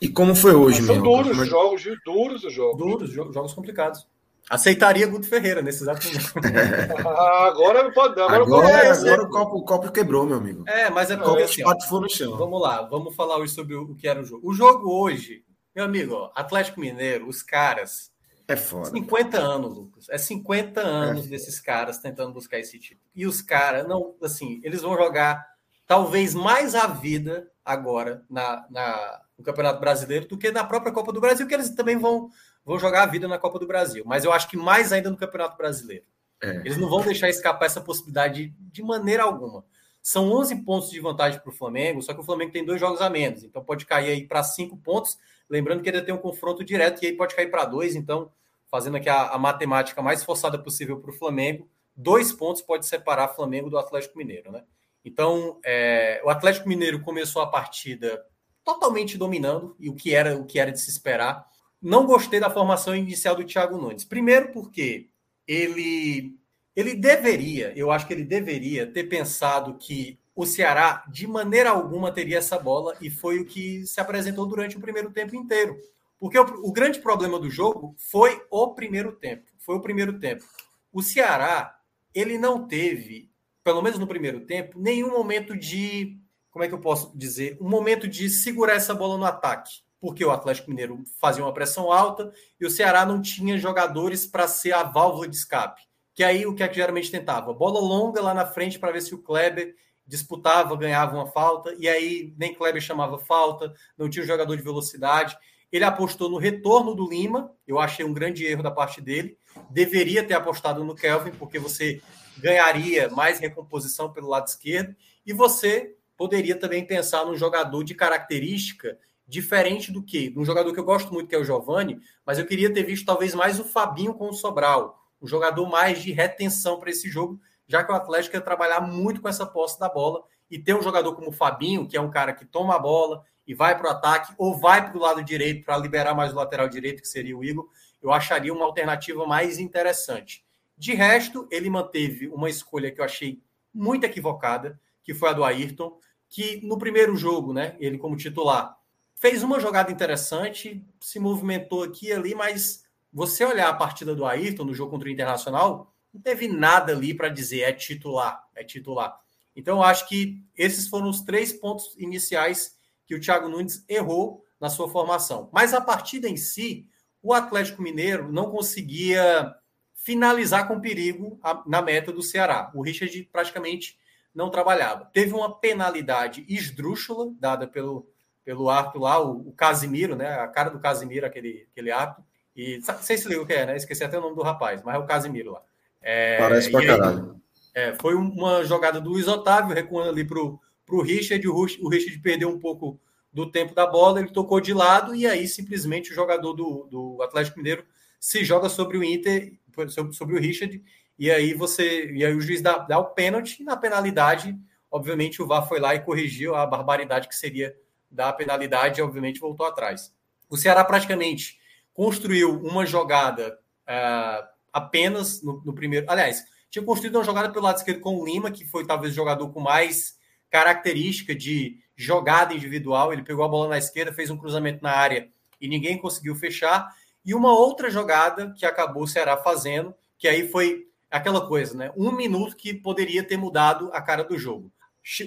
E 0.00 0.08
como 0.08 0.34
foi 0.34 0.54
hoje, 0.54 0.78
Mas 0.78 0.86
São 0.86 0.96
meu? 0.96 1.04
duros 1.04 1.38
os 1.38 1.48
jogos, 1.48 1.82
duros 2.04 2.44
os 2.44 2.52
jogos. 2.52 2.78
Duros, 2.78 3.10
jogos 3.10 3.52
complicados. 3.52 4.06
Aceitaria 4.48 5.06
Guto 5.08 5.26
Ferreira 5.26 5.60
nesse 5.60 5.82
exato 5.82 6.06
momento. 6.06 6.32
Agora 7.08 7.92
pode 7.92 8.20
Agora, 8.20 8.42
agora, 8.42 8.70
é, 8.70 8.90
agora 8.90 9.22
o, 9.22 9.28
copo, 9.28 9.56
o 9.56 9.64
copo 9.64 9.90
quebrou, 9.90 10.24
meu 10.24 10.38
amigo. 10.38 10.64
É, 10.68 10.88
mas 10.88 11.10
é 11.10 11.16
porque 11.16 11.42
assim, 11.42 11.62
for 11.88 12.00
no 12.00 12.08
chão. 12.08 12.36
Vamos 12.36 12.60
lá, 12.60 12.82
vamos 12.82 13.14
falar 13.16 13.38
hoje 13.38 13.52
sobre 13.52 13.74
o 13.74 13.94
que 13.96 14.06
era 14.06 14.20
o 14.20 14.24
jogo. 14.24 14.48
O 14.48 14.54
jogo 14.54 14.88
hoje, 14.88 15.44
meu 15.74 15.84
amigo, 15.84 16.14
ó, 16.14 16.30
Atlético 16.34 16.80
Mineiro, 16.80 17.28
os 17.28 17.42
caras. 17.42 18.12
É 18.46 18.54
foda. 18.54 18.90
50 18.90 19.36
anos, 19.36 19.76
Lucas. 19.76 20.08
É 20.08 20.16
50 20.16 20.80
anos 20.80 21.26
é 21.26 21.28
desses 21.28 21.58
caras 21.58 21.98
tentando 21.98 22.32
buscar 22.32 22.60
esse 22.60 22.78
título. 22.78 23.00
E 23.16 23.26
os 23.26 23.42
caras, 23.42 23.88
não, 23.88 24.14
assim, 24.22 24.60
eles 24.62 24.82
vão 24.82 24.96
jogar 24.96 25.44
talvez 25.86 26.34
mais 26.34 26.76
a 26.76 26.86
vida 26.86 27.50
agora 27.64 28.24
na, 28.30 28.64
na, 28.70 29.20
no 29.36 29.44
Campeonato 29.44 29.80
Brasileiro 29.80 30.28
do 30.28 30.38
que 30.38 30.52
na 30.52 30.62
própria 30.62 30.92
Copa 30.92 31.12
do 31.12 31.20
Brasil, 31.20 31.48
que 31.48 31.54
eles 31.54 31.70
também 31.70 31.96
vão 31.96 32.30
vão 32.66 32.80
jogar 32.80 33.04
a 33.04 33.06
vida 33.06 33.28
na 33.28 33.38
Copa 33.38 33.60
do 33.60 33.66
Brasil. 33.66 34.02
Mas 34.04 34.24
eu 34.24 34.32
acho 34.32 34.48
que 34.50 34.56
mais 34.56 34.92
ainda 34.92 35.08
no 35.08 35.16
Campeonato 35.16 35.56
Brasileiro. 35.56 36.04
É. 36.42 36.56
Eles 36.56 36.76
não 36.76 36.90
vão 36.90 37.00
deixar 37.00 37.28
escapar 37.28 37.66
essa 37.66 37.80
possibilidade 37.80 38.52
de 38.58 38.82
maneira 38.82 39.22
alguma. 39.22 39.64
São 40.02 40.30
11 40.32 40.56
pontos 40.64 40.90
de 40.90 41.00
vantagem 41.00 41.40
para 41.40 41.50
o 41.50 41.54
Flamengo, 41.54 42.02
só 42.02 42.12
que 42.12 42.20
o 42.20 42.24
Flamengo 42.24 42.52
tem 42.52 42.64
dois 42.64 42.80
jogos 42.80 43.00
a 43.00 43.08
menos, 43.08 43.42
então 43.42 43.64
pode 43.64 43.84
cair 43.86 44.10
aí 44.10 44.26
para 44.26 44.42
cinco 44.42 44.76
pontos. 44.76 45.18
Lembrando 45.48 45.82
que 45.82 45.88
ainda 45.88 46.04
tem 46.04 46.14
um 46.14 46.18
confronto 46.18 46.64
direto 46.64 47.02
e 47.02 47.06
aí 47.06 47.12
pode 47.12 47.34
cair 47.34 47.50
para 47.50 47.64
dois. 47.64 47.96
Então, 47.96 48.30
fazendo 48.70 48.96
aqui 48.96 49.08
a, 49.08 49.30
a 49.30 49.38
matemática 49.38 50.02
mais 50.02 50.22
forçada 50.22 50.58
possível 50.58 51.00
para 51.00 51.10
o 51.10 51.14
Flamengo, 51.14 51.68
dois 51.96 52.32
pontos 52.32 52.62
pode 52.62 52.84
separar 52.86 53.28
Flamengo 53.28 53.70
do 53.70 53.78
Atlético 53.78 54.18
Mineiro, 54.18 54.50
né? 54.50 54.64
Então, 55.04 55.60
é, 55.64 56.20
o 56.24 56.28
Atlético 56.28 56.68
Mineiro 56.68 57.00
começou 57.00 57.40
a 57.40 57.46
partida 57.46 58.24
totalmente 58.64 59.16
dominando 59.16 59.76
e 59.78 59.88
o 59.88 59.94
que 59.94 60.12
era 60.12 60.36
o 60.36 60.44
que 60.44 60.58
era 60.58 60.72
de 60.72 60.80
se 60.80 60.90
esperar 60.90 61.48
não 61.86 62.04
gostei 62.04 62.40
da 62.40 62.50
formação 62.50 62.96
inicial 62.96 63.36
do 63.36 63.44
Thiago 63.44 63.78
Nunes. 63.78 64.04
Primeiro, 64.04 64.50
porque 64.50 65.08
ele, 65.46 66.36
ele 66.74 66.94
deveria, 66.96 67.72
eu 67.76 67.92
acho 67.92 68.08
que 68.08 68.12
ele 68.12 68.24
deveria 68.24 68.88
ter 68.88 69.04
pensado 69.04 69.78
que 69.78 70.18
o 70.34 70.44
Ceará, 70.44 71.04
de 71.08 71.28
maneira 71.28 71.70
alguma, 71.70 72.10
teria 72.10 72.38
essa 72.38 72.58
bola 72.58 72.96
e 73.00 73.08
foi 73.08 73.38
o 73.38 73.46
que 73.46 73.86
se 73.86 74.00
apresentou 74.00 74.46
durante 74.46 74.76
o 74.76 74.80
primeiro 74.80 75.12
tempo 75.12 75.36
inteiro. 75.36 75.76
Porque 76.18 76.36
o, 76.36 76.42
o 76.64 76.72
grande 76.72 76.98
problema 76.98 77.38
do 77.38 77.48
jogo 77.48 77.94
foi 77.96 78.42
o 78.50 78.74
primeiro 78.74 79.12
tempo. 79.12 79.44
Foi 79.56 79.76
o 79.76 79.80
primeiro 79.80 80.18
tempo. 80.18 80.44
O 80.92 81.00
Ceará, 81.02 81.78
ele 82.12 82.36
não 82.36 82.66
teve, 82.66 83.30
pelo 83.62 83.80
menos 83.80 83.96
no 83.96 84.08
primeiro 84.08 84.40
tempo, 84.40 84.76
nenhum 84.76 85.10
momento 85.10 85.56
de. 85.56 86.18
Como 86.50 86.64
é 86.64 86.68
que 86.68 86.74
eu 86.74 86.80
posso 86.80 87.16
dizer? 87.16 87.56
Um 87.60 87.68
momento 87.68 88.08
de 88.08 88.28
segurar 88.28 88.74
essa 88.74 88.94
bola 88.94 89.16
no 89.16 89.24
ataque 89.24 89.85
porque 90.00 90.24
o 90.24 90.30
Atlético 90.30 90.70
Mineiro 90.70 91.02
fazia 91.20 91.44
uma 91.44 91.52
pressão 91.52 91.90
alta 91.90 92.32
e 92.60 92.66
o 92.66 92.70
Ceará 92.70 93.04
não 93.06 93.20
tinha 93.20 93.58
jogadores 93.58 94.26
para 94.26 94.46
ser 94.46 94.72
a 94.72 94.82
válvula 94.82 95.28
de 95.28 95.36
escape. 95.36 95.82
Que 96.14 96.24
aí 96.24 96.46
o 96.46 96.54
que 96.54 96.62
é 96.62 96.68
que 96.68 96.76
geralmente 96.76 97.10
tentava? 97.10 97.52
Bola 97.52 97.80
longa 97.80 98.22
lá 98.22 98.32
na 98.32 98.46
frente 98.46 98.78
para 98.78 98.92
ver 98.92 99.02
se 99.02 99.14
o 99.14 99.22
Kleber 99.22 99.74
disputava, 100.06 100.76
ganhava 100.76 101.16
uma 101.16 101.26
falta, 101.26 101.74
e 101.78 101.88
aí 101.88 102.32
nem 102.38 102.54
Kleber 102.54 102.80
chamava 102.80 103.18
falta, 103.18 103.74
não 103.98 104.08
tinha 104.08 104.22
um 104.22 104.26
jogador 104.26 104.56
de 104.56 104.62
velocidade. 104.62 105.36
Ele 105.70 105.84
apostou 105.84 106.30
no 106.30 106.38
retorno 106.38 106.94
do 106.94 107.08
Lima, 107.08 107.52
eu 107.66 107.78
achei 107.78 108.04
um 108.04 108.12
grande 108.12 108.44
erro 108.44 108.62
da 108.62 108.70
parte 108.70 109.00
dele. 109.00 109.36
Deveria 109.68 110.22
ter 110.22 110.34
apostado 110.34 110.84
no 110.84 110.94
Kelvin, 110.94 111.32
porque 111.32 111.58
você 111.58 112.00
ganharia 112.38 113.08
mais 113.10 113.40
recomposição 113.40 114.12
pelo 114.12 114.28
lado 114.28 114.46
esquerdo, 114.46 114.94
e 115.26 115.32
você 115.32 115.96
poderia 116.16 116.56
também 116.56 116.86
pensar 116.86 117.24
num 117.24 117.36
jogador 117.36 117.82
de 117.82 117.94
característica 117.94 118.96
diferente 119.26 119.90
do 119.90 120.02
que 120.02 120.32
um 120.36 120.44
jogador 120.44 120.72
que 120.72 120.78
eu 120.78 120.84
gosto 120.84 121.12
muito, 121.12 121.28
que 121.28 121.34
é 121.34 121.38
o 121.38 121.44
Giovani, 121.44 122.00
mas 122.24 122.38
eu 122.38 122.46
queria 122.46 122.72
ter 122.72 122.84
visto 122.84 123.04
talvez 123.04 123.34
mais 123.34 123.58
o 123.58 123.64
Fabinho 123.64 124.14
com 124.14 124.28
o 124.28 124.32
Sobral, 124.32 125.02
um 125.20 125.26
jogador 125.26 125.68
mais 125.68 126.02
de 126.02 126.12
retenção 126.12 126.78
para 126.78 126.90
esse 126.90 127.08
jogo, 127.08 127.40
já 127.66 127.82
que 127.82 127.90
o 127.90 127.94
Atlético 127.94 128.36
ia 128.36 128.40
trabalhar 128.40 128.80
muito 128.80 129.20
com 129.20 129.28
essa 129.28 129.44
posse 129.44 129.78
da 129.80 129.88
bola 129.88 130.22
e 130.50 130.58
ter 130.58 130.74
um 130.74 130.82
jogador 130.82 131.14
como 131.14 131.30
o 131.30 131.32
Fabinho, 131.32 131.88
que 131.88 131.96
é 131.96 132.00
um 132.00 132.10
cara 132.10 132.32
que 132.32 132.44
toma 132.44 132.76
a 132.76 132.78
bola 132.78 133.24
e 133.46 133.54
vai 133.54 133.76
para 133.76 133.88
o 133.88 133.90
ataque 133.90 134.32
ou 134.38 134.56
vai 134.56 134.88
para 134.88 134.96
o 134.96 135.00
lado 135.00 135.22
direito 135.22 135.64
para 135.64 135.76
liberar 135.76 136.14
mais 136.14 136.32
o 136.32 136.36
lateral 136.36 136.68
direito, 136.68 137.02
que 137.02 137.08
seria 137.08 137.36
o 137.36 137.44
Igor, 137.44 137.68
eu 138.00 138.12
acharia 138.12 138.52
uma 138.52 138.64
alternativa 138.64 139.26
mais 139.26 139.58
interessante. 139.58 140.44
De 140.78 140.94
resto, 140.94 141.48
ele 141.50 141.70
manteve 141.70 142.28
uma 142.28 142.48
escolha 142.48 142.90
que 142.92 143.00
eu 143.00 143.04
achei 143.04 143.42
muito 143.74 144.04
equivocada, 144.04 144.78
que 145.02 145.14
foi 145.14 145.30
a 145.30 145.32
do 145.32 145.44
Ayrton, 145.44 145.98
que 146.28 146.60
no 146.66 146.78
primeiro 146.78 147.16
jogo, 147.16 147.52
né, 147.52 147.76
ele 147.78 147.98
como 147.98 148.16
titular, 148.16 148.76
fez 149.16 149.42
uma 149.42 149.58
jogada 149.58 149.90
interessante, 149.90 150.84
se 151.00 151.18
movimentou 151.18 151.82
aqui 151.82 152.08
e 152.08 152.12
ali, 152.12 152.34
mas 152.34 152.84
você 153.12 153.44
olhar 153.44 153.68
a 153.68 153.74
partida 153.74 154.14
do 154.14 154.26
Ayrton 154.26 154.64
no 154.64 154.74
jogo 154.74 154.90
contra 154.90 155.08
o 155.08 155.10
Internacional, 155.10 155.92
não 156.12 156.20
teve 156.20 156.48
nada 156.48 156.92
ali 156.92 157.14
para 157.14 157.28
dizer 157.28 157.60
é 157.62 157.72
titular, 157.72 158.46
é 158.54 158.62
titular. 158.62 159.18
Então, 159.54 159.78
eu 159.78 159.82
acho 159.82 160.06
que 160.06 160.44
esses 160.54 160.86
foram 160.86 161.08
os 161.08 161.22
três 161.22 161.52
pontos 161.52 161.96
iniciais 161.96 162.76
que 163.06 163.14
o 163.14 163.20
Thiago 163.20 163.48
Nunes 163.48 163.84
errou 163.88 164.44
na 164.60 164.68
sua 164.68 164.88
formação. 164.88 165.48
Mas 165.52 165.72
a 165.72 165.80
partida 165.80 166.28
em 166.28 166.36
si, 166.36 166.86
o 167.22 167.32
Atlético 167.32 167.82
Mineiro 167.82 168.30
não 168.30 168.50
conseguia 168.50 169.54
finalizar 169.94 170.68
com 170.68 170.80
perigo 170.80 171.40
na 171.66 171.80
meta 171.80 172.12
do 172.12 172.22
Ceará. 172.22 172.70
O 172.74 172.82
Richard 172.82 173.28
praticamente 173.32 173.98
não 174.34 174.50
trabalhava. 174.50 175.06
Teve 175.06 175.32
uma 175.32 175.58
penalidade 175.58 176.44
esdrúxula 176.48 177.32
dada 177.40 177.66
pelo, 177.66 178.06
pelo 178.46 178.70
árbitro 178.70 179.00
lá, 179.00 179.20
o, 179.20 179.48
o 179.48 179.52
Casimiro, 179.52 180.14
né? 180.14 180.28
A 180.28 180.46
cara 180.46 180.70
do 180.70 180.78
Casimiro, 180.78 181.26
aquele, 181.26 181.66
aquele 181.72 181.90
árbitro. 181.90 182.24
E 182.54 182.80
sei 183.02 183.18
se 183.18 183.28
liga 183.28 183.42
o 183.42 183.46
que 183.46 183.52
é, 183.52 183.66
né? 183.66 183.76
Esqueci 183.76 184.04
até 184.04 184.16
o 184.16 184.20
nome 184.20 184.36
do 184.36 184.42
rapaz, 184.42 184.82
mas 184.84 184.94
é 184.94 184.98
o 184.98 185.04
Casimiro 185.04 185.50
lá. 185.50 185.62
É, 186.00 186.38
Parece 186.38 186.70
pra 186.70 186.86
caralho. 186.86 187.40
É, 187.74 187.92
foi 188.00 188.14
uma 188.14 188.64
jogada 188.64 189.00
do 189.00 189.10
Luiz 189.10 189.26
Otávio, 189.26 189.74
recuando 189.74 190.10
ali 190.10 190.24
pro, 190.24 190.60
pro 190.86 191.02
Richard. 191.02 191.46
O, 191.48 191.54
o 191.54 191.88
Richard 191.88 192.18
perdeu 192.20 192.48
um 192.48 192.58
pouco 192.60 193.00
do 193.32 193.50
tempo 193.50 193.74
da 193.74 193.84
bola, 193.84 194.20
ele 194.20 194.30
tocou 194.30 194.60
de 194.60 194.72
lado 194.72 195.14
e 195.14 195.26
aí 195.26 195.46
simplesmente 195.48 196.12
o 196.12 196.14
jogador 196.14 196.54
do, 196.54 196.88
do 196.88 197.22
Atlético 197.22 197.58
Mineiro 197.58 197.84
se 198.18 198.44
joga 198.44 198.68
sobre 198.68 198.96
o 198.96 199.04
Inter, 199.04 199.52
sobre, 199.88 200.14
sobre 200.14 200.36
o 200.36 200.40
Richard, 200.40 200.82
e 201.18 201.30
aí 201.30 201.52
você 201.52 202.10
e 202.12 202.24
aí 202.24 202.34
o 202.34 202.40
juiz 202.40 202.62
dá, 202.62 202.78
dá 202.78 202.98
o 202.98 203.06
pênalti, 203.06 203.60
e 203.60 203.64
na 203.64 203.76
penalidade, 203.76 204.56
obviamente, 204.90 205.42
o 205.42 205.46
VAR 205.46 205.68
foi 205.68 205.80
lá 205.80 205.94
e 205.94 206.00
corrigiu 206.00 206.54
a 206.54 206.64
barbaridade 206.64 207.28
que 207.28 207.36
seria 207.36 207.76
da 208.16 208.32
penalidade, 208.32 209.02
obviamente 209.02 209.38
voltou 209.38 209.66
atrás. 209.66 210.12
O 210.48 210.56
Ceará 210.56 210.82
praticamente 210.82 211.58
construiu 211.92 212.58
uma 212.62 212.86
jogada 212.86 213.58
uh, 213.86 214.48
apenas 214.72 215.42
no, 215.42 215.62
no, 215.64 215.74
primeiro. 215.74 216.06
Aliás, 216.08 216.44
tinha 216.70 216.84
construído 216.84 217.16
uma 217.16 217.24
jogada 217.24 217.50
pelo 217.50 217.64
lado 217.64 217.76
esquerdo 217.76 218.00
com 218.00 218.16
o 218.16 218.24
Lima, 218.24 218.50
que 218.50 218.64
foi 218.64 218.86
talvez 218.86 219.12
o 219.12 219.16
jogador 219.16 219.50
com 219.50 219.60
mais 219.60 220.18
característica 220.50 221.34
de 221.34 221.78
jogada 221.94 222.54
individual. 222.54 223.12
Ele 223.12 223.22
pegou 223.22 223.44
a 223.44 223.48
bola 223.48 223.68
na 223.68 223.78
esquerda, 223.78 224.12
fez 224.12 224.30
um 224.30 224.36
cruzamento 224.36 224.82
na 224.82 224.92
área 224.92 225.28
e 225.60 225.68
ninguém 225.68 225.98
conseguiu 225.98 226.34
fechar. 226.34 226.88
E 227.24 227.34
uma 227.34 227.52
outra 227.52 227.90
jogada 227.90 228.52
que 228.56 228.64
acabou 228.64 229.02
o 229.02 229.08
Ceará 229.08 229.36
fazendo, 229.36 229.94
que 230.18 230.26
aí 230.26 230.48
foi 230.48 230.86
aquela 231.10 231.46
coisa, 231.46 231.76
né? 231.76 231.92
Um 231.96 232.12
minuto 232.12 232.56
que 232.56 232.72
poderia 232.72 233.22
ter 233.22 233.36
mudado 233.36 233.90
a 233.92 234.00
cara 234.00 234.24
do 234.24 234.38
jogo. 234.38 234.70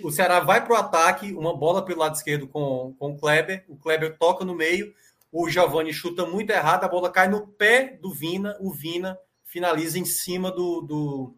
O 0.03 0.11
Ceará 0.11 0.41
vai 0.41 0.63
para 0.63 0.73
o 0.73 0.77
ataque, 0.77 1.31
uma 1.33 1.55
bola 1.55 1.83
pelo 1.83 1.99
lado 1.99 2.15
esquerdo 2.15 2.47
com, 2.47 2.93
com 2.99 3.11
o 3.11 3.17
Kleber, 3.17 3.63
o 3.69 3.77
Kleber 3.77 4.17
toca 4.17 4.43
no 4.43 4.53
meio, 4.53 4.93
o 5.31 5.49
Giovanni 5.49 5.93
chuta 5.93 6.25
muito 6.25 6.49
errado, 6.49 6.83
a 6.83 6.87
bola 6.89 7.09
cai 7.09 7.29
no 7.29 7.47
pé 7.47 7.97
do 8.01 8.11
Vina, 8.11 8.57
o 8.59 8.71
Vina 8.71 9.17
finaliza 9.45 9.97
em 9.97 10.03
cima 10.03 10.51
do, 10.51 10.81
do, 10.81 11.35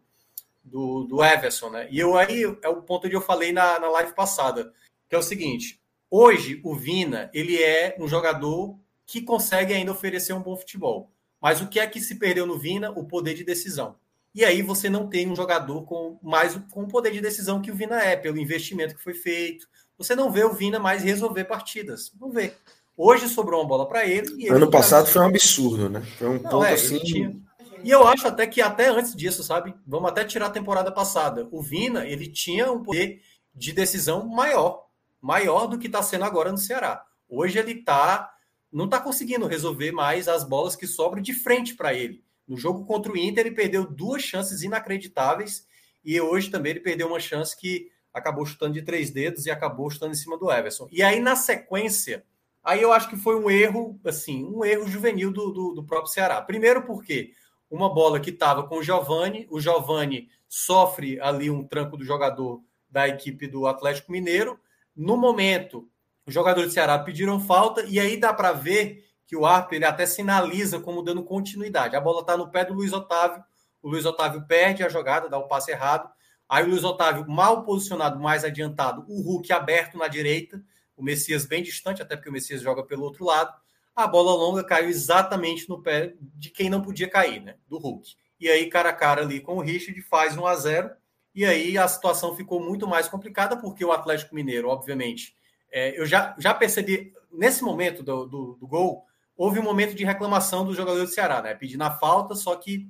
do, 0.64 1.04
do 1.04 1.24
Everson, 1.24 1.70
né? 1.70 1.88
E 1.88 2.00
eu 2.00 2.16
aí 2.16 2.42
é 2.62 2.68
o 2.68 2.82
ponto 2.82 3.08
que 3.08 3.14
eu 3.14 3.20
falei 3.20 3.52
na, 3.52 3.78
na 3.78 3.88
live 3.88 4.12
passada, 4.12 4.72
que 5.08 5.14
é 5.14 5.18
o 5.18 5.22
seguinte: 5.22 5.80
hoje 6.10 6.60
o 6.64 6.74
Vina 6.74 7.30
ele 7.32 7.62
é 7.62 7.96
um 7.98 8.08
jogador 8.08 8.76
que 9.06 9.22
consegue 9.22 9.72
ainda 9.72 9.92
oferecer 9.92 10.32
um 10.32 10.42
bom 10.42 10.56
futebol. 10.56 11.10
Mas 11.40 11.60
o 11.60 11.68
que 11.68 11.78
é 11.78 11.86
que 11.86 12.00
se 12.00 12.16
perdeu 12.16 12.46
no 12.46 12.58
Vina? 12.58 12.90
O 12.90 13.04
poder 13.04 13.34
de 13.34 13.44
decisão. 13.44 13.96
E 14.34 14.44
aí 14.44 14.62
você 14.62 14.88
não 14.88 15.08
tem 15.08 15.28
um 15.28 15.36
jogador 15.36 15.82
com 15.82 16.18
mais 16.22 16.58
com 16.70 16.82
o 16.82 16.88
poder 16.88 17.12
de 17.12 17.20
decisão 17.20 17.60
que 17.60 17.70
o 17.70 17.74
Vina 17.74 18.00
é, 18.00 18.16
pelo 18.16 18.38
investimento 18.38 18.94
que 18.94 19.02
foi 19.02 19.14
feito. 19.14 19.66
Você 19.98 20.16
não 20.16 20.30
vê 20.30 20.42
o 20.44 20.52
Vina 20.52 20.78
mais 20.78 21.02
resolver 21.02 21.44
partidas. 21.44 22.12
Não 22.18 22.30
vê. 22.30 22.54
Hoje 22.96 23.28
sobrou 23.28 23.60
uma 23.60 23.68
bola 23.68 23.86
para 23.86 24.06
ele. 24.06 24.32
ele 24.38 24.50
ano 24.50 24.70
passado 24.70 25.06
foi 25.06 25.22
um 25.22 25.26
absurdo, 25.26 25.88
né? 25.88 26.02
Foi 26.18 26.28
um 26.28 26.34
não, 26.34 26.50
ponto 26.50 26.64
é, 26.64 26.72
assim. 26.72 26.98
Tinha... 26.98 27.36
E 27.84 27.90
eu 27.90 28.06
acho 28.06 28.28
até 28.28 28.46
que 28.46 28.60
até 28.60 28.88
antes 28.88 29.14
disso, 29.14 29.42
sabe? 29.42 29.74
Vamos 29.86 30.10
até 30.10 30.24
tirar 30.24 30.46
a 30.46 30.50
temporada 30.50 30.90
passada. 30.90 31.48
O 31.50 31.60
Vina, 31.60 32.06
ele 32.06 32.28
tinha 32.28 32.70
um 32.70 32.82
poder 32.82 33.20
de 33.54 33.72
decisão 33.72 34.26
maior, 34.26 34.86
maior 35.20 35.66
do 35.66 35.78
que 35.78 35.88
está 35.88 36.02
sendo 36.02 36.24
agora 36.24 36.50
no 36.50 36.58
Ceará. 36.58 37.04
Hoje 37.28 37.58
ele 37.58 37.82
tá 37.82 38.32
não 38.72 38.86
está 38.86 38.98
conseguindo 38.98 39.46
resolver 39.46 39.92
mais 39.92 40.26
as 40.26 40.42
bolas 40.42 40.74
que 40.74 40.86
sobram 40.86 41.20
de 41.20 41.34
frente 41.34 41.74
para 41.74 41.92
ele. 41.92 42.24
No 42.46 42.56
jogo 42.56 42.84
contra 42.84 43.12
o 43.12 43.16
Inter, 43.16 43.46
ele 43.46 43.54
perdeu 43.54 43.86
duas 43.86 44.22
chances 44.22 44.62
inacreditáveis 44.62 45.66
e 46.04 46.20
hoje 46.20 46.50
também 46.50 46.70
ele 46.70 46.80
perdeu 46.80 47.06
uma 47.08 47.20
chance 47.20 47.56
que 47.56 47.90
acabou 48.12 48.44
chutando 48.44 48.74
de 48.74 48.82
três 48.82 49.10
dedos 49.10 49.46
e 49.46 49.50
acabou 49.50 49.88
chutando 49.90 50.12
em 50.12 50.16
cima 50.16 50.36
do 50.36 50.50
Everson. 50.50 50.88
E 50.90 51.02
aí, 51.02 51.20
na 51.20 51.34
sequência, 51.34 52.24
aí 52.62 52.82
eu 52.82 52.92
acho 52.92 53.08
que 53.08 53.16
foi 53.16 53.36
um 53.36 53.50
erro, 53.50 53.98
assim, 54.04 54.44
um 54.44 54.64
erro 54.64 54.86
juvenil 54.88 55.32
do, 55.32 55.50
do, 55.50 55.74
do 55.74 55.84
próprio 55.84 56.12
Ceará. 56.12 56.40
Primeiro 56.42 56.82
porque 56.82 57.32
uma 57.70 57.92
bola 57.92 58.20
que 58.20 58.30
estava 58.30 58.64
com 58.64 58.76
o 58.76 58.82
Giovani, 58.82 59.46
o 59.50 59.60
Giovani 59.60 60.28
sofre 60.46 61.18
ali 61.20 61.48
um 61.48 61.66
tranco 61.66 61.96
do 61.96 62.04
jogador 62.04 62.62
da 62.90 63.08
equipe 63.08 63.46
do 63.46 63.66
Atlético 63.66 64.12
Mineiro. 64.12 64.60
No 64.94 65.16
momento, 65.16 65.88
os 66.26 66.34
jogadores 66.34 66.70
do 66.70 66.74
Ceará 66.74 66.98
pediram 66.98 67.40
falta 67.40 67.82
e 67.84 67.98
aí 67.98 68.18
dá 68.18 68.34
para 68.34 68.52
ver 68.52 69.06
que 69.32 69.36
o 69.36 69.46
árbitro 69.46 69.76
ele 69.76 69.86
até 69.86 70.04
sinaliza 70.04 70.78
como 70.78 71.02
dando 71.02 71.24
continuidade. 71.24 71.96
A 71.96 72.00
bola 72.02 72.20
está 72.20 72.36
no 72.36 72.50
pé 72.50 72.66
do 72.66 72.74
Luiz 72.74 72.92
Otávio, 72.92 73.42
o 73.80 73.88
Luiz 73.88 74.04
Otávio 74.04 74.46
perde 74.46 74.84
a 74.84 74.90
jogada, 74.90 75.26
dá 75.26 75.38
o 75.38 75.48
passe 75.48 75.70
errado. 75.70 76.06
Aí 76.46 76.62
o 76.62 76.68
Luiz 76.68 76.84
Otávio 76.84 77.26
mal 77.26 77.64
posicionado, 77.64 78.20
mais 78.20 78.44
adiantado, 78.44 79.06
o 79.08 79.22
Hulk 79.22 79.50
aberto 79.50 79.96
na 79.96 80.06
direita, 80.06 80.62
o 80.94 81.02
Messias 81.02 81.46
bem 81.46 81.62
distante, 81.62 82.02
até 82.02 82.14
porque 82.14 82.28
o 82.28 82.32
Messias 82.32 82.60
joga 82.60 82.82
pelo 82.82 83.04
outro 83.04 83.24
lado. 83.24 83.50
A 83.96 84.06
bola 84.06 84.34
longa 84.34 84.62
caiu 84.62 84.90
exatamente 84.90 85.66
no 85.66 85.80
pé 85.80 86.12
de 86.20 86.50
quem 86.50 86.68
não 86.68 86.82
podia 86.82 87.08
cair, 87.08 87.40
né? 87.40 87.56
Do 87.66 87.78
Hulk. 87.78 88.14
E 88.38 88.50
aí, 88.50 88.68
cara 88.68 88.90
a 88.90 88.92
cara 88.92 89.22
ali 89.22 89.40
com 89.40 89.56
o 89.56 89.62
Richard, 89.62 89.98
faz 90.02 90.36
1 90.36 90.46
a 90.46 90.54
0 90.56 90.90
E 91.34 91.46
aí 91.46 91.78
a 91.78 91.88
situação 91.88 92.36
ficou 92.36 92.62
muito 92.62 92.86
mais 92.86 93.08
complicada, 93.08 93.56
porque 93.56 93.82
o 93.82 93.92
Atlético 93.92 94.34
Mineiro, 94.34 94.68
obviamente, 94.68 95.34
é, 95.70 95.98
eu 95.98 96.04
já, 96.04 96.34
já 96.38 96.52
percebi, 96.52 97.14
nesse 97.32 97.64
momento 97.64 98.02
do, 98.02 98.26
do, 98.26 98.58
do, 98.60 98.66
gol, 98.66 99.06
houve 99.36 99.58
um 99.58 99.62
momento 99.62 99.94
de 99.94 100.04
reclamação 100.04 100.64
do 100.64 100.74
jogador 100.74 101.00
do 101.00 101.06
Ceará, 101.06 101.42
né? 101.42 101.54
Pedindo 101.54 101.82
a 101.82 101.90
falta, 101.90 102.34
só 102.34 102.54
que, 102.56 102.88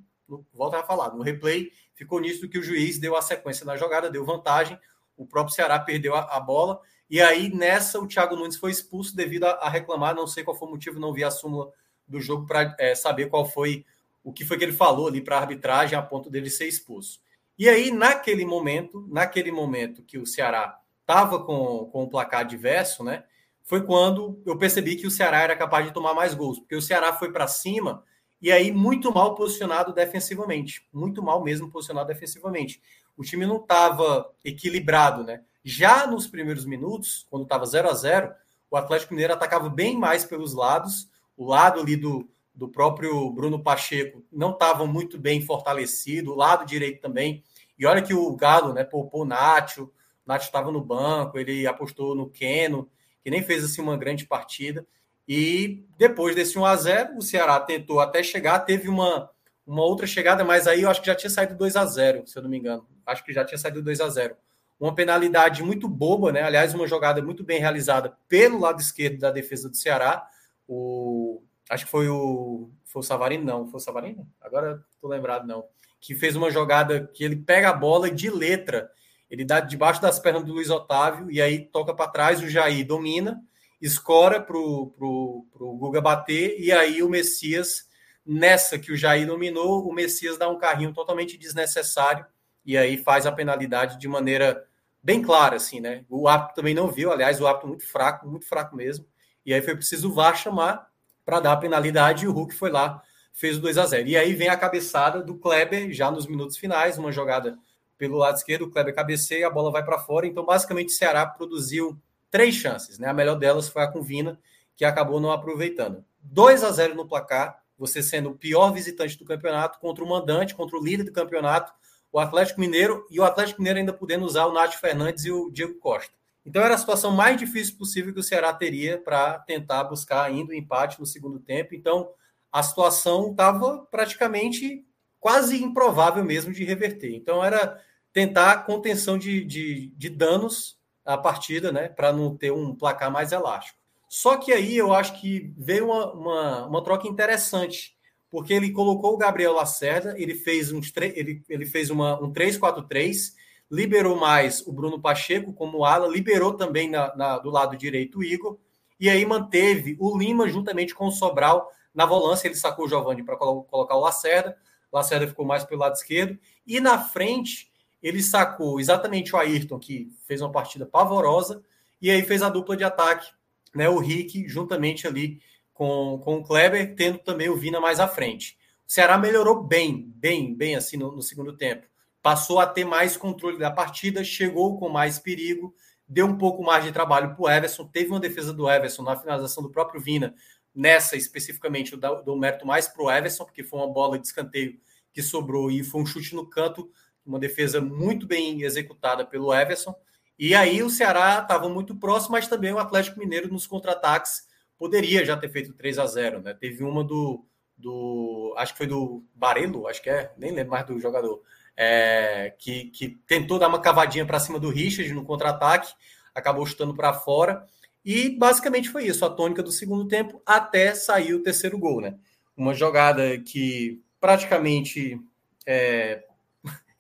volta 0.53 0.79
a 0.79 0.83
falar, 0.83 1.15
no 1.15 1.23
replay 1.23 1.71
ficou 1.95 2.21
nisso 2.21 2.49
que 2.49 2.59
o 2.59 2.63
juiz 2.63 2.99
deu 2.99 3.17
a 3.17 3.23
sequência 3.23 3.65
na 3.65 3.77
jogada, 3.77 4.11
deu 4.11 4.25
vantagem, 4.25 4.79
o 5.17 5.27
próprio 5.27 5.55
Ceará 5.55 5.79
perdeu 5.79 6.15
a, 6.15 6.37
a 6.37 6.41
bola, 6.41 6.81
e 7.09 7.21
aí 7.21 7.53
nessa 7.55 7.99
o 8.01 8.07
Thiago 8.07 8.35
Nunes 8.35 8.57
foi 8.57 8.71
expulso 8.71 9.15
devido 9.15 9.45
a, 9.45 9.51
a, 9.53 9.69
reclamar, 9.69 10.15
não 10.15 10.27
sei 10.27 10.43
qual 10.43 10.57
foi 10.57 10.69
o 10.69 10.71
motivo, 10.73 10.99
não 10.99 11.13
vi 11.13 11.23
a 11.23 11.31
súmula 11.31 11.71
do 12.09 12.21
jogo 12.21 12.47
para 12.47 12.75
é, 12.79 12.95
saber 12.95 13.29
qual 13.29 13.47
foi 13.47 13.85
o 14.25 14.33
que 14.33 14.45
foi 14.45 14.57
que 14.57 14.65
ele 14.65 14.73
falou 14.73 15.09
ali 15.09 15.21
para 15.21 15.37
a 15.37 15.41
arbitragem 15.41 15.99
a 15.99 16.03
ponto 16.03 16.31
dele 16.31 16.49
ser 16.49 16.67
expulso. 16.67 17.21
E 17.59 17.69
aí, 17.69 17.91
naquele 17.91 18.45
momento, 18.45 19.07
naquele 19.11 19.53
momento 19.53 20.03
que 20.03 20.19
o 20.19 20.27
Ceará 20.27 20.79
estava 21.01 21.45
com, 21.45 21.87
com 21.93 22.05
o 22.05 22.09
placar 22.09 22.47
diverso, 22.47 23.05
né? 23.05 23.25
Foi 23.63 23.83
quando 23.85 24.41
eu 24.45 24.57
percebi 24.57 24.97
que 24.97 25.07
o 25.07 25.11
Ceará 25.11 25.41
era 25.41 25.57
capaz 25.57 25.87
de 25.87 25.93
tomar 25.93 26.15
mais 26.15 26.35
gols, 26.35 26.59
porque 26.59 26.77
o 26.77 26.83
Ceará 26.83 27.13
foi 27.13 27.33
para 27.33 27.47
cima 27.47 28.03
e 28.41 28.51
aí 28.51 28.73
muito 28.73 29.13
mal 29.13 29.35
posicionado 29.35 29.93
defensivamente, 29.93 30.87
muito 30.93 31.23
mal 31.23 31.43
mesmo 31.43 31.71
posicionado 31.71 32.09
defensivamente. 32.09 32.83
O 33.17 33.23
time 33.23 33.47
não 33.47 33.57
estava 33.57 34.31
equilibrado, 34.45 35.23
né? 35.23 35.43
Já 35.65 36.07
nos 36.07 36.27
primeiros 36.27 36.67
minutos, 36.67 37.27
quando 37.31 37.45
estava 37.45 37.65
0 37.65 37.89
a 37.89 37.95
0 37.95 38.35
o 38.69 38.77
Atlético 38.77 39.13
Mineiro 39.13 39.35
atacava 39.35 39.69
bem 39.69 39.99
mais 39.99 40.25
pelos 40.25 40.55
lados, 40.55 41.09
o 41.37 41.45
lado 41.45 41.79
ali 41.79 41.95
do, 41.95 42.29
do 42.55 42.69
próprio 42.69 43.31
Bruno 43.31 43.63
Pacheco 43.63 44.25
não 44.33 44.53
estava 44.53 44.87
muito 44.87 45.19
bem 45.19 45.43
fortalecido, 45.43 46.33
o 46.33 46.37
lado 46.37 46.65
direito 46.65 47.01
também. 47.01 47.45
E 47.79 47.87
olha 47.87 48.03
que 48.03 48.15
o 48.15 48.35
Galo, 48.35 48.73
né, 48.73 48.83
poupou 48.83 49.23
o 49.23 49.27
Nacho, 49.27 49.85
o 49.85 49.91
Nath 50.27 50.43
estava 50.43 50.73
no 50.73 50.81
banco, 50.81 51.39
ele 51.39 51.67
apostou 51.67 52.15
no 52.15 52.31
Keno, 52.31 52.89
que 53.23 53.31
nem 53.31 53.43
fez 53.43 53.65
assim 53.65 53.81
uma 53.81 53.97
grande 53.97 54.27
partida. 54.27 54.87
E 55.27 55.85
depois 55.97 56.35
desse 56.35 56.59
1 56.59 56.65
a 56.65 56.77
0 56.77 57.17
o 57.17 57.23
Ceará 57.23 57.61
tentou 57.61 58.01
até 58.01 58.23
chegar, 58.23 58.59
teve 58.61 58.89
uma, 58.89 59.31
uma 59.67 59.83
outra 59.83 60.07
chegada, 60.07 60.45
mas 60.45 60.67
aí 60.67 60.83
eu 60.83 60.91
acho 60.91 61.01
que 61.01 61.07
já 61.07 61.15
tinha 61.15 61.31
saído 61.31 61.55
2 61.55 61.77
a 61.77 61.85
0 61.87 62.27
se 62.27 62.37
eu 62.37 62.43
não 62.43 62.51
me 62.51 62.59
engano. 62.59 62.87
Acho 63.07 63.25
que 63.25 63.33
já 63.33 63.45
tinha 63.45 63.59
saído 63.59 63.83
2 63.83 64.01
a 64.01 64.09
0 64.09 64.37
Uma 64.79 64.95
penalidade 64.95 65.63
muito 65.63 65.89
boba, 65.89 66.33
né? 66.33 66.43
Aliás, 66.43 66.75
uma 66.75 66.87
jogada 66.87 67.23
muito 67.23 67.45
bem 67.45 67.61
realizada 67.61 68.17
pelo 68.29 68.61
lado 68.61 68.81
esquerdo 68.81 69.19
da 69.19 69.31
defesa 69.31 69.69
do 69.69 69.77
Ceará. 69.77 70.27
O, 70.69 71.43
acho 71.69 71.85
que 71.85 71.91
foi 71.91 72.09
o, 72.09 72.71
foi 72.85 73.01
o 73.01 73.05
Savarino, 73.05 73.45
não. 73.45 73.67
Foi 73.67 73.79
o 73.79 73.83
Savarino? 73.83 74.29
Agora 74.41 74.85
tô 75.01 75.09
lembrado, 75.09 75.47
não. 75.47 75.65
Que 76.01 76.15
fez 76.15 76.35
uma 76.35 76.51
jogada 76.51 77.09
que 77.13 77.25
ele 77.25 77.37
pega 77.37 77.71
a 77.71 77.75
bola 77.75 78.11
de 78.11 78.29
letra 78.29 78.91
ele 79.33 79.47
dá 79.47 79.61
debaixo 79.61 80.03
das 80.03 80.19
pernas 80.19 80.45
do 80.45 80.53
Luiz 80.53 80.69
Otávio 80.69 81.31
e 81.31 81.41
aí 81.41 81.59
toca 81.59 81.95
para 81.95 82.11
trás, 82.11 82.43
o 82.43 82.51
Jair 82.51 82.87
domina, 82.87 83.43
escora 83.81 84.39
para 84.39 84.59
o 84.59 85.47
Guga 85.81 86.03
bater 86.03 86.61
e 86.61 86.71
aí 86.71 87.03
o 87.03 87.09
Messias, 87.09 87.89
nessa 88.27 88.79
que 88.79 88.93
o 88.93 88.97
Jair 88.97 89.27
dominou, 89.27 89.89
o 89.89 89.95
Messias 89.95 90.37
dá 90.37 90.51
um 90.51 90.59
carrinho 90.59 90.93
totalmente 90.93 91.39
desnecessário 91.39 92.27
e 92.63 92.77
aí 92.77 92.99
faz 92.99 93.25
a 93.25 93.33
penalidade 93.33 93.99
de 93.99 94.07
maneira 94.07 94.67
bem 95.03 95.23
clara, 95.23 95.57
assim, 95.57 95.81
né? 95.81 96.05
O 96.11 96.29
árbitro 96.29 96.57
também 96.57 96.75
não 96.75 96.89
viu, 96.89 97.11
aliás, 97.11 97.41
o 97.41 97.47
árbitro 97.47 97.71
muito 97.71 97.87
fraco, 97.87 98.29
muito 98.29 98.47
fraco 98.47 98.77
mesmo. 98.77 99.07
E 99.47 99.55
aí 99.55 99.63
foi 99.63 99.75
preciso 99.75 100.11
o 100.11 100.13
VAR 100.13 100.37
chamar 100.37 100.89
para 101.25 101.41
dar 101.41 101.53
a 101.53 101.57
penalidade 101.57 102.27
e 102.27 102.29
o 102.29 102.33
Hulk 102.33 102.55
foi 102.55 102.71
lá, 102.71 103.03
fez 103.33 103.57
o 103.57 103.61
2 103.63 103.79
a 103.79 103.87
0 103.87 104.09
E 104.09 104.15
aí 104.15 104.35
vem 104.35 104.49
a 104.49 104.59
cabeçada 104.59 105.23
do 105.23 105.39
Kleber 105.39 105.91
já 105.91 106.11
nos 106.11 106.27
minutos 106.27 106.59
finais, 106.59 106.99
uma 106.99 107.11
jogada 107.11 107.57
pelo 108.03 108.19
lado 108.19 108.37
esquerdo, 108.37 108.63
o 108.63 108.69
Kleber 108.69 108.93
cabeceia, 108.93 109.47
a 109.47 109.51
bola 109.51 109.71
vai 109.71 109.85
para 109.85 109.97
fora. 109.97 110.27
Então, 110.27 110.45
basicamente, 110.45 110.89
o 110.89 110.93
Ceará 110.93 111.25
produziu 111.25 111.97
três 112.33 112.53
chances, 112.53 112.99
né? 112.99 113.07
A 113.07 113.15
melhor 113.15 113.37
delas 113.37 113.69
foi 113.69 113.85
a 113.85 113.87
com 113.87 114.03
Vina, 114.03 114.41
que 114.75 114.85
acabou 114.85 115.21
não 115.21 115.31
aproveitando. 115.31 116.05
2 116.21 116.65
a 116.65 116.73
0 116.73 116.97
no 116.97 117.07
placar, 117.07 117.63
você 117.79 118.03
sendo 118.03 118.31
o 118.31 118.35
pior 118.35 118.73
visitante 118.73 119.17
do 119.17 119.25
campeonato 119.25 119.79
contra 119.79 120.03
o 120.03 120.09
mandante, 120.09 120.53
contra 120.53 120.77
o 120.77 120.85
líder 120.85 121.05
do 121.05 121.13
campeonato, 121.13 121.73
o 122.11 122.19
Atlético 122.19 122.59
Mineiro, 122.59 123.07
e 123.09 123.21
o 123.21 123.23
Atlético 123.23 123.61
Mineiro 123.61 123.79
ainda 123.79 123.93
podendo 123.93 124.25
usar 124.25 124.47
o 124.47 124.53
Nath 124.53 124.75
Fernandes 124.75 125.25
e 125.25 125.31
o 125.31 125.49
Diego 125.49 125.75
Costa. 125.75 126.13
Então 126.45 126.61
era 126.61 126.75
a 126.75 126.79
situação 126.79 127.13
mais 127.13 127.37
difícil 127.37 127.79
possível 127.79 128.13
que 128.13 128.19
o 128.19 128.25
Ceará 128.25 128.53
teria 128.53 128.99
para 128.99 129.39
tentar 129.39 129.85
buscar 129.85 130.25
ainda 130.25 130.51
o 130.51 130.57
um 130.57 130.59
empate 130.59 130.99
no 130.99 131.07
segundo 131.07 131.39
tempo. 131.39 131.73
Então 131.73 132.11
a 132.51 132.65
situação 132.65 133.31
estava 133.31 133.87
praticamente 133.93 134.85
quase 135.21 135.63
improvável 135.63 136.25
mesmo 136.25 136.53
de 136.53 136.65
reverter. 136.65 137.15
Então 137.15 137.45
era 137.45 137.81
tentar 138.13 138.65
contenção 138.65 139.17
de, 139.17 139.45
de, 139.45 139.93
de 139.97 140.09
danos 140.09 140.79
à 141.05 141.17
partida, 141.17 141.73
né, 141.73 141.89
para 141.89 142.13
não 142.13 142.37
ter 142.37 142.53
um 142.53 142.75
placar 142.75 143.11
mais 143.11 143.33
elástico. 143.33 143.79
Só 144.09 144.37
que 144.37 144.53
aí 144.53 144.77
eu 144.77 144.93
acho 144.93 145.21
que 145.21 145.53
veio 145.57 145.87
uma, 145.87 146.13
uma, 146.13 146.67
uma 146.67 146.85
troca 146.85 147.09
interessante 147.09 147.97
porque 148.33 148.55
ele 148.55 148.73
colocou 148.73 149.13
o 149.13 149.19
Gabriel 149.19 149.53
Lacerda, 149.53 150.15
ele 150.17 150.35
fez, 150.35 150.73
uns 150.73 150.91
ele, 150.97 151.43
ele 151.51 151.67
fez 151.67 151.91
uma, 151.91 152.19
um 152.19 152.33
3-4-3, 152.33 153.35
liberou 153.71 154.17
mais 154.17 154.67
o 154.67 154.73
Bruno 154.73 154.99
Pacheco 154.99 155.53
como 155.53 155.85
ala, 155.85 156.09
liberou 156.09 156.55
também 156.55 156.89
na, 156.89 157.15
na, 157.15 157.39
do 157.39 157.51
lado 157.51 157.77
direito 157.77 158.19
o 158.19 158.25
Igor, 158.25 158.59
e 158.99 159.11
aí 159.11 159.25
manteve 159.27 159.97
o 159.99 160.17
Lima 160.17 160.49
juntamente 160.49 160.95
com 160.95 161.09
o 161.09 161.13
Sobral 161.13 161.71
na 161.95 162.07
volância, 162.07 162.49
ele 162.49 162.55
sacou 162.55 162.87
o 162.87 162.89
Giovanni 162.89 163.23
para 163.23 163.37
colocar 163.37 163.97
o 163.97 164.01
Lacerda, 164.01 164.57
Lacerda 164.93 165.27
ficou 165.27 165.45
mais 165.45 165.65
pelo 165.65 165.81
lado 165.81 165.95
esquerdo, 165.95 166.39
e 166.67 166.81
na 166.81 166.99
frente 166.99 167.72
ele 168.03 168.23
sacou 168.23 168.81
exatamente 168.81 169.35
o 169.35 169.39
Ayrton, 169.39 169.79
que 169.79 170.13
fez 170.27 170.41
uma 170.41 170.51
partida 170.51 170.85
pavorosa, 170.85 171.63
e 172.01 172.11
aí 172.11 172.23
fez 172.23 172.43
a 172.43 172.49
dupla 172.49 172.77
de 172.77 172.85
ataque, 172.85 173.31
né, 173.75 173.89
o 173.89 173.99
Rick, 173.99 174.49
juntamente 174.49 175.07
ali 175.07 175.41
com, 175.73 176.21
com 176.23 176.37
o 176.39 176.43
Kleber, 176.43 176.95
tendo 176.95 177.19
também 177.19 177.49
o 177.49 177.57
Vina 177.57 177.81
mais 177.81 178.01
à 178.01 178.09
frente. 178.09 178.59
O 178.87 178.93
Ceará 178.93 179.17
melhorou 179.17 179.63
bem, 179.63 180.13
bem, 180.17 180.55
bem 180.55 180.75
assim 180.75 180.97
no, 180.97 181.13
no 181.13 181.23
segundo 181.23 181.57
tempo. 181.57 181.87
Passou 182.21 182.61
a 182.61 182.67
ter 182.67 182.85
mais 182.85 183.17
controle 183.17 183.59
da 183.59 183.71
partida, 183.71 184.23
chegou 184.23 184.79
com 184.79 184.89
mais 184.89 185.19
perigo, 185.19 185.75
deu 186.07 186.27
um 186.27 186.37
pouco 186.37 186.63
mais 186.63 186.85
de 186.85 186.93
trabalho 186.93 187.35
para 187.35 187.43
o 187.43 187.49
Everson. 187.49 187.87
Teve 187.87 188.11
uma 188.11 188.21
defesa 188.21 188.53
do 188.53 188.71
Everson 188.71 189.03
na 189.03 189.17
finalização 189.17 189.63
do 189.63 189.71
próprio 189.71 190.01
Vina, 190.01 190.35
nessa 190.75 191.17
especificamente, 191.17 191.93
eu 191.93 192.23
dou 192.23 192.39
mérito 192.39 192.67
mais 192.67 192.89
para 192.89 193.03
o 193.03 193.11
Everson, 193.11 193.45
porque 193.45 193.63
foi 193.63 193.79
uma 193.79 193.93
bola 193.93 194.19
de 194.19 194.27
escanteio 194.27 194.79
que 195.13 195.23
sobrou 195.23 195.71
e 195.71 195.85
foi 195.85 196.01
um 196.01 196.07
chute 196.07 196.35
no 196.35 196.49
canto, 196.49 196.91
uma 197.25 197.39
defesa 197.39 197.81
muito 197.81 198.27
bem 198.27 198.63
executada 198.63 199.25
pelo 199.25 199.55
Everson. 199.55 199.95
E 200.39 200.55
aí 200.55 200.83
o 200.83 200.91
Ceará 200.91 201.41
estava 201.41 201.69
muito 201.69 201.95
próximo, 201.95 202.33
mas 202.33 202.49
também 202.49 202.73
o 202.73 202.79
Atlético 202.79 203.19
Mineiro 203.19 203.53
nos 203.53 203.67
contra-ataques 203.67 204.49
poderia 204.79 205.25
já 205.25 205.37
ter 205.37 205.49
feito 205.49 205.73
3 205.75 205.99
a 205.99 206.07
0 206.07 206.43
né? 206.43 206.55
Teve 206.55 206.83
uma 206.83 207.05
do, 207.05 207.45
do 207.77 208.53
acho 208.57 208.73
que 208.73 208.79
foi 208.79 208.87
do 208.87 209.25
Barelo, 209.35 209.87
acho 209.87 210.03
que 210.03 210.11
é, 210.11 210.33
nem 210.37 210.51
lembro 210.51 210.73
mais 210.73 210.85
do 210.85 210.99
jogador, 210.99 211.41
é, 211.77 212.55
que, 212.59 212.87
que 212.87 213.11
tentou 213.27 213.59
dar 213.59 213.69
uma 213.69 213.81
cavadinha 213.81 214.27
para 214.27 214.41
cima 214.41 214.59
do 214.59 214.71
Richard 214.71 215.13
no 215.13 215.25
contra-ataque, 215.25 215.93
acabou 216.35 216.67
chutando 216.67 216.95
para 216.95 217.13
fora. 217.13 217.65
E 218.05 218.31
basicamente 218.31 218.89
foi 218.89 219.07
isso, 219.07 219.25
a 219.25 219.31
tônica 219.31 219.63
do 219.63 219.71
segundo 219.71 220.09
tempo, 220.09 220.43
até 220.45 220.95
sair 220.95 221.35
o 221.35 221.43
terceiro 221.43 221.79
gol, 221.79 222.01
né? 222.01 222.17
Uma 222.57 222.75
jogada 222.75 223.39
que 223.39 224.03
praticamente 224.21 225.21
é, 225.65 226.25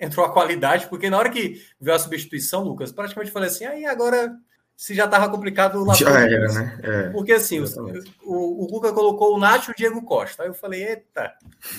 entrou 0.02 0.26
a 0.26 0.32
qualidade, 0.32 0.88
porque 0.88 1.08
na 1.08 1.16
hora 1.16 1.30
que 1.30 1.64
veio 1.80 1.94
a 1.94 1.98
substituição, 1.98 2.64
Lucas, 2.64 2.90
praticamente 2.90 3.32
falei 3.32 3.48
assim, 3.48 3.64
aí 3.64 3.86
agora 3.86 4.36
se 4.76 4.94
já 4.96 5.04
estava 5.04 5.28
complicado 5.28 5.84
lá. 5.84 5.94
Já 5.94 6.10
era, 6.10 6.52
né? 6.52 6.80
É, 6.82 7.08
Porque 7.10 7.32
assim, 7.32 7.60
o, 7.60 7.66
o, 8.24 8.64
o 8.64 8.66
Cuca 8.66 8.92
colocou 8.92 9.36
o 9.36 9.38
Nacho 9.38 9.70
e 9.70 9.72
o 9.72 9.76
Diego 9.76 10.02
Costa. 10.02 10.42
Aí 10.42 10.48
eu 10.48 10.54
falei, 10.54 10.82
eita, 10.82 11.32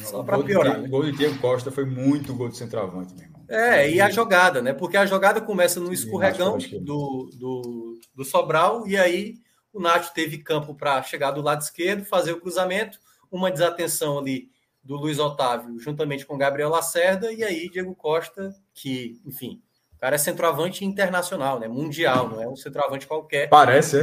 só 0.06 0.24
para 0.24 0.42
piorar. 0.42 0.82
O 0.82 0.88
gol 0.88 1.04
de 1.04 1.12
Diego 1.12 1.38
Costa 1.40 1.70
foi 1.70 1.84
muito 1.84 2.34
gol 2.34 2.48
de 2.48 2.56
centroavante, 2.56 3.14
meu 3.14 3.26
irmão. 3.26 3.42
É, 3.50 3.90
e 3.90 4.00
a 4.00 4.10
jogada, 4.10 4.62
né? 4.62 4.72
Porque 4.72 4.96
a 4.96 5.06
jogada 5.06 5.42
começa 5.42 5.82
no 5.82 5.92
escorregão 5.92 6.58
do, 6.80 7.30
do, 7.34 8.00
do 8.16 8.24
Sobral, 8.24 8.88
e 8.88 8.96
aí 8.96 9.36
o 9.74 9.82
Nacho 9.82 10.14
teve 10.14 10.38
campo 10.38 10.74
para 10.74 11.04
chegar 11.04 11.32
do 11.32 11.42
lado 11.42 11.62
esquerdo, 11.62 12.06
fazer 12.06 12.32
o 12.32 12.40
cruzamento, 12.40 13.00
uma 13.30 13.52
desatenção 13.52 14.18
ali 14.18 14.53
do 14.84 14.96
Luiz 14.96 15.18
Otávio, 15.20 15.80
juntamente 15.80 16.26
com 16.26 16.38
Gabriel 16.38 16.70
Lacerda, 16.70 17.32
e 17.32 17.44
aí 17.44 17.70
Diego 17.70 17.96
Costa, 17.96 18.54
que, 18.74 19.22
enfim, 19.26 19.62
cara 20.04 20.16
é 20.16 20.20
centroavante 20.20 20.84
internacional, 20.84 21.58
né? 21.58 21.70
Mundial, 21.70 22.28
não 22.28 22.42
é 22.42 22.46
um 22.46 22.58
centroavante 22.58 23.08
qualquer. 23.08 23.48
Parece, 23.48 24.02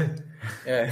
é. 0.64 0.86
é. 0.86 0.90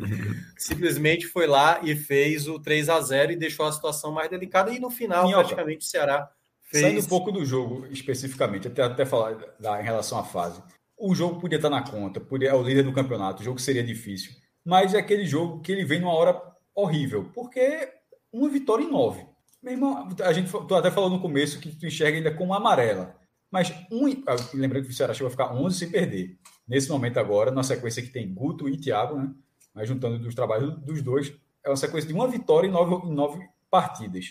Simplesmente 0.56 1.26
foi 1.26 1.46
lá 1.46 1.78
e 1.82 1.94
fez 1.94 2.48
o 2.48 2.58
3 2.58 2.88
a 2.88 2.98
0 3.02 3.32
e 3.32 3.36
deixou 3.36 3.66
a 3.66 3.72
situação 3.72 4.12
mais 4.12 4.30
delicada. 4.30 4.72
E 4.72 4.80
no 4.80 4.88
final, 4.88 5.26
Minhoca, 5.26 5.44
praticamente, 5.44 5.84
o 5.84 5.88
Ceará 5.88 6.30
fez. 6.62 6.82
Saindo 6.82 7.02
um 7.02 7.06
pouco 7.06 7.30
do 7.30 7.44
jogo 7.44 7.86
especificamente, 7.90 8.66
até, 8.66 8.82
até 8.82 9.04
falar 9.04 9.36
da, 9.60 9.78
em 9.78 9.84
relação 9.84 10.18
à 10.18 10.24
fase. 10.24 10.62
O 10.96 11.14
jogo 11.14 11.38
podia 11.38 11.56
estar 11.56 11.68
na 11.68 11.82
conta, 11.82 12.18
podia, 12.18 12.48
é 12.48 12.54
o 12.54 12.62
líder 12.62 12.84
do 12.84 12.94
campeonato, 12.94 13.42
o 13.42 13.44
jogo 13.44 13.58
seria 13.58 13.84
difícil. 13.84 14.32
Mas 14.64 14.94
é 14.94 14.98
aquele 14.98 15.26
jogo 15.26 15.60
que 15.60 15.70
ele 15.70 15.84
vem 15.84 16.00
numa 16.00 16.14
hora 16.14 16.40
horrível, 16.74 17.30
porque 17.34 17.90
uma 18.38 18.48
vitória 18.48 18.84
em 18.84 18.90
nove. 18.90 19.26
Meu 19.62 19.72
irmão, 19.72 20.08
a 20.22 20.32
gente 20.32 20.50
tu 20.50 20.74
até 20.74 20.90
falou 20.90 21.10
no 21.10 21.20
começo 21.20 21.58
que 21.58 21.74
tu 21.74 21.86
enxerga 21.86 22.18
ainda 22.18 22.34
como 22.34 22.54
amarela. 22.54 23.16
Mas 23.50 23.70
um, 23.90 24.06
ah, 24.26 24.36
lembrando 24.54 24.84
que 24.84 24.90
o 24.90 24.94
Ceará 24.94 25.14
chegou 25.14 25.28
a 25.28 25.30
ficar 25.30 25.54
11 25.54 25.78
sem 25.78 25.90
perder. 25.90 26.38
Nesse 26.68 26.90
momento 26.90 27.18
agora, 27.18 27.50
na 27.50 27.62
sequência 27.62 28.02
que 28.02 28.10
tem 28.10 28.32
Guto 28.32 28.68
e 28.68 28.76
Thiago, 28.76 29.16
né? 29.16 29.32
Mas 29.74 29.88
juntando 29.88 30.18
dos 30.18 30.34
trabalhos 30.34 30.76
dos 30.80 31.02
dois, 31.02 31.32
é 31.64 31.70
uma 31.70 31.76
sequência 31.76 32.08
de 32.08 32.14
uma 32.14 32.28
vitória 32.28 32.66
em 32.66 32.70
nove, 32.70 33.06
em 33.06 33.14
nove 33.14 33.48
partidas. 33.70 34.26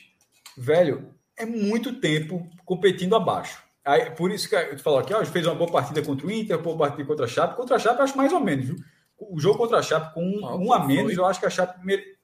Velho, 0.57 1.13
é 1.37 1.45
muito 1.45 1.99
tempo 1.99 2.47
competindo 2.63 3.15
abaixo. 3.15 3.63
Aí, 3.83 4.09
por 4.11 4.31
isso 4.31 4.49
que 4.49 4.55
eu 4.55 4.79
falou 4.79 4.99
aqui, 4.99 5.13
ó, 5.13 5.23
fez 5.25 5.45
uma 5.45 5.53
boa 5.53 5.71
partida 5.71 6.01
contra 6.01 6.25
o 6.25 6.31
Inter, 6.31 6.59
boa 6.59 6.77
partida 6.77 7.05
contra 7.05 7.25
a 7.25 7.27
Chape. 7.27 7.55
Contra 7.55 7.75
a 7.75 7.79
Chape, 7.79 7.99
eu 7.99 8.03
acho 8.03 8.17
mais 8.17 8.33
ou 8.33 8.39
menos, 8.39 8.65
viu? 8.65 8.75
O 9.17 9.39
jogo 9.39 9.57
contra 9.57 9.77
a 9.77 9.83
Chape 9.83 10.13
com 10.13 10.23
um, 10.23 10.67
um 10.67 10.73
a 10.73 10.85
menos, 10.85 11.15
eu 11.15 11.25
acho 11.25 11.39
que 11.39 11.45
a 11.45 11.49
Chape 11.49 11.79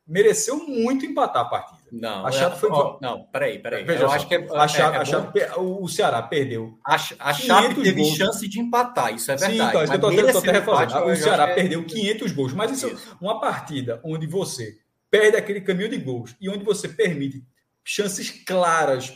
mereceu 0.07 0.57
muito 0.68 1.06
empatar 1.06 1.44
a 1.44 1.45
partida. 1.45 1.82
Não, 1.91 2.26
a 2.26 2.32
Chape 2.32 2.56
é, 2.56 2.60
foi. 2.60 2.69
Ó, 2.72 2.98
não, 3.02 3.23
peraí, 3.26 3.60
peraí. 3.60 3.84
Veja, 3.84 4.03
eu 4.03 4.10
só, 4.10 4.15
acho 4.15 4.28
que 4.28 4.36
é, 4.36 4.48
a 4.49 4.68
Chape, 4.68 4.95
é, 4.95 4.98
é 4.98 5.02
a 5.02 5.06
Chape, 5.06 5.40
o 5.60 5.88
Ceará 5.88 6.22
perdeu. 6.22 6.80
A, 6.86 6.95
a 6.95 7.34
Chape 7.34 7.76
teve 7.76 8.02
gols. 8.02 8.15
chance 8.15 8.48
de 8.48 8.60
empatar, 8.60 9.14
isso 9.14 9.32
é 9.32 9.36
verdade. 9.36 9.57
Sim, 9.57 9.95
então, 9.98 10.11
eu 10.14 10.26
estou 10.26 10.41
até 10.41 10.52
refazendo. 10.52 11.06
O 11.06 11.15
Ceará 11.15 11.49
é... 11.49 11.56
perdeu 11.56 11.84
500 11.86 12.32
gols, 12.32 12.53
mas 12.53 12.72
isso, 12.72 12.88
isso, 12.88 13.18
uma 13.19 13.40
partida 13.40 13.99
onde 14.03 14.26
você 14.26 14.78
perde 15.10 15.36
aquele 15.36 15.60
caminho 15.60 15.90
de 15.90 15.98
gols 15.98 16.36
e 16.40 16.49
onde 16.49 16.64
você 16.64 16.88
permite 16.88 17.44
chances 17.84 18.30
claras 18.30 19.10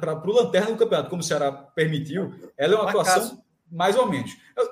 para 0.00 0.28
o 0.28 0.32
lanterna 0.32 0.72
do 0.72 0.76
campeonato, 0.76 1.10
como 1.10 1.20
o 1.20 1.24
Ceará 1.24 1.52
permitiu, 1.52 2.34
ela 2.56 2.74
é 2.74 2.76
uma 2.76 2.88
atuação 2.88 3.45
mais 3.70 3.96
ou 3.96 4.06
menos. 4.06 4.36
Eu, 4.56 4.66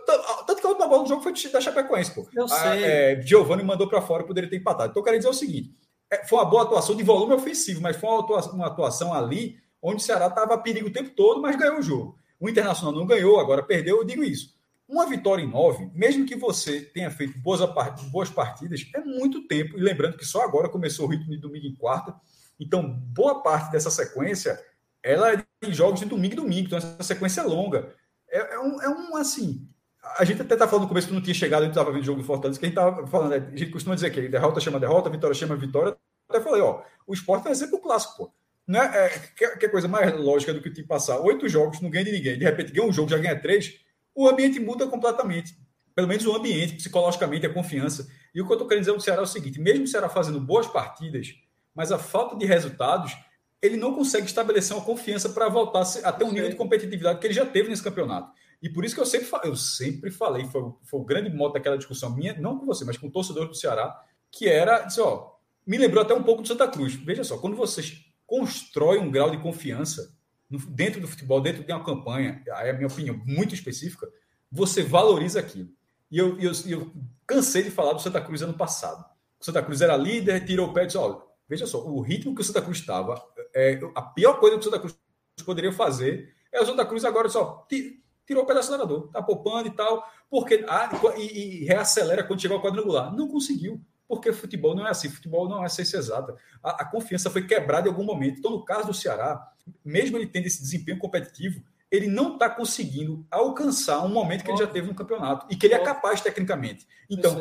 tanto 0.47 0.61
que 0.61 0.67
a 0.67 0.71
última 0.71 0.89
bola 0.89 1.03
do 1.03 1.09
jogo 1.09 1.23
foi 1.23 1.33
da 1.51 1.61
Chapecoense, 1.61 2.15
pô. 2.15 2.27
Eu 2.35 2.49
sei. 2.49 2.85
é, 2.85 3.23
Giovanni 3.23 3.63
mandou 3.63 3.89
para 3.89 4.03
fora, 4.03 4.25
poderia 4.25 4.49
ter 4.49 4.57
empatado. 4.57 4.91
Então, 4.91 5.01
eu 5.01 5.05
quero 5.05 5.17
dizer 5.17 5.29
o 5.29 5.35
seguinte: 5.35 5.75
é, 6.11 6.27
foi 6.27 6.39
uma 6.39 6.45
boa 6.45 6.63
atuação 6.63 6.95
de 6.95 7.03
volume 7.03 7.35
ofensivo, 7.35 7.81
mas 7.81 7.97
foi 7.97 8.09
uma 8.09 8.21
atuação, 8.21 8.53
uma 8.53 8.67
atuação 8.67 9.15
ali 9.15 9.59
onde 9.83 9.97
o 9.97 10.01
Ceará 10.01 10.29
estava 10.29 10.55
a 10.55 10.59
perigo 10.59 10.89
o 10.89 10.93
tempo 10.93 11.11
todo, 11.11 11.43
mas 11.43 11.57
ganhou 11.57 11.79
o 11.79 11.83
jogo. 11.83 12.19
O 12.41 12.49
Internacional 12.49 12.95
não 12.95 13.07
ganhou, 13.07 13.39
agora 13.39 13.63
perdeu, 13.63 13.99
eu 13.99 14.05
digo 14.05 14.25
isso. 14.25 14.55
Uma 14.89 15.07
vitória 15.07 15.43
em 15.43 15.51
nove, 15.51 15.91
mesmo 15.95 16.27
que 16.27 16.37
você 16.37 16.81
tenha 16.81 17.11
feito 17.11 17.39
boas, 17.39 17.61
boas 18.11 18.31
partidas, 18.31 18.87
é 18.95 19.01
muito 19.01 19.47
tempo. 19.47 19.79
E 19.79 19.81
lembrando 19.81 20.17
que 20.17 20.25
só 20.25 20.43
agora 20.43 20.69
começou 20.69 21.07
o 21.07 21.09
ritmo 21.11 21.31
de 21.31 21.39
domingo 21.39 21.67
em 21.67 21.75
quarta. 21.75 22.15
Então, 22.61 22.83
boa 22.89 23.43
parte 23.43 23.73
dessa 23.73 23.91
sequência 23.91 24.59
ela 25.03 25.33
é 25.33 25.37
de 25.37 25.75
jogos 25.75 26.01
de 26.01 26.07
domingo 26.07 26.33
e 26.33 26.37
domingo. 26.37 26.67
Então, 26.67 26.79
essa 26.79 27.03
sequência 27.03 27.43
é 27.43 27.45
longa. 27.45 27.95
É, 28.35 28.55
é, 28.55 28.59
um, 28.59 28.83
é 28.83 28.89
um, 28.89 29.17
assim. 29.17 29.69
A 30.19 30.25
gente 30.25 30.43
até 30.43 30.57
tá 30.57 30.67
falando 30.67 30.83
no 30.83 30.89
começo 30.89 31.07
que 31.07 31.15
não 31.15 31.23
tinha 31.23 31.33
chegado, 31.33 31.63
a 31.63 31.65
gente 31.67 31.73
estava 31.73 31.93
vendo 31.93 32.03
o 32.03 32.05
jogo 32.05 32.21
do 32.21 32.27
Fortaleza, 32.27 32.59
que 32.59 32.67
a 32.67 32.69
gente 32.69 32.77
estava 32.77 33.07
falando, 33.07 33.31
né? 33.31 33.49
a 33.53 33.57
gente 33.57 33.71
costuma 33.71 33.95
dizer 33.95 34.11
que 34.11 34.29
derrota 34.29 34.61
chama 34.61 34.81
derrota, 34.81 35.09
vitória 35.09 35.35
chama 35.35 35.57
vitória. 35.57 35.97
Até 36.29 36.41
falei, 36.41 36.61
ó, 36.61 36.83
o 37.07 37.15
esporte 37.15 37.47
é 37.47 37.51
um 37.51 37.53
exemplo 37.53 37.79
clássico, 37.79 38.17
pô. 38.17 38.33
Não 38.67 38.83
é, 38.83 39.07
é, 39.07 39.09
que, 39.37 39.57
que 39.57 39.69
coisa 39.69 39.87
mais 39.87 40.13
lógica 40.19 40.53
do 40.53 40.61
que 40.61 40.71
te 40.71 40.83
passar 40.83 41.21
oito 41.21 41.49
jogos, 41.49 41.81
não 41.81 41.91
ganha 41.91 42.07
de 42.07 42.13
ninguém, 42.13 42.37
de 42.37 42.45
repente 42.45 42.73
ganha 42.73 42.89
um 42.89 42.93
jogo, 42.93 43.09
já 43.09 43.19
ganha 43.19 43.41
três, 43.41 43.79
o 44.15 44.29
ambiente 44.29 44.59
muda 44.59 44.87
completamente. 44.89 45.57
Pelo 45.95 46.09
menos 46.09 46.27
o 46.27 46.35
ambiente, 46.35 46.75
psicologicamente, 46.75 47.47
a 47.47 47.53
confiança. 47.53 48.09
E 48.35 48.43
o 48.43 48.47
que 48.47 48.51
eu 48.51 48.55
estou 48.55 48.67
querendo 48.67 48.83
dizer 48.83 48.95
no 48.95 49.01
Ceará 49.01 49.21
é 49.21 49.25
o 49.25 49.27
seguinte: 49.27 49.61
mesmo 49.61 49.85
o 49.85 49.87
Ceará 49.87 50.09
fazendo 50.09 50.41
boas 50.41 50.67
partidas, 50.67 51.35
mas 51.75 51.93
a 51.93 51.99
falta 51.99 52.37
de 52.37 52.45
resultados 52.45 53.17
ele 53.65 53.79
não 53.79 53.95
consegue 53.95 54.27
estabelecer 54.27 54.77
uma 54.77 54.85
confiança 54.85 55.31
para 55.31 55.49
voltar 55.49 55.85
até 56.03 56.25
um 56.25 56.33
nível 56.33 56.51
de 56.51 56.57
competitividade 56.57 57.19
que 57.19 57.27
ele 57.27 57.33
já 57.33 57.47
teve 57.47 57.71
nesse 57.71 57.83
campeonato. 57.83 58.31
E 58.63 58.69
por 58.69 58.85
isso 58.85 58.95
que 58.95 59.01
eu 59.01 59.07
sempre, 59.07 59.29
eu 59.45 59.57
sempre 59.57 60.11
falei, 60.11 60.45
foi, 60.47 60.73
foi 60.83 61.01
o 61.01 61.05
grande 61.05 61.35
modo 61.35 61.55
daquela 61.55 61.77
discussão 61.77 62.15
minha, 62.15 62.35
não 62.39 62.59
com 62.59 62.67
você, 62.67 62.85
mas 62.85 62.99
com 62.99 63.07
o 63.07 63.11
torcedor 63.11 63.49
do 63.49 63.55
Ceará, 63.55 63.99
que 64.31 64.49
era, 64.49 64.83
disse, 64.83 65.01
ó, 65.01 65.33
me 65.67 65.79
lembrou 65.79 66.03
até 66.03 66.15
um 66.15 66.23
pouco 66.23 66.43
do 66.43 66.49
Santa 66.49 66.69
Cruz. 66.69 66.95
Veja 66.95 67.25
só, 67.25 67.39
quando 67.39 67.57
você 67.57 67.83
constrói 68.27 68.99
um 68.99 69.11
grau 69.11 69.31
de 69.31 69.39
confiança 69.39 70.15
dentro 70.69 71.01
do 71.01 71.09
futebol, 71.09 71.41
dentro 71.41 71.65
de 71.65 71.73
uma 71.73 71.83
campanha, 71.83 72.43
aí 72.53 72.69
é 72.69 72.71
a 72.71 72.75
minha 72.75 72.87
opinião 72.87 73.21
muito 73.25 73.55
específica, 73.55 74.07
você 74.53 74.83
valoriza 74.83 75.41
aquilo. 75.41 75.71
E 76.11 76.19
eu, 76.19 76.39
eu, 76.39 76.53
eu 76.67 76.93
cansei 77.27 77.63
de 77.63 77.71
falar 77.71 77.95
do 77.95 78.03
Santa 78.03 78.21
Cruz 78.21 78.43
ano 78.43 78.55
passado. 78.55 79.05
O 79.41 79.45
Santa 79.45 79.63
Cruz 79.63 79.81
era 79.81 79.97
líder, 79.97 80.45
tirou 80.45 80.69
o 80.69 80.73
pé 80.73 80.83
e 80.83 80.87
disse: 80.87 80.99
olha, 80.99 81.17
veja 81.49 81.67
só, 81.67 81.85
o 81.85 82.01
ritmo 82.01 82.35
que 82.35 82.41
o 82.41 82.45
Santa 82.45 82.63
Cruz 82.63 82.79
estava, 82.79 83.23
é, 83.55 83.81
a 83.95 84.03
pior 84.03 84.41
coisa 84.41 84.57
que 84.57 84.61
o 84.61 84.65
Santa 84.65 84.81
Cruz 84.81 84.97
poderia 85.45 85.73
fazer 85.73 86.35
é 86.53 86.61
o 86.61 86.67
Santa 86.67 86.85
Cruz 86.85 87.05
agora 87.05 87.29
só 87.29 87.67
tirou 88.27 88.43
o 88.43 88.47
pé 88.47 88.55
do 88.55 88.61
acelerador, 88.61 89.09
tá 89.09 89.23
poupando 89.23 89.69
e 89.69 89.71
tal, 89.71 90.05
porque 90.31 90.65
ah, 90.69 90.91
e, 91.17 91.63
e, 91.63 91.65
reacelera 91.65 92.25
quando 92.25 92.41
chegar 92.41 92.55
ao 92.55 92.63
quadrangular. 92.63 93.15
Não 93.15 93.29
conseguiu, 93.29 93.81
porque 94.09 94.33
futebol 94.33 94.75
não 94.75 94.87
é 94.87 94.91
assim, 94.91 95.09
futebol 95.09 95.49
não 95.49 95.65
é 95.65 95.69
ciência 95.69 95.99
exata. 95.99 96.35
A, 96.63 96.83
a 96.83 96.85
confiança 96.85 97.31
foi 97.31 97.47
quebrada 97.47 97.87
em 97.87 97.91
algum 97.91 98.05
momento. 98.05 98.39
Então, 98.39 98.51
no 98.51 98.65
caso 98.65 98.87
do 98.87 98.95
Ceará, 98.95 99.47
mesmo 99.85 100.17
ele 100.17 100.27
tendo 100.27 100.47
esse 100.47 100.61
desempenho 100.61 100.99
competitivo, 100.99 101.63
ele 101.91 102.09
não 102.09 102.35
está 102.35 102.51
conseguindo 102.51 103.25
alcançar 103.31 104.05
um 104.05 104.09
momento 104.09 104.43
que 104.43 104.51
ele 104.51 104.59
já 104.59 104.67
teve 104.67 104.89
no 104.89 104.95
campeonato 104.95 105.47
e 105.51 105.57
que 105.57 105.67
ele 105.67 105.75
é 105.75 105.79
capaz 105.79 106.21
tecnicamente. 106.21 106.87
Então, 107.09 107.37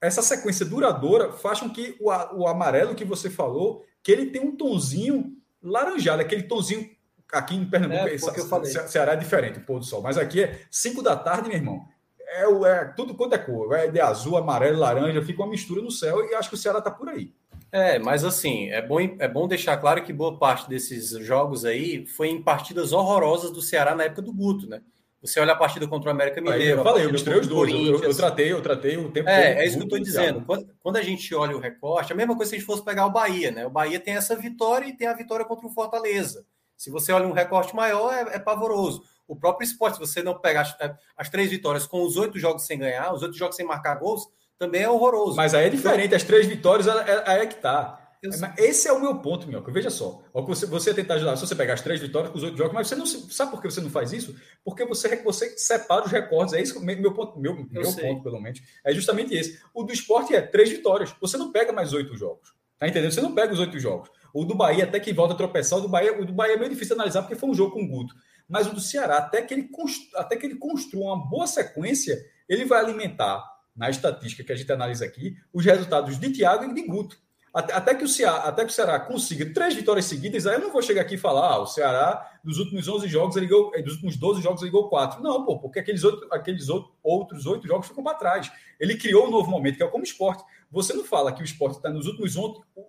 essa 0.00 0.22
sequência 0.22 0.64
duradoura 0.64 1.32
faz 1.32 1.60
com 1.60 1.70
que 1.70 1.96
o, 1.98 2.10
o 2.10 2.46
amarelo 2.46 2.94
que 2.94 3.04
você 3.04 3.28
falou, 3.28 3.84
que 4.02 4.12
ele 4.12 4.26
tem 4.26 4.40
um 4.40 4.54
tonzinho 4.54 5.36
laranjado, 5.62 6.22
aquele 6.22 6.44
tonzinho 6.44 6.88
aqui 7.32 7.54
em 7.54 7.64
Pernambuco, 7.64 8.08
é, 8.08 8.64
Ce 8.64 8.88
Ceará 8.88 9.12
é 9.12 9.16
diferente, 9.16 9.58
o 9.58 9.62
pôr 9.62 9.78
do 9.78 9.84
sol, 9.84 10.02
mas 10.02 10.16
aqui 10.16 10.42
é 10.42 10.60
5 10.70 11.02
da 11.02 11.16
tarde, 11.16 11.48
meu 11.48 11.56
irmão. 11.56 11.84
É, 12.20 12.44
é 12.44 12.84
tudo 12.96 13.14
quanto 13.14 13.34
é 13.34 13.38
cor, 13.38 13.74
é 13.74 13.88
de 13.88 14.00
azul, 14.00 14.36
amarelo, 14.36 14.78
laranja, 14.78 15.22
fica 15.22 15.42
uma 15.42 15.50
mistura 15.50 15.82
no 15.82 15.90
céu 15.90 16.24
e 16.24 16.34
acho 16.34 16.48
que 16.48 16.54
o 16.54 16.58
Ceará 16.58 16.78
está 16.78 16.90
por 16.90 17.08
aí. 17.08 17.32
É, 17.70 17.98
mas 17.98 18.24
assim, 18.24 18.70
é 18.70 18.80
bom, 18.80 18.98
é 19.00 19.28
bom 19.28 19.46
deixar 19.46 19.76
claro 19.76 20.02
que 20.02 20.12
boa 20.12 20.38
parte 20.38 20.68
desses 20.68 21.10
jogos 21.24 21.64
aí 21.64 22.06
foi 22.06 22.28
em 22.28 22.42
partidas 22.42 22.92
horrorosas 22.92 23.50
do 23.50 23.60
Ceará 23.60 23.94
na 23.94 24.04
época 24.04 24.22
do 24.22 24.32
Guto, 24.32 24.66
né? 24.66 24.80
Você 25.20 25.40
olha 25.40 25.52
a 25.52 25.56
partida 25.56 25.86
contra 25.88 26.10
o 26.10 26.12
América 26.12 26.40
Mineiro. 26.40 26.78
eu 26.78 26.84
falei, 26.84 27.04
eu 27.04 27.12
misturei 27.12 27.40
os 27.40 27.48
dois. 27.48 27.72
Eu, 27.72 28.02
eu, 28.02 28.16
tratei, 28.16 28.52
eu 28.52 28.62
tratei 28.62 28.96
o 28.96 29.10
tempo 29.10 29.28
É, 29.28 29.64
é 29.64 29.66
isso 29.66 29.76
que 29.76 29.82
eu 29.82 29.86
estou 29.86 29.98
dizendo. 29.98 30.44
Quando, 30.44 30.68
quando, 30.80 30.96
a 30.96 31.02
gente 31.02 31.34
olha 31.34 31.56
o 31.56 31.60
recorte, 31.60 32.12
a 32.12 32.16
mesma 32.16 32.36
coisa 32.36 32.50
se 32.50 32.56
a 32.56 32.58
gente 32.58 32.66
fosse 32.66 32.84
pegar 32.84 33.04
o 33.06 33.10
Bahia, 33.10 33.50
né? 33.50 33.66
O 33.66 33.70
Bahia 33.70 33.98
tem 33.98 34.14
essa 34.14 34.36
vitória 34.36 34.86
e 34.86 34.96
tem 34.96 35.08
a 35.08 35.14
vitória 35.14 35.44
contra 35.44 35.66
o 35.66 35.70
Fortaleza. 35.70 36.46
Se 36.76 36.90
você 36.90 37.10
olha 37.10 37.26
um 37.26 37.32
recorte 37.32 37.74
maior, 37.74 38.14
é, 38.14 38.36
é 38.36 38.38
pavoroso. 38.38 39.02
O 39.26 39.34
próprio 39.34 39.66
esporte, 39.66 39.94
se 39.94 40.00
você 40.00 40.22
não 40.22 40.38
pegar 40.38 40.60
as, 40.60 40.76
as, 41.16 41.28
três 41.28 41.50
vitórias 41.50 41.84
com 41.84 42.02
os 42.02 42.16
oito 42.16 42.38
jogos 42.38 42.64
sem 42.64 42.78
ganhar, 42.78 43.12
os 43.12 43.22
oito 43.22 43.36
jogos 43.36 43.56
sem 43.56 43.66
marcar 43.66 43.96
gols, 43.96 44.22
também 44.56 44.82
é 44.82 44.88
horroroso. 44.88 45.36
Mas 45.36 45.52
aí 45.52 45.66
é 45.66 45.68
diferente, 45.68 46.14
as 46.14 46.22
três 46.22 46.46
vitórias, 46.46 46.86
aí 46.88 47.40
é 47.40 47.46
que 47.46 47.56
tá. 47.56 48.07
Esse 48.56 48.88
é 48.88 48.92
o 48.92 49.00
meu 49.00 49.18
ponto, 49.20 49.46
Minhoca. 49.46 49.70
Veja 49.70 49.90
só. 49.90 50.22
Você, 50.32 50.66
você 50.66 50.92
tentar 50.92 51.14
ajudar, 51.14 51.36
se 51.36 51.46
você 51.46 51.54
pegar 51.54 51.74
as 51.74 51.80
três 51.80 52.00
vitórias 52.00 52.32
com 52.32 52.38
os 52.38 52.44
oito 52.44 52.56
jogos, 52.56 52.72
mas 52.72 52.88
você 52.88 52.96
não 52.96 53.06
sabe 53.06 53.50
por 53.50 53.62
que 53.62 53.70
você 53.70 53.80
não 53.80 53.90
faz 53.90 54.12
isso? 54.12 54.34
Porque 54.64 54.84
você, 54.84 55.16
você 55.22 55.56
separa 55.56 56.04
os 56.04 56.10
recordes. 56.10 56.54
É 56.54 56.60
isso 56.60 56.84
meu 56.84 57.12
ponto, 57.12 57.38
meu, 57.38 57.54
meu 57.54 57.92
ponto, 57.94 58.22
pelo 58.22 58.40
menos. 58.40 58.60
É 58.84 58.92
justamente 58.92 59.34
esse. 59.34 59.60
O 59.72 59.84
do 59.84 59.92
esporte 59.92 60.34
é 60.34 60.40
três 60.40 60.70
vitórias. 60.70 61.14
Você 61.20 61.36
não 61.36 61.52
pega 61.52 61.72
mais 61.72 61.92
oito 61.92 62.16
jogos. 62.16 62.52
Tá 62.78 62.86
entendendo? 62.86 63.12
Você 63.12 63.20
não 63.20 63.34
pega 63.34 63.52
os 63.52 63.58
oito 63.58 63.78
jogos. 63.78 64.10
O 64.32 64.44
do 64.44 64.54
Bahia, 64.54 64.84
até 64.84 65.00
que 65.00 65.12
volta 65.12 65.34
a 65.34 65.36
tropeçar, 65.36 65.78
o 65.78 65.82
do 65.82 65.88
Bahia, 65.88 66.20
o 66.20 66.24
do 66.24 66.32
Bahia 66.32 66.54
é 66.54 66.56
meio 66.56 66.70
difícil 66.70 66.94
de 66.94 67.00
analisar 67.00 67.22
porque 67.22 67.34
foi 67.34 67.48
um 67.48 67.54
jogo 67.54 67.72
com 67.72 67.82
o 67.82 67.88
Guto. 67.88 68.14
Mas 68.48 68.66
o 68.66 68.74
do 68.74 68.80
Ceará, 68.80 69.18
até 69.18 69.42
que 69.42 69.52
ele, 69.52 69.68
até 70.14 70.36
que 70.36 70.46
ele 70.46 70.56
construa 70.56 71.14
uma 71.14 71.28
boa 71.28 71.46
sequência, 71.46 72.16
ele 72.48 72.64
vai 72.64 72.80
alimentar, 72.80 73.44
na 73.78 73.88
estatística 73.88 74.42
que 74.42 74.52
a 74.52 74.56
gente 74.56 74.70
analisa 74.72 75.04
aqui, 75.04 75.36
os 75.52 75.64
resultados 75.64 76.18
de 76.18 76.30
Thiago 76.30 76.64
e 76.64 76.74
de 76.74 76.82
Guto. 76.82 77.16
Até, 77.52 77.94
que 77.94 78.04
o 78.04 78.08
Ceará, 78.08 78.38
até 78.44 78.64
que 78.64 78.70
o 78.70 78.74
Ceará 78.74 79.00
consiga 79.00 79.52
três 79.52 79.74
vitórias 79.74 80.04
seguidas, 80.04 80.46
aí 80.46 80.54
eu 80.54 80.60
não 80.60 80.70
vou 80.70 80.82
chegar 80.82 81.00
aqui 81.00 81.14
e 81.14 81.18
falar, 81.18 81.54
ah, 81.54 81.58
o 81.60 81.66
Ceará, 81.66 82.38
dos 82.44 82.58
últimos 82.58 82.86
11 82.86 83.08
jogos, 83.08 83.36
ele 83.36 83.46
ganhou, 83.46 83.72
eh, 83.74 83.82
dos 83.82 83.94
últimos 83.94 84.16
12 84.16 84.42
jogos, 84.42 84.62
ele 84.62 84.70
ganhou 84.70 84.88
quatro. 84.88 85.22
Não, 85.22 85.44
pô, 85.44 85.58
porque 85.58 85.78
aqueles, 85.78 86.04
outro, 86.04 86.28
aqueles 86.30 86.68
outro, 86.68 86.92
outros 87.02 87.46
oito 87.46 87.66
jogos 87.66 87.88
ficam 87.88 88.04
para 88.04 88.18
trás. 88.18 88.52
Ele 88.78 88.96
criou 88.96 89.26
um 89.26 89.30
novo 89.30 89.50
momento, 89.50 89.76
que 89.76 89.82
é 89.82 89.86
como 89.88 90.04
esporte. 90.04 90.44
Você 90.70 90.92
não 90.92 91.04
fala 91.04 91.32
que 91.32 91.42
o 91.42 91.44
esporte 91.44 91.76
está 91.76 91.88
nos 91.88 92.06
últimos, 92.06 92.36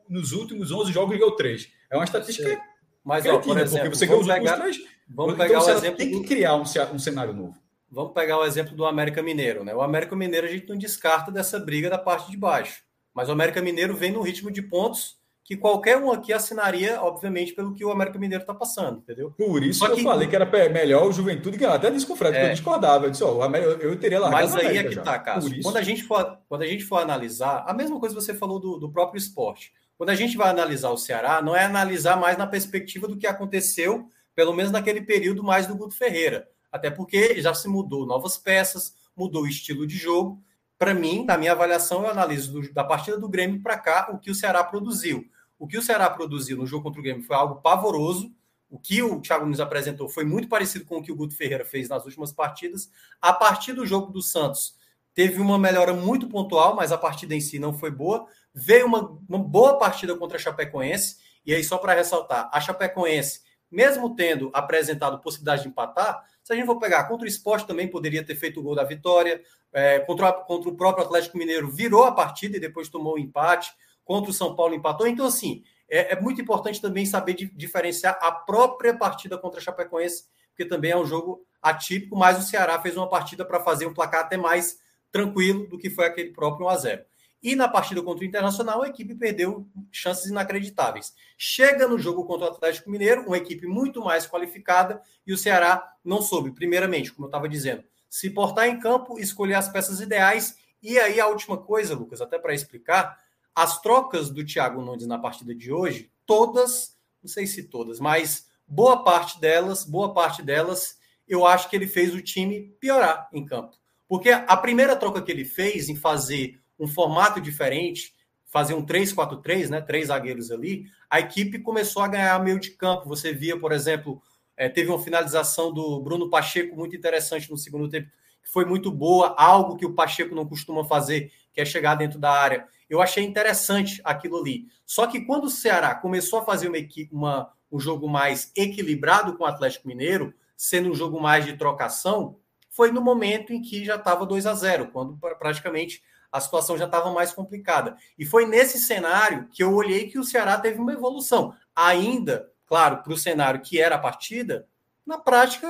nos 0.09 0.31
últimos 0.33 0.71
11 0.71 0.91
jogos, 0.91 1.11
ele 1.11 1.19
ganhou 1.19 1.35
três. 1.35 1.71
É 1.89 1.95
uma 1.95 2.03
estatística 2.03 2.61
Mas, 3.03 3.25
ó, 3.25 3.39
por 3.39 3.57
exemplo, 3.57 3.85
porque 3.85 3.97
você 3.97 4.05
ganhou 4.05 4.21
os 4.21 4.27
últimos 4.27 4.51
três. 4.51 4.77
Vamos 5.07 5.33
então, 5.33 5.47
pegar 5.47 5.63
o 5.63 5.69
exemplo 5.69 5.97
tem 5.97 6.11
que 6.11 6.27
criar 6.27 6.55
um, 6.55 6.61
um 6.61 6.99
cenário 6.99 7.33
novo. 7.33 7.57
Vamos 7.91 8.13
pegar 8.13 8.37
o 8.37 8.45
exemplo 8.45 8.75
do 8.75 8.85
América 8.85 9.23
Mineiro, 9.23 9.63
né? 9.63 9.73
O 9.73 9.81
América 9.81 10.15
Mineiro 10.15 10.45
a 10.45 10.49
gente 10.49 10.69
não 10.69 10.77
descarta 10.77 11.31
dessa 11.31 11.59
briga 11.59 11.89
da 11.89 11.97
parte 11.97 12.29
de 12.29 12.37
baixo. 12.37 12.83
Mas 13.19 13.27
o 13.27 13.33
América 13.33 13.61
Mineiro 13.61 13.93
vem 13.97 14.13
no 14.13 14.21
ritmo 14.21 14.49
de 14.49 14.61
pontos 14.61 15.17
que 15.43 15.57
qualquer 15.57 15.97
um 15.97 16.09
aqui 16.09 16.31
assinaria, 16.31 17.01
obviamente, 17.01 17.51
pelo 17.51 17.73
que 17.73 17.83
o 17.83 17.91
América 17.91 18.17
Mineiro 18.17 18.43
está 18.43 18.53
passando, 18.53 18.99
entendeu? 18.99 19.31
Por 19.31 19.61
isso 19.61 19.85
que 19.85 19.91
eu 19.91 19.97
falei 19.97 20.25
que 20.25 20.35
era 20.37 20.45
melhor 20.69 21.05
o 21.05 21.11
Juventude 21.11 21.57
ganhar. 21.57 21.73
Até 21.73 21.91
disse 21.91 22.05
com 22.05 22.13
o 22.13 22.15
Fred, 22.15 22.37
é. 22.37 22.45
eu 22.45 22.51
discordava. 22.51 23.07
Eu 23.07 23.11
disse, 23.11 23.25
ó, 23.25 23.45
eu, 23.57 23.77
eu 23.79 23.99
teria 23.99 24.21
largado 24.21 24.53
Mas 24.53 24.55
aí 24.55 24.77
é 24.77 24.83
que 24.85 24.93
está, 24.93 25.19
Cássio. 25.19 25.61
Quando 25.61 25.75
a, 25.75 25.81
gente 25.81 26.01
for, 26.05 26.37
quando 26.47 26.61
a 26.61 26.65
gente 26.65 26.85
for 26.85 27.01
analisar, 27.01 27.65
a 27.67 27.73
mesma 27.73 27.99
coisa 27.99 28.15
que 28.15 28.21
você 28.21 28.33
falou 28.33 28.57
do, 28.57 28.77
do 28.77 28.89
próprio 28.89 29.17
esporte. 29.17 29.73
Quando 29.97 30.11
a 30.11 30.15
gente 30.15 30.37
vai 30.37 30.49
analisar 30.49 30.91
o 30.91 30.97
Ceará, 30.97 31.41
não 31.41 31.53
é 31.53 31.65
analisar 31.65 32.15
mais 32.15 32.37
na 32.37 32.47
perspectiva 32.47 33.05
do 33.05 33.17
que 33.17 33.27
aconteceu, 33.27 34.07
pelo 34.33 34.53
menos 34.53 34.71
naquele 34.71 35.01
período 35.01 35.43
mais 35.43 35.67
do 35.67 35.75
Guto 35.75 35.93
Ferreira. 35.93 36.47
Até 36.71 36.89
porque 36.89 37.41
já 37.41 37.53
se 37.53 37.67
mudou 37.67 38.05
novas 38.05 38.37
peças, 38.37 38.93
mudou 39.13 39.43
o 39.43 39.47
estilo 39.47 39.85
de 39.85 39.97
jogo. 39.97 40.41
Para 40.79 40.93
mim, 40.93 41.25
na 41.25 41.37
minha 41.37 41.51
avaliação, 41.51 42.03
eu 42.03 42.09
analiso 42.09 42.53
do, 42.53 42.73
da 42.73 42.85
partida 42.85 43.17
do 43.17 43.27
Grêmio 43.27 43.61
para 43.61 43.77
cá 43.77 44.09
o 44.13 44.17
que 44.17 44.31
o 44.31 44.35
Ceará 44.35 44.63
produziu. 44.63 45.29
O 45.59 45.67
que 45.67 45.77
o 45.77 45.81
Ceará 45.81 46.09
produziu 46.09 46.55
no 46.55 46.65
jogo 46.65 46.83
contra 46.83 47.01
o 47.01 47.03
Grêmio 47.03 47.21
foi 47.21 47.35
algo 47.35 47.55
pavoroso. 47.55 48.33
O 48.69 48.79
que 48.79 49.03
o 49.03 49.19
Thiago 49.19 49.45
nos 49.45 49.59
apresentou 49.59 50.07
foi 50.07 50.23
muito 50.23 50.47
parecido 50.47 50.85
com 50.85 50.97
o 50.97 51.03
que 51.03 51.11
o 51.11 51.15
Guto 51.17 51.35
Ferreira 51.35 51.65
fez 51.65 51.89
nas 51.89 52.05
últimas 52.05 52.31
partidas. 52.31 52.89
A 53.21 53.33
partir 53.33 53.73
do 53.73 53.85
jogo 53.85 54.09
do 54.09 54.21
Santos, 54.21 54.77
teve 55.13 55.41
uma 55.41 55.59
melhora 55.59 55.93
muito 55.93 56.29
pontual, 56.29 56.73
mas 56.73 56.93
a 56.93 56.97
partida 56.97 57.35
em 57.35 57.41
si 57.41 57.59
não 57.59 57.77
foi 57.77 57.91
boa. 57.91 58.25
Veio 58.53 58.85
uma, 58.85 59.19
uma 59.27 59.39
boa 59.39 59.77
partida 59.77 60.15
contra 60.15 60.37
a 60.37 60.39
Chapecoense. 60.39 61.17
E 61.45 61.53
aí, 61.53 61.61
só 61.61 61.77
para 61.77 61.93
ressaltar, 61.93 62.49
a 62.53 62.61
Chapecoense, 62.61 63.41
mesmo 63.69 64.15
tendo 64.15 64.49
apresentado 64.53 65.19
possibilidade 65.19 65.63
de 65.63 65.67
empatar, 65.67 66.23
se 66.41 66.53
a 66.53 66.55
gente 66.55 66.65
for 66.65 66.79
pegar 66.79 67.03
contra 67.03 67.25
o 67.25 67.29
esporte, 67.29 67.67
também 67.67 67.87
poderia 67.87 68.25
ter 68.25 68.35
feito 68.35 68.59
o 68.59 68.63
gol 68.63 68.75
da 68.75 68.83
vitória. 68.83 69.41
É, 69.71 69.99
contra, 69.99 70.31
contra 70.33 70.69
o 70.69 70.75
próprio 70.75 71.05
Atlético 71.05 71.37
Mineiro, 71.37 71.69
virou 71.69 72.03
a 72.03 72.11
partida 72.11 72.57
e 72.57 72.59
depois 72.59 72.89
tomou 72.89 73.13
o 73.13 73.15
um 73.15 73.19
empate 73.19 73.71
contra 74.03 74.31
o 74.31 74.33
São 74.33 74.55
Paulo 74.55 74.73
empatou. 74.73 75.07
Então, 75.07 75.27
assim, 75.27 75.63
é, 75.89 76.13
é 76.13 76.21
muito 76.21 76.41
importante 76.41 76.81
também 76.81 77.05
saber 77.05 77.33
de, 77.33 77.45
diferenciar 77.55 78.17
a 78.21 78.31
própria 78.31 78.95
partida 78.95 79.37
contra 79.37 79.59
a 79.59 79.63
Chapecoense, 79.63 80.25
porque 80.49 80.65
também 80.65 80.91
é 80.91 80.97
um 80.97 81.05
jogo 81.05 81.45
atípico, 81.61 82.15
mas 82.15 82.39
o 82.39 82.41
Ceará 82.41 82.79
fez 82.81 82.95
uma 82.95 83.09
partida 83.09 83.43
para 83.43 83.59
fazer 83.59 83.85
um 83.85 83.93
placar 83.93 84.21
até 84.21 84.37
mais 84.37 84.79
tranquilo 85.11 85.67
do 85.67 85.77
que 85.77 85.89
foi 85.89 86.05
aquele 86.05 86.31
próprio 86.31 86.67
1 86.67 86.69
a 86.69 86.77
0 86.77 87.05
E 87.41 87.55
na 87.55 87.67
partida 87.67 88.01
contra 88.01 88.23
o 88.23 88.27
Internacional, 88.27 88.83
a 88.83 88.87
equipe 88.87 89.15
perdeu 89.15 89.67
chances 89.91 90.25
inacreditáveis. 90.27 91.13
Chega 91.37 91.87
no 91.87 91.97
jogo 91.97 92.25
contra 92.25 92.47
o 92.47 92.51
Atlético 92.51 92.89
Mineiro, 92.89 93.25
uma 93.25 93.37
equipe 93.37 93.65
muito 93.65 94.03
mais 94.03 94.27
qualificada, 94.27 95.01
e 95.25 95.33
o 95.33 95.37
Ceará 95.37 95.93
não 96.03 96.21
soube, 96.21 96.51
primeiramente, 96.51 97.11
como 97.11 97.25
eu 97.25 97.29
estava 97.29 97.49
dizendo, 97.49 97.83
se 98.09 98.29
portar 98.29 98.67
em 98.67 98.79
campo, 98.79 99.19
escolher 99.19 99.53
as 99.53 99.69
peças 99.69 99.99
ideais. 99.99 100.57
E 100.81 100.97
aí 100.97 101.19
a 101.19 101.27
última 101.27 101.57
coisa, 101.57 101.95
Lucas, 101.95 102.21
até 102.21 102.39
para 102.39 102.53
explicar, 102.53 103.17
as 103.53 103.81
trocas 103.81 104.29
do 104.29 104.45
Thiago 104.45 104.81
Nunes 104.81 105.05
na 105.05 105.19
partida 105.19 105.53
de 105.53 105.71
hoje, 105.71 106.11
todas, 106.25 106.97
não 107.21 107.29
sei 107.29 107.45
se 107.45 107.63
todas, 107.63 107.99
mas 107.99 108.47
boa 108.67 109.03
parte 109.03 109.39
delas, 109.39 109.83
boa 109.83 110.13
parte 110.13 110.41
delas, 110.41 110.97
eu 111.27 111.45
acho 111.45 111.69
que 111.69 111.75
ele 111.75 111.87
fez 111.87 112.13
o 112.13 112.21
time 112.21 112.75
piorar 112.79 113.29
em 113.33 113.45
campo. 113.45 113.77
Porque 114.07 114.29
a 114.31 114.57
primeira 114.57 114.95
troca 114.95 115.21
que 115.21 115.31
ele 115.31 115.45
fez 115.45 115.89
em 115.89 115.95
fazer 115.95 116.59
um 116.79 116.87
formato 116.87 117.39
diferente, 117.39 118.15
fazer 118.45 118.73
um 118.73 118.83
3-4-3, 118.83 119.69
né, 119.69 119.81
três 119.81 120.07
zagueiros 120.07 120.49
ali, 120.49 120.85
a 121.09 121.19
equipe 121.19 121.59
começou 121.59 122.01
a 122.01 122.07
ganhar 122.07 122.43
meio 122.43 122.59
de 122.59 122.71
campo. 122.71 123.07
Você 123.07 123.31
via, 123.31 123.59
por 123.59 123.71
exemplo, 123.71 124.21
é, 124.59 124.67
teve 124.67 124.89
uma 124.89 124.99
finalização 125.01 125.73
do 125.73 126.01
Bruno 126.01 126.29
Pacheco 126.29 126.75
muito 126.75 126.93
interessante 126.93 127.49
no 127.49 127.57
segundo 127.57 127.87
tempo, 127.87 128.09
que 128.43 128.51
foi 128.51 128.65
muito 128.65 128.91
boa, 128.91 129.33
algo 129.37 129.77
que 129.77 129.85
o 129.85 129.93
Pacheco 129.93 130.35
não 130.35 130.45
costuma 130.45 130.83
fazer, 130.83 131.31
que 131.53 131.61
é 131.61 131.65
chegar 131.65 131.95
dentro 131.95 132.19
da 132.19 132.29
área. 132.29 132.67
Eu 132.89 133.01
achei 133.01 133.23
interessante 133.23 134.01
aquilo 134.03 134.37
ali. 134.37 134.65
Só 134.85 135.07
que 135.07 135.21
quando 135.21 135.45
o 135.45 135.49
Ceará 135.49 135.95
começou 135.95 136.39
a 136.39 136.45
fazer 136.45 136.67
uma, 136.67 136.77
uma, 137.09 137.53
um 137.71 137.79
jogo 137.79 138.09
mais 138.09 138.51
equilibrado 138.53 139.37
com 139.37 139.45
o 139.45 139.47
Atlético 139.47 139.87
Mineiro, 139.87 140.33
sendo 140.57 140.91
um 140.91 140.93
jogo 140.93 141.21
mais 141.21 141.45
de 141.45 141.55
trocação, 141.55 142.37
foi 142.69 142.91
no 142.91 142.99
momento 142.99 143.53
em 143.53 143.61
que 143.61 143.85
já 143.85 143.95
estava 143.95 144.25
2 144.25 144.45
a 144.45 144.53
0 144.53 144.87
quando 144.91 145.17
praticamente 145.39 146.03
a 146.29 146.41
situação 146.41 146.77
já 146.77 146.83
estava 146.85 147.09
mais 147.13 147.31
complicada. 147.31 147.95
E 148.17 148.25
foi 148.25 148.45
nesse 148.45 148.77
cenário 148.77 149.47
que 149.53 149.63
eu 149.63 149.73
olhei 149.73 150.09
que 150.09 150.19
o 150.19 150.23
Ceará 150.25 150.57
teve 150.57 150.81
uma 150.81 150.91
evolução. 150.91 151.55
Ainda 151.73 152.51
claro, 152.69 152.97
para 152.97 153.11
o 153.11 153.17
cenário 153.17 153.61
que 153.61 153.81
era 153.81 153.95
a 153.95 153.99
partida, 153.99 154.67
na 155.05 155.17
prática 155.17 155.67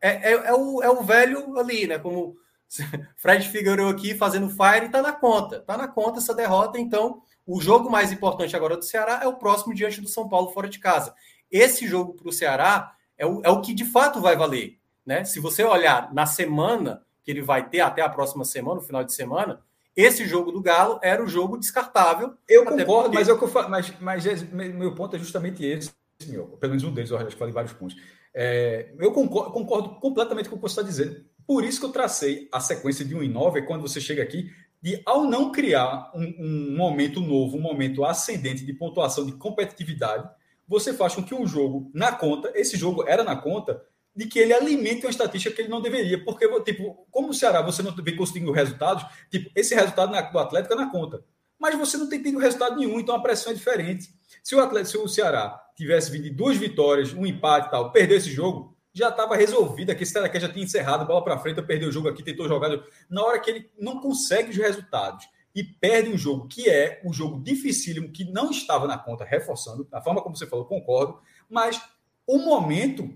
é, 0.00 0.32
é, 0.32 0.32
é, 0.32 0.52
o, 0.52 0.82
é 0.82 0.90
o 0.90 1.02
velho 1.04 1.56
ali, 1.56 1.86
né? 1.86 2.00
Como 2.00 2.36
Fred 3.16 3.48
Figueiredo 3.48 3.88
aqui 3.88 4.16
fazendo 4.16 4.50
fire, 4.50 4.86
está 4.86 5.00
na 5.00 5.12
conta. 5.12 5.58
Está 5.58 5.76
na 5.76 5.86
conta 5.86 6.18
essa 6.18 6.34
derrota, 6.34 6.80
então 6.80 7.22
o 7.46 7.60
jogo 7.60 7.88
mais 7.88 8.10
importante 8.10 8.56
agora 8.56 8.76
do 8.76 8.84
Ceará 8.84 9.20
é 9.22 9.28
o 9.28 9.36
próximo 9.36 9.72
diante 9.72 10.00
do 10.00 10.08
São 10.08 10.28
Paulo 10.28 10.50
fora 10.50 10.68
de 10.68 10.80
casa. 10.80 11.14
Esse 11.48 11.86
jogo 11.86 12.14
para 12.14 12.28
o 12.28 12.32
Ceará 12.32 12.92
é 13.16 13.24
o, 13.24 13.40
é 13.44 13.50
o 13.50 13.60
que 13.60 13.72
de 13.72 13.84
fato 13.84 14.20
vai 14.20 14.34
valer. 14.36 14.78
Né? 15.06 15.24
Se 15.24 15.38
você 15.38 15.62
olhar 15.62 16.12
na 16.12 16.26
semana 16.26 17.04
que 17.22 17.30
ele 17.30 17.42
vai 17.42 17.68
ter 17.68 17.80
até 17.80 18.02
a 18.02 18.08
próxima 18.08 18.44
semana, 18.44 18.80
no 18.80 18.86
final 18.86 19.04
de 19.04 19.12
semana, 19.12 19.62
esse 19.94 20.26
jogo 20.26 20.50
do 20.50 20.60
Galo 20.60 20.98
era 21.02 21.22
o 21.22 21.28
jogo 21.28 21.56
descartável. 21.56 22.34
Eu 22.48 22.64
concordo, 22.64 23.10
porque... 23.10 23.14
mas, 23.14 23.28
é 23.28 23.32
o 23.32 23.38
que 23.38 23.44
eu 23.44 23.48
falo, 23.48 23.68
mas, 23.68 23.92
mas 24.00 24.26
é, 24.26 24.34
meu 24.52 24.94
ponto 24.94 25.14
é 25.14 25.18
justamente 25.18 25.64
esse, 25.64 25.92
pelo 26.26 26.70
menos 26.70 26.84
um 26.84 26.92
deles, 26.92 27.10
eu 27.10 27.26
que 27.26 27.34
falei 27.34 27.52
vários 27.52 27.72
pontos. 27.72 27.96
É, 28.34 28.92
eu 28.98 29.12
concordo, 29.12 29.52
concordo, 29.52 30.00
completamente 30.00 30.48
com 30.48 30.56
o 30.56 30.58
que 30.58 30.62
você 30.62 30.80
está 30.80 30.82
dizendo. 30.82 31.24
Por 31.46 31.64
isso 31.64 31.80
que 31.80 31.86
eu 31.86 31.92
tracei 31.92 32.48
a 32.52 32.60
sequência 32.60 33.04
de 33.04 33.14
1 33.14 33.22
em 33.22 33.28
9, 33.28 33.58
é 33.58 33.62
quando 33.62 33.82
você 33.82 34.00
chega 34.00 34.22
aqui, 34.22 34.50
de 34.80 35.00
ao 35.06 35.24
não 35.24 35.52
criar 35.52 36.10
um, 36.14 36.34
um 36.38 36.76
momento 36.76 37.20
novo, 37.20 37.56
um 37.56 37.60
momento 37.60 38.04
ascendente 38.04 38.64
de 38.64 38.72
pontuação, 38.72 39.24
de 39.24 39.32
competitividade, 39.32 40.28
você 40.66 40.92
faz 40.92 41.14
com 41.14 41.22
que 41.22 41.34
um 41.34 41.46
jogo 41.46 41.90
na 41.92 42.12
conta, 42.12 42.50
esse 42.54 42.76
jogo 42.76 43.04
era 43.06 43.22
na 43.22 43.36
conta, 43.36 43.82
de 44.14 44.26
que 44.26 44.38
ele 44.38 44.52
alimente 44.52 45.06
uma 45.06 45.10
estatística 45.10 45.54
que 45.54 45.62
ele 45.62 45.68
não 45.68 45.80
deveria. 45.80 46.22
Porque, 46.22 46.48
tipo, 46.62 47.06
como 47.10 47.30
o 47.30 47.34
Ceará 47.34 47.62
você 47.62 47.82
não 47.82 47.94
vem 47.94 48.16
conseguindo 48.16 48.52
resultados, 48.52 49.04
tipo, 49.30 49.50
esse 49.54 49.74
resultado 49.74 50.10
do 50.10 50.38
Atlético 50.38 50.74
é 50.74 50.76
na 50.76 50.90
conta. 50.90 51.24
Mas 51.62 51.78
você 51.78 51.96
não 51.96 52.08
tem 52.08 52.20
tido 52.20 52.40
resultado 52.40 52.76
nenhum, 52.76 52.98
então 52.98 53.14
a 53.14 53.22
pressão 53.22 53.52
é 53.52 53.54
diferente. 53.54 54.08
Se 54.42 54.52
o, 54.56 54.60
Atlético, 54.60 54.90
se 54.90 54.98
o 54.98 55.06
Ceará 55.06 55.64
tivesse 55.76 56.10
vindo 56.10 56.28
duas 56.34 56.56
vitórias, 56.56 57.12
um 57.12 57.24
empate 57.24 57.68
e 57.68 57.70
tal, 57.70 57.92
perder 57.92 58.16
esse 58.16 58.32
jogo, 58.32 58.76
já 58.92 59.10
estava 59.10 59.36
resolvido. 59.36 59.90
Aqui 59.90 60.02
esse 60.02 60.12
Telequest 60.12 60.44
já 60.44 60.52
tinha 60.52 60.64
encerrado, 60.64 61.06
bola 61.06 61.22
para 61.22 61.38
frente, 61.38 61.62
perdeu 61.62 61.88
o 61.88 61.92
jogo 61.92 62.08
aqui, 62.08 62.20
tentou 62.20 62.48
jogar. 62.48 62.68
Na 63.08 63.22
hora 63.22 63.38
que 63.38 63.48
ele 63.48 63.70
não 63.78 64.00
consegue 64.00 64.50
os 64.50 64.56
resultados 64.56 65.24
e 65.54 65.62
perde 65.62 66.10
um 66.10 66.18
jogo 66.18 66.48
que 66.48 66.68
é 66.68 67.00
um 67.04 67.12
jogo 67.12 67.40
dificílimo, 67.40 68.10
que 68.10 68.24
não 68.24 68.50
estava 68.50 68.88
na 68.88 68.98
conta, 68.98 69.24
reforçando, 69.24 69.84
da 69.84 70.02
forma 70.02 70.20
como 70.20 70.36
você 70.36 70.48
falou, 70.48 70.64
concordo, 70.64 71.20
mas 71.48 71.80
o 72.26 72.38
momento 72.38 73.08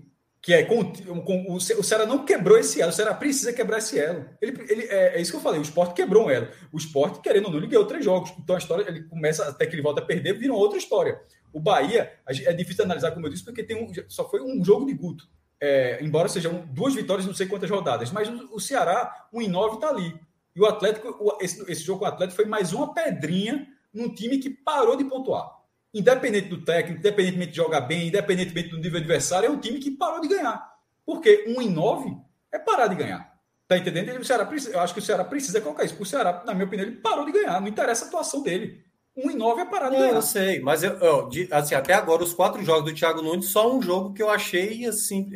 que 0.47 0.53
é 0.53 0.63
com, 0.63 0.93
com, 1.23 1.53
o, 1.53 1.59
Ceará 1.59 2.05
não 2.05 2.23
quebrou 2.23 2.57
esse 2.57 2.81
elo, 2.81 2.89
o 2.89 2.95
Ceará 2.95 3.13
precisa 3.13 3.51
quebrar 3.51 3.79
esse 3.79 3.99
elo. 3.99 4.25
Ele, 4.41 4.57
ele, 4.69 4.83
é, 4.83 5.17
é 5.17 5.21
isso 5.21 5.29
que 5.31 5.35
eu 5.35 5.41
falei, 5.41 5.59
o 5.59 5.61
esporte 5.61 5.93
quebrou 5.93 6.27
um 6.27 6.29
elo. 6.29 6.47
O 6.71 6.77
esporte, 6.77 7.19
querendo 7.19 7.47
ou 7.47 7.51
não, 7.51 7.57
ele 7.57 7.67
ganhou 7.67 7.83
três 7.83 8.05
jogos. 8.05 8.33
Então 8.39 8.55
a 8.55 8.57
história, 8.57 8.85
ele 8.87 9.03
começa, 9.03 9.45
até 9.45 9.65
que 9.65 9.75
ele 9.75 9.81
volta 9.81 9.99
a 9.99 10.05
perder, 10.05 10.39
vira 10.39 10.53
outra 10.53 10.77
história. 10.77 11.19
O 11.51 11.59
Bahia, 11.59 12.13
é 12.25 12.53
difícil 12.53 12.85
analisar, 12.85 13.11
como 13.11 13.25
eu 13.25 13.29
disse, 13.29 13.43
porque 13.43 13.61
tem 13.61 13.75
um, 13.75 13.91
só 14.07 14.29
foi 14.29 14.41
um 14.41 14.63
jogo 14.63 14.85
de 14.85 14.93
Guto. 14.93 15.27
É, 15.59 16.01
embora 16.01 16.29
sejam 16.29 16.65
duas 16.71 16.95
vitórias, 16.95 17.27
não 17.27 17.33
sei 17.33 17.47
quantas 17.47 17.69
rodadas, 17.69 18.09
mas 18.13 18.29
o, 18.29 18.55
o 18.55 18.59
Ceará, 18.61 19.27
um 19.33 19.41
em 19.41 19.49
nove, 19.49 19.75
está 19.75 19.89
ali. 19.89 20.17
E 20.55 20.61
o 20.61 20.65
Atlético, 20.65 21.09
o, 21.19 21.43
esse, 21.43 21.61
esse 21.69 21.83
jogo 21.83 21.99
com 21.99 22.05
o 22.05 22.07
Atlético 22.07 22.37
foi 22.37 22.45
mais 22.45 22.71
uma 22.71 22.93
pedrinha 22.93 23.67
num 23.93 24.07
time 24.15 24.37
que 24.37 24.49
parou 24.49 24.95
de 24.95 25.03
pontuar 25.03 25.56
independente 25.97 26.49
do 26.49 26.63
técnico, 26.63 26.99
independentemente 26.99 27.51
de 27.51 27.57
jogar 27.57 27.81
bem, 27.81 28.07
independentemente 28.07 28.69
do 28.69 28.77
nível 28.77 28.99
adversário, 28.99 29.47
é 29.47 29.49
um 29.49 29.59
time 29.59 29.79
que 29.79 29.91
parou 29.91 30.21
de 30.21 30.27
ganhar. 30.27 30.65
Porque 31.05 31.45
um 31.47 31.61
em 31.61 31.69
nove 31.69 32.15
é 32.51 32.59
parar 32.59 32.87
de 32.87 32.95
ganhar. 32.95 33.37
Tá 33.67 33.77
entendendo? 33.77 34.17
O 34.17 34.23
Ceará 34.23 34.45
precisa, 34.45 34.73
eu 34.75 34.79
acho 34.79 34.93
que 34.93 34.99
o 34.99 35.03
Ceará 35.03 35.25
precisa 35.25 35.59
colocar 35.59 35.83
isso. 35.83 35.95
O 35.99 36.05
Ceará, 36.05 36.43
na 36.45 36.53
minha 36.53 36.65
opinião, 36.65 36.87
ele 36.87 36.97
parou 36.97 37.25
de 37.25 37.33
ganhar. 37.33 37.59
Não 37.59 37.67
interessa 37.67 38.05
a 38.05 38.07
atuação 38.07 38.41
dele. 38.41 38.85
Um 39.15 39.31
em 39.31 39.35
nove 39.35 39.61
é 39.61 39.65
parar 39.65 39.89
de 39.89 39.97
ganhar. 39.97 40.13
Eu 40.13 40.21
sei, 40.21 40.59
mas 40.61 40.83
eu, 40.83 40.91
eu, 40.99 41.29
assim, 41.51 41.75
até 41.75 41.93
agora, 41.93 42.23
os 42.23 42.33
quatro 42.33 42.63
jogos 42.63 42.85
do 42.85 42.95
Thiago 42.95 43.21
Nunes, 43.21 43.47
só 43.47 43.73
um 43.73 43.81
jogo 43.81 44.13
que 44.13 44.21
eu 44.21 44.29
achei 44.29 44.85
assim. 44.85 45.29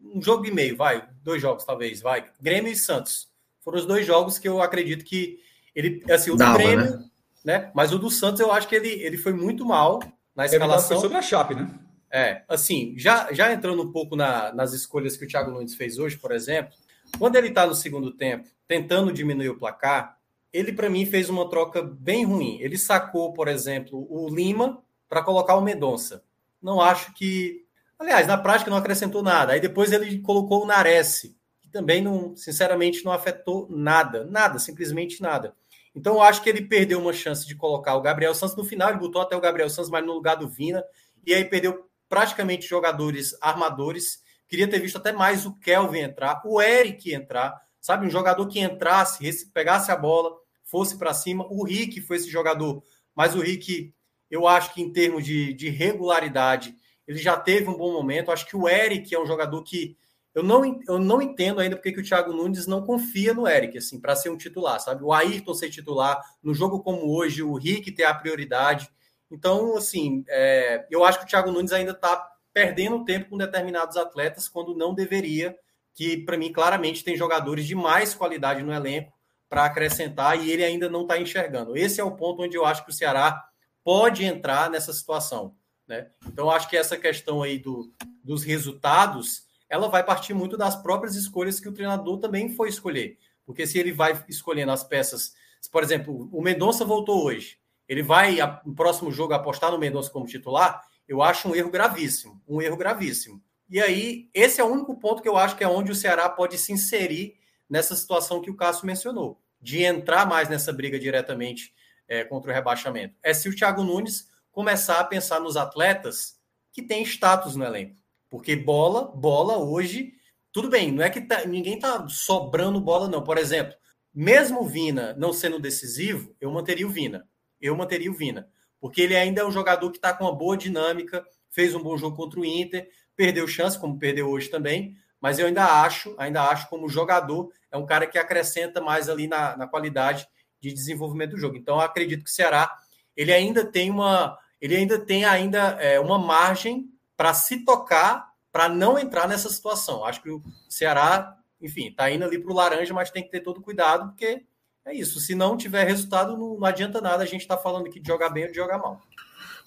Um 0.00 0.22
jogo 0.22 0.46
e 0.46 0.50
meio, 0.50 0.76
vai. 0.76 1.06
Dois 1.22 1.42
jogos, 1.42 1.64
talvez, 1.64 2.00
vai. 2.00 2.24
Grêmio 2.40 2.72
e 2.72 2.76
Santos. 2.76 3.28
Foram 3.60 3.78
os 3.78 3.86
dois 3.86 4.06
jogos 4.06 4.38
que 4.38 4.48
eu 4.48 4.62
acredito 4.62 5.04
que 5.04 5.40
ele. 5.74 6.02
Assim, 6.10 6.30
o 6.30 6.36
Dava, 6.36 6.56
Grêmio. 6.56 6.84
Né? 6.84 7.04
Né? 7.44 7.70
Mas 7.74 7.92
o 7.92 7.98
do 7.98 8.10
Santos 8.10 8.40
eu 8.40 8.50
acho 8.50 8.66
que 8.66 8.74
ele, 8.74 8.88
ele 8.88 9.18
foi 9.18 9.32
muito 9.32 9.64
mal 9.64 10.00
na 10.34 10.46
escalação. 10.46 10.98
Foi 10.98 11.08
sobre 11.08 11.18
a 11.18 11.22
Chape, 11.22 11.54
né? 11.54 11.70
É, 12.10 12.42
assim, 12.48 12.94
já, 12.96 13.32
já 13.32 13.52
entrando 13.52 13.82
um 13.82 13.90
pouco 13.90 14.16
na, 14.16 14.52
nas 14.52 14.72
escolhas 14.72 15.16
que 15.16 15.24
o 15.24 15.28
Thiago 15.28 15.50
Nunes 15.50 15.74
fez 15.74 15.98
hoje, 15.98 16.16
por 16.16 16.32
exemplo, 16.32 16.72
quando 17.18 17.36
ele 17.36 17.48
está 17.48 17.66
no 17.66 17.74
segundo 17.74 18.12
tempo, 18.12 18.48
tentando 18.66 19.12
diminuir 19.12 19.48
o 19.48 19.58
placar, 19.58 20.16
ele, 20.52 20.72
para 20.72 20.88
mim, 20.88 21.04
fez 21.04 21.28
uma 21.28 21.50
troca 21.50 21.82
bem 21.82 22.24
ruim. 22.24 22.58
Ele 22.60 22.78
sacou, 22.78 23.32
por 23.32 23.48
exemplo, 23.48 24.06
o 24.08 24.32
Lima 24.32 24.80
para 25.08 25.22
colocar 25.22 25.56
o 25.56 25.60
Medonça. 25.60 26.22
Não 26.62 26.80
acho 26.80 27.12
que. 27.14 27.64
Aliás, 27.98 28.28
na 28.28 28.38
prática 28.38 28.70
não 28.70 28.78
acrescentou 28.78 29.20
nada. 29.22 29.52
Aí 29.52 29.60
depois 29.60 29.90
ele 29.90 30.20
colocou 30.20 30.62
o 30.62 30.66
Nares, 30.66 31.34
que 31.60 31.68
também, 31.68 32.00
não, 32.00 32.36
sinceramente, 32.36 33.04
não 33.04 33.10
afetou 33.10 33.66
nada. 33.68 34.24
Nada, 34.24 34.60
simplesmente 34.60 35.20
nada. 35.20 35.54
Então, 35.94 36.14
eu 36.14 36.22
acho 36.22 36.42
que 36.42 36.48
ele 36.48 36.62
perdeu 36.62 37.00
uma 37.00 37.12
chance 37.12 37.46
de 37.46 37.54
colocar 37.54 37.94
o 37.94 38.00
Gabriel 38.00 38.34
Santos. 38.34 38.56
No 38.56 38.64
final, 38.64 38.90
ele 38.90 38.98
botou 38.98 39.22
até 39.22 39.36
o 39.36 39.40
Gabriel 39.40 39.70
Santos, 39.70 39.90
mas 39.90 40.04
no 40.04 40.12
lugar 40.12 40.36
do 40.36 40.48
Vina. 40.48 40.82
E 41.26 41.32
aí 41.32 41.44
perdeu 41.44 41.88
praticamente 42.08 42.66
jogadores 42.66 43.36
armadores. 43.40 44.22
Queria 44.48 44.68
ter 44.68 44.80
visto 44.80 44.96
até 44.96 45.12
mais 45.12 45.46
o 45.46 45.54
Kelvin 45.58 46.00
entrar, 46.00 46.42
o 46.44 46.60
Eric 46.60 47.12
entrar. 47.12 47.54
Sabe, 47.80 48.06
um 48.06 48.10
jogador 48.10 48.46
que 48.48 48.60
entrasse, 48.60 49.50
pegasse 49.52 49.92
a 49.92 49.96
bola, 49.96 50.34
fosse 50.64 50.96
para 50.96 51.12
cima. 51.12 51.46
O 51.50 51.64
Rick 51.64 52.00
foi 52.00 52.16
esse 52.16 52.30
jogador. 52.30 52.82
Mas 53.14 53.34
o 53.34 53.40
Rick, 53.40 53.94
eu 54.30 54.48
acho 54.48 54.72
que 54.72 54.80
em 54.80 54.90
termos 54.90 55.24
de, 55.24 55.52
de 55.52 55.68
regularidade, 55.68 56.74
ele 57.06 57.18
já 57.18 57.36
teve 57.36 57.68
um 57.68 57.76
bom 57.76 57.92
momento. 57.92 58.32
Acho 58.32 58.46
que 58.46 58.56
o 58.56 58.68
Eric 58.68 59.14
é 59.14 59.20
um 59.20 59.26
jogador 59.26 59.62
que 59.62 59.96
eu 60.34 60.42
não, 60.42 60.80
eu 60.88 60.98
não 60.98 61.22
entendo 61.22 61.60
ainda 61.60 61.76
porque 61.76 61.92
que 61.92 62.00
o 62.00 62.04
Thiago 62.04 62.32
Nunes 62.32 62.66
não 62.66 62.82
confia 62.82 63.32
no 63.32 63.46
Eric, 63.46 63.78
assim, 63.78 64.00
para 64.00 64.16
ser 64.16 64.30
um 64.30 64.36
titular, 64.36 64.80
sabe? 64.80 65.04
O 65.04 65.12
Ayrton 65.12 65.54
ser 65.54 65.70
titular, 65.70 66.20
no 66.42 66.52
jogo 66.52 66.82
como 66.82 67.14
hoje, 67.16 67.42
o 67.42 67.54
Rick 67.54 67.92
ter 67.92 68.04
a 68.04 68.14
prioridade. 68.14 68.90
Então, 69.30 69.76
assim, 69.76 70.24
é, 70.28 70.86
eu 70.90 71.04
acho 71.04 71.20
que 71.20 71.24
o 71.24 71.28
Thiago 71.28 71.52
Nunes 71.52 71.72
ainda 71.72 71.92
está 71.92 72.30
perdendo 72.52 73.04
tempo 73.04 73.30
com 73.30 73.38
determinados 73.38 73.96
atletas 73.96 74.48
quando 74.48 74.76
não 74.76 74.92
deveria, 74.92 75.56
que 75.94 76.16
para 76.18 76.36
mim 76.36 76.52
claramente 76.52 77.04
tem 77.04 77.16
jogadores 77.16 77.66
de 77.66 77.76
mais 77.76 78.14
qualidade 78.14 78.62
no 78.62 78.72
elenco 78.72 79.12
para 79.48 79.64
acrescentar 79.64 80.42
e 80.42 80.50
ele 80.50 80.64
ainda 80.64 80.88
não 80.88 81.02
está 81.02 81.16
enxergando. 81.16 81.76
Esse 81.76 82.00
é 82.00 82.04
o 82.04 82.16
ponto 82.16 82.42
onde 82.42 82.56
eu 82.56 82.64
acho 82.64 82.84
que 82.84 82.90
o 82.90 82.94
Ceará 82.94 83.44
pode 83.84 84.24
entrar 84.24 84.68
nessa 84.68 84.92
situação. 84.92 85.54
Né? 85.86 86.08
Então, 86.26 86.50
acho 86.50 86.68
que 86.68 86.76
essa 86.76 86.96
questão 86.96 87.42
aí 87.42 87.58
do, 87.58 87.92
dos 88.22 88.42
resultados 88.42 89.43
ela 89.74 89.88
vai 89.88 90.04
partir 90.04 90.34
muito 90.34 90.56
das 90.56 90.76
próprias 90.76 91.16
escolhas 91.16 91.58
que 91.58 91.68
o 91.68 91.72
treinador 91.72 92.20
também 92.20 92.48
foi 92.48 92.68
escolher. 92.68 93.18
Porque 93.44 93.66
se 93.66 93.76
ele 93.76 93.90
vai 93.90 94.24
escolhendo 94.28 94.70
as 94.70 94.84
peças, 94.84 95.34
por 95.72 95.82
exemplo, 95.82 96.28
o 96.32 96.40
Mendonça 96.40 96.84
voltou 96.84 97.24
hoje, 97.24 97.58
ele 97.88 98.00
vai 98.00 98.36
no 98.64 98.72
próximo 98.72 99.10
jogo 99.10 99.34
apostar 99.34 99.72
no 99.72 99.78
Mendonça 99.78 100.12
como 100.12 100.26
titular, 100.26 100.80
eu 101.08 101.20
acho 101.20 101.48
um 101.48 101.56
erro 101.56 101.72
gravíssimo, 101.72 102.40
um 102.46 102.62
erro 102.62 102.76
gravíssimo. 102.76 103.42
E 103.68 103.80
aí, 103.80 104.30
esse 104.32 104.60
é 104.60 104.64
o 104.64 104.68
único 104.68 104.96
ponto 104.96 105.20
que 105.20 105.28
eu 105.28 105.36
acho 105.36 105.56
que 105.56 105.64
é 105.64 105.68
onde 105.68 105.90
o 105.90 105.94
Ceará 105.96 106.28
pode 106.28 106.56
se 106.56 106.72
inserir 106.72 107.34
nessa 107.68 107.96
situação 107.96 108.40
que 108.40 108.52
o 108.52 108.56
Cássio 108.56 108.86
mencionou, 108.86 109.42
de 109.60 109.82
entrar 109.82 110.24
mais 110.24 110.48
nessa 110.48 110.72
briga 110.72 111.00
diretamente 111.00 111.74
é, 112.06 112.22
contra 112.22 112.52
o 112.52 112.54
rebaixamento. 112.54 113.16
É 113.20 113.34
se 113.34 113.48
o 113.48 113.56
Thiago 113.56 113.82
Nunes 113.82 114.28
começar 114.52 115.00
a 115.00 115.04
pensar 115.04 115.40
nos 115.40 115.56
atletas 115.56 116.38
que 116.72 116.80
têm 116.80 117.02
status 117.02 117.56
no 117.56 117.64
elenco. 117.64 118.03
Porque 118.34 118.56
bola, 118.56 119.12
bola 119.14 119.58
hoje, 119.58 120.14
tudo 120.50 120.68
bem, 120.68 120.90
não 120.90 121.04
é 121.04 121.08
que 121.08 121.20
tá, 121.20 121.44
ninguém 121.44 121.78
tá 121.78 122.04
sobrando 122.08 122.80
bola, 122.80 123.06
não. 123.06 123.22
Por 123.22 123.38
exemplo, 123.38 123.76
mesmo 124.12 124.62
o 124.62 124.66
Vina 124.66 125.14
não 125.16 125.32
sendo 125.32 125.56
decisivo, 125.60 126.34
eu 126.40 126.50
manteria 126.50 126.84
o 126.84 126.90
Vina. 126.90 127.28
Eu 127.60 127.76
manteria 127.76 128.10
o 128.10 128.14
Vina. 128.14 128.48
Porque 128.80 129.02
ele 129.02 129.14
ainda 129.14 129.42
é 129.42 129.44
um 129.44 129.52
jogador 129.52 129.88
que 129.92 129.98
está 129.98 130.12
com 130.12 130.24
uma 130.24 130.34
boa 130.34 130.56
dinâmica, 130.56 131.24
fez 131.48 131.76
um 131.76 131.80
bom 131.80 131.96
jogo 131.96 132.16
contra 132.16 132.40
o 132.40 132.44
Inter, 132.44 132.88
perdeu 133.14 133.46
chance, 133.46 133.78
como 133.78 134.00
perdeu 134.00 134.28
hoje 134.28 134.48
também, 134.48 134.96
mas 135.20 135.38
eu 135.38 135.46
ainda 135.46 135.82
acho, 135.84 136.12
ainda 136.18 136.42
acho 136.42 136.68
como 136.68 136.88
jogador, 136.88 137.52
é 137.70 137.76
um 137.76 137.86
cara 137.86 138.04
que 138.04 138.18
acrescenta 138.18 138.80
mais 138.80 139.08
ali 139.08 139.28
na, 139.28 139.56
na 139.56 139.68
qualidade 139.68 140.26
de 140.60 140.72
desenvolvimento 140.72 141.30
do 141.30 141.38
jogo. 141.38 141.56
Então, 141.56 141.78
acredito 141.78 142.24
que 142.24 142.30
o 142.30 142.34
Ceará 142.34 142.68
ele 143.16 143.32
ainda 143.32 143.64
tem 143.64 143.92
uma, 143.92 144.36
ele 144.60 144.74
ainda 144.74 144.98
tem 144.98 145.24
ainda 145.24 145.78
é, 145.80 146.00
uma 146.00 146.18
margem 146.18 146.92
para 147.16 147.34
se 147.34 147.64
tocar, 147.64 148.28
para 148.52 148.68
não 148.68 148.98
entrar 148.98 149.28
nessa 149.28 149.48
situação. 149.48 150.04
Acho 150.04 150.22
que 150.22 150.30
o 150.30 150.42
Ceará, 150.68 151.36
enfim, 151.60 151.88
está 151.88 152.10
indo 152.10 152.24
ali 152.24 152.38
para 152.38 152.52
o 152.52 152.54
laranja, 152.54 152.94
mas 152.94 153.10
tem 153.10 153.22
que 153.22 153.30
ter 153.30 153.40
todo 153.40 153.60
cuidado, 153.60 154.08
porque 154.08 154.44
é 154.84 154.94
isso. 154.94 155.20
Se 155.20 155.34
não 155.34 155.56
tiver 155.56 155.84
resultado, 155.84 156.36
não, 156.36 156.58
não 156.58 156.66
adianta 156.66 157.00
nada 157.00 157.22
a 157.22 157.26
gente 157.26 157.42
estar 157.42 157.56
tá 157.56 157.62
falando 157.62 157.86
aqui 157.86 157.98
de 157.98 158.06
jogar 158.06 158.30
bem 158.30 158.44
ou 158.44 158.50
de 158.50 158.56
jogar 158.56 158.78
mal. 158.78 159.00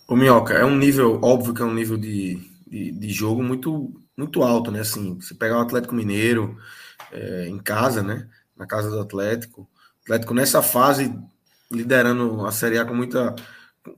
O 0.08 0.16
Minhoca, 0.16 0.54
é 0.54 0.64
um 0.64 0.78
nível, 0.78 1.20
óbvio 1.22 1.54
que 1.54 1.62
é 1.62 1.66
um 1.66 1.74
nível 1.74 1.98
de, 1.98 2.40
de, 2.66 2.92
de 2.92 3.10
jogo 3.10 3.44
muito, 3.44 3.94
muito 4.16 4.42
alto, 4.44 4.72
né? 4.72 4.80
Assim, 4.82 5.20
você 5.20 5.34
pegar 5.34 5.58
o 5.58 5.62
Atlético 5.62 5.96
Mineiro 5.96 6.58
é, 7.12 7.48
em 7.48 7.58
casa, 7.58 8.02
né? 8.02 8.28
Na 8.56 8.66
casa 8.66 8.90
do 8.90 9.00
Atlético. 9.00 9.62
O 9.62 10.04
Atlético 10.04 10.34
nessa 10.34 10.62
fase 10.62 11.14
liderando 11.70 12.46
a 12.46 12.52
Série 12.52 12.78
A 12.78 12.86
com 12.86 12.94
muita 12.94 13.36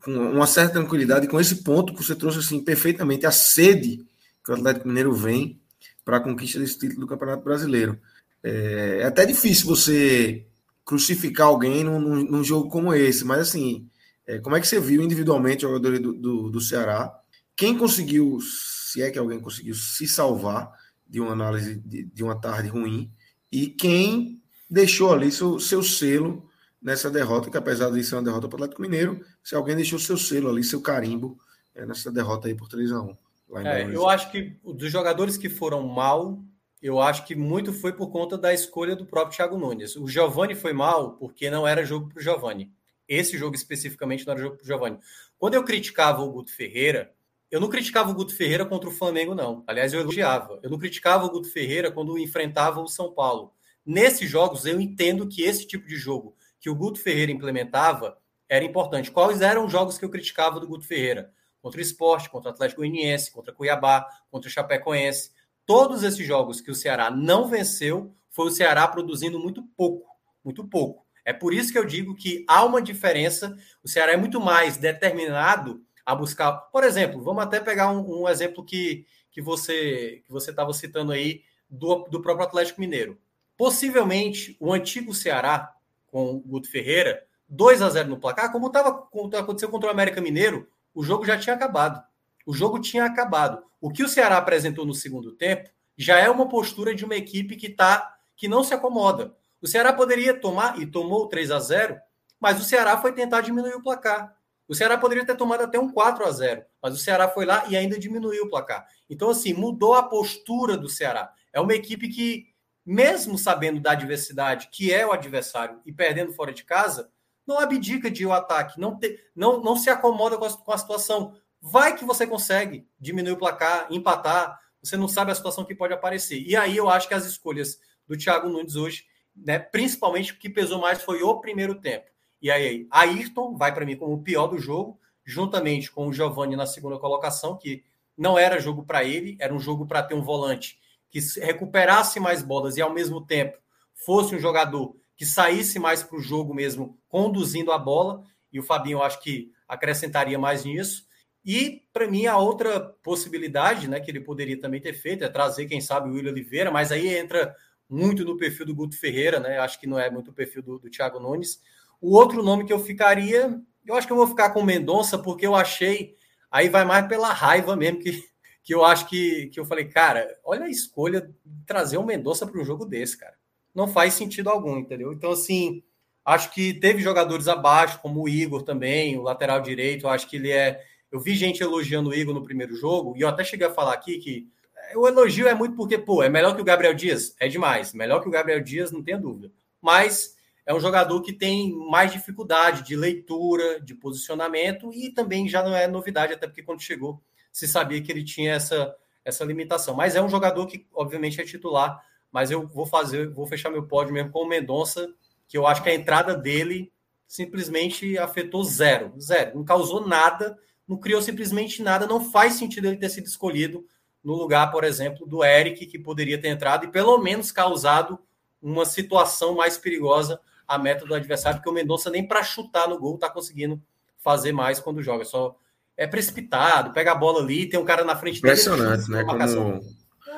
com 0.04 0.12
uma 0.12 0.48
certa 0.48 0.74
tranquilidade, 0.74 1.28
com 1.28 1.40
esse 1.40 1.64
ponto 1.64 1.94
que 1.94 2.04
você 2.04 2.16
trouxe 2.16 2.40
assim 2.40 2.64
perfeitamente, 2.64 3.26
a 3.26 3.32
sede 3.32 4.06
que 4.44 4.52
o 4.52 4.56
Atlético 4.56 4.88
Mineiro 4.88 5.14
vem 5.14 5.60
para 6.04 6.18
a 6.18 6.20
conquista 6.22 6.60
desse 6.60 6.78
título 6.78 7.02
do 7.02 7.08
Campeonato 7.08 7.44
Brasileiro. 7.44 8.00
É, 8.44 9.00
é, 9.02 9.04
até 9.04 9.26
difícil 9.26 9.68
você 9.68 10.46
crucificar 10.86 11.48
alguém 11.48 11.84
num, 11.84 12.00
num 12.00 12.44
jogo 12.44 12.70
como 12.70 12.94
esse, 12.94 13.24
mas 13.24 13.40
assim, 13.40 13.88
é, 14.26 14.40
como 14.40 14.56
é 14.56 14.60
que 14.60 14.68
você 14.68 14.80
viu 14.80 15.04
individualmente 15.04 15.66
os 15.66 15.72
jogadores 15.72 16.00
do, 16.00 16.14
do, 16.14 16.50
do 16.50 16.62
Ceará? 16.62 17.14
Quem 17.56 17.78
conseguiu, 17.78 18.40
se 18.42 19.02
é 19.02 19.12
que 19.12 19.20
alguém 19.20 19.40
conseguiu 19.40 19.76
se 19.76 20.08
salvar 20.08 20.72
de 21.08 21.20
uma 21.20 21.34
análise 21.34 21.76
de, 21.76 22.06
de 22.06 22.24
uma 22.24 22.40
tarde 22.40 22.70
ruim, 22.70 23.12
e 23.52 23.68
quem 23.68 24.42
deixou 24.70 25.14
ali 25.14 25.32
seu, 25.32 25.60
seu 25.60 25.84
selo 25.84 26.49
nessa 26.82 27.10
derrota, 27.10 27.50
que 27.50 27.58
apesar 27.58 27.90
de 27.92 28.04
ser 28.04 28.16
uma 28.16 28.24
derrota 28.24 28.48
para 28.48 28.56
o 28.56 28.64
Atlético 28.64 28.82
Mineiro, 28.82 29.26
se 29.44 29.56
alguém 29.56 29.76
deixou 29.76 30.00
seu 30.00 30.18
selo 30.18 30.50
ali, 30.50 30.64
seu 30.64 30.82
carimbo, 30.82 31.38
é, 31.76 31.86
nessa 31.86 32.12
derrota 32.12 32.48
aí 32.48 32.56
por 32.56 32.68
3 32.68 32.92
a 32.92 33.02
1 33.02 33.18
é, 33.66 33.84
eu 33.96 34.08
acho 34.08 34.32
que 34.32 34.56
dos 34.64 34.92
jogadores 34.92 35.36
que 35.36 35.50
foram 35.50 35.88
mal, 35.88 36.40
eu 36.82 37.02
acho 37.02 37.26
que 37.26 37.36
muito 37.36 37.74
foi 37.74 37.92
por 37.92 38.12
conta 38.12 38.38
da 38.38 38.54
escolha 38.54 38.96
do 38.96 39.08
próprio 39.08 39.36
Thiago 39.36 39.58
Nunes. 39.58 39.96
O 39.96 40.08
Giovani 40.08 40.54
foi 40.54 40.72
mal 40.72 41.14
porque 41.14 41.50
não 41.50 41.68
era 41.68 41.84
jogo 41.84 42.10
para 42.10 42.20
o 42.20 42.22
Giovani. 42.22 42.72
Esse 43.08 43.40
jogo 43.40 43.56
especificamente 43.56 44.26
não 44.26 44.34
era 44.34 44.42
jogo 44.44 44.56
para 44.56 44.64
o 44.64 44.68
Giovani. 44.68 45.00
Quando 45.36 45.56
eu 45.56 45.64
criticava 45.64 46.22
o 46.22 46.32
Guto 46.32 46.54
Ferreira, 46.56 47.12
eu 47.50 47.60
não 47.60 47.70
criticava 47.70 48.12
o 48.12 48.14
Guto 48.14 48.36
Ferreira 48.36 48.66
contra 48.66 48.88
o 48.88 48.94
Flamengo, 48.94 49.34
não. 49.34 49.64
Aliás, 49.66 49.94
eu 49.94 50.02
elogiava. 50.02 50.60
Eu 50.62 50.70
não 50.70 50.78
criticava 50.78 51.26
o 51.26 51.32
Guto 51.32 51.50
Ferreira 51.50 51.92
quando 51.92 52.20
enfrentava 52.20 52.80
o 52.80 52.88
São 52.88 53.12
Paulo. 53.12 53.52
Nesses 53.84 54.30
jogos, 54.30 54.68
eu 54.68 54.80
entendo 54.80 55.28
que 55.28 55.42
esse 55.42 55.66
tipo 55.66 55.88
de 55.88 55.96
jogo 55.96 56.36
que 56.60 56.70
o 56.70 56.76
Guto 56.76 57.00
Ferreira 57.00 57.32
implementava 57.32 58.18
era 58.48 58.66
importante. 58.66 59.12
Quais 59.12 59.42
eram 59.42 59.66
os 59.66 59.72
jogos 59.72 59.98
que 59.98 60.06
eu 60.06 60.10
criticava 60.10 60.60
do 60.60 60.68
Guto 60.68 60.86
Ferreira? 60.86 61.32
Contra 61.62 61.80
o 61.80 61.82
Esporte, 61.82 62.30
contra 62.30 62.52
o 62.52 62.54
Atlético 62.54 62.82
Goianiense, 62.82 63.32
contra 63.32 63.54
Cuiabá, 63.54 64.08
contra 64.32 64.50
o 64.50 64.52
Chapecoense. 64.52 65.32
Todos 65.66 66.04
esses 66.04 66.26
jogos 66.26 66.62
que 66.62 66.72
o 66.72 66.76
Ceará 66.76 67.12
não 67.12 67.48
venceu, 67.48 68.16
foi 68.30 68.48
o 68.48 68.52
Ceará 68.52 68.88
produzindo 68.88 69.40
muito 69.40 69.62
pouco, 69.76 70.08
muito 70.44 70.68
pouco. 70.68 71.06
É 71.26 71.34
por 71.34 71.54
isso 71.54 71.72
que 71.72 71.78
eu 71.78 71.86
digo 71.86 72.16
que 72.16 72.44
há 72.48 72.64
uma 72.64 72.82
diferença. 72.82 73.56
O 73.84 73.88
Ceará 73.88 74.14
é 74.14 74.18
muito 74.18 74.40
mais 74.40 74.78
determinado 74.78 75.84
a 76.06 76.16
buscar. 76.16 76.54
Por 76.54 76.84
exemplo, 76.84 77.22
vamos 77.22 77.44
até 77.44 77.60
pegar 77.60 77.92
um, 77.92 78.24
um 78.24 78.28
exemplo 78.28 78.64
que, 78.64 79.06
que 79.30 79.42
você 79.42 80.24
que 80.26 80.32
você 80.32 80.50
estava 80.50 80.74
citando 80.74 81.12
aí 81.12 81.44
do, 81.70 82.08
do 82.10 82.22
próprio 82.22 82.48
Atlético 82.48 82.82
Mineiro. 82.82 83.20
Possivelmente 83.56 84.58
o 84.60 84.74
antigo 84.74 85.14
Ceará 85.14 85.76
com 86.12 86.36
o 86.36 86.40
Guto 86.40 86.70
Ferreira, 86.70 87.24
2 87.48 87.82
a 87.82 87.90
0 87.90 88.10
no 88.10 88.20
placar, 88.20 88.52
como 88.52 88.68
estava 88.68 89.08
aconteceu 89.38 89.70
contra 89.70 89.90
o 89.90 89.92
América 89.92 90.22
Mineiro, 90.22 90.68
o 90.94 91.04
jogo 91.04 91.26
já 91.26 91.38
tinha 91.38 91.56
acabado. 91.56 92.04
O 92.46 92.54
jogo 92.54 92.80
tinha 92.80 93.06
acabado. 93.06 93.64
O 93.82 93.92
que 93.92 94.04
o 94.04 94.10
Ceará 94.10 94.38
apresentou 94.38 94.86
no 94.86 94.94
segundo 94.94 95.32
tempo 95.32 95.70
já 95.98 96.18
é 96.18 96.30
uma 96.30 96.48
postura 96.48 96.96
de 96.96 97.04
uma 97.04 97.16
equipe 97.16 97.56
que 97.56 97.70
tá 97.70 98.18
que 98.36 98.48
não 98.48 98.64
se 98.64 98.74
acomoda. 98.74 99.36
O 99.62 99.68
Ceará 99.68 99.92
poderia 99.92 100.34
tomar 100.34 100.80
e 100.80 100.86
tomou 100.86 101.28
3 101.28 101.52
a 101.52 101.60
0, 101.60 102.00
mas 102.40 102.60
o 102.60 102.64
Ceará 102.64 102.98
foi 102.98 103.12
tentar 103.12 103.42
diminuir 103.42 103.76
o 103.76 103.84
placar. 103.84 104.34
O 104.68 104.76
Ceará 104.76 104.98
poderia 104.98 105.26
ter 105.26 105.36
tomado 105.36 105.62
até 105.62 105.80
um 105.80 105.92
4 105.92 106.26
a 106.26 106.32
0, 106.32 106.64
mas 106.82 106.94
o 106.94 106.98
Ceará 106.98 107.28
foi 107.28 107.46
lá 107.46 107.66
e 107.68 107.76
ainda 107.76 108.00
diminuiu 108.00 108.46
o 108.46 108.50
placar. 108.50 108.88
Então 109.10 109.30
assim, 109.30 109.52
mudou 109.52 109.94
a 109.94 110.04
postura 110.04 110.78
do 110.78 110.88
Ceará. 110.88 111.34
É 111.52 111.60
uma 111.60 111.74
equipe 111.74 112.08
que 112.08 112.49
mesmo 112.90 113.38
sabendo 113.38 113.80
da 113.80 113.92
adversidade 113.92 114.70
que 114.72 114.92
é 114.92 115.06
o 115.06 115.12
adversário 115.12 115.80
e 115.86 115.94
perdendo 115.94 116.34
fora 116.34 116.52
de 116.52 116.64
casa, 116.64 117.12
não 117.46 117.60
abdica 117.60 118.10
de 118.10 118.26
o 118.26 118.30
um 118.30 118.34
ataque, 118.34 118.80
não, 118.80 118.98
te, 118.98 119.16
não, 119.36 119.62
não 119.62 119.76
se 119.76 119.92
acomoda 119.92 120.40
com 120.40 120.46
a, 120.46 120.52
com 120.52 120.72
a 120.72 120.78
situação. 120.78 121.36
Vai 121.62 121.96
que 121.96 122.04
você 122.04 122.26
consegue 122.26 122.88
diminuir 123.00 123.34
o 123.34 123.38
placar, 123.38 123.86
empatar, 123.92 124.60
você 124.82 124.98
não 124.98 125.08
sabe 125.08 125.32
a 125.32 125.36
situação 125.36 125.66
que 125.66 125.76
pode 125.76 125.94
aparecer. 125.94 126.42
E 126.42 126.56
aí 126.56 126.76
eu 126.76 126.90
acho 126.90 127.08
que 127.08 127.14
as 127.14 127.28
escolhas 127.28 127.80
do 128.08 128.18
Thiago 128.18 128.50
Nunes 128.50 128.76
hoje, 128.76 129.06
né, 129.36 129.60
principalmente 129.60 130.34
o 130.34 130.40
que 130.40 130.50
pesou 130.50 130.82
mais 130.82 131.04
foi 131.04 131.22
o 131.22 131.40
primeiro 131.40 131.76
tempo. 131.76 132.10
E 132.42 132.50
aí, 132.50 132.88
Ayrton 132.90 133.56
vai 133.56 133.72
para 133.72 133.86
mim 133.86 133.98
como 133.98 134.14
o 134.14 134.24
pior 134.24 134.48
do 134.48 134.58
jogo, 134.58 135.00
juntamente 135.24 135.92
com 135.92 136.08
o 136.08 136.14
Giovani 136.14 136.56
na 136.56 136.66
segunda 136.66 136.98
colocação, 136.98 137.56
que 137.56 137.84
não 138.18 138.36
era 138.36 138.60
jogo 138.60 138.84
para 138.84 139.04
ele, 139.04 139.38
era 139.40 139.54
um 139.54 139.60
jogo 139.60 139.86
para 139.86 140.02
ter 140.02 140.16
um 140.16 140.24
volante 140.24 140.80
que 141.12 141.20
recuperasse 141.40 142.20
mais 142.20 142.42
bolas 142.42 142.78
e 142.78 142.82
ao 142.82 142.94
mesmo 142.94 143.26
tempo 143.26 143.58
fosse 143.94 144.36
um 144.36 144.40
jogador 144.40 144.96
que 145.16 145.26
saísse 145.26 145.80
mais 145.80 146.02
para 146.02 146.18
o 146.18 146.22
jogo 146.22 146.54
mesmo, 146.54 146.98
conduzindo 147.10 147.72
a 147.72 147.78
bola. 147.78 148.24
E 148.54 148.60
o 148.60 148.64
Fabinho, 148.64 149.00
eu 149.00 149.04
acho 149.04 149.22
que 149.22 149.52
acrescentaria 149.68 150.40
mais 150.40 150.64
nisso. 150.64 151.08
E, 151.44 151.84
para 151.92 152.08
mim, 152.08 152.26
a 152.26 152.38
outra 152.38 152.80
possibilidade 153.04 153.88
né, 153.88 154.00
que 154.00 154.10
ele 154.10 154.22
poderia 154.22 154.60
também 154.60 154.80
ter 154.80 154.94
feito 154.94 155.24
é 155.24 155.30
trazer, 155.30 155.66
quem 155.66 155.82
sabe, 155.82 156.10
o 156.10 156.14
William 156.14 156.32
Oliveira, 156.32 156.72
mas 156.72 156.92
aí 156.92 157.08
entra 157.18 157.56
muito 157.90 158.24
no 158.24 158.38
perfil 158.38 158.68
do 158.68 158.76
Guto 158.76 158.98
Ferreira, 158.98 159.40
né? 159.40 159.58
Acho 159.58 159.80
que 159.80 159.88
não 159.88 160.00
é 160.00 160.10
muito 160.10 160.32
o 160.32 160.34
perfil 160.34 160.62
do, 160.62 160.80
do 160.80 160.90
Thiago 160.90 161.20
Nunes. 161.20 161.60
O 162.00 162.16
outro 162.16 162.44
nome 162.44 162.66
que 162.66 162.72
eu 162.72 162.80
ficaria, 162.80 163.60
eu 163.86 163.96
acho 163.96 164.06
que 164.06 164.14
eu 164.14 164.18
vou 164.18 164.28
ficar 164.28 164.52
com 164.52 164.64
Mendonça, 164.64 165.18
porque 165.18 165.46
eu 165.46 165.56
achei. 165.56 166.16
Aí 166.52 166.70
vai 166.70 166.86
mais 166.86 167.08
pela 167.08 167.34
raiva 167.34 167.76
mesmo 167.76 168.00
que 168.00 168.24
que 168.70 168.76
eu 168.76 168.86
acho 168.86 169.08
que, 169.08 169.48
que 169.48 169.60
eu 169.60 169.66
falei, 169.66 169.86
cara, 169.86 170.38
olha 170.44 170.66
a 170.66 170.70
escolha 170.70 171.22
de 171.22 171.66
trazer 171.66 171.98
o 171.98 172.06
Mendonça 172.06 172.46
para 172.46 172.62
um 172.62 172.64
jogo 172.64 172.86
desse, 172.86 173.18
cara. 173.18 173.34
Não 173.74 173.88
faz 173.88 174.14
sentido 174.14 174.48
algum, 174.48 174.78
entendeu? 174.78 175.12
Então, 175.12 175.32
assim, 175.32 175.82
acho 176.24 176.54
que 176.54 176.76
teve 176.76 177.02
jogadores 177.02 177.48
abaixo, 177.48 178.00
como 178.00 178.22
o 178.22 178.30
Igor 178.30 178.62
também, 178.62 179.18
o 179.18 179.24
lateral 179.24 179.60
direito. 179.60 180.06
Eu 180.06 180.12
acho 180.12 180.30
que 180.30 180.36
ele 180.36 180.52
é. 180.52 180.84
Eu 181.12 181.20
vi 181.20 181.34
gente 181.34 181.64
elogiando 181.64 182.12
o 182.12 182.14
Igor 182.14 182.32
no 182.32 182.44
primeiro 182.44 182.76
jogo, 182.76 183.18
e 183.18 183.22
eu 183.22 183.28
até 183.28 183.44
cheguei 183.44 183.66
a 183.66 183.74
falar 183.74 183.94
aqui 183.94 184.20
que 184.20 184.48
o 184.96 185.08
elogio 185.08 185.48
é 185.48 185.56
muito 185.56 185.76
porque, 185.76 185.98
pô, 185.98 186.22
é 186.22 186.30
melhor 186.30 186.56
que 186.56 186.62
o 186.62 186.66
Gabriel 186.66 186.94
Dias? 186.94 187.36
É 187.40 187.48
demais. 187.48 187.92
Melhor 187.92 188.22
que 188.22 188.28
o 188.28 188.32
Gabriel 188.32 188.62
Dias, 188.62 188.92
não 188.92 189.02
tenha 189.02 189.18
dúvida. 189.18 189.52
Mas 189.82 190.36
é 190.64 190.76
um 190.76 190.80
jogador 190.80 191.24
que 191.24 191.34
tem 191.34 191.74
mais 191.90 192.12
dificuldade 192.12 192.84
de 192.84 192.96
leitura, 192.96 193.82
de 193.82 193.96
posicionamento, 193.96 194.94
e 194.94 195.10
também 195.10 195.50
já 195.50 195.64
não 195.64 195.76
é 195.76 195.88
novidade, 195.88 196.34
até 196.34 196.46
porque 196.46 196.62
quando 196.62 196.84
chegou 196.84 197.20
se 197.52 197.68
sabia 197.68 198.02
que 198.02 198.12
ele 198.12 198.24
tinha 198.24 198.54
essa, 198.54 198.96
essa 199.24 199.44
limitação. 199.44 199.96
Mas 199.96 200.16
é 200.16 200.22
um 200.22 200.30
jogador 200.30 200.66
que, 200.68 200.86
obviamente, 200.94 201.40
é 201.42 201.44
titular. 201.44 202.02
Mas 202.32 202.52
eu 202.52 202.68
vou 202.68 202.86
fazer, 202.86 203.30
vou 203.30 203.48
fechar 203.48 203.70
meu 203.70 203.88
pódio 203.88 204.14
mesmo 204.14 204.32
com 204.32 204.44
o 204.44 204.48
Mendonça, 204.48 205.08
que 205.48 205.58
eu 205.58 205.66
acho 205.66 205.82
que 205.82 205.90
a 205.90 205.96
entrada 205.96 206.36
dele 206.36 206.92
simplesmente 207.28 208.18
afetou 208.18 208.64
zero. 208.64 209.14
Zero. 209.20 209.58
Não 209.58 209.64
causou 209.64 210.08
nada, 210.08 210.58
não 210.88 210.98
criou 210.98 211.22
simplesmente 211.22 211.82
nada. 211.82 212.08
Não 212.08 212.32
faz 212.32 212.54
sentido 212.54 212.88
ele 212.88 212.98
ter 212.98 213.10
sido 213.10 213.26
escolhido 213.26 213.86
no 214.24 214.34
lugar, 214.34 214.72
por 214.72 214.84
exemplo, 214.84 215.26
do 215.26 215.44
Eric, 215.44 215.86
que 215.86 215.98
poderia 215.98 216.40
ter 216.40 216.50
entrado 216.50 216.86
e 216.86 216.92
pelo 216.92 217.18
menos 217.18 217.52
causado 217.52 218.20
uma 218.62 218.86
situação 218.86 219.56
mais 219.56 219.78
perigosa 219.78 220.40
à 220.68 220.78
meta 220.78 221.06
do 221.06 221.16
adversário, 221.16 221.58
porque 221.58 221.70
o 221.70 221.74
Mendonça 221.74 222.10
nem 222.10 222.28
para 222.28 222.44
chutar 222.44 222.88
no 222.88 223.00
gol 223.00 223.16
está 223.16 223.30
conseguindo 223.30 223.82
fazer 224.18 224.52
mais 224.52 224.80
quando 224.80 225.02
joga. 225.02 225.24
Só 225.26 225.56
é 226.00 226.08
precipitado, 226.08 226.94
pega 226.94 227.12
a 227.12 227.16
bola 227.16 227.44
ali, 227.44 227.68
tem 227.68 227.78
um 227.78 227.84
cara 227.84 228.06
na 228.06 228.16
frente 228.16 228.42
dele. 228.42 228.54
Impressionante, 228.54 229.12
né? 229.12 229.22
Como... 229.26 229.84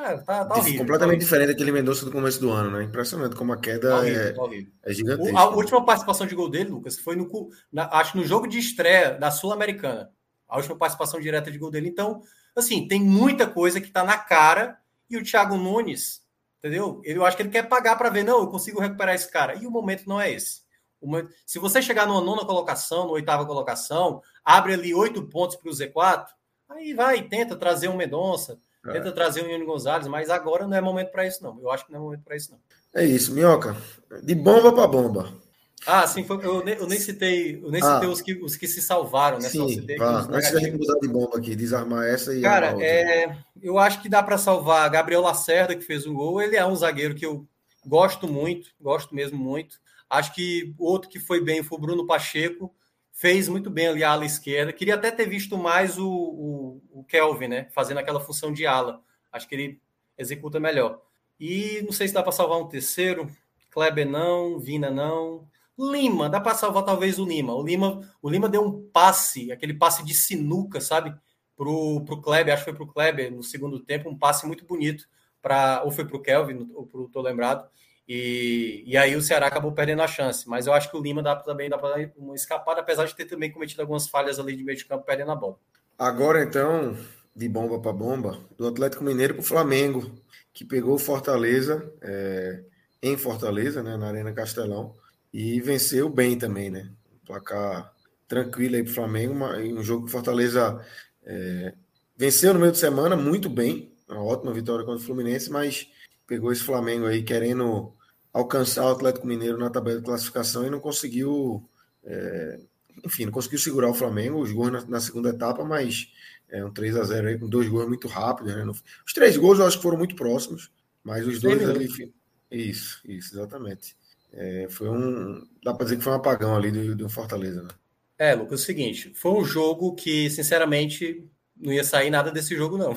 É, 0.04 0.18
tá, 0.18 0.44
tá 0.44 0.56
horrível, 0.56 0.80
completamente 0.80 1.20
tá 1.20 1.24
diferente 1.24 1.48
daquele 1.50 1.72
Mendonça 1.72 2.04
do 2.04 2.12
começo 2.12 2.42
do 2.42 2.50
ano, 2.50 2.72
né? 2.72 2.84
Impressionante 2.84 3.36
como 3.36 3.54
a 3.54 3.58
queda 3.58 3.90
tá 3.90 3.98
horrível, 4.00 4.22
é, 4.22 4.34
tá 4.34 4.42
é 4.86 4.94
gigantesca. 4.94 5.38
A 5.38 5.50
última 5.50 5.86
participação 5.86 6.26
de 6.26 6.34
gol 6.34 6.50
dele, 6.50 6.72
Lucas, 6.72 6.98
foi 6.98 7.16
no 7.16 7.30
na, 7.72 7.88
acho 8.00 8.18
no 8.18 8.26
jogo 8.26 8.48
de 8.48 8.58
estreia 8.58 9.12
da 9.12 9.30
Sul-Americana. 9.30 10.10
A 10.50 10.58
última 10.58 10.76
participação 10.76 11.20
direta 11.20 11.52
de 11.52 11.60
gol 11.60 11.70
dele. 11.70 11.90
Então, 11.90 12.24
assim, 12.56 12.88
tem 12.88 13.00
muita 13.00 13.46
coisa 13.46 13.80
que 13.80 13.92
tá 13.92 14.04
na 14.04 14.18
cara 14.18 14.80
e 15.08 15.16
o 15.16 15.24
Thiago 15.24 15.58
Nunes, 15.58 16.22
entendeu? 16.58 17.00
Eu 17.04 17.24
acho 17.24 17.38
que 17.38 17.44
ele 17.44 17.50
quer 17.50 17.70
pagar 17.70 17.96
para 17.98 18.10
ver, 18.10 18.24
não, 18.24 18.40
eu 18.40 18.48
consigo 18.48 18.82
recuperar 18.82 19.14
esse 19.14 19.30
cara. 19.30 19.54
E 19.54 19.68
o 19.68 19.72
momento 19.72 20.10
não 20.10 20.20
é 20.20 20.32
esse. 20.32 20.62
Uma, 21.02 21.28
se 21.46 21.58
você 21.58 21.82
chegar 21.82 22.06
numa 22.06 22.22
nona 22.22 22.46
colocação, 22.46 23.06
na 23.06 23.12
oitava 23.12 23.46
colocação, 23.46 24.22
abre 24.46 24.74
ali 24.74 24.94
oito 24.94 25.24
pontos 25.24 25.56
para 25.56 25.70
o 25.70 25.74
Z4, 25.74 26.26
aí 26.70 26.94
vai, 26.94 27.24
tenta 27.24 27.56
trazer 27.56 27.88
um 27.88 27.98
Medonça, 27.98 28.60
é. 28.86 28.92
tenta 28.94 29.12
trazer 29.12 29.44
um 29.44 29.50
Yuri 29.50 29.66
Gonzalez, 29.66 30.08
mas 30.08 30.30
agora 30.30 30.68
não 30.68 30.78
é 30.78 30.82
momento 30.82 31.12
para 31.12 31.26
isso, 31.26 31.44
não. 31.44 31.60
Eu 31.60 31.72
acho 31.72 31.86
que 31.86 31.92
não 31.92 32.00
é 32.00 32.04
momento 32.04 32.24
para 32.24 32.36
isso, 32.36 32.52
não. 32.52 32.60
É 32.94 33.06
isso, 33.06 33.34
Minhoca. 33.34 33.76
De 34.22 34.36
bomba 34.36 34.72
para 34.72 34.88
bomba. 34.88 35.42
Ah, 35.86 36.06
sim, 36.06 36.24
foi, 36.24 36.46
eu, 36.46 36.64
nem, 36.64 36.76
eu 36.76 36.86
nem 36.86 37.00
citei, 37.00 37.60
eu 37.62 37.72
nem 37.72 37.82
ah, 37.82 37.96
citei 37.96 38.10
os, 38.10 38.22
que, 38.22 38.34
os 38.34 38.56
que 38.56 38.68
se 38.68 38.82
salvaram, 38.82 39.40
né? 39.40 39.50
Sim, 39.50 39.68
citei 39.68 39.98
vá. 39.98 40.28
Antes 40.30 40.52
da 40.52 40.60
gente 40.60 40.78
mudar 40.78 41.00
de 41.00 41.08
bomba 41.08 41.38
aqui, 41.38 41.56
desarmar 41.56 42.06
essa 42.06 42.36
e. 42.36 42.42
Cara, 42.42 42.76
é, 42.80 43.36
eu 43.62 43.80
acho 43.80 44.00
que 44.00 44.10
dá 44.10 44.22
para 44.22 44.38
salvar 44.38 44.88
Gabriel 44.92 45.22
Lacerda, 45.22 45.76
que 45.76 45.82
fez 45.82 46.06
um 46.06 46.14
gol. 46.14 46.40
Ele 46.40 46.56
é 46.56 46.64
um 46.66 46.76
zagueiro 46.76 47.16
que 47.16 47.26
eu 47.26 47.48
gosto 47.86 48.28
muito, 48.28 48.70
gosto 48.80 49.16
mesmo 49.16 49.40
muito. 49.40 49.80
Acho 50.12 50.36
que 50.36 50.76
outro 50.78 51.10
que 51.10 51.22
foi 51.22 51.42
bem 51.42 51.64
foi 51.64 51.78
o 51.78 51.82
Bruno 51.82 52.06
Pacheco, 52.06 52.76
fez 53.14 53.48
muito 53.48 53.70
bem 53.70 53.88
ali 53.88 54.04
a 54.04 54.12
ala 54.12 54.26
esquerda. 54.26 54.74
Queria 54.74 54.96
até 54.96 55.10
ter 55.10 55.26
visto 55.26 55.58
mais 55.58 55.98
o, 55.98 56.06
o, 56.06 56.82
o 56.92 57.04
Kelvin, 57.06 57.48
né? 57.48 57.68
Fazendo 57.72 58.00
aquela 58.00 58.20
função 58.20 58.52
de 58.52 58.68
ala. 58.68 59.02
Acho 59.32 59.48
que 59.48 59.56
ele 59.56 59.82
executa 60.18 60.60
melhor. 60.60 61.02
E 61.40 61.82
não 61.84 61.94
sei 61.94 62.10
se 62.10 62.14
dá 62.14 62.22
para 62.22 62.34
salvar 62.34 62.60
um 62.60 62.68
terceiro. 62.68 63.32
Kleber 63.70 64.06
não, 64.06 64.60
Vina 64.60 64.92
não. 64.92 65.48
Lima, 65.80 66.28
dá 66.30 66.42
para 66.42 66.56
salvar 66.56 66.84
talvez 66.84 67.18
o 67.18 67.26
Lima. 67.26 67.56
O 67.56 67.64
Lima, 67.64 68.02
o 68.22 68.30
Lima 68.30 68.50
deu 68.50 68.66
um 68.66 68.90
passe, 68.92 69.50
aquele 69.50 69.74
passe 69.74 70.04
de 70.04 70.14
sinuca, 70.14 70.82
sabe? 70.82 71.16
Pro, 71.56 72.04
pro 72.04 72.22
Kleber, 72.22 72.54
acho 72.54 72.66
que 72.66 72.72
foi 72.72 72.78
pro 72.78 72.94
Kleber 72.94 73.34
no 73.34 73.42
segundo 73.42 73.80
tempo, 73.80 74.10
um 74.10 74.18
passe 74.18 74.46
muito 74.46 74.66
bonito 74.66 75.08
para 75.42 75.84
ou 75.86 75.92
foi 75.92 76.06
pro 76.06 76.22
Kelvin, 76.22 76.70
ou 76.74 76.86
pro 76.86 77.08
tô 77.08 77.22
lembrado. 77.22 77.66
E, 78.08 78.84
e 78.86 78.98
aí 78.98 79.16
o 79.16 79.22
Ceará 79.22 79.48
acabou 79.48 79.72
perdendo 79.72 80.02
a 80.02 80.08
chance. 80.08 80.48
Mas 80.48 80.68
eu 80.68 80.74
acho 80.74 80.90
que 80.90 80.98
o 80.98 81.02
Lima 81.02 81.22
dá 81.22 81.36
também 81.36 81.70
dá 81.70 81.78
para 81.78 82.12
uma 82.18 82.36
escapada, 82.36 82.82
apesar 82.82 83.06
de 83.06 83.16
ter 83.16 83.26
também 83.26 83.52
cometido 83.52 83.82
algumas 83.82 84.08
falhas 84.08 84.40
ali 84.40 84.56
de 84.56 84.64
meio 84.64 84.78
de 84.78 84.86
campo 84.86 85.06
perdendo 85.06 85.32
a 85.32 85.36
bola. 85.36 85.58
Agora 85.98 86.44
então, 86.44 86.98
de 87.36 87.48
bomba 87.48 87.80
para 87.80 87.94
bomba, 87.94 88.40
do 88.58 88.68
Atlético 88.68 89.04
Mineiro 89.04 89.36
para 89.36 89.42
o 89.42 89.46
Flamengo, 89.46 90.12
que 90.54 90.66
pegou 90.66 90.98
Fortaleza 90.98 91.92
é, 92.02 92.64
em 93.02 93.18
Fortaleza, 93.18 93.82
né, 93.82 93.96
na 93.98 94.08
Arena 94.08 94.34
Castelão, 94.34 94.94
e 95.34 95.62
venceu 95.62 96.10
bem 96.10 96.38
também, 96.38 96.70
né? 96.70 96.90
Um 97.14 97.26
placar 97.26 97.94
tranquilo 98.28 98.76
aí 98.76 98.84
para 98.84 98.92
o 98.92 98.96
Flamengo, 98.96 99.34
uma, 99.34 99.58
um 99.58 99.84
jogo 99.84 100.06
que 100.06 100.12
Fortaleza 100.12 100.84
é, 101.24 101.74
venceu 102.18 102.54
no 102.54 102.60
meio 102.60 102.72
de 102.72 102.78
semana 102.78 103.16
muito 103.16 103.50
bem, 103.50 103.94
uma 104.10 104.24
ótima 104.24 104.54
vitória 104.54 104.86
contra 104.86 105.02
o 105.02 105.06
Fluminense, 105.06 105.50
mas 105.50 105.88
pegou 106.32 106.50
esse 106.50 106.64
Flamengo 106.64 107.08
aí 107.08 107.24
querendo 107.24 107.92
alcançar 108.32 108.86
o 108.86 108.92
Atlético 108.92 109.28
Mineiro 109.28 109.58
na 109.58 109.70
tabela 109.70 110.00
de 110.00 110.06
classificação 110.06 110.66
e 110.66 110.70
não 110.70 110.80
conseguiu, 110.80 111.62
é, 112.06 112.58
enfim, 113.04 113.26
não 113.26 113.34
conseguiu 113.34 113.60
segurar 113.60 113.90
o 113.90 113.94
Flamengo, 113.94 114.40
os 114.40 114.54
gols 114.54 114.72
na, 114.72 114.82
na 114.86 115.02
segunda 115.02 115.28
etapa, 115.28 115.66
mas 115.66 116.10
é 116.48 116.64
um 116.64 116.72
3 116.72 116.96
a 116.96 117.04
0 117.04 117.28
aí 117.28 117.38
com 117.38 117.50
dois 117.50 117.68
gols 117.68 117.86
muito 117.86 118.08
rápidos, 118.08 118.56
né? 118.56 118.66
Os 118.66 119.12
três 119.12 119.36
gols 119.36 119.60
eu 119.60 119.68
acho 119.68 119.76
que 119.76 119.84
foram 119.84 119.98
muito 119.98 120.16
próximos, 120.16 120.72
mas 121.04 121.28
os 121.28 121.42
dois 121.42 121.70
ali. 121.70 122.14
Isso, 122.50 123.02
isso, 123.04 123.36
exatamente. 123.36 123.98
É, 124.32 124.68
foi 124.70 124.88
um. 124.88 125.46
Dá 125.62 125.74
para 125.74 125.84
dizer 125.84 125.98
que 125.98 126.04
foi 126.04 126.14
um 126.14 126.16
apagão 126.16 126.56
ali 126.56 126.72
do, 126.72 126.96
do 126.96 127.10
Fortaleza, 127.10 127.64
né? 127.64 127.70
É, 128.18 128.36
Lucas, 128.36 128.62
é 128.62 128.64
o 128.64 128.66
seguinte: 128.66 129.12
foi 129.16 129.34
um 129.34 129.44
jogo 129.44 129.96
que, 129.96 130.30
sinceramente, 130.30 131.26
não 131.58 131.74
ia 131.74 131.84
sair 131.84 132.10
nada 132.10 132.32
desse 132.32 132.56
jogo, 132.56 132.78
não. 132.78 132.96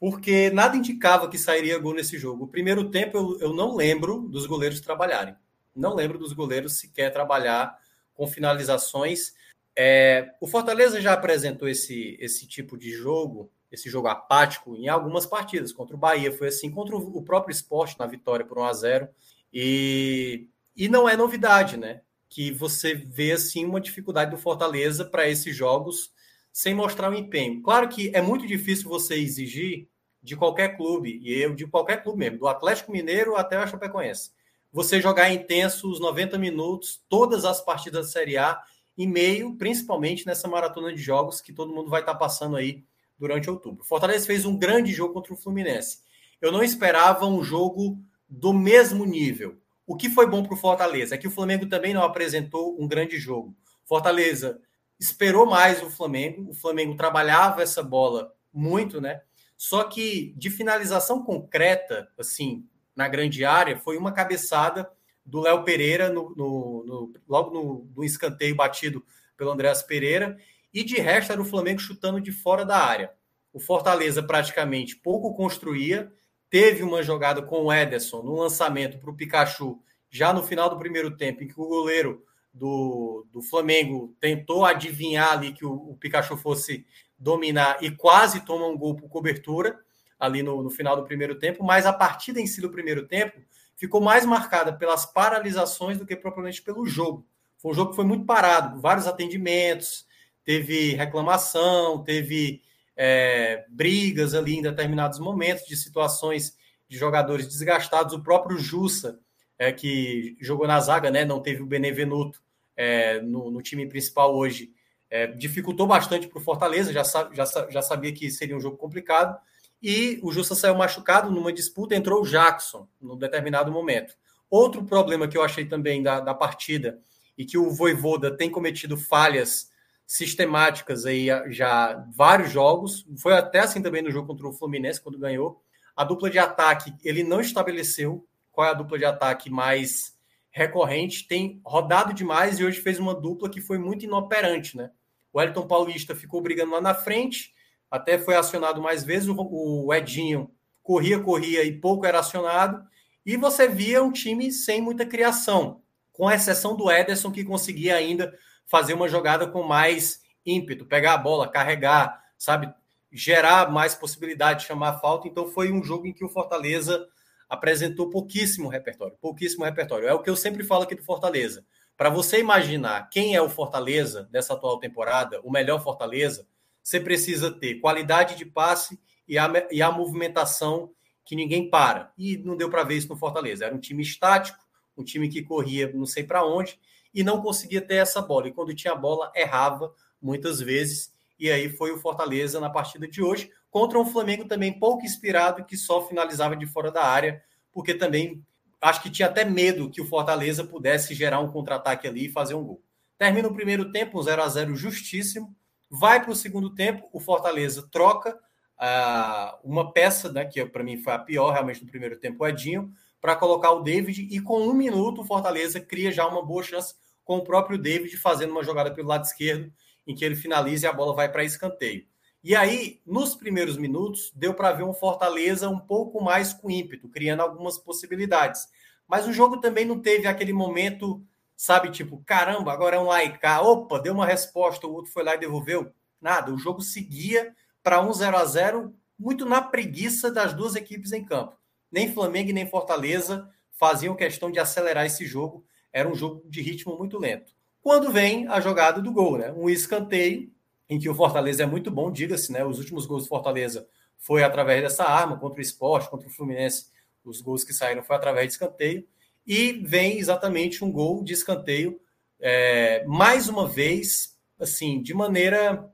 Porque 0.00 0.48
nada 0.50 0.78
indicava 0.78 1.28
que 1.28 1.36
sairia 1.36 1.78
gol 1.78 1.92
nesse 1.92 2.18
jogo. 2.18 2.44
O 2.44 2.48
primeiro 2.48 2.90
tempo 2.90 3.18
eu, 3.18 3.38
eu 3.40 3.52
não 3.52 3.76
lembro 3.76 4.22
dos 4.22 4.46
goleiros 4.46 4.80
trabalharem. 4.80 5.36
Não 5.76 5.94
lembro 5.94 6.18
dos 6.18 6.32
goleiros 6.32 6.78
sequer 6.78 7.12
trabalhar 7.12 7.78
com 8.14 8.26
finalizações. 8.26 9.34
É, 9.76 10.32
o 10.40 10.46
Fortaleza 10.46 11.02
já 11.02 11.12
apresentou 11.12 11.68
esse, 11.68 12.16
esse 12.18 12.46
tipo 12.46 12.78
de 12.78 12.90
jogo, 12.90 13.52
esse 13.70 13.90
jogo 13.90 14.08
apático, 14.08 14.74
em 14.74 14.88
algumas 14.88 15.26
partidas. 15.26 15.70
Contra 15.70 15.94
o 15.94 15.98
Bahia 15.98 16.32
foi 16.32 16.48
assim, 16.48 16.70
contra 16.70 16.96
o 16.96 17.22
próprio 17.22 17.52
esporte 17.52 17.98
na 17.98 18.06
vitória 18.06 18.44
por 18.44 18.58
1 18.58 18.64
a 18.64 18.72
0 18.72 19.08
E, 19.52 20.48
e 20.74 20.88
não 20.88 21.06
é 21.06 21.14
novidade, 21.14 21.76
né? 21.76 22.00
Que 22.26 22.50
você 22.50 22.94
vê 22.94 23.32
assim 23.32 23.66
uma 23.66 23.80
dificuldade 23.80 24.30
do 24.30 24.38
Fortaleza 24.38 25.04
para 25.04 25.28
esses 25.28 25.54
jogos 25.54 26.10
sem 26.52 26.74
mostrar 26.74 27.10
o 27.10 27.12
um 27.12 27.16
empenho. 27.16 27.62
Claro 27.62 27.88
que 27.88 28.10
é 28.14 28.20
muito 28.20 28.46
difícil 28.46 28.88
você 28.88 29.14
exigir 29.14 29.88
de 30.22 30.36
qualquer 30.36 30.76
clube, 30.76 31.18
e 31.22 31.32
eu 31.32 31.54
de 31.54 31.66
qualquer 31.66 32.02
clube 32.02 32.18
mesmo, 32.18 32.38
do 32.38 32.48
Atlético 32.48 32.92
Mineiro 32.92 33.36
até 33.36 33.62
o 33.62 33.66
Chapecoense, 33.66 34.30
você 34.72 35.00
jogar 35.00 35.32
intenso 35.32 35.90
os 35.90 35.98
90 35.98 36.38
minutos, 36.38 37.02
todas 37.08 37.44
as 37.44 37.60
partidas 37.60 38.06
da 38.06 38.12
Série 38.12 38.36
A 38.36 38.60
e 38.96 39.06
meio, 39.06 39.56
principalmente 39.56 40.26
nessa 40.26 40.46
maratona 40.46 40.92
de 40.92 41.00
jogos 41.00 41.40
que 41.40 41.52
todo 41.52 41.72
mundo 41.72 41.90
vai 41.90 42.00
estar 42.00 42.14
passando 42.14 42.56
aí 42.56 42.84
durante 43.18 43.50
outubro. 43.50 43.84
Fortaleza 43.84 44.26
fez 44.26 44.44
um 44.44 44.56
grande 44.56 44.92
jogo 44.92 45.14
contra 45.14 45.32
o 45.32 45.36
Fluminense. 45.36 45.98
Eu 46.40 46.52
não 46.52 46.62
esperava 46.62 47.26
um 47.26 47.42
jogo 47.42 47.98
do 48.28 48.52
mesmo 48.52 49.04
nível. 49.04 49.58
O 49.86 49.96
que 49.96 50.08
foi 50.08 50.26
bom 50.26 50.42
para 50.42 50.54
o 50.54 50.56
Fortaleza 50.56 51.14
é 51.14 51.18
que 51.18 51.26
o 51.26 51.30
Flamengo 51.30 51.66
também 51.66 51.92
não 51.92 52.02
apresentou 52.02 52.80
um 52.80 52.86
grande 52.86 53.18
jogo. 53.18 53.54
Fortaleza 53.84 54.60
esperou 54.98 55.46
mais 55.46 55.82
o 55.82 55.90
Flamengo, 55.90 56.50
o 56.50 56.54
Flamengo 56.54 56.94
trabalhava 56.94 57.62
essa 57.62 57.82
bola 57.82 58.32
muito, 58.52 59.00
né? 59.00 59.22
Só 59.60 59.84
que 59.84 60.32
de 60.38 60.48
finalização 60.48 61.22
concreta, 61.22 62.10
assim, 62.18 62.66
na 62.96 63.06
grande 63.06 63.44
área, 63.44 63.76
foi 63.76 63.98
uma 63.98 64.10
cabeçada 64.10 64.90
do 65.22 65.38
Léo 65.38 65.64
Pereira 65.64 66.08
no, 66.08 66.30
no, 66.30 66.84
no, 66.86 67.12
logo 67.28 67.50
no, 67.50 67.86
no 67.94 68.02
escanteio 68.02 68.56
batido 68.56 69.04
pelo 69.36 69.50
Andréas 69.50 69.82
Pereira, 69.82 70.38
e 70.72 70.82
de 70.82 70.96
resto 70.96 71.32
era 71.32 71.42
o 71.42 71.44
Flamengo 71.44 71.78
chutando 71.78 72.22
de 72.22 72.32
fora 72.32 72.64
da 72.64 72.78
área. 72.78 73.12
O 73.52 73.60
Fortaleza 73.60 74.22
praticamente 74.22 74.96
pouco 74.96 75.34
construía, 75.34 76.10
teve 76.48 76.82
uma 76.82 77.02
jogada 77.02 77.42
com 77.42 77.64
o 77.64 77.70
Ederson 77.70 78.22
no 78.22 78.36
lançamento 78.36 78.98
para 78.98 79.10
o 79.10 79.14
Pikachu 79.14 79.78
já 80.08 80.32
no 80.32 80.42
final 80.42 80.70
do 80.70 80.78
primeiro 80.78 81.14
tempo, 81.18 81.44
em 81.44 81.48
que 81.48 81.60
o 81.60 81.68
goleiro 81.68 82.24
do, 82.50 83.26
do 83.30 83.42
Flamengo 83.42 84.16
tentou 84.18 84.64
adivinhar 84.64 85.32
ali 85.32 85.52
que 85.52 85.66
o, 85.66 85.72
o 85.72 85.96
Pikachu 85.98 86.38
fosse 86.38 86.86
dominar 87.20 87.76
e 87.82 87.90
quase 87.90 88.40
toma 88.40 88.66
um 88.66 88.76
gol 88.76 88.96
por 88.96 89.08
cobertura 89.08 89.78
ali 90.18 90.42
no, 90.42 90.62
no 90.62 90.70
final 90.70 90.96
do 90.96 91.04
primeiro 91.04 91.38
tempo, 91.38 91.62
mas 91.62 91.86
a 91.86 91.92
partida 91.92 92.40
em 92.40 92.46
si 92.46 92.60
do 92.60 92.70
primeiro 92.70 93.06
tempo 93.06 93.40
ficou 93.76 94.00
mais 94.00 94.26
marcada 94.26 94.72
pelas 94.72 95.06
paralisações 95.06 95.98
do 95.98 96.04
que 96.04 96.16
propriamente 96.16 96.62
pelo 96.62 96.86
jogo. 96.86 97.26
Foi 97.58 97.72
um 97.72 97.74
jogo 97.74 97.90
que 97.90 97.96
foi 97.96 98.04
muito 98.04 98.24
parado, 98.24 98.80
vários 98.80 99.06
atendimentos, 99.06 100.06
teve 100.44 100.94
reclamação, 100.94 102.02
teve 102.02 102.62
é, 102.96 103.64
brigas 103.68 104.34
ali 104.34 104.56
em 104.56 104.62
determinados 104.62 105.18
momentos, 105.18 105.64
de 105.66 105.76
situações 105.76 106.56
de 106.88 106.98
jogadores 106.98 107.46
desgastados. 107.46 108.12
O 108.12 108.22
próprio 108.22 108.58
Jussa, 108.58 109.18
é, 109.58 109.72
que 109.72 110.36
jogou 110.40 110.66
na 110.66 110.80
zaga, 110.80 111.10
né, 111.10 111.24
não 111.24 111.40
teve 111.40 111.62
o 111.62 111.66
Benevenuto 111.66 112.42
é, 112.76 113.20
no, 113.20 113.50
no, 113.50 113.62
time 113.62 113.86
principal 113.86 114.34
hoje, 114.34 114.72
é, 115.10 115.26
dificultou 115.26 115.86
bastante 115.86 116.28
para 116.28 116.38
o 116.38 116.42
Fortaleza, 116.42 116.92
já, 116.92 117.02
já, 117.32 117.44
já 117.68 117.82
sabia 117.82 118.12
que 118.12 118.30
seria 118.30 118.56
um 118.56 118.60
jogo 118.60 118.76
complicado 118.76 119.38
e 119.82 120.20
o 120.22 120.30
Justa 120.30 120.54
saiu 120.54 120.74
machucado 120.74 121.30
numa 121.30 121.52
disputa, 121.52 121.94
entrou 121.94 122.22
o 122.22 122.26
Jackson 122.26 122.86
no 123.00 123.16
determinado 123.16 123.72
momento. 123.72 124.14
Outro 124.48 124.84
problema 124.84 125.26
que 125.26 125.38
eu 125.38 125.42
achei 125.42 125.64
também 125.64 126.02
da, 126.02 126.20
da 126.20 126.34
partida 126.34 127.00
e 127.36 127.44
que 127.44 127.56
o 127.56 127.70
Voivoda 127.70 128.36
tem 128.36 128.50
cometido 128.50 128.96
falhas 128.96 129.70
sistemáticas 130.06 131.06
aí 131.06 131.28
já 131.48 132.04
vários 132.14 132.50
jogos, 132.50 133.06
foi 133.16 133.32
até 133.32 133.60
assim 133.60 133.80
também 133.80 134.02
no 134.02 134.10
jogo 134.10 134.26
contra 134.26 134.46
o 134.46 134.52
Fluminense 134.52 135.00
quando 135.00 135.18
ganhou. 135.18 135.62
A 135.96 136.04
dupla 136.04 136.28
de 136.28 136.38
ataque, 136.38 136.92
ele 137.04 137.22
não 137.22 137.40
estabeleceu 137.40 138.26
qual 138.50 138.66
é 138.66 138.70
a 138.70 138.74
dupla 138.74 138.98
de 138.98 139.04
ataque 139.04 139.48
mais 139.48 140.18
recorrente, 140.50 141.28
tem 141.28 141.60
rodado 141.64 142.12
demais 142.12 142.58
e 142.58 142.64
hoje 142.64 142.80
fez 142.80 142.98
uma 142.98 143.14
dupla 143.14 143.48
que 143.48 143.60
foi 143.60 143.78
muito 143.78 144.04
inoperante, 144.04 144.76
né? 144.76 144.90
O 145.32 145.40
Elton 145.40 145.66
Paulista 145.66 146.14
ficou 146.14 146.40
brigando 146.40 146.72
lá 146.72 146.80
na 146.80 146.94
frente, 146.94 147.54
até 147.90 148.18
foi 148.18 148.36
acionado 148.36 148.80
mais 148.80 149.04
vezes. 149.04 149.28
O, 149.28 149.92
Edinho 149.92 150.50
corria, 150.82 151.20
corria 151.20 151.64
e 151.64 151.72
pouco 151.72 152.06
era 152.06 152.20
acionado. 152.20 152.82
E 153.24 153.36
você 153.36 153.68
via 153.68 154.02
um 154.02 154.12
time 154.12 154.50
sem 154.50 154.80
muita 154.80 155.06
criação, 155.06 155.82
com 156.12 156.30
exceção 156.30 156.76
do 156.76 156.90
Ederson, 156.90 157.30
que 157.30 157.44
conseguia 157.44 157.94
ainda 157.94 158.32
fazer 158.66 158.94
uma 158.94 159.08
jogada 159.08 159.46
com 159.46 159.62
mais 159.62 160.20
ímpeto, 160.44 160.86
pegar 160.86 161.14
a 161.14 161.18
bola, 161.18 161.48
carregar, 161.48 162.22
sabe, 162.38 162.72
gerar 163.12 163.70
mais 163.70 163.94
possibilidade 163.94 164.60
de 164.60 164.66
chamar 164.66 164.90
a 164.90 164.98
falta. 164.98 165.28
Então 165.28 165.48
foi 165.48 165.72
um 165.72 165.82
jogo 165.82 166.06
em 166.06 166.12
que 166.12 166.24
o 166.24 166.28
Fortaleza 166.28 167.06
apresentou 167.48 168.10
pouquíssimo 168.10 168.68
repertório, 168.68 169.16
pouquíssimo 169.20 169.64
repertório. 169.64 170.06
É 170.06 170.14
o 170.14 170.22
que 170.22 170.30
eu 170.30 170.36
sempre 170.36 170.62
falo 170.64 170.84
aqui 170.84 170.94
do 170.94 171.02
Fortaleza. 171.02 171.64
Para 172.00 172.08
você 172.08 172.40
imaginar 172.40 173.10
quem 173.10 173.36
é 173.36 173.42
o 173.42 173.50
Fortaleza 173.50 174.26
dessa 174.32 174.54
atual 174.54 174.78
temporada, 174.78 175.38
o 175.44 175.50
melhor 175.50 175.84
Fortaleza, 175.84 176.48
você 176.82 176.98
precisa 176.98 177.50
ter 177.50 177.74
qualidade 177.74 178.36
de 178.36 178.46
passe 178.46 178.98
e 179.28 179.36
a, 179.36 179.52
e 179.70 179.82
a 179.82 179.92
movimentação 179.92 180.94
que 181.26 181.36
ninguém 181.36 181.68
para. 181.68 182.10
E 182.16 182.38
não 182.38 182.56
deu 182.56 182.70
para 182.70 182.84
ver 182.84 182.94
isso 182.94 183.10
no 183.10 183.18
Fortaleza. 183.18 183.66
Era 183.66 183.74
um 183.74 183.78
time 183.78 184.02
estático, 184.02 184.58
um 184.96 185.04
time 185.04 185.28
que 185.28 185.42
corria 185.42 185.92
não 185.92 186.06
sei 186.06 186.24
para 186.24 186.42
onde 186.42 186.80
e 187.12 187.22
não 187.22 187.42
conseguia 187.42 187.82
ter 187.82 187.96
essa 187.96 188.22
bola. 188.22 188.48
E 188.48 188.52
quando 188.52 188.74
tinha 188.74 188.94
bola, 188.94 189.30
errava 189.36 189.92
muitas 190.22 190.58
vezes. 190.58 191.12
E 191.38 191.50
aí 191.50 191.68
foi 191.68 191.92
o 191.92 191.98
Fortaleza 191.98 192.58
na 192.60 192.70
partida 192.70 193.06
de 193.06 193.22
hoje, 193.22 193.50
contra 193.70 193.98
um 193.98 194.06
Flamengo 194.06 194.48
também 194.48 194.72
pouco 194.72 195.04
inspirado, 195.04 195.66
que 195.66 195.76
só 195.76 196.08
finalizava 196.08 196.56
de 196.56 196.64
fora 196.64 196.90
da 196.90 197.04
área, 197.04 197.44
porque 197.70 197.92
também 197.92 198.42
acho 198.80 199.02
que 199.02 199.10
tinha 199.10 199.28
até 199.28 199.44
medo 199.44 199.90
que 199.90 200.00
o 200.00 200.06
Fortaleza 200.06 200.64
pudesse 200.64 201.14
gerar 201.14 201.40
um 201.40 201.50
contra-ataque 201.50 202.06
ali 202.06 202.26
e 202.26 202.32
fazer 202.32 202.54
um 202.54 202.64
gol. 202.64 202.82
Termina 203.18 203.48
o 203.48 203.54
primeiro 203.54 203.92
tempo, 203.92 204.18
um 204.18 204.22
0 204.22 204.42
a 204.42 204.48
0 204.48 204.74
justíssimo. 204.74 205.54
Vai 205.90 206.22
para 206.22 206.30
o 206.30 206.36
segundo 206.36 206.74
tempo, 206.74 207.08
o 207.12 207.20
Fortaleza 207.20 207.86
troca 207.90 208.38
uh, 208.80 209.58
uma 209.62 209.92
peça, 209.92 210.32
né, 210.32 210.44
que 210.44 210.64
para 210.64 210.82
mim 210.82 210.96
foi 210.96 211.12
a 211.12 211.18
pior 211.18 211.50
realmente 211.50 211.82
no 211.82 211.90
primeiro 211.90 212.16
tempo, 212.16 212.42
o 212.42 212.46
Edinho, 212.46 212.92
para 213.20 213.36
colocar 213.36 213.72
o 213.72 213.82
David, 213.82 214.28
e 214.30 214.40
com 214.40 214.62
um 214.62 214.72
minuto 214.72 215.20
o 215.20 215.24
Fortaleza 215.24 215.80
cria 215.80 216.10
já 216.10 216.26
uma 216.26 216.44
boa 216.44 216.62
chance 216.62 216.94
com 217.24 217.36
o 217.36 217.44
próprio 217.44 217.76
David 217.76 218.16
fazendo 218.16 218.50
uma 218.50 218.64
jogada 218.64 218.90
pelo 218.92 219.08
lado 219.08 219.24
esquerdo, 219.24 219.70
em 220.06 220.14
que 220.14 220.24
ele 220.24 220.34
finaliza 220.34 220.86
e 220.86 220.88
a 220.88 220.92
bola 220.92 221.14
vai 221.14 221.30
para 221.30 221.44
escanteio. 221.44 222.06
E 222.42 222.56
aí, 222.56 223.00
nos 223.06 223.34
primeiros 223.34 223.76
minutos, 223.76 224.32
deu 224.34 224.54
para 224.54 224.72
ver 224.72 224.84
um 224.84 224.94
Fortaleza 224.94 225.68
um 225.68 225.78
pouco 225.78 226.22
mais 226.22 226.52
com 226.52 226.70
ímpeto, 226.70 227.08
criando 227.08 227.40
algumas 227.40 227.78
possibilidades. 227.78 228.66
Mas 229.06 229.26
o 229.26 229.32
jogo 229.32 229.58
também 229.60 229.84
não 229.84 230.00
teve 230.00 230.26
aquele 230.26 230.52
momento 230.52 231.22
sabe, 231.60 231.90
tipo, 231.90 232.22
caramba, 232.24 232.72
agora 232.72 232.96
é 232.96 232.98
um 232.98 233.04
laicar, 233.04 233.62
opa, 233.62 233.98
deu 233.98 234.14
uma 234.14 234.24
resposta, 234.24 234.86
o 234.86 234.94
outro 234.94 235.12
foi 235.12 235.22
lá 235.22 235.34
e 235.34 235.38
devolveu. 235.38 235.92
Nada, 236.18 236.50
o 236.50 236.56
jogo 236.56 236.80
seguia 236.80 237.54
para 237.82 238.00
um 238.00 238.10
0 238.14 238.34
a 238.38 238.44
0 238.46 238.94
muito 239.18 239.44
na 239.44 239.60
preguiça 239.60 240.30
das 240.30 240.54
duas 240.54 240.74
equipes 240.74 241.12
em 241.12 241.22
campo. 241.22 241.54
Nem 241.92 242.14
Flamengo 242.14 242.50
nem 242.50 242.66
Fortaleza 242.66 243.46
faziam 243.72 244.16
questão 244.16 244.50
de 244.50 244.58
acelerar 244.58 245.04
esse 245.04 245.26
jogo, 245.26 245.62
era 245.92 246.08
um 246.08 246.14
jogo 246.14 246.42
de 246.48 246.62
ritmo 246.62 246.96
muito 246.96 247.18
lento. 247.18 247.52
Quando 247.82 248.10
vem 248.10 248.48
a 248.48 248.58
jogada 248.58 249.02
do 249.02 249.12
gol, 249.12 249.36
né? 249.36 249.52
Um 249.52 249.68
escanteio 249.68 250.50
em 250.90 250.98
que 250.98 251.08
o 251.08 251.14
Fortaleza 251.14 251.62
é 251.62 251.66
muito 251.66 251.88
bom, 251.88 252.10
diga-se, 252.10 252.50
né? 252.50 252.64
Os 252.64 252.80
últimos 252.80 253.06
gols 253.06 253.22
do 253.22 253.28
Fortaleza 253.28 253.86
foi 254.18 254.42
através 254.42 254.82
dessa 254.82 255.04
arma 255.04 255.38
contra 255.38 255.60
o 255.60 255.62
esporte, 255.62 256.10
contra 256.10 256.26
o 256.26 256.32
Fluminense. 256.32 256.86
Os 257.24 257.40
gols 257.40 257.62
que 257.62 257.72
saíram 257.72 258.02
foi 258.02 258.16
através 258.16 258.48
de 258.48 258.52
escanteio. 258.54 259.06
E 259.46 259.72
vem 259.84 260.18
exatamente 260.18 260.84
um 260.84 260.90
gol 260.90 261.22
de 261.22 261.32
escanteio, 261.32 262.00
é, 262.40 263.04
mais 263.06 263.48
uma 263.48 263.68
vez, 263.68 264.36
assim, 264.58 265.00
de 265.00 265.14
maneira 265.14 265.88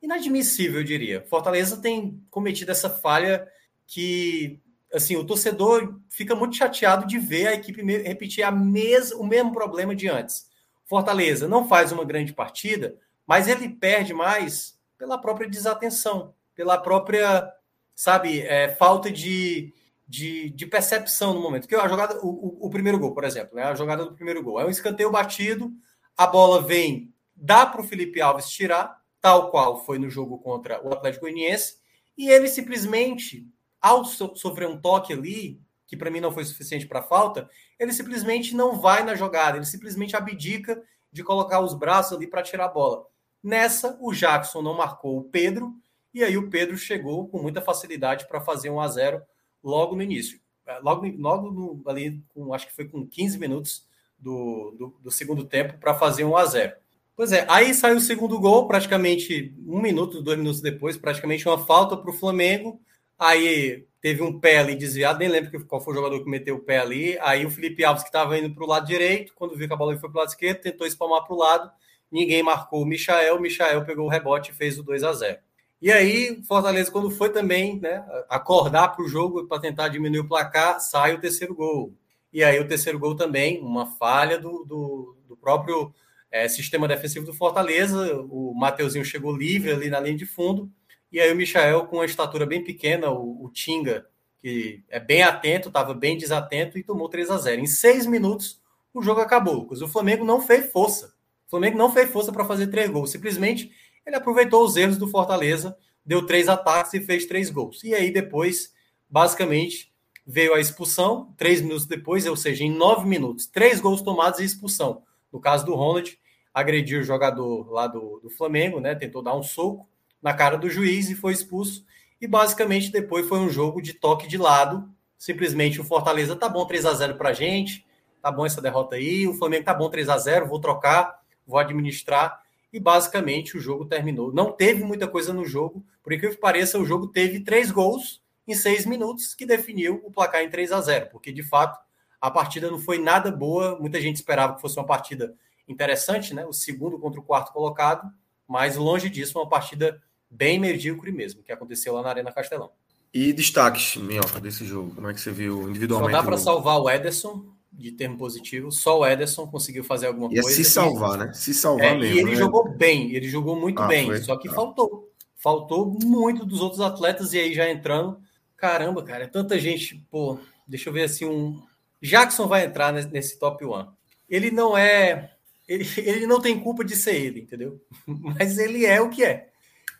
inadmissível, 0.00 0.80
eu 0.80 0.84
diria. 0.84 1.22
Fortaleza 1.28 1.76
tem 1.76 2.24
cometido 2.30 2.70
essa 2.70 2.88
falha 2.88 3.46
que, 3.86 4.58
assim, 4.92 5.16
o 5.16 5.24
torcedor 5.24 6.00
fica 6.08 6.34
muito 6.34 6.56
chateado 6.56 7.06
de 7.06 7.18
ver 7.18 7.48
a 7.48 7.54
equipe 7.54 7.82
repetir 7.82 8.42
a 8.42 8.50
mes 8.50 9.12
o 9.12 9.22
mesmo 9.22 9.52
problema 9.52 9.94
de 9.94 10.08
antes. 10.08 10.48
Fortaleza 10.86 11.46
não 11.46 11.68
faz 11.68 11.92
uma 11.92 12.04
grande 12.04 12.32
partida, 12.32 12.96
mas 13.30 13.46
ele 13.46 13.68
perde 13.68 14.12
mais 14.12 14.76
pela 14.98 15.16
própria 15.16 15.48
desatenção, 15.48 16.34
pela 16.52 16.76
própria 16.76 17.48
sabe, 17.94 18.40
é, 18.40 18.70
falta 18.70 19.08
de, 19.08 19.72
de, 20.08 20.50
de, 20.50 20.66
percepção 20.66 21.32
no 21.32 21.40
momento. 21.40 21.68
Que 21.68 21.76
a 21.76 21.86
jogada, 21.86 22.18
o, 22.24 22.26
o, 22.26 22.66
o, 22.66 22.70
primeiro 22.70 22.98
gol, 22.98 23.14
por 23.14 23.22
exemplo, 23.22 23.54
né? 23.54 23.62
A 23.62 23.74
jogada 23.76 24.04
do 24.04 24.14
primeiro 24.14 24.42
gol 24.42 24.58
é 24.58 24.66
um 24.66 24.68
escanteio 24.70 25.12
batido, 25.12 25.70
a 26.16 26.26
bola 26.26 26.60
vem, 26.60 27.14
dá 27.36 27.64
para 27.64 27.80
o 27.80 27.84
Felipe 27.84 28.20
Alves 28.20 28.50
tirar, 28.50 29.00
tal 29.20 29.48
qual 29.52 29.84
foi 29.84 29.96
no 29.96 30.10
jogo 30.10 30.36
contra 30.38 30.84
o 30.84 30.92
Atlético 30.92 31.26
Goianiense, 31.26 31.76
e 32.18 32.28
ele 32.28 32.48
simplesmente, 32.48 33.46
ao 33.80 34.04
so, 34.04 34.34
sofrer 34.34 34.66
um 34.66 34.80
toque 34.80 35.12
ali, 35.12 35.60
que 35.86 35.96
para 35.96 36.10
mim 36.10 36.18
não 36.18 36.32
foi 36.32 36.44
suficiente 36.44 36.84
para 36.84 37.00
falta, 37.00 37.48
ele 37.78 37.92
simplesmente 37.92 38.56
não 38.56 38.80
vai 38.80 39.04
na 39.04 39.14
jogada, 39.14 39.56
ele 39.56 39.66
simplesmente 39.66 40.16
abdica 40.16 40.82
de 41.12 41.22
colocar 41.22 41.60
os 41.60 41.74
braços 41.74 42.16
ali 42.16 42.26
para 42.26 42.42
tirar 42.42 42.64
a 42.64 42.68
bola. 42.68 43.08
Nessa, 43.42 43.96
o 44.00 44.12
Jackson 44.12 44.62
não 44.62 44.76
marcou 44.76 45.18
o 45.18 45.24
Pedro, 45.24 45.74
e 46.12 46.22
aí 46.24 46.36
o 46.36 46.50
Pedro 46.50 46.76
chegou 46.76 47.28
com 47.28 47.40
muita 47.40 47.60
facilidade 47.60 48.26
para 48.26 48.40
fazer 48.40 48.70
um 48.70 48.80
a 48.80 48.88
0 48.88 49.22
logo 49.62 49.94
no 49.94 50.02
início. 50.02 50.40
É, 50.66 50.78
logo, 50.78 51.06
logo 51.18 51.50
no, 51.50 51.82
ali, 51.90 52.22
com, 52.28 52.52
acho 52.52 52.66
que 52.66 52.74
foi 52.74 52.86
com 52.86 53.06
15 53.06 53.38
minutos 53.38 53.86
do, 54.18 54.74
do, 54.78 54.96
do 55.02 55.10
segundo 55.10 55.44
tempo 55.44 55.78
para 55.78 55.94
fazer 55.94 56.24
um 56.24 56.36
a 56.36 56.44
0 56.44 56.74
Pois 57.16 57.32
é, 57.32 57.44
aí 57.50 57.74
saiu 57.74 57.98
o 57.98 58.00
segundo 58.00 58.40
gol, 58.40 58.66
praticamente 58.66 59.54
um 59.66 59.78
minuto, 59.78 60.22
dois 60.22 60.38
minutos 60.38 60.62
depois, 60.62 60.96
praticamente 60.96 61.46
uma 61.46 61.58
falta 61.58 61.94
para 61.94 62.10
o 62.10 62.14
Flamengo. 62.14 62.80
Aí 63.18 63.84
teve 64.00 64.22
um 64.22 64.40
pé 64.40 64.56
ali 64.56 64.74
desviado, 64.74 65.18
nem 65.18 65.28
lembro 65.28 65.66
qual 65.66 65.82
foi 65.82 65.92
o 65.92 65.96
jogador 65.96 66.24
que 66.24 66.30
meteu 66.30 66.56
o 66.56 66.60
pé 66.60 66.78
ali. 66.78 67.18
Aí 67.20 67.44
o 67.44 67.50
Felipe 67.50 67.84
Alves, 67.84 68.04
que 68.04 68.08
estava 68.08 68.38
indo 68.38 68.54
para 68.54 68.64
o 68.64 68.66
lado 68.66 68.86
direito, 68.86 69.34
quando 69.34 69.54
viu 69.54 69.68
que 69.68 69.74
a 69.74 69.76
bola 69.76 69.98
foi 69.98 70.08
para 70.08 70.16
o 70.16 70.20
lado 70.20 70.30
esquerdo, 70.30 70.62
tentou 70.62 70.86
espalmar 70.86 71.22
para 71.26 71.34
o 71.34 71.38
lado. 71.38 71.70
Ninguém 72.10 72.42
marcou 72.42 72.82
o 72.82 72.86
Michael, 72.86 73.36
o 73.36 73.40
Michael 73.40 73.84
pegou 73.84 74.06
o 74.06 74.10
rebote 74.10 74.50
e 74.50 74.54
fez 74.54 74.78
o 74.78 74.82
2 74.82 75.04
a 75.04 75.12
0 75.12 75.38
e 75.82 75.90
aí, 75.90 76.42
Fortaleza, 76.46 76.90
quando 76.90 77.10
foi 77.10 77.30
também 77.30 77.80
né, 77.80 78.04
acordar 78.28 78.88
para 78.88 79.02
o 79.02 79.08
jogo 79.08 79.46
para 79.46 79.62
tentar 79.62 79.88
diminuir 79.88 80.20
o 80.20 80.28
placar, 80.28 80.78
sai 80.78 81.14
o 81.14 81.20
terceiro 81.20 81.54
gol. 81.54 81.94
E 82.30 82.44
aí, 82.44 82.60
o 82.60 82.68
terceiro 82.68 82.98
gol 82.98 83.16
também, 83.16 83.58
uma 83.62 83.86
falha 83.86 84.38
do, 84.38 84.62
do, 84.64 85.16
do 85.26 85.36
próprio 85.38 85.90
é, 86.30 86.46
sistema 86.48 86.86
defensivo 86.86 87.24
do 87.24 87.32
Fortaleza. 87.32 88.20
O 88.28 88.52
Mateuzinho 88.54 89.06
chegou 89.06 89.34
livre 89.34 89.72
ali 89.72 89.88
na 89.88 89.98
linha 89.98 90.18
de 90.18 90.26
fundo. 90.26 90.70
E 91.10 91.18
aí, 91.18 91.32
o 91.32 91.36
Michael, 91.36 91.86
com 91.86 91.96
uma 91.96 92.04
estatura 92.04 92.44
bem 92.44 92.62
pequena, 92.62 93.10
o, 93.10 93.46
o 93.46 93.50
Tinga, 93.50 94.06
que 94.38 94.84
é 94.90 95.00
bem 95.00 95.22
atento, 95.22 95.68
estava 95.68 95.94
bem 95.94 96.18
desatento 96.18 96.76
e 96.76 96.82
tomou 96.82 97.08
3 97.08 97.30
a 97.30 97.38
0 97.38 97.62
Em 97.62 97.66
seis 97.66 98.04
minutos, 98.04 98.60
o 98.92 99.00
jogo 99.00 99.22
acabou. 99.22 99.66
O 99.70 99.88
Flamengo 99.88 100.26
não 100.26 100.42
fez 100.42 100.70
força. 100.70 101.14
O 101.50 101.56
Flamengo 101.58 101.76
não 101.76 101.92
fez 101.92 102.08
força 102.08 102.30
para 102.30 102.44
fazer 102.44 102.68
três 102.68 102.88
gols. 102.88 103.10
Simplesmente 103.10 103.72
ele 104.06 104.14
aproveitou 104.14 104.64
os 104.64 104.76
erros 104.76 104.96
do 104.96 105.08
Fortaleza, 105.08 105.76
deu 106.06 106.24
três 106.24 106.48
ataques 106.48 106.94
e 106.94 107.00
fez 107.00 107.26
três 107.26 107.50
gols. 107.50 107.82
E 107.82 107.92
aí 107.92 108.12
depois, 108.12 108.72
basicamente, 109.08 109.92
veio 110.24 110.54
a 110.54 110.60
expulsão, 110.60 111.34
três 111.36 111.60
minutos 111.60 111.86
depois, 111.86 112.24
ou 112.24 112.36
seja, 112.36 112.62
em 112.62 112.70
nove 112.70 113.04
minutos, 113.04 113.48
três 113.48 113.80
gols 113.80 114.00
tomados 114.00 114.38
e 114.38 114.44
expulsão. 114.44 115.02
No 115.32 115.40
caso 115.40 115.66
do 115.66 115.74
Ronald, 115.74 116.16
agrediu 116.54 117.00
o 117.00 117.04
jogador 117.04 117.68
lá 117.68 117.88
do, 117.88 118.20
do 118.22 118.30
Flamengo, 118.30 118.78
né? 118.78 118.94
Tentou 118.94 119.20
dar 119.20 119.34
um 119.34 119.42
soco 119.42 119.88
na 120.22 120.32
cara 120.32 120.56
do 120.56 120.70
juiz 120.70 121.10
e 121.10 121.16
foi 121.16 121.32
expulso. 121.32 121.84
E 122.20 122.28
basicamente 122.28 122.92
depois 122.92 123.28
foi 123.28 123.40
um 123.40 123.50
jogo 123.50 123.82
de 123.82 123.92
toque 123.92 124.28
de 124.28 124.38
lado. 124.38 124.88
Simplesmente 125.18 125.80
o 125.80 125.84
Fortaleza 125.84 126.36
tá 126.36 126.48
bom 126.48 126.64
3 126.64 126.86
a 126.86 126.94
0 126.94 127.16
pra 127.16 127.32
gente, 127.32 127.84
tá 128.22 128.30
bom 128.30 128.46
essa 128.46 128.62
derrota 128.62 128.94
aí. 128.94 129.26
O 129.26 129.34
Flamengo 129.34 129.64
tá 129.64 129.74
bom 129.74 129.90
3 129.90 130.08
a 130.08 130.16
0 130.16 130.46
vou 130.46 130.60
trocar, 130.60 131.19
vou 131.46 131.58
administrar 131.58 132.42
e 132.72 132.78
basicamente 132.78 133.56
o 133.56 133.60
jogo 133.60 133.84
terminou. 133.84 134.32
Não 134.32 134.52
teve 134.52 134.84
muita 134.84 135.08
coisa 135.08 135.32
no 135.32 135.44
jogo, 135.44 135.84
por 136.02 136.12
incrível 136.12 136.34
que 136.36 136.40
pareça, 136.40 136.78
o 136.78 136.86
jogo 136.86 137.08
teve 137.08 137.40
três 137.40 137.70
gols 137.70 138.22
em 138.46 138.54
seis 138.54 138.86
minutos, 138.86 139.34
que 139.34 139.46
definiu 139.46 140.00
o 140.04 140.10
placar 140.10 140.42
em 140.42 140.50
3 140.50 140.72
a 140.72 140.80
0 140.80 141.08
porque 141.10 141.32
de 141.32 141.42
fato 141.42 141.78
a 142.20 142.30
partida 142.30 142.70
não 142.70 142.78
foi 142.78 142.98
nada 142.98 143.30
boa. 143.30 143.78
Muita 143.78 144.00
gente 144.00 144.16
esperava 144.16 144.54
que 144.54 144.60
fosse 144.60 144.76
uma 144.76 144.86
partida 144.86 145.34
interessante, 145.66 146.34
né? 146.34 146.44
O 146.44 146.52
segundo 146.52 146.98
contra 146.98 147.20
o 147.20 147.22
quarto 147.22 147.52
colocado, 147.52 148.10
mas 148.46 148.76
longe 148.76 149.08
disso, 149.08 149.38
uma 149.38 149.48
partida 149.48 150.02
bem 150.28 150.58
medíocre 150.58 151.10
mesmo, 151.10 151.42
que 151.42 151.52
aconteceu 151.52 151.94
lá 151.94 152.02
na 152.02 152.10
Arena 152.10 152.32
Castelão. 152.32 152.70
E 153.12 153.32
destaques, 153.32 153.96
Minhoca, 153.96 154.40
desse 154.40 154.64
jogo? 154.64 154.94
Como 154.94 155.08
é 155.08 155.14
que 155.14 155.20
você 155.20 155.32
viu 155.32 155.68
individualmente? 155.68 156.12
Só 156.12 156.18
dá 156.18 156.26
para 156.26 156.38
salvar 156.38 156.80
o 156.80 156.88
Ederson, 156.88 157.44
de 157.72 157.92
termo 157.92 158.16
positivo. 158.16 158.70
Só 158.70 159.00
o 159.00 159.06
Ederson 159.06 159.46
conseguiu 159.46 159.84
fazer 159.84 160.06
alguma 160.06 160.32
Ia 160.32 160.42
coisa. 160.42 160.56
se 160.56 160.64
salvar, 160.64 161.18
né? 161.18 161.32
Se 161.32 161.54
salvar 161.54 161.86
é, 161.86 161.98
mesmo. 161.98 162.16
E 162.16 162.18
ele 162.20 162.30
né? 162.32 162.36
jogou 162.36 162.68
bem, 162.68 163.14
ele 163.14 163.28
jogou 163.28 163.56
muito 163.58 163.80
ah, 163.80 163.86
bem. 163.86 164.06
Foi? 164.06 164.20
Só 164.20 164.36
que 164.36 164.48
ah. 164.48 164.52
faltou. 164.52 165.10
Faltou 165.36 165.86
muito 165.86 166.44
dos 166.44 166.60
outros 166.60 166.80
atletas. 166.80 167.32
E 167.32 167.38
aí 167.38 167.54
já 167.54 167.70
entrando. 167.70 168.20
Caramba, 168.56 169.02
cara, 169.02 169.24
é 169.24 169.28
tanta 169.28 169.58
gente. 169.58 170.04
Pô, 170.10 170.38
deixa 170.66 170.88
eu 170.88 170.92
ver 170.92 171.04
assim. 171.04 171.24
Um... 171.24 171.62
Jackson 172.02 172.46
vai 172.46 172.64
entrar 172.64 172.92
nesse 172.92 173.38
top 173.38 173.64
1. 173.64 173.86
Ele 174.28 174.50
não 174.50 174.76
é. 174.76 175.30
Ele, 175.66 175.86
ele 175.98 176.26
não 176.26 176.40
tem 176.40 176.60
culpa 176.60 176.84
de 176.84 176.96
ser 176.96 177.14
ele, 177.14 177.40
entendeu? 177.40 177.80
Mas 178.06 178.58
ele 178.58 178.84
é 178.84 179.00
o 179.00 179.08
que 179.08 179.24
é. 179.24 179.48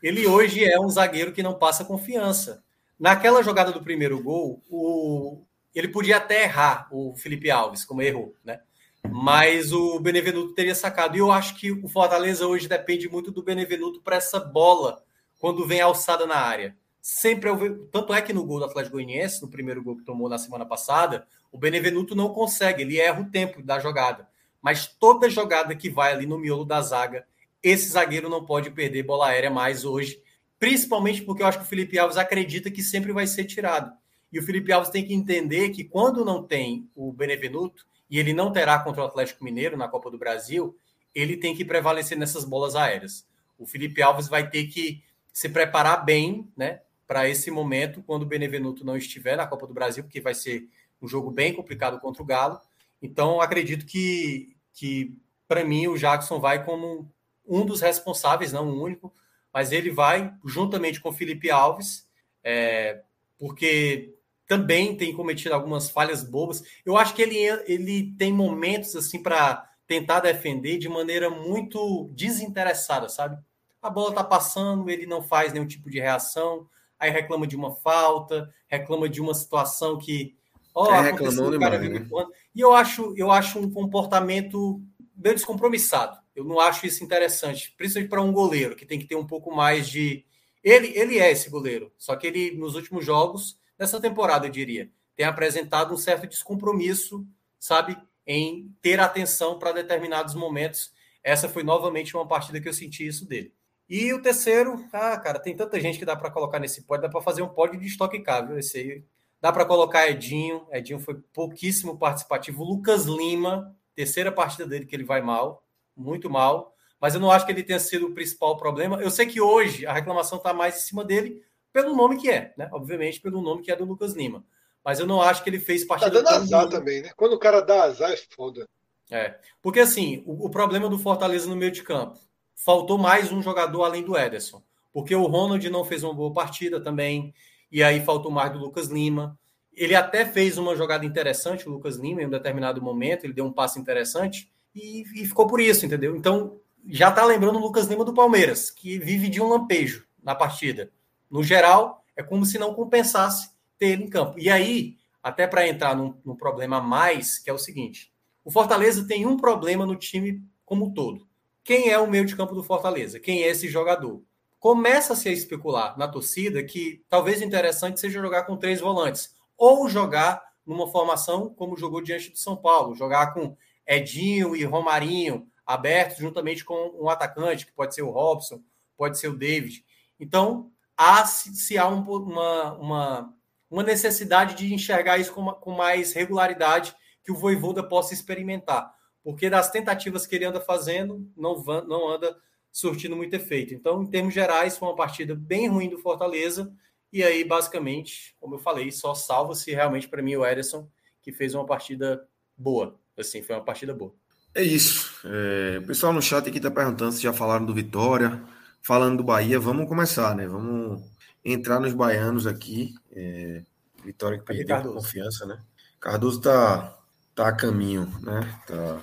Ele 0.03 0.27
hoje 0.27 0.65
é 0.65 0.81
um 0.81 0.89
zagueiro 0.89 1.33
que 1.33 1.43
não 1.43 1.59
passa 1.59 1.85
confiança. 1.85 2.63
Naquela 2.99 3.43
jogada 3.43 3.73
do 3.73 3.83
primeiro 3.83 4.23
gol, 4.23 4.63
o, 4.69 5.43
ele 5.75 5.89
podia 5.89 6.17
até 6.17 6.45
errar 6.45 6.89
o 6.91 7.15
Felipe 7.15 7.51
Alves, 7.51 7.85
como 7.85 8.03
errou, 8.03 8.35
né? 8.45 8.61
Mas 9.09 9.73
o 9.73 9.99
Benevenuto 9.99 10.55
teria 10.55 10.75
sacado. 10.75 11.17
E 11.17 11.21
eu 11.21 11.33
acho 11.33 11.57
que 11.57 11.73
o 11.73 11.89
Fortaleza 11.89 12.47
hoje 12.47 12.69
depende 12.69 13.09
muito 13.09 13.31
do 13.31 13.43
Benevenuto 13.43 14.01
para 14.03 14.17
essa 14.17 14.39
bola 14.39 15.03
quando 15.39 15.67
vem 15.67 15.81
alçada 15.81 16.27
na 16.27 16.37
área. 16.37 16.77
Sempre 17.01 17.49
eu 17.49 17.87
tanto 17.87 18.13
é 18.13 18.21
que 18.21 18.33
no 18.33 18.45
gol 18.45 18.59
do 18.59 18.67
Atlético 18.67 18.97
Goianiense, 18.97 19.41
no 19.41 19.49
primeiro 19.49 19.83
gol 19.83 19.97
que 19.97 20.05
tomou 20.05 20.29
na 20.29 20.37
semana 20.37 20.67
passada, 20.67 21.27
o 21.51 21.57
Benevenuto 21.57 22.15
não 22.15 22.29
consegue, 22.29 22.83
ele 22.83 22.99
erra 23.01 23.23
o 23.23 23.31
tempo 23.31 23.63
da 23.63 23.79
jogada. 23.79 24.29
Mas 24.61 24.87
toda 24.87 25.31
jogada 25.31 25.75
que 25.75 25.89
vai 25.89 26.13
ali 26.13 26.27
no 26.27 26.39
miolo 26.39 26.65
da 26.65 26.83
zaga, 26.83 27.25
esse 27.63 27.89
zagueiro 27.89 28.29
não 28.29 28.45
pode 28.45 28.71
perder 28.71 29.03
bola 29.03 29.29
aérea 29.29 29.51
mais 29.51 29.85
hoje, 29.85 30.23
principalmente 30.59 31.23
porque 31.23 31.43
eu 31.43 31.47
acho 31.47 31.59
que 31.59 31.65
o 31.65 31.69
Felipe 31.69 31.99
Alves 31.99 32.19
acredita 32.19 32.71
que 32.71 32.83
sempre 32.83 33.13
vai 33.13 33.27
ser 33.27 33.45
tirado. 33.45 33.91
E 34.33 34.39
o 34.39 34.43
Felipe 34.43 34.73
Alves 34.73 34.91
tem 34.91 35.05
que 35.05 35.15
entender 35.15 35.71
que 35.71 35.85
quando 35.85 36.25
não 36.25 36.43
tem 36.43 36.89
o 36.95 37.13
Benevenuto, 37.13 37.87
e 38.09 38.19
ele 38.19 38.33
não 38.33 38.53
terá 38.53 38.79
contra 38.79 39.03
o 39.03 39.07
Atlético 39.07 39.45
Mineiro 39.45 39.77
na 39.77 39.89
Copa 39.89 40.11
do 40.11 40.19
Brasil, 40.19 40.77
ele 41.15 41.37
tem 41.37 41.55
que 41.55 41.65
prevalecer 41.65 42.19
nessas 42.19 42.45
bolas 42.45 42.75
aéreas. 42.75 43.27
O 43.59 43.67
Felipe 43.67 44.03
Alves 44.03 44.29
vai 44.29 44.49
ter 44.49 44.67
que 44.67 45.03
se 45.33 45.49
preparar 45.49 46.05
bem, 46.05 46.49
né, 46.57 46.81
para 47.07 47.29
esse 47.29 47.51
momento, 47.51 48.03
quando 48.03 48.23
o 48.23 48.27
Benevenuto 48.27 48.85
não 48.85 48.97
estiver 48.97 49.37
na 49.37 49.47
Copa 49.47 49.67
do 49.67 49.75
Brasil, 49.75 50.03
porque 50.05 50.21
vai 50.21 50.35
ser 50.35 50.69
um 51.01 51.09
jogo 51.09 51.31
bem 51.31 51.53
complicado 51.53 52.01
contra 52.01 52.23
o 52.23 52.27
Galo. 52.27 52.61
Então, 53.03 53.41
acredito 53.41 53.87
que, 53.87 54.55
que 54.73 55.17
para 55.49 55.65
mim, 55.65 55.89
o 55.89 55.99
Jackson 55.99 56.39
vai 56.39 56.65
como 56.65 57.11
um 57.47 57.67
dos 57.67 57.81
responsáveis, 57.81 58.53
não 58.53 58.69
o 58.69 58.83
único, 58.83 59.13
mas 59.53 59.73
ele 59.73 59.91
vai, 59.91 60.33
juntamente 60.45 61.01
com 61.01 61.09
o 61.09 61.13
Felipe 61.13 61.51
Alves, 61.51 62.07
é, 62.45 63.01
porque 63.37 64.15
também 64.51 64.97
tem 64.97 65.13
cometido 65.13 65.55
algumas 65.55 65.89
falhas 65.89 66.25
bobas. 66.25 66.61
Eu 66.85 66.97
acho 66.97 67.15
que 67.15 67.23
ele, 67.23 67.39
ele 67.69 68.13
tem 68.19 68.33
momentos 68.33 68.97
assim 68.97 69.23
para 69.23 69.65
tentar 69.87 70.19
defender 70.19 70.77
de 70.77 70.89
maneira 70.89 71.31
muito 71.31 72.11
desinteressada, 72.17 73.09
sabe? 73.09 73.41
A 73.81 73.89
bola 73.89 74.13
tá 74.13 74.25
passando, 74.25 74.91
ele 74.91 75.07
não 75.07 75.23
faz 75.23 75.53
nenhum 75.53 75.69
tipo 75.69 75.89
de 75.89 76.01
reação, 76.01 76.67
aí 76.99 77.13
reclama 77.13 77.47
de 77.47 77.55
uma 77.55 77.77
falta, 77.77 78.53
reclama 78.67 79.09
de 79.09 79.21
uma 79.21 79.35
situação 79.35 79.97
que, 79.97 80.35
ó, 80.75 80.93
é, 80.97 81.11
aconteceu, 81.11 81.47
o 81.47 81.61
cara 81.61 81.79
demais, 81.79 82.11
né? 82.11 82.27
E 82.53 82.61
eu 82.61 82.75
acho, 82.75 83.15
eu 83.17 83.31
acho 83.31 83.61
um 83.61 83.71
comportamento 83.71 84.83
meio 85.15 85.37
descompromissado. 85.37 86.19
Eu 86.35 86.43
não 86.43 86.59
acho 86.59 86.87
isso 86.87 87.05
interessante, 87.05 87.73
principalmente 87.79 88.11
para 88.11 88.21
um 88.21 88.33
goleiro 88.33 88.75
que 88.75 88.85
tem 88.85 88.99
que 88.99 89.07
ter 89.07 89.15
um 89.15 89.27
pouco 89.27 89.55
mais 89.55 89.89
de. 89.89 90.25
Ele, 90.61 90.89
ele 90.99 91.21
é 91.21 91.31
esse 91.31 91.49
goleiro, 91.49 91.93
só 91.97 92.17
que 92.17 92.27
ele, 92.27 92.51
nos 92.57 92.75
últimos 92.75 93.05
jogos, 93.05 93.60
nessa 93.81 93.99
temporada, 93.99 94.47
eu 94.47 94.51
diria, 94.51 94.91
tem 95.17 95.25
apresentado 95.25 95.95
um 95.95 95.97
certo 95.97 96.27
descompromisso, 96.27 97.27
sabe, 97.59 97.97
em 98.27 98.77
ter 98.83 99.01
atenção 99.01 99.59
para 99.59 99.73
determinados 99.73 100.35
momentos. 100.35 100.93
Essa 101.25 101.49
foi 101.49 101.63
novamente 101.63 102.15
uma 102.15 102.29
partida 102.29 102.61
que 102.61 102.69
eu 102.69 102.75
senti 102.75 103.07
isso 103.07 103.27
dele. 103.27 103.53
E 103.89 104.13
o 104.13 104.23
terceiro, 104.23 104.85
ah, 104.93 105.19
cara, 105.19 105.41
tem 105.41 105.57
tanta 105.57 105.81
gente 105.81 105.99
que 105.99 106.05
dá 106.05 106.15
para 106.15 106.31
colocar 106.31 106.61
nesse 106.61 106.83
pódio, 106.83 107.03
dá 107.03 107.09
para 107.09 107.23
fazer 107.23 107.43
um 107.43 107.49
pódio 107.49 107.81
de 107.81 107.87
estoque 107.87 108.23
viu? 108.47 108.59
Esse 108.59 108.79
aí 108.79 109.05
dá 109.41 109.51
para 109.51 109.65
colocar 109.65 110.09
Edinho. 110.09 110.67
Edinho 110.71 111.01
foi 111.01 111.17
pouquíssimo 111.33 111.99
participativo. 111.99 112.63
Lucas 112.63 113.07
Lima, 113.07 113.75
terceira 113.95 114.31
partida 114.31 114.67
dele 114.67 114.87
que 114.87 114.95
ele 114.95 115.05
vai 115.05 115.21
mal, 115.21 115.65
muito 115.97 116.31
mal. 116.31 116.77
Mas 117.01 117.15
eu 117.15 117.21
não 117.21 117.31
acho 117.31 117.47
que 117.47 117.53
ele 117.53 117.65
tenha 117.65 117.81
sido 117.81 118.07
o 118.07 118.15
principal 118.15 118.57
problema. 118.57 119.01
Eu 119.01 119.11
sei 119.11 119.27
que 119.27 119.41
hoje 119.41 119.87
a 119.87 119.93
reclamação 119.93 120.39
está 120.39 120.53
mais 120.53 120.77
em 120.77 120.81
cima 120.87 121.03
dele 121.03 121.43
pelo 121.73 121.95
nome 121.95 122.17
que 122.17 122.31
é, 122.31 122.53
né? 122.57 122.69
Obviamente 122.73 123.21
pelo 123.21 123.41
nome 123.41 123.63
que 123.63 123.71
é 123.71 123.77
do 123.77 123.85
Lucas 123.85 124.15
Lima. 124.15 124.45
Mas 124.85 124.99
eu 124.99 125.07
não 125.07 125.21
acho 125.21 125.43
que 125.43 125.51
ele 125.51 125.61
fez 125.61 125.85
partida. 125.85 126.11
Tá 126.11 126.31
dando 126.31 126.43
azar 126.43 126.69
também, 126.69 127.03
né? 127.03 127.11
Quando 127.17 127.35
o 127.35 127.39
cara 127.39 127.61
dá 127.61 127.85
azar 127.85 128.11
é 128.11 128.17
foda. 128.17 128.69
É, 129.11 129.39
porque 129.61 129.81
assim, 129.81 130.23
o, 130.25 130.47
o 130.47 130.51
problema 130.51 130.89
do 130.89 130.99
Fortaleza 130.99 131.49
no 131.49 131.57
meio 131.57 131.73
de 131.73 131.83
campo 131.83 132.19
faltou 132.55 132.99
mais 132.99 133.33
um 133.33 133.43
jogador 133.43 133.85
além 133.85 134.03
do 134.03 134.17
Ederson. 134.17 134.63
Porque 134.93 135.15
o 135.15 135.27
Ronald 135.27 135.69
não 135.71 135.85
fez 135.85 136.03
uma 136.03 136.15
boa 136.15 136.33
partida 136.33 136.81
também, 136.81 137.33
e 137.71 137.83
aí 137.83 138.01
faltou 138.01 138.31
mais 138.31 138.53
do 138.53 138.59
Lucas 138.59 138.89
Lima. 138.89 139.39
Ele 139.73 139.95
até 139.95 140.25
fez 140.27 140.59
uma 140.59 140.75
jogada 140.75 141.07
interessante, 141.07 141.69
o 141.69 141.73
Lucas 141.73 141.97
Lima, 141.97 142.23
em 142.23 142.27
um 142.27 142.31
determinado 142.31 142.83
momento, 142.83 143.25
ele 143.25 143.33
deu 143.33 143.45
um 143.45 143.53
passe 143.53 143.79
interessante, 143.79 144.51
e, 144.75 145.03
e 145.15 145.27
ficou 145.27 145.47
por 145.47 145.61
isso, 145.61 145.87
entendeu? 145.87 146.17
Então, 146.17 146.59
já 146.87 147.11
tá 147.11 147.25
lembrando 147.25 147.57
o 147.57 147.63
Lucas 147.63 147.87
Lima 147.87 148.05
do 148.05 148.13
Palmeiras, 148.13 148.71
que 148.71 148.99
vive 148.99 149.29
de 149.29 149.41
um 149.41 149.49
lampejo 149.49 150.05
na 150.23 150.35
partida. 150.35 150.91
No 151.31 151.43
geral, 151.43 152.05
é 152.17 152.23
como 152.23 152.45
se 152.45 152.59
não 152.59 152.75
compensasse 152.75 153.51
ter 153.79 153.89
ele 153.89 154.05
em 154.05 154.09
campo. 154.09 154.39
E 154.39 154.51
aí, 154.51 154.97
até 155.23 155.47
para 155.47 155.67
entrar 155.67 155.95
num, 155.95 156.15
num 156.25 156.37
problema 156.37 156.81
mais, 156.81 157.39
que 157.39 157.49
é 157.49 157.53
o 157.53 157.59
seguinte: 157.59 158.13
o 158.45 158.51
Fortaleza 158.51 159.07
tem 159.07 159.27
um 159.27 159.37
problema 159.37 159.87
no 159.87 159.97
time 159.97 160.43
como 160.65 160.87
um 160.87 160.93
todo. 160.93 161.29
Quem 161.63 161.91
é 161.91 161.99
o 161.99 162.11
meio 162.11 162.25
de 162.25 162.35
campo 162.35 162.55
do 162.55 162.63
Fortaleza? 162.63 163.21
Quem 163.21 163.43
é 163.43 163.49
esse 163.49 163.69
jogador? 163.69 164.23
Começa-se 164.59 165.29
a 165.29 165.33
especular 165.33 165.97
na 165.97 166.09
torcida 166.09 166.63
que 166.63 167.03
talvez 167.09 167.41
interessante 167.41 168.01
seja 168.01 168.21
jogar 168.21 168.45
com 168.45 168.57
três 168.57 168.81
volantes, 168.81 169.35
ou 169.57 169.89
jogar 169.89 170.43
numa 170.67 170.91
formação 170.91 171.53
como 171.55 171.77
jogou 171.77 172.03
diante 172.03 172.31
do 172.31 172.39
São 172.39 172.57
Paulo, 172.57 172.95
jogar 172.95 173.33
com 173.33 173.57
Edinho 173.87 174.55
e 174.55 174.65
Romarinho 174.65 175.47
abertos 175.67 176.19
juntamente 176.19 176.65
com 176.65 176.93
um 177.01 177.09
atacante, 177.09 177.65
que 177.65 177.73
pode 177.73 177.95
ser 177.95 178.03
o 178.03 178.11
Robson, 178.11 178.61
pode 178.97 179.19
ser 179.19 179.29
o 179.29 179.37
David. 179.37 179.85
Então, 180.19 180.71
há 181.01 181.25
se 181.27 181.79
há 181.79 181.89
um, 181.89 182.03
uma, 182.03 182.73
uma, 182.75 183.35
uma 183.71 183.83
necessidade 183.83 184.55
de 184.55 184.75
enxergar 184.75 185.19
isso 185.19 185.33
com, 185.33 185.47
com 185.53 185.73
mais 185.73 186.13
regularidade 186.13 186.95
que 187.25 187.33
o 187.33 187.37
Voivoda 187.37 187.83
possa 187.83 188.13
experimentar 188.13 188.95
porque 189.23 189.51
das 189.51 189.71
tentativas 189.71 190.27
que 190.27 190.35
ele 190.35 190.45
anda 190.45 190.61
fazendo, 190.61 191.27
não, 191.37 191.63
não 191.87 192.09
anda 192.09 192.37
surtindo 192.73 193.17
muito 193.17 193.35
efeito. 193.35 193.75
Então, 193.75 194.03
em 194.03 194.07
termos 194.07 194.33
gerais, 194.33 194.79
foi 194.79 194.89
uma 194.89 194.97
partida 194.97 195.35
bem 195.35 195.69
ruim 195.69 195.89
do 195.89 195.99
Fortaleza. 195.99 196.73
E 197.13 197.23
aí, 197.23 197.45
basicamente, 197.45 198.35
como 198.41 198.55
eu 198.55 198.59
falei, 198.59 198.91
só 198.91 199.15
salva 199.15 199.55
se 199.55 199.73
realmente 199.73 200.09
para 200.09 200.23
mim 200.23 200.37
o 200.37 200.47
Ederson, 200.47 200.89
que 201.21 201.33
fez 201.33 201.55
uma 201.55 201.67
partida 201.67 202.27
boa. 202.57 202.99
Assim, 203.19 203.43
foi 203.43 203.57
uma 203.57 203.65
partida 203.65 203.93
boa. 203.93 204.15
É 204.55 204.63
isso. 204.63 205.21
É, 205.25 205.79
o 205.79 205.87
pessoal 205.87 206.13
no 206.13 206.23
chat 206.23 206.49
aqui 206.49 206.57
está 206.57 206.71
perguntando 206.71 207.13
se 207.13 207.23
já 207.23 207.33
falaram 207.33 207.67
do 207.67 207.75
Vitória. 207.75 208.41
Falando 208.83 209.19
do 209.19 209.25
Bahia, 209.25 209.61
vamos 209.61 209.89
começar, 209.89 210.35
né? 210.35 210.47
Vamos 210.47 211.03
entrar 211.45 211.81
nos 211.81 211.93
baianos 211.93 212.47
aqui. 212.47 212.95
É, 213.13 213.63
Vitória 214.05 214.39
que 214.39 214.45
perdeu 214.45 214.95
confiança, 214.95 215.45
né? 215.45 215.61
Cardoso 216.01 216.39
está 216.39 216.97
tá 217.35 217.49
a 217.49 217.53
caminho, 217.53 218.11
né? 218.23 218.41
Tá, 218.67 218.99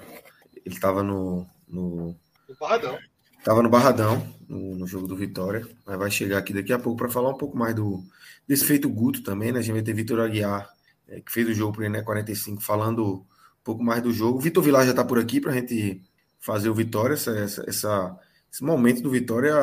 ele 0.66 0.76
estava 0.76 1.04
no, 1.04 1.48
no, 1.68 2.16
no 2.50 2.56
Barradão. 2.60 2.98
Tava 3.44 3.62
no 3.62 3.70
Barradão, 3.70 4.36
no, 4.48 4.76
no, 4.76 4.88
jogo 4.88 5.08
do 5.08 5.16
Vitória, 5.16 5.66
mas 5.86 5.98
vai 5.98 6.12
chegar 6.12 6.40
aqui 6.40 6.54
daqui 6.54 6.74
a 6.74 6.80
pouco 6.80 6.98
para 6.98 7.10
falar 7.10 7.30
um 7.30 7.38
pouco 7.38 7.58
mais 7.58 7.76
do 7.76 8.04
desse 8.48 8.66
feito 8.66 8.90
Guto 8.90 9.22
também, 9.22 9.52
né? 9.52 9.60
A 9.60 9.62
gente 9.62 9.74
vai 9.74 9.84
ter 9.84 9.94
Vitor 9.94 10.20
Aguiar, 10.20 10.70
é, 11.08 11.22
que 11.22 11.32
fez 11.32 11.48
o 11.48 11.54
jogo 11.54 11.74
para 11.74 11.86
ele, 11.86 11.94
né? 11.94 12.02
45, 12.02 12.62
falando 12.62 13.06
um 13.06 13.26
pouco 13.64 13.84
mais 13.84 14.02
do 14.02 14.12
jogo. 14.12 14.40
Vitor 14.40 14.64
Vilar 14.64 14.86
já 14.86 14.92
está 14.92 15.04
por 15.04 15.20
aqui 15.20 15.40
para 15.40 15.52
a 15.52 15.56
gente 15.56 16.02
fazer 16.40 16.70
o 16.70 16.74
Vitória, 16.74 17.14
essa, 17.14 17.32
essa, 17.38 17.64
essa, 17.68 18.20
esse 18.58 18.64
momento 18.64 19.03
do 19.03 19.11
Vitória 19.11 19.56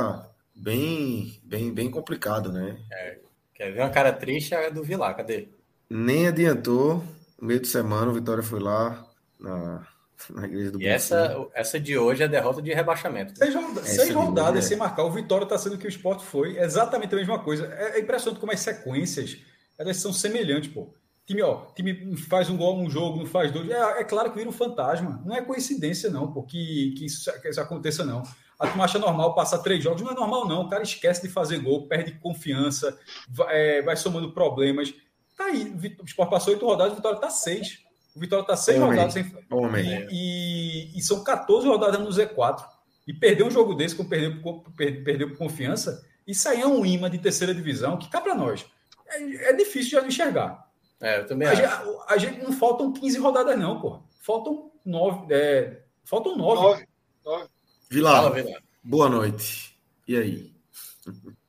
bem, 0.54 1.40
bem, 1.42 1.74
bem 1.74 1.90
complicado, 1.90 2.52
né? 2.52 2.78
É, 2.92 3.18
quer 3.52 3.72
ver 3.72 3.80
uma 3.80 3.90
cara 3.90 4.12
triste 4.12 4.54
é 4.54 4.70
do 4.70 4.84
Vilar, 4.84 5.16
cadê? 5.16 5.48
Nem 5.90 6.28
adiantou, 6.28 7.02
no 7.40 7.48
meio 7.48 7.58
de 7.58 7.66
semana, 7.66 8.12
o 8.12 8.14
Vitória 8.14 8.42
foi 8.42 8.60
lá 8.60 9.04
na, 9.40 9.84
na 10.30 10.44
igreja 10.46 10.70
do 10.70 10.80
E 10.80 10.86
essa, 10.86 11.44
essa 11.54 11.80
de 11.80 11.98
hoje 11.98 12.22
é 12.22 12.26
a 12.26 12.28
derrota 12.28 12.62
de 12.62 12.72
rebaixamento. 12.72 13.36
Seis, 13.36 13.52
seis 13.82 14.14
rodadas 14.14 14.64
é. 14.64 14.68
sem 14.68 14.76
marcar. 14.76 15.02
O 15.02 15.10
Vitória 15.10 15.42
está 15.42 15.58
sendo 15.58 15.74
o 15.74 15.78
que 15.78 15.86
o 15.86 15.88
esporte 15.88 16.24
foi. 16.24 16.56
Exatamente 16.56 17.12
a 17.16 17.18
mesma 17.18 17.40
coisa. 17.40 17.66
É, 17.74 17.98
é 17.98 18.00
impressionante 18.00 18.38
como 18.38 18.52
as 18.52 18.60
sequências 18.60 19.38
elas 19.76 19.96
são 19.96 20.12
semelhantes, 20.12 20.70
pô. 20.70 20.94
Time, 21.26 21.42
ó, 21.42 21.66
time 21.74 22.16
faz 22.16 22.48
um 22.48 22.56
gol 22.56 22.78
um 22.78 22.88
jogo, 22.88 23.18
não 23.18 23.26
faz 23.26 23.50
dois. 23.50 23.68
É, 23.68 24.02
é 24.02 24.04
claro 24.04 24.30
que 24.30 24.36
vira 24.36 24.48
um 24.48 24.52
fantasma. 24.52 25.20
Não 25.26 25.34
é 25.34 25.42
coincidência, 25.42 26.10
não, 26.10 26.30
pô, 26.32 26.44
que, 26.44 26.94
que, 26.96 27.06
isso, 27.06 27.32
que 27.40 27.48
isso 27.48 27.60
aconteça, 27.60 28.04
não. 28.04 28.22
A 28.64 28.68
turma 28.68 28.84
acha 28.84 28.98
normal 28.98 29.34
passar 29.34 29.58
três 29.58 29.82
jogos. 29.82 30.02
Não 30.02 30.10
é 30.10 30.14
normal, 30.14 30.46
não. 30.46 30.62
O 30.62 30.68
cara 30.68 30.82
esquece 30.82 31.22
de 31.22 31.28
fazer 31.28 31.58
gol, 31.58 31.86
perde 31.86 32.12
confiança, 32.12 32.98
vai, 33.28 33.78
é, 33.78 33.82
vai 33.82 33.96
somando 33.96 34.32
problemas. 34.32 34.92
Tá 35.36 35.46
aí, 35.46 35.74
o 36.00 36.04
Sport 36.04 36.30
passou 36.30 36.52
oito 36.52 36.64
rodadas, 36.64 36.92
o 36.92 36.96
Vitória 36.96 37.18
tá 37.18 37.30
seis. 37.30 37.84
O 38.14 38.20
Vitória 38.20 38.44
tá 38.44 38.56
seis 38.56 38.78
Homem. 38.78 38.90
rodadas 38.90 39.12
sem. 39.12 39.36
Homem. 39.50 40.06
E, 40.10 40.94
e, 40.94 40.98
e, 40.98 41.02
são 41.02 41.24
14 41.24 41.66
rodadas 41.66 42.00
no 42.00 42.08
Z4. 42.08 42.64
E 43.06 43.12
perder 43.12 43.44
um 43.44 43.50
jogo 43.50 43.74
desse, 43.74 43.94
como 43.94 44.08
perdeu, 44.08 44.62
perdeu 44.76 45.28
por 45.28 45.36
confiança, 45.36 46.06
isso 46.26 46.48
aí 46.48 46.60
é 46.60 46.66
um 46.66 46.86
imã 46.86 47.10
de 47.10 47.18
terceira 47.18 47.54
divisão 47.54 47.98
que 47.98 48.08
cá 48.08 48.20
para 48.20 48.34
nós. 48.34 48.64
É, 49.06 49.50
é, 49.50 49.52
difícil 49.52 50.00
de 50.00 50.06
enxergar. 50.06 50.66
É, 51.00 51.18
eu 51.18 51.26
também 51.26 51.46
a 51.46 51.52
acho. 51.52 51.62
Gente, 51.62 52.02
a, 52.08 52.16
gente 52.16 52.42
não 52.42 52.52
faltam 52.52 52.92
15 52.92 53.18
rodadas, 53.18 53.58
não, 53.58 53.80
pô. 53.80 54.00
Faltam 54.20 54.70
nove. 54.84 55.34
É, 55.34 55.82
faltam 56.04 56.36
nove. 56.36 56.62
Nove. 56.62 56.88
nove. 57.24 57.48
Vilar, 57.94 58.24
Fala, 58.24 58.34
Vilar, 58.34 58.60
boa 58.82 59.08
noite. 59.08 59.78
E 60.08 60.16
aí? 60.16 60.52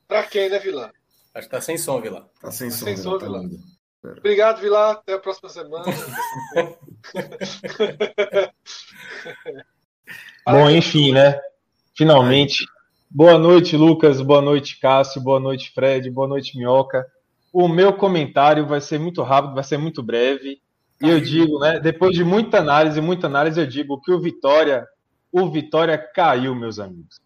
Para 0.08 0.22
quem, 0.26 0.48
né, 0.48 0.60
Vilar? 0.60 0.92
Acho 1.34 1.48
que 1.48 1.52
tá 1.52 1.60
sem 1.60 1.76
som, 1.76 2.00
Vila. 2.00 2.30
Tá 2.40 2.52
sem 2.52 2.70
tá 2.70 2.76
som, 2.76 2.86
sem 2.86 2.98
som, 2.98 3.18
Vila. 3.18 3.42
Tá 3.42 3.48
Obrigado, 4.20 4.62
Vila. 4.62 4.92
Até 4.92 5.14
a 5.14 5.20
próxima 5.20 5.50
semana. 5.50 5.86
Bom, 10.46 10.70
enfim, 10.70 11.14
né? 11.14 11.42
Finalmente. 11.98 12.64
Boa 13.10 13.40
noite, 13.40 13.76
Lucas. 13.76 14.22
Boa 14.22 14.40
noite, 14.40 14.80
Cássio. 14.80 15.24
Boa 15.24 15.40
noite, 15.40 15.72
Fred. 15.74 16.12
Boa 16.12 16.28
noite, 16.28 16.56
Minhoca. 16.56 17.08
O 17.52 17.68
meu 17.68 17.92
comentário 17.92 18.68
vai 18.68 18.82
ser 18.82 19.00
muito 19.00 19.24
rápido, 19.24 19.56
vai 19.56 19.64
ser 19.64 19.80
muito 19.80 20.04
breve. 20.04 20.62
E 21.02 21.10
eu 21.10 21.20
digo, 21.20 21.58
né? 21.58 21.80
Depois 21.80 22.16
de 22.16 22.24
muita 22.24 22.60
análise, 22.60 23.02
muita 23.02 23.26
análise, 23.26 23.60
eu 23.60 23.66
digo 23.66 24.00
que 24.00 24.12
o 24.12 24.22
Vitória, 24.22 24.88
o 25.38 25.52
Vitória 25.52 25.98
caiu, 25.98 26.56
meus 26.56 26.80
amigos. 26.80 27.20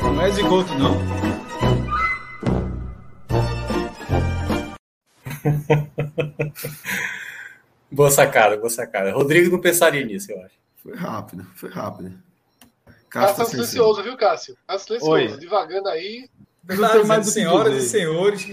Não 0.00 0.22
é 0.22 0.30
zigoto, 0.30 0.74
não. 0.76 0.96
boa 7.92 8.10
sacada, 8.10 8.56
boa 8.56 8.70
sacada. 8.70 9.12
Rodrigo 9.12 9.50
não 9.50 9.60
pensaria 9.60 10.02
nisso, 10.02 10.32
eu 10.32 10.42
acho. 10.42 10.54
Foi 10.82 10.96
rápido, 10.96 11.46
foi 11.54 11.68
rápido. 11.68 12.18
Cássio 13.10 13.36
tá 13.36 13.44
silencioso, 13.44 14.02
viu, 14.02 14.16
Cássio? 14.16 14.56
Tá 14.66 14.78
silencioso, 14.78 15.12
Oi. 15.12 15.36
devagando 15.36 15.90
aí. 15.90 16.26
Claro, 16.66 17.06
mais 17.06 17.26
senhoras 17.26 17.74
e 17.74 17.82
senhores, 17.86 18.46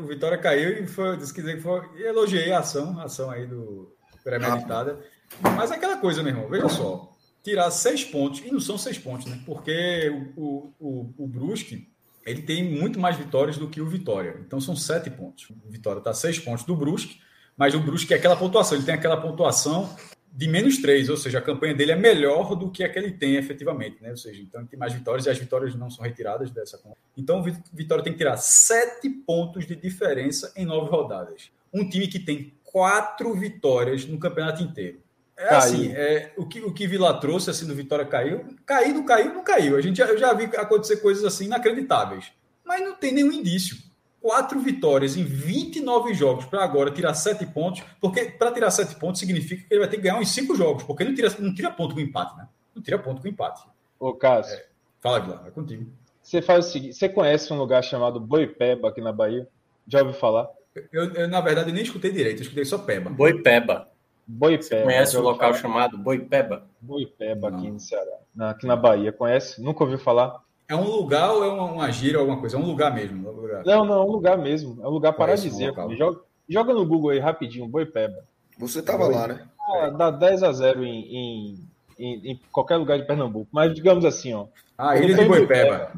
o 0.00 0.06
Vitória 0.06 0.38
caiu 0.38 0.82
e 0.82 0.86
foi, 0.86 1.14
disse 1.18 1.34
que 1.34 1.42
foi, 1.58 1.82
e 1.96 2.04
elogiei 2.04 2.50
a 2.52 2.60
ação, 2.60 2.98
a 2.98 3.04
ação 3.04 3.30
aí 3.30 3.46
do 3.46 3.94
premeditada. 4.26 4.98
Mas 5.40 5.70
aquela 5.70 5.96
coisa, 5.96 6.22
meu 6.22 6.32
irmão, 6.32 6.48
veja 6.48 6.68
só 6.68 7.12
tirar 7.42 7.70
seis 7.70 8.04
pontos, 8.04 8.40
e 8.40 8.50
não 8.50 8.58
são 8.58 8.76
seis 8.76 8.98
pontos, 8.98 9.26
né? 9.26 9.40
Porque 9.46 10.10
o, 10.36 10.72
o, 10.80 11.14
o, 11.16 11.28
Brusque 11.28 11.88
ele 12.24 12.42
tem 12.42 12.64
muito 12.64 12.98
mais 12.98 13.16
vitórias 13.16 13.56
do 13.56 13.68
que 13.68 13.80
o 13.80 13.86
Vitória. 13.86 14.40
Então 14.44 14.60
são 14.60 14.74
sete 14.74 15.08
pontos. 15.10 15.48
O 15.64 15.70
Vitória 15.70 16.00
está 16.00 16.12
seis 16.12 16.40
pontos 16.40 16.64
do 16.64 16.74
Brusque, 16.74 17.20
mas 17.56 17.72
o 17.72 17.78
Brusque 17.78 18.12
é 18.12 18.16
aquela 18.16 18.34
pontuação, 18.34 18.76
ele 18.76 18.84
tem 18.84 18.96
aquela 18.96 19.16
pontuação 19.16 19.94
de 20.32 20.48
menos 20.48 20.78
três, 20.78 21.08
ou 21.08 21.16
seja, 21.16 21.38
a 21.38 21.40
campanha 21.40 21.72
dele 21.72 21.92
é 21.92 21.96
melhor 21.96 22.56
do 22.56 22.68
que 22.68 22.82
a 22.82 22.88
que 22.88 22.98
ele 22.98 23.12
tem 23.12 23.36
efetivamente, 23.36 24.02
né? 24.02 24.10
Ou 24.10 24.16
seja, 24.16 24.42
então 24.42 24.60
ele 24.60 24.68
tem 24.68 24.78
mais 24.78 24.92
vitórias 24.92 25.26
e 25.26 25.30
as 25.30 25.38
vitórias 25.38 25.74
não 25.76 25.88
são 25.88 26.04
retiradas 26.04 26.50
dessa 26.50 26.76
conta. 26.76 26.96
Então, 27.16 27.40
o 27.40 27.42
Vitória 27.72 28.02
tem 28.02 28.12
que 28.12 28.18
tirar 28.18 28.36
sete 28.36 29.08
pontos 29.08 29.66
de 29.66 29.76
diferença 29.76 30.52
em 30.56 30.66
nove 30.66 30.90
rodadas. 30.90 31.50
Um 31.72 31.88
time 31.88 32.08
que 32.08 32.18
tem 32.18 32.52
quatro 32.76 33.32
vitórias 33.32 34.04
no 34.04 34.18
campeonato 34.18 34.62
inteiro. 34.62 35.00
É 35.34 35.48
caiu. 35.48 35.58
assim, 35.58 35.92
é, 35.94 36.30
o, 36.36 36.44
que, 36.44 36.60
o 36.60 36.74
que 36.74 36.86
Vila 36.86 37.18
trouxe 37.18 37.48
assim 37.48 37.66
do 37.66 37.74
Vitória 37.74 38.04
caiu, 38.04 38.44
caiu, 38.66 38.92
não 38.92 39.06
caiu, 39.06 39.32
não 39.32 39.42
caiu. 39.42 39.76
A 39.78 39.80
gente 39.80 39.96
já, 39.96 40.04
eu 40.04 40.18
já 40.18 40.34
vi 40.34 40.44
acontecer 40.44 40.98
coisas 40.98 41.24
assim 41.24 41.46
inacreditáveis, 41.46 42.30
mas 42.62 42.82
não 42.82 42.94
tem 42.94 43.14
nenhum 43.14 43.32
indício 43.32 43.78
quatro 44.20 44.60
vitórias 44.60 45.16
em 45.16 45.24
29 45.24 46.12
jogos 46.12 46.44
para 46.44 46.62
agora 46.62 46.90
tirar 46.90 47.14
sete 47.14 47.46
pontos, 47.46 47.82
porque 47.98 48.26
para 48.26 48.52
tirar 48.52 48.70
sete 48.70 48.94
pontos 48.96 49.20
significa 49.20 49.66
que 49.66 49.72
ele 49.72 49.80
vai 49.80 49.88
ter 49.88 49.96
que 49.96 50.02
ganhar 50.02 50.18
uns 50.18 50.28
cinco 50.28 50.54
jogos, 50.54 50.82
porque 50.82 51.02
não 51.02 51.14
tira, 51.14 51.34
não 51.38 51.54
tira 51.54 51.70
ponto 51.70 51.94
com 51.94 52.00
empate, 52.02 52.36
né? 52.36 52.46
Não 52.74 52.82
tira 52.82 52.98
ponto 52.98 53.22
com 53.22 53.28
empate. 53.28 53.66
Ô, 53.98 54.12
Cássio. 54.12 54.54
É, 54.54 54.66
fala, 55.00 55.20
Guilherme, 55.20 55.48
é 55.48 55.50
contigo. 55.50 55.86
Você 56.20 56.42
faz 56.42 56.66
o 56.66 56.70
seguinte: 56.72 56.94
você 56.94 57.08
conhece 57.08 57.50
um 57.54 57.56
lugar 57.56 57.82
chamado 57.82 58.20
Boipeba 58.20 58.90
aqui 58.90 59.00
na 59.00 59.12
Bahia? 59.12 59.48
Já 59.88 60.00
ouviu 60.00 60.12
falar? 60.12 60.50
Eu, 60.92 61.12
eu 61.12 61.28
na 61.28 61.40
verdade, 61.40 61.72
nem 61.72 61.82
escutei 61.82 62.10
direito, 62.10 62.38
eu 62.38 62.42
escutei 62.42 62.64
só 62.64 62.78
Peba. 62.78 63.10
Boipeba. 63.10 63.88
Boipeba. 64.26 64.62
Você 64.62 64.82
conhece 64.82 65.16
o 65.16 65.20
um 65.20 65.22
local 65.22 65.50
falar? 65.50 65.62
chamado 65.62 65.98
Boipeba? 65.98 66.66
Boipeba, 66.80 67.48
aqui 67.48 67.70
no 67.70 67.78
Ceará. 67.78 68.18
Aqui 68.40 68.66
na 68.66 68.76
Bahia. 68.76 69.12
Conhece? 69.12 69.62
Nunca 69.62 69.84
ouviu 69.84 69.98
falar? 69.98 70.40
É 70.68 70.74
um 70.74 70.90
lugar 70.90 71.30
ou 71.30 71.44
é 71.44 71.48
uma, 71.48 71.64
uma 71.64 71.90
gira 71.92 72.18
ou 72.18 72.22
alguma 72.22 72.40
coisa? 72.40 72.56
É 72.56 72.58
um 72.58 72.66
lugar 72.66 72.92
mesmo? 72.92 73.28
É 73.28 73.30
um 73.30 73.34
lugar. 73.34 73.64
Não, 73.64 73.84
não, 73.84 73.94
é 73.94 74.04
um 74.04 74.10
lugar 74.10 74.36
mesmo. 74.36 74.82
É 74.82 74.88
um 74.88 74.90
lugar 74.90 75.12
paradisíaco. 75.12 75.94
Joga, 75.94 76.20
joga 76.48 76.74
no 76.74 76.84
Google 76.84 77.10
aí 77.10 77.20
rapidinho, 77.20 77.68
Boipeba. 77.68 78.24
Você 78.58 78.82
tava 78.82 79.06
lá, 79.06 79.28
né? 79.28 79.46
Ah, 79.60 79.90
dá 79.90 80.10
10 80.10 80.42
a 80.42 80.52
0 80.52 80.84
em, 80.84 81.16
em, 81.16 81.68
em, 81.98 82.30
em, 82.32 82.40
qualquer 82.50 82.76
lugar 82.76 82.98
de 82.98 83.06
Pernambuco. 83.06 83.48
Mas 83.52 83.72
digamos 83.74 84.04
assim, 84.04 84.34
ó. 84.34 84.46
Ah, 84.76 84.96
Ilha 84.96 85.14
de 85.14 85.24
Boipeba. 85.24 85.92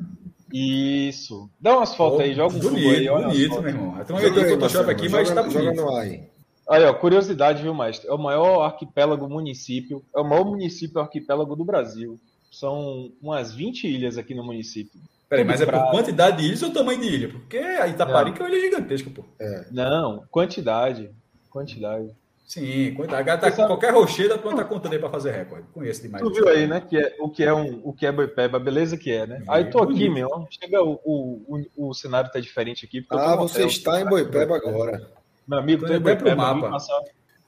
Isso. 0.52 1.48
Dá 1.60 1.76
umas 1.76 1.94
fotos 1.94 2.20
oh, 2.20 2.22
aí, 2.22 2.34
joga 2.34 2.56
um 2.56 2.58
bonito, 2.58 2.74
Google 2.74 2.96
aí. 2.96 3.08
Olha 3.08 3.28
bonito, 3.28 3.62
meu 3.62 3.68
irmão. 3.68 4.00
Então 4.00 4.18
eu 4.18 4.34
tenho 4.34 4.48
Photoshop 4.48 4.90
aqui, 4.90 5.08
mas 5.08 5.30
tá 5.30 5.42
bonito. 5.42 5.62
Joga 5.62 5.72
no 5.72 5.96
aí. 5.96 6.22
Aí, 6.68 6.84
ó, 6.84 6.92
curiosidade, 6.92 7.62
viu, 7.62 7.74
mestre? 7.74 8.08
É 8.08 8.12
o 8.12 8.18
maior 8.18 8.62
arquipélago 8.62 9.28
município, 9.28 10.04
é 10.14 10.20
o 10.20 10.24
maior 10.24 10.44
município 10.44 11.00
arquipélago 11.00 11.56
do 11.56 11.64
Brasil. 11.64 12.20
São 12.50 13.10
umas 13.22 13.54
20 13.54 13.86
ilhas 13.86 14.18
aqui 14.18 14.34
no 14.34 14.44
município. 14.44 15.00
Peraí, 15.28 15.44
mas 15.44 15.60
é 15.60 15.66
por 15.66 15.90
quantidade 15.90 16.38
de 16.38 16.44
ilhas 16.44 16.62
ou 16.62 16.70
tamanho 16.70 17.00
de 17.00 17.06
ilha? 17.06 17.28
Porque 17.30 17.58
a 17.58 17.86
Itaparica 17.88 18.42
é 18.42 18.46
uma 18.46 18.54
ilha 18.54 18.60
gigantesca, 18.60 19.10
pô. 19.10 19.24
É. 19.38 19.66
Não, 19.70 20.24
quantidade. 20.30 21.10
Quantidade. 21.50 22.10
Sim, 22.48 22.94
quantidade. 22.94 23.40
Tá, 23.42 23.66
qualquer 23.66 23.92
rochedo 23.92 24.32
a 24.32 24.38
planta 24.38 24.64
contando 24.64 24.94
aí 24.94 24.98
para 24.98 25.10
fazer 25.10 25.32
recorde. 25.32 25.66
Conheço 25.74 26.00
demais. 26.00 26.24
Tu 26.24 26.32
viu 26.32 26.48
aí, 26.48 26.66
né? 26.66 26.80
Que 26.80 26.96
é, 26.96 27.14
o 27.20 27.28
que 27.28 27.44
é 27.44 27.52
um, 27.52 27.82
o 27.84 27.92
que 27.92 28.06
é 28.06 28.10
boipeba, 28.10 28.58
beleza 28.58 28.96
que 28.96 29.12
é, 29.12 29.26
né? 29.26 29.42
aí 29.46 29.68
tô 29.68 29.82
aqui, 29.82 30.08
meu. 30.08 30.48
Chega 30.48 30.82
o, 30.82 30.98
o, 31.04 31.62
o, 31.76 31.88
o 31.90 31.94
cenário 31.94 32.32
tá 32.32 32.40
diferente 32.40 32.86
aqui. 32.86 33.04
ah, 33.10 33.36
você 33.36 33.58
hotel, 33.58 33.66
está 33.66 34.00
em 34.00 34.06
boipeba 34.06 34.56
agora. 34.56 35.10
Meu 35.46 35.58
amigo, 35.58 35.86
tô 35.86 35.92
em 35.92 36.00
boipeba. 36.00 36.54
Vim 36.54 36.60
passar, 36.62 37.00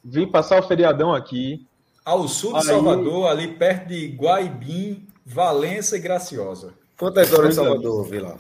vim 0.05 0.27
passar 0.27 0.61
o 0.61 0.69
feriadão 0.69 1.15
aqui. 1.15 1.67
Ao 2.05 2.29
sul 2.29 2.53
de 2.53 2.59
Aí... 2.59 2.65
Salvador, 2.65 3.29
ali 3.29 3.49
perto 3.49 3.89
de 3.89 4.07
Guaibim, 4.09 5.07
Valença 5.25 5.97
e 5.97 6.01
Graciosa. 6.01 6.75
Quantas 6.99 7.33
horas 7.33 7.53
em 7.53 7.57
Salvador, 7.57 8.05
Vila? 8.05 8.37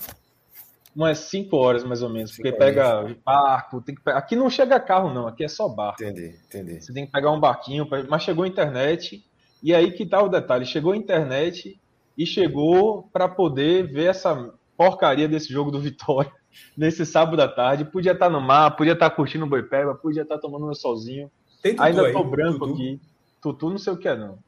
Umas 0.94 1.18
5 1.18 1.56
horas, 1.56 1.84
mais 1.84 2.02
ou 2.02 2.08
menos. 2.08 2.32
Porque 2.32 2.52
pega 2.52 3.16
barco, 3.24 3.80
tem 3.80 3.94
que. 3.94 4.02
Aqui 4.10 4.34
não 4.34 4.50
chega 4.50 4.80
carro, 4.80 5.12
não. 5.12 5.28
Aqui 5.28 5.44
é 5.44 5.48
só 5.48 5.68
barco. 5.68 6.02
Entendi, 6.02 6.34
entendi. 6.46 6.80
Você 6.80 6.92
tem 6.92 7.06
que 7.06 7.12
pegar 7.12 7.30
um 7.30 7.38
barquinho, 7.38 7.86
mas 8.08 8.22
chegou 8.22 8.44
a 8.44 8.48
internet. 8.48 9.24
E 9.62 9.74
aí 9.74 9.92
que 9.92 10.04
tá 10.04 10.20
o 10.20 10.28
detalhe: 10.28 10.64
chegou 10.64 10.92
a 10.92 10.96
internet 10.96 11.80
e 12.18 12.26
chegou 12.26 13.08
para 13.12 13.28
poder 13.28 13.86
ver 13.86 14.06
essa 14.06 14.52
porcaria 14.76 15.28
desse 15.28 15.52
jogo 15.52 15.70
do 15.70 15.80
Vitória 15.80 16.32
nesse 16.76 17.06
sábado 17.06 17.40
à 17.40 17.48
tarde. 17.48 17.84
Podia 17.84 18.12
estar 18.12 18.26
tá 18.26 18.32
no 18.32 18.40
mar, 18.40 18.76
podia 18.76 18.94
estar 18.94 19.10
tá 19.10 19.14
curtindo 19.14 19.44
o 19.44 19.48
Boipeba, 19.48 19.94
podia 19.94 20.22
estar 20.22 20.36
tá 20.36 20.40
tomando 20.40 20.68
um 20.68 20.74
solzinho. 20.74 21.30
Ainda 21.78 22.12
tô 22.12 22.24
branco 22.24 22.66
tutu. 22.66 22.72
aqui. 22.72 23.00
Tutu 23.40 23.70
não 23.70 23.78
sei 23.78 23.92
o 23.92 23.96
que 23.96 24.08
é, 24.08 24.16
não. 24.16 24.38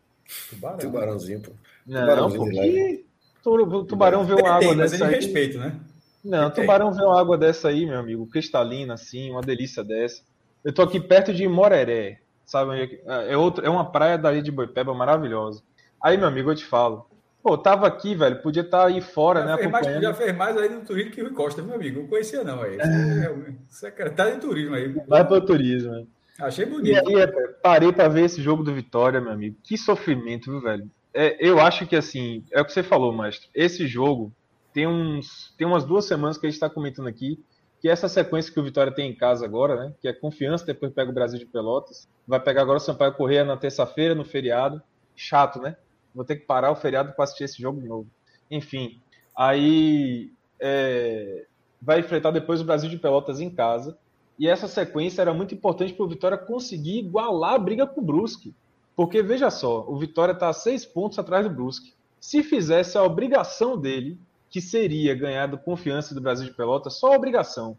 Tubarão. 0.51 0.79
Tubarãozinho, 0.79 1.41
pô. 1.41 1.53
Não, 1.87 2.01
Tubarãozinho 2.01 3.05
porque 3.43 3.89
tubarão 3.89 4.25
vê 4.25 4.35
uma 4.35 4.51
água 4.51 4.69
tem, 4.69 4.77
dessa 4.77 5.05
aí. 5.05 5.15
respeito, 5.15 5.59
né? 5.59 5.79
Não, 6.25 6.51
tem. 6.51 6.63
tubarão 6.63 6.93
vê 6.93 7.03
uma 7.03 7.19
água 7.19 7.37
dessa 7.37 7.69
aí, 7.69 7.85
meu 7.85 7.99
amigo, 7.99 8.27
cristalina, 8.27 8.95
assim, 8.95 9.31
uma 9.31 9.41
delícia 9.41 9.83
dessa. 9.83 10.23
Eu 10.65 10.73
tô 10.73 10.83
aqui 10.83 11.01
perto 11.01 11.33
de 11.33 11.47
Moreré, 11.49 12.21
sabe? 12.45 13.01
É, 13.07 13.33
é, 13.33 13.37
outro, 13.37 13.65
é 13.65 13.69
uma 13.69 13.91
praia 13.91 14.17
da 14.17 14.33
ilha 14.33 14.43
de 14.43 14.53
Boipeba 14.53 14.95
maravilhosa. 14.95 15.63
Aí, 16.01 16.17
meu 16.17 16.29
amigo, 16.29 16.51
eu 16.51 16.55
te 16.55 16.65
falo. 16.65 17.07
Pô, 17.43 17.59
tava 17.59 17.89
aqui, 17.89 18.15
velho, 18.15 18.41
podia 18.41 18.63
estar 18.63 18.83
tá 18.83 18.87
aí 18.87 19.01
fora, 19.01 19.41
já 19.41 19.47
né? 19.47 19.57
Fez 19.57 19.71
mais, 19.71 19.87
já 19.87 20.15
fez 20.15 20.37
mais 20.37 20.57
aí 20.57 20.69
no 20.69 20.83
turismo 20.83 21.11
que 21.11 21.23
o 21.23 21.35
Costa, 21.35 21.61
meu 21.61 21.75
amigo. 21.75 22.01
Não 22.01 22.07
conhecia, 22.07 22.45
não. 22.45 22.63
Aí. 22.63 22.79
É. 22.79 23.35
Secretário 23.69 24.35
de 24.35 24.41
turismo 24.41 24.77
aí. 24.77 24.95
Vai 25.09 25.27
para 25.27 25.39
o 25.39 25.41
turismo, 25.45 25.93
hein? 25.93 26.09
Achei 26.39 26.65
bonito. 26.65 27.11
E 27.11 27.17
aí, 27.17 27.29
parei 27.61 27.93
para 27.93 28.09
ver 28.09 28.25
esse 28.25 28.41
jogo 28.41 28.63
do 28.63 28.73
Vitória, 28.73 29.21
meu 29.21 29.33
amigo. 29.33 29.57
Que 29.63 29.77
sofrimento, 29.77 30.51
viu, 30.53 30.61
velho? 30.61 30.89
É, 31.13 31.37
eu 31.41 31.61
acho 31.61 31.87
que, 31.87 31.97
assim, 31.97 32.45
é 32.53 32.61
o 32.61 32.65
que 32.65 32.73
você 32.73 32.83
falou, 32.83 33.13
mestre. 33.13 33.49
Esse 33.53 33.87
jogo 33.87 34.33
tem, 34.73 34.87
uns, 34.87 35.55
tem 35.57 35.67
umas 35.67 35.85
duas 35.85 36.05
semanas 36.05 36.39
que 36.39 36.47
a 36.47 36.49
gente 36.49 36.57
está 36.57 36.71
comentando 36.71 37.09
aqui, 37.09 37.43
que 37.81 37.89
essa 37.89 38.09
sequência 38.09 38.53
que 38.53 38.61
o 38.61 38.63
Vitória 38.63 38.93
tem 38.93 39.11
em 39.11 39.15
casa 39.15 39.45
agora, 39.45 39.77
né? 39.77 39.95
Que 40.01 40.07
é 40.07 40.13
confiança, 40.13 40.65
depois 40.65 40.93
pega 40.93 41.11
o 41.11 41.15
Brasil 41.15 41.39
de 41.39 41.47
Pelotas. 41.47 42.09
Vai 42.27 42.39
pegar 42.39 42.63
agora 42.63 42.77
o 42.77 42.81
Sampaio 42.81 43.13
Correia 43.15 43.45
na 43.45 43.57
terça-feira, 43.57 44.15
no 44.15 44.25
feriado. 44.25 44.81
Chato, 45.17 45.61
né? 45.61 45.77
Vou 46.15 46.25
ter 46.25 46.37
que 46.37 46.47
parar 46.47 46.71
o 46.71 46.77
feriado 46.77 47.13
para 47.13 47.25
assistir 47.25 47.45
esse 47.45 47.61
jogo 47.61 47.81
de 47.81 47.89
novo. 47.89 48.09
Enfim, 48.49 49.01
aí 49.37 50.33
é, 50.61 51.47
vai 51.81 51.99
enfrentar 51.99 52.31
depois 52.31 52.61
o 52.61 52.65
Brasil 52.65 52.89
de 52.89 52.99
Pelotas 52.99 53.41
em 53.41 53.51
casa. 53.51 53.99
E 54.39 54.49
essa 54.49 54.69
sequência 54.69 55.21
era 55.21 55.35
muito 55.35 55.55
importante 55.55 55.93
para 55.93 56.05
o 56.05 56.09
Vitória 56.09 56.39
conseguir 56.39 56.99
igualar 56.99 57.55
a 57.55 57.59
briga 57.59 57.87
com 57.87 58.01
o 58.01 58.05
Brusque. 58.05 58.55
Porque, 58.95 59.23
veja 59.23 59.51
só, 59.51 59.85
o 59.89 59.97
Vitória 59.97 60.33
está 60.33 60.49
a 60.49 60.53
seis 60.53 60.85
pontos 60.85 61.19
atrás 61.19 61.45
do 61.45 61.53
Brusque. 61.53 61.95
Se 62.21 62.45
fizesse 62.45 62.97
a 62.97 63.03
obrigação 63.03 63.77
dele, 63.77 64.21
que 64.53 64.61
seria 64.61 65.15
ganhar 65.15 65.47
do 65.47 65.59
Confiança 65.59 66.15
do 66.15 66.21
Brasil 66.21 66.47
de 66.47 66.55
Pelotas, 66.55 66.95
só 66.95 67.13
obrigação. 67.13 67.77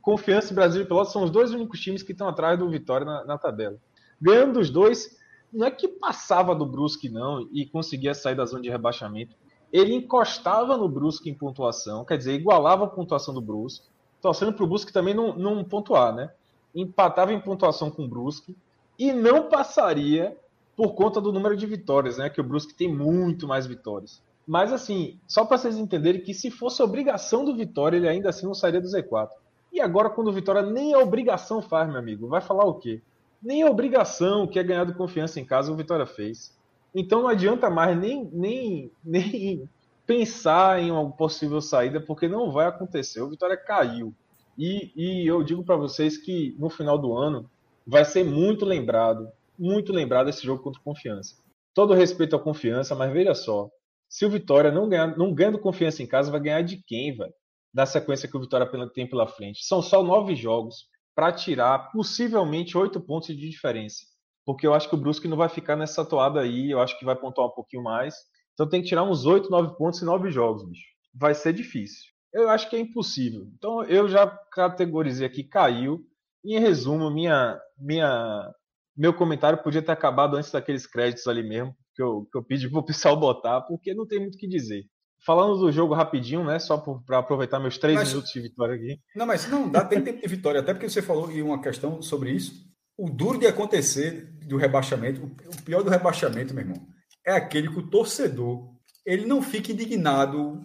Confiança 0.00 0.52
e 0.52 0.56
Brasil 0.56 0.82
de 0.82 0.88
Pelotas 0.88 1.12
são 1.12 1.22
os 1.22 1.30
dois 1.30 1.52
únicos 1.52 1.78
times 1.78 2.02
que 2.02 2.10
estão 2.10 2.26
atrás 2.26 2.58
do 2.58 2.68
Vitória 2.68 3.06
na, 3.06 3.24
na 3.24 3.38
tabela. 3.38 3.76
Ganhando 4.20 4.54
dos 4.54 4.70
dois, 4.70 5.16
não 5.52 5.66
é 5.66 5.70
que 5.70 5.86
passava 5.86 6.54
do 6.54 6.66
Brusque, 6.66 7.08
não, 7.08 7.46
e 7.52 7.66
conseguia 7.66 8.14
sair 8.14 8.34
da 8.34 8.44
zona 8.44 8.62
de 8.62 8.70
rebaixamento. 8.70 9.36
Ele 9.72 9.94
encostava 9.94 10.76
no 10.76 10.88
Brusque 10.88 11.30
em 11.30 11.34
pontuação, 11.34 12.04
quer 12.04 12.18
dizer, 12.18 12.32
igualava 12.32 12.84
a 12.84 12.88
pontuação 12.88 13.32
do 13.32 13.40
Brusque 13.40 13.92
torcendo 14.22 14.52
para 14.52 14.64
o 14.64 14.68
Brusque 14.68 14.92
também 14.92 15.12
não, 15.12 15.36
não 15.36 15.64
pontuar, 15.64 16.14
né? 16.14 16.30
Empatava 16.74 17.32
em 17.32 17.40
pontuação 17.40 17.90
com 17.90 18.04
o 18.04 18.08
Brusque 18.08 18.56
e 18.98 19.12
não 19.12 19.48
passaria 19.48 20.38
por 20.76 20.94
conta 20.94 21.20
do 21.20 21.32
número 21.32 21.56
de 21.56 21.66
vitórias, 21.66 22.16
né? 22.16 22.30
Que 22.30 22.40
o 22.40 22.44
Brusque 22.44 22.72
tem 22.72 22.90
muito 22.90 23.46
mais 23.48 23.66
vitórias. 23.66 24.22
Mas 24.46 24.72
assim, 24.72 25.18
só 25.26 25.44
para 25.44 25.58
vocês 25.58 25.76
entenderem 25.76 26.22
que 26.22 26.34
se 26.34 26.50
fosse 26.50 26.82
obrigação 26.82 27.44
do 27.44 27.56
Vitória, 27.56 27.96
ele 27.96 28.08
ainda 28.08 28.28
assim 28.28 28.46
não 28.46 28.54
sairia 28.54 28.80
do 28.80 28.88
Z4. 28.88 29.28
E 29.72 29.80
agora, 29.80 30.10
quando 30.10 30.28
o 30.28 30.32
Vitória 30.32 30.62
nem 30.62 30.92
a 30.94 30.98
obrigação 30.98 31.62
faz, 31.62 31.88
meu 31.88 31.98
amigo, 31.98 32.28
vai 32.28 32.40
falar 32.40 32.64
o 32.64 32.74
quê? 32.74 33.00
Nem 33.42 33.62
a 33.62 33.70
obrigação 33.70 34.46
que 34.46 34.58
é 34.58 34.62
ganhar 34.62 34.84
do 34.84 34.94
confiança 34.94 35.40
em 35.40 35.44
casa 35.44 35.72
o 35.72 35.76
Vitória 35.76 36.06
fez. 36.06 36.56
Então 36.94 37.22
não 37.22 37.28
adianta 37.28 37.70
mais 37.70 37.98
nem, 37.98 38.28
nem, 38.32 38.90
nem 39.02 39.68
pensar 40.06 40.80
em 40.80 40.90
uma 40.90 41.10
possível 41.10 41.60
saída, 41.60 42.00
porque 42.00 42.28
não 42.28 42.52
vai 42.52 42.66
acontecer. 42.66 43.22
O 43.22 43.30
Vitória 43.30 43.56
caiu. 43.56 44.14
E, 44.58 44.92
e 44.94 45.26
eu 45.26 45.42
digo 45.42 45.64
para 45.64 45.76
vocês 45.76 46.18
que 46.18 46.54
no 46.58 46.68
final 46.68 46.98
do 46.98 47.16
ano 47.16 47.48
vai 47.86 48.04
ser 48.04 48.24
muito 48.24 48.64
lembrado, 48.64 49.28
muito 49.58 49.92
lembrado 49.92 50.28
esse 50.28 50.44
jogo 50.44 50.62
contra 50.62 50.80
o 50.80 50.84
Confiança. 50.84 51.36
Todo 51.72 51.94
respeito 51.94 52.36
à 52.36 52.38
Confiança, 52.38 52.94
mas 52.94 53.10
veja 53.10 53.34
só, 53.34 53.70
se 54.12 54.26
o 54.26 54.30
Vitória 54.30 54.70
não 54.70 54.90
ganhar, 54.90 55.16
não 55.16 55.32
ganhando 55.32 55.58
confiança 55.58 56.02
em 56.02 56.06
casa, 56.06 56.30
vai 56.30 56.38
ganhar 56.38 56.60
de 56.60 56.76
quem, 56.86 57.16
velho? 57.16 57.32
Da 57.72 57.86
sequência 57.86 58.28
que 58.28 58.36
o 58.36 58.40
Vitória 58.40 58.70
tem 58.92 59.08
pela 59.08 59.26
frente. 59.26 59.64
São 59.64 59.80
só 59.80 60.02
nove 60.02 60.36
jogos 60.36 60.84
para 61.14 61.32
tirar 61.32 61.90
possivelmente 61.90 62.76
oito 62.76 63.00
pontos 63.00 63.28
de 63.28 63.48
diferença. 63.48 64.04
Porque 64.44 64.66
eu 64.66 64.74
acho 64.74 64.86
que 64.86 64.94
o 64.94 64.98
Brusque 64.98 65.26
não 65.26 65.36
vai 65.38 65.48
ficar 65.48 65.76
nessa 65.76 66.04
toada 66.04 66.42
aí, 66.42 66.70
eu 66.70 66.78
acho 66.78 66.98
que 66.98 67.06
vai 67.06 67.16
pontuar 67.16 67.46
um 67.46 67.54
pouquinho 67.54 67.82
mais. 67.82 68.14
Então 68.52 68.68
tem 68.68 68.82
que 68.82 68.88
tirar 68.88 69.02
uns 69.02 69.24
8, 69.24 69.48
9 69.48 69.78
pontos 69.78 70.02
em 70.02 70.04
9 70.04 70.30
jogos, 70.30 70.68
bicho. 70.68 70.84
Vai 71.14 71.34
ser 71.34 71.54
difícil. 71.54 72.04
Eu 72.34 72.50
acho 72.50 72.68
que 72.68 72.76
é 72.76 72.80
impossível. 72.80 73.46
Então 73.56 73.82
eu 73.84 74.10
já 74.10 74.26
categorizei 74.52 75.26
aqui 75.26 75.42
caiu. 75.42 76.04
E, 76.44 76.54
em 76.54 76.60
resumo, 76.60 77.10
minha, 77.10 77.58
minha, 77.78 78.52
meu 78.94 79.14
comentário 79.14 79.62
podia 79.62 79.80
ter 79.80 79.92
acabado 79.92 80.36
antes 80.36 80.52
daqueles 80.52 80.86
créditos 80.86 81.26
ali 81.26 81.42
mesmo, 81.42 81.74
que 81.94 82.02
eu, 82.02 82.26
que 82.30 82.38
eu 82.38 82.42
pedi 82.42 82.68
pro 82.68 82.84
pessoal 82.84 83.16
botar, 83.18 83.60
porque 83.62 83.94
não 83.94 84.06
tem 84.06 84.20
muito 84.20 84.34
o 84.34 84.38
que 84.38 84.48
dizer. 84.48 84.84
Falando 85.24 85.58
do 85.58 85.70
jogo 85.70 85.94
rapidinho, 85.94 86.44
né? 86.44 86.58
Só 86.58 86.76
para 86.78 87.18
aproveitar 87.18 87.60
meus 87.60 87.78
três 87.78 87.96
mas, 87.96 88.08
minutos 88.08 88.32
de 88.32 88.40
vitória 88.40 88.74
aqui. 88.74 88.98
Não, 89.14 89.26
mas 89.26 89.48
não, 89.48 89.70
dá 89.70 89.84
tem 89.84 90.02
tempo 90.02 90.20
de 90.20 90.26
vitória, 90.26 90.60
até 90.60 90.74
porque 90.74 90.88
você 90.88 91.00
falou 91.00 91.30
em 91.30 91.42
uma 91.42 91.60
questão 91.60 92.02
sobre 92.02 92.32
isso. 92.32 92.52
o 92.98 93.08
duro 93.08 93.38
de 93.38 93.46
acontecer 93.46 94.32
do 94.46 94.56
rebaixamento, 94.56 95.24
o 95.24 95.62
pior 95.62 95.82
do 95.82 95.90
rebaixamento, 95.90 96.52
meu 96.52 96.64
irmão, 96.64 96.86
é 97.26 97.32
aquele 97.32 97.68
que 97.68 97.78
o 97.78 97.88
torcedor 97.88 98.72
ele 99.04 99.26
não 99.26 99.42
fica 99.42 99.72
indignado 99.72 100.62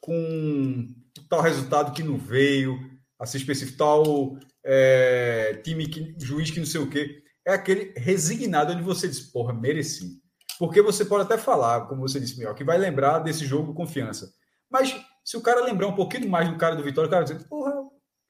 com 0.00 0.94
tal 1.28 1.40
resultado 1.40 1.92
que 1.92 2.02
não 2.02 2.18
veio, 2.18 2.78
assim 3.18 3.38
específico, 3.38 3.78
tal 3.78 4.38
é, 4.64 5.60
time 5.62 5.86
que 5.86 6.14
juiz 6.18 6.50
que 6.50 6.58
não 6.58 6.66
sei 6.66 6.80
o 6.80 6.90
quê. 6.90 7.22
É 7.46 7.52
aquele 7.52 7.92
resignado 7.96 8.72
onde 8.72 8.82
você 8.82 9.06
diz, 9.06 9.20
porra, 9.20 9.52
mereci. 9.52 10.22
Porque 10.58 10.80
você 10.82 11.04
pode 11.04 11.24
até 11.24 11.38
falar, 11.38 11.86
como 11.86 12.02
você 12.02 12.20
disse, 12.20 12.38
melhor, 12.38 12.54
que 12.54 12.64
vai 12.64 12.78
lembrar 12.78 13.18
desse 13.20 13.44
jogo 13.44 13.74
confiança. 13.74 14.32
Mas 14.70 14.96
se 15.24 15.36
o 15.36 15.40
cara 15.40 15.64
lembrar 15.64 15.88
um 15.88 15.94
pouquinho 15.94 16.28
mais 16.28 16.48
do 16.48 16.56
cara 16.56 16.76
do 16.76 16.82
Vitória, 16.82 17.08
o 17.08 17.10
cara 17.10 17.24
vai 17.24 17.34
dizer, 17.34 17.48
porra, 17.48 17.72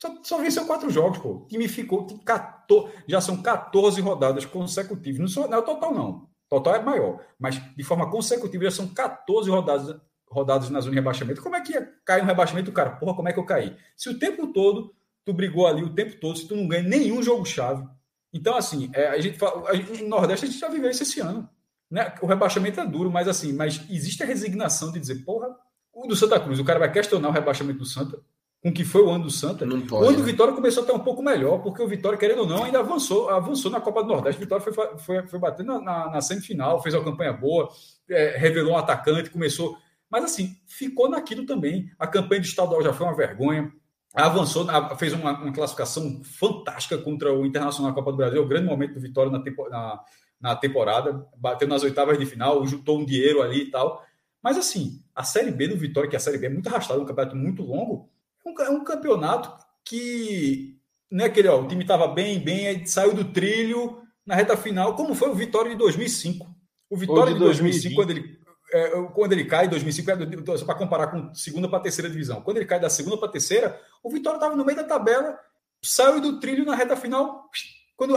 só, 0.00 0.14
só 0.22 0.38
venceu 0.38 0.66
quatro 0.66 0.90
jogos, 0.90 1.18
pô. 1.18 1.30
O 1.30 1.46
time 1.46 1.66
ficou 1.68 2.06
14, 2.24 2.92
já 3.08 3.20
são 3.20 3.40
14 3.40 4.00
rodadas 4.00 4.44
consecutivas. 4.44 5.20
Não, 5.20 5.28
sou, 5.28 5.48
não 5.48 5.58
é 5.58 5.60
o 5.60 5.64
total, 5.64 5.94
não. 5.94 6.10
O 6.10 6.28
total 6.48 6.76
é 6.76 6.82
maior. 6.82 7.20
Mas 7.38 7.60
de 7.74 7.82
forma 7.82 8.10
consecutiva 8.10 8.64
já 8.64 8.70
são 8.70 8.88
14 8.88 9.50
rodadas, 9.50 9.96
rodadas 10.28 10.70
na 10.70 10.80
zona 10.80 10.90
de 10.90 10.96
rebaixamento. 10.96 11.42
Como 11.42 11.56
é 11.56 11.60
que 11.60 11.72
cai 12.04 12.20
um 12.20 12.26
rebaixamento 12.26 12.70
do 12.70 12.74
cara? 12.74 12.96
Porra, 12.96 13.14
como 13.14 13.28
é 13.28 13.32
que 13.32 13.38
eu 13.38 13.46
caí? 13.46 13.76
Se 13.96 14.08
o 14.08 14.18
tempo 14.18 14.52
todo 14.52 14.94
tu 15.24 15.32
brigou 15.32 15.66
ali 15.66 15.82
o 15.82 15.94
tempo 15.94 16.16
todo, 16.20 16.36
se 16.36 16.46
tu 16.46 16.54
não 16.54 16.68
ganha 16.68 16.82
nenhum 16.82 17.22
jogo-chave. 17.22 17.86
Então, 18.32 18.56
assim, 18.56 18.90
é, 18.92 19.08
a 19.08 19.20
gente 19.20 19.38
fala, 19.38 19.70
a 19.70 19.74
no 19.74 20.08
Nordeste 20.08 20.44
a 20.44 20.48
gente 20.48 20.60
já 20.60 20.68
viveu 20.68 20.90
isso 20.90 21.02
esse 21.02 21.20
ano. 21.20 21.48
Né? 21.90 22.14
O 22.20 22.26
rebaixamento 22.26 22.80
é 22.80 22.86
duro, 22.86 23.10
mas 23.10 23.28
assim, 23.28 23.52
mas 23.52 23.80
existe 23.90 24.22
a 24.22 24.26
resignação 24.26 24.90
de 24.90 24.98
dizer, 24.98 25.24
porra, 25.24 25.48
o 25.92 26.06
do 26.06 26.16
Santa 26.16 26.40
Cruz, 26.40 26.58
o 26.58 26.64
cara 26.64 26.78
vai 26.78 26.90
questionar 26.90 27.28
o 27.28 27.32
rebaixamento 27.32 27.78
do 27.78 27.86
Santa, 27.86 28.18
com 28.62 28.72
que 28.72 28.84
foi 28.84 29.02
o 29.02 29.10
ano 29.10 29.24
do 29.24 29.30
Santa. 29.30 29.64
Não 29.64 29.80
pode, 29.82 30.04
o 30.04 30.08
ano 30.08 30.16
do 30.16 30.24
né? 30.24 30.30
Vitória 30.32 30.54
começou 30.54 30.82
a 30.82 30.84
estar 30.84 30.94
um 30.94 31.04
pouco 31.04 31.22
melhor, 31.22 31.62
porque 31.62 31.82
o 31.82 31.86
Vitória, 31.86 32.18
querendo 32.18 32.40
ou 32.40 32.46
não, 32.46 32.64
ainda 32.64 32.80
avançou, 32.80 33.28
avançou 33.28 33.70
na 33.70 33.80
Copa 33.80 34.02
do 34.02 34.08
Nordeste. 34.08 34.40
O 34.40 34.44
Vitória 34.44 34.64
foi, 34.64 34.98
foi, 34.98 35.26
foi 35.26 35.38
bater 35.38 35.64
na, 35.64 35.80
na, 35.80 36.10
na, 36.10 36.20
semifinal, 36.20 36.82
fez 36.82 36.94
uma 36.94 37.04
campanha 37.04 37.32
boa, 37.32 37.68
é, 38.08 38.36
revelou 38.36 38.72
um 38.72 38.78
atacante, 38.78 39.30
começou. 39.30 39.76
Mas 40.10 40.24
assim, 40.24 40.56
ficou 40.66 41.08
naquilo 41.08 41.44
também. 41.46 41.90
A 41.98 42.06
campanha 42.06 42.40
do 42.40 42.46
estadual 42.46 42.82
já 42.82 42.92
foi 42.92 43.06
uma 43.06 43.16
vergonha 43.16 43.70
avançou, 44.14 44.64
fez 44.96 45.12
uma, 45.12 45.32
uma, 45.32 45.52
classificação 45.52 46.22
fantástica 46.22 46.96
contra 46.96 47.32
o 47.34 47.44
Internacional 47.44 47.90
na 47.90 47.94
Copa 47.94 48.12
do 48.12 48.16
Brasil, 48.16 48.40
o 48.40 48.46
grande 48.46 48.66
momento 48.66 48.94
do 48.94 49.00
Vitória 49.00 49.30
na, 49.30 49.38
na, 49.38 50.00
na, 50.40 50.54
temporada, 50.56 51.26
bateu 51.36 51.66
nas 51.66 51.82
oitavas 51.82 52.18
de 52.18 52.26
final, 52.26 52.66
juntou 52.66 52.98
um 52.98 53.04
dinheiro 53.04 53.42
ali 53.42 53.62
e 53.62 53.70
tal. 53.70 54.04
Mas 54.42 54.58
assim, 54.58 55.02
a 55.14 55.24
Série 55.24 55.50
B 55.50 55.68
do 55.68 55.76
Vitória, 55.76 56.08
que 56.08 56.16
a 56.16 56.20
Série 56.20 56.38
B 56.38 56.46
é 56.46 56.50
muito 56.50 56.68
arrastada, 56.68 57.00
um 57.00 57.06
campeonato 57.06 57.36
muito 57.36 57.62
longo, 57.62 58.10
é 58.44 58.48
um, 58.48 58.62
é 58.62 58.70
um 58.70 58.84
campeonato 58.84 59.52
que 59.84 60.78
não 61.10 61.24
é 61.24 61.28
aquele, 61.28 61.48
ó, 61.48 61.60
o 61.60 61.68
time 61.68 61.82
estava 61.82 62.08
bem, 62.08 62.40
bem, 62.40 62.84
saiu 62.86 63.14
do 63.14 63.24
trilho 63.32 64.02
na 64.26 64.34
reta 64.34 64.56
final, 64.56 64.96
como 64.96 65.14
foi 65.14 65.30
o 65.30 65.34
Vitória 65.34 65.70
de 65.70 65.76
2005. 65.76 66.46
O 66.90 66.96
Vitória 66.96 67.32
de, 67.32 67.38
de 67.38 67.44
2005, 67.44 67.94
quando 67.94 68.10
ele 68.10 68.44
é, 68.74 68.90
quando 69.14 69.32
ele 69.32 69.44
cai 69.44 69.66
em 69.66 69.68
2005, 69.68 70.10
é 70.10 70.56
só 70.56 70.64
para 70.64 70.74
comparar 70.74 71.06
com 71.06 71.32
segunda 71.32 71.68
para 71.68 71.78
terceira 71.78 72.10
divisão, 72.10 72.42
quando 72.42 72.56
ele 72.56 72.66
cai 72.66 72.80
da 72.80 72.90
segunda 72.90 73.16
para 73.16 73.28
terceira, 73.28 73.80
o 74.02 74.10
Vitória 74.10 74.36
estava 74.36 74.56
no 74.56 74.64
meio 74.64 74.76
da 74.76 74.82
tabela, 74.82 75.38
saiu 75.80 76.20
do 76.20 76.40
trilho 76.40 76.64
na 76.64 76.74
reta 76.74 76.96
final, 76.96 77.48
quando 77.96 78.16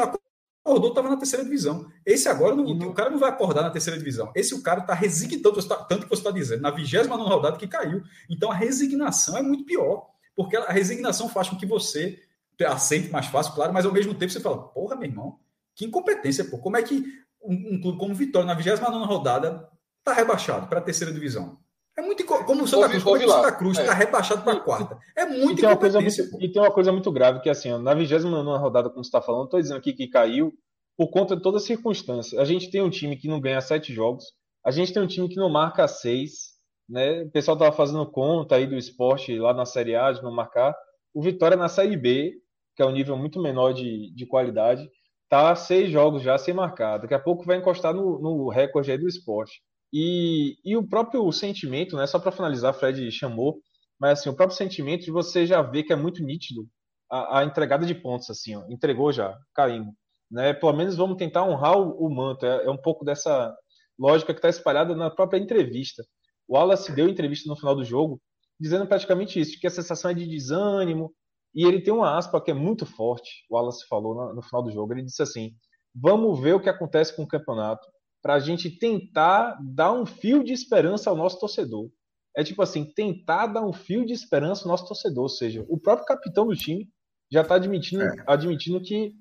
acordou, 0.67 0.89
estava 0.89 1.09
na 1.09 1.15
terceira 1.15 1.45
divisão. 1.45 1.89
Esse 2.05 2.27
agora, 2.27 2.53
não, 2.53 2.65
o 2.65 2.93
cara 2.93 3.09
não 3.09 3.17
vai 3.17 3.29
acordar 3.29 3.61
na 3.61 3.69
terceira 3.69 3.97
divisão. 3.97 4.31
Esse 4.35 4.53
o 4.53 4.61
cara 4.61 4.81
está 4.81 4.93
resignando, 4.93 5.63
tanto 5.87 6.03
que 6.03 6.09
você 6.09 6.21
está 6.21 6.31
dizendo, 6.31 6.61
na 6.61 6.69
29 6.69 7.23
rodada 7.23 7.57
que 7.57 7.67
caiu. 7.67 8.03
Então 8.29 8.51
a 8.51 8.55
resignação 8.55 9.37
é 9.37 9.41
muito 9.41 9.63
pior, 9.63 10.07
porque 10.35 10.57
a 10.57 10.71
resignação 10.71 11.29
faz 11.29 11.49
com 11.49 11.57
que 11.57 11.65
você 11.65 12.21
aceite 12.65 13.11
mais 13.11 13.27
fácil, 13.27 13.53
claro, 13.53 13.71
mas 13.71 13.85
ao 13.85 13.91
mesmo 13.91 14.15
tempo 14.15 14.31
você 14.31 14.39
fala, 14.39 14.57
porra, 14.57 14.95
meu 14.95 15.07
irmão, 15.07 15.39
que 15.75 15.85
incompetência, 15.85 16.43
pô. 16.43 16.57
Como 16.57 16.75
é 16.75 16.81
que 16.81 17.05
um, 17.41 17.75
um 17.75 17.81
clube 17.81 17.99
como 17.99 18.15
Vitória, 18.15 18.47
na 18.47 18.53
29 18.53 19.05
rodada, 19.05 19.69
está 19.99 20.11
rebaixado 20.13 20.67
para 20.67 20.79
a 20.79 20.81
terceira 20.81 21.13
divisão. 21.13 21.59
É 21.97 22.01
muito 22.01 22.23
como 22.25 22.63
o 22.63 22.67
Santa 22.67 22.89
Cruz, 22.89 23.03
como 23.03 23.15
o 23.15 23.27
Santa 23.27 23.51
Cruz 23.53 23.79
está 23.79 23.91
é. 23.91 23.95
rebaixado 23.95 24.43
para 24.43 24.53
a 24.53 24.59
quarta. 24.59 24.99
É 25.15 25.25
muito 25.25 25.53
e 25.53 25.61
tem, 25.61 25.69
uma 25.69 25.77
coisa 25.77 25.99
muito, 25.99 26.43
e 26.43 26.51
tem 26.51 26.61
uma 26.61 26.71
coisa 26.71 26.91
muito 26.91 27.11
grave 27.11 27.39
que 27.39 27.49
assim, 27.49 27.75
na 27.79 27.95
29 27.95 28.59
rodada, 28.59 28.89
como 28.89 29.03
você 29.03 29.07
está 29.07 29.19
falando, 29.19 29.45
estou 29.45 29.59
dizendo 29.59 29.77
aqui 29.77 29.93
que 29.93 30.07
caiu 30.07 30.53
por 30.95 31.09
conta 31.09 31.35
de 31.35 31.41
toda 31.41 31.59
circunstância. 31.59 32.39
A 32.39 32.45
gente 32.45 32.69
tem 32.69 32.83
um 32.83 32.89
time 32.89 33.17
que 33.17 33.27
não 33.27 33.41
ganha 33.41 33.59
sete 33.61 33.91
jogos, 33.91 34.25
a 34.63 34.69
gente 34.69 34.93
tem 34.93 35.01
um 35.01 35.07
time 35.07 35.27
que 35.27 35.37
não 35.37 35.49
marca 35.49 35.87
seis, 35.87 36.57
né? 36.87 37.23
O 37.23 37.31
pessoal 37.31 37.57
estava 37.57 37.75
fazendo 37.75 38.05
conta 38.11 38.55
aí 38.55 38.67
do 38.67 38.75
esporte 38.75 39.37
lá 39.39 39.51
na 39.51 39.65
Série 39.65 39.95
A 39.95 40.11
de 40.11 40.21
não 40.21 40.31
marcar. 40.31 40.75
O 41.15 41.21
Vitória 41.21 41.57
na 41.57 41.67
Série 41.67 41.97
B, 41.97 42.33
que 42.75 42.83
é 42.83 42.85
um 42.85 42.91
nível 42.91 43.17
muito 43.17 43.41
menor 43.41 43.73
de, 43.73 44.13
de 44.13 44.25
qualidade, 44.27 44.87
tá 45.27 45.55
seis 45.55 45.89
jogos 45.89 46.21
já 46.21 46.37
sem 46.37 46.53
marcar. 46.53 46.99
Daqui 46.99 47.15
a 47.15 47.19
pouco 47.19 47.43
vai 47.43 47.57
encostar 47.57 47.93
no, 47.93 48.19
no 48.19 48.49
recorde 48.49 48.91
aí 48.91 48.97
do 48.99 49.07
esporte. 49.07 49.61
E, 49.93 50.57
e 50.65 50.75
o 50.75 50.87
próprio 50.87 51.31
sentimento, 51.31 51.95
né, 51.95 52.05
só 52.05 52.19
para 52.19 52.31
finalizar, 52.31 52.73
Fred 52.73 53.09
chamou, 53.11 53.61
mas 53.99 54.19
assim, 54.19 54.29
o 54.29 54.35
próprio 54.35 54.57
sentimento 54.57 55.05
de 55.05 55.11
você 55.11 55.45
já 55.45 55.61
ver 55.61 55.83
que 55.83 55.93
é 55.93 55.95
muito 55.95 56.23
nítido 56.23 56.67
a, 57.09 57.39
a 57.39 57.45
entregada 57.45 57.85
de 57.85 57.95
pontos, 57.95 58.29
assim, 58.29 58.55
ó, 58.55 58.65
entregou 58.69 59.11
já, 59.11 59.37
caímos. 59.53 59.93
Né? 60.29 60.53
Pelo 60.53 60.73
menos 60.73 60.95
vamos 60.95 61.17
tentar 61.17 61.43
honrar 61.43 61.77
o, 61.77 62.05
o 62.05 62.13
manto, 62.13 62.45
é, 62.45 62.65
é, 62.65 62.69
um 62.69 62.77
pouco 62.77 63.05
dessa 63.05 63.55
lógica 63.97 64.33
que 64.33 64.39
está 64.39 64.49
espalhada 64.49 64.95
na 64.95 65.09
própria 65.09 65.39
entrevista. 65.39 66.03
O 66.47 66.55
Wallace 66.55 66.91
deu 66.91 67.07
entrevista 67.07 67.49
no 67.49 67.57
final 67.57 67.75
do 67.75 67.83
jogo, 67.83 68.21
dizendo 68.59 68.85
praticamente 68.87 69.39
isso, 69.39 69.59
que 69.59 69.67
a 69.67 69.71
sensação 69.71 70.11
é 70.11 70.13
de 70.13 70.27
desânimo, 70.27 71.13
e 71.55 71.65
ele 71.65 71.81
tem 71.81 71.93
uma 71.93 72.17
aspa 72.17 72.41
que 72.41 72.51
é 72.51 72.53
muito 72.53 72.85
forte, 72.85 73.45
o 73.49 73.55
Wallace 73.55 73.87
falou 73.87 74.13
no, 74.13 74.35
no 74.35 74.41
final 74.41 74.61
do 74.61 74.71
jogo, 74.71 74.93
ele 74.93 75.03
disse 75.03 75.21
assim, 75.21 75.55
vamos 75.95 76.39
ver 76.39 76.53
o 76.53 76.59
que 76.59 76.69
acontece 76.69 77.15
com 77.15 77.23
o 77.23 77.27
campeonato, 77.27 77.87
para 78.27 78.33
a 78.33 78.39
gente 78.39 78.69
tentar 78.69 79.57
dar 79.61 79.93
um 79.93 80.05
fio 80.05 80.43
de 80.43 80.51
esperança 80.51 81.09
ao 81.09 81.15
nosso 81.15 81.39
torcedor. 81.39 81.89
É 82.35 82.43
tipo 82.43 82.61
assim, 82.61 82.83
tentar 82.83 83.47
dar 83.47 83.65
um 83.65 83.71
fio 83.71 84.05
de 84.05 84.11
esperança 84.11 84.65
ao 84.65 84.67
nosso 84.67 84.85
torcedor. 84.85 85.23
Ou 85.23 85.29
seja, 85.29 85.65
o 85.69 85.79
próprio 85.79 86.05
capitão 86.05 86.45
do 86.45 86.53
time 86.53 86.89
já 87.31 87.39
está 87.39 87.55
admitindo, 87.55 88.03
é. 88.03 88.23
admitindo 88.27 88.81
que 88.81 89.13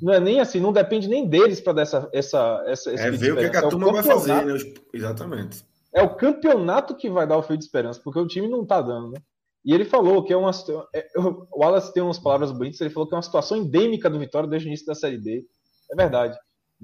não 0.00 0.14
é 0.14 0.18
nem 0.18 0.40
assim, 0.40 0.60
não 0.60 0.72
depende 0.72 1.08
nem 1.08 1.28
deles 1.28 1.60
para 1.60 1.74
dar 1.74 1.82
essa, 1.82 2.08
essa, 2.10 2.64
essa 2.66 2.90
É 2.90 3.10
ver 3.10 3.34
o 3.34 3.36
que, 3.36 3.54
a 3.54 3.68
turma 3.68 3.90
é 3.90 3.92
vai 3.92 4.02
fazer, 4.02 4.46
né? 4.46 4.54
Exatamente. 4.94 5.62
É 5.94 6.00
o 6.00 6.16
campeonato 6.16 6.96
que 6.96 7.10
vai 7.10 7.26
dar 7.26 7.36
o 7.36 7.42
fio 7.42 7.58
de 7.58 7.64
esperança, 7.64 8.00
porque 8.02 8.18
o 8.18 8.26
time 8.26 8.48
não 8.48 8.62
está 8.62 8.80
dando, 8.80 9.10
né? 9.10 9.18
E 9.62 9.74
ele 9.74 9.84
falou 9.84 10.24
que 10.24 10.32
é 10.32 10.36
uma. 10.38 10.52
É, 10.94 11.06
o 11.18 11.60
Wallace 11.60 11.92
tem 11.92 12.02
umas 12.02 12.18
palavras 12.18 12.50
bonitas, 12.50 12.80
ele 12.80 12.88
falou 12.88 13.06
que 13.06 13.14
é 13.14 13.18
uma 13.18 13.22
situação 13.22 13.58
endêmica 13.58 14.08
do 14.08 14.18
Vitória 14.18 14.48
desde 14.48 14.66
o 14.66 14.70
início 14.70 14.86
da 14.86 14.94
Série 14.94 15.18
B. 15.18 15.44
É 15.92 15.94
verdade 15.94 16.34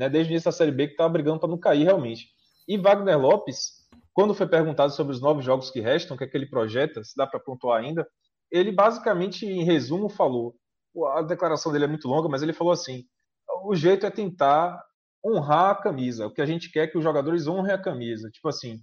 né, 0.01 0.09
desde 0.09 0.31
o 0.31 0.33
início 0.33 0.51
da 0.51 0.57
Série 0.57 0.73
B, 0.73 0.87
que 0.87 0.95
estava 0.95 1.11
brigando 1.11 1.39
para 1.39 1.49
não 1.51 1.59
cair 1.59 1.85
realmente. 1.85 2.31
E 2.67 2.79
Wagner 2.79 3.19
Lopes, 3.19 3.87
quando 4.15 4.33
foi 4.33 4.49
perguntado 4.49 4.95
sobre 4.95 5.13
os 5.13 5.21
nove 5.21 5.43
jogos 5.43 5.71
que 5.71 5.79
restam, 5.79 6.17
que 6.17 6.25
é 6.25 6.27
que 6.27 6.35
ele 6.35 6.49
projeta, 6.49 7.05
se 7.05 7.15
dá 7.15 7.27
para 7.27 7.39
pontuar 7.39 7.83
ainda, 7.83 8.09
ele 8.51 8.73
basicamente, 8.73 9.45
em 9.45 9.63
resumo, 9.63 10.09
falou: 10.09 10.55
a 11.15 11.21
declaração 11.21 11.71
dele 11.71 11.85
é 11.85 11.89
muito 11.89 12.09
longa, 12.09 12.31
mas 12.31 12.43
ele 12.43 12.55
falou 12.55 12.73
assim: 12.73 13.05
o 13.67 13.75
jeito 13.75 14.07
é 14.07 14.11
tentar 14.11 14.83
honrar 15.23 15.73
a 15.73 15.75
camisa. 15.75 16.27
O 16.27 16.33
que 16.33 16.41
a 16.41 16.47
gente 16.47 16.73
quer 16.73 16.85
é 16.85 16.87
que 16.87 16.97
os 16.97 17.05
jogadores 17.05 17.47
honrem 17.47 17.75
a 17.75 17.83
camisa. 17.83 18.31
Tipo 18.31 18.49
assim, 18.49 18.81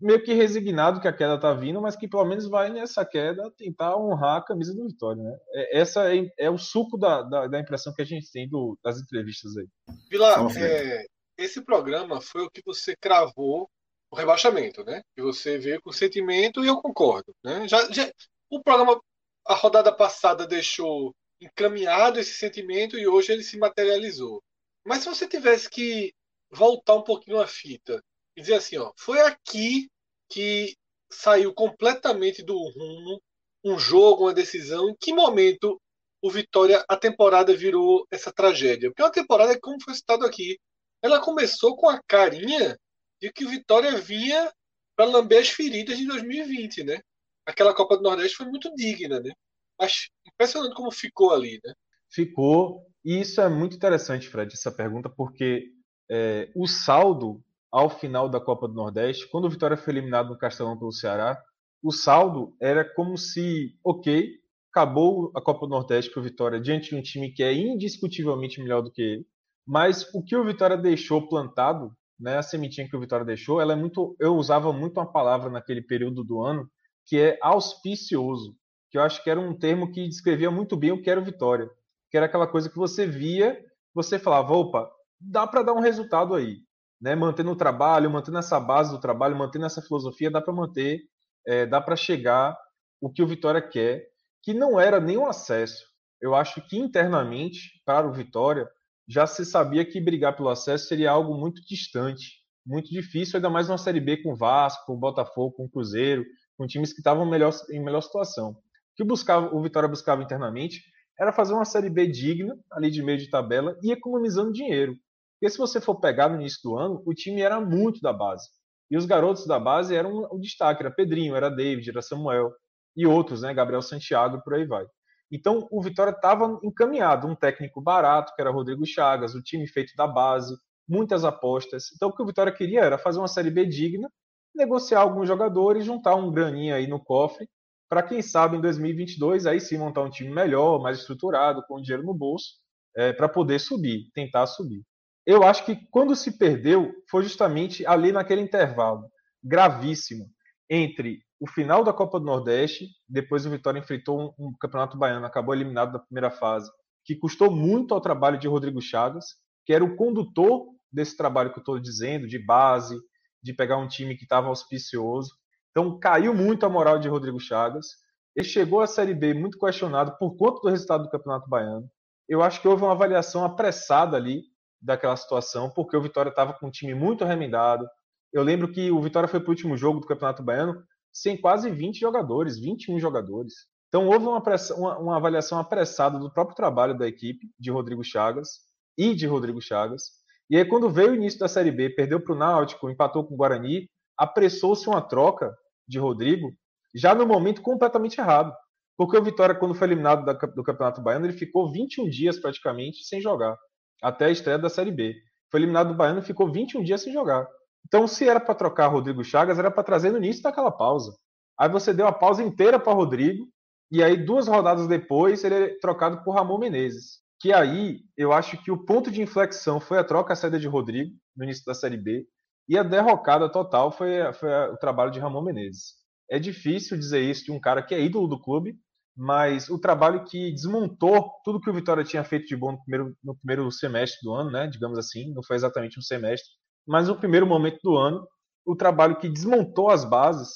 meio 0.00 0.22
que 0.22 0.32
resignado 0.32 1.00
que 1.00 1.08
a 1.08 1.12
queda 1.12 1.38
tá 1.38 1.52
vindo, 1.52 1.80
mas 1.80 1.96
que 1.96 2.06
pelo 2.06 2.24
menos 2.24 2.48
vai 2.48 2.70
nessa 2.70 3.04
queda 3.04 3.50
tentar 3.56 3.96
honrar 3.96 4.36
a 4.36 4.44
camisa 4.44 4.74
do 4.74 4.86
Vitória, 4.86 5.22
né? 5.22 5.38
É, 5.52 5.80
essa 5.80 6.14
é, 6.14 6.30
é, 6.38 6.50
o 6.50 6.58
suco 6.58 6.96
da, 6.96 7.22
da, 7.22 7.46
da, 7.46 7.60
impressão 7.60 7.92
que 7.92 8.02
a 8.02 8.04
gente 8.04 8.30
tem 8.30 8.48
do, 8.48 8.78
das 8.82 9.00
entrevistas 9.00 9.56
aí. 9.56 9.66
Vilar, 10.08 10.38
é, 10.56 11.04
esse 11.36 11.60
programa 11.62 12.20
foi 12.20 12.42
o 12.42 12.50
que 12.50 12.62
você 12.64 12.94
cravou 12.96 13.68
o 14.10 14.16
rebaixamento, 14.16 14.84
né? 14.84 15.02
E 15.16 15.22
você 15.22 15.58
veio 15.58 15.82
com 15.82 15.92
sentimento 15.92 16.64
e 16.64 16.68
eu 16.68 16.80
concordo, 16.80 17.34
né? 17.44 17.66
Já, 17.68 17.90
já, 17.90 18.10
o 18.50 18.62
programa, 18.62 19.00
a 19.46 19.54
rodada 19.54 19.92
passada 19.92 20.46
deixou 20.46 21.14
encaminhado 21.40 22.18
esse 22.18 22.34
sentimento 22.34 22.98
e 22.98 23.06
hoje 23.06 23.32
ele 23.32 23.42
se 23.42 23.58
materializou. 23.58 24.42
Mas 24.84 25.02
se 25.02 25.08
você 25.08 25.26
tivesse 25.28 25.68
que 25.68 26.12
voltar 26.50 26.94
um 26.94 27.02
pouquinho 27.02 27.40
a 27.40 27.46
fita 27.46 28.02
e 28.38 28.40
dizer 28.40 28.54
assim, 28.54 28.78
ó, 28.78 28.92
foi 28.96 29.18
aqui 29.20 29.90
que 30.30 30.76
saiu 31.10 31.52
completamente 31.52 32.40
do 32.40 32.56
rumo 32.56 33.20
um 33.64 33.76
jogo, 33.76 34.24
uma 34.24 34.32
decisão. 34.32 34.88
Em 34.88 34.94
que 34.98 35.12
momento 35.12 35.80
o 36.22 36.30
Vitória, 36.30 36.84
a 36.88 36.96
temporada 36.96 37.52
virou 37.56 38.06
essa 38.12 38.32
tragédia? 38.32 38.90
Porque 38.90 39.02
uma 39.02 39.10
temporada, 39.10 39.58
como 39.60 39.82
foi 39.82 39.92
citado 39.92 40.24
aqui, 40.24 40.56
ela 41.02 41.20
começou 41.20 41.76
com 41.76 41.88
a 41.88 42.00
carinha 42.06 42.78
de 43.20 43.32
que 43.32 43.44
o 43.44 43.48
Vitória 43.48 43.96
vinha 43.96 44.52
para 44.94 45.06
lamber 45.10 45.40
as 45.40 45.48
feridas 45.48 45.98
de 45.98 46.06
2020, 46.06 46.84
né? 46.84 47.00
Aquela 47.44 47.74
Copa 47.74 47.96
do 47.96 48.04
Nordeste 48.04 48.36
foi 48.36 48.46
muito 48.46 48.72
digna, 48.76 49.18
né? 49.18 49.32
Mas 49.76 50.10
impressionante 50.24 50.76
como 50.76 50.92
ficou 50.92 51.32
ali, 51.32 51.58
né? 51.64 51.74
Ficou. 52.08 52.86
E 53.04 53.20
isso 53.20 53.40
é 53.40 53.48
muito 53.48 53.74
interessante, 53.74 54.28
Fred, 54.28 54.52
essa 54.52 54.70
pergunta, 54.70 55.10
porque 55.10 55.72
é, 56.08 56.52
o 56.54 56.68
saldo 56.68 57.42
ao 57.70 57.90
final 57.90 58.28
da 58.28 58.40
Copa 58.40 58.66
do 58.66 58.74
Nordeste, 58.74 59.28
quando 59.30 59.44
o 59.44 59.50
Vitória 59.50 59.76
foi 59.76 59.92
eliminado 59.94 60.30
no 60.30 60.38
Castelão 60.38 60.78
pelo 60.78 60.92
Ceará, 60.92 61.40
o 61.82 61.92
saldo 61.92 62.54
era 62.60 62.84
como 62.84 63.16
se, 63.16 63.74
ok, 63.84 64.30
acabou 64.70 65.30
a 65.34 65.40
Copa 65.40 65.66
do 65.66 65.70
Nordeste 65.70 66.10
para 66.10 66.20
o 66.20 66.22
Vitória 66.22 66.60
diante 66.60 66.90
de 66.90 66.96
um 66.96 67.02
time 67.02 67.32
que 67.32 67.42
é 67.42 67.52
indiscutivelmente 67.52 68.60
melhor 68.60 68.82
do 68.82 68.90
que 68.90 69.02
ele. 69.02 69.26
Mas 69.66 70.08
o 70.14 70.22
que 70.22 70.36
o 70.36 70.44
Vitória 70.44 70.76
deixou 70.76 71.28
plantado, 71.28 71.92
né, 72.18 72.38
a 72.38 72.42
sementinha 72.42 72.88
que 72.88 72.96
o 72.96 73.00
Vitória 73.00 73.24
deixou, 73.24 73.60
ela 73.60 73.74
é 73.74 73.76
muito. 73.76 74.16
Eu 74.18 74.34
usava 74.36 74.72
muito 74.72 74.98
uma 74.98 75.10
palavra 75.10 75.50
naquele 75.50 75.82
período 75.82 76.24
do 76.24 76.42
ano 76.42 76.68
que 77.06 77.18
é 77.18 77.38
auspicioso, 77.42 78.54
que 78.90 78.98
eu 78.98 79.02
acho 79.02 79.22
que 79.22 79.30
era 79.30 79.40
um 79.40 79.56
termo 79.56 79.90
que 79.90 80.08
descrevia 80.08 80.50
muito 80.50 80.76
bem 80.76 80.92
o 80.92 81.02
que 81.02 81.10
era 81.10 81.20
o 81.20 81.24
Vitória, 81.24 81.70
que 82.10 82.16
era 82.16 82.26
aquela 82.26 82.46
coisa 82.46 82.68
que 82.68 82.76
você 82.76 83.06
via, 83.06 83.58
você 83.94 84.18
falava, 84.18 84.52
opa, 84.52 84.90
dá 85.20 85.46
para 85.46 85.62
dar 85.62 85.72
um 85.72 85.80
resultado 85.80 86.34
aí, 86.34 86.58
né? 87.00 87.14
Mantendo 87.14 87.50
o 87.50 87.56
trabalho, 87.56 88.10
mantendo 88.10 88.38
essa 88.38 88.58
base 88.58 88.90
do 88.90 89.00
trabalho, 89.00 89.36
mantendo 89.36 89.66
essa 89.66 89.82
filosofia, 89.82 90.30
dá 90.30 90.40
para 90.40 90.52
manter, 90.52 91.02
é, 91.46 91.66
dá 91.66 91.80
para 91.80 91.96
chegar 91.96 92.56
o 93.00 93.10
que 93.10 93.22
o 93.22 93.26
Vitória 93.26 93.62
quer 93.62 94.08
que 94.42 94.54
não 94.54 94.78
era 94.80 95.00
nenhum 95.00 95.26
acesso. 95.26 95.84
Eu 96.20 96.34
acho 96.34 96.60
que 96.68 96.78
internamente, 96.78 97.82
para 97.84 98.06
o 98.06 98.12
Vitória, 98.12 98.68
já 99.06 99.26
se 99.26 99.44
sabia 99.44 99.84
que 99.84 100.00
brigar 100.00 100.36
pelo 100.36 100.48
acesso 100.48 100.86
seria 100.86 101.10
algo 101.10 101.34
muito 101.34 101.62
distante, 101.66 102.38
muito 102.66 102.90
difícil, 102.90 103.36
ainda 103.36 103.48
mais 103.48 103.68
numa 103.68 103.78
Série 103.78 104.00
B 104.00 104.18
com 104.18 104.32
o 104.32 104.36
Vasco, 104.36 104.86
com 104.86 104.94
o 104.94 104.98
Botafogo, 104.98 105.54
com 105.56 105.64
o 105.64 105.68
Cruzeiro, 105.68 106.24
com 106.56 106.66
times 106.66 106.92
que 106.92 107.00
estavam 107.00 107.24
melhor, 107.24 107.52
em 107.70 107.82
melhor 107.82 108.02
situação. 108.02 108.50
O 108.50 108.56
que 108.96 109.04
buscava, 109.04 109.54
o 109.54 109.62
Vitória 109.62 109.88
buscava 109.88 110.22
internamente 110.22 110.82
era 111.18 111.32
fazer 111.32 111.54
uma 111.54 111.64
Série 111.64 111.90
B 111.90 112.06
digna, 112.06 112.56
ali 112.70 112.90
de 112.90 113.02
meio 113.02 113.18
de 113.18 113.30
tabela, 113.30 113.76
e 113.82 113.90
economizando 113.90 114.52
dinheiro. 114.52 114.94
Porque 115.38 115.50
se 115.50 115.58
você 115.58 115.80
for 115.80 116.00
pegar 116.00 116.28
no 116.28 116.36
início 116.36 116.60
do 116.64 116.76
ano, 116.76 117.02
o 117.06 117.14
time 117.14 117.40
era 117.40 117.60
muito 117.60 118.00
da 118.00 118.12
base. 118.12 118.48
E 118.90 118.96
os 118.96 119.06
garotos 119.06 119.46
da 119.46 119.58
base 119.58 119.94
eram 119.94 120.26
o 120.30 120.38
destaque, 120.38 120.82
era 120.82 120.90
Pedrinho, 120.90 121.36
era 121.36 121.48
David, 121.48 121.90
era 121.90 122.02
Samuel 122.02 122.52
e 122.96 123.06
outros, 123.06 123.42
né? 123.42 123.54
Gabriel 123.54 123.82
Santiago 123.82 124.38
e 124.38 124.42
por 124.42 124.54
aí 124.54 124.66
vai. 124.66 124.84
Então 125.30 125.68
o 125.70 125.82
Vitória 125.82 126.10
estava 126.10 126.58
encaminhado, 126.62 127.26
um 127.26 127.36
técnico 127.36 127.80
barato, 127.80 128.34
que 128.34 128.40
era 128.40 128.50
Rodrigo 128.50 128.84
Chagas, 128.86 129.34
o 129.34 129.42
time 129.42 129.66
feito 129.68 129.94
da 129.94 130.06
base, 130.06 130.56
muitas 130.88 131.24
apostas. 131.24 131.92
Então 131.94 132.08
o 132.08 132.12
que 132.12 132.22
o 132.22 132.26
Vitória 132.26 132.52
queria 132.52 132.80
era 132.80 132.98
fazer 132.98 133.18
uma 133.18 133.28
Série 133.28 133.50
B 133.50 133.66
digna, 133.66 134.10
negociar 134.54 135.00
alguns 135.00 135.28
jogadores, 135.28 135.84
juntar 135.84 136.14
um 136.16 136.32
graninha 136.32 136.76
aí 136.76 136.86
no 136.86 136.98
cofre, 136.98 137.48
para 137.88 138.02
quem 138.02 138.20
sabe 138.22 138.56
em 138.56 138.60
2022 138.60 139.46
aí 139.46 139.60
sim 139.60 139.78
montar 139.78 140.02
um 140.02 140.10
time 140.10 140.30
melhor, 140.30 140.80
mais 140.80 140.98
estruturado, 140.98 141.62
com 141.66 141.80
dinheiro 141.80 142.04
no 142.04 142.14
bolso, 142.14 142.54
é, 142.96 143.12
para 143.12 143.28
poder 143.28 143.58
subir, 143.58 144.10
tentar 144.12 144.46
subir. 144.46 144.82
Eu 145.28 145.42
acho 145.42 145.66
que 145.66 145.76
quando 145.90 146.16
se 146.16 146.38
perdeu 146.38 146.90
foi 147.10 147.22
justamente 147.22 147.86
ali 147.86 148.10
naquele 148.12 148.40
intervalo 148.40 149.10
gravíssimo 149.44 150.24
entre 150.70 151.18
o 151.38 151.46
final 151.46 151.84
da 151.84 151.92
Copa 151.92 152.18
do 152.18 152.24
Nordeste, 152.24 152.88
depois 153.06 153.44
o 153.44 153.50
Vitória 153.50 153.78
enfrentou 153.78 154.18
um, 154.18 154.46
um, 154.46 154.52
Campeonato 154.58 154.96
Baiano, 154.96 155.26
acabou 155.26 155.54
eliminado 155.54 155.92
da 155.92 155.98
primeira 155.98 156.30
fase, 156.30 156.70
que 157.04 157.14
custou 157.14 157.50
muito 157.50 157.92
ao 157.92 158.00
trabalho 158.00 158.38
de 158.38 158.48
Rodrigo 158.48 158.80
Chagas, 158.80 159.26
que 159.66 159.74
era 159.74 159.84
o 159.84 159.96
condutor 159.96 160.66
desse 160.90 161.14
trabalho 161.14 161.52
que 161.52 161.58
eu 161.58 161.62
estou 161.62 161.78
dizendo, 161.78 162.26
de 162.26 162.38
base, 162.38 162.98
de 163.42 163.52
pegar 163.52 163.76
um 163.76 163.86
time 163.86 164.16
que 164.16 164.22
estava 164.22 164.48
auspicioso. 164.48 165.34
Então 165.72 165.98
caiu 166.00 166.32
muito 166.32 166.64
a 166.64 166.70
moral 166.70 166.98
de 166.98 167.06
Rodrigo 167.06 167.38
Chagas. 167.38 167.86
Ele 168.34 168.48
chegou 168.48 168.80
à 168.80 168.86
Série 168.86 169.14
B 169.14 169.34
muito 169.34 169.58
questionado 169.58 170.16
por 170.18 170.38
conta 170.38 170.62
do 170.62 170.70
resultado 170.70 171.02
do 171.02 171.10
Campeonato 171.10 171.50
Baiano. 171.50 171.86
Eu 172.26 172.42
acho 172.42 172.62
que 172.62 172.68
houve 172.68 172.82
uma 172.82 172.92
avaliação 172.92 173.44
apressada 173.44 174.16
ali 174.16 174.44
daquela 174.80 175.16
situação, 175.16 175.70
porque 175.70 175.96
o 175.96 176.02
Vitória 176.02 176.30
estava 176.30 176.52
com 176.52 176.66
um 176.66 176.70
time 176.70 176.94
muito 176.94 177.24
remendado. 177.24 177.88
Eu 178.32 178.42
lembro 178.42 178.70
que 178.70 178.90
o 178.90 179.00
Vitória 179.00 179.28
foi 179.28 179.40
para 179.40 179.48
o 179.48 179.50
último 179.50 179.76
jogo 179.76 180.00
do 180.00 180.06
Campeonato 180.06 180.42
Baiano 180.42 180.82
sem 181.12 181.36
quase 181.36 181.70
20 181.70 181.98
jogadores, 181.98 182.58
21 182.58 182.98
jogadores. 182.98 183.54
Então 183.88 184.06
houve 184.06 184.26
uma, 184.26 184.42
uma, 184.76 184.98
uma, 184.98 185.16
avaliação 185.16 185.58
apressada 185.58 186.18
do 186.18 186.30
próprio 186.32 186.54
trabalho 186.54 186.96
da 186.96 187.08
equipe 187.08 187.48
de 187.58 187.70
Rodrigo 187.70 188.04
Chagas 188.04 188.60
e 188.96 189.14
de 189.14 189.26
Rodrigo 189.26 189.60
Chagas. 189.60 190.10
E 190.50 190.56
aí 190.56 190.64
quando 190.64 190.90
veio 190.90 191.12
o 191.12 191.14
início 191.14 191.38
da 191.38 191.48
Série 191.48 191.70
B, 191.70 191.90
perdeu 191.90 192.20
para 192.20 192.34
o 192.34 192.38
Náutico, 192.38 192.90
empatou 192.90 193.24
com 193.24 193.34
o 193.34 193.36
Guarani, 193.36 193.88
apressou-se 194.16 194.86
uma 194.88 195.00
troca 195.00 195.56
de 195.86 195.98
Rodrigo 195.98 196.52
já 196.94 197.14
no 197.14 197.26
momento 197.26 197.62
completamente 197.62 198.20
errado. 198.20 198.54
Porque 198.96 199.16
o 199.16 199.22
Vitória, 199.22 199.54
quando 199.54 199.74
foi 199.74 199.86
eliminado 199.86 200.24
do 200.54 200.64
Campeonato 200.64 201.00
Baiano, 201.00 201.26
ele 201.26 201.32
ficou 201.32 201.70
21 201.70 202.10
dias 202.10 202.38
praticamente 202.38 203.04
sem 203.04 203.20
jogar, 203.20 203.56
até 204.02 204.26
a 204.26 204.30
estreia 204.30 204.58
da 204.58 204.68
Série 204.68 204.90
B. 204.90 205.14
Foi 205.50 205.60
eliminado 205.60 205.88
do 205.88 205.94
Baiano 205.94 206.20
e 206.20 206.24
ficou 206.24 206.50
21 206.50 206.82
dias 206.82 207.02
sem 207.02 207.12
jogar. 207.12 207.46
Então, 207.86 208.06
se 208.06 208.28
era 208.28 208.40
para 208.40 208.54
trocar 208.54 208.88
Rodrigo 208.88 209.24
Chagas, 209.24 209.58
era 209.58 209.70
para 209.70 209.82
trazer 209.82 210.10
no 210.10 210.18
início 210.18 210.42
daquela 210.42 210.70
pausa. 210.70 211.12
Aí 211.58 211.68
você 211.68 211.92
deu 211.92 212.06
a 212.06 212.12
pausa 212.12 212.42
inteira 212.42 212.78
para 212.78 212.92
Rodrigo, 212.92 213.46
e 213.90 214.02
aí 214.02 214.16
duas 214.16 214.46
rodadas 214.46 214.86
depois 214.86 215.42
ele 215.42 215.54
é 215.54 215.78
trocado 215.80 216.22
por 216.22 216.34
Ramon 216.34 216.58
Menezes. 216.58 217.20
Que 217.40 217.52
aí 217.52 218.00
eu 218.16 218.32
acho 218.32 218.62
que 218.62 218.70
o 218.70 218.84
ponto 218.84 219.10
de 219.10 219.22
inflexão 219.22 219.80
foi 219.80 219.98
a 219.98 220.04
troca 220.04 220.32
a 220.32 220.36
saída 220.36 220.58
de 220.58 220.68
Rodrigo 220.68 221.12
no 221.36 221.44
início 221.44 221.64
da 221.64 221.74
Série 221.74 221.96
B, 221.96 222.26
e 222.68 222.76
a 222.76 222.82
derrocada 222.82 223.50
total 223.50 223.90
foi, 223.90 224.30
foi 224.34 224.50
o 224.70 224.76
trabalho 224.76 225.10
de 225.10 225.18
Ramon 225.18 225.42
Menezes. 225.42 225.94
É 226.30 226.38
difícil 226.38 226.98
dizer 226.98 227.22
isso 227.22 227.44
de 227.44 227.52
um 227.52 227.58
cara 227.58 227.82
que 227.82 227.94
é 227.94 228.00
ídolo 228.00 228.28
do 228.28 228.40
clube, 228.40 228.76
mas 229.20 229.68
o 229.68 229.80
trabalho 229.80 230.24
que 230.24 230.52
desmontou 230.52 231.28
tudo 231.44 231.60
que 231.60 231.68
o 231.68 231.74
Vitória 231.74 232.04
tinha 232.04 232.22
feito 232.22 232.46
de 232.46 232.54
bom 232.54 232.70
no 232.70 232.78
primeiro, 232.84 233.16
no 233.24 233.36
primeiro 233.36 233.68
semestre 233.72 234.20
do 234.22 234.32
ano, 234.32 234.52
né, 234.52 234.68
digamos 234.68 234.96
assim, 234.96 235.34
não 235.34 235.42
foi 235.42 235.56
exatamente 235.56 235.98
um 235.98 236.02
semestre, 236.02 236.48
mas 236.86 237.08
no 237.08 237.18
primeiro 237.18 237.44
momento 237.44 237.80
do 237.82 237.96
ano, 237.96 238.24
o 238.64 238.76
trabalho 238.76 239.18
que 239.18 239.28
desmontou 239.28 239.90
as 239.90 240.04
bases, 240.04 240.48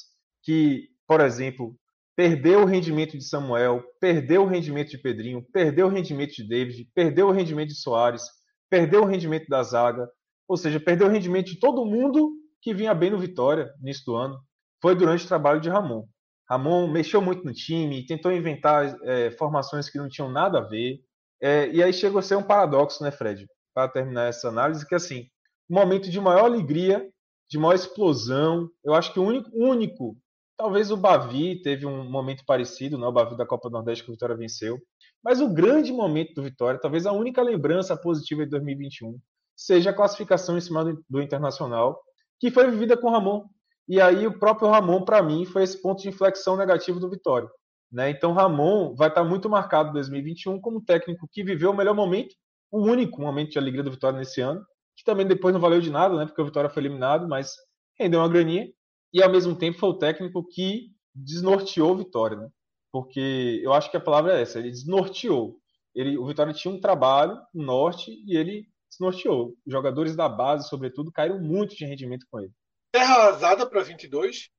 que, 0.44 0.88
por 1.08 1.20
exemplo, 1.20 1.74
perdeu 2.14 2.62
o 2.62 2.64
rendimento 2.64 3.18
de 3.18 3.24
Samuel, 3.24 3.82
perdeu 4.00 4.42
o 4.42 4.46
rendimento 4.46 4.90
de 4.90 4.98
Pedrinho, 4.98 5.44
perdeu 5.52 5.88
o 5.88 5.90
rendimento 5.90 6.32
de 6.32 6.46
David, 6.46 6.88
perdeu 6.94 7.26
o 7.26 7.32
rendimento 7.32 7.70
de 7.70 7.80
Soares, 7.80 8.22
perdeu 8.70 9.02
o 9.02 9.06
rendimento 9.06 9.48
da 9.48 9.64
zaga, 9.64 10.08
ou 10.46 10.56
seja, 10.56 10.78
perdeu 10.78 11.08
o 11.08 11.10
rendimento 11.10 11.46
de 11.46 11.58
todo 11.58 11.84
mundo 11.84 12.30
que 12.60 12.72
vinha 12.72 12.94
bem 12.94 13.10
no 13.10 13.18
Vitória 13.18 13.72
nesse 13.80 14.04
do 14.04 14.14
ano. 14.14 14.38
Foi 14.80 14.94
durante 14.94 15.24
o 15.24 15.28
trabalho 15.28 15.60
de 15.60 15.68
Ramon. 15.68 16.06
Ramon 16.52 16.86
mexeu 16.86 17.22
muito 17.22 17.44
no 17.44 17.52
time, 17.52 18.04
tentou 18.04 18.30
inventar 18.30 18.94
é, 19.04 19.30
formações 19.32 19.88
que 19.88 19.96
não 19.96 20.08
tinham 20.08 20.30
nada 20.30 20.58
a 20.58 20.62
ver. 20.62 21.00
É, 21.40 21.68
e 21.70 21.82
aí 21.82 21.92
chegou 21.92 22.18
a 22.18 22.22
ser 22.22 22.36
um 22.36 22.42
paradoxo, 22.42 23.02
né, 23.02 23.10
Fred? 23.10 23.46
Para 23.74 23.88
terminar 23.88 24.28
essa 24.28 24.48
análise, 24.48 24.86
que 24.86 24.94
assim, 24.94 25.26
momento 25.68 26.10
de 26.10 26.20
maior 26.20 26.44
alegria, 26.44 27.08
de 27.48 27.58
maior 27.58 27.74
explosão. 27.74 28.68
Eu 28.84 28.94
acho 28.94 29.12
que 29.14 29.18
o 29.18 29.24
único, 29.24 29.50
único 29.54 30.14
talvez 30.58 30.90
o 30.90 30.96
Bavi 30.96 31.62
teve 31.62 31.86
um 31.86 32.04
momento 32.04 32.44
parecido, 32.44 32.98
né? 32.98 33.06
o 33.06 33.12
Bavi 33.12 33.34
da 33.34 33.46
Copa 33.46 33.70
do 33.70 33.72
Nordeste 33.72 34.04
que 34.04 34.10
o 34.10 34.12
Vitória 34.12 34.36
venceu. 34.36 34.78
Mas 35.24 35.40
o 35.40 35.48
grande 35.48 35.90
momento 35.90 36.34
do 36.34 36.42
Vitória, 36.42 36.78
talvez 36.78 37.06
a 37.06 37.12
única 37.12 37.40
lembrança 37.40 37.96
positiva 37.96 38.44
de 38.44 38.50
2021, 38.50 39.18
seja 39.56 39.90
a 39.90 39.94
classificação 39.94 40.58
em 40.58 40.60
cima 40.60 40.84
do, 40.84 41.02
do 41.08 41.22
Internacional, 41.22 41.98
que 42.38 42.50
foi 42.50 42.70
vivida 42.70 42.96
com 42.96 43.08
o 43.08 43.10
Ramon. 43.10 43.46
E 43.92 44.00
aí 44.00 44.26
o 44.26 44.38
próprio 44.38 44.70
Ramon, 44.70 45.04
para 45.04 45.22
mim, 45.22 45.44
foi 45.44 45.64
esse 45.64 45.82
ponto 45.82 46.00
de 46.00 46.08
inflexão 46.08 46.56
negativo 46.56 46.98
do 46.98 47.10
Vitória. 47.10 47.46
Né? 47.92 48.08
Então 48.08 48.32
Ramon 48.32 48.94
vai 48.94 49.08
estar 49.08 49.22
muito 49.22 49.50
marcado 49.50 49.90
em 49.90 49.92
2021 49.92 50.58
como 50.62 50.82
técnico 50.82 51.28
que 51.30 51.44
viveu 51.44 51.72
o 51.72 51.76
melhor 51.76 51.94
momento, 51.94 52.34
o 52.70 52.80
único 52.80 53.20
momento 53.20 53.50
de 53.50 53.58
alegria 53.58 53.82
do 53.82 53.90
Vitória 53.90 54.18
nesse 54.18 54.40
ano, 54.40 54.64
que 54.96 55.04
também 55.04 55.26
depois 55.26 55.52
não 55.52 55.60
valeu 55.60 55.78
de 55.78 55.90
nada, 55.90 56.16
né? 56.16 56.24
Porque 56.24 56.40
o 56.40 56.44
Vitória 56.46 56.70
foi 56.70 56.82
eliminado, 56.82 57.28
mas 57.28 57.54
rendeu 58.00 58.20
uma 58.20 58.30
graninha. 58.30 58.66
E 59.12 59.22
ao 59.22 59.30
mesmo 59.30 59.54
tempo 59.54 59.78
foi 59.78 59.90
o 59.90 59.98
técnico 59.98 60.42
que 60.48 60.86
desnorteou 61.14 61.92
o 61.92 61.98
Vitória, 61.98 62.38
né? 62.38 62.48
Porque 62.90 63.60
eu 63.62 63.74
acho 63.74 63.90
que 63.90 63.98
a 63.98 64.00
palavra 64.00 64.38
é 64.38 64.40
essa, 64.40 64.58
ele 64.58 64.70
desnorteou. 64.70 65.58
Ele, 65.94 66.16
o 66.16 66.26
Vitória 66.26 66.54
tinha 66.54 66.72
um 66.72 66.80
trabalho, 66.80 67.38
um 67.54 67.62
norte, 67.62 68.10
e 68.26 68.38
ele 68.38 68.66
desnorteou. 68.88 69.48
Os 69.66 69.70
jogadores 69.70 70.16
da 70.16 70.30
base, 70.30 70.66
sobretudo, 70.66 71.12
caíram 71.12 71.38
muito 71.38 71.76
de 71.76 71.84
rendimento 71.84 72.24
com 72.30 72.40
ele. 72.40 72.54
Terra 72.92 73.14
arrasada 73.14 73.66
para 73.66 73.82
22? 73.82 74.50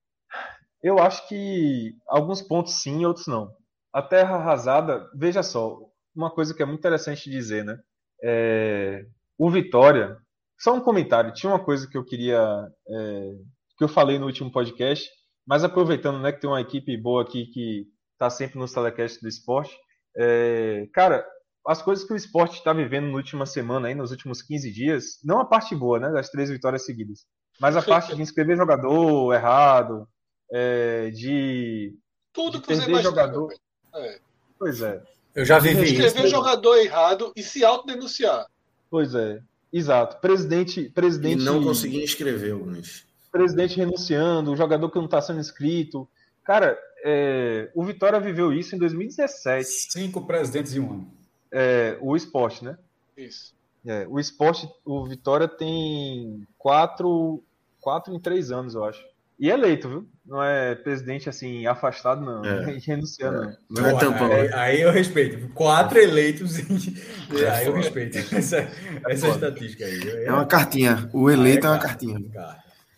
Eu 0.82 0.98
acho 0.98 1.26
que 1.28 1.96
alguns 2.06 2.42
pontos 2.42 2.82
sim, 2.82 3.06
outros 3.06 3.26
não. 3.26 3.50
A 3.92 4.02
terra 4.02 4.36
arrasada, 4.36 5.08
veja 5.14 5.42
só, 5.42 5.78
uma 6.14 6.30
coisa 6.30 6.52
que 6.52 6.62
é 6.62 6.66
muito 6.66 6.80
interessante 6.80 7.30
dizer, 7.30 7.64
né? 7.64 7.78
É, 8.22 9.06
o 9.38 9.50
Vitória 9.50 10.18
só 10.58 10.74
um 10.74 10.80
comentário. 10.80 11.32
Tinha 11.32 11.52
uma 11.52 11.62
coisa 11.62 11.88
que 11.88 11.96
eu 11.96 12.04
queria. 12.04 12.40
É, 12.88 13.30
que 13.76 13.84
eu 13.84 13.88
falei 13.88 14.18
no 14.18 14.26
último 14.26 14.52
podcast, 14.52 15.10
mas 15.46 15.64
aproveitando 15.64 16.20
né, 16.20 16.32
que 16.32 16.40
tem 16.40 16.48
uma 16.48 16.60
equipe 16.60 16.96
boa 16.96 17.22
aqui 17.22 17.46
que 17.46 17.86
está 18.12 18.30
sempre 18.30 18.58
no 18.58 18.66
telecast 18.66 19.20
do 19.20 19.28
esporte. 19.28 19.76
É, 20.16 20.86
cara, 20.92 21.26
as 21.66 21.82
coisas 21.82 22.04
que 22.04 22.12
o 22.12 22.16
esporte 22.16 22.58
está 22.58 22.72
vivendo 22.72 23.08
na 23.08 23.16
última 23.16 23.46
semana, 23.46 23.88
aí, 23.88 23.94
nos 23.94 24.12
últimos 24.12 24.42
15 24.42 24.72
dias, 24.72 25.04
não 25.24 25.40
a 25.40 25.44
parte 25.44 25.74
boa, 25.74 25.98
né, 25.98 26.10
das 26.12 26.30
três 26.30 26.50
vitórias 26.50 26.84
seguidas, 26.84 27.26
mas 27.60 27.76
a 27.76 27.82
parte 27.82 28.14
de 28.14 28.22
inscrever 28.22 28.56
jogador 28.56 29.32
errado, 29.34 30.08
é, 30.50 31.10
de. 31.10 31.94
Tudo 32.32 32.58
de 32.58 32.66
que 32.66 32.74
você 32.74 33.02
jogador. 33.02 33.52
É. 33.94 34.18
Pois 34.58 34.82
é. 34.82 35.02
Eu 35.34 35.44
já 35.44 35.58
vivi 35.58 35.82
Escrever 35.82 35.92
isso. 35.92 36.06
Escrever 36.06 36.28
jogador 36.28 36.76
errado 36.76 37.32
e 37.34 37.42
se 37.42 37.64
autodenunciar. 37.64 38.46
Pois 38.90 39.14
é. 39.14 39.40
Exato. 39.72 40.20
Presidente, 40.20 40.88
presidente. 40.90 41.42
E 41.42 41.44
não 41.44 41.62
consegui 41.62 42.02
inscrever 42.02 42.52
alguns. 42.52 43.04
Presidente 43.32 43.76
renunciando, 43.76 44.52
o 44.52 44.56
jogador 44.56 44.88
que 44.90 44.96
não 44.96 45.06
está 45.06 45.20
sendo 45.20 45.40
inscrito. 45.40 46.08
Cara, 46.44 46.78
é, 47.04 47.70
o 47.74 47.84
Vitória 47.84 48.20
viveu 48.20 48.52
isso 48.52 48.76
em 48.76 48.78
2017. 48.78 49.68
Cinco 49.90 50.24
presidentes 50.24 50.74
em 50.74 50.80
um 50.80 50.92
ano. 50.92 51.12
É, 51.50 51.98
o 52.00 52.14
esporte, 52.14 52.64
né? 52.64 52.78
Isso. 53.16 53.52
É, 53.86 54.06
o 54.08 54.18
esporte, 54.18 54.68
o 54.84 55.04
Vitória 55.04 55.46
tem 55.46 56.46
quatro, 56.56 57.42
quatro 57.80 58.14
em 58.14 58.20
três 58.20 58.50
anos, 58.50 58.74
eu 58.74 58.84
acho. 58.84 59.04
E 59.38 59.50
eleito, 59.50 59.88
viu? 59.88 60.08
Não 60.24 60.42
é 60.42 60.74
presidente 60.74 61.28
assim, 61.28 61.66
afastado, 61.66 62.24
não. 62.24 62.44
É. 62.44 62.78
Renunciando, 62.86 63.42
é. 63.42 63.56
não. 63.68 63.82
Não 63.82 63.86
é 63.86 63.98
tampão. 63.98 64.32
Aí, 64.32 64.52
aí, 64.52 64.80
eu 64.80 64.90
respeito. 64.90 65.48
Quatro 65.52 65.98
eleitos. 65.98 66.58
É 66.58 67.48
aí 67.50 67.66
eu 67.66 67.74
respeito. 67.74 68.16
Essa, 68.34 68.68
essa 69.08 69.28
estatística 69.28 69.84
aí. 69.84 70.24
É 70.24 70.32
uma 70.32 70.46
cartinha. 70.46 71.10
O 71.12 71.28
eleito 71.28 71.66
é, 71.66 71.70
é 71.70 71.72
uma 71.72 71.78
cartinha. 71.78 72.24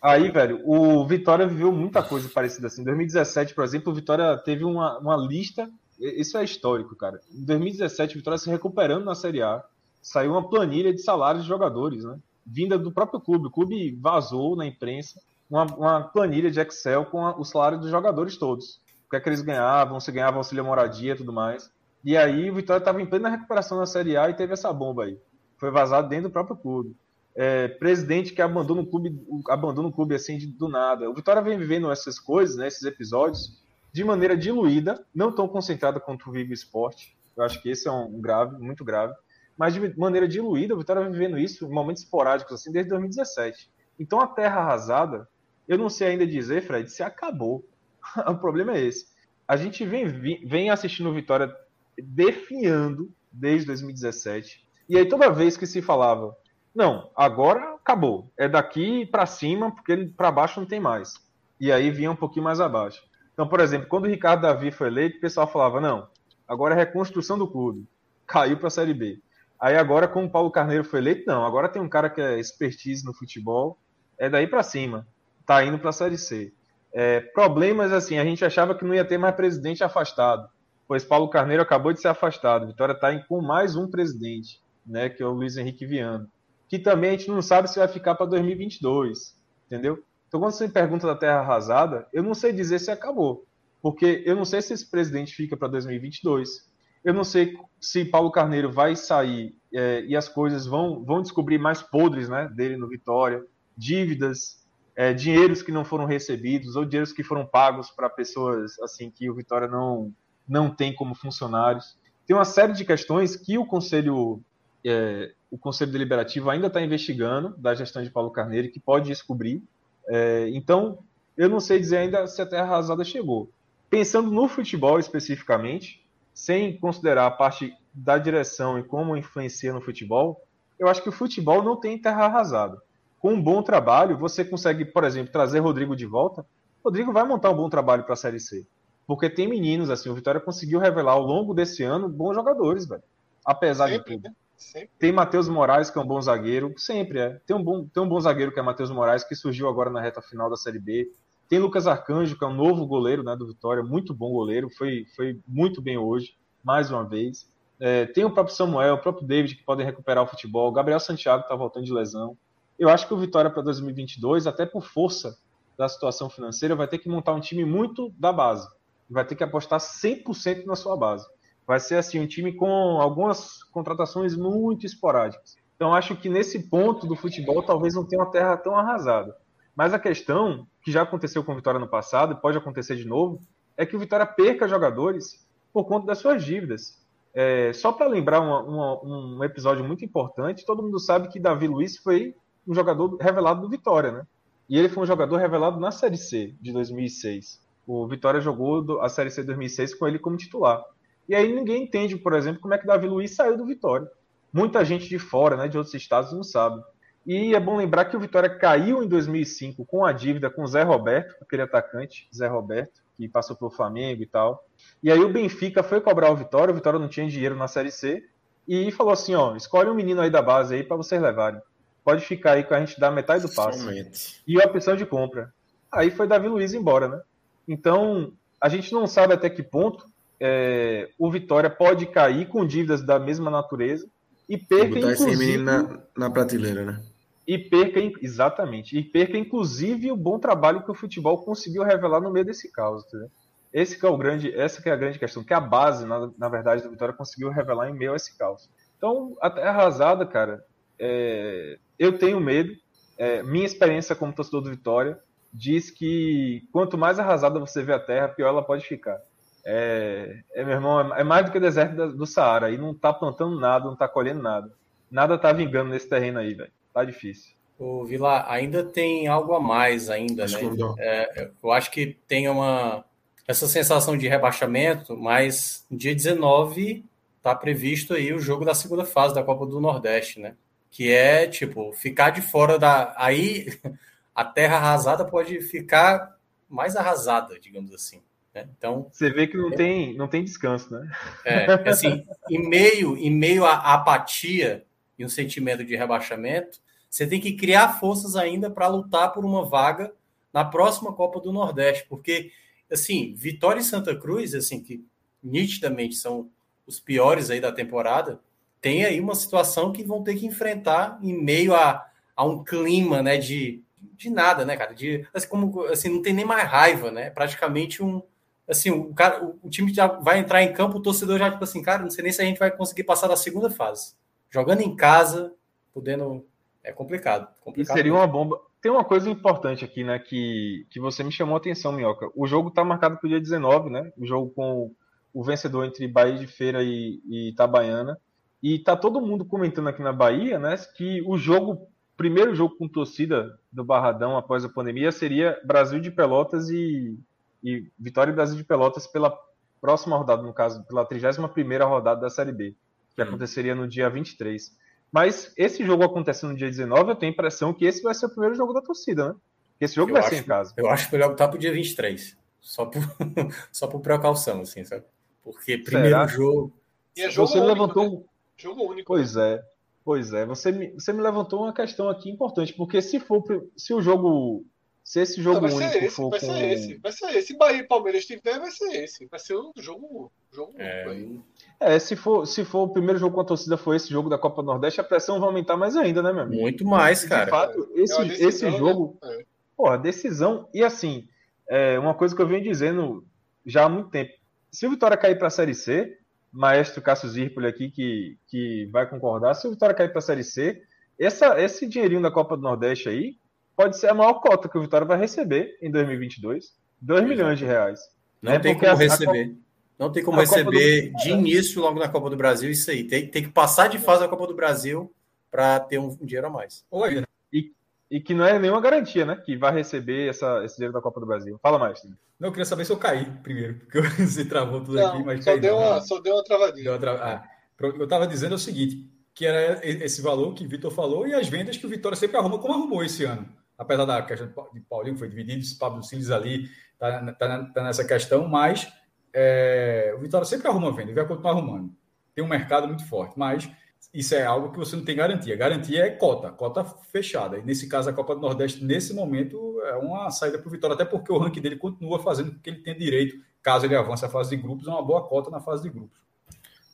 Aí, 0.01 0.29
velho, 0.29 0.61
o 0.63 1.05
Vitória 1.07 1.47
viveu 1.47 1.71
muita 1.71 2.03
coisa 2.03 2.29
parecida 2.29 2.67
assim. 2.67 2.81
Em 2.81 2.85
2017, 2.85 3.53
por 3.53 3.63
exemplo, 3.63 3.91
o 3.91 3.95
Vitória 3.95 4.37
teve 4.37 4.63
uma, 4.63 4.99
uma 4.99 5.17
lista. 5.17 5.69
Isso 5.99 6.37
é 6.37 6.43
histórico, 6.43 6.95
cara. 6.95 7.19
Em 7.33 7.43
2017, 7.43 8.15
o 8.15 8.19
Vitória 8.19 8.37
se 8.37 8.49
recuperando 8.49 9.03
na 9.03 9.15
Série 9.15 9.41
A 9.41 9.63
saiu 10.01 10.31
uma 10.31 10.49
planilha 10.49 10.93
de 10.93 11.01
salários 11.01 11.43
de 11.43 11.49
jogadores, 11.49 12.03
né? 12.03 12.17
Vinda 12.45 12.77
do 12.77 12.91
próprio 12.91 13.19
clube. 13.19 13.47
O 13.47 13.51
clube 13.51 13.97
vazou 14.01 14.55
na 14.55 14.65
imprensa 14.65 15.19
uma, 15.49 15.63
uma 15.65 16.01
planilha 16.01 16.51
de 16.51 16.59
Excel 16.59 17.05
com 17.05 17.25
a, 17.25 17.37
o 17.37 17.43
salário 17.43 17.79
dos 17.79 17.89
jogadores 17.89 18.37
todos. 18.37 18.79
O 19.05 19.09
que 19.09 19.15
é 19.15 19.19
que 19.19 19.29
eles 19.29 19.41
ganhavam, 19.41 19.99
se 19.99 20.11
ganhavam 20.11 20.39
auxílio 20.39 20.65
moradia 20.65 21.13
e 21.13 21.17
tudo 21.17 21.31
mais. 21.31 21.71
E 22.03 22.15
aí 22.15 22.49
o 22.49 22.55
Vitória 22.55 22.79
estava 22.79 23.01
em 23.01 23.05
plena 23.05 23.29
recuperação 23.29 23.77
na 23.77 23.85
Série 23.85 24.17
A 24.17 24.29
e 24.29 24.33
teve 24.33 24.53
essa 24.53 24.71
bomba 24.71 25.05
aí. 25.05 25.17
Foi 25.57 25.71
vazado 25.71 26.09
dentro 26.09 26.29
do 26.29 26.33
próprio 26.33 26.57
clube. 26.57 26.95
É, 27.35 27.67
presidente 27.67 28.33
que 28.33 28.41
abandona 28.41 28.81
o 28.81 28.85
clube, 28.85 29.21
abandona 29.49 29.87
o 29.87 29.93
clube 29.93 30.15
assim 30.15 30.37
de, 30.37 30.47
do 30.47 30.67
nada. 30.67 31.09
O 31.09 31.13
Vitória 31.13 31.41
vem 31.41 31.57
vivendo 31.57 31.91
essas 31.91 32.19
coisas, 32.19 32.55
né, 32.55 32.67
esses 32.67 32.83
episódios, 32.83 33.61
de 33.93 34.03
maneira 34.03 34.35
diluída, 34.35 35.03
não 35.13 35.31
tão 35.31 35.47
concentrada 35.47 35.99
quanto 35.99 36.29
o 36.29 36.31
Vivo 36.31 36.53
Esporte. 36.53 37.15
Eu 37.35 37.43
acho 37.43 37.61
que 37.61 37.69
esse 37.69 37.87
é 37.87 37.91
um 37.91 38.19
grave, 38.19 38.57
muito 38.57 38.83
grave 38.83 39.13
mas 39.57 39.73
de 39.73 39.97
maneira 39.97 40.27
diluída, 40.27 40.75
o 40.75 40.77
Vitória 40.77 41.01
vem 41.01 41.11
vivendo 41.11 41.37
isso 41.37 41.65
em 41.65 41.69
momentos 41.69 42.03
esporádicos, 42.03 42.53
assim, 42.53 42.71
desde 42.71 42.89
2017. 42.89 43.69
Então 43.99 44.19
a 44.21 44.27
terra 44.27 44.61
arrasada, 44.61 45.27
eu 45.67 45.77
não 45.77 45.89
sei 45.89 46.09
ainda 46.09 46.27
dizer, 46.27 46.61
Fred, 46.61 46.89
se 46.89 47.01
acabou. 47.01 47.67
o 48.27 48.35
problema 48.35 48.77
é 48.77 48.81
esse. 48.81 49.07
A 49.47 49.57
gente 49.57 49.85
vem, 49.85 50.05
vem 50.45 50.69
assistindo 50.69 51.09
o 51.09 51.13
Vitória 51.13 51.53
definhando 51.97 53.11
desde 53.31 53.67
2017. 53.67 54.65
E 54.87 54.97
aí 54.97 55.07
toda 55.07 55.31
vez 55.31 55.57
que 55.57 55.65
se 55.65 55.81
falava, 55.81 56.35
não, 56.73 57.09
agora 57.15 57.73
acabou, 57.73 58.31
é 58.37 58.47
daqui 58.47 59.05
para 59.07 59.25
cima, 59.25 59.73
porque 59.73 60.11
para 60.15 60.31
baixo 60.31 60.59
não 60.59 60.67
tem 60.67 60.79
mais. 60.79 61.13
E 61.59 61.71
aí 61.71 61.89
vinha 61.89 62.11
um 62.11 62.15
pouquinho 62.15 62.43
mais 62.43 62.59
abaixo. 62.59 63.01
Então, 63.33 63.47
por 63.47 63.59
exemplo, 63.59 63.87
quando 63.87 64.05
o 64.05 64.09
Ricardo 64.09 64.41
Davi 64.41 64.71
foi 64.71 64.87
eleito, 64.87 65.17
o 65.17 65.21
pessoal 65.21 65.47
falava, 65.47 65.81
não, 65.81 66.07
agora 66.47 66.75
é 66.75 66.77
reconstrução 66.77 67.37
do 67.37 67.47
clube. 67.47 67.87
Caiu 68.27 68.57
para 68.57 68.67
a 68.67 68.71
Série 68.71 68.93
B. 68.93 69.19
Aí 69.59 69.75
agora, 69.75 70.07
como 70.07 70.27
o 70.27 70.31
Paulo 70.31 70.51
Carneiro 70.51 70.83
foi 70.83 70.99
eleito, 70.99 71.23
não. 71.25 71.45
Agora 71.45 71.69
tem 71.69 71.81
um 71.81 71.89
cara 71.89 72.09
que 72.09 72.21
é 72.21 72.39
expertise 72.39 73.03
no 73.03 73.13
futebol, 73.13 73.77
é 74.17 74.29
daí 74.29 74.47
para 74.47 74.63
cima. 74.63 75.07
Tá 75.45 75.63
indo 75.63 75.79
para 75.79 75.89
a 75.89 75.93
Série 75.93 76.17
C. 76.17 76.53
É, 76.93 77.19
problemas, 77.19 77.91
assim, 77.91 78.17
a 78.17 78.23
gente 78.23 78.43
achava 78.43 78.75
que 78.75 78.85
não 78.85 78.93
ia 78.93 79.05
ter 79.05 79.17
mais 79.17 79.35
presidente 79.35 79.83
afastado, 79.83 80.47
pois 80.87 81.03
Paulo 81.03 81.29
Carneiro 81.29 81.61
acabou 81.61 81.91
de 81.91 82.01
ser 82.01 82.07
afastado. 82.07 82.67
Vitória 82.67 82.93
está 82.93 83.17
com 83.25 83.41
mais 83.41 83.75
um 83.75 83.89
presidente, 83.89 84.61
né, 84.85 85.09
que 85.09 85.21
é 85.21 85.25
o 85.25 85.31
Luiz 85.31 85.57
Henrique 85.57 85.85
Viano, 85.85 86.27
que 86.67 86.79
também 86.79 87.11
a 87.11 87.13
gente 87.13 87.29
não 87.29 87.41
sabe 87.41 87.69
se 87.69 87.79
vai 87.79 87.87
ficar 87.87 88.15
para 88.15 88.25
2022, 88.25 89.35
entendeu? 89.65 90.03
Então, 90.27 90.39
quando 90.39 90.51
você 90.51 90.67
me 90.67 90.73
pergunta 90.73 91.07
da 91.07 91.15
Terra 91.15 91.39
Arrasada, 91.39 92.07
eu 92.11 92.21
não 92.21 92.33
sei 92.33 92.51
dizer 92.51 92.79
se 92.79 92.91
acabou, 92.91 93.45
porque 93.81 94.23
eu 94.25 94.35
não 94.35 94.43
sei 94.43 94.61
se 94.61 94.73
esse 94.73 94.89
presidente 94.89 95.33
fica 95.33 95.55
para 95.55 95.69
2022. 95.69 96.67
Eu 97.07 97.13
não 97.13 97.23
sei 97.23 97.57
se 97.79 98.03
Paulo 98.03 98.29
Carneiro 98.29 98.69
vai 98.69 98.93
sair 98.93 99.55
é, 99.73 100.03
e 100.05 100.13
as 100.13 100.27
coisas 100.27 100.65
vão, 100.65 101.05
vão 101.05 101.21
descobrir 101.21 101.57
mais 101.57 101.81
podres 101.81 102.27
né, 102.27 102.51
dele 102.53 102.75
no 102.75 102.85
Vitória, 102.85 103.45
dívidas, 103.77 104.67
é, 104.93 105.13
dinheiros 105.13 105.61
que 105.61 105.71
não 105.71 105.85
foram 105.85 106.03
recebidos 106.03 106.75
ou 106.75 106.83
dinheiros 106.83 107.13
que 107.13 107.23
foram 107.23 107.45
pagos 107.45 107.89
para 107.89 108.09
pessoas 108.09 108.77
assim 108.81 109.09
que 109.09 109.29
o 109.29 109.33
Vitória 109.33 109.69
não, 109.69 110.11
não 110.45 110.69
tem 110.69 110.93
como 110.93 111.15
funcionários. 111.15 111.97
Tem 112.25 112.35
uma 112.35 112.43
série 112.43 112.73
de 112.73 112.83
questões 112.83 113.37
que 113.37 113.57
o 113.57 113.65
Conselho, 113.65 114.41
é, 114.85 115.31
o 115.49 115.57
Conselho 115.57 115.93
Deliberativo 115.93 116.49
ainda 116.49 116.67
está 116.67 116.81
investigando 116.81 117.55
da 117.57 117.73
gestão 117.73 118.03
de 118.03 118.09
Paulo 118.09 118.31
Carneiro 118.31 118.69
que 118.69 118.81
pode 118.81 119.07
descobrir. 119.07 119.63
É, 120.09 120.49
então, 120.49 120.99
eu 121.37 121.47
não 121.47 121.61
sei 121.61 121.79
dizer 121.79 121.99
ainda 121.99 122.27
se 122.27 122.41
a 122.41 122.45
Terra 122.45 122.63
Arrasada 122.63 123.05
chegou. 123.05 123.49
Pensando 123.89 124.29
no 124.29 124.49
futebol 124.49 124.99
especificamente, 124.99 126.05
sem 126.37 126.77
considerar 126.77 127.25
a 127.25 127.31
parte 127.31 127.73
da 127.91 128.15
direção 128.19 128.77
e 128.77 128.83
como 128.83 129.17
influencia 129.17 129.73
no 129.73 129.81
futebol, 129.81 130.39
eu 130.77 130.87
acho 130.87 131.01
que 131.01 131.09
o 131.09 131.11
futebol 131.11 131.63
não 131.63 131.75
tem 131.75 131.99
terra 131.99 132.25
arrasada. 132.25 132.79
Com 133.19 133.33
um 133.33 133.41
bom 133.41 133.63
trabalho, 133.63 134.19
você 134.19 134.45
consegue, 134.45 134.85
por 134.85 135.03
exemplo, 135.03 135.33
trazer 135.33 135.57
Rodrigo 135.57 135.95
de 135.95 136.05
volta. 136.05 136.45
Rodrigo 136.85 137.11
vai 137.11 137.23
montar 137.23 137.49
um 137.49 137.55
bom 137.55 137.67
trabalho 137.67 138.03
para 138.03 138.13
a 138.13 138.15
Série 138.15 138.39
C. 138.39 138.67
Porque 139.07 139.31
tem 139.31 139.49
meninos, 139.49 139.89
assim, 139.89 140.09
o 140.09 140.13
Vitória 140.13 140.39
conseguiu 140.39 140.79
revelar 140.79 141.13
ao 141.13 141.23
longo 141.23 141.55
desse 141.55 141.81
ano 141.81 142.07
bons 142.07 142.35
jogadores, 142.35 142.87
velho. 142.87 143.01
Apesar 143.43 143.89
sempre, 143.89 144.17
de 144.17 144.21
tudo. 144.21 144.29
Né? 144.29 144.35
Sempre. 144.55 144.91
Tem 144.99 145.11
Matheus 145.11 145.49
Moraes, 145.49 145.89
que 145.89 145.97
é 145.97 146.01
um 146.03 146.07
bom 146.07 146.21
zagueiro. 146.21 146.71
Sempre 146.77 147.19
é. 147.19 147.41
Tem 147.47 147.55
um 147.55 147.63
bom, 147.63 147.87
tem 147.87 148.03
um 148.03 148.07
bom 148.07 148.21
zagueiro 148.21 148.51
que 148.51 148.59
é 148.59 148.63
Matheus 148.63 148.91
Moraes, 148.91 149.23
que 149.23 149.33
surgiu 149.33 149.67
agora 149.67 149.89
na 149.89 150.01
reta 150.01 150.21
final 150.21 150.51
da 150.51 150.55
Série 150.55 150.77
B. 150.77 151.11
Tem 151.47 151.59
Lucas 151.59 151.87
Arcanjo, 151.87 152.37
que 152.37 152.43
é 152.43 152.47
um 152.47 152.53
novo 152.53 152.85
goleiro 152.85 153.23
né, 153.23 153.35
do 153.35 153.47
Vitória, 153.47 153.81
muito 153.81 154.13
bom 154.13 154.31
goleiro, 154.31 154.69
foi, 154.69 155.05
foi 155.15 155.39
muito 155.47 155.81
bem 155.81 155.97
hoje, 155.97 156.35
mais 156.63 156.91
uma 156.91 157.03
vez. 157.03 157.49
É, 157.79 158.05
tem 158.05 158.25
o 158.25 158.31
próprio 158.31 158.55
Samuel, 158.55 158.95
o 158.95 159.01
próprio 159.01 159.25
David, 159.25 159.55
que 159.55 159.63
podem 159.63 159.85
recuperar 159.85 160.23
o 160.23 160.27
futebol. 160.27 160.67
O 160.67 160.73
Gabriel 160.73 160.99
Santiago 160.99 161.43
está 161.43 161.55
voltando 161.55 161.85
de 161.85 161.93
lesão. 161.93 162.37
Eu 162.77 162.89
acho 162.89 163.07
que 163.07 163.13
o 163.13 163.17
Vitória 163.17 163.49
para 163.49 163.61
2022, 163.61 164.45
até 164.45 164.65
por 164.65 164.83
força 164.83 165.37
da 165.77 165.87
situação 165.87 166.29
financeira, 166.29 166.75
vai 166.75 166.87
ter 166.87 166.97
que 166.97 167.07
montar 167.07 167.33
um 167.33 167.39
time 167.39 167.63
muito 167.63 168.11
da 168.17 168.33
base. 168.33 168.67
Vai 169.09 169.25
ter 169.25 169.35
que 169.35 169.43
apostar 169.43 169.79
100% 169.79 170.65
na 170.65 170.75
sua 170.75 170.97
base. 170.97 171.25
Vai 171.65 171.79
ser 171.79 171.95
assim 171.95 172.19
um 172.19 172.27
time 172.27 172.53
com 172.53 172.99
algumas 172.99 173.63
contratações 173.63 174.35
muito 174.35 174.85
esporádicas. 174.85 175.55
Então 175.75 175.93
acho 175.93 176.15
que 176.15 176.27
nesse 176.27 176.67
ponto 176.69 177.05
do 177.05 177.15
futebol 177.15 177.61
talvez 177.63 177.93
não 177.93 178.05
tenha 178.05 178.21
uma 178.21 178.31
terra 178.31 178.57
tão 178.57 178.75
arrasada. 178.75 179.35
Mas 179.77 179.93
a 179.93 179.99
questão, 179.99 180.65
que 180.81 180.91
já 180.91 181.03
aconteceu 181.03 181.43
com 181.43 181.51
o 181.51 181.55
Vitória 181.55 181.79
no 181.79 181.87
passado, 181.87 182.33
e 182.33 182.41
pode 182.41 182.57
acontecer 182.57 182.95
de 182.95 183.05
novo, 183.05 183.39
é 183.77 183.85
que 183.85 183.95
o 183.95 183.99
Vitória 183.99 184.25
perca 184.25 184.67
jogadores 184.67 185.47
por 185.71 185.85
conta 185.85 186.07
das 186.07 186.17
suas 186.17 186.43
dívidas. 186.43 187.05
É, 187.31 187.71
só 187.73 187.91
para 187.91 188.07
lembrar 188.07 188.41
uma, 188.41 188.63
uma, 188.63 189.03
um 189.37 189.43
episódio 189.43 189.85
muito 189.85 190.03
importante, 190.03 190.65
todo 190.65 190.81
mundo 190.81 190.99
sabe 190.99 191.27
que 191.27 191.39
Davi 191.39 191.67
Luiz 191.67 191.95
foi 191.95 192.35
um 192.67 192.73
jogador 192.73 193.17
revelado 193.17 193.61
do 193.61 193.69
Vitória, 193.69 194.11
né? 194.11 194.27
E 194.67 194.79
ele 194.79 194.89
foi 194.89 195.03
um 195.03 195.05
jogador 195.05 195.37
revelado 195.37 195.79
na 195.79 195.91
Série 195.91 196.17
C 196.17 196.55
de 196.59 196.73
2006. 196.73 197.61
O 197.85 198.07
Vitória 198.07 198.41
jogou 198.41 198.99
a 199.01 199.07
Série 199.07 199.29
C 199.29 199.41
de 199.41 199.47
2006 199.47 199.93
com 199.93 200.07
ele 200.07 200.17
como 200.17 200.37
titular. 200.37 200.83
E 201.29 201.35
aí 201.35 201.53
ninguém 201.53 201.83
entende, 201.83 202.17
por 202.17 202.33
exemplo, 202.33 202.59
como 202.61 202.73
é 202.73 202.79
que 202.79 202.87
Davi 202.87 203.07
Luiz 203.07 203.35
saiu 203.35 203.55
do 203.55 203.65
Vitória. 203.65 204.09
Muita 204.51 204.83
gente 204.83 205.07
de 205.07 205.19
fora, 205.19 205.55
né, 205.55 205.67
de 205.67 205.77
outros 205.77 205.93
estados, 205.93 206.33
não 206.33 206.43
sabe. 206.43 206.81
E 207.27 207.53
é 207.53 207.59
bom 207.59 207.75
lembrar 207.75 208.05
que 208.05 208.15
o 208.15 208.19
Vitória 208.21 208.49
caiu 208.49 209.03
em 209.03 209.07
2005 209.07 209.85
com 209.85 210.05
a 210.05 210.13
dívida 210.13 210.49
com 210.49 210.63
o 210.63 210.67
Zé 210.67 210.81
Roberto, 210.83 211.35
aquele 211.41 211.61
atacante, 211.61 212.25
Zé 212.33 212.47
Roberto, 212.47 213.01
que 213.17 213.27
passou 213.27 213.53
pelo 213.53 213.69
Flamengo 213.69 214.23
e 214.23 214.25
tal. 214.25 214.63
E 215.03 215.11
aí 215.11 215.19
o 215.19 215.27
Benfica 215.27 215.83
foi 215.83 215.99
cobrar 215.99 216.31
o 216.31 216.37
Vitória, 216.37 216.71
o 216.71 216.75
Vitória 216.75 216.97
não 216.97 217.09
tinha 217.09 217.27
dinheiro 217.27 217.55
na 217.55 217.67
Série 217.67 217.91
C, 217.91 218.23
e 218.65 218.89
falou 218.91 219.11
assim, 219.11 219.35
ó, 219.35 219.57
escolhe 219.57 219.89
um 219.89 219.93
menino 219.93 220.21
aí 220.21 220.29
da 220.29 220.41
base 220.41 220.75
aí 220.75 220.83
para 220.83 220.95
vocês 220.95 221.21
levarem. 221.21 221.61
Pode 222.01 222.23
ficar 222.23 222.53
aí 222.53 222.63
que 222.63 222.73
a 222.73 222.79
gente 222.79 222.97
dá 222.97 223.11
metade 223.11 223.45
do 223.45 223.53
passe. 223.53 223.79
Somente. 223.79 224.41
E 224.47 224.61
a 224.61 224.65
opção 224.65 224.95
de 224.95 225.05
compra. 225.05 225.53
Aí 225.91 226.09
foi 226.09 226.27
Davi 226.27 226.47
Luiz 226.47 226.73
embora, 226.73 227.09
né? 227.09 227.21
Então, 227.67 228.31
a 228.61 228.69
gente 228.69 228.93
não 228.93 229.05
sabe 229.05 229.33
até 229.33 229.49
que 229.49 229.61
ponto 229.61 230.05
é, 230.39 231.09
o 231.19 231.29
Vitória 231.29 231.69
pode 231.69 232.05
cair 232.05 232.47
com 232.47 232.65
dívidas 232.65 233.01
da 233.03 233.19
mesma 233.19 233.51
natureza 233.51 234.07
e 234.47 234.57
perca, 234.57 234.97
inclusive... 234.97 235.57
Na, 235.57 235.99
na 236.15 236.29
prateleira, 236.29 236.85
né? 236.85 237.01
E 237.47 237.57
perca 237.57 237.99
exatamente. 238.21 238.97
E 238.97 239.03
perca 239.03 239.37
inclusive 239.37 240.11
o 240.11 240.17
bom 240.17 240.37
trabalho 240.37 240.83
que 240.83 240.91
o 240.91 240.95
futebol 240.95 241.43
conseguiu 241.43 241.81
revelar 241.81 242.19
no 242.19 242.31
meio 242.31 242.45
desse 242.45 242.69
caos 242.71 243.05
entendeu? 243.05 243.31
esse 243.71 244.03
é 244.03 244.09
o 244.09 244.17
grande 244.17 244.53
essa 244.53 244.81
é 244.87 244.91
a 244.91 244.95
grande 244.95 245.19
questão 245.19 245.43
que 245.43 245.53
a 245.53 245.59
base 245.59 246.05
na, 246.05 246.31
na 246.37 246.49
verdade 246.49 246.83
do 246.83 246.89
Vitória 246.89 247.13
conseguiu 247.13 247.49
revelar 247.49 247.89
em 247.89 247.93
meio 247.93 248.13
a 248.13 248.15
esse 248.15 248.37
caos. 248.37 248.69
Então 248.97 249.37
a 249.41 249.49
terra 249.49 249.69
arrasada 249.69 250.25
cara 250.25 250.63
é, 250.99 251.77
eu 251.97 252.17
tenho 252.17 252.39
medo. 252.39 252.73
É, 253.17 253.41
minha 253.43 253.65
experiência 253.65 254.15
como 254.15 254.33
torcedor 254.33 254.61
do 254.61 254.69
Vitória 254.69 255.17
diz 255.53 255.89
que 255.89 256.67
quanto 256.71 256.97
mais 256.97 257.17
arrasada 257.17 257.59
você 257.59 257.81
vê 257.81 257.93
a 257.93 257.99
terra 257.99 258.27
pior 258.29 258.49
ela 258.49 258.63
pode 258.63 258.85
ficar. 258.85 259.19
É, 259.65 260.41
é 260.53 260.63
meu 260.63 260.73
irmão 260.73 261.13
é 261.13 261.23
mais 261.23 261.45
do 261.45 261.51
que 261.51 261.57
o 261.57 261.61
deserto 261.61 262.13
do 262.13 262.25
Saara. 262.25 262.71
E 262.71 262.77
não 262.77 262.93
tá 262.93 263.13
plantando 263.13 263.59
nada 263.59 263.85
não 263.85 263.95
tá 263.95 264.07
colhendo 264.07 264.41
nada. 264.41 264.71
Nada 265.09 265.37
tá 265.37 265.53
vingando 265.53 265.91
nesse 265.91 266.09
terreno 266.09 266.39
aí 266.39 266.53
velho 266.53 266.71
tá 266.97 267.05
difícil. 267.05 267.55
O 267.77 268.03
Vila 268.05 268.45
ainda 268.51 268.83
tem 268.83 269.27
algo 269.27 269.53
a 269.53 269.59
mais 269.59 270.09
ainda, 270.09 270.45
acho 270.45 270.73
né? 270.73 270.95
É, 270.97 271.49
eu 271.61 271.71
acho 271.71 271.91
que 271.91 272.17
tem 272.27 272.49
uma 272.49 273.05
essa 273.47 273.67
sensação 273.67 274.17
de 274.17 274.27
rebaixamento, 274.27 275.15
mas 275.15 275.85
no 275.89 275.97
dia 275.97 276.13
19 276.13 277.05
está 277.37 277.55
previsto 277.55 278.13
aí 278.13 278.33
o 278.33 278.39
jogo 278.39 278.65
da 278.65 278.73
segunda 278.73 279.05
fase 279.05 279.33
da 279.33 279.43
Copa 279.43 279.65
do 279.65 279.79
Nordeste, 279.79 280.39
né? 280.39 280.55
Que 280.91 281.11
é, 281.11 281.47
tipo, 281.47 281.93
ficar 281.93 282.31
de 282.31 282.41
fora 282.41 282.77
da. 282.77 283.13
Aí 283.15 283.67
a 284.35 284.43
terra 284.43 284.77
arrasada 284.77 285.23
pode 285.23 285.61
ficar 285.61 286.35
mais 286.67 286.95
arrasada, 286.95 287.57
digamos 287.59 287.93
assim. 287.93 288.21
Né? 288.53 288.67
Então. 288.77 289.07
Você 289.11 289.29
vê 289.29 289.47
que 289.47 289.55
não, 289.55 289.71
é... 289.71 289.75
tem, 289.75 290.13
não 290.15 290.27
tem 290.27 290.43
descanso, 290.43 290.91
né? 290.91 291.09
É, 291.45 291.89
assim, 291.89 292.25
em 292.49 292.67
meio, 292.67 293.15
em 293.15 293.31
meio 293.31 293.65
à 293.65 293.93
apatia 293.93 294.83
e 295.17 295.23
um 295.23 295.29
sentimento 295.29 295.85
de 295.85 295.95
rebaixamento, 295.95 296.79
você 297.17 297.25
tem 297.25 297.41
que 297.41 297.53
criar 297.53 297.99
forças 297.99 298.35
ainda 298.35 298.69
para 298.69 298.87
lutar 298.87 299.33
por 299.33 299.43
uma 299.43 299.65
vaga 299.65 300.13
na 300.53 300.63
próxima 300.63 301.11
Copa 301.11 301.41
do 301.41 301.51
Nordeste, 301.51 302.05
porque 302.07 302.51
assim, 302.91 303.33
Vitória 303.35 303.79
e 303.79 303.83
Santa 303.83 304.15
Cruz, 304.15 304.53
assim, 304.53 304.83
que 304.83 305.03
nitidamente 305.41 306.15
são 306.15 306.51
os 306.85 306.99
piores 306.99 307.49
aí 307.49 307.59
da 307.59 307.71
temporada, 307.71 308.39
tem 308.79 309.03
aí 309.03 309.19
uma 309.19 309.33
situação 309.33 309.91
que 309.91 310.03
vão 310.03 310.23
ter 310.23 310.35
que 310.35 310.45
enfrentar 310.45 311.17
em 311.23 311.33
meio 311.33 311.73
a, 311.73 312.07
a 312.35 312.45
um 312.45 312.63
clima, 312.63 313.23
né, 313.23 313.37
de, 313.37 313.81
de 313.99 314.29
nada, 314.29 314.63
né, 314.63 314.77
cara, 314.77 314.93
de 314.93 315.27
assim, 315.33 315.47
como 315.47 315.85
assim, 315.85 316.09
não 316.09 316.21
tem 316.21 316.35
nem 316.35 316.45
mais 316.45 316.69
raiva, 316.69 317.09
né? 317.09 317.31
Praticamente 317.31 318.03
um 318.03 318.21
assim, 318.67 318.91
o 318.91 319.11
cara, 319.11 319.43
o, 319.43 319.57
o 319.63 319.69
time 319.71 319.91
já 319.91 320.05
vai 320.05 320.37
entrar 320.37 320.61
em 320.61 320.71
campo, 320.71 320.97
o 320.97 321.01
torcedor 321.01 321.39
já 321.39 321.49
tipo 321.49 321.63
assim, 321.63 321.81
cara, 321.81 322.03
não 322.03 322.11
sei 322.11 322.23
nem 322.23 322.31
se 322.31 322.43
a 322.43 322.45
gente 322.45 322.59
vai 322.59 322.69
conseguir 322.69 323.05
passar 323.05 323.27
da 323.27 323.35
segunda 323.35 323.71
fase. 323.71 324.13
Jogando 324.51 324.81
em 324.81 324.95
casa, 324.95 325.51
podendo 325.91 326.45
é 326.87 326.93
complicado, 326.93 327.47
complicado. 327.59 327.95
E 327.95 327.97
seria 327.97 328.13
uma 328.13 328.25
bomba. 328.25 328.59
Tem 328.81 328.91
uma 328.91 329.03
coisa 329.03 329.29
importante 329.29 329.83
aqui, 329.83 330.03
né, 330.03 330.17
que, 330.19 330.87
que 330.89 330.99
você 330.99 331.23
me 331.23 331.31
chamou 331.31 331.55
a 331.55 331.57
atenção, 331.57 331.91
Minhoca. 331.91 332.29
O 332.33 332.47
jogo 332.47 332.69
está 332.69 332.83
marcado 332.83 333.17
para 333.17 333.27
o 333.27 333.29
dia 333.29 333.41
19, 333.41 333.89
né? 333.89 334.11
O 334.17 334.25
jogo 334.25 334.51
com 334.51 334.91
o 335.33 335.43
vencedor 335.43 335.85
entre 335.85 336.07
Bahia 336.07 336.37
de 336.37 336.47
Feira 336.47 336.81
e, 336.81 337.21
e 337.25 337.49
Itabaiana. 337.49 338.17
E 338.63 338.79
tá 338.79 338.95
todo 338.95 339.21
mundo 339.21 339.45
comentando 339.45 339.89
aqui 339.89 340.01
na 340.01 340.13
Bahia, 340.13 340.57
né, 340.57 340.75
que 340.95 341.21
o 341.27 341.37
jogo, 341.37 341.87
primeiro 342.15 342.55
jogo 342.55 342.75
com 342.75 342.87
torcida 342.87 343.59
do 343.71 343.83
Barradão 343.83 344.35
após 344.35 344.65
a 344.65 344.69
pandemia 344.69 345.11
seria 345.11 345.59
Brasil 345.63 345.99
de 345.99 346.09
Pelotas 346.09 346.69
e, 346.69 347.19
e 347.63 347.91
Vitória 347.99 348.31
e 348.31 348.35
Brasil 348.35 348.55
de 348.55 348.63
Pelotas 348.63 349.05
pela 349.05 349.37
próxima 349.79 350.17
rodada, 350.17 350.41
no 350.41 350.53
caso, 350.53 350.83
pela 350.85 351.07
31ª 351.07 351.87
rodada 351.87 352.21
da 352.21 352.29
Série 352.29 352.51
B, 352.51 352.75
que 353.15 353.21
hum. 353.21 353.25
aconteceria 353.25 353.75
no 353.75 353.87
dia 353.87 354.09
23. 354.09 354.75
Mas 355.11 355.53
esse 355.57 355.85
jogo 355.85 356.03
acontecendo 356.03 356.51
no 356.51 356.57
dia 356.57 356.69
19, 356.69 357.11
eu 357.11 357.15
tenho 357.15 357.31
a 357.31 357.33
impressão 357.33 357.73
que 357.73 357.85
esse 357.85 358.01
vai 358.01 358.13
ser 358.13 358.25
o 358.25 358.29
primeiro 358.29 358.55
jogo 358.55 358.73
da 358.73 358.81
torcida, 358.81 359.29
né? 359.29 359.35
Esse 359.79 359.95
jogo 359.95 360.11
eu 360.11 360.13
vai 360.13 360.23
acho, 360.23 360.29
ser 360.31 360.41
em 360.41 360.43
casa. 360.43 360.73
Eu 360.75 360.89
acho 360.89 361.11
melhor 361.11 361.29
botar 361.29 361.47
pro 361.47 361.59
dia 361.59 361.71
23. 361.71 362.37
Só 362.59 362.85
por, 362.85 363.01
só 363.71 363.87
por 363.87 364.01
precaução, 364.01 364.61
assim, 364.61 364.83
sabe? 364.83 365.05
Porque 365.43 365.77
primeiro 365.77 366.09
Será? 366.09 366.27
jogo. 366.27 366.73
E 367.15 367.21
é 367.21 367.29
jogo 367.29 367.47
Você 367.47 367.59
único, 367.59 367.73
levantou. 367.73 368.11
Né? 368.11 368.23
Jogo 368.57 368.83
único. 368.83 369.07
Pois 369.07 369.35
é. 369.35 369.63
Pois 370.03 370.33
é. 370.33 370.45
Você 370.45 370.71
me, 370.71 370.91
você 370.91 371.13
me 371.13 371.21
levantou 371.21 371.63
uma 371.63 371.73
questão 371.73 372.09
aqui 372.09 372.29
importante, 372.29 372.73
porque 372.73 373.01
se 373.01 373.19
for. 373.19 373.43
Se 373.75 373.93
o 373.93 374.01
jogo 374.01 374.65
se 375.07 375.21
esse 375.21 375.41
jogo 375.41 375.61
vai 375.61 375.71
único 375.71 375.97
esse, 375.99 376.09
for 376.09 376.29
vai 376.29 376.39
com... 376.41 376.47
ser 376.47 376.69
esse, 376.69 376.95
vai 376.97 377.11
ser 377.13 377.33
esse. 377.37 377.57
Bahia 377.57 377.79
e 377.79 377.87
Palmeiras 377.87 378.25
tiver, 378.25 378.59
vai 378.59 378.69
ser 378.69 379.05
esse. 379.05 379.25
Vai 379.27 379.39
ser 379.39 379.55
um 379.55 379.71
jogo, 379.77 380.29
jogo 380.51 380.73
é... 380.77 381.09
aí. 381.09 381.39
É, 381.79 381.99
se 381.99 382.15
for, 382.15 382.45
se 382.47 382.65
for 382.65 382.83
o 382.83 382.89
primeiro 382.89 383.19
jogo 383.19 383.35
com 383.35 383.41
a 383.41 383.45
torcida 383.45 383.77
for 383.77 383.93
esse 383.93 384.09
jogo 384.09 384.29
da 384.29 384.37
Copa 384.37 384.63
do 384.63 384.65
Nordeste, 384.65 384.99
a 384.99 385.03
pressão 385.03 385.39
vai 385.39 385.47
aumentar 385.47 385.77
mais 385.77 385.95
ainda, 385.95 386.23
né, 386.23 386.33
meu 386.33 386.43
amigo? 386.43 386.61
Muito 386.61 386.83
mais, 386.83 387.23
cara. 387.23 387.45
De 387.45 387.51
fato, 387.51 387.89
esse, 387.93 388.19
é 388.19 388.25
decisão, 388.25 388.49
esse 388.49 388.65
né? 388.65 388.77
jogo, 388.77 389.17
né? 389.21 389.35
é. 389.35 389.45
porra, 389.75 389.97
decisão. 389.97 390.67
E 390.73 390.83
assim, 390.83 391.27
é 391.69 391.99
uma 391.99 392.15
coisa 392.15 392.35
que 392.35 392.41
eu 392.41 392.47
venho 392.47 392.63
dizendo 392.63 393.23
já 393.63 393.85
há 393.85 393.89
muito 393.89 394.09
tempo. 394.09 394.31
Se 394.71 394.87
o 394.87 394.89
Vitória 394.89 395.15
cair 395.17 395.37
para 395.37 395.47
a 395.47 395.51
Série 395.51 395.75
C, 395.75 396.17
maestro 396.51 397.01
Cássio 397.01 397.29
Zirpoli 397.29 397.67
aqui, 397.67 397.91
que, 397.91 398.37
que 398.47 398.89
vai 398.91 399.07
concordar, 399.07 399.53
se 399.53 399.67
o 399.67 399.71
Vitória 399.71 399.95
cair 399.95 400.09
para 400.09 400.19
a 400.19 400.21
Série 400.21 400.43
C, 400.43 400.81
essa, 401.19 401.61
esse 401.61 401.87
dinheirinho 401.87 402.21
da 402.21 402.31
Copa 402.31 402.55
do 402.55 402.63
Nordeste 402.63 403.09
aí, 403.09 403.35
pode 403.75 403.97
ser 403.97 404.09
a 404.09 404.13
maior 404.13 404.35
cota 404.35 404.67
que 404.67 404.77
o 404.77 404.81
Vitória 404.81 405.05
vai 405.05 405.17
receber 405.17 405.77
em 405.81 405.91
2022. 405.91 406.75
2 406.99 407.23
milhões 407.25 407.59
de 407.59 407.65
reais. 407.65 407.99
Não 408.41 408.53
né? 408.53 408.59
tem 408.59 408.73
Porque 408.73 408.87
como 408.87 408.97
a, 408.97 409.03
receber. 409.03 409.51
A, 409.51 409.66
não 409.97 410.11
tem 410.11 410.23
como 410.23 410.39
receber 410.39 411.11
do... 411.11 411.17
de 411.17 411.29
início 411.29 411.81
logo 411.81 411.99
na 411.99 412.09
Copa 412.09 412.29
do 412.29 412.37
Brasil 412.37 412.69
isso 412.69 412.89
aí. 412.91 413.03
Tem, 413.03 413.27
tem 413.27 413.43
que 413.43 413.49
passar 413.49 413.87
de 413.87 413.97
fase 413.97 414.21
da 414.21 414.27
Copa 414.27 414.47
do 414.47 414.55
Brasil 414.55 415.11
para 415.49 415.79
ter 415.79 415.97
um, 415.97 416.15
dinheiro 416.21 416.47
a 416.47 416.49
mais. 416.49 416.85
Oi. 416.91 417.23
E, 417.51 417.71
e 418.11 418.19
que 418.19 418.33
não 418.33 418.45
é 418.45 418.59
nenhuma 418.59 418.81
garantia, 418.81 419.25
né? 419.25 419.35
Que 419.43 419.55
vai 419.55 419.73
receber 419.73 420.29
essa, 420.29 420.63
esse 420.63 420.75
dinheiro 420.75 420.93
da 420.93 421.01
Copa 421.01 421.19
do 421.19 421.25
Brasil. 421.25 421.59
Fala 421.61 421.79
mais. 421.79 422.03
Não, 422.39 422.49
eu 422.49 422.51
queria 422.51 422.65
saber 422.65 422.85
se 422.85 422.91
eu 422.91 422.97
caí 422.97 423.25
primeiro, 423.41 423.75
porque 423.75 424.01
você 424.23 424.45
travou 424.45 424.81
tudo 424.81 424.97
não, 424.97 425.07
aqui, 425.07 425.23
mas 425.23 425.43
só 425.43 425.51
caí, 425.51 425.59
deu, 425.59 425.77
uma, 425.77 426.01
só 426.01 426.19
deu 426.19 426.35
uma 426.35 426.43
travadinha. 426.43 426.83
Deu 426.83 426.93
uma 426.93 426.99
tra... 426.99 427.13
ah, 427.13 427.43
eu 427.79 428.03
estava 428.03 428.27
dizendo 428.27 428.55
o 428.55 428.59
seguinte, 428.59 429.09
que 429.33 429.45
era 429.45 429.79
esse 429.83 430.21
valor 430.21 430.53
que 430.53 430.65
o 430.65 430.69
Vitor 430.69 430.91
falou 430.91 431.27
e 431.27 431.33
as 431.33 431.47
vendas 431.47 431.77
que 431.77 431.85
o 431.85 431.89
Vitória 431.89 432.15
sempre 432.15 432.37
arruma, 432.37 432.59
como 432.59 432.73
arrumou 432.73 433.03
esse 433.03 433.23
ano 433.23 433.47
apesar 433.77 434.05
da 434.05 434.21
questão 434.23 434.47
de 434.73 434.79
Paulinho, 434.81 435.13
que 435.13 435.19
foi 435.19 435.29
dividido, 435.29 435.61
esse 435.61 435.77
Pablo 435.77 436.01
Siles 436.03 436.31
ali 436.31 436.69
está 436.93 437.33
tá, 437.33 437.63
tá 437.65 437.83
nessa 437.83 438.03
questão, 438.03 438.47
mas 438.47 438.91
é, 439.39 440.15
o 440.17 440.19
Vitória 440.19 440.47
sempre 440.47 440.67
arruma 440.67 440.91
venda 440.91 441.11
e 441.11 441.13
vai 441.13 441.27
continuar 441.27 441.51
arrumando. 441.51 441.93
Tem 442.33 442.43
um 442.43 442.47
mercado 442.47 442.87
muito 442.87 443.05
forte, 443.07 443.37
mas 443.37 443.69
isso 444.11 444.33
é 444.33 444.43
algo 444.43 444.71
que 444.71 444.79
você 444.79 444.95
não 444.95 445.05
tem 445.05 445.15
garantia. 445.15 445.55
Garantia 445.55 446.05
é 446.05 446.09
cota, 446.09 446.49
cota 446.49 446.83
fechada. 446.83 447.59
E 447.59 447.61
nesse 447.61 447.87
caso, 447.87 448.09
a 448.09 448.13
Copa 448.13 448.33
do 448.33 448.41
Nordeste, 448.41 448.83
nesse 448.83 449.13
momento, 449.13 449.79
é 449.83 449.95
uma 449.95 450.31
saída 450.31 450.57
para 450.57 450.67
o 450.67 450.71
Vitória, 450.71 450.95
até 450.95 451.05
porque 451.05 451.31
o 451.31 451.37
ranking 451.37 451.61
dele 451.61 451.75
continua 451.75 452.17
fazendo 452.17 452.49
o 452.49 452.59
que 452.59 452.67
ele 452.67 452.81
tem 452.81 452.97
direito, 452.97 453.37
caso 453.61 453.85
ele 453.85 453.95
avance 453.95 454.25
a 454.25 454.29
fase 454.29 454.49
de 454.49 454.57
grupos, 454.57 454.87
é 454.87 454.89
uma 454.89 455.05
boa 455.05 455.27
cota 455.27 455.51
na 455.51 455.59
fase 455.59 455.83
de 455.83 455.91
grupos. 455.91 456.19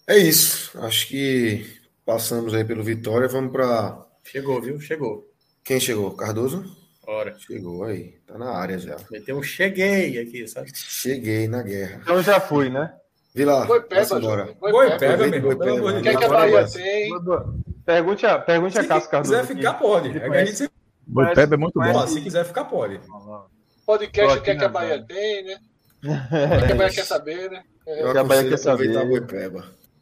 É 0.05 0.17
isso. 0.17 0.77
Acho 0.80 1.07
que 1.07 1.65
passamos 2.05 2.53
aí 2.53 2.65
pelo 2.65 2.83
Vitória. 2.83 3.30
Vamos 3.30 3.53
para. 3.53 4.05
Chegou, 4.22 4.61
viu? 4.61 4.81
Chegou. 4.81 5.31
Quem 5.63 5.80
chegou? 5.80 6.11
Cardoso? 6.11 6.82
Ora. 7.06 7.35
Chegou 7.38 7.83
aí. 7.83 8.15
Tá 8.25 8.38
na 8.38 8.51
área 8.51 8.77
já. 8.77 8.95
Meteu 9.11 9.38
um 9.38 9.43
cheguei 9.43 10.19
aqui, 10.19 10.48
sabe? 10.48 10.72
Cheguei 10.73 11.48
na 11.48 11.61
guerra. 11.61 11.99
Então 12.01 12.22
já 12.23 12.40
fui, 12.40 12.69
né? 12.69 12.93
Vila. 13.35 13.65
Foi 13.65 13.82
pega, 13.82 14.15
agora. 14.15 14.56
Foi 14.59 14.98
pega, 14.98 15.27
mesmo. 15.27 15.49
O 15.49 16.01
que 16.01 16.09
é 16.09 16.15
que 16.15 16.23
a 16.23 16.30
Bahia 16.30 16.67
tem? 16.67 17.11
Pergunte 17.85 18.25
a, 18.25 18.40
pergunte 18.40 18.80
a 18.80 18.85
Cássio 18.85 19.09
Cardoso. 19.09 19.33
Se 19.33 19.41
quiser 19.41 19.56
ficar, 19.56 19.73
pode. 19.73 20.17
É 20.17 20.25
a 20.25 20.45
gente 20.45 20.69
Boi 21.06 21.33
Peba 21.33 21.56
é 21.56 21.57
muito 21.57 21.80
bom. 21.80 22.07
Se 22.07 22.22
quiser 22.22 22.45
ficar, 22.45 22.65
pode. 22.65 22.99
Podcast, 23.85 24.38
o 24.38 24.41
que 24.41 24.51
é 24.51 24.56
que 24.56 24.64
a 24.64 24.69
Bahia 24.69 25.03
tem, 25.03 25.43
né? 25.43 25.57
O 26.03 26.65
que 26.65 26.72
a 26.72 26.75
Bahia 26.75 26.93
quer 26.93 27.06
saber, 27.06 27.51
né? 27.51 27.64
Eu 27.85 28.11
que 28.11 28.17
a 28.17 28.23
Bahia 28.23 28.49
quer 28.49 28.57
saber. 28.57 28.93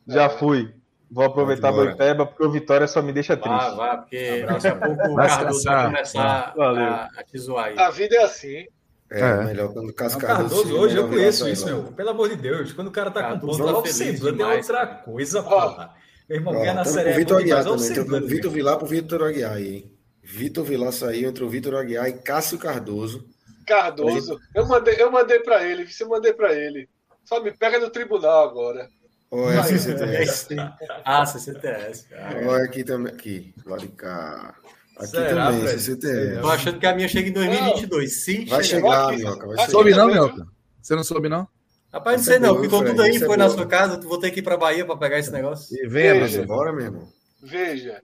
Já 0.07 0.29
fui. 0.29 0.73
Vou 1.11 1.25
aproveitar 1.25 1.69
a 1.69 1.71
Boipeba, 1.73 2.25
porque 2.25 2.43
o 2.43 2.49
Vitória 2.49 2.87
só 2.87 3.01
me 3.01 3.11
deixa 3.11 3.35
triste. 3.35 3.57
Vá, 3.57 3.69
vá, 3.71 3.97
porque 3.97 4.45
daqui 4.45 4.67
a 4.67 4.75
pouco 4.75 5.07
o 5.11 5.15
Cardoso 5.17 5.63
vai 5.65 5.85
começar 5.85 6.53
a, 6.57 7.09
a 7.17 7.23
te 7.23 7.37
zoar 7.37 7.65
aí. 7.65 7.77
A 7.77 7.89
vida 7.89 8.15
é 8.15 8.23
assim. 8.23 8.65
É, 9.11 9.19
é. 9.19 9.43
melhor 9.43 9.73
quando 9.73 9.89
o 9.89 9.93
Cardoso. 9.93 10.25
Cardoso 10.25 10.77
hoje 10.77 10.95
eu 10.95 11.09
conheço 11.09 11.49
isso, 11.49 11.65
meu. 11.65 11.83
Pelo 11.91 12.11
amor 12.11 12.29
de 12.29 12.37
Deus. 12.37 12.71
Quando 12.71 12.87
o 12.87 12.91
cara 12.91 13.11
tá 13.11 13.21
Cardoso 13.21 13.57
com 13.59 13.65
ponto, 13.65 13.75
logo 13.75 13.87
semblante 13.87 14.41
é 14.41 14.55
outra 14.55 14.87
coisa, 14.87 15.43
porra. 15.43 15.93
Meu 16.29 16.37
irmão, 16.37 16.53
ganha 16.53 16.73
na 16.73 16.85
série. 16.85 17.11
Vitor 17.11 17.41
Aguiar 17.41 17.65
também. 17.65 18.27
Vitor 18.27 18.51
Vilar 18.51 18.77
pro 18.77 18.87
Vitor 18.87 19.23
Aguiar 19.23 19.51
aí. 19.51 19.91
Vitor 20.23 20.63
Vilar 20.63 20.93
saiu 20.93 21.29
entre 21.29 21.43
o 21.43 21.49
Vitor 21.49 21.75
Aguiar 21.75 22.07
e 22.07 22.13
Cássio 22.13 22.57
Cardoso. 22.57 23.27
Cardoso. 23.67 24.39
Eu 24.55 24.65
mandei, 24.65 24.95
eu 24.97 25.11
mandei 25.11 25.39
para 25.39 25.67
ele, 25.67 25.85
você 25.85 26.05
mandei 26.05 26.31
para 26.31 26.53
ele. 26.53 26.87
Só 27.25 27.43
me 27.43 27.51
pega 27.51 27.79
no 27.79 27.89
tribunal 27.89 28.47
agora. 28.47 28.87
Ou 29.31 29.49
é 29.49 29.63
CCTS? 29.63 30.47
ah, 31.05 31.25
CCTS. 31.25 32.07
Ou 32.45 32.57
é 32.57 32.63
aqui 32.65 32.83
também. 32.83 33.13
Aqui, 33.13 33.55
lá 33.65 33.77
de 33.77 33.87
cá. 33.87 34.53
Aqui 34.97 35.07
Será, 35.07 35.47
também, 35.47 35.61
Fred? 35.61 35.81
CCTS. 35.81 36.41
Tô 36.41 36.49
achando 36.49 36.79
que 36.79 36.85
a 36.85 36.93
minha 36.93 37.07
chega 37.07 37.29
em 37.29 37.33
2022. 37.33 38.23
Sim, 38.25 38.45
vai 38.45 38.63
chegar, 38.63 39.07
aqui. 39.07 39.15
Minhoca. 39.17 39.47
Vai 39.47 39.57
chegar. 39.57 39.71
Soube 39.71 39.91
não, 39.91 40.07
Minhoca? 40.07 40.45
Você 40.81 40.95
não 40.95 41.03
soube, 41.03 41.29
não? 41.29 41.47
Rapaz, 41.93 42.17
não 42.17 42.23
sei 42.25 42.39
não. 42.39 42.61
Ficou 42.61 42.83
tudo 42.83 43.01
aí, 43.01 43.19
foi 43.19 43.37
na 43.37 43.49
sua 43.49 43.65
casa. 43.65 43.97
Tu 43.97 44.07
vou 44.07 44.19
ter 44.19 44.31
que 44.31 44.39
ir 44.39 44.43
pra 44.43 44.57
Bahia 44.57 44.85
pra 44.85 44.97
pegar 44.97 45.17
esse 45.17 45.31
negócio. 45.31 45.75
E 45.81 45.87
venha, 45.87 46.13
Veja. 46.13 46.41
embora, 46.41 46.73
meu 46.73 46.85
irmão. 46.85 47.07
Veja. 47.41 48.01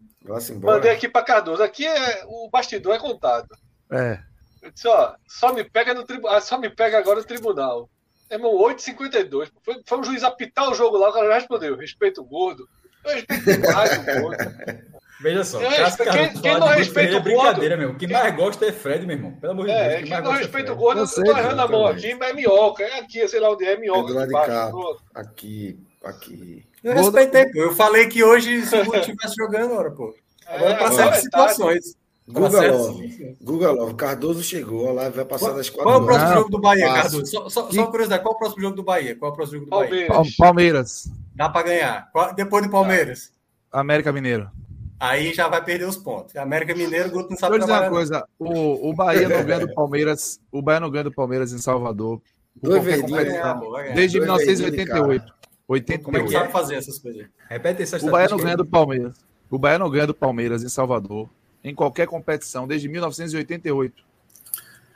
Mandei 0.62 0.92
aqui 0.92 1.10
pra 1.10 1.24
Cardoso. 1.24 1.62
Aqui 1.62 1.86
é, 1.86 2.24
o 2.26 2.50
bastidor 2.50 2.96
é 2.96 3.00
contado. 3.00 3.48
É. 3.92 4.20
Eu 4.62 4.72
disse, 4.72 4.88
ó, 4.88 5.14
só 5.28 5.54
me 5.54 5.64
pega 5.64 5.94
no 5.94 6.04
tribunal. 6.06 6.42
Só 6.42 6.58
me 6.58 6.70
pega 6.70 6.98
agora 6.98 7.20
no 7.20 7.26
tribunal. 7.26 7.90
Irmão, 8.30 8.52
8,52. 8.52 9.50
Foi, 9.64 9.82
foi 9.86 10.00
um 10.00 10.04
juiz 10.04 10.24
apitar 10.24 10.70
o 10.70 10.74
jogo 10.74 10.98
lá, 10.98 11.10
o 11.10 11.14
cara 11.14 11.28
já 11.28 11.36
respondeu. 11.36 11.76
Respeito 11.76 12.22
o 12.22 12.26
gordo. 12.26 12.68
Eu 13.06 13.16
respeito 13.16 13.44
demais 13.44 13.98
o 13.98 14.22
gordo. 14.22 14.88
Veja 15.20 15.44
só, 15.44 15.60
eu 15.60 15.70
respeito, 15.70 16.12
quem, 16.12 16.42
quem 16.42 16.60
não 16.60 16.68
respeita 16.68 17.18
o 17.18 17.24
gordo. 17.24 17.30
É 17.30 17.44
brincadeira, 17.44 17.78
meu. 17.78 17.90
O 17.90 17.96
que 17.96 18.08
mais 18.08 18.36
gosta 18.36 18.68
é 18.68 18.72
Fred, 18.72 19.06
meu 19.06 19.16
irmão. 19.16 19.32
Pelo 19.32 19.54
amor 19.54 19.66
de 19.66 19.72
é, 19.72 19.90
Deus. 19.90 20.02
Quem, 20.02 20.12
quem 20.12 20.22
não 20.22 20.32
respeita 20.32 20.74
o 20.74 20.76
gordo, 20.76 21.02
eu 21.02 21.08
tô 21.08 21.32
errando 21.32 21.62
a 21.62 21.68
mão 21.68 21.88
aqui, 21.88 22.14
mas 22.14 22.30
é 22.30 22.34
minhoca. 22.34 22.84
É 22.84 23.00
aqui, 23.00 23.28
sei 23.28 23.40
lá 23.40 23.50
onde 23.50 23.66
é, 23.66 23.78
minhoca. 23.78 24.12
É 24.12 24.14
do 24.14 24.14
lado 24.14 24.28
de 24.28 24.34
cá. 24.34 24.72
Aqui, 25.16 25.80
aqui. 26.04 26.64
Eu 26.84 26.94
respeitei, 26.94 27.52
pô. 27.52 27.60
Eu 27.60 27.76
falei 27.76 28.08
que 28.08 28.24
hoje, 28.24 28.64
se 28.64 28.76
o 28.76 28.86
Gordo 28.86 29.00
estivesse 29.00 29.34
jogando, 29.42 29.74
ora, 29.74 29.90
pô. 29.90 30.16
Agora 30.46 30.74
é, 30.74 30.78
para 30.78 30.92
certas 30.92 31.22
situações. 31.22 31.96
Guga 32.30 32.72
Love. 32.72 33.38
Guga 33.42 33.72
Love. 33.72 33.94
Cardoso 33.96 34.44
chegou, 34.44 34.92
lá 34.92 35.10
vai 35.10 35.24
passar 35.24 35.54
das 35.54 35.70
quatro 35.70 35.86
Qual 35.86 35.96
é 35.96 36.04
o 36.04 36.06
próximo 36.06 36.34
jogo 36.34 36.50
do 36.50 36.60
Bahia, 36.60 36.94
Cardoso? 36.94 37.26
Só, 37.26 37.50
só, 37.50 37.72
só 37.72 37.88
curiosidade, 37.88 38.22
qual 38.22 38.34
é 38.34 38.36
o 38.36 38.40
próximo 38.40 38.62
jogo 38.62 38.76
do 38.76 38.84
Bahia? 38.84 39.16
Qual 39.16 39.32
é 39.32 39.34
o 39.34 39.36
próximo 39.36 39.60
jogo 39.60 39.72
do 39.72 39.78
Bahia? 39.78 40.08
Palmeiras. 40.08 40.36
Palmeiras. 40.36 41.12
Dá 41.34 41.50
para 41.50 41.68
ganhar. 41.68 42.12
Depois 42.36 42.66
do 42.66 42.70
Palmeiras? 42.70 43.32
América 43.72 44.12
Mineiro. 44.12 44.50
Aí 45.00 45.34
já 45.34 45.48
vai 45.48 45.64
perder 45.64 45.88
os 45.88 45.96
pontos. 45.96 46.36
América 46.36 46.76
Mineiro, 46.76 47.08
o 47.10 47.12
Guto 47.12 47.30
não 47.30 47.38
sabe 47.38 47.60
Deixa 47.60 47.72
eu 47.72 47.76
dizer 47.76 47.88
uma 47.88 47.96
coisa. 47.96 48.28
O, 48.38 48.90
o 48.90 48.94
Bahia 48.94 49.30
não 49.30 49.46
ganha 49.46 49.66
do 49.66 49.74
Palmeiras. 49.74 50.40
O 50.52 50.62
Bahia 50.62 50.80
não 50.80 50.90
ganha 50.90 51.04
do 51.06 51.14
Palmeiras 51.14 51.54
em 51.54 51.60
Salvador. 51.60 52.22
Dois 52.62 52.84
verdinhos. 52.84 53.24
Desde 53.96 54.20
1988. 54.20 55.34
88. 55.68 56.04
Como 56.04 56.18
é 56.18 56.24
que 56.24 56.32
sabe 56.32 56.52
fazer 56.52 56.76
essas 56.76 56.98
coisas? 56.98 57.28
Repete 57.48 57.84
essa 57.84 58.06
O 58.06 58.10
Bahia 58.10 58.28
não 58.30 58.38
ganha 58.38 58.58
do 58.58 58.66
Palmeiras. 58.66 59.16
O 59.50 59.60
Bahia 59.60 59.80
não 59.80 59.90
ganha 59.90 60.08
do 60.08 60.14
Palmeiras 60.14 60.64
em 60.64 60.70
Salvador 60.70 61.30
em 61.64 61.74
qualquer 61.76 62.08
competição 62.08 62.68
desde 62.68 62.88
1988. 62.88 64.08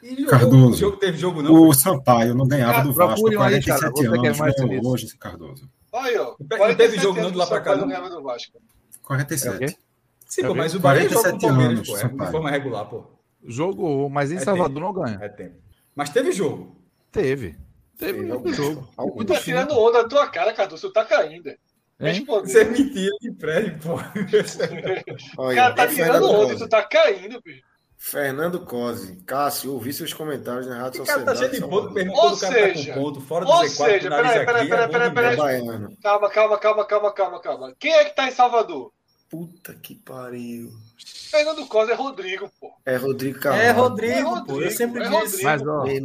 E 0.04 0.26
Cardoso, 0.26 0.78
jogo, 0.78 0.98
teve 0.98 1.18
jogo 1.18 1.44
não, 1.44 1.54
o 1.54 1.74
Sampaio 1.74 2.34
não 2.34 2.48
ganhava 2.48 2.82
do 2.84 2.92
Vasco 2.92 3.28
há 3.28 3.36
47 3.36 3.86
aí, 3.86 3.94
cara, 3.94 4.28
anos, 4.28 4.40
mais 4.40 4.56
ganhou 4.56 4.88
hoje, 4.88 5.16
Cardoso. 5.18 5.70
Aí, 5.94 6.18
ó, 6.18 6.36
não 6.40 6.76
teve 6.76 6.98
jogo 6.98 7.22
não 7.22 7.32
do 7.32 7.38
lá 7.38 7.46
pra 7.46 7.62
cá. 7.62 7.76
Não 7.76 7.88
ganhava 7.88 8.10
do 8.10 8.24
Vasco. 8.24 8.60
47. 9.04 9.64
É 9.64 9.76
Sim, 10.26 10.44
pô, 10.44 10.56
mas 10.56 10.74
o 10.74 10.80
Bahia 10.80 11.10
joga 11.10 11.32
com 11.32 11.38
o 11.38 11.42
Palmeiras, 11.42 11.88
pô, 11.88 11.98
é 11.98 12.08
de 12.08 12.32
forma 12.32 12.50
regular, 12.50 12.86
pô. 12.86 13.04
Jogou, 13.44 14.10
mas 14.10 14.32
em 14.32 14.38
é 14.38 14.40
Salvador 14.40 14.74
tempo. 14.74 14.80
não 14.80 14.94
ganha. 14.94 15.20
É 15.22 15.30
tempo. 15.30 15.58
Mas 15.96 16.10
teve 16.10 16.32
jogo. 16.32 16.78
Teve. 17.12 17.58
Teve 17.98 18.22
muito 18.22 18.54
jogo. 18.54 18.88
Tu 19.18 19.26
tá 19.26 19.40
tirando 19.40 19.78
onda 19.78 20.04
da 20.04 20.10
tua 20.10 20.28
cara, 20.28 20.54
Cardoso, 20.54 20.88
tu 20.88 20.94
tá 20.94 21.04
caindo. 21.04 21.52
Você 22.02 22.62
é 22.62 22.66
mentira 22.66 23.16
de 23.22 23.32
prédio, 23.34 23.80
pô. 23.80 23.96
o 25.38 25.56
cara 25.56 25.76
tá 25.76 25.88
tirando 25.88 26.32
onda, 26.32 26.58
tu 26.58 26.68
tá 26.68 26.84
caindo, 26.84 27.40
bicho. 27.42 27.62
Fernando 28.04 28.66
Cosi, 28.66 29.18
Cássio, 29.28 29.74
ouvi 29.74 29.94
seus 29.94 30.12
comentários 30.12 30.66
na 30.66 30.82
Rádio 30.82 31.06
Sociedade. 31.06 31.24
cara 31.24 31.38
tá 31.38 31.46
cheio 31.46 31.52
de 31.52 31.70
ponto, 31.70 31.94
perguntou 31.94 32.24
Ou 32.24 32.36
seja, 32.36 32.94
tá 32.94 33.00
ponto, 33.00 33.22
fora 33.22 33.46
do 33.46 33.52
ou 33.52 33.62
Z4, 33.62 33.70
seja, 33.70 34.10
peraí, 34.10 34.46
peraí, 34.46 34.68
peraí, 34.68 34.90
peraí, 34.90 35.12
peraí. 35.12 35.98
Calma, 36.02 36.30
calma, 36.32 36.58
calma, 36.58 36.86
calma, 36.86 37.14
calma, 37.14 37.40
calma. 37.40 37.76
Quem 37.78 37.94
é 37.94 38.06
que 38.06 38.16
tá 38.16 38.28
em 38.28 38.32
Salvador? 38.32 38.92
Puta 39.30 39.76
que 39.76 39.94
pariu. 39.94 40.72
Fernando 41.30 41.68
Cosi 41.68 41.92
é 41.92 41.94
Rodrigo, 41.94 42.52
pô. 42.60 42.74
É 42.84 42.96
Rodrigo 42.96 43.40
Carvalho. 43.40 43.64
É 43.64 43.72
Rodrigo, 43.72 44.14
é 44.14 44.22
Rodrigo 44.22 44.48
pô. 44.48 44.62
Eu 44.62 44.72
sempre 44.72 45.04
é 45.04 45.10
disse. 45.10 45.44
Mas, 45.44 45.62
ó, 45.62 45.86
é, 45.86 45.98
é, 45.98 46.02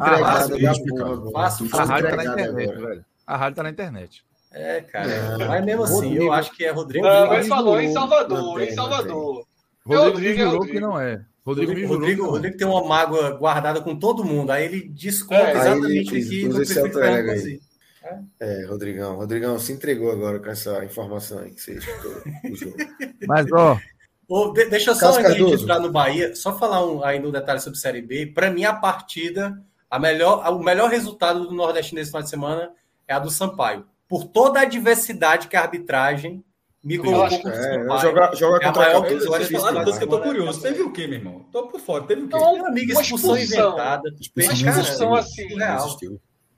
a, 0.00 0.16
rádio, 0.16 1.36
a 1.36 1.84
rádio 1.84 2.08
tá 2.08 2.16
na 2.16 2.24
internet, 2.24 2.74
velho. 2.74 3.04
A 3.26 3.36
rádio 3.36 3.56
tá 3.56 3.62
na 3.62 3.70
internet. 3.70 4.24
É, 4.54 4.80
cara. 4.82 5.10
É. 5.10 5.48
Mas 5.48 5.64
mesmo 5.64 5.82
assim, 5.82 5.94
Rodrigo. 5.94 6.22
eu 6.22 6.32
acho 6.32 6.52
que 6.52 6.64
é 6.64 6.70
Rodrigo. 6.70 7.04
Não, 7.04 7.26
mas 7.26 7.48
falou 7.48 7.80
em 7.80 7.92
Salvador, 7.92 8.62
em 8.62 8.70
Salvador. 8.70 9.46
Rodrigo, 9.84 10.04
Rodrigo 10.04 10.38
me 10.38 10.44
jurou 10.44 10.60
que 10.62 10.80
não 10.80 11.00
é. 11.00 11.24
Rodrigo, 11.44 11.72
Rodrigo, 11.72 11.92
Rodrigo, 11.92 12.26
Rodrigo, 12.26 12.56
tem 12.56 12.66
uma 12.66 12.84
mágoa 12.84 13.32
guardada 13.32 13.80
com 13.80 13.96
todo 13.96 14.24
mundo. 14.24 14.50
Aí 14.50 14.64
ele 14.64 14.88
desconta 14.88 15.48
é, 15.48 15.56
exatamente 15.56 16.16
aqui 16.16 16.48
no 16.48 16.56
perfil 16.56 16.92
Fernando 16.92 17.60
é, 18.02 18.62
é, 18.62 18.66
Rodrigão. 18.66 19.16
Rodrigão 19.16 19.58
se 19.58 19.72
entregou 19.72 20.10
agora 20.12 20.38
com 20.38 20.48
essa 20.48 20.84
informação 20.84 21.40
aí 21.40 21.50
que 21.50 21.60
você 21.60 21.74
escutou 21.74 22.22
jogo. 22.54 22.76
Mas, 23.26 23.46
ó. 23.52 23.78
Oh, 24.26 24.52
de, 24.52 24.66
deixa 24.66 24.92
eu 24.92 24.94
só, 24.94 25.20
de 25.20 25.42
entrar 25.42 25.80
no 25.80 25.92
Bahia, 25.92 26.34
só 26.34 26.56
falar 26.56 26.86
um, 26.86 27.04
aí 27.04 27.18
no 27.18 27.30
detalhe 27.30 27.60
sobre 27.60 27.78
Série 27.78 28.00
B. 28.00 28.26
Para 28.26 28.50
mim, 28.50 28.64
a 28.64 28.72
partida, 28.72 29.60
a 29.90 29.98
melhor, 29.98 30.48
o 30.50 30.62
melhor 30.62 30.88
resultado 30.88 31.46
do 31.46 31.54
Nordeste 31.54 31.94
nesse 31.94 32.10
final 32.10 32.22
de 32.22 32.30
semana 32.30 32.70
é 33.06 33.12
a 33.12 33.18
do 33.18 33.30
Sampaio 33.30 33.84
por 34.08 34.24
toda 34.24 34.60
a 34.60 34.64
diversidade 34.64 35.48
que 35.48 35.56
a 35.56 35.62
arbitragem 35.62 36.44
me 36.82 36.98
colocou 36.98 37.40
com 37.40 37.48
é, 37.48 37.98
jogar, 37.98 38.34
jogar 38.36 38.58
é 38.58 38.66
contra 38.66 38.82
a 38.82 39.00
maior 39.00 39.10
eu 39.10 39.34
acho 39.34 39.98
que 39.98 40.04
eu 40.04 40.08
tô 40.08 40.20
curioso. 40.20 40.60
Teve 40.60 40.82
o 40.82 40.92
quê, 40.92 41.06
meu 41.06 41.18
irmão? 41.18 41.46
Tô 41.50 41.66
por 41.66 41.80
fora. 41.80 42.04
Teve 42.04 42.22
o 42.22 42.28
quê? 42.28 42.36
Não, 42.36 42.66
amiga, 42.66 42.92
expulsão, 43.00 43.36
expulsão 43.36 43.70
inventada. 43.70 44.14
Expulsão 44.20 45.14
assim. 45.14 45.46
Real. 45.56 45.98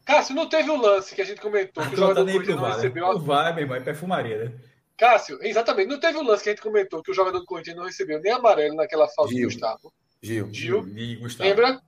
Cássio, 0.05 0.37
não 0.37 0.49
teve 0.49 0.71
o 0.71 0.77
lance 0.77 1.15
que 1.15 1.23
a 1.23 1.25
gente 1.25 1.41
comentou, 1.41 1.85
que 1.85 1.95
o 1.95 1.97
jogador 1.97 2.25
do 2.25 2.33
Corinthians 2.33 2.61
não 2.61 2.69
recebeu. 2.69 3.15
Né? 3.15 3.21
Vai, 3.25 3.53
meu 3.53 3.63
irmão, 3.63 3.77
é 3.77 3.81
perfumaria, 3.81 4.45
né? 4.45 4.53
Cássio, 4.97 5.39
exatamente. 5.43 5.89
Não 5.89 5.99
teve 5.99 6.17
o 6.17 6.23
lance 6.23 6.45
que 6.45 6.49
a 6.49 6.53
gente 6.53 6.63
comentou, 6.63 7.03
que 7.03 7.11
o 7.11 7.15
jogador 7.15 7.41
do 7.41 7.45
Corinthians 7.45 7.77
não 7.77 7.85
recebeu 7.85 8.21
nem 8.21 8.33
amarelo 8.33 8.77
naquela 8.77 9.09
falta 9.09 9.35
do 9.35 9.41
Gustavo. 9.41 9.93
Gil. 10.23 10.49
Gil. 10.53 10.89
Gil. 10.89 11.21
Gustavo. 11.21 11.49
Lembra? 11.49 11.81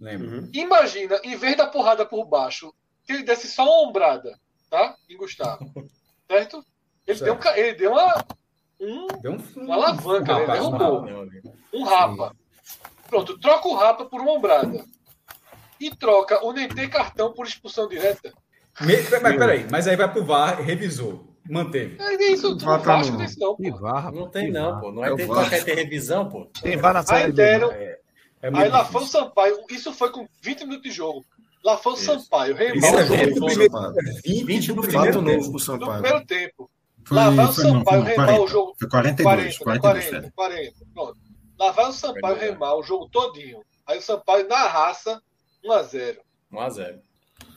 Lembro. 0.00 0.28
Uhum. 0.28 0.50
Imagina, 0.52 1.20
em 1.22 1.36
vez 1.36 1.56
da 1.56 1.66
porrada 1.66 2.04
por 2.06 2.26
baixo, 2.26 2.74
que 3.04 3.12
ele 3.12 3.22
desse 3.22 3.46
só 3.46 3.64
uma 3.64 3.88
ombrada 3.88 4.38
tá? 4.68 4.96
Em 5.08 5.16
Gustavo. 5.16 5.70
Certo? 6.30 6.62
Ele, 7.06 7.18
certo. 7.18 7.40
Deu, 7.42 7.54
ele 7.54 7.72
deu 7.72 7.92
uma. 7.92 8.24
Um, 8.78 9.06
deu 9.22 9.32
um, 9.32 9.64
uma 9.64 9.74
alavanca, 9.76 10.34
um 10.34 10.38
ele 10.40 10.52
derrubou. 10.52 11.06
Um 11.72 11.84
rapa. 11.84 12.36
Pronto, 13.08 13.38
troca 13.38 13.66
o 13.66 13.74
rapa 13.74 14.04
por 14.04 14.20
uma 14.20 14.32
ombrada. 14.32 14.84
E 15.80 15.90
troca 15.96 16.44
o 16.44 16.52
nem 16.52 16.68
tem 16.68 16.86
cartão 16.86 17.32
por 17.32 17.46
expulsão 17.46 17.88
direta. 17.88 18.30
Me, 18.80 18.94
mas 19.22 19.36
peraí, 19.36 19.66
mas 19.70 19.88
aí 19.88 19.96
vai 19.96 20.12
pro 20.12 20.24
VAR, 20.24 20.60
revisou. 20.60 21.34
Manteve. 21.48 21.96
É 21.98 22.30
isso, 22.30 22.56
tu 22.58 22.66
não 22.66 23.16
desse 23.16 23.40
não, 23.40 23.56
pô. 23.56 23.78
VAR, 23.78 24.12
não 24.12 24.28
tem 24.28 24.50
não, 24.50 24.78
pô. 24.78 24.92
Não 24.92 25.02
é, 25.02 25.12
é 25.12 25.16
tem 25.16 25.26
que 25.26 25.64
ter 25.64 25.74
revisão, 25.74 26.28
pô. 26.28 26.44
Tem 26.60 26.76
VAR 26.76 26.92
na 26.92 27.02
série. 27.02 27.24
Aí 27.24 27.32
deram. 27.32 27.72
É, 27.72 27.98
é 28.42 28.50
aí 28.52 28.68
lá 28.68 28.84
foi 28.84 29.02
o 29.02 29.06
Sampaio. 29.06 29.64
Isso 29.70 29.94
foi 29.94 30.12
com 30.12 30.28
20 30.42 30.64
minutos 30.64 30.82
de 30.82 30.90
jogo. 30.90 31.24
Lá 31.68 31.76
foi 31.76 31.92
o 31.92 31.96
Sampaio. 31.96 32.54
Reembolso. 32.54 32.96
o 33.44 33.50
jogo. 33.50 33.94
20 34.24 34.72
no 34.72 34.80
primeiro 34.80 35.22
tempo. 35.22 35.50
No 35.52 35.92
primeiro 35.92 36.24
tempo. 36.24 36.70
Lá 37.10 37.28
vai 37.28 37.44
o 37.44 37.52
Sampaio 37.52 38.02
remar 38.04 38.40
o 38.40 38.46
jogo. 38.46 38.74
Foi 38.78 38.88
42. 38.88 39.58
40, 39.58 39.80
40, 39.82 40.32
40. 40.34 40.72
Pronto. 40.94 41.18
Lá 41.58 41.70
vai 41.72 41.90
o 41.90 41.92
Sampaio 41.92 42.38
remar 42.38 42.74
o 42.74 42.82
jogo 42.82 43.10
todinho. 43.10 43.60
Aí 43.86 43.98
o 43.98 44.02
Sampaio 44.02 44.48
na 44.48 44.66
raça, 44.66 45.20
1x0. 45.62 46.16
1x0. 46.50 47.00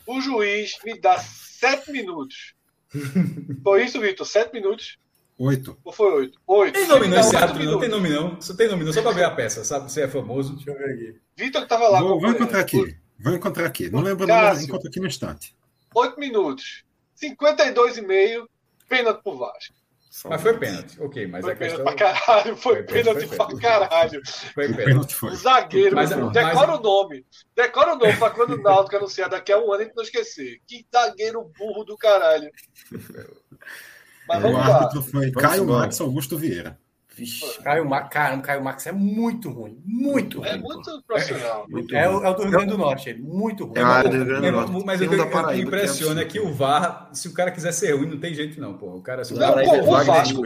O 0.06 0.20
juiz 0.20 0.78
me 0.84 1.00
dá 1.00 1.18
7 1.18 1.90
minutos. 1.94 2.54
Foi 3.64 3.86
isso, 3.86 4.02
Vitor? 4.02 4.28
7 4.28 4.52
minutos? 4.52 4.98
8. 5.38 5.78
Ou 5.86 5.92
foi 5.94 6.12
8? 6.14 6.40
8. 6.46 6.74
Tem 6.74 6.88
nome 6.88 7.08
não 7.08 7.20
esse 7.20 7.36
árbitro, 7.36 7.64
não 7.64 7.80
tem 7.80 7.90
nome 7.90 8.10
não. 8.10 8.40
Só 8.42 8.54
tem 8.54 8.68
nome 8.68 8.84
não, 8.84 8.94
só 8.94 9.02
pra 9.02 9.12
ver 9.12 9.24
a 9.24 9.32
peça, 9.32 9.64
sabe? 9.64 9.92
Você 9.92 10.02
é 10.02 10.08
famoso. 10.08 10.54
Deixa 10.56 10.70
eu 10.70 10.78
ver 10.78 10.94
aqui. 10.94 11.20
Vitor 11.36 11.64
que 11.64 11.68
tava 11.68 11.88
lá. 11.88 12.00
Vou, 12.00 12.20
vou 12.20 12.30
encontrar 12.30 12.60
aqui. 12.60 12.96
Vou 13.24 13.34
encontrar 13.34 13.66
aqui. 13.66 13.90
Não 13.90 14.02
lembro 14.02 14.28
nada, 14.28 14.62
encontro 14.62 14.88
aqui 14.88 15.00
no 15.00 15.08
instante. 15.08 15.56
8 15.94 16.20
minutos. 16.20 16.84
52,5. 17.22 18.48
Pênalti 18.88 19.24
pro 19.24 19.38
Vasco. 19.38 19.74
Mas 20.26 20.42
foi 20.42 20.58
pênalti, 20.58 21.02
ok. 21.02 21.28
Mas 21.28 21.42
foi 21.42 21.54
a 21.54 21.56
questão. 21.56 21.84
Pra 21.86 21.96
caralho, 21.96 22.58
foi, 22.58 22.76
foi 22.76 22.84
pênalti 22.84 23.28
foi 23.28 23.38
pra 23.38 23.58
caralho. 23.58 24.22
Foi 24.54 24.74
pênalti. 24.74 25.16
Foi. 25.16 25.32
O 25.32 25.36
zagueiro, 25.36 25.96
mas, 25.96 26.10
mas, 26.10 26.32
decora 26.34 26.68
mas... 26.68 26.80
o 26.80 26.84
nome. 26.84 27.26
Decora 27.56 27.94
o 27.94 27.98
nome 27.98 28.18
pra 28.18 28.30
quando 28.30 28.56
o 28.56 28.62
Náutico 28.62 28.98
anunciar 28.98 29.30
daqui 29.30 29.54
a 29.54 29.58
um 29.58 29.72
ano 29.72 29.82
a 29.82 29.86
gente 29.86 29.96
não 29.96 30.04
esquecer. 30.04 30.60
Que 30.68 30.86
zagueiro 30.94 31.50
burro 31.58 31.86
do 31.86 31.98
caralho. 31.98 32.52
Mas 34.28 34.42
vamos 34.42 34.58
o 34.58 34.62
árbitro 34.62 35.00
lá. 35.00 35.06
foi 35.08 35.32
Caio 35.32 35.66
Max 35.66 36.00
Augusto 36.00 36.38
Vieira. 36.38 36.80
Vixe. 37.14 37.62
Caio, 37.62 37.88
Ma... 37.88 38.04
Caramba, 38.04 38.44
Caio 38.44 38.64
Max 38.64 38.88
é 38.88 38.92
muito 38.92 39.50
ruim. 39.50 39.82
Muito 39.86 40.44
é 40.46 40.52
ruim. 40.52 40.60
É 40.60 40.62
muito 40.62 41.04
profissional. 41.04 41.66
É, 41.68 41.68
muito 41.72 41.96
é, 41.96 42.10
o, 42.10 42.24
é, 42.24 42.30
o 42.30 42.34
do 42.34 42.44
Rio 42.44 42.52
Grande 42.52 42.72
do 42.72 42.78
Norte, 42.78 43.10
ele. 43.10 43.22
Muito 43.22 43.66
ruim. 43.66 43.78
É, 43.78 43.82
é 43.82 44.04
do 44.04 44.16
Rio 44.16 44.26
Grande 44.26 44.48
do 44.48 44.52
Norte. 44.54 44.86
Mas 44.86 45.02
o 45.02 45.10
que 45.10 45.16
me 45.16 45.62
impressiona 45.62 46.22
é 46.22 46.26
que 46.26 46.40
o 46.40 46.54
VAR, 46.54 47.10
se 47.14 47.28
o 47.28 47.34
cara 47.34 47.52
quiser 47.52 47.74
ser 47.74 47.92
ruim, 47.96 48.08
não 48.08 48.20
tem 48.20 48.34
jeito, 48.34 48.60
não, 48.60 48.78
pô. 48.78 48.96
O 48.96 49.02
cara 49.02 49.26
se 49.26 49.34
o 49.34 49.38
não, 49.38 49.54
pô, 49.54 49.78
o 49.78 50.04
Vasco. 50.06 50.42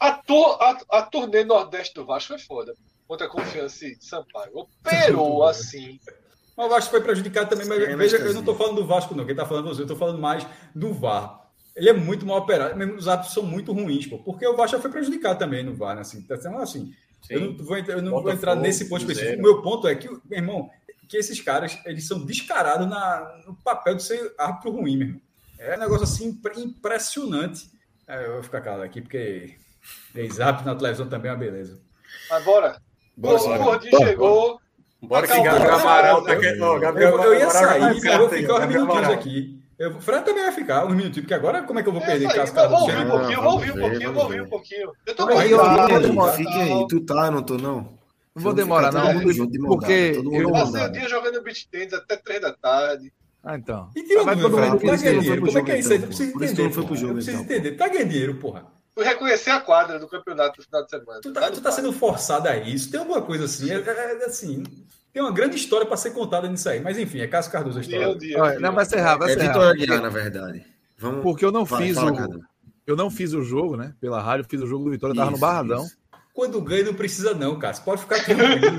A, 0.00 0.12
tur, 0.12 0.58
a, 0.60 0.78
a 0.90 1.02
turnê 1.02 1.44
Nordeste 1.44 1.94
do 1.94 2.06
Vasco 2.06 2.28
foi 2.28 2.38
foda. 2.38 2.74
Outra 3.06 3.28
confiança 3.28 3.84
de 3.84 4.04
Sampaio. 4.04 4.52
Operou 4.54 5.44
assim. 5.44 5.98
Mas 6.56 6.66
o 6.66 6.70
Vasco 6.70 6.90
foi 6.90 7.00
prejudicado 7.00 7.50
também, 7.50 7.66
mas 7.66 7.78
veja 7.96 8.18
que 8.18 8.24
eu 8.24 8.32
não 8.32 8.40
estou 8.40 8.56
falando 8.56 8.76
do 8.76 8.86
Vasco, 8.86 9.14
não. 9.14 9.24
Quem 9.24 9.32
está 9.32 9.44
falando 9.44 9.68
você, 9.68 9.82
eu 9.82 9.84
estou 9.84 9.96
falando 9.96 10.18
mais 10.18 10.46
do 10.74 10.92
VAR 10.92 11.37
ele 11.78 11.88
é 11.88 11.92
muito 11.92 12.26
mal 12.26 12.38
operado. 12.38 12.76
Mesmo 12.76 12.96
os 12.96 13.06
árbitros 13.06 13.32
são 13.32 13.44
muito 13.44 13.72
ruins, 13.72 14.06
pô, 14.06 14.18
porque 14.18 14.46
o 14.46 14.56
Vasco 14.56 14.80
foi 14.80 14.90
prejudicado 14.90 15.38
também 15.38 15.62
no 15.62 15.74
VAR, 15.74 15.94
né? 15.94 16.00
Assim, 16.00 16.20
tá 16.22 16.36
sendo 16.36 16.58
assim. 16.58 16.92
Sim. 17.22 17.34
Eu 17.34 17.40
não 17.40 17.56
vou, 17.56 17.76
eu 17.76 18.02
não 18.02 18.22
vou 18.22 18.32
entrar 18.32 18.56
nesse 18.56 18.88
ponto 18.88 19.00
específico. 19.00 19.38
O 19.38 19.42
meu 19.42 19.62
ponto 19.62 19.86
é 19.86 19.94
que, 19.94 20.08
meu 20.08 20.20
irmão, 20.32 20.70
que 21.08 21.16
esses 21.16 21.40
caras, 21.40 21.78
eles 21.86 22.06
são 22.06 22.24
descarados 22.24 22.88
na, 22.88 23.42
no 23.46 23.54
papel 23.54 23.94
de 23.94 24.02
ser 24.02 24.34
árbitro 24.36 24.72
ruim, 24.72 24.96
meu 24.96 25.06
irmão. 25.06 25.22
É 25.58 25.76
um 25.76 25.80
negócio 25.80 26.04
assim 26.04 26.40
impressionante. 26.56 27.70
É, 28.06 28.26
eu 28.26 28.34
vou 28.34 28.42
ficar 28.42 28.60
calado 28.60 28.82
aqui, 28.82 29.00
porque 29.00 29.56
ex-árbitro 30.14 30.66
na 30.66 30.76
televisão 30.76 31.08
também 31.08 31.30
é 31.30 31.34
uma 31.34 31.40
beleza. 31.40 31.80
Bora. 32.44 32.80
bora 33.16 33.40
o 33.40 33.64
Gordinho 33.64 33.98
chegou. 33.98 34.60
Bora 35.00 35.28
que 35.28 35.40
Gabriel 35.40 35.74
Amaral 35.74 36.24
tá 36.24 36.34
Gabriel, 36.34 37.22
eu 37.22 37.38
ia 37.38 37.50
sair, 37.50 38.04
eu 38.04 38.18
vou 38.18 38.28
ficar 38.28 38.60
uns 38.60 38.66
minutinhos 38.66 39.08
aqui. 39.10 39.67
Eu, 39.78 39.96
o 39.96 40.00
Fran 40.00 40.22
também 40.22 40.42
vai 40.42 40.52
ficar 40.52 40.84
uns 40.84 40.90
minutinhos, 40.90 41.20
porque 41.20 41.34
agora 41.34 41.62
como 41.62 41.78
é 41.78 41.82
que 41.84 41.88
eu 41.88 41.92
vou 41.92 42.02
perder 42.02 42.26
é 42.26 42.34
cascada? 42.34 42.68
Vou 42.68 42.80
ouvir 42.80 42.98
um 42.98 43.10
pouquinho, 43.10 43.42
vou 43.42 43.52
ouvir 43.52 43.70
um 43.70 43.80
pouquinho, 43.80 44.12
vou 44.12 44.22
ouvir 44.24 44.42
um 44.42 44.48
pouquinho. 44.48 44.92
Eu 45.06 45.14
tô 45.14 45.28
aí, 45.28 45.54
aí, 45.54 46.36
Fique 46.36 46.52
aí, 46.52 46.86
tu 46.88 47.00
tá, 47.00 47.30
não 47.30 47.42
tô 47.42 47.56
não. 47.56 47.96
Não 48.34 48.42
vou 48.42 48.52
demorar, 48.52 48.92
não, 48.92 49.20
porque 49.68 50.20
eu 50.32 50.50
passei 50.50 50.84
o 50.84 50.92
dia 50.92 51.08
jogando 51.08 51.42
beat 51.42 51.68
tênis 51.70 51.92
até 51.92 52.16
três 52.16 52.40
da 52.40 52.52
tarde. 52.52 53.12
Ah, 53.42 53.56
então. 53.56 53.88
E 53.94 54.02
tirou 54.02 54.28
ah, 54.28 54.36
todo 54.36 54.58
mundo 54.58 54.80
tá 54.80 54.96
ganhando 54.96 55.20
dinheiro. 55.20 55.46
Como 55.46 55.58
é 55.58 55.62
que 55.62 55.70
é 55.70 55.78
isso 55.78 55.92
aí? 55.92 56.00
Eu 56.00 56.06
preciso 56.08 56.30
entender. 56.30 56.70
Foi 56.72 56.84
pro 56.84 56.96
jogo, 56.96 57.18
eu 57.18 57.22
então. 57.22 57.34
entender. 57.40 57.72
Tá 57.72 57.88
ganhando 57.88 58.08
dinheiro, 58.08 58.34
porra. 58.34 58.66
fui 58.92 59.04
reconhecer 59.04 59.50
a 59.50 59.60
quadra 59.60 59.98
do 60.00 60.08
campeonato 60.08 60.58
no 60.58 60.64
final 60.64 60.84
de 60.84 60.90
semana. 60.90 61.20
Tu 61.20 61.32
tá, 61.32 61.50
tu 61.52 61.60
tá 61.60 61.70
sendo 61.70 61.92
forçado 61.92 62.48
a 62.48 62.56
isso? 62.56 62.90
Tem 62.90 62.98
alguma 62.98 63.22
coisa 63.22 63.44
assim? 63.44 63.70
É, 63.70 63.76
é, 63.76 64.22
é 64.22 64.24
assim 64.24 64.64
tem 65.12 65.22
uma 65.22 65.32
grande 65.32 65.56
história 65.56 65.86
para 65.86 65.96
ser 65.96 66.10
contada 66.10 66.48
nisso 66.48 66.68
aí. 66.68 66.80
Mas 66.80 66.98
enfim, 66.98 67.20
é 67.20 67.26
Cássio 67.26 67.50
Cardoso 67.50 67.78
a 67.78 67.80
história. 67.80 68.06
Dia, 68.16 68.18
dia, 68.18 68.42
Olha, 68.42 68.60
não, 68.60 68.72
vai 68.72 68.84
ser 68.84 69.00
rápido. 69.00 69.30
É 69.30 69.36
Vitória 69.36 69.86
Guiar, 69.86 70.02
na 70.02 70.08
verdade. 70.08 70.64
Vamos... 70.98 71.22
Porque 71.22 71.44
eu 71.44 71.52
não 71.52 71.64
vai, 71.64 71.86
fiz 71.86 71.96
fala, 71.96 72.12
o. 72.12 72.40
Eu 72.86 72.96
não 72.96 73.10
fiz 73.10 73.32
o 73.32 73.42
jogo, 73.42 73.76
né? 73.76 73.94
Pela 74.00 74.20
rádio, 74.20 74.46
fiz 74.48 74.60
o 74.62 74.66
jogo 74.66 74.84
do 74.84 74.90
Vitória, 74.90 75.12
isso, 75.12 75.20
tava 75.20 75.30
no 75.30 75.38
Barradão. 75.38 75.84
Isso. 75.84 75.96
Quando 76.32 76.60
ganha, 76.62 76.84
não 76.84 76.94
precisa, 76.94 77.34
não, 77.34 77.58
cara. 77.58 77.74
Você 77.74 77.82
pode 77.82 78.00
ficar 78.00 78.24
tranquilo. 78.24 78.76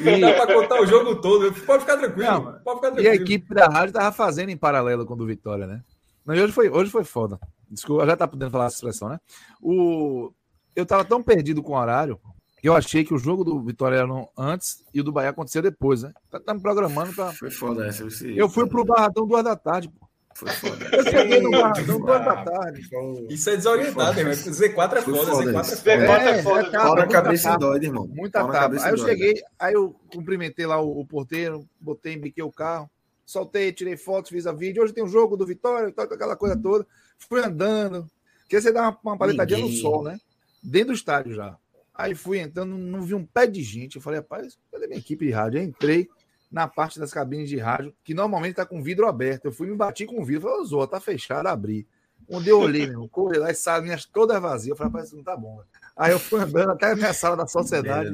não 0.00 0.20
dá 0.20 0.32
para 0.32 0.54
contar 0.54 0.80
o 0.80 0.86
jogo 0.86 1.16
todo. 1.16 1.52
Pode 1.62 1.80
ficar 1.80 1.96
tranquilo. 1.96 2.30
Não, 2.30 2.42
pode 2.42 2.76
ficar 2.76 2.90
tranquilo. 2.92 3.06
E 3.06 3.08
a 3.08 3.14
equipe 3.14 3.54
da 3.54 3.66
rádio 3.66 3.94
tava 3.94 4.12
fazendo 4.12 4.50
em 4.50 4.56
paralelo 4.56 5.04
com 5.04 5.14
o 5.14 5.16
do 5.16 5.26
Vitória, 5.26 5.66
né? 5.66 5.82
Não, 6.24 6.34
hoje, 6.34 6.52
foi, 6.52 6.70
hoje 6.70 6.90
foi 6.90 7.04
foda. 7.04 7.38
Desculpa, 7.70 8.06
já 8.06 8.16
tá 8.16 8.26
podendo 8.26 8.50
falar 8.50 8.66
essa 8.66 8.76
expressão, 8.76 9.08
né? 9.08 9.18
O... 9.60 10.32
Eu 10.74 10.86
tava 10.86 11.04
tão 11.04 11.22
perdido 11.22 11.62
com 11.62 11.72
o 11.72 11.78
horário 11.78 12.20
eu 12.62 12.74
achei 12.74 13.04
que 13.04 13.14
o 13.14 13.18
jogo 13.18 13.44
do 13.44 13.62
Vitória 13.62 13.96
era 13.96 14.08
antes 14.36 14.84
e 14.92 15.00
o 15.00 15.04
do 15.04 15.12
Bahia 15.12 15.30
acontecia 15.30 15.62
depois, 15.62 16.02
né? 16.02 16.12
Tá, 16.30 16.40
tá 16.40 16.54
me 16.54 16.60
programando 16.60 17.12
para. 17.14 17.32
Foi 17.32 17.50
foda 17.50 17.86
essa. 17.86 18.04
Você... 18.04 18.32
Eu 18.34 18.48
fui 18.48 18.66
pro 18.66 18.84
Barradão 18.84 19.26
duas 19.26 19.44
da 19.44 19.54
tarde, 19.54 19.88
pô. 19.88 20.06
Foi 20.34 20.50
foda. 20.50 20.84
Eu 20.92 21.04
cheguei 21.04 21.40
no 21.40 21.50
Barradão 21.50 22.00
duas 22.00 22.24
da 22.24 22.44
tarde. 22.44 22.88
Isso 23.28 23.50
é 23.50 23.56
desorientado, 23.56 24.18
irmão. 24.18 24.34
Z4 24.34 24.96
é 24.96 25.02
foda, 25.02 25.32
Z4 25.32 25.38
é 25.38 25.42
foda. 25.42 25.62
Z4 25.62 26.20
é 26.20 26.42
foda. 26.42 26.76
É, 26.76 26.80
Fora 26.80 27.02
a 27.02 27.08
cabeça 27.08 27.56
dói, 27.56 27.84
irmão. 27.84 28.06
Muita 28.08 28.40
tapa. 28.40 28.84
Aí 28.84 28.90
eu 28.90 28.98
cheguei, 28.98 29.34
aí 29.58 29.74
eu 29.74 29.94
cumprimentei 30.12 30.66
lá 30.66 30.80
o, 30.80 31.00
o 31.00 31.06
porteiro, 31.06 31.66
botei, 31.80 32.14
embiquei 32.14 32.42
o 32.42 32.52
carro, 32.52 32.90
soltei, 33.24 33.72
tirei 33.72 33.96
fotos, 33.96 34.30
fiz 34.30 34.46
a 34.46 34.52
vídeo. 34.52 34.82
Hoje 34.82 34.92
tem 34.92 35.04
um 35.04 35.08
jogo 35.08 35.36
do 35.36 35.46
Vitória, 35.46 35.92
aquela 35.96 36.36
coisa 36.36 36.56
toda. 36.56 36.86
Fui 37.18 37.42
andando. 37.42 38.06
Porque 38.40 38.60
você 38.60 38.72
dá 38.72 38.82
uma, 38.82 38.98
uma 39.04 39.18
paletadinha 39.18 39.60
no 39.60 39.68
sol, 39.68 40.02
né? 40.02 40.18
Dentro 40.62 40.88
do 40.88 40.94
estádio 40.94 41.34
já. 41.34 41.56
Aí 41.96 42.14
fui 42.14 42.38
entrando, 42.38 42.76
não 42.76 43.02
vi 43.02 43.14
um 43.14 43.24
pé 43.24 43.46
de 43.46 43.62
gente. 43.62 43.96
Eu 43.96 44.02
falei, 44.02 44.20
rapaz, 44.20 44.58
cadê 44.70 44.86
minha 44.86 44.98
equipe 44.98 45.24
de 45.26 45.32
rádio? 45.32 45.60
Eu 45.60 45.64
entrei 45.64 46.08
na 46.50 46.68
parte 46.68 46.98
das 46.98 47.12
cabines 47.12 47.48
de 47.48 47.58
rádio, 47.58 47.94
que 48.04 48.14
normalmente 48.14 48.52
está 48.52 48.66
com 48.66 48.82
vidro 48.82 49.06
aberto. 49.06 49.46
Eu 49.46 49.52
fui 49.52 49.66
me 49.68 49.76
bati 49.76 50.06
com 50.06 50.20
o 50.20 50.24
vidro, 50.24 50.48
falei, 50.48 50.66
Zoa, 50.66 50.86
tá 50.86 51.00
fechado, 51.00 51.46
abri. 51.46 51.86
Onde 52.28 52.48
eu 52.48 52.60
olhei, 52.60 52.86
meu, 52.86 53.08
corri 53.08 53.38
lá, 53.38 53.50
as 53.50 53.58
salinhas 53.58 54.04
todas 54.04 54.40
vazias. 54.40 54.70
Eu 54.70 54.76
falei, 54.76 54.92
rapaz, 54.92 55.08
isso 55.08 55.16
não 55.16 55.24
tá 55.24 55.36
bom. 55.36 55.60
Aí 55.96 56.12
eu 56.12 56.18
fui 56.18 56.40
andando 56.40 56.70
até 56.70 56.92
a 56.92 56.96
minha 56.96 57.12
sala 57.12 57.36
da 57.36 57.46
sociedade. 57.46 58.10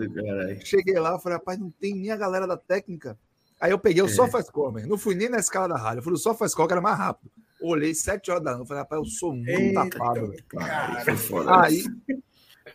Cheguei 0.64 0.98
lá, 0.98 1.18
falei, 1.18 1.38
rapaz, 1.38 1.58
não 1.58 1.70
tem 1.70 1.94
nem 1.94 2.10
a 2.10 2.16
galera 2.16 2.46
da 2.46 2.56
técnica. 2.56 3.18
Aí 3.60 3.70
eu 3.70 3.78
peguei 3.78 4.02
o 4.02 4.06
é. 4.06 4.08
SofaScore, 4.08 4.86
não 4.86 4.98
fui 4.98 5.14
nem 5.14 5.28
na 5.28 5.38
escala 5.38 5.68
da 5.68 5.76
rádio, 5.76 6.00
eu 6.00 6.02
fui 6.02 6.12
no 6.12 6.18
SofaScore, 6.18 6.66
que 6.66 6.74
era 6.74 6.80
mais 6.80 6.98
rápido. 6.98 7.30
Olhei 7.60 7.94
sete 7.94 8.28
horas 8.30 8.42
da 8.42 8.56
noite, 8.56 8.66
falei, 8.66 8.82
rapaz, 8.82 9.00
eu 9.00 9.06
sou 9.06 9.32
muito 9.32 9.48
Eita, 9.48 9.88
tapado. 9.88 10.32
Cara, 10.48 11.64
aí, 11.64 11.84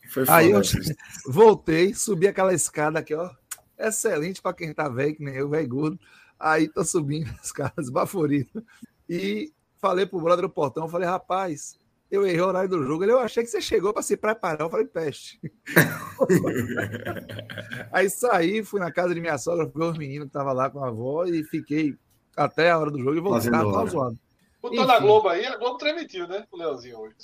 foi 0.07 0.25
foda, 0.25 0.37
Aí 0.37 0.51
eu 0.51 0.61
voltei, 1.27 1.93
subi 1.93 2.27
aquela 2.27 2.53
escada 2.53 2.99
aqui, 2.99 3.13
ó. 3.13 3.29
Excelente 3.77 4.41
para 4.41 4.53
quem 4.53 4.73
tá 4.73 4.89
velho, 4.89 5.15
que 5.15 5.23
nem 5.23 5.35
eu, 5.35 5.49
velho 5.49 5.69
gordo. 5.69 5.99
Aí 6.39 6.67
tô 6.67 6.83
subindo 6.83 7.29
as 7.39 7.47
escadas, 7.47 7.89
baforido. 7.89 8.63
E 9.09 9.51
falei 9.79 10.05
pro 10.05 10.21
brother 10.21 10.43
do 10.43 10.49
portão, 10.49 10.89
falei, 10.89 11.07
rapaz, 11.07 11.77
eu 12.09 12.25
errei 12.25 12.41
o 12.41 12.47
horário 12.47 12.69
do 12.69 12.83
jogo. 12.83 13.03
Ele, 13.03 13.11
eu 13.11 13.19
achei 13.19 13.43
que 13.43 13.49
você 13.49 13.61
chegou 13.61 13.93
para 13.93 14.01
se 14.01 14.15
preparar. 14.15 14.61
Eu 14.61 14.69
falei, 14.69 14.85
peste. 14.85 15.39
Aí 17.91 18.09
saí, 18.09 18.63
fui 18.63 18.79
na 18.79 18.91
casa 18.91 19.13
de 19.13 19.21
minha 19.21 19.37
sogra, 19.37 19.69
fui 19.69 19.83
os 19.83 19.97
meninos 19.97 20.25
que 20.25 20.29
estavam 20.29 20.53
lá 20.53 20.69
com 20.69 20.83
a 20.83 20.87
avó 20.87 21.25
e 21.25 21.43
fiquei 21.43 21.95
até 22.35 22.71
a 22.71 22.79
hora 22.79 22.91
do 22.91 22.99
jogo 22.99 23.17
e 23.17 23.21
voltei. 23.21 23.51
Tava 23.51 23.85
zoado. 23.85 24.17
Botou 24.61 24.85
na 24.85 24.99
Globo 24.99 25.29
aí, 25.29 25.45
a 25.45 25.57
Globo 25.57 25.77
transmitiu, 25.77 26.27
né? 26.27 26.45
O 26.51 26.57
Leozinho 26.57 26.99
hoje. 26.99 27.15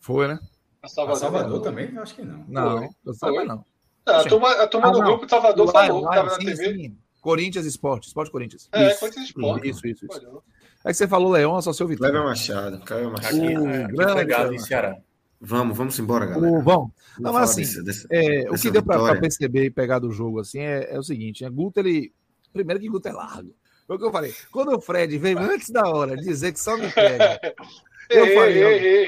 Foi, 0.00 0.28
né? 0.28 0.38
A 0.84 0.88
Salvador, 0.88 1.16
a 1.16 1.20
Salvador 1.20 1.60
também? 1.62 1.98
Acho 1.98 2.14
que 2.14 2.22
não. 2.22 2.44
Não, 2.46 2.90
não, 3.04 3.14
Salvador 3.14 3.46
não. 3.46 3.56
não. 3.56 4.14
A 4.14 4.22
turma, 4.24 4.52
a 4.52 4.66
turma 4.66 4.88
ah, 4.88 4.90
do 4.90 4.98
não. 4.98 5.06
grupo 5.06 5.24
de 5.24 5.30
Salvador 5.30 5.72
falou 5.72 6.02
que 6.02 6.08
estava 6.08 6.30
na 6.30 6.34
sim, 6.34 6.44
TV. 6.44 6.74
Sim. 6.74 6.98
Corinthians 7.22 7.64
Esporte, 7.64 8.08
Esporte 8.08 8.30
Corinthians. 8.30 8.68
É, 8.70 8.90
isso. 8.90 9.00
Corinthians 9.00 9.26
Esporte. 9.26 9.68
Isso, 9.68 9.86
isso, 9.86 10.04
isso. 10.04 10.42
É 10.84 10.88
que 10.88 10.94
você 10.94 11.08
falou 11.08 11.32
Leão, 11.32 11.60
só 11.62 11.72
seu 11.72 11.88
Vitor. 11.88 12.06
Cleber 12.06 12.22
Machado, 12.22 12.78
Cleber 12.80 13.10
Machado. 13.10 13.36
Aqui, 13.36 13.46
é, 13.46 13.86
grande 13.88 14.14
pegado 14.14 14.54
em 14.54 14.58
Ceará. 14.58 14.98
Vamos, 15.40 15.74
vamos 15.74 15.98
embora, 15.98 16.26
galera. 16.26 16.52
O, 16.52 16.62
vamos. 16.62 16.90
Não, 17.18 17.32
mas 17.32 17.50
assim, 17.50 17.62
desse, 17.62 17.82
desse, 17.82 18.06
é, 18.10 18.50
o 18.50 18.54
que 18.54 18.70
deu 18.70 18.82
para 18.82 19.18
perceber 19.18 19.64
e 19.64 19.70
pegar 19.70 20.00
do 20.00 20.12
jogo 20.12 20.40
assim 20.40 20.58
é, 20.58 20.94
é 20.94 20.98
o 20.98 21.02
seguinte: 21.02 21.46
é 21.46 21.48
Guto, 21.48 21.80
ele. 21.80 22.12
Primeiro 22.52 22.78
que 22.80 22.88
Guto 22.90 23.08
é 23.08 23.12
largo. 23.12 23.54
Foi 23.86 23.96
o 23.96 23.98
que 23.98 24.04
eu 24.04 24.12
falei. 24.12 24.34
Quando 24.52 24.76
o 24.76 24.80
Fred 24.80 25.16
veio 25.16 25.38
antes 25.38 25.70
da 25.70 25.88
hora 25.88 26.14
dizer 26.14 26.52
que 26.52 26.60
só 26.60 26.76
me 26.76 26.90
pega, 26.90 27.40
eu 28.10 28.34
falei, 28.34 29.06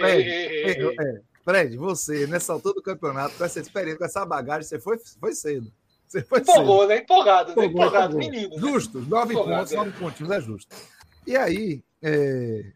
Fred, 1.47 1.77
você, 1.77 2.27
nessa 2.27 2.53
altura 2.53 2.75
do 2.75 2.83
campeonato, 2.83 3.37
com 3.37 3.45
essa 3.45 3.61
experiência, 3.61 3.99
com 3.99 4.05
essa 4.05 4.27
bagagem, 4.27 4.65
você 4.65 4.81
foi, 4.81 4.99
foi 4.99 5.33
cedo. 5.33 5.73
Você 6.05 6.21
foi 6.25 6.41
Empolgou, 6.41 6.81
cedo. 6.81 6.89
né? 6.89 6.99
Empolgado, 6.99 7.55
né? 7.55 7.67
Empolgado, 7.67 8.19
menino. 8.19 8.51
Né? 8.51 8.59
Justo, 8.59 9.01
nove 9.03 9.33
Empolgado, 9.33 9.59
pontos, 9.59 9.73
é. 9.73 9.77
nove 9.77 9.93
pontinhos, 9.93 10.33
é 10.33 10.41
justo. 10.41 10.75
E 11.25 11.37
aí, 11.37 11.85
é, 12.03 12.73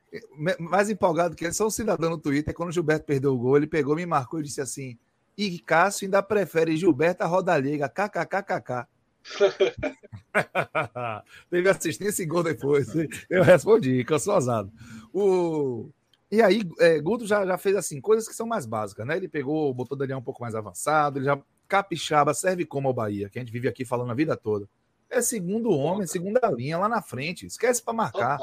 mais 0.61 0.89
empolgado 0.89 1.35
que 1.35 1.45
ele, 1.45 1.53
só 1.53 1.67
um 1.67 1.71
cidadão 1.71 2.11
no 2.11 2.19
Twitter, 2.19 2.55
quando 2.55 2.69
o 2.69 2.73
Gilberto 2.73 3.07
perdeu 3.07 3.35
o 3.35 3.39
gol, 3.39 3.57
ele 3.57 3.67
pegou, 3.67 3.97
me 3.97 4.07
marcou 4.07 4.39
e 4.39 4.45
disse 4.45 4.61
assim: 4.61 4.97
e 5.37 5.59
Cássio 5.59 6.07
ainda 6.07 6.23
prefere 6.23 6.77
Gilberto 6.77 7.25
a 7.25 7.27
Rodallega, 7.27 7.89
kkkk. 7.89 8.87
Teve 11.51 11.69
assistência 11.69 12.23
e 12.23 12.27
gol 12.27 12.45
depois. 12.45 12.89
Eu 13.29 13.43
respondi, 13.43 14.05
cansosado. 14.05 14.73
O, 15.13 15.91
e 16.31 16.41
aí, 16.41 16.63
é, 16.79 17.01
Guto 17.01 17.27
já, 17.27 17.45
já 17.45 17.59
fez 17.59 17.77
assim, 17.77 18.01
coisas 18.01 18.29
que 18.29 18.35
são 18.35 18.47
mais 18.47 18.65
básicas, 18.65 19.07
né? 19.07 19.17
Ele 19.17 19.29
pegou, 19.29 19.73
botou 19.75 19.97
o 19.97 19.99
Daniel 19.99 20.19
um 20.19 20.23
pouco 20.23 20.43
mais 20.43 20.55
avançado, 20.55 21.19
ele 21.19 21.25
já 21.25 21.41
capixaba, 21.67 22.35
serve 22.35 22.65
como 22.65 22.89
o 22.89 22.95
Bahia, 22.95 23.29
que 23.29 23.39
a 23.39 23.43
gente 23.43 23.53
vive 23.53 23.69
aqui 23.69 23.85
falando 23.85 24.11
a 24.11 24.15
vida 24.15 24.37
toda. 24.37 24.69
É 25.09 25.21
segundo 25.21 25.71
homem, 25.71 26.07
segunda 26.07 26.41
linha 26.51 26.79
lá 26.79 26.89
na 26.89 27.03
frente. 27.03 27.47
Esquece 27.47 27.83
para 27.83 27.93
marcar. 27.93 28.39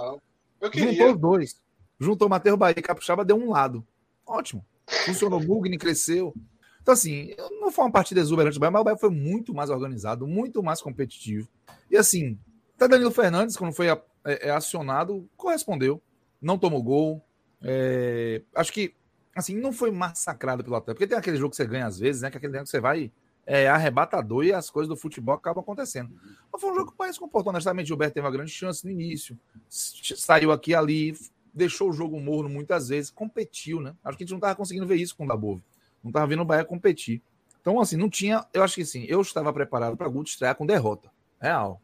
Juntou 0.73 1.11
os 1.13 1.19
dois. 1.19 1.61
Juntou 1.99 2.27
Matheus 2.27 2.57
Bahia 2.57 2.75
e 2.77 2.81
Capixaba, 2.81 3.23
deu 3.23 3.37
um 3.37 3.49
lado. 3.49 3.85
Ótimo. 4.25 4.65
Funcionou, 5.05 5.41
Mugni 5.41 5.77
cresceu. 5.77 6.33
Então, 6.81 6.93
assim, 6.93 7.33
não 7.59 7.71
foi 7.71 7.85
uma 7.85 7.91
partida 7.91 8.19
exuberante 8.19 8.55
do 8.55 8.59
Bahia, 8.59 8.71
mas 8.71 8.81
o 8.81 8.83
Bahia 8.83 8.97
foi 8.97 9.09
muito 9.09 9.53
mais 9.53 9.69
organizado, 9.69 10.27
muito 10.27 10.61
mais 10.61 10.81
competitivo. 10.81 11.47
E 11.89 11.97
assim, 11.97 12.37
até 12.75 12.87
Danilo 12.87 13.11
Fernandes, 13.11 13.57
quando 13.57 13.73
foi 13.73 13.87
é, 13.89 14.01
é, 14.23 14.51
acionado, 14.51 15.27
correspondeu. 15.35 16.01
Não 16.41 16.57
tomou 16.57 16.83
gol, 16.83 17.25
é, 17.61 18.41
acho 18.55 18.71
que 18.71 18.93
assim, 19.35 19.55
não 19.55 19.71
foi 19.71 19.91
massacrado 19.91 20.63
pelo 20.63 20.75
Atlético, 20.75 20.97
porque 20.97 21.07
tem 21.07 21.17
aquele 21.17 21.37
jogo 21.37 21.51
que 21.51 21.57
você 21.57 21.65
ganha 21.65 21.85
às 21.85 21.99
vezes, 21.99 22.21
né? 22.21 22.31
Que 22.31 22.37
aquele 22.37 22.53
jogo 22.53 22.63
que 22.63 22.71
você 22.71 22.79
vai 22.79 23.11
é, 23.45 23.67
arrebatador 23.67 24.43
e 24.43 24.51
as 24.51 24.69
coisas 24.69 24.89
do 24.89 24.95
futebol 24.95 25.35
acabam 25.35 25.61
acontecendo. 25.61 26.09
Mas 26.51 26.59
foi 26.59 26.71
um 26.71 26.75
jogo 26.75 26.87
que 26.87 26.93
o 26.93 26.97
país 26.97 27.17
comportou. 27.17 27.51
Honestamente, 27.51 27.85
o 27.85 27.87
Gilberto 27.89 28.15
teve 28.15 28.25
uma 28.25 28.31
grande 28.31 28.51
chance 28.51 28.83
no 28.83 28.91
início, 28.91 29.37
saiu 29.69 30.51
aqui 30.51 30.73
ali, 30.73 31.15
deixou 31.53 31.89
o 31.89 31.93
jogo 31.93 32.19
morno 32.19 32.49
muitas 32.49 32.89
vezes, 32.89 33.11
competiu, 33.11 33.79
né? 33.79 33.95
Acho 34.03 34.17
que 34.17 34.23
a 34.23 34.25
gente 34.25 34.31
não 34.31 34.39
estava 34.39 34.55
conseguindo 34.55 34.87
ver 34.87 34.95
isso 34.95 35.15
com 35.15 35.25
o 35.25 35.27
Dabove. 35.27 35.63
Não 36.03 36.09
estava 36.09 36.25
vendo 36.25 36.41
o 36.41 36.45
Bahia 36.45 36.65
competir. 36.65 37.21
Então, 37.61 37.79
assim, 37.79 37.97
não 37.97 38.09
tinha. 38.09 38.45
Eu 38.53 38.63
acho 38.63 38.75
que 38.75 38.85
sim, 38.85 39.05
eu 39.07 39.21
estava 39.21 39.53
preparado 39.53 39.95
para 39.95 40.07
Guto 40.07 40.29
estrear 40.29 40.55
com 40.55 40.65
derrota. 40.65 41.11
Real. 41.39 41.79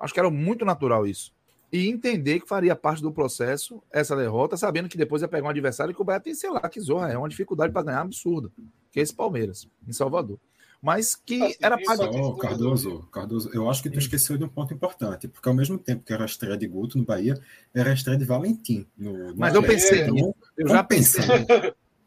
Acho 0.00 0.12
que 0.12 0.20
era 0.20 0.30
muito 0.30 0.64
natural 0.64 1.06
isso 1.06 1.32
e 1.72 1.88
entender 1.88 2.40
que 2.40 2.48
faria 2.48 2.74
parte 2.74 3.02
do 3.02 3.12
processo 3.12 3.82
essa 3.90 4.16
derrota, 4.16 4.56
sabendo 4.56 4.88
que 4.88 4.96
depois 4.96 5.22
ia 5.22 5.28
pegar 5.28 5.46
um 5.46 5.50
adversário 5.50 5.94
que 5.94 6.00
o 6.00 6.04
Bahia 6.04 6.20
tem, 6.20 6.34
sei 6.34 6.50
lá, 6.50 6.66
que 6.68 6.80
zorra, 6.80 7.12
é 7.12 7.18
uma 7.18 7.28
dificuldade 7.28 7.72
para 7.72 7.82
ganhar 7.82 8.00
absurda, 8.00 8.50
que 8.90 8.98
é 8.98 9.02
esse 9.02 9.14
Palmeiras, 9.14 9.68
em 9.86 9.92
Salvador. 9.92 10.38
Mas 10.80 11.14
que 11.16 11.42
assim, 11.42 11.56
era 11.60 11.76
parte. 11.76 12.04
Oh, 12.04 12.36
Cardoso, 12.36 13.02
Cardoso, 13.10 13.50
eu 13.52 13.68
acho 13.68 13.82
que 13.82 13.90
tu 13.90 13.98
esqueceu 13.98 14.38
de 14.38 14.44
um 14.44 14.48
ponto 14.48 14.72
importante, 14.72 15.26
porque 15.26 15.48
ao 15.48 15.54
mesmo 15.54 15.76
tempo 15.76 16.04
que 16.04 16.12
era 16.12 16.22
a 16.22 16.26
estreia 16.26 16.56
de 16.56 16.68
Guto 16.68 16.96
no 16.96 17.04
Bahia, 17.04 17.38
era 17.74 17.90
a 17.90 17.94
estreia 17.94 18.18
de 18.18 18.24
Valentim. 18.24 18.86
No, 18.96 19.28
no 19.28 19.36
Mas 19.36 19.54
eu 19.54 19.62
pensei, 19.62 20.02
então, 20.02 20.34
eu 20.56 20.68
já 20.68 20.84
pensei. 20.84 21.24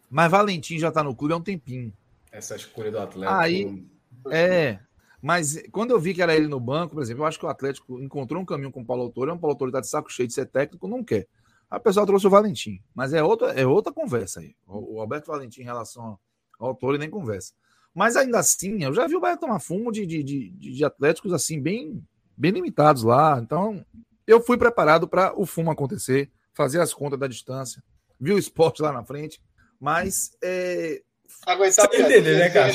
Mas 0.09 0.31
Valentim 0.31 0.80
já 0.80 0.88
está 0.88 1.03
no 1.03 1.14
clube 1.14 1.33
há 1.33 1.38
um 1.38 1.41
tempinho. 1.41 1.93
Essa 2.31 2.56
escolha 2.56 2.91
do 2.91 2.99
Atlético. 2.99 3.40
Aí, 3.40 3.85
é, 4.30 4.80
mas 5.22 5.61
quando 5.72 5.91
eu 5.91 6.00
vi 6.00 6.14
que 6.14 6.22
era 6.22 6.35
ele 6.35 6.48
no 6.48 6.59
banco, 6.59 6.95
por 6.95 7.03
exemplo, 7.03 7.24
eu 7.24 7.27
acho 7.27 7.38
que 7.38 7.45
o 7.45 7.50
Atlético 7.50 8.01
encontrou 8.01 8.41
um 8.41 8.45
caminho 8.45 8.72
com 8.72 8.82
o 8.82 8.85
Paulo 8.85 9.03
Autori. 9.03 9.30
O 9.30 9.38
Paulo 9.38 9.53
Autori 9.53 9.69
está 9.69 9.80
de 9.80 9.88
saco 9.88 10.11
cheio 10.11 10.27
de 10.27 10.33
ser 10.33 10.48
técnico, 10.48 10.88
não 10.88 11.03
quer. 11.03 11.27
A 11.69 11.80
pessoa 11.80 12.06
trouxe 12.06 12.25
o 12.25 12.30
Valentim. 12.30 12.82
Mas 12.93 13.14
é 13.14 13.24
outra, 13.24 13.51
é 13.51 13.66
outra 13.66 13.93
conversa 13.93 14.40
aí. 14.40 14.56
O, 14.66 14.95
o 14.95 15.00
Alberto 15.00 15.32
Valentim 15.32 15.61
em 15.61 15.66
relação 15.66 16.17
ao 16.59 16.69
Autori 16.69 16.98
nem 16.98 17.09
conversa. 17.09 17.53
Mas 17.93 18.16
ainda 18.16 18.40
assim, 18.40 18.83
eu 18.83 18.93
já 18.93 19.06
vi 19.06 19.16
o 19.16 19.19
Bahia 19.19 19.38
tomar 19.38 19.59
fumo 19.59 19.91
de, 19.91 20.06
de, 20.06 20.24
de, 20.24 20.50
de 20.50 20.83
atléticos 20.83 21.33
assim, 21.33 21.61
bem, 21.61 22.01
bem 22.35 22.51
limitados 22.51 23.03
lá. 23.03 23.40
Então, 23.41 23.85
eu 24.25 24.41
fui 24.41 24.58
preparado 24.58 25.08
para 25.08 25.38
o 25.40 25.45
fumo 25.45 25.69
acontecer, 25.69 26.32
fazer 26.53 26.80
as 26.80 26.93
contas 26.93 27.19
da 27.19 27.27
distância, 27.27 27.83
vi 28.19 28.33
o 28.33 28.38
esporte 28.38 28.82
lá 28.82 28.91
na 28.91 29.03
frente, 29.03 29.41
mas. 29.80 30.32
É... 30.43 31.01
Aguentar 31.45 31.90
sem 31.90 32.01
entender, 32.01 32.38
né, 32.38 32.50
cara? 32.50 32.72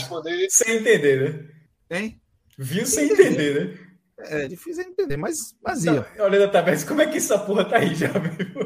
Sem 0.48 0.76
entender, 0.76 1.48
né? 1.88 1.98
Hein? 1.98 2.20
Viu 2.58 2.86
sem 2.86 3.10
entender, 3.10 3.66
né? 3.66 3.86
É 4.18 4.48
difícil 4.48 4.82
entender, 4.82 5.18
mas 5.18 5.54
vazia. 5.62 6.06
Não, 6.16 6.24
olhando 6.24 6.44
a 6.44 6.48
tabela, 6.48 6.86
como 6.86 7.02
é 7.02 7.06
que 7.06 7.18
essa 7.18 7.38
porra 7.38 7.66
tá 7.66 7.76
aí 7.76 7.94
já? 7.94 8.08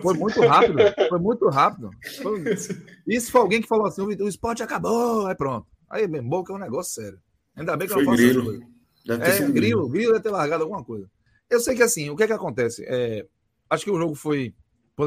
Foi 0.00 0.14
muito 0.14 0.40
rápido, 0.40 0.78
foi 1.08 1.18
muito 1.18 1.48
rápido. 1.48 1.90
Foi... 2.22 2.44
Isso 3.06 3.32
foi 3.32 3.40
alguém 3.40 3.60
que 3.60 3.66
falou 3.66 3.86
assim: 3.86 4.02
o 4.02 4.28
esporte 4.28 4.62
acabou, 4.62 5.26
aí 5.26 5.34
pronto. 5.34 5.66
Aí, 5.90 6.06
bem, 6.06 6.22
boca 6.22 6.52
é 6.52 6.56
um 6.56 6.60
negócio 6.60 7.02
sério. 7.02 7.20
Ainda 7.56 7.76
bem 7.76 7.88
que 7.88 7.94
foi 7.94 8.02
eu 8.02 8.06
não 8.06 8.12
faço 8.12 8.28
grilo. 8.28 8.60
Deve 9.04 9.24
é, 9.24 9.36
grilo, 9.36 9.52
grilo, 9.52 9.88
grilo 9.88 10.12
deve 10.12 10.22
ter 10.22 10.30
largado 10.30 10.62
alguma 10.62 10.84
coisa. 10.84 11.10
Eu 11.48 11.58
sei 11.58 11.74
que 11.74 11.82
assim, 11.82 12.08
o 12.10 12.16
que 12.16 12.22
é 12.22 12.26
que 12.28 12.32
acontece? 12.32 12.84
É, 12.86 13.26
acho 13.68 13.84
que 13.84 13.90
o 13.90 13.98
jogo 13.98 14.14
foi, 14.14 14.54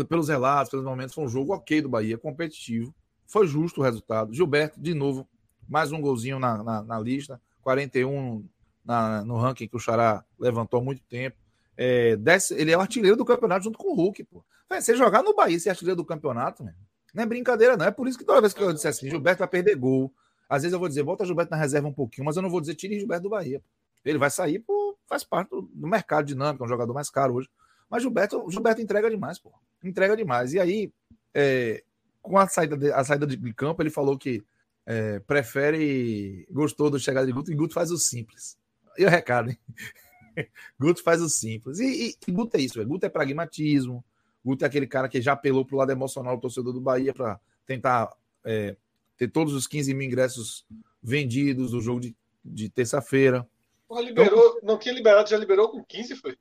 pelos 0.09 0.27
relatos, 0.27 0.71
pelos 0.71 0.85
momentos, 0.85 1.15
foi 1.15 1.23
um 1.23 1.29
jogo 1.29 1.53
ok 1.53 1.81
do 1.81 1.87
Bahia, 1.87 2.17
competitivo. 2.17 2.93
Foi 3.25 3.47
justo 3.47 3.79
o 3.79 3.83
resultado. 3.83 4.33
Gilberto, 4.33 4.79
de 4.79 4.93
novo, 4.93 5.25
mais 5.69 5.93
um 5.93 6.01
golzinho 6.01 6.37
na, 6.37 6.61
na, 6.61 6.83
na 6.83 6.99
lista. 6.99 7.39
41 7.61 8.45
na, 8.85 9.23
no 9.23 9.37
ranking 9.37 9.67
que 9.67 9.75
o 9.75 9.79
Xará 9.79 10.23
levantou 10.39 10.79
há 10.79 10.83
muito 10.83 11.01
tempo. 11.03 11.37
É, 11.77 12.17
ele 12.51 12.71
é 12.71 12.77
o 12.77 12.81
artilheiro 12.81 13.17
do 13.17 13.25
campeonato 13.25 13.63
junto 13.63 13.77
com 13.77 13.91
o 13.91 13.95
Hulk. 13.95 14.23
Pô. 14.25 14.43
Você 14.69 14.95
jogar 14.95 15.23
no 15.23 15.35
Bahia 15.35 15.59
ser 15.59 15.69
artilheiro 15.69 15.97
do 15.97 16.05
campeonato, 16.05 16.63
né? 16.63 16.73
não 17.13 17.23
é 17.23 17.25
brincadeira, 17.25 17.77
não. 17.77 17.85
É 17.85 17.91
por 17.91 18.07
isso 18.07 18.17
que 18.17 18.25
toda 18.25 18.41
vez 18.41 18.53
que 18.53 18.61
eu 18.61 18.73
disser 18.73 18.89
assim, 18.89 19.09
Gilberto 19.09 19.39
vai 19.39 19.47
perder 19.47 19.75
gol. 19.75 20.11
Às 20.49 20.63
vezes 20.63 20.73
eu 20.73 20.79
vou 20.79 20.89
dizer, 20.89 21.03
bota 21.03 21.25
Gilberto 21.25 21.51
na 21.51 21.57
reserva 21.57 21.87
um 21.87 21.93
pouquinho, 21.93 22.25
mas 22.25 22.35
eu 22.35 22.41
não 22.41 22.49
vou 22.49 22.59
dizer, 22.59 22.75
tire 22.75 22.97
Gilberto 22.99 23.23
do 23.23 23.29
Bahia. 23.29 23.61
Ele 24.03 24.17
vai 24.17 24.29
sair, 24.29 24.59
pô, 24.59 24.97
faz 25.07 25.23
parte 25.23 25.49
do, 25.49 25.61
do 25.61 25.87
mercado 25.87 26.25
dinâmico, 26.25 26.63
é 26.63 26.65
um 26.65 26.69
jogador 26.69 26.93
mais 26.93 27.09
caro 27.09 27.35
hoje. 27.35 27.49
Mas 27.89 28.01
Gilberto, 28.01 28.49
Gilberto 28.49 28.81
entrega 28.81 29.09
demais, 29.09 29.37
pô. 29.37 29.51
Entrega 29.83 30.17
demais. 30.17 30.53
E 30.53 30.59
aí, 30.59 30.91
é, 31.33 31.83
com 32.21 32.37
a 32.37 32.47
saída, 32.47 32.75
de, 32.75 32.91
a 32.91 33.03
saída 33.03 33.27
de 33.27 33.53
campo, 33.53 33.81
ele 33.81 33.89
falou 33.89 34.17
que 34.17 34.43
é, 34.85 35.19
prefere, 35.19 36.47
gostou 36.51 36.89
do 36.89 36.99
chegada 36.99 37.25
de 37.25 37.31
Guto 37.31 37.51
e 37.51 37.55
Guto 37.55 37.73
faz 37.73 37.91
o 37.91 37.97
simples. 37.97 38.57
E 38.97 39.05
o 39.05 39.09
recado, 39.09 39.49
hein? 39.49 39.57
Guto 40.79 41.03
faz 41.03 41.21
o 41.21 41.29
simples. 41.29 41.79
E, 41.79 42.17
e, 42.27 42.31
Guto 42.31 42.57
é 42.57 42.61
isso, 42.61 42.75
véio. 42.75 42.87
Guto 42.87 43.05
é 43.05 43.09
pragmatismo. 43.09 44.03
Guto 44.43 44.63
é 44.63 44.67
aquele 44.67 44.87
cara 44.87 45.07
que 45.07 45.21
já 45.21 45.33
apelou 45.33 45.65
pro 45.65 45.77
lado 45.77 45.91
emocional 45.91 46.35
do 46.35 46.41
torcedor 46.41 46.73
do 46.73 46.81
Bahia 46.81 47.13
para 47.13 47.39
tentar 47.65 48.11
é, 48.43 48.75
ter 49.17 49.29
todos 49.29 49.53
os 49.53 49.67
15 49.67 49.93
mil 49.93 50.07
ingressos 50.07 50.65
vendidos 51.01 51.71
do 51.71 51.81
jogo 51.81 51.99
de, 51.99 52.15
de 52.43 52.69
terça-feira. 52.69 53.47
Liberou, 53.89 54.57
então, 54.57 54.59
não 54.63 54.79
tinha 54.79 54.93
liberado, 54.93 55.29
já 55.29 55.37
liberou 55.37 55.69
com 55.69 55.83
15, 55.83 56.15
foi? 56.15 56.35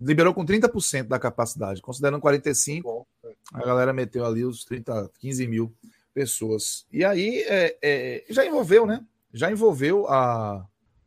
Liberou 0.00 0.32
com 0.32 0.46
30% 0.46 1.08
da 1.08 1.18
capacidade, 1.18 1.82
considerando 1.82 2.20
45. 2.20 2.88
Bom, 2.88 3.06
é. 3.24 3.34
A 3.52 3.64
galera 3.64 3.92
meteu 3.92 4.24
ali 4.24 4.44
os 4.44 4.64
30, 4.64 5.10
15 5.18 5.46
mil 5.48 5.74
pessoas. 6.14 6.86
E 6.92 7.04
aí 7.04 7.42
é, 7.48 7.76
é, 7.82 8.24
já 8.30 8.46
envolveu, 8.46 8.86
né? 8.86 9.04
Já 9.32 9.50
envolveu 9.50 10.06
a, 10.08 10.64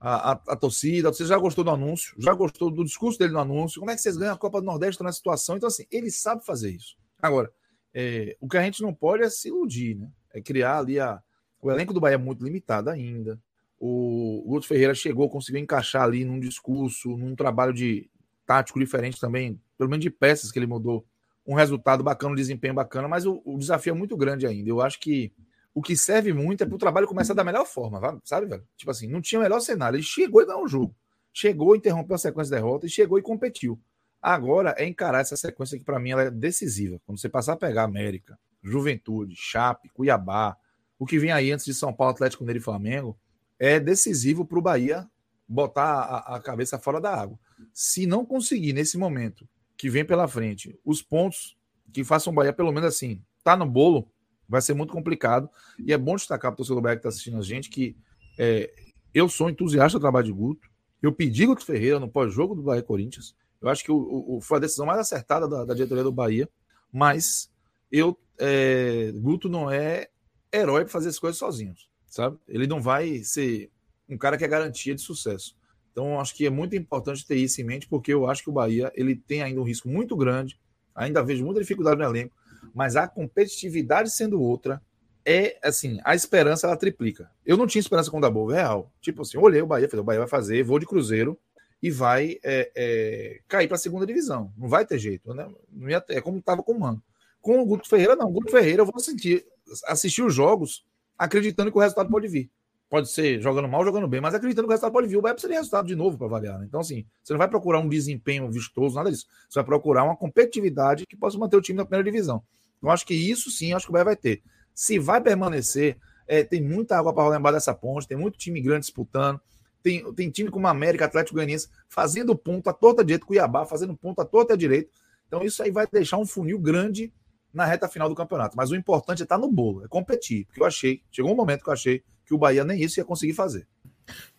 a, 0.08 0.34
a, 0.34 0.42
a, 0.50 0.56
torcida, 0.56 1.12
você 1.12 1.26
já 1.26 1.36
gostou 1.36 1.64
do 1.64 1.72
anúncio, 1.72 2.16
já 2.20 2.32
gostou 2.32 2.70
do 2.70 2.84
discurso 2.84 3.18
dele 3.18 3.34
no 3.34 3.40
anúncio, 3.40 3.80
como 3.80 3.90
é 3.90 3.96
que 3.96 4.02
vocês 4.02 4.16
ganham 4.16 4.36
a 4.36 4.38
Copa 4.38 4.62
do 4.62 4.66
Nordeste 4.68 5.04
nessa 5.04 5.18
situação? 5.18 5.58
Então, 5.58 5.66
assim, 5.66 5.88
ele 5.90 6.12
sabe 6.12 6.46
fazer 6.46 6.70
isso. 6.70 6.96
Agora, 7.20 7.52
é, 7.92 8.38
o 8.40 8.48
que 8.48 8.56
a 8.56 8.62
gente 8.62 8.84
não 8.84 8.94
pode 8.94 9.24
é 9.24 9.30
se 9.32 9.48
iludir, 9.48 9.96
né? 9.96 10.08
É 10.32 10.40
criar 10.40 10.78
ali 10.78 11.00
a. 11.00 11.20
O 11.60 11.72
elenco 11.72 11.92
do 11.92 12.00
Bahia 12.00 12.16
é 12.16 12.20
muito 12.20 12.44
limitado 12.44 12.92
ainda. 12.92 13.42
O 13.80 14.44
Guto 14.46 14.68
Ferreira 14.68 14.94
chegou, 14.94 15.28
conseguiu 15.28 15.60
encaixar 15.60 16.04
ali 16.04 16.24
num 16.24 16.40
discurso, 16.40 17.18
num 17.18 17.36
trabalho 17.36 17.74
de 17.74 18.08
tático 18.46 18.80
diferente 18.80 19.20
também, 19.20 19.60
pelo 19.76 19.90
menos 19.90 20.04
de 20.04 20.12
peças 20.12 20.52
que 20.52 20.60
ele 20.60 20.68
mudou. 20.68 21.04
Um 21.48 21.56
resultado 21.56 22.04
bacana, 22.04 22.34
um 22.34 22.36
desempenho 22.36 22.76
bacana, 22.76 23.08
mas 23.08 23.26
o, 23.26 23.42
o 23.44 23.58
desafio 23.58 23.92
é 23.92 23.96
muito 23.96 24.16
grande 24.16 24.46
ainda. 24.46 24.70
Eu 24.70 24.82
acho 24.82 25.00
que 25.00 25.34
o 25.76 25.82
que 25.82 25.98
serve 25.98 26.32
muito 26.32 26.64
é 26.64 26.66
para 26.66 26.74
o 26.74 26.80
trabalho 26.80 27.06
começar 27.06 27.34
da 27.34 27.44
melhor 27.44 27.66
forma, 27.66 28.22
sabe, 28.24 28.48
velho? 28.48 28.66
Tipo 28.78 28.92
assim, 28.92 29.08
não 29.08 29.22
tinha 29.22 29.38
o 29.38 29.44
melhor 29.44 29.60
cenário. 29.60 29.98
Ele 29.98 30.04
chegou 30.04 30.42
e 30.42 30.46
ganhou 30.46 30.64
o 30.64 30.68
jogo. 30.70 30.96
Chegou, 31.34 31.76
interrompeu 31.76 32.16
a 32.16 32.18
sequência 32.18 32.56
de 32.56 32.62
derrota 32.62 32.86
e 32.86 32.90
chegou 32.90 33.20
e 33.20 33.22
competiu. 33.22 33.78
Agora 34.22 34.74
é 34.78 34.86
encarar 34.88 35.20
essa 35.20 35.36
sequência 35.36 35.78
que 35.78 35.84
para 35.84 36.00
mim 36.00 36.12
ela 36.12 36.24
é 36.24 36.32
decisiva. 36.32 37.00
Quando 37.06 37.20
você 37.20 37.28
passar 37.28 37.54
a 37.54 37.58
pegar 37.58 37.84
América, 37.84 38.40
Juventude, 38.64 39.36
Chape, 39.36 39.90
Cuiabá, 39.90 40.56
o 40.98 41.06
que 41.06 41.20
vem 41.20 41.34
aí 41.34 41.52
antes 41.52 41.66
de 41.66 41.74
São 41.74 41.94
Paulo, 41.94 42.14
Atlético 42.14 42.44
Mineiro 42.44 42.60
e 42.60 42.64
Flamengo, 42.64 43.20
é 43.60 43.78
decisivo 43.78 44.46
para 44.46 44.58
o 44.58 44.62
Bahia 44.62 45.06
botar 45.46 45.84
a, 45.84 46.36
a, 46.38 46.40
cabeça 46.40 46.80
fora 46.80 47.02
da 47.02 47.14
água. 47.14 47.38
Se 47.74 48.08
não 48.08 48.26
conseguir 48.26 48.72
nesse 48.72 48.98
momento 48.98 49.46
que 49.78 49.90
vem 49.90 50.06
pela 50.06 50.26
frente 50.26 50.80
os 50.86 51.02
pontos 51.02 51.58
que 51.92 52.04
façam 52.04 52.32
o 52.32 52.36
Bahia 52.36 52.54
pelo 52.54 52.72
menos 52.72 52.88
assim, 52.88 53.22
tá 53.44 53.58
no 53.58 53.66
bolo, 53.66 54.10
vai 54.48 54.62
ser 54.62 54.74
muito 54.74 54.94
complicado. 54.94 55.50
E 55.80 55.94
é 55.94 55.98
bom 55.98 56.16
destacar 56.16 56.52
para 56.52 56.56
o 56.56 56.58
torcedor 56.58 56.82
Bahia 56.82 56.96
que 56.96 57.00
está 57.00 57.10
assistindo 57.10 57.38
a 57.38 57.42
gente 57.42 57.70
que 57.70 57.96
é, 58.38 58.72
eu 59.14 59.30
sou 59.30 59.50
entusiasta 59.50 59.98
do 59.98 60.02
trabalho 60.02 60.26
de 60.26 60.32
Guto. 60.32 60.68
Eu 61.02 61.12
pedi 61.12 61.46
Guto 61.46 61.66
Ferreira 61.66 62.00
no 62.00 62.10
pós-jogo 62.10 62.56
do 62.56 62.64
Bahia 62.64 62.84
Corinthians. 62.84 63.36
Eu 63.62 63.70
acho 63.70 63.84
que 63.84 63.92
o, 63.92 64.36
o, 64.38 64.42
foi 64.42 64.58
a 64.58 64.62
decisão 64.62 64.86
mais 64.86 65.00
acertada 65.00 65.48
da, 65.48 65.66
da 65.66 65.74
diretoria 65.74 66.04
do 66.04 66.12
Bahia, 66.12 66.50
mas 66.92 67.50
eu 67.92 68.18
é, 68.38 69.12
Guto 69.16 69.50
não 69.50 69.72
é 69.72 70.10
herói 70.52 70.84
para 70.84 70.92
fazer 70.92 71.10
as 71.10 71.20
coisas 71.20 71.38
sozinhos, 71.38 71.90
sabe? 72.08 72.38
Ele 72.48 72.68
não 72.68 72.82
vai 72.82 73.24
ser 73.24 73.70
um 74.08 74.18
cara 74.18 74.38
que 74.38 74.44
é 74.44 74.48
garantia 74.48 74.94
de 74.94 75.02
sucesso. 75.02 75.56
Então, 75.92 76.20
acho 76.20 76.36
que 76.36 76.46
é 76.46 76.50
muito 76.50 76.76
importante 76.76 77.26
ter 77.26 77.38
isso 77.38 77.62
em 77.62 77.64
mente, 77.64 77.88
porque 77.88 78.14
eu 78.14 78.30
acho 78.30 78.44
que 78.44 78.50
o 78.50 78.54
Bahia 78.54 78.92
ele 78.96 79.16
tem 79.16 79.42
ainda 79.42 79.62
um 79.62 79.64
risco 79.64 79.88
muito 79.88 80.16
grande. 80.16 80.60
Ainda 80.94 81.24
vejo 81.24 81.44
muita 81.44 81.62
dificuldade 81.62 81.98
no 81.98 82.04
elenco 82.04 82.36
mas 82.74 82.96
a 82.96 83.08
competitividade 83.08 84.10
sendo 84.12 84.42
outra, 84.42 84.82
é 85.26 85.58
assim, 85.64 86.00
a 86.04 86.14
esperança 86.14 86.68
ela 86.68 86.78
triplica. 86.78 87.30
Eu 87.46 87.58
não 87.58 87.66
tinha 87.66 87.80
esperança 87.80 88.12
com 88.12 88.18
o 88.18 88.22
Dabu, 88.22 88.46
real. 88.46 88.92
Tipo 89.02 89.24
assim, 89.24 89.38
olhei 89.38 89.62
o 89.62 89.68
Bahia, 89.68 89.90
falei, 89.90 90.02
o 90.02 90.06
Bahia 90.06 90.20
vai 90.20 90.28
fazer, 90.28 90.64
vou 90.64 90.78
de 90.78 90.86
Cruzeiro 90.86 91.38
e 91.82 91.90
vai 91.90 92.38
é, 92.44 92.72
é, 92.76 93.40
cair 93.48 93.68
para 93.68 93.76
a 93.76 93.80
segunda 93.80 94.06
divisão. 94.06 94.54
Não 94.58 94.68
vai 94.68 94.86
ter 94.86 95.00
jeito, 95.00 95.34
né? 95.34 95.50
Não 95.72 95.90
ia 95.90 96.00
ter, 96.00 96.18
é 96.18 96.22
como 96.22 96.38
estava 96.38 96.62
com 96.62 96.74
o 96.74 96.80
Mano. 96.80 97.04
Com 97.42 97.60
o 97.60 97.66
Guto 97.66 97.90
Ferreira, 97.90 98.16
não. 98.16 98.28
O 98.28 98.32
Guto 98.32 98.52
Ferreira, 98.52 98.82
eu 98.82 98.86
vou 98.86 99.00
sentir, 99.00 99.46
assistir 99.88 100.24
os 100.24 100.34
jogos 100.34 100.86
acreditando 101.18 101.72
que 101.72 101.78
o 101.78 101.82
resultado 101.82 102.10
pode 102.10 102.28
vir. 102.28 102.52
Pode 102.90 103.10
ser 103.10 103.42
jogando 103.42 103.68
mal, 103.68 103.84
jogando 103.84 104.08
bem, 104.08 104.22
mas 104.22 104.36
acreditando 104.36 104.68
que 104.68 104.72
o 104.72 104.74
resultado 104.74 104.94
pode 104.94 105.08
vir. 105.08 105.18
O 105.18 105.22
Bahia 105.22 105.34
precisa 105.34 105.52
de 105.52 105.58
resultado 105.58 105.88
de 105.88 105.96
novo 105.96 106.18
para 106.18 106.28
avaliar. 106.28 106.60
Né? 106.60 106.66
Então, 106.68 106.80
assim, 106.80 107.06
você 107.24 107.34
não 107.34 107.38
vai 107.40 107.48
procurar 107.48 107.80
um 107.80 107.90
desempenho 107.90 108.50
vistoso, 108.52 108.96
nada 108.96 109.12
disso. 109.12 109.26
Você 109.50 109.60
vai 109.60 109.66
procurar 109.66 110.04
uma 110.04 110.16
competitividade 110.16 111.06
que 111.08 111.18
possa 111.18 111.38
manter 111.38 111.58
o 111.58 111.62
time 111.62 111.78
na 111.78 111.86
primeira 111.86 112.04
divisão. 112.04 112.44
Eu 112.82 112.90
acho 112.90 113.06
que 113.06 113.14
isso 113.14 113.50
sim, 113.50 113.74
acho 113.74 113.88
que 113.88 113.92
o 113.92 113.94
Bahia 113.94 114.06
vai 114.06 114.16
ter. 114.16 114.44
Se 114.74 115.00
vai 115.00 115.20
permanecer, 115.20 115.98
é, 116.28 116.44
tem 116.44 116.62
muita 116.62 116.98
água 116.98 117.14
para 117.14 117.24
rolar 117.24 117.40
embaixo 117.40 117.56
dessa 117.56 117.74
ponte, 117.74 118.08
tem 118.08 118.18
muito 118.18 118.38
time 118.38 118.62
grande 118.62 118.82
disputando, 118.82 119.40
tem, 119.82 120.14
tem 120.14 120.30
time 120.30 120.50
como 120.50 120.68
América, 120.68 121.06
Atlético 121.06 121.36
Goianiense, 121.36 121.70
fazendo 121.88 122.36
ponto 122.36 122.70
à 122.70 122.74
torta 122.74 123.04
direita, 123.04 123.26
Cuiabá 123.26 123.66
fazendo 123.66 123.96
ponto 123.96 124.20
à 124.22 124.26
torta 124.26 124.58
direita. 124.58 124.90
Então 125.28 125.44
isso 125.44 125.62
aí 125.62 125.72
vai 125.72 125.88
deixar 125.92 126.18
um 126.18 126.26
funil 126.26 126.60
grande 126.60 127.12
na 127.54 127.66
reta 127.66 127.88
final 127.88 128.10
do 128.10 128.16
campeonato. 128.16 128.58
Mas 128.58 128.72
o 128.72 128.76
importante 128.76 129.22
é 129.22 129.24
estar 129.24 129.36
tá 129.36 129.42
no 129.42 129.52
bolo, 129.52 129.86
é 129.86 129.88
competir. 129.88 130.46
Porque 130.46 130.62
eu 130.62 130.66
achei, 130.66 131.02
chegou 131.12 131.32
um 131.32 131.36
momento 131.36 131.64
que 131.64 131.70
eu 131.70 131.74
achei 131.74 132.04
que 132.26 132.34
o 132.34 132.38
Bahia 132.38 132.64
nem 132.64 132.82
isso 132.82 133.00
ia 133.00 133.06
conseguir 133.06 133.34
fazer. 133.34 133.68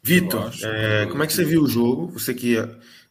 Vitor, 0.02 0.52
é, 0.62 1.06
como 1.06 1.22
é 1.22 1.26
que 1.26 1.32
você 1.32 1.44
viu 1.44 1.62
o 1.62 1.68
jogo? 1.68 2.08
Você 2.08 2.32
que 2.32 2.56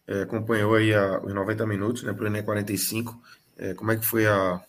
é, 0.07 0.21
acompanhou 0.21 0.75
aí 0.75 0.93
a, 0.93 1.19
os 1.21 1.33
90 1.33 1.65
minutos, 1.65 2.03
né, 2.03 2.13
para 2.13 2.23
o 2.23 2.27
Enem 2.27 2.43
45, 2.43 3.21
é, 3.57 3.73
como 3.73 3.91
é 3.91 3.97
que 3.97 4.05
foi 4.05 4.25
a, 4.27 4.63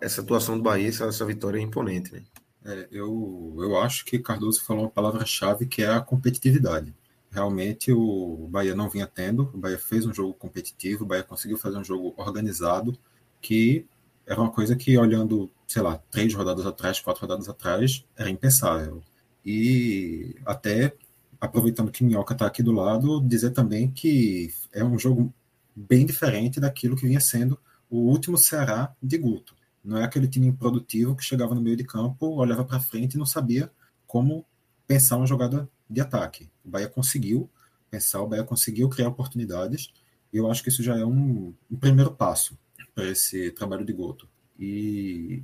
essa 0.00 0.20
atuação 0.20 0.56
do 0.56 0.62
Bahia, 0.62 0.88
essa, 0.88 1.04
essa 1.04 1.24
vitória 1.24 1.58
é 1.58 1.62
imponente, 1.62 2.12
né? 2.12 2.22
É, 2.64 2.88
eu, 2.92 3.56
eu 3.58 3.78
acho 3.80 4.04
que 4.04 4.18
Cardoso 4.18 4.62
falou 4.62 4.84
uma 4.84 4.90
palavra-chave 4.90 5.66
que 5.66 5.82
é 5.82 5.88
a 5.88 6.00
competitividade. 6.00 6.94
Realmente 7.30 7.92
o 7.92 8.48
Bahia 8.50 8.74
não 8.74 8.90
vinha 8.90 9.06
tendo, 9.06 9.50
o 9.54 9.58
Bahia 9.58 9.78
fez 9.78 10.04
um 10.04 10.12
jogo 10.12 10.34
competitivo, 10.34 11.04
o 11.04 11.06
Bahia 11.06 11.22
conseguiu 11.22 11.56
fazer 11.56 11.78
um 11.78 11.84
jogo 11.84 12.12
organizado, 12.16 12.98
que 13.40 13.86
era 14.26 14.40
uma 14.40 14.50
coisa 14.50 14.76
que, 14.76 14.96
olhando, 14.98 15.50
sei 15.66 15.80
lá, 15.80 15.98
três 16.10 16.34
rodadas 16.34 16.66
atrás, 16.66 17.00
quatro 17.00 17.22
rodadas 17.22 17.48
atrás, 17.48 18.04
era 18.16 18.28
impensável. 18.28 19.02
E 19.44 20.36
até, 20.44 20.94
aproveitando 21.40 21.90
que 21.90 22.04
Minhoca 22.04 22.34
está 22.34 22.46
aqui 22.46 22.62
do 22.62 22.72
lado, 22.72 23.20
dizer 23.20 23.50
também 23.50 23.90
que 23.90 24.52
é 24.72 24.84
um 24.84 24.98
jogo 24.98 25.32
bem 25.74 26.04
diferente 26.04 26.60
daquilo 26.60 26.96
que 26.96 27.06
vinha 27.06 27.20
sendo 27.20 27.58
o 27.88 27.98
último 27.98 28.36
Ceará 28.36 28.94
de 29.02 29.18
Guto. 29.18 29.54
Não 29.82 29.96
é 29.96 30.04
aquele 30.04 30.28
time 30.28 30.46
improdutivo 30.46 31.16
que 31.16 31.24
chegava 31.24 31.54
no 31.54 31.60
meio 31.60 31.76
de 31.76 31.84
campo, 31.84 32.26
olhava 32.26 32.64
para 32.64 32.80
frente 32.80 33.14
e 33.14 33.18
não 33.18 33.26
sabia 33.26 33.70
como 34.06 34.44
pensar 34.86 35.16
uma 35.16 35.26
jogada 35.26 35.68
de 35.88 36.00
ataque. 36.00 36.50
O 36.64 36.70
Bahia 36.70 36.88
conseguiu 36.88 37.48
pensar, 37.90 38.20
o 38.20 38.26
Bahia 38.26 38.44
conseguiu 38.44 38.88
criar 38.88 39.08
oportunidades, 39.08 39.92
e 40.32 40.36
eu 40.36 40.50
acho 40.50 40.62
que 40.62 40.68
isso 40.68 40.82
já 40.82 40.96
é 40.96 41.04
um, 41.04 41.52
um 41.70 41.76
primeiro 41.76 42.12
passo 42.12 42.56
para 42.94 43.08
esse 43.08 43.50
trabalho 43.52 43.84
de 43.84 43.92
Goto. 43.92 44.28
E 44.58 45.42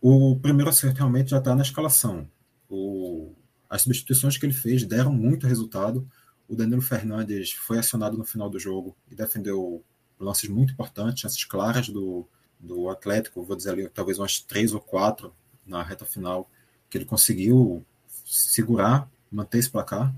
o 0.00 0.36
primeiro 0.36 0.70
acerto 0.70 0.98
realmente 0.98 1.30
já 1.30 1.38
está 1.38 1.54
na 1.54 1.62
escalação. 1.62 2.28
O, 2.68 3.32
as 3.68 3.82
substituições 3.82 4.36
que 4.36 4.46
ele 4.46 4.52
fez 4.52 4.84
deram 4.84 5.12
muito 5.12 5.46
resultado. 5.46 6.08
O 6.48 6.56
Danilo 6.56 6.80
Fernandes 6.80 7.52
foi 7.52 7.78
acionado 7.78 8.16
no 8.16 8.24
final 8.24 8.48
do 8.48 8.58
jogo 8.58 8.96
e 9.10 9.14
defendeu 9.14 9.82
lances 10.18 10.48
muito 10.48 10.72
importantes, 10.72 11.20
chances 11.20 11.44
claras 11.44 11.88
do, 11.88 12.26
do 12.58 12.88
Atlético, 12.88 13.42
vou 13.42 13.56
dizer 13.56 13.70
ali, 13.70 13.88
talvez 13.88 14.18
umas 14.18 14.40
três 14.40 14.72
ou 14.72 14.80
quatro 14.80 15.32
na 15.66 15.82
reta 15.82 16.04
final, 16.04 16.50
que 16.90 16.98
ele 16.98 17.04
conseguiu 17.04 17.84
segurar, 18.24 19.08
manter 19.30 19.58
esse 19.58 19.70
placar. 19.70 20.14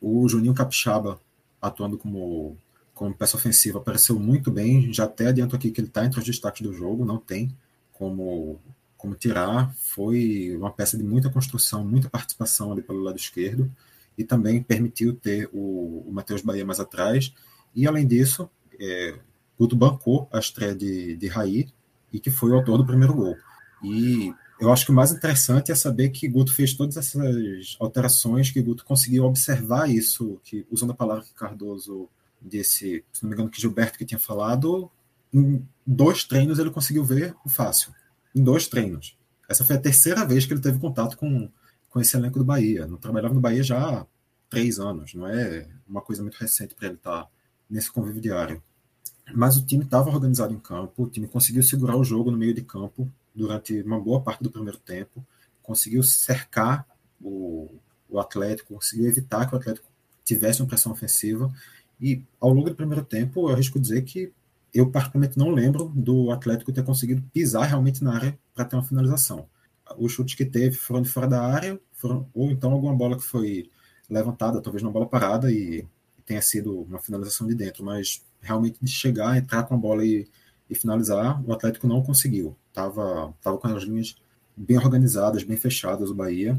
O 0.00 0.28
Juninho 0.28 0.54
Capixaba 0.54 1.20
atuando 1.60 1.98
como, 1.98 2.56
como 2.94 3.14
peça 3.14 3.36
ofensiva, 3.36 3.78
apareceu 3.78 4.18
muito 4.18 4.50
bem. 4.50 4.92
Já 4.92 5.04
até 5.04 5.28
adianto 5.28 5.56
aqui 5.56 5.70
que 5.70 5.80
ele 5.80 5.88
está 5.88 6.04
entre 6.04 6.20
os 6.20 6.26
destaques 6.26 6.62
do 6.62 6.72
jogo, 6.72 7.04
não 7.04 7.18
tem 7.18 7.50
como, 7.92 8.60
como 8.98 9.14
tirar. 9.14 9.72
Foi 9.76 10.54
uma 10.54 10.70
peça 10.70 10.98
de 10.98 11.04
muita 11.04 11.30
construção, 11.30 11.82
muita 11.82 12.10
participação 12.10 12.72
ali 12.72 12.82
pelo 12.82 13.00
lado 13.00 13.16
esquerdo 13.16 13.72
e 14.18 14.24
também 14.24 14.62
permitiu 14.62 15.14
ter 15.14 15.48
o, 15.52 16.04
o 16.06 16.12
Matheus 16.12 16.42
Bahia 16.42 16.66
mais 16.66 16.80
atrás. 16.80 17.32
E 17.74 17.86
além 17.86 18.06
disso, 18.06 18.50
é, 18.78 19.18
Guto 19.58 19.76
bancou 19.76 20.28
a 20.32 20.40
estreia 20.40 20.74
de, 20.74 21.16
de 21.16 21.28
Raí 21.28 21.68
e 22.12 22.18
que 22.18 22.30
foi 22.30 22.50
o 22.50 22.56
autor 22.56 22.78
do 22.78 22.86
primeiro 22.86 23.14
gol. 23.14 23.36
E 23.82 24.34
eu 24.60 24.72
acho 24.72 24.84
que 24.84 24.90
o 24.90 24.94
mais 24.94 25.12
interessante 25.12 25.70
é 25.70 25.74
saber 25.74 26.08
que 26.08 26.26
Guto 26.26 26.52
fez 26.52 26.74
todas 26.74 26.96
essas 26.96 27.76
alterações, 27.78 28.50
que 28.50 28.60
Guto 28.60 28.84
conseguiu 28.84 29.24
observar 29.24 29.88
isso, 29.88 30.40
que 30.42 30.66
usando 30.68 30.90
a 30.90 30.96
palavra 30.96 31.24
que 31.24 31.32
Cardoso 31.32 32.08
disse, 32.42 33.04
se 33.12 33.22
não 33.22 33.30
me 33.30 33.34
engano, 33.34 33.50
que 33.50 33.60
Gilberto 33.60 33.98
que 33.98 34.04
tinha 34.04 34.18
falado, 34.18 34.90
em 35.32 35.64
dois 35.86 36.24
treinos 36.24 36.58
ele 36.58 36.70
conseguiu 36.70 37.04
ver 37.04 37.34
o 37.44 37.48
fácil. 37.48 37.92
Em 38.34 38.42
dois 38.42 38.66
treinos. 38.66 39.16
Essa 39.48 39.64
foi 39.64 39.76
a 39.76 39.80
terceira 39.80 40.24
vez 40.24 40.44
que 40.44 40.52
ele 40.52 40.60
teve 40.60 40.78
contato 40.78 41.16
com, 41.16 41.50
com 41.88 42.00
esse 42.00 42.16
elenco 42.16 42.38
do 42.38 42.44
Bahia. 42.44 42.86
Não 42.86 42.98
trabalhava 42.98 43.34
no 43.34 43.40
Bahia 43.40 43.62
já 43.62 43.78
há 43.78 44.06
três 44.50 44.78
anos, 44.78 45.14
não 45.14 45.26
é 45.26 45.66
uma 45.86 46.00
coisa 46.00 46.22
muito 46.22 46.36
recente 46.36 46.74
para 46.74 46.86
ele 46.86 46.96
estar 46.96 47.24
tá 47.24 47.30
nesse 47.68 47.90
convívio 47.90 48.20
diário. 48.20 48.62
Mas 49.34 49.56
o 49.56 49.64
time 49.64 49.84
estava 49.84 50.10
organizado 50.10 50.54
em 50.54 50.58
campo, 50.58 51.04
o 51.04 51.08
time 51.08 51.28
conseguiu 51.28 51.62
segurar 51.62 51.96
o 51.96 52.04
jogo 52.04 52.30
no 52.30 52.36
meio 52.36 52.54
de 52.54 52.62
campo 52.62 53.10
durante 53.34 53.80
uma 53.82 54.00
boa 54.00 54.20
parte 54.20 54.42
do 54.42 54.50
primeiro 54.50 54.78
tempo, 54.78 55.24
conseguiu 55.62 56.02
cercar 56.02 56.86
o, 57.20 57.68
o 58.08 58.18
Atlético, 58.18 58.74
conseguiu 58.74 59.06
evitar 59.06 59.46
que 59.46 59.54
o 59.54 59.58
Atlético 59.58 59.86
tivesse 60.24 60.62
uma 60.62 60.68
pressão 60.68 60.92
ofensiva. 60.92 61.52
E 62.00 62.22
ao 62.40 62.52
longo 62.52 62.70
do 62.70 62.76
primeiro 62.76 63.04
tempo, 63.04 63.48
eu 63.48 63.52
arrisco 63.52 63.78
dizer 63.78 64.02
que 64.02 64.32
eu 64.72 64.90
particularmente 64.90 65.38
não 65.38 65.50
lembro 65.50 65.92
do 65.94 66.30
Atlético 66.30 66.72
ter 66.72 66.84
conseguido 66.84 67.22
pisar 67.32 67.66
realmente 67.66 68.02
na 68.02 68.14
área 68.14 68.38
para 68.54 68.64
ter 68.64 68.76
uma 68.76 68.84
finalização. 68.84 69.46
Os 69.96 70.12
chutes 70.12 70.34
que 70.34 70.44
teve 70.44 70.76
foram 70.76 71.02
de 71.02 71.08
fora 71.08 71.26
da 71.26 71.42
área, 71.42 71.80
foram, 71.94 72.28
ou 72.34 72.50
então 72.50 72.72
alguma 72.72 72.94
bola 72.94 73.16
que 73.16 73.22
foi 73.22 73.70
levantada, 74.08 74.60
talvez 74.60 74.82
uma 74.82 74.92
bola 74.92 75.06
parada 75.06 75.50
e 75.50 75.86
tenha 76.24 76.42
sido 76.42 76.82
uma 76.82 76.98
finalização 76.98 77.46
de 77.46 77.54
dentro, 77.54 77.84
mas 77.84 78.22
realmente 78.40 78.78
de 78.80 78.90
chegar, 78.90 79.36
entrar 79.36 79.64
com 79.64 79.74
a 79.74 79.78
bola 79.78 80.04
e, 80.04 80.28
e 80.68 80.74
finalizar, 80.74 81.42
o 81.46 81.52
Atlético 81.52 81.86
não 81.86 82.02
conseguiu. 82.02 82.54
Tava, 82.72 83.34
tava 83.42 83.58
com 83.58 83.68
as 83.68 83.82
linhas 83.82 84.14
bem 84.56 84.76
organizadas, 84.76 85.42
bem 85.42 85.56
fechadas 85.56 86.10
o 86.10 86.14
Bahia 86.14 86.58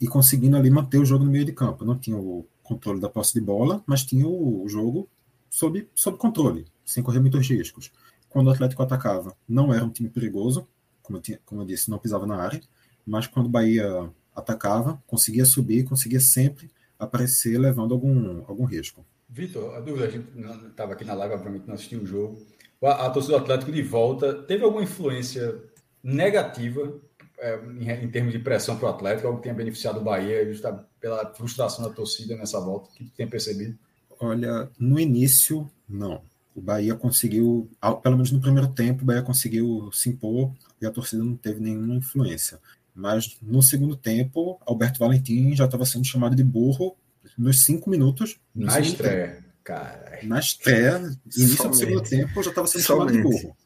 e 0.00 0.06
conseguindo 0.06 0.56
ali 0.56 0.70
manter 0.70 0.98
o 0.98 1.04
jogo 1.04 1.24
no 1.24 1.30
meio 1.30 1.44
de 1.44 1.52
campo. 1.52 1.84
Não 1.84 1.96
tinha 1.96 2.16
o 2.16 2.46
controle 2.62 3.00
da 3.00 3.08
posse 3.08 3.34
de 3.34 3.40
bola, 3.40 3.82
mas 3.86 4.04
tinha 4.04 4.26
o 4.26 4.68
jogo 4.68 5.08
sob, 5.48 5.88
sob 5.94 6.18
controle, 6.18 6.66
sem 6.88 7.02
correr 7.02 7.20
muitos 7.20 7.46
riscos. 7.46 7.92
Quando 8.30 8.46
o 8.46 8.50
Atlético 8.50 8.82
atacava, 8.82 9.36
não 9.46 9.74
era 9.74 9.84
um 9.84 9.90
time 9.90 10.08
perigoso, 10.08 10.66
como 11.02 11.18
eu, 11.18 11.22
tinha, 11.22 11.38
como 11.44 11.60
eu 11.60 11.66
disse, 11.66 11.90
não 11.90 11.98
pisava 11.98 12.26
na 12.26 12.36
área, 12.36 12.60
mas 13.06 13.26
quando 13.26 13.46
o 13.46 13.50
Bahia 13.50 14.10
atacava, 14.34 15.02
conseguia 15.06 15.44
subir, 15.44 15.84
conseguia 15.84 16.20
sempre 16.20 16.70
aparecer 16.98 17.58
levando 17.58 17.92
algum, 17.92 18.42
algum 18.46 18.64
risco. 18.64 19.04
Vitor, 19.28 19.74
a 19.74 19.80
dúvida, 19.80 20.06
a 20.06 20.10
gente 20.10 20.28
estava 20.68 20.94
aqui 20.94 21.04
na 21.04 21.12
live, 21.12 21.34
obviamente 21.34 21.66
não 21.66 21.74
assistiu 21.74 22.00
o 22.00 22.06
jogo. 22.06 22.42
A, 22.82 23.06
a 23.06 23.10
torcida 23.10 23.36
do 23.36 23.42
Atlético 23.42 23.70
de 23.70 23.82
volta 23.82 24.32
teve 24.32 24.64
alguma 24.64 24.82
influência 24.82 25.62
negativa 26.02 26.98
é, 27.38 27.60
em, 27.78 27.90
em, 27.90 28.10
termos 28.10 28.32
de 28.32 28.38
pressão 28.38 28.78
para 28.78 28.88
o 28.88 28.92
Atlético, 28.92 29.26
algo 29.26 29.38
que 29.38 29.44
tenha 29.44 29.54
beneficiado 29.54 30.00
o 30.00 30.04
Bahia, 30.04 30.50
justamente 30.50 30.84
pela 30.98 31.34
frustração 31.34 31.84
da 31.84 31.90
torcida 31.90 32.34
nessa 32.34 32.58
volta, 32.58 32.90
que 32.94 33.04
tem 33.10 33.28
percebido? 33.28 33.78
Olha, 34.18 34.70
no 34.78 34.98
início, 34.98 35.70
não. 35.88 36.22
O 36.58 36.60
Bahia 36.60 36.96
conseguiu, 36.96 37.70
pelo 38.02 38.16
menos 38.16 38.32
no 38.32 38.40
primeiro 38.40 38.66
tempo, 38.66 39.02
o 39.02 39.06
Bahia 39.06 39.22
conseguiu 39.22 39.90
se 39.92 40.08
impor 40.08 40.52
e 40.82 40.86
a 40.86 40.90
torcida 40.90 41.22
não 41.22 41.36
teve 41.36 41.60
nenhuma 41.60 41.94
influência. 41.94 42.58
Mas 42.92 43.38
no 43.40 43.62
segundo 43.62 43.94
tempo, 43.94 44.60
Alberto 44.66 44.98
Valentim 44.98 45.54
já 45.54 45.66
estava 45.66 45.86
sendo 45.86 46.04
chamado 46.04 46.34
de 46.34 46.42
burro 46.42 46.96
nos 47.38 47.64
cinco 47.64 47.88
minutos. 47.88 48.40
Na 48.52 48.80
estreia, 48.80 49.44
cara. 49.62 50.18
Na 50.24 50.40
estreia, 50.40 50.96
início 51.36 51.56
Somente. 51.56 51.70
do 51.70 51.76
segundo 51.76 52.02
tempo, 52.02 52.42
já 52.42 52.50
estava 52.50 52.66
sendo 52.66 52.82
Somente. 52.82 53.12
chamado 53.14 53.32
de 53.32 53.40
burro. 53.40 53.56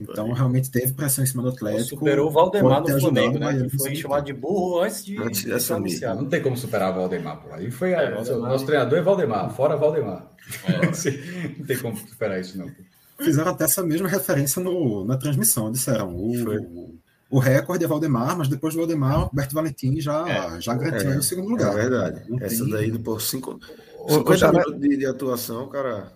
Então, 0.00 0.32
realmente 0.32 0.70
teve 0.70 0.92
pressão 0.92 1.24
em 1.24 1.26
cima 1.26 1.42
do 1.42 1.48
Atlético. 1.48 1.98
Superou 1.98 2.28
o 2.28 2.30
Valdemar 2.30 2.82
no 2.82 3.00
Flamengo, 3.00 3.38
né? 3.38 3.68
Que 3.68 3.78
foi 3.78 3.94
chamado 3.94 4.24
de 4.24 4.32
burro 4.32 4.80
antes 4.80 5.04
de, 5.04 5.18
antes 5.18 5.44
de 5.44 5.72
anunciar. 5.72 6.16
Não 6.16 6.26
tem 6.26 6.42
como 6.42 6.56
superar 6.56 6.92
o 6.92 6.94
Valdemar, 6.96 7.40
pô. 7.40 7.52
Aí 7.52 7.70
foi 7.70 7.92
é, 7.92 8.14
o 8.14 8.40
nosso 8.40 8.66
treinador 8.66 8.98
é 8.98 9.02
Valdemar, 9.02 9.50
fora 9.54 9.76
Valdemar. 9.76 10.30
É. 10.64 10.86
não 11.58 11.66
tem 11.66 11.78
como 11.78 11.96
superar 11.96 12.40
isso, 12.40 12.58
não. 12.58 12.70
Fizeram 13.18 13.50
até 13.50 13.64
essa 13.64 13.82
mesma 13.82 14.08
referência 14.08 14.62
no, 14.62 15.04
na 15.04 15.16
transmissão, 15.16 15.70
disseram. 15.70 16.14
O, 16.14 16.98
o 17.30 17.38
recorde 17.38 17.84
é 17.84 17.88
Valdemar, 17.88 18.36
mas 18.36 18.48
depois 18.48 18.74
do 18.74 18.78
Valdemar, 18.78 19.20
Roberto 19.20 19.54
Valentim 19.54 20.00
já, 20.00 20.28
é, 20.28 20.60
já 20.60 20.74
garantiu 20.74 21.12
é, 21.12 21.18
o 21.18 21.22
segundo 21.22 21.50
lugar. 21.50 21.72
É 21.72 21.76
verdade. 21.76 22.22
Não 22.28 22.38
Essa 22.40 22.64
tem... 22.64 22.72
daí, 22.72 22.90
depois 22.90 23.24
cinco, 23.24 23.58
50 24.08 24.52
minutos 24.52 24.80
de, 24.80 24.96
de 24.96 25.06
atuação, 25.06 25.68
cara. 25.68 26.12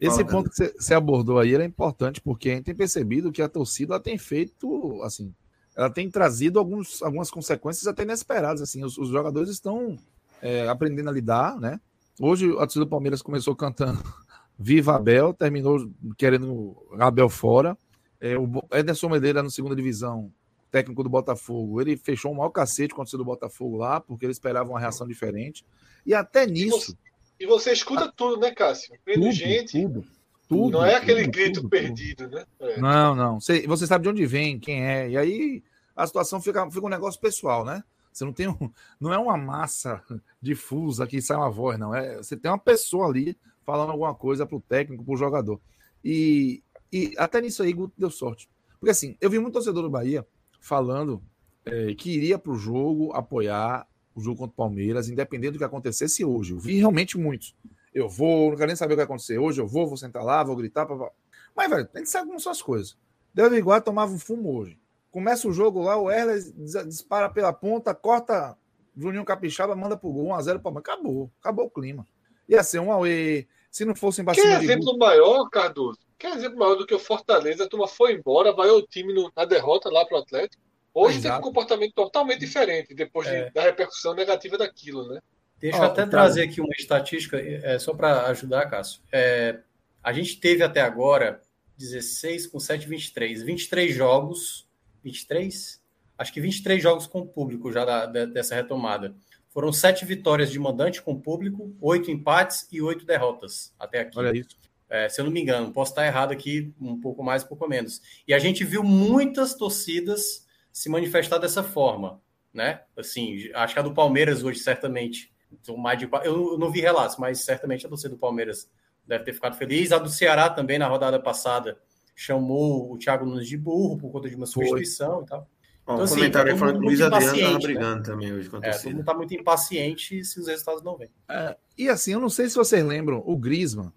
Esse 0.00 0.24
ponto 0.24 0.48
que 0.48 0.72
você 0.78 0.94
abordou 0.94 1.38
aí 1.38 1.54
é 1.54 1.64
importante, 1.64 2.20
porque 2.20 2.50
a 2.50 2.54
gente 2.54 2.64
tem 2.64 2.74
percebido 2.74 3.30
que 3.30 3.42
a 3.42 3.48
torcida 3.48 4.00
tem 4.00 4.16
feito, 4.16 5.02
assim, 5.02 5.34
ela 5.76 5.90
tem 5.90 6.10
trazido 6.10 6.58
alguns, 6.58 7.02
algumas 7.02 7.30
consequências 7.30 7.86
até 7.86 8.02
inesperadas. 8.02 8.62
Assim, 8.62 8.82
os, 8.82 8.96
os 8.96 9.10
jogadores 9.10 9.50
estão 9.50 9.98
é, 10.40 10.68
aprendendo 10.68 11.10
a 11.10 11.12
lidar, 11.12 11.60
né? 11.60 11.80
Hoje 12.18 12.50
a 12.52 12.60
torcida 12.60 12.84
do 12.84 12.90
Palmeiras 12.90 13.22
começou 13.22 13.54
cantando 13.54 14.02
Viva 14.58 14.96
Abel, 14.96 15.32
terminou 15.32 15.90
querendo 16.16 16.76
Abel 16.98 17.28
fora. 17.28 17.76
É, 18.20 18.38
o 18.38 18.46
Ederson 18.72 19.08
Medeiros 19.08 19.42
na 19.42 19.50
segunda 19.50 19.74
divisão, 19.74 20.30
técnico 20.70 21.02
do 21.02 21.08
Botafogo, 21.08 21.80
ele 21.80 21.96
fechou 21.96 22.30
um 22.30 22.36
maior 22.36 22.50
cacete 22.50 22.94
com 22.94 23.02
o 23.02 23.04
do 23.04 23.24
Botafogo 23.24 23.76
lá, 23.76 24.00
porque 24.00 24.24
ele 24.24 24.32
esperava 24.32 24.68
uma 24.68 24.78
reação 24.78 25.06
diferente. 25.06 25.64
E 26.04 26.14
até 26.14 26.46
nisso. 26.46 26.96
E 27.40 27.46
você, 27.46 27.72
escuta 27.72 28.04
a... 28.04 28.12
tudo, 28.12 28.38
né, 28.38 28.50
Cássio? 28.50 28.94
Tudo, 29.02 29.32
gente. 29.32 29.80
Tudo, 29.80 30.04
tudo, 30.46 30.78
não 30.78 30.84
é 30.84 30.96
aquele 30.96 31.22
tudo, 31.22 31.32
grito 31.32 31.60
tudo, 31.62 31.70
perdido, 31.70 32.28
né? 32.28 32.44
É. 32.60 32.78
Não, 32.78 33.14
não. 33.14 33.40
Você, 33.40 33.66
você 33.66 33.86
sabe 33.86 34.02
de 34.02 34.10
onde 34.10 34.26
vem, 34.26 34.60
quem 34.60 34.84
é. 34.84 35.08
E 35.08 35.16
aí 35.16 35.64
a 35.96 36.06
situação 36.06 36.40
fica, 36.40 36.70
fica 36.70 36.84
um 36.84 36.90
negócio 36.90 37.18
pessoal, 37.18 37.64
né? 37.64 37.82
Você 38.12 38.24
não 38.26 38.32
tem 38.32 38.46
um, 38.48 38.70
não 39.00 39.12
é 39.12 39.18
uma 39.18 39.38
massa 39.38 40.02
difusa 40.40 41.06
que 41.06 41.22
sai 41.22 41.38
uma 41.38 41.50
voz, 41.50 41.78
não. 41.78 41.94
É, 41.94 42.18
você 42.18 42.36
tem 42.36 42.50
uma 42.50 42.58
pessoa 42.58 43.06
ali 43.06 43.38
falando 43.64 43.90
alguma 43.90 44.14
coisa 44.14 44.44
para 44.44 44.56
o 44.56 44.60
técnico, 44.60 45.02
para 45.02 45.14
o 45.14 45.16
jogador. 45.16 45.58
E, 46.04 46.62
e 46.92 47.14
até 47.16 47.40
nisso 47.40 47.62
aí, 47.62 47.72
Guto 47.72 47.94
deu 47.96 48.10
sorte. 48.10 48.50
Porque 48.78 48.90
assim, 48.90 49.16
eu 49.20 49.30
vi 49.30 49.38
muito 49.38 49.54
torcedor 49.54 49.82
do 49.82 49.90
Bahia 49.90 50.26
falando 50.60 51.22
é, 51.64 51.94
que 51.94 52.10
iria 52.10 52.38
para 52.38 52.52
o 52.52 52.56
jogo 52.56 53.12
apoiar 53.12 53.86
o 54.14 54.20
jogo 54.20 54.38
contra 54.38 54.52
o 54.52 54.56
Palmeiras, 54.56 55.08
independente 55.08 55.52
do 55.52 55.58
que 55.58 55.64
acontecesse 55.64 56.24
hoje. 56.24 56.52
Eu 56.52 56.58
vi 56.58 56.78
realmente 56.78 57.18
muitos. 57.18 57.54
Eu 57.94 58.08
vou, 58.08 58.50
não 58.50 58.56
quero 58.56 58.68
nem 58.68 58.76
saber 58.76 58.92
o 58.92 58.96
que 58.96 58.98
vai 58.98 59.04
acontecer 59.04 59.38
hoje, 59.38 59.60
eu 59.60 59.66
vou, 59.66 59.86
vou 59.86 59.96
sentar 59.96 60.22
lá, 60.22 60.42
vou 60.42 60.56
gritar. 60.56 60.86
Pra... 60.86 61.10
Mas, 61.56 61.70
velho, 61.70 61.86
tem 61.86 62.02
que 62.02 62.08
saber 62.08 62.26
como 62.26 62.40
são 62.40 62.52
as 62.52 62.62
coisas. 62.62 62.96
Deve 63.34 63.56
igual 63.56 63.80
tomava 63.80 64.12
um 64.12 64.18
fumo 64.18 64.56
hoje. 64.56 64.78
Começa 65.10 65.48
o 65.48 65.52
jogo 65.52 65.82
lá, 65.82 65.96
o 65.96 66.10
Erler 66.10 66.40
dispara 66.86 67.28
pela 67.28 67.52
ponta, 67.52 67.94
corta 67.94 68.56
Juninho 68.96 69.24
Capixaba, 69.24 69.74
manda 69.74 69.96
pro 69.96 70.12
gol, 70.12 70.28
1x0 70.28 70.60
para 70.60 70.78
Acabou, 70.78 71.30
acabou 71.40 71.66
o 71.66 71.70
clima. 71.70 72.06
Ia 72.48 72.62
ser 72.62 72.80
um 72.80 72.92
Aue. 72.92 73.48
Se 73.70 73.84
não 73.84 73.94
fosse 73.94 74.20
embaixo. 74.20 74.40
Que 74.40 74.48
exemplo 74.48 74.98
maior, 74.98 75.48
Cardoso? 75.48 75.98
Que 76.18 76.26
exemplo 76.26 76.58
maior 76.58 76.74
do 76.74 76.84
que 76.84 76.94
o 76.94 76.98
Fortaleza? 76.98 77.64
A 77.64 77.68
turma 77.68 77.86
foi 77.86 78.14
embora, 78.14 78.52
vai 78.52 78.68
o 78.68 78.82
time 78.82 79.14
no, 79.14 79.30
na 79.34 79.44
derrota 79.44 79.88
lá 79.88 80.04
pro 80.04 80.18
Atlético. 80.18 80.60
Hoje 80.92 81.18
Exato. 81.18 81.34
teve 81.34 81.38
um 81.38 81.48
comportamento 81.48 81.92
totalmente 81.92 82.40
diferente 82.40 82.94
depois 82.94 83.28
de, 83.28 83.34
é. 83.34 83.50
da 83.50 83.62
repercussão 83.62 84.14
negativa 84.14 84.58
daquilo, 84.58 85.08
né? 85.08 85.20
Deixa 85.60 85.78
eu 85.78 85.84
até 85.84 86.06
trazer 86.06 86.42
aqui 86.42 86.60
uma 86.60 86.74
estatística, 86.78 87.38
é, 87.38 87.78
só 87.78 87.92
para 87.92 88.26
ajudar, 88.28 88.68
Cássio. 88.70 89.02
É, 89.12 89.60
a 90.02 90.12
gente 90.12 90.40
teve 90.40 90.62
até 90.62 90.80
agora 90.80 91.42
16 91.76 92.46
com 92.46 92.58
7, 92.58 92.88
23. 92.88 93.42
23 93.42 93.94
jogos. 93.94 94.66
23? 95.04 95.80
Acho 96.16 96.32
que 96.32 96.40
23 96.40 96.82
jogos 96.82 97.06
com 97.06 97.26
público 97.26 97.70
já 97.72 97.84
da, 97.84 98.26
dessa 98.26 98.54
retomada. 98.54 99.14
Foram 99.48 99.72
sete 99.72 100.04
vitórias 100.04 100.50
de 100.50 100.58
mandante 100.58 101.02
com 101.02 101.20
público, 101.20 101.74
oito 101.80 102.10
empates 102.10 102.68
e 102.70 102.80
oito 102.80 103.04
derrotas 103.04 103.74
até 103.78 104.00
aqui. 104.00 104.18
Olha 104.18 104.36
isso. 104.36 104.56
É, 104.88 105.08
se 105.08 105.20
eu 105.20 105.24
não 105.24 105.32
me 105.32 105.40
engano, 105.40 105.72
posso 105.72 105.92
estar 105.92 106.06
errado 106.06 106.32
aqui, 106.32 106.72
um 106.80 107.00
pouco 107.00 107.22
mais, 107.22 107.42
um 107.42 107.48
pouco 107.48 107.68
menos. 107.68 108.00
E 108.26 108.34
a 108.34 108.38
gente 108.38 108.64
viu 108.64 108.82
muitas 108.82 109.54
torcidas 109.54 110.46
se 110.72 110.88
manifestar 110.88 111.38
dessa 111.38 111.62
forma, 111.62 112.20
né? 112.52 112.82
Assim, 112.96 113.50
acho 113.54 113.74
que 113.74 113.80
a 113.80 113.82
do 113.82 113.94
Palmeiras 113.94 114.42
hoje, 114.42 114.60
certamente, 114.60 115.32
mais 115.78 115.98
de, 115.98 116.08
eu 116.24 116.56
não 116.58 116.70
vi 116.70 116.80
relatos, 116.80 117.16
mas 117.18 117.40
certamente 117.40 117.86
a 117.86 117.88
torcida 117.88 118.10
do 118.10 118.18
Palmeiras 118.18 118.70
deve 119.06 119.24
ter 119.24 119.32
ficado 119.32 119.56
feliz. 119.56 119.92
A 119.92 119.98
do 119.98 120.08
Ceará 120.08 120.48
também, 120.48 120.78
na 120.78 120.86
rodada 120.86 121.20
passada, 121.20 121.78
chamou 122.14 122.92
o 122.92 122.98
Thiago 122.98 123.24
Nunes 123.24 123.48
de 123.48 123.56
burro 123.56 123.98
por 123.98 124.10
conta 124.10 124.28
de 124.28 124.36
uma 124.36 124.46
substituição 124.46 125.16
Foi. 125.16 125.24
e 125.24 125.26
tal. 125.26 125.50
Então, 125.82 126.00
assim, 126.02 126.14
comentário 126.16 126.56
foi 126.56 126.72
que 126.72 126.78
o 126.78 126.82
Luiz 126.82 127.00
Adriano 127.00 127.34
estava 127.34 127.52
né? 127.52 127.58
brigando 127.58 127.96
né? 127.96 128.02
também 128.02 128.32
hoje 128.32 128.48
com 128.48 128.56
a 128.56 128.60
é, 128.62 128.70
Todo 128.70 128.90
mundo 128.90 129.00
está 129.00 129.14
muito 129.14 129.34
impaciente 129.34 130.24
se 130.24 130.38
os 130.38 130.46
resultados 130.46 130.82
não 130.82 130.96
vêm. 130.96 131.10
É, 131.28 131.56
e 131.76 131.88
assim, 131.88 132.12
eu 132.12 132.20
não 132.20 132.28
sei 132.28 132.48
se 132.48 132.54
vocês 132.54 132.84
lembram, 132.84 133.22
o 133.26 133.36
Griezmann, 133.36 133.92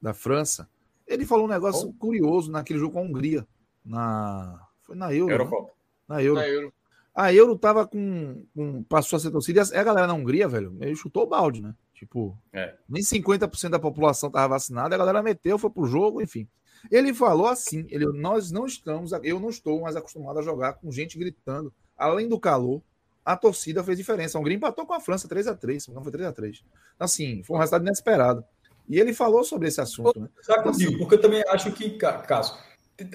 da 0.00 0.14
França, 0.14 0.68
ele 1.06 1.26
falou 1.26 1.46
um 1.46 1.50
negócio 1.50 1.88
oh. 1.88 1.92
curioso 1.94 2.52
naquele 2.52 2.78
jogo 2.78 2.92
com 2.92 3.00
a 3.00 3.02
Hungria. 3.02 3.46
Na... 3.84 4.60
Foi 4.82 4.94
na 4.94 5.12
Euro. 5.12 5.32
Eurocopa. 5.32 5.68
Né? 5.68 5.73
Na 6.08 6.22
Euro. 6.22 6.40
Na 6.40 6.48
Euro. 6.48 6.74
A 7.14 7.32
Euro 7.32 7.56
tava 7.56 7.86
com, 7.86 8.44
com. 8.54 8.82
Passou 8.84 9.16
a 9.16 9.20
ser 9.20 9.30
torcida. 9.30 9.62
E 9.72 9.76
a 9.76 9.84
galera 9.84 10.06
na 10.06 10.14
Hungria, 10.14 10.48
velho, 10.48 10.76
ele 10.80 10.96
chutou 10.96 11.22
o 11.22 11.28
balde, 11.28 11.62
né? 11.62 11.74
Tipo, 11.94 12.36
é. 12.52 12.74
nem 12.88 13.02
50% 13.02 13.70
da 13.70 13.78
população 13.78 14.30
tava 14.30 14.48
vacinada, 14.48 14.94
a 14.94 14.98
galera 14.98 15.22
meteu, 15.22 15.56
foi 15.56 15.70
pro 15.70 15.86
jogo, 15.86 16.20
enfim. 16.20 16.48
Ele 16.90 17.14
falou 17.14 17.46
assim: 17.46 17.86
ele, 17.88 18.06
nós 18.06 18.50
não 18.50 18.66
estamos, 18.66 19.12
eu 19.22 19.38
não 19.38 19.48
estou 19.48 19.80
mais 19.80 19.94
acostumado 19.94 20.40
a 20.40 20.42
jogar 20.42 20.74
com 20.74 20.90
gente 20.90 21.16
gritando. 21.16 21.72
Além 21.96 22.28
do 22.28 22.38
calor, 22.38 22.82
a 23.24 23.36
torcida 23.36 23.84
fez 23.84 23.96
diferença. 23.96 24.36
A 24.36 24.40
Hungria 24.40 24.56
empatou 24.56 24.84
com 24.84 24.92
a 24.92 25.00
França 25.00 25.28
3 25.28 25.46
a 25.46 25.54
3 25.54 25.88
não 25.88 26.02
foi 26.02 26.10
3 26.10 26.28
a 26.28 26.32
3 26.32 26.64
Assim, 26.98 27.42
foi 27.44 27.56
um 27.56 27.60
resultado 27.60 27.86
inesperado. 27.86 28.44
E 28.88 28.98
ele 28.98 29.14
falou 29.14 29.44
sobre 29.44 29.68
esse 29.68 29.80
assunto. 29.80 30.20
Né? 30.20 30.28
Sabe 30.42 30.60
então, 30.60 30.72
assim, 30.72 30.98
porque 30.98 31.14
eu 31.14 31.20
também 31.20 31.42
acho 31.48 31.72
que, 31.72 31.90
caso 31.90 32.58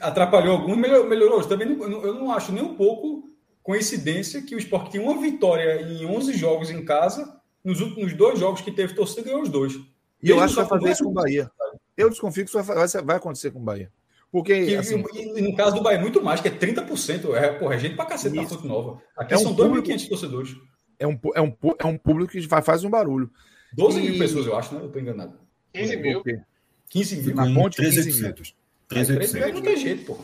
atrapalhou 0.02 0.58
algum, 0.58 0.76
melhorou. 0.76 1.08
melhorou. 1.08 1.44
Também 1.44 1.70
não, 1.70 2.04
eu 2.04 2.14
não 2.14 2.32
acho 2.32 2.52
nem 2.52 2.64
um 2.64 2.76
pouco 2.76 3.30
coincidência 3.64 4.42
que 4.42 4.56
o 4.56 4.58
Sport 4.58 4.92
tem 4.92 5.02
uma 5.02 5.20
vitória 5.20 5.82
em 5.82 6.06
11 6.06 6.34
jogos 6.34 6.70
em 6.70 6.84
casa, 6.84 7.40
nos 7.64 7.82
últimos 7.82 8.14
dois 8.14 8.40
jogos 8.40 8.62
que 8.62 8.72
teve 8.72 8.96
torcida, 8.96 9.22
ganhou 9.22 9.42
os 9.42 9.50
dois. 9.50 9.74
E 10.22 10.30
eu 10.30 10.40
acho 10.40 10.56
que 10.56 10.62
vai 10.62 10.70
fazer 10.70 10.92
isso 10.92 11.04
com 11.04 11.12
o 11.12 11.14
Bahia. 11.14 11.52
Eu 11.96 12.10
desconfio 12.10 12.44
que 12.46 12.50
isso 12.50 12.64
vai, 12.64 12.88
vai 12.88 13.18
acontecer 13.18 13.52
com 13.52 13.60
o 13.60 13.64
Bahia. 13.64 13.92
Porque, 14.32 14.66
que, 14.66 14.76
assim, 14.76 15.04
e, 15.14 15.42
no 15.42 15.56
caso 15.56 15.76
do 15.76 15.82
Bahia, 15.82 16.00
muito 16.00 16.22
mais, 16.22 16.40
que 16.40 16.48
é 16.48 16.52
30%. 16.52 17.34
É, 17.34 17.54
porra, 17.54 17.76
é 17.76 17.80
gente 17.80 17.96
pra 17.96 18.06
cacete 18.06 18.36
na 18.36 18.48
Fonte 18.48 18.68
Nova. 18.68 19.02
Aqui 19.18 19.34
é 19.34 19.38
são 19.38 19.52
um 19.52 19.56
2.500 19.56 20.08
torcedores. 20.08 20.56
É 21.00 21.08
um, 21.08 21.20
é, 21.34 21.42
um, 21.42 21.56
é 21.80 21.86
um 21.86 21.98
público 21.98 22.32
que 22.32 22.48
faz, 22.48 22.66
faz 22.66 22.84
um 22.84 22.90
barulho. 22.90 23.32
12 23.74 24.00
e... 24.00 24.10
mil 24.10 24.20
pessoas, 24.20 24.46
eu 24.46 24.56
acho, 24.56 24.76
né? 24.76 24.82
Eu 24.84 24.90
tô 24.90 25.00
enganado. 25.00 25.34
15 25.74 25.98
mil. 25.98 26.24
15 26.90 27.22
mil. 27.24 27.36
Na 27.36 27.54
ponte, 27.54 27.82
13%. 27.82 28.54
13%. 28.90 29.54
Não 29.54 29.62
tem 29.62 29.78
jeito, 29.78 30.06
pô. 30.06 30.18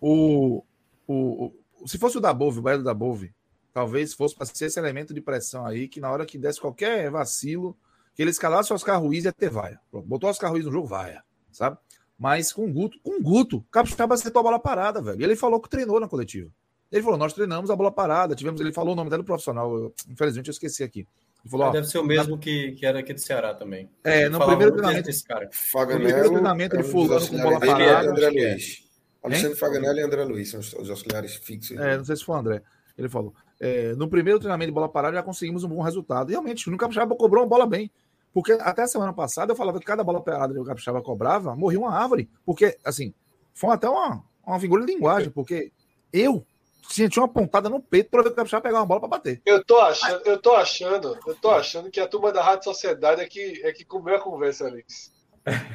O, 0.00 0.64
o, 1.06 1.52
o, 1.80 1.88
se 1.88 1.98
fosse 1.98 2.18
o 2.18 2.20
da 2.20 2.32
Bove, 2.32 2.58
o 2.58 2.62
Bahia 2.62 2.78
da 2.78 2.94
Bove, 2.94 3.34
talvez 3.72 4.14
fosse 4.14 4.34
para 4.34 4.46
ser 4.46 4.66
esse 4.66 4.78
elemento 4.78 5.12
de 5.12 5.20
pressão 5.20 5.66
aí, 5.66 5.88
que 5.88 6.00
na 6.00 6.10
hora 6.10 6.24
que 6.24 6.38
desse 6.38 6.60
qualquer 6.60 7.10
vacilo, 7.10 7.76
que 8.14 8.22
ele 8.22 8.30
escalasse 8.30 8.72
o 8.72 8.74
Oscar 8.74 9.00
Ruiz 9.00 9.24
ia 9.24 9.32
ter 9.32 9.50
vaia. 9.50 9.80
Botou 9.92 10.28
o 10.28 10.30
Oscar 10.30 10.50
Ruiz 10.50 10.64
no 10.64 10.72
jogo, 10.72 10.86
vaia, 10.86 11.22
sabe? 11.50 11.78
Mas 12.18 12.52
com 12.52 12.64
o 12.64 12.72
Guto, 12.72 12.98
com 13.02 13.18
o 13.18 13.22
Guto, 13.22 13.56
o 13.56 13.62
Capixaba 13.62 14.14
acertou 14.14 14.40
a 14.40 14.42
bola 14.44 14.58
parada, 14.58 15.02
velho. 15.02 15.20
E 15.20 15.24
ele 15.24 15.34
falou 15.34 15.60
que 15.60 15.68
treinou 15.68 15.98
na 15.98 16.08
coletiva. 16.08 16.50
Ele 16.90 17.02
falou: 17.02 17.18
nós 17.18 17.32
treinamos 17.32 17.70
a 17.70 17.74
bola 17.74 17.90
parada, 17.90 18.34
tivemos. 18.34 18.60
Ele 18.60 18.72
falou 18.72 18.92
o 18.92 18.96
nome 18.96 19.10
dele 19.10 19.22
profissional, 19.22 19.74
eu, 19.74 19.94
infelizmente 20.08 20.48
eu 20.48 20.52
esqueci 20.52 20.84
aqui. 20.84 21.08
Falou, 21.48 21.66
ó, 21.66 21.70
deve 21.70 21.86
ser 21.88 21.98
o 21.98 22.04
mesmo 22.04 22.36
na... 22.36 22.38
que, 22.40 22.72
que 22.72 22.86
era 22.86 23.00
aqui 23.00 23.12
do 23.12 23.20
Ceará 23.20 23.52
também. 23.52 23.90
É, 24.04 24.28
no 24.28 24.38
primeiro 24.38 24.72
treinamento. 24.72 25.06
Desse 25.06 25.24
cara. 25.24 25.48
Faganello, 25.52 25.98
no 25.98 26.08
primeiro 26.08 26.30
treinamento 26.30 26.76
de 26.76 26.82
fulano 26.84 27.28
com 27.28 27.36
bola 27.36 27.60
parada. 27.60 28.10
André 28.10 28.28
Luiz. 28.30 28.92
Alexandre 29.22 29.56
Faganelli 29.56 30.00
e 30.00 30.02
André 30.02 30.24
Luiz 30.24 30.50
são 30.50 30.60
os, 30.60 30.72
os 30.72 30.90
auxiliares 30.90 31.34
fixos. 31.36 31.78
É, 31.78 31.96
não 31.96 32.04
sei 32.04 32.16
se 32.16 32.24
foi 32.24 32.36
o 32.36 32.38
André. 32.38 32.62
Ele 32.96 33.08
falou. 33.08 33.34
É, 33.60 33.94
no 33.94 34.08
primeiro 34.08 34.38
treinamento 34.38 34.70
de 34.70 34.74
bola 34.74 34.88
parada 34.88 35.16
já 35.16 35.22
conseguimos 35.22 35.64
um 35.64 35.68
bom 35.68 35.82
resultado. 35.82 36.30
E 36.30 36.32
realmente, 36.32 36.68
o 36.68 36.76
Capixaba 36.76 37.14
cobrou 37.16 37.42
uma 37.42 37.48
bola 37.48 37.66
bem. 37.66 37.90
Porque 38.32 38.52
até 38.52 38.82
a 38.82 38.86
semana 38.86 39.12
passada 39.12 39.52
eu 39.52 39.56
falava 39.56 39.78
que 39.78 39.84
cada 39.84 40.02
bola 40.02 40.22
parada 40.22 40.54
que 40.54 40.60
o 40.60 40.64
Capixaba 40.64 41.02
cobrava, 41.02 41.54
morria 41.54 41.78
uma 41.78 41.94
árvore. 41.94 42.30
Porque, 42.44 42.76
assim, 42.84 43.12
foi 43.52 43.70
até 43.70 43.88
uma, 43.88 44.24
uma 44.46 44.58
figura 44.58 44.84
de 44.84 44.92
linguagem, 44.92 45.30
porque 45.30 45.70
eu 46.12 46.44
senti 46.88 47.18
uma 47.18 47.28
pontada 47.28 47.68
no 47.68 47.80
peito 47.80 48.10
para 48.10 48.22
ver 48.22 48.30
o 48.30 48.34
Capixaba 48.34 48.62
pegar 48.62 48.78
uma 48.78 48.86
bola 48.86 49.00
para 49.00 49.08
bater. 49.08 49.40
Eu 49.44 49.64
tô 49.64 49.78
achando, 49.78 50.22
eu 50.26 50.38
tô 50.38 50.52
achando, 50.54 51.18
eu 51.26 51.34
tô 51.34 51.50
achando 51.50 51.90
que 51.90 52.00
a 52.00 52.06
turma 52.06 52.32
da 52.32 52.42
Rádio 52.42 52.64
Sociedade 52.64 53.20
é 53.20 53.26
que, 53.26 53.60
é 53.64 53.72
que 53.72 53.84
comeu 53.84 54.16
a 54.16 54.20
conversa, 54.20 54.66
Alex. 54.66 55.12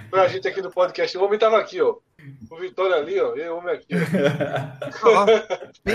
Pra 0.09 0.27
gente 0.27 0.47
aqui 0.47 0.61
no 0.61 0.71
podcast. 0.71 1.17
O 1.17 1.23
homem 1.23 1.37
tava 1.37 1.57
aqui, 1.57 1.81
ó. 1.81 1.97
O 2.49 2.57
Vitória 2.57 2.95
ali, 2.95 3.19
ó. 3.19 3.35
E 3.35 3.49
o 3.49 3.57
homem 3.57 3.75
aqui. 3.75 3.87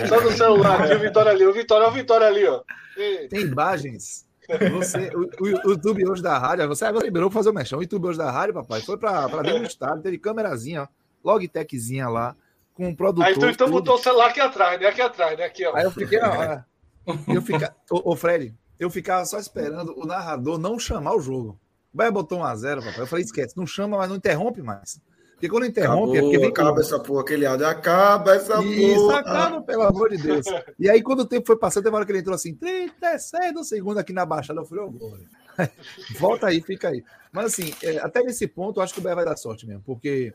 Só 0.09 0.21
no 0.21 0.31
celular 0.33 0.83
aqui, 0.83 0.95
o 0.95 1.01
Vitória 1.01 1.33
ali. 1.33 1.47
O 1.47 1.53
Vitória, 1.53 1.89
o 1.89 1.91
Vitória 1.91 2.27
ali, 2.27 2.47
ó. 2.47 2.63
E... 2.97 3.29
Tem 3.29 3.41
imagens 3.41 4.27
você, 4.71 5.11
o, 5.15 5.45
o, 5.45 5.49
YouTube 5.49 6.09
hoje 6.09 6.23
da 6.23 6.37
rádio, 6.37 6.67
você 6.69 6.85
agora 6.85 7.05
liberou 7.05 7.31
para 7.31 7.39
fazer 7.39 7.51
o 7.51 7.55
mexão. 7.55 7.79
O 7.79 7.83
YouTube 7.83 8.09
hoje 8.09 8.19
da 8.19 8.31
rádio, 8.31 8.55
papai, 8.55 8.81
foi 8.81 8.99
para 8.99 9.27
dentro 9.43 9.61
do 9.61 9.67
estádio, 9.67 10.03
teve 10.03 10.19
câmerazinha, 10.19 10.89
logtechzinha 11.25 12.09
lá, 12.09 12.37
com 12.83 12.89
um 12.89 12.95
produtor. 12.95 13.27
Aí 13.27 13.39
tu 13.39 13.47
então 13.47 13.71
botou 13.71 13.95
o 13.95 13.99
celular 13.99 14.31
aqui 14.31 14.41
atrás, 14.41 14.81
né? 14.81 14.87
Aqui 14.87 15.01
atrás, 15.01 15.39
né? 15.39 15.45
Aqui, 15.45 15.65
ó. 15.65 15.77
Aí 15.77 15.85
eu 15.85 15.91
fiquei, 15.91 16.19
ó, 16.21 16.61
eu 17.33 17.43
fica, 17.43 17.75
ô, 17.91 18.13
ô, 18.13 18.17
Fred, 18.17 18.55
eu 18.79 18.91
ficava 18.91 19.25
só 19.25 19.39
esperando 19.39 19.95
o 19.97 20.05
narrador 20.05 20.59
não 20.59 20.79
chamar 20.79 21.15
o 21.15 21.21
jogo. 21.21 21.59
Vai 21.95 22.11
botou 22.11 22.39
1 22.39 22.45
a 22.45 22.57
0 22.57 22.83
papai. 22.83 23.01
Eu 23.01 23.07
falei, 23.07 23.25
esquece, 23.25 23.57
não 23.57 23.67
chama, 23.67 23.99
mas 23.99 24.09
não 24.09 24.17
interrompe 24.17 24.63
mais. 24.63 25.01
Porque 25.35 25.49
quando 25.49 25.67
interrompe, 25.67 26.13
Acabou, 26.13 26.17
é 26.17 26.21
porque 26.21 26.39
vem 26.39 26.49
acaba 26.49 26.81
essa 26.81 27.01
porra, 27.01 27.23
aquele 27.23 27.45
áudio, 27.45 27.67
acaba 27.67 28.35
essa 28.35 28.63
Isso, 28.63 28.95
porra. 28.95 29.19
acaba, 29.19 29.63
pelo 29.63 29.83
amor 29.83 30.11
de 30.11 30.19
Deus. 30.19 30.47
E 30.79 30.89
aí, 30.89 31.03
quando 31.03 31.21
o 31.21 31.27
tempo 31.27 31.47
foi 31.47 31.57
passando, 31.57 31.83
teve 31.83 31.93
uma 31.93 31.99
hora 31.99 32.07
que 32.07 32.13
ele 32.13 32.21
entrou 32.21 32.35
assim, 32.35 32.55
36 32.55 33.53
do 33.53 33.65
segundo 33.65 33.99
aqui 33.99 34.13
na 34.13 34.25
baixada, 34.25 34.61
eu 34.61 34.65
falei, 34.65 34.85
ô, 34.85 34.95
oh, 35.01 35.17
volta 36.19 36.47
aí, 36.47 36.61
fica 36.61 36.89
aí. 36.89 37.03
Mas 37.33 37.47
assim, 37.47 37.75
é, 37.83 37.99
até 37.99 38.23
nesse 38.23 38.47
ponto, 38.47 38.79
eu 38.79 38.85
acho 38.85 38.95
que 38.95 39.01
o 39.01 39.03
Bé 39.03 39.15
vai 39.17 39.25
dar 39.25 39.37
sorte 39.37 39.67
mesmo, 39.67 39.83
porque 39.85 40.33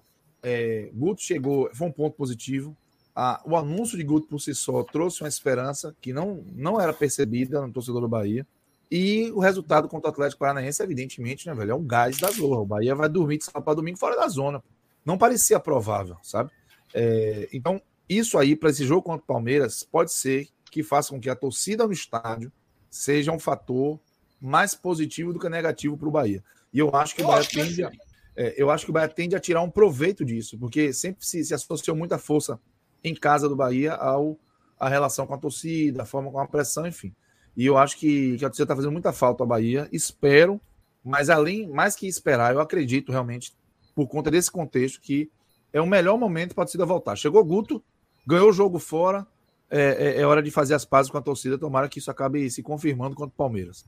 é, 0.47 0.89
Guto 0.93 1.21
chegou, 1.21 1.69
foi 1.73 1.87
um 1.87 1.91
ponto 1.91 2.15
positivo. 2.15 2.75
Ah, 3.13 3.41
o 3.45 3.57
anúncio 3.57 3.97
de 3.97 4.03
Guto 4.03 4.27
por 4.27 4.39
si 4.39 4.55
só 4.55 4.81
trouxe 4.83 5.21
uma 5.21 5.27
esperança 5.27 5.93
que 5.99 6.13
não, 6.13 6.45
não 6.55 6.79
era 6.79 6.93
percebida 6.93 7.59
no 7.59 7.73
torcedor 7.73 7.99
do 7.99 8.07
Bahia. 8.07 8.47
E 8.89 9.29
o 9.31 9.39
resultado 9.39 9.89
contra 9.89 10.09
o 10.09 10.13
Atlético 10.13 10.39
Paranaense, 10.39 10.81
evidentemente, 10.81 11.45
né, 11.45 11.53
velho? 11.53 11.71
É 11.71 11.75
um 11.75 11.83
gás 11.83 12.17
da 12.17 12.31
zorra. 12.31 12.61
O 12.61 12.65
Bahia 12.65 12.95
vai 12.95 13.09
dormir 13.09 13.39
de 13.39 13.43
sábado 13.43 13.65
para 13.65 13.73
domingo 13.73 13.97
fora 13.97 14.15
da 14.15 14.29
zona. 14.29 14.63
Não 15.03 15.17
parecia 15.17 15.59
provável, 15.59 16.15
sabe? 16.23 16.49
É, 16.93 17.49
então, 17.51 17.81
isso 18.07 18.37
aí, 18.37 18.55
para 18.55 18.69
esse 18.69 18.85
jogo 18.85 19.01
contra 19.01 19.23
o 19.23 19.27
Palmeiras, 19.27 19.83
pode 19.83 20.13
ser 20.13 20.47
que 20.71 20.81
faça 20.81 21.09
com 21.09 21.19
que 21.19 21.29
a 21.29 21.35
torcida 21.35 21.85
no 21.85 21.91
estádio 21.91 22.49
seja 22.89 23.33
um 23.33 23.39
fator 23.39 23.99
mais 24.39 24.73
positivo 24.73 25.33
do 25.33 25.39
que 25.39 25.49
negativo 25.49 25.97
para 25.97 26.07
o 26.07 26.11
Bahia. 26.11 26.41
E 26.71 26.79
eu 26.79 26.95
acho 26.95 27.15
que 27.15 27.21
o 27.21 27.27
Bahia 27.27 27.45
tende 27.49 27.83
a, 27.83 27.91
é, 28.37 28.53
eu 28.55 28.69
acho 28.69 28.85
que 28.85 28.91
o 28.91 28.93
Bahia 28.93 29.09
tende 29.09 29.35
a 29.35 29.39
tirar 29.39 29.63
um 29.63 29.69
proveito 29.69 30.23
disso, 30.23 30.57
porque 30.59 30.93
sempre 30.93 31.25
se, 31.25 31.43
se 31.43 31.53
associou 31.55 31.97
muita 31.97 32.19
força 32.19 32.59
em 33.03 33.15
casa 33.15 33.49
do 33.49 33.55
Bahia 33.55 33.93
ao 33.93 34.37
a 34.79 34.87
relação 34.87 35.25
com 35.25 35.33
a 35.33 35.37
torcida, 35.39 36.03
a 36.03 36.05
forma 36.05 36.31
com 36.31 36.39
a 36.39 36.47
pressão, 36.47 36.85
enfim. 36.85 37.11
E 37.55 37.65
eu 37.65 37.79
acho 37.79 37.97
que, 37.97 38.37
que 38.37 38.45
a 38.45 38.49
torcida 38.49 38.65
está 38.65 38.75
fazendo 38.75 38.91
muita 38.91 39.11
falta 39.11 39.41
ao 39.41 39.47
Bahia. 39.47 39.89
Espero, 39.91 40.61
mas 41.03 41.31
além, 41.31 41.67
mais 41.67 41.95
que 41.95 42.07
esperar, 42.07 42.53
eu 42.53 42.59
acredito 42.59 43.11
realmente 43.11 43.55
por 43.95 44.07
conta 44.07 44.29
desse 44.29 44.51
contexto, 44.51 45.01
que 45.01 45.31
é 45.73 45.81
o 45.81 45.87
melhor 45.87 46.15
momento 46.15 46.53
para 46.53 46.63
a 46.63 46.65
torcida 46.67 46.85
voltar. 46.85 47.15
Chegou 47.15 47.43
Guto, 47.43 47.83
ganhou 48.27 48.49
o 48.49 48.53
jogo 48.53 48.77
fora, 48.77 49.25
é, 49.69 50.17
é, 50.17 50.21
é, 50.21 50.27
hora 50.27 50.43
de 50.43 50.51
fazer 50.51 50.75
as 50.75 50.85
pazes 50.85 51.11
com 51.11 51.17
a 51.17 51.21
torcida. 51.21 51.57
Tomara 51.57 51.89
que 51.89 51.97
isso 51.97 52.11
acabe 52.11 52.47
se 52.51 52.61
confirmando 52.61 53.15
contra 53.15 53.33
o 53.33 53.37
Palmeiras. 53.37 53.83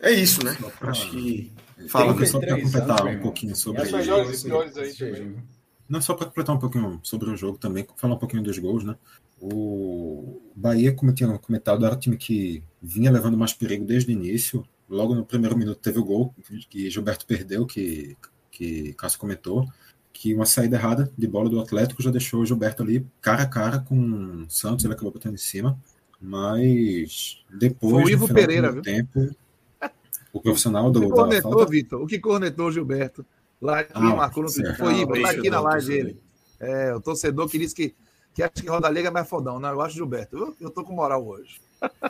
É 0.00 0.12
isso, 0.12 0.44
né? 0.44 0.56
Acho 0.80 1.10
que. 1.10 1.52
Fala, 1.88 2.26
só 2.26 2.40
para 2.40 2.60
completar 2.60 3.06
um 3.06 3.20
pouquinho 3.20 3.54
sobre 3.54 3.82
As 3.82 3.92
melhores 3.92 4.42
e 4.42 4.44
piores 4.44 4.76
aí 4.76 4.92
também. 4.94 5.36
Não, 5.88 6.00
só 6.02 6.14
para 6.14 6.26
completar 6.26 6.54
um 6.54 6.58
pouquinho 6.58 7.00
sobre 7.02 7.30
o 7.30 7.36
jogo 7.36 7.56
também, 7.56 7.86
falar 7.96 8.14
um 8.14 8.18
pouquinho 8.18 8.42
dos 8.42 8.58
gols, 8.58 8.84
né? 8.84 8.96
O 9.40 10.42
Bahia, 10.54 10.92
como 10.92 11.10
eu 11.10 11.14
tinha 11.14 11.38
comentado, 11.38 11.86
era 11.86 11.94
um 11.94 11.98
time 11.98 12.16
que 12.16 12.62
vinha 12.82 13.10
levando 13.10 13.38
mais 13.38 13.52
perigo 13.54 13.84
desde 13.84 14.10
o 14.10 14.12
início. 14.12 14.66
Logo 14.88 15.14
no 15.14 15.24
primeiro 15.24 15.56
minuto 15.56 15.78
teve 15.78 15.98
o 15.98 16.04
gol 16.04 16.34
que 16.68 16.90
Gilberto 16.90 17.24
perdeu, 17.26 17.64
que 17.64 18.16
que 18.58 18.92
Cássio 18.94 19.20
comentou, 19.20 19.68
que 20.12 20.34
uma 20.34 20.44
saída 20.44 20.76
errada 20.76 21.12
de 21.16 21.28
bola 21.28 21.48
do 21.48 21.60
Atlético 21.60 22.02
já 22.02 22.10
deixou 22.10 22.40
o 22.40 22.46
Gilberto 22.46 22.82
ali 22.82 23.06
cara 23.20 23.44
a 23.44 23.46
cara 23.46 23.78
com 23.78 23.96
o 23.96 24.50
Santos, 24.50 24.84
ele 24.84 24.94
acabou 24.94 25.12
botando 25.12 25.34
em 25.34 25.38
cima, 25.38 25.78
mas 26.20 27.44
depois 27.56 27.92
Foi 27.92 28.04
o 28.04 28.10
Ivo 28.10 28.26
Pereira, 28.34 28.72
do 28.72 28.82
tempo, 28.82 29.30
o 30.32 30.40
profissional 30.40 30.90
do. 30.90 31.00
O 31.00 31.02
que 31.02 31.10
cornetou. 31.10 31.66
Vitor? 31.66 32.02
O 32.02 32.06
que 32.06 32.18
cornetou 32.18 32.66
o 32.66 32.72
Gilberto? 32.72 33.24
Lá 33.60 33.82
que 33.82 33.92
ah, 33.94 34.00
marcou 34.00 34.42
no 34.42 34.48
certo. 34.48 34.78
Foi 34.78 35.00
Ivo, 35.00 35.20
tá 35.20 35.30
aqui 35.30 35.50
na 35.50 35.60
live 35.60 35.86
dele. 35.86 36.20
É, 36.60 36.94
o 36.94 37.00
torcedor 37.00 37.48
que 37.48 37.58
disse 37.58 37.74
que, 37.74 37.94
que 38.34 38.42
acha 38.42 38.52
que 38.54 38.68
Roda 38.68 38.88
Liga 38.88 39.08
é 39.08 39.10
mais 39.10 39.28
fodão. 39.28 39.58
Não, 39.58 39.68
eu 39.70 39.80
acho 39.80 39.96
Gilberto. 39.96 40.36
Eu, 40.36 40.56
eu 40.60 40.70
tô 40.70 40.84
com 40.84 40.92
moral 40.92 41.26
hoje. 41.26 41.60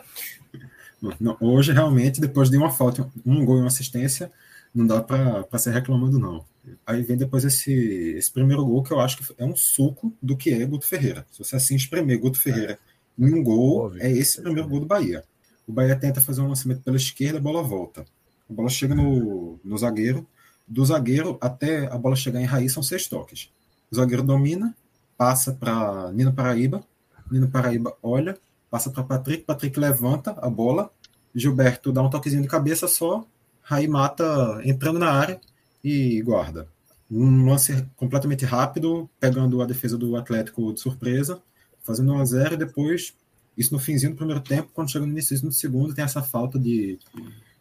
Não, 1.19 1.37
hoje, 1.39 1.71
realmente, 1.71 2.19
depois 2.19 2.49
de 2.49 2.57
uma 2.57 2.69
falta, 2.69 3.09
um 3.25 3.45
gol 3.45 3.55
e 3.55 3.59
uma 3.61 3.67
assistência, 3.67 4.29
não 4.75 4.85
dá 4.85 5.01
para 5.01 5.57
ser 5.57 5.71
reclamando, 5.71 6.19
não. 6.19 6.45
Aí 6.85 7.01
vem 7.03 7.17
depois 7.17 7.45
esse, 7.45 7.71
esse 8.17 8.31
primeiro 8.31 8.65
gol 8.65 8.83
que 8.83 8.91
eu 8.91 8.99
acho 8.99 9.17
que 9.17 9.33
é 9.37 9.45
um 9.45 9.55
suco 9.55 10.13
do 10.21 10.35
que 10.35 10.51
é 10.51 10.65
Guto 10.65 10.85
Ferreira. 10.85 11.25
Se 11.31 11.39
você 11.39 11.55
assim 11.55 11.75
espremer 11.75 12.19
Guto 12.19 12.39
Ferreira 12.39 12.73
é. 13.17 13.23
em 13.23 13.33
um 13.33 13.41
gol, 13.43 13.85
Óbvio. 13.85 14.03
é 14.03 14.11
esse 14.11 14.41
primeiro 14.41 14.67
gol 14.67 14.81
do 14.81 14.85
Bahia. 14.85 15.23
O 15.69 15.71
Bahia 15.71 15.95
tenta 15.95 16.19
fazer 16.19 16.41
um 16.41 16.47
lançamento 16.47 16.81
pela 16.81 16.97
esquerda, 16.97 17.37
a 17.37 17.41
bola 17.41 17.61
volta. 17.61 18.03
A 18.49 18.51
bola 18.51 18.69
chega 18.69 18.95
no, 18.95 19.59
no 19.63 19.77
zagueiro. 19.77 20.25
Do 20.67 20.83
zagueiro 20.83 21.37
até 21.39 21.85
a 21.85 21.95
bola 21.95 22.15
chegar 22.15 22.41
em 22.41 22.45
raiz 22.45 22.73
são 22.73 22.81
seis 22.81 23.07
toques. 23.07 23.51
O 23.91 23.95
zagueiro 23.95 24.23
domina, 24.23 24.75
passa 25.15 25.53
para 25.53 26.11
Nino 26.11 26.33
Paraíba. 26.33 26.83
Nino 27.29 27.47
Paraíba 27.47 27.95
olha, 28.01 28.35
passa 28.71 28.89
para 28.89 29.03
Patrick, 29.03 29.43
Patrick 29.43 29.79
levanta 29.79 30.31
a 30.41 30.49
bola, 30.49 30.89
Gilberto 31.35 31.91
dá 31.91 32.01
um 32.01 32.09
toquezinho 32.09 32.41
de 32.41 32.47
cabeça 32.47 32.87
só, 32.87 33.23
Raí 33.61 33.87
mata 33.87 34.59
entrando 34.65 34.97
na 34.97 35.11
área 35.11 35.39
e 35.83 36.19
guarda. 36.23 36.67
Um 37.11 37.45
lance 37.45 37.85
completamente 37.95 38.43
rápido, 38.43 39.07
pegando 39.19 39.61
a 39.61 39.67
defesa 39.67 39.99
do 39.99 40.15
Atlético 40.15 40.73
de 40.73 40.79
surpresa, 40.79 41.39
fazendo 41.83 42.13
1 42.13 42.19
a 42.19 42.25
0 42.25 42.53
e 42.55 42.57
depois, 42.57 43.13
isso 43.59 43.73
no 43.73 43.79
finzinho 43.79 44.13
do 44.13 44.15
primeiro 44.15 44.39
tempo, 44.39 44.69
quando 44.73 44.89
chega 44.89 45.05
no 45.05 45.11
início 45.11 45.39
do 45.41 45.51
segundo, 45.51 45.93
tem 45.93 46.05
essa 46.05 46.23
falta 46.23 46.57
de, 46.57 46.97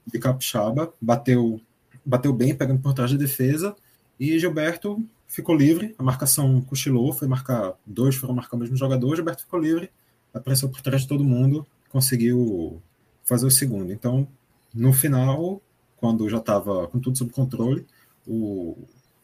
de 0.06 0.18
Capixaba, 0.20 0.94
bateu, 1.00 1.60
bateu 2.06 2.32
bem, 2.32 2.54
pegando 2.54 2.80
por 2.80 2.94
trás 2.94 3.10
da 3.10 3.18
defesa, 3.18 3.74
e 4.18 4.38
Gilberto 4.38 5.04
ficou 5.26 5.56
livre, 5.56 5.96
a 5.98 6.02
marcação 6.04 6.60
cochilou, 6.60 7.12
foi 7.12 7.26
marcar 7.26 7.74
dois, 7.84 8.14
foram 8.14 8.32
marcar 8.32 8.56
o 8.56 8.60
mesmo 8.60 8.76
jogador, 8.76 9.16
Gilberto 9.16 9.42
ficou 9.42 9.58
livre, 9.58 9.90
apareceu 10.32 10.68
por 10.68 10.80
trás 10.80 11.02
de 11.02 11.08
todo 11.08 11.24
mundo, 11.24 11.66
conseguiu 11.88 12.80
fazer 13.24 13.46
o 13.46 13.50
segundo. 13.50 13.92
Então, 13.92 14.28
no 14.72 14.92
final, 14.92 15.60
quando 15.96 16.28
já 16.28 16.38
estava 16.38 16.86
com 16.86 17.00
tudo 17.00 17.18
sob 17.18 17.32
controle, 17.32 17.84
o, 18.24 18.78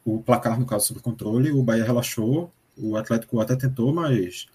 o 0.05 0.19
placar, 0.19 0.59
no 0.59 0.67
caso, 0.67 0.89
sob 0.89 0.99
controle, 0.99 1.53
o 1.53 1.63
Bahia 1.63 1.85
relaxou, 1.85 2.53
o 2.77 2.97
Atlético 2.97 3.41
até 3.41 3.55
tentou, 3.55 3.95
mas 3.95 4.49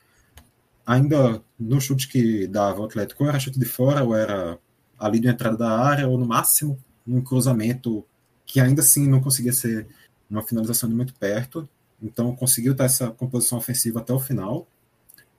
ainda 0.89 1.39
no 1.59 1.79
chute 1.79 2.07
que 2.07 2.47
dava 2.47 2.81
o 2.81 2.85
Atlético, 2.85 3.23
ou 3.23 3.29
era 3.29 3.39
chute 3.39 3.59
de 3.59 3.65
fora, 3.65 4.03
ou 4.03 4.15
era 4.15 4.57
ali 4.97 5.19
de 5.19 5.27
entrada 5.27 5.55
da 5.55 5.79
área, 5.79 6.07
ou 6.07 6.17
no 6.17 6.25
máximo 6.25 6.79
um 7.07 7.21
cruzamento 7.21 8.03
que 8.43 8.59
ainda 8.59 8.81
assim 8.81 9.07
não 9.07 9.21
conseguia 9.21 9.53
ser 9.53 9.87
uma 10.27 10.41
finalização 10.41 10.89
de 10.89 10.95
muito 10.95 11.13
perto, 11.13 11.69
então 12.01 12.35
conseguiu 12.35 12.73
ter 12.73 12.85
essa 12.85 13.11
composição 13.11 13.59
ofensiva 13.59 13.99
até 13.99 14.11
o 14.11 14.19
final. 14.19 14.67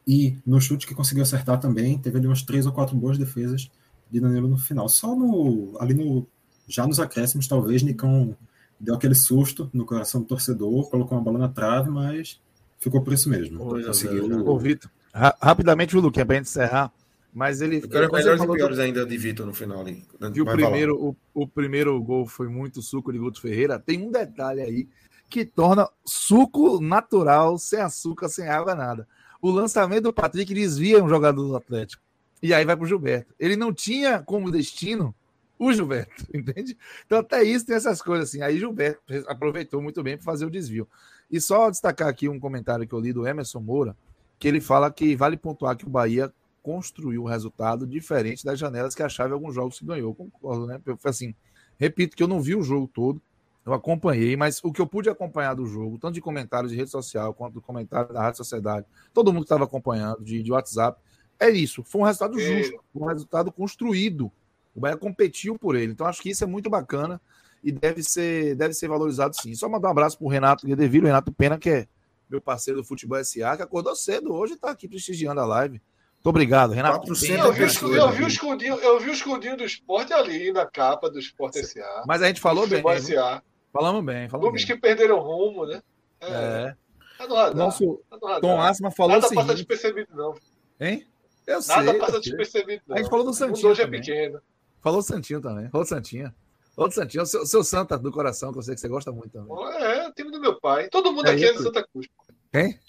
E 0.07 0.39
no 0.47 0.61
chute 0.61 0.87
que 0.87 0.95
conseguiu 0.95 1.25
acertar 1.25 1.59
também, 1.59 1.99
teve 1.99 2.19
ali 2.19 2.29
umas 2.29 2.43
três 2.43 2.65
ou 2.65 2.73
quatro 2.73 2.97
boas 2.97 3.19
defesas 3.19 3.69
de 4.09 4.21
Danilo 4.21 4.47
no 4.47 4.57
final. 4.57 4.89
Só 4.89 5.17
no 5.17 5.77
ali 5.81 5.95
no 5.95 6.29
já 6.69 6.87
nos 6.87 7.01
acréscimos, 7.01 7.49
talvez 7.49 7.83
Nicão 7.83 8.37
deu 8.79 8.95
aquele 8.95 9.17
susto 9.17 9.69
no 9.73 9.85
coração 9.85 10.21
do 10.21 10.29
torcedor, 10.29 10.89
colocou 10.89 11.19
uma 11.19 11.25
bola 11.25 11.41
na 11.41 11.49
trave, 11.49 11.91
mas 11.91 12.41
ficou 12.79 13.03
por 13.03 13.13
isso 13.13 13.29
mesmo. 13.29 13.59
conseguiu... 13.85 14.49
Ô, 14.49 14.57
Vitor, 14.57 14.89
ra 15.13 15.37
rapidamente, 15.41 15.97
o 15.97 16.01
Luque, 16.01 16.25
para 16.25 16.37
gente 16.37 16.47
encerrar, 16.47 16.93
mas 17.33 17.61
ele. 17.61 17.81
Ficaram 17.81 18.11
melhores 18.11 18.43
e 18.43 18.47
piores 18.47 18.77
do... 18.77 18.83
ainda 18.83 19.07
de 19.07 19.17
Vitor 19.17 19.47
no 19.47 19.55
final 19.55 19.81
ali. 19.81 20.05
E 20.35 20.41
o 20.41 20.47
primeiro, 20.47 20.97
o, 20.97 21.17
o, 21.35 21.47
primeiro 21.47 22.01
gol 22.03 22.27
foi 22.27 22.49
muito 22.49 22.83
suco 22.83 23.13
de 23.13 23.19
Guto 23.19 23.41
Ferreira. 23.41 23.79
Tem 23.79 24.03
um 24.03 24.11
detalhe 24.11 24.61
aí 24.61 24.89
que 25.29 25.45
torna 25.45 25.89
suco 26.05 26.81
natural, 26.81 27.57
sem 27.57 27.81
açúcar, 27.81 28.29
sem 28.29 28.49
água, 28.49 28.75
nada. 28.75 29.07
O 29.41 29.51
lançamento 29.51 30.05
do 30.05 30.13
Patrick 30.13 30.53
desvia 30.53 31.03
um 31.03 31.09
jogador 31.09 31.47
do 31.47 31.57
Atlético. 31.57 32.03
E 32.43 32.53
aí 32.53 32.65
vai 32.65 32.77
para 32.77 32.85
o 32.85 32.89
Gilberto. 32.89 33.35
Ele 33.39 33.55
não 33.55 33.73
tinha 33.73 34.21
como 34.21 34.51
destino 34.51 35.15
o 35.59 35.73
Gilberto, 35.73 36.27
entende? 36.35 36.77
Então, 37.07 37.19
até 37.19 37.43
isso 37.43 37.67
tem 37.67 37.77
essas 37.77 38.03
coisas 38.03 38.29
assim. 38.29 38.43
Aí 38.43 38.59
Gilberto 38.59 39.01
aproveitou 39.29 39.81
muito 39.81 40.03
bem 40.03 40.17
para 40.17 40.25
fazer 40.25 40.47
o 40.47 40.51
desvio. 40.51 40.89
E 41.31 41.41
só 41.41 41.71
destacar 41.71 42.09
aqui 42.09 42.29
um 42.29 42.41
comentário 42.41 42.87
que 42.87 42.93
eu 42.93 42.99
li 42.99 43.13
do 43.13 43.27
Emerson 43.27 43.61
Moura, 43.61 43.97
que 44.41 44.49
ele 44.49 44.61
fala 44.61 44.91
que 44.91 45.15
vale 45.15 45.37
pontuar 45.37 45.77
que 45.77 45.87
o 45.87 45.91
Bahia 45.91 46.33
construiu 46.63 47.25
um 47.25 47.27
resultado 47.27 47.87
diferente 47.87 48.43
das 48.43 48.59
janelas 48.59 48.95
que 48.95 49.03
achava 49.03 49.29
em 49.29 49.33
alguns 49.35 49.55
jogos 49.55 49.79
que 49.79 49.85
ganhou. 49.85 50.15
Concordo, 50.15 50.67
né? 50.67 50.81
Eu, 50.85 50.99
assim, 51.05 51.35
repito 51.79 52.17
que 52.17 52.23
eu 52.23 52.27
não 52.27 52.41
vi 52.41 52.57
o 52.57 52.63
jogo 52.63 52.89
todo, 52.93 53.21
eu 53.67 53.75
acompanhei, 53.75 54.37
mas 54.37 54.59
o 54.65 54.73
que 54.73 54.81
eu 54.81 54.87
pude 54.87 55.11
acompanhar 55.11 55.55
do 55.55 55.67
jogo, 55.67 55.99
tanto 55.99 56.15
de 56.15 56.23
comentários 56.23 56.73
de 56.73 56.79
rede 56.79 56.91
social 56.91 57.35
quanto 57.35 57.55
do 57.55 57.61
comentário 57.61 58.15
da 58.15 58.23
Rádio 58.23 58.39
Sociedade, 58.39 58.87
todo 59.13 59.31
mundo 59.31 59.43
que 59.43 59.47
estava 59.47 59.65
acompanhando, 59.65 60.25
de, 60.25 60.43
de 60.43 60.51
WhatsApp, 60.51 60.99
é 61.39 61.51
isso. 61.51 61.85
Foi 61.85 62.01
um 62.01 62.05
resultado 62.05 62.39
justo, 62.39 62.83
um 62.95 63.07
resultado 63.07 63.53
construído. 63.53 64.33
O 64.75 64.81
Bahia 64.81 64.97
competiu 64.97 65.59
por 65.59 65.77
ele. 65.77 65.93
Então, 65.93 66.07
acho 66.07 66.23
que 66.23 66.31
isso 66.31 66.43
é 66.43 66.47
muito 66.47 66.71
bacana 66.71 67.21
e 67.63 67.71
deve 67.71 68.03
ser, 68.03 68.55
deve 68.57 68.73
ser 68.73 68.89
valorizado 68.89 69.37
sim. 69.37 69.55
Só 69.55 69.69
mandar 69.69 69.89
um 69.89 69.93
abraço 69.93 70.17
para 70.17 70.27
o 70.27 70.31
Renato 70.31 70.67
Guedeviro, 70.67 71.07
Renato 71.07 71.31
Pena, 71.31 71.59
que 71.59 71.69
é 71.69 71.89
meu 72.31 72.41
parceiro 72.41 72.81
do 72.81 72.87
Futebol 72.87 73.23
SA, 73.25 73.57
que 73.57 73.63
acordou 73.63 73.95
cedo 73.97 74.33
hoje 74.33 74.53
e 74.53 74.57
está 74.57 74.71
aqui 74.71 74.89
prestigiando 74.89 75.41
a 75.41 75.47
live. 75.47 75.81
Muito 76.21 76.29
obrigado, 76.29 76.73
Renato. 76.73 77.09
eu, 77.09 77.15
vi, 77.15 77.33
eu, 77.33 77.53
vi 77.53 77.65
o 77.65 78.63
eu 78.83 79.01
vi 79.01 79.11
o 79.11 79.57
do 79.57 79.65
esporte 79.65 80.13
ali 80.13 80.53
na 80.53 80.67
capa 80.67 81.09
do 81.09 81.19
Esporte 81.19 81.65
SA. 81.65 82.05
Mas 82.07 82.21
a 82.21 82.27
gente 82.27 82.41
falou 82.41 82.67
bem. 82.67 82.83
SA. 83.01 83.43
Falamos 83.73 84.05
bem. 84.05 84.29
Falamos 84.29 84.51
Clubes 84.51 84.65
que 84.65 84.77
perderam 84.77 85.19
rumo, 85.19 85.65
né? 85.65 85.83
É. 86.21 86.27
é. 86.29 86.77
Tá 87.17 87.27
no 87.27 87.35
radar. 87.35 87.57
Nosso 87.57 88.03
tá 88.11 88.41
Tom 88.41 88.61
Asma 88.61 88.91
falou 88.91 89.13
Nada 89.13 89.27
o 89.27 89.29
seguinte. 89.29 89.47
passa 89.47 89.55
despercebido, 89.55 90.15
não. 90.15 90.35
Hein? 90.79 91.07
Eu 91.47 91.61
Nada 91.67 91.91
sei, 91.91 91.99
passa 91.99 92.21
despercebido, 92.21 92.83
não. 92.87 92.97
A 92.97 92.99
gente 92.99 93.11
falou 93.11 93.25
do 93.25 93.33
Santinho. 93.33 93.69
hoje 93.69 93.83
é 93.83 93.87
pequeno. 93.87 94.43
Falou 94.83 95.01
do 95.01 95.07
Santinho 95.07 95.41
também. 95.41 95.71
Falou 95.71 95.85
do 95.85 95.89
Santinho. 95.89 96.35
Outro 96.81 96.95
Santinho, 96.95 97.25
o 97.25 97.27
seu, 97.27 97.45
seu 97.45 97.63
Santa 97.63 97.99
do 97.99 98.11
coração, 98.11 98.53
que 98.53 98.59
eu 98.59 98.63
sei 98.63 98.75
que 98.75 98.81
você 98.81 98.89
gosta 98.89 99.13
muito 99.13 99.31
também. 99.33 99.55
É, 99.83 100.09
o 100.09 100.13
time 100.13 100.31
do 100.31 100.41
meu 100.41 100.59
pai. 100.59 100.89
Todo 100.89 101.13
mundo 101.13 101.27
é 101.27 101.33
aqui 101.33 101.45
é 101.45 101.53
do 101.53 101.63
Santa 101.63 101.87
Cruz. 101.87 102.09
Quem? 102.51 102.81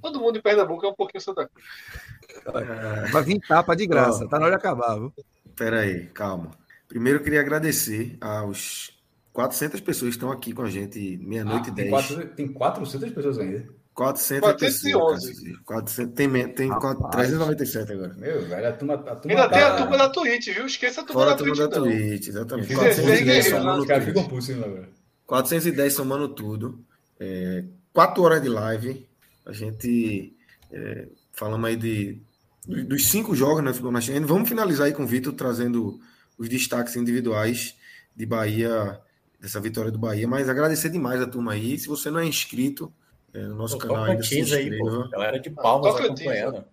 Todo 0.00 0.18
mundo 0.18 0.38
em 0.38 0.40
Pernambuco 0.40 0.86
é 0.86 0.88
um 0.88 0.94
pouquinho 0.94 1.20
Santa 1.20 1.46
Cruz. 1.46 1.66
Vai 3.12 3.22
vir 3.22 3.38
tapa 3.46 3.76
de 3.76 3.86
graça, 3.86 4.24
oh, 4.24 4.28
tá 4.28 4.38
na 4.38 4.46
hora 4.46 4.56
de 4.56 4.58
acabar, 4.58 4.98
viu? 4.98 5.12
Pera 5.54 5.80
aí, 5.80 6.06
calma. 6.06 6.52
Primeiro 6.88 7.18
eu 7.18 7.22
queria 7.22 7.40
agradecer 7.40 8.16
aos 8.18 8.98
400 9.34 9.78
pessoas 9.82 10.12
que 10.12 10.16
estão 10.16 10.32
aqui 10.32 10.54
com 10.54 10.62
a 10.62 10.70
gente 10.70 11.18
meia-noite 11.18 11.68
ah, 11.68 11.72
e 11.72 11.90
10. 11.90 12.34
Tem 12.34 12.48
400 12.50 13.10
pessoas 13.10 13.38
ainda. 13.38 13.68
400 13.98 14.40
411. 14.40 15.58
400, 15.64 16.14
tem 16.14 16.30
tem 16.54 16.70
397 17.10 17.92
agora. 17.92 18.14
Meu, 18.14 18.46
velho, 18.46 18.68
a 18.68 18.72
turma, 18.72 18.94
a 18.94 19.16
turma 19.16 19.40
Ainda 19.40 19.48
tá... 19.48 19.48
tem 19.48 19.62
a 19.62 19.76
turma 19.76 19.98
da 19.98 20.08
Twitch, 20.08 20.46
viu? 20.54 20.66
Esqueça 20.66 21.00
a 21.00 21.04
turma 21.04 21.20
Fora 21.20 21.30
da 21.32 21.36
Twitch. 21.36 21.58
da 21.58 21.68
Twitch, 21.68 22.28
exatamente. 22.28 22.74
410 22.74 23.48
somando 23.48 23.84
tudo. 23.84 24.88
410 25.26 25.92
somando 25.92 26.28
tudo. 26.28 26.84
É, 27.18 27.64
4 27.92 28.22
horas 28.22 28.40
de 28.40 28.48
live. 28.48 29.08
A 29.44 29.52
gente 29.52 30.32
é, 30.70 31.08
falamos 31.32 31.68
aí 31.68 31.74
de 31.74 32.22
dos 32.86 33.08
cinco 33.08 33.34
jogos 33.34 33.64
na 33.64 33.74
Fibonacci. 33.74 34.16
Vamos 34.20 34.48
finalizar 34.48 34.86
aí 34.86 34.92
com 34.92 35.02
o 35.02 35.08
Vitor 35.08 35.32
trazendo 35.32 35.98
os 36.38 36.48
destaques 36.48 36.94
individuais 36.94 37.74
de 38.14 38.24
Bahia, 38.24 39.00
dessa 39.40 39.58
vitória 39.58 39.90
do 39.90 39.98
Bahia. 39.98 40.28
Mas 40.28 40.48
agradecer 40.48 40.88
demais 40.88 41.20
a 41.20 41.26
turma 41.26 41.54
aí. 41.54 41.76
Se 41.76 41.88
você 41.88 42.12
não 42.12 42.20
é 42.20 42.26
inscrito 42.26 42.92
é, 43.34 43.40
no 43.40 43.54
nosso 43.56 43.78
pô, 43.78 43.88
canal, 43.88 44.04
ainda 44.04 44.22
se 44.22 44.40
inscreva. 44.40 44.74
Aí, 44.74 44.78
pô. 44.78 45.08
Galera 45.08 45.40
de 45.40 45.50
Palmas 45.50 45.94
ah, 45.94 46.04
acompanhando. 46.04 46.64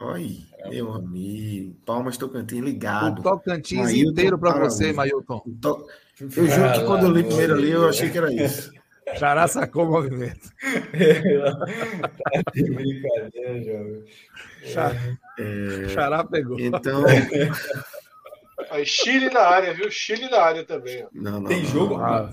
Ai, 0.00 0.38
meu 0.68 0.92
amigo. 0.92 1.76
Palmas 1.86 2.16
Tocantins 2.16 2.62
ligado. 2.62 3.20
O 3.20 3.22
Tocantins 3.22 3.80
Mailton 3.80 4.10
inteiro 4.10 4.38
para 4.38 4.58
você, 4.58 4.92
Mailton. 4.92 5.40
To... 5.60 5.86
Eu 6.20 6.30
juro 6.30 6.72
que 6.72 6.84
quando 6.84 7.06
eu 7.06 7.10
li 7.10 7.24
primeiro 7.24 7.54
ali, 7.54 7.70
eu 7.70 7.88
achei 7.88 8.10
que 8.10 8.18
era 8.18 8.32
isso. 8.32 8.72
Xará 9.18 9.46
sacou 9.46 9.84
o 9.84 9.90
movimento. 9.90 10.48
tá 10.62 12.42
de 12.54 12.62
brincadeira, 12.62 14.04
jovem. 14.62 15.18
É... 15.38 15.88
Xará 15.88 16.24
pegou. 16.24 16.58
Então. 16.58 17.04
Aí, 18.72 18.86
Chile 18.86 19.28
na 19.28 19.40
área, 19.40 19.74
viu? 19.74 19.90
Chile 19.90 20.30
na 20.30 20.38
área 20.38 20.64
também. 20.64 21.06
Não, 21.12 21.40
não, 21.40 21.44
Tem 21.44 21.62
jogo. 21.62 21.98
Não, 21.98 22.32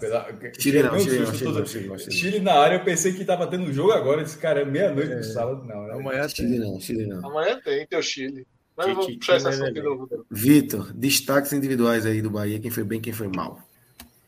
Chile, 0.58 0.84
não, 0.84 0.98
Chile, 0.98 1.19
não, 1.19 1.34
Chile, 1.34 1.50
não, 1.51 1.66
Chile, 1.66 2.00
Chile, 2.00 2.11
Chile 2.11 2.40
na 2.40 2.53
área, 2.53 2.76
eu 2.77 2.84
pensei 2.85 3.11
que 3.11 3.26
tava 3.26 3.45
tendo 3.45 3.66
um 3.66 3.74
jogo 3.74 3.92
agora. 3.92 4.22
Esse 4.22 4.38
cara 4.38 4.61
é 4.61 4.66
meia-noite 4.66 5.16
do 5.16 5.24
sábado. 5.24 5.66
Não, 5.66 5.84
né? 5.84 5.93
Amanhã 5.95 6.30
Chile 6.30 6.58
não, 6.58 6.80
Chile 6.80 7.06
não. 7.08 7.27
Amanhã 7.30 7.59
tem, 7.61 7.85
tem 7.85 8.00
o 8.00 8.01
Chile. 8.01 8.48
Mas 8.77 8.88
eu 8.88 8.95
vou 8.95 9.18
puxar 9.18 9.35
essa 9.35 9.50
ação 9.50 9.74
de 9.74 9.82
novo. 9.82 10.26
Vitor, 10.32 10.93
destaques 10.93 11.51
individuais 11.51 12.06
aí 12.06 12.22
do 12.22 12.30
Bahia, 12.30 12.58
quem 12.58 12.72
foi 12.72 12.85
bem, 12.85 13.01
quem 13.01 13.11
foi 13.11 13.27
mal. 13.27 13.59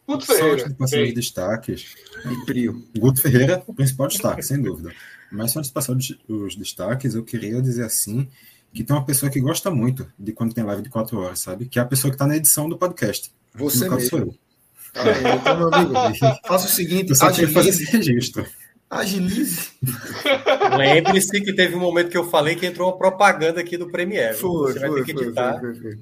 Guto 0.05 0.25
Ferreira. 0.25 0.75
Só 0.77 0.97
de 0.97 1.13
destaques. 1.13 1.95
E 2.29 2.45
Prio. 2.45 2.83
Guto 2.97 3.21
Ferreira, 3.21 3.63
o 3.65 3.73
principal 3.73 4.09
destaque, 4.09 4.43
sem 4.43 4.61
dúvida. 4.61 4.91
Mas 5.31 5.53
só 5.53 5.61
de 5.61 5.71
passar 5.71 5.95
os 6.27 6.55
destaques, 6.57 7.15
eu 7.15 7.23
queria 7.23 7.61
dizer 7.61 7.85
assim 7.85 8.27
que 8.73 8.83
tem 8.83 8.95
uma 8.95 9.05
pessoa 9.05 9.31
que 9.31 9.39
gosta 9.39 9.69
muito 9.69 10.07
de 10.17 10.31
quando 10.31 10.53
tem 10.53 10.63
live 10.63 10.81
de 10.81 10.89
quatro 10.89 11.19
horas, 11.19 11.39
sabe? 11.39 11.65
Que 11.65 11.79
é 11.79 11.81
a 11.81 11.85
pessoa 11.85 12.09
que 12.09 12.15
está 12.15 12.27
na 12.27 12.37
edição 12.37 12.69
do 12.69 12.77
podcast. 12.77 13.31
Você 13.53 13.89
mesmo. 13.89 14.09
Sou 14.09 14.19
eu. 14.19 14.35
Ah, 14.93 15.35
então, 15.35 15.57
meu 15.57 15.73
amigo, 15.73 15.93
faça 16.47 16.65
o 16.65 16.69
seguinte, 16.69 17.09
eu 17.09 17.15
só 17.15 17.31
tinha 17.31 17.47
que 17.47 17.53
fazer 17.53 17.69
esse 17.69 17.85
registro. 17.85 18.45
Agilize. 18.89 19.71
Lembre-se 20.77 21.39
que 21.39 21.53
teve 21.53 21.75
um 21.75 21.79
momento 21.79 22.09
que 22.09 22.17
eu 22.17 22.29
falei 22.29 22.57
que 22.57 22.65
entrou 22.65 22.89
uma 22.89 22.97
propaganda 22.97 23.61
aqui 23.61 23.77
do 23.77 23.89
Premiere. 23.89 24.35
Foi, 24.35 24.73
Você 24.73 24.79
vai 24.79 24.91
ter 24.91 25.05
que 25.05 25.11
editar. 25.11 25.59
Foi, 25.61 25.73
foi, 25.73 25.81
foi. 25.81 25.99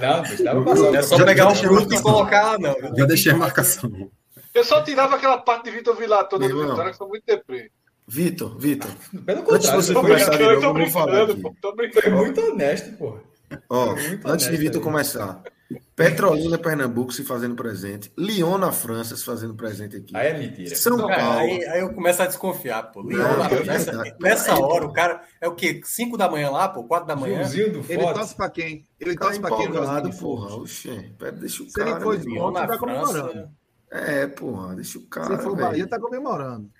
Não, 0.00 0.64
não, 0.64 0.94
é 0.94 1.02
só 1.02 1.22
pegar 1.22 1.50
o 1.50 1.54
fruto 1.54 1.94
e 1.94 2.00
colocar, 2.00 2.58
não. 2.58 2.74
Já 2.96 3.04
deixei 3.04 3.32
a 3.32 3.36
marcação. 3.36 4.10
Eu 4.54 4.64
só 4.64 4.82
tirava 4.82 5.16
aquela 5.16 5.36
parte 5.36 5.64
de 5.64 5.72
Vitor 5.72 5.94
Vilar 5.94 6.26
toda 6.26 6.48
do 6.48 6.58
Vitória, 6.58 6.90
que 6.90 6.96
foi 6.96 7.08
muito 7.08 7.24
deprê. 7.26 7.70
Vitor, 8.08 8.58
Vitor. 8.58 8.90
Pelo 9.24 9.42
contrário, 9.42 9.54
antes 9.54 9.70
de 9.70 9.76
você 9.76 9.94
começar 9.94 10.36
de 10.36 10.42
novo, 10.42 10.60
vamos 10.60 10.92
falar 10.92 11.22
aqui. 11.24 11.42
Tô 11.60 11.74
brincando, 11.74 12.16
muito 12.16 12.40
honesto, 12.40 12.96
pô. 12.96 13.18
Ó, 13.68 13.94
antes 14.24 14.48
de 14.48 14.56
Vitor 14.56 14.82
começar, 14.82 15.42
Petrolina, 15.96 16.58
Pernambuco 16.58 17.12
se 17.12 17.24
fazendo 17.24 17.56
presente. 17.56 18.12
Lyon 18.16 18.58
na 18.58 18.70
França 18.70 19.16
se 19.16 19.24
fazendo 19.24 19.54
presente 19.54 19.96
aqui. 19.96 20.16
Aí 20.16 20.28
é 20.28 20.38
mentira. 20.38 20.76
São 20.76 20.96
Paulo. 20.96 21.12
Aí, 21.12 21.64
aí, 21.66 21.80
eu 21.80 21.92
começo 21.92 22.22
a 22.22 22.26
desconfiar, 22.26 22.84
pô. 22.92 23.02
Lyon 23.02 23.18
não, 23.18 23.38
na 23.38 23.48
França. 23.48 23.90
É 24.06 24.14
nessa 24.20 24.54
hora, 24.54 24.86
o 24.86 24.92
cara. 24.92 25.22
É 25.40 25.48
o 25.48 25.54
quê? 25.54 25.80
5 25.82 26.16
da 26.16 26.28
manhã 26.28 26.50
lá, 26.50 26.68
pô? 26.68 26.84
4 26.84 27.08
da 27.08 27.16
manhã. 27.16 27.42
Do 27.48 27.92
ele 27.92 28.12
torce 28.12 28.36
pra 28.36 28.50
quem? 28.50 28.86
Ele 29.00 29.16
tá 29.16 29.26
torce 29.26 29.40
pra 29.40 29.56
quem? 29.56 29.72
porra. 30.20 30.54
Oxê. 30.56 31.10
Deixa 31.40 31.62
o 31.62 31.66
Se 31.66 31.72
cara. 31.72 31.88
Se 31.88 31.96
ele 31.96 32.02
for 32.02 32.14
Lyon, 32.20 32.52
tá 32.52 32.78
comemorando. 32.78 33.50
É, 33.90 34.26
porra. 34.26 34.74
Deixa 34.76 34.98
o 34.98 35.02
cara. 35.06 35.36
Se 35.36 35.42
for 35.42 35.56
Bahia, 35.56 35.86
tá 35.86 35.98
comemorando. 35.98 36.70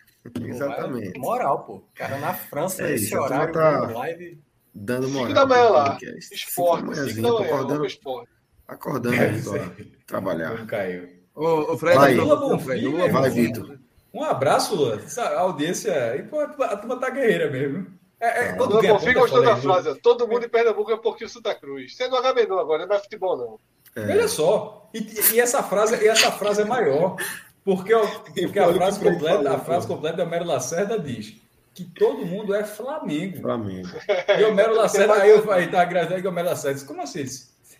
Exatamente. 0.40 1.18
Moral, 1.18 1.64
pô. 1.64 1.84
Cara 1.94 2.18
na 2.18 2.34
França, 2.34 2.82
é 2.82 2.94
esse 2.94 3.16
horário, 3.16 3.52
tá 3.52 3.80
live. 3.90 4.40
Dando 4.74 5.08
moral. 5.08 5.28
5 5.28 5.34
da 5.34 5.46
manhã 5.46 5.68
lá. 5.68 5.98
Esporte. 6.32 6.94
5 6.94 7.22
da 7.22 7.32
manhã, 7.32 7.44
acordando, 7.44 7.86
esporte. 7.86 8.30
Acordando 8.68 9.20
aí 9.20 9.42
pra 9.42 9.72
trabalhar. 10.06 10.66
Caiu. 10.66 11.08
Ô, 11.34 11.72
ô 11.72 11.78
Fred, 11.78 11.96
vai, 11.96 12.14
Lula 12.14 12.36
Bonfim, 12.36 12.80
Lula, 12.80 13.08
vai, 13.08 13.30
Vitor. 13.30 13.78
Um 14.12 14.22
abraço, 14.22 14.74
Lula. 14.74 15.00
A 15.18 15.40
audiência. 15.40 16.16
E, 16.16 16.22
pô, 16.22 16.40
a 16.40 16.76
turma 16.76 16.98
tá 16.98 17.10
guerreira 17.10 17.50
mesmo. 17.50 17.86
É, 18.18 18.48
é, 18.48 18.56
Lula 18.56 18.82
Bonfim 18.82 19.12
gostou 19.12 19.42
da 19.42 19.56
frase. 19.56 19.94
Todo 19.96 20.26
mundo 20.26 20.46
em 20.46 20.48
Pernambuco 20.48 20.90
é 20.90 20.96
pouquinho 20.96 21.28
Santa 21.28 21.54
Cruz. 21.54 21.94
Você 21.94 22.08
não 22.08 22.18
é 22.18 22.46
não 22.46 22.58
agora, 22.58 22.86
não 22.86 22.96
é 22.96 22.98
futebol, 22.98 23.36
não. 23.36 23.60
É. 24.02 24.12
Olha 24.12 24.28
só. 24.28 24.90
E, 24.92 25.34
e, 25.34 25.40
essa 25.40 25.62
frase, 25.62 26.02
e 26.02 26.08
essa 26.08 26.32
frase 26.32 26.62
é 26.62 26.64
maior. 26.64 27.16
Porque, 27.66 27.92
porque 28.46 28.58
a, 28.60 28.72
frase 28.72 29.00
completa, 29.00 29.52
a 29.52 29.58
frase 29.58 29.86
completa 29.88 30.18
de 30.18 30.22
Homero 30.22 30.44
Lacerda 30.44 30.96
diz 31.00 31.34
que 31.74 31.84
todo 31.84 32.24
mundo 32.24 32.54
é 32.54 32.62
Flamengo. 32.62 33.40
Flamengo. 33.40 33.88
E 34.38 34.44
Homero 34.44 34.72
Lacerda, 34.78 35.14
aí 35.14 35.30
eu 35.30 35.52
aí 35.52 35.68
tá 35.68 35.82
agradecendo 35.82 36.24
e 36.24 36.28
Homero 36.28 36.48
Lacerda 36.48 36.74
disse, 36.74 36.86
como 36.86 37.02
assim? 37.02 37.24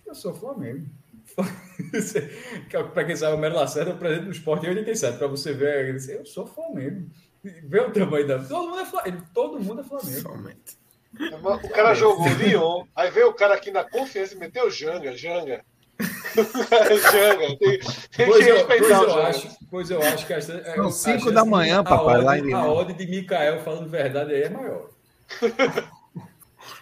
Eu 0.05 0.15
sou 0.17 0.35
Flamengo. 0.35 0.87
para 2.93 3.05
quem 3.05 3.15
sabe, 3.15 3.35
o 3.35 3.37
Homero 3.37 3.55
Lacerda 3.55 3.93
é 3.93 3.95
o 3.95 3.97
presidente 3.97 4.25
do 4.25 4.33
esporte 4.33 4.67
em 4.67 4.71
87. 4.71 5.19
Para 5.19 5.29
você 5.29 5.53
ver, 5.53 5.85
ele 5.85 5.93
disse, 5.95 6.13
eu 6.13 6.27
sou 6.27 6.49
Flamengo. 6.49 7.09
Vê 7.45 7.81
o 7.81 7.93
tamanho 7.93 8.27
da. 8.27 8.41
Todo 8.41 8.69
mundo 8.69 8.81
é 8.81 8.87
Flamengo. 8.87 9.23
Todo 9.33 9.61
mundo 9.61 9.81
é 9.83 9.85
Flamengo. 9.85 10.21
Somente. 10.21 10.79
O 11.63 11.69
cara 11.71 11.95
jogou 11.95 12.29
Lyon, 12.29 12.85
aí 12.95 13.11
veio 13.11 13.29
o 13.29 13.35
cara 13.35 13.55
aqui 13.55 13.71
na 13.71 13.85
confiança 13.85 14.35
e 14.35 14.37
meteu 14.37 14.69
Janga, 14.69 15.17
Janga. 15.17 15.65
Janga, 17.13 17.57
tem, 17.59 17.79
tem 18.17 18.27
pois 18.27 18.47
eu, 18.47 18.57
respeitar 18.57 18.99
pois 18.99 19.09
eu 19.09 19.23
acho, 19.23 19.49
pois 19.71 19.91
eu 19.91 20.03
acho 20.03 20.27
que 20.27 20.35
a, 20.35 20.41
São 20.41 20.91
5 20.91 21.33
da 21.33 21.45
manhã, 21.45 21.83
papai. 21.83 22.21
A 22.21 22.25
ordem, 22.25 22.53
a 22.53 22.65
ordem 22.67 22.97
de 22.97 23.07
Mikael 23.07 23.61
falando 23.61 23.89
verdade 23.89 24.35
aí 24.35 24.43
é 24.43 24.49
maior. 24.51 24.91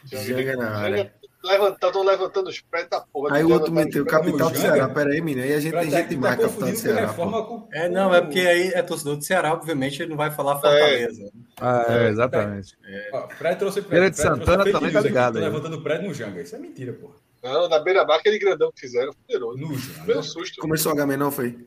Janga 0.05 0.57
na 0.57 0.77
área. 0.77 1.13
Levantando, 1.45 2.03
levantando 2.03 2.49
os 2.49 2.59
pés 2.59 2.89
da 2.89 3.03
porra. 3.03 3.37
Aí 3.37 3.45
o 3.45 3.53
outro 3.53 3.71
meteu 3.71 4.03
o 4.03 4.07
capital 4.07 4.49
do 4.49 4.57
Ceará. 4.57 4.89
Pera 4.89 5.11
aí, 5.11 5.21
menino. 5.21 5.45
Aí 5.45 5.53
a 5.53 5.61
gente 5.61 5.79
tem 5.79 5.91
gente 5.91 6.09
demais, 6.09 6.37
tá 6.37 6.43
capital 6.49 6.71
do 6.71 6.77
Ceará. 6.77 7.13
Com... 7.13 7.69
É, 7.71 7.89
não, 7.89 8.15
é 8.15 8.23
porque 8.23 8.41
aí 8.41 8.69
é 8.69 8.83
torcedor 8.83 9.17
do 9.17 9.25
Ceará, 9.25 9.53
obviamente 9.53 10.01
ele 10.01 10.09
não 10.09 10.17
vai 10.17 10.31
falar 10.31 10.55
Fortaleza. 10.55 11.23
É. 11.23 11.31
Ah, 11.61 11.85
é, 11.89 12.09
exatamente. 12.09 12.75
É. 12.83 13.11
Ó, 13.13 13.29
Fred 13.29 13.59
trouxe 13.59 13.83
Feira 13.83 14.11
de 14.11 14.17
Santana 14.17 14.65
também 14.65 14.91
tá 14.91 15.01
ligado. 15.03 15.39
Levantando 15.39 15.83
prédio 15.83 16.09
no 16.09 16.15
Janga. 16.15 16.41
Isso 16.41 16.57
é 16.57 16.59
mentira, 16.59 16.95
porra. 16.95 17.15
Não, 17.45 17.69
na 17.69 17.79
beira-mar, 17.79 18.19
aquele 18.19 18.39
grandão 18.39 18.73
que 18.73 18.81
fizeram, 18.81 19.13
poderoso. 19.13 19.59
No 19.59 19.79
Janga. 19.79 20.05
Meu 20.07 20.23
susto. 20.23 20.59
Começou 20.63 20.93
a 20.93 20.95
H 20.95 21.17
não 21.19 21.31
foi? 21.31 21.59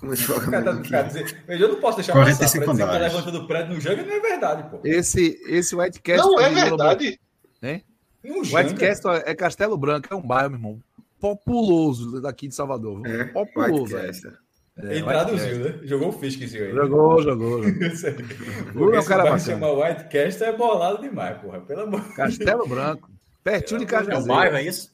Começou 0.00 0.36
a 0.36 0.38
H 0.40 1.02
Veja, 1.46 1.64
eu 1.64 1.68
não 1.68 1.76
posso 1.80 1.98
deixar 1.98 2.14
passar. 2.14 2.24
Fred 2.24 2.38
dizer 2.38 2.60
que 2.60 2.76
tá 2.76 2.98
levantando 2.98 3.46
prédio 3.46 3.74
no 3.74 3.80
Janga 3.80 4.02
não 4.02 4.14
é 4.14 4.20
verdade, 4.20 4.70
pô. 4.70 4.80
Esse, 4.82 5.38
esse 5.46 5.76
Whitecast... 5.76 6.26
Não 6.26 6.40
é 6.40 6.48
verdade. 6.48 7.20
Hein? 7.62 7.84
White 8.24 8.74
Castle 8.74 9.12
é 9.12 9.34
Castelo 9.34 9.76
Branco, 9.76 10.08
é 10.10 10.16
um 10.16 10.26
bairro, 10.26 10.50
meu 10.50 10.58
irmão. 10.58 10.80
Populoso 11.20 12.20
daqui 12.20 12.48
de 12.48 12.54
Salvador. 12.54 13.06
É, 13.06 13.24
populoso. 13.24 13.96
É, 13.96 14.10
Ele 14.78 15.02
traduziu, 15.02 15.58
né? 15.58 15.78
Jogou 15.82 16.08
o 16.08 16.12
Fiskzinho 16.12 16.64
aí. 16.64 16.72
Jogou, 16.72 17.22
jogou. 17.22 17.62
jogou. 17.62 18.94
é 18.94 19.00
um 19.00 19.04
cara 19.04 19.22
bacana. 19.22 19.38
chamar 19.38 19.72
White 19.72 20.04
Castle 20.08 20.46
é 20.46 20.52
bolado 20.52 21.02
demais, 21.02 21.40
porra. 21.40 21.60
Pelo 21.60 21.82
amor 21.82 22.14
Castelo 22.14 22.66
Branco. 22.66 23.15
Pertinho 23.46 23.78
de 23.78 23.86
Cajazeiras. 23.86 24.26
É 24.26 24.32
um 24.32 24.36
bairro, 24.36 24.56
é 24.56 24.62
isso? 24.64 24.92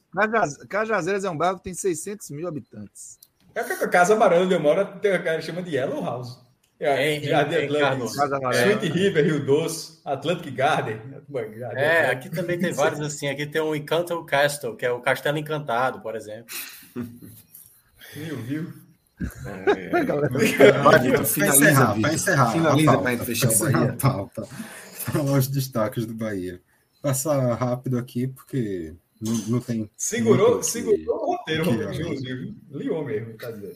Cajazeiras 0.69 1.23
é 1.23 1.29
um 1.29 1.35
bairro 1.35 1.57
que 1.57 1.63
tem 1.63 1.73
600 1.73 2.29
mil 2.29 2.47
habitantes. 2.47 3.17
É 3.55 3.61
a 3.61 3.87
Casa 3.87 4.13
Amarela 4.13 4.45
onde 4.45 4.53
eu 4.53 4.59
moro, 4.59 4.85
tem 4.99 5.11
a 5.11 5.21
cara 5.21 5.41
chama 5.41 5.63
de 5.63 5.75
Yellow 5.75 6.03
House. 6.03 6.39
É, 6.79 7.19
Jardim 7.21 7.55
Atlântico, 7.55 8.05
Sweet 8.51 8.89
River, 8.89 9.25
Rio 9.25 9.45
Doce, 9.45 10.01
Atlantic 10.05 10.53
Garden. 10.53 11.01
É, 11.75 12.07
aqui 12.07 12.29
também 12.29 12.59
tem 12.59 12.73
vários 12.73 12.99
assim. 12.99 13.27
Aqui 13.27 13.47
tem 13.47 13.61
o 13.61 13.75
Encanto 13.75 14.23
Castle, 14.25 14.75
que 14.75 14.85
é 14.85 14.91
o 14.91 14.99
Castelo 14.99 15.37
Encantado, 15.37 16.01
por 16.01 16.15
exemplo. 16.15 16.53
Viu, 18.13 18.37
viu? 18.37 18.73
É, 19.75 19.89
galera. 20.05 20.29
Para 20.83 21.07
encerrar, 21.47 21.99
para 21.99 22.13
encerrar. 22.13 22.51
Finaliza 22.51 22.97
para 22.97 23.17
fechar 23.17 23.49
o 23.49 23.59
Bahia. 23.59 23.93
Pauta. 23.99 24.43
Falar 24.45 25.37
os 25.37 25.47
destaques 25.47 26.05
do 26.05 26.13
Bahia. 26.13 26.59
Passar 27.03 27.53
rápido 27.55 27.97
aqui, 27.97 28.27
porque 28.27 28.95
não, 29.19 29.33
não 29.47 29.59
tem. 29.59 29.89
Segurou, 29.97 30.63
segurou 30.63 31.17
o 31.17 31.35
roteiro, 31.35 31.69
inclusive. 31.69 32.55
Liou 32.71 33.03
mesmo, 33.03 33.33
tá 33.33 33.51
dizendo. 33.51 33.75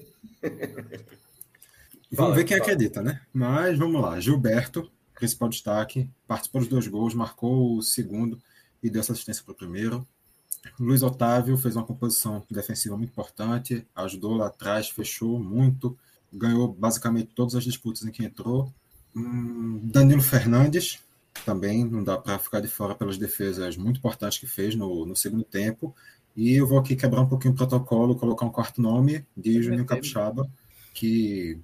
Vamos 2.09 2.37
ver 2.37 2.45
quem 2.45 2.57
fala. 2.57 2.71
acredita, 2.71 3.01
né? 3.01 3.19
Mas 3.33 3.77
vamos 3.77 4.01
lá. 4.01 4.17
Gilberto, 4.17 4.89
principal 5.13 5.49
destaque, 5.49 6.09
participou 6.25 6.61
dos 6.61 6.69
dois 6.69 6.87
gols, 6.87 7.13
marcou 7.13 7.75
o 7.75 7.81
segundo 7.81 8.41
e 8.81 8.89
deu 8.89 9.01
essa 9.01 9.11
assistência 9.11 9.43
para 9.43 9.51
o 9.51 9.55
primeiro. 9.55 10.07
Luiz 10.79 11.03
Otávio 11.03 11.57
fez 11.57 11.75
uma 11.75 11.85
composição 11.85 12.41
defensiva 12.49 12.95
muito 12.95 13.09
importante, 13.09 13.85
ajudou 13.93 14.35
lá 14.35 14.47
atrás, 14.47 14.89
fechou 14.89 15.37
muito, 15.37 15.97
ganhou 16.31 16.69
basicamente 16.69 17.31
todas 17.35 17.55
as 17.55 17.63
disputas 17.65 18.05
em 18.05 18.11
que 18.11 18.23
entrou. 18.23 18.71
Hum, 19.13 19.81
Danilo 19.83 20.21
Fernandes, 20.21 20.99
também 21.45 21.85
não 21.85 22.03
dá 22.03 22.17
para 22.17 22.37
ficar 22.39 22.59
de 22.59 22.67
fora 22.67 22.95
pelas 22.95 23.17
defesas 23.17 23.77
muito 23.77 23.97
importantes 23.97 24.37
que 24.37 24.47
fez 24.47 24.75
no, 24.75 25.05
no 25.05 25.15
segundo 25.15 25.43
tempo. 25.43 25.95
E 26.35 26.55
eu 26.55 26.67
vou 26.67 26.77
aqui 26.77 26.95
quebrar 26.95 27.21
um 27.21 27.27
pouquinho 27.27 27.53
o 27.53 27.57
protocolo, 27.57 28.15
colocar 28.15 28.45
um 28.45 28.51
quarto 28.51 28.81
nome 28.81 29.25
de 29.35 29.61
Juninho 29.61 29.85
Capixaba, 29.85 30.47
que 30.93 31.59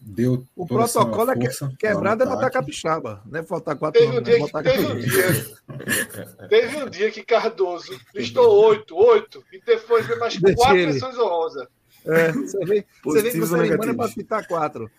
deu 0.00 0.46
o 0.54 0.66
protocolo 0.66 1.30
é 1.32 1.36
que, 1.36 1.76
quebrado 1.76 2.22
é 2.22 2.26
botar 2.26 2.50
capixaba, 2.50 3.22
né? 3.26 3.42
Faltar 3.42 3.76
quatro 3.76 4.00
teve 4.00 4.18
um 4.18 4.22
dia, 4.22 4.46
que, 4.46 4.62
teve, 4.62 4.86
um 4.86 4.98
dia, 4.98 6.48
teve 6.48 6.76
um 6.76 6.90
dia 6.90 7.10
que 7.10 7.24
Cardoso 7.24 7.98
listou 8.14 8.66
oito, 8.68 8.96
oito, 8.96 9.44
e 9.52 9.60
depois 9.60 10.06
veio 10.06 10.20
mais 10.20 10.36
Deixa 10.36 10.56
quatro 10.56 10.76
ele. 10.76 10.92
menções 10.92 11.18
honrosas. 11.18 11.66
É, 12.06 12.32
você 12.32 12.64
vê, 12.64 12.86
você 13.04 13.22
vê 13.22 13.30
que 13.30 13.40
você 13.40 13.66
semana 13.66 13.94
para 13.94 14.08
pitar 14.08 14.46
quatro. 14.46 14.90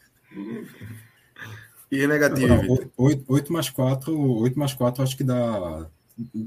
E 1.92 2.02
é 2.02 2.08
negativo. 2.08 2.90
Oito, 2.98 3.24
oito 3.28 3.54
mais 3.54 3.70
quatro, 3.70 4.18
oito 4.42 4.58
mais 4.60 4.74
quatro, 4.74 5.02
acho 5.02 5.18
que 5.18 5.24
dá. 5.24 5.88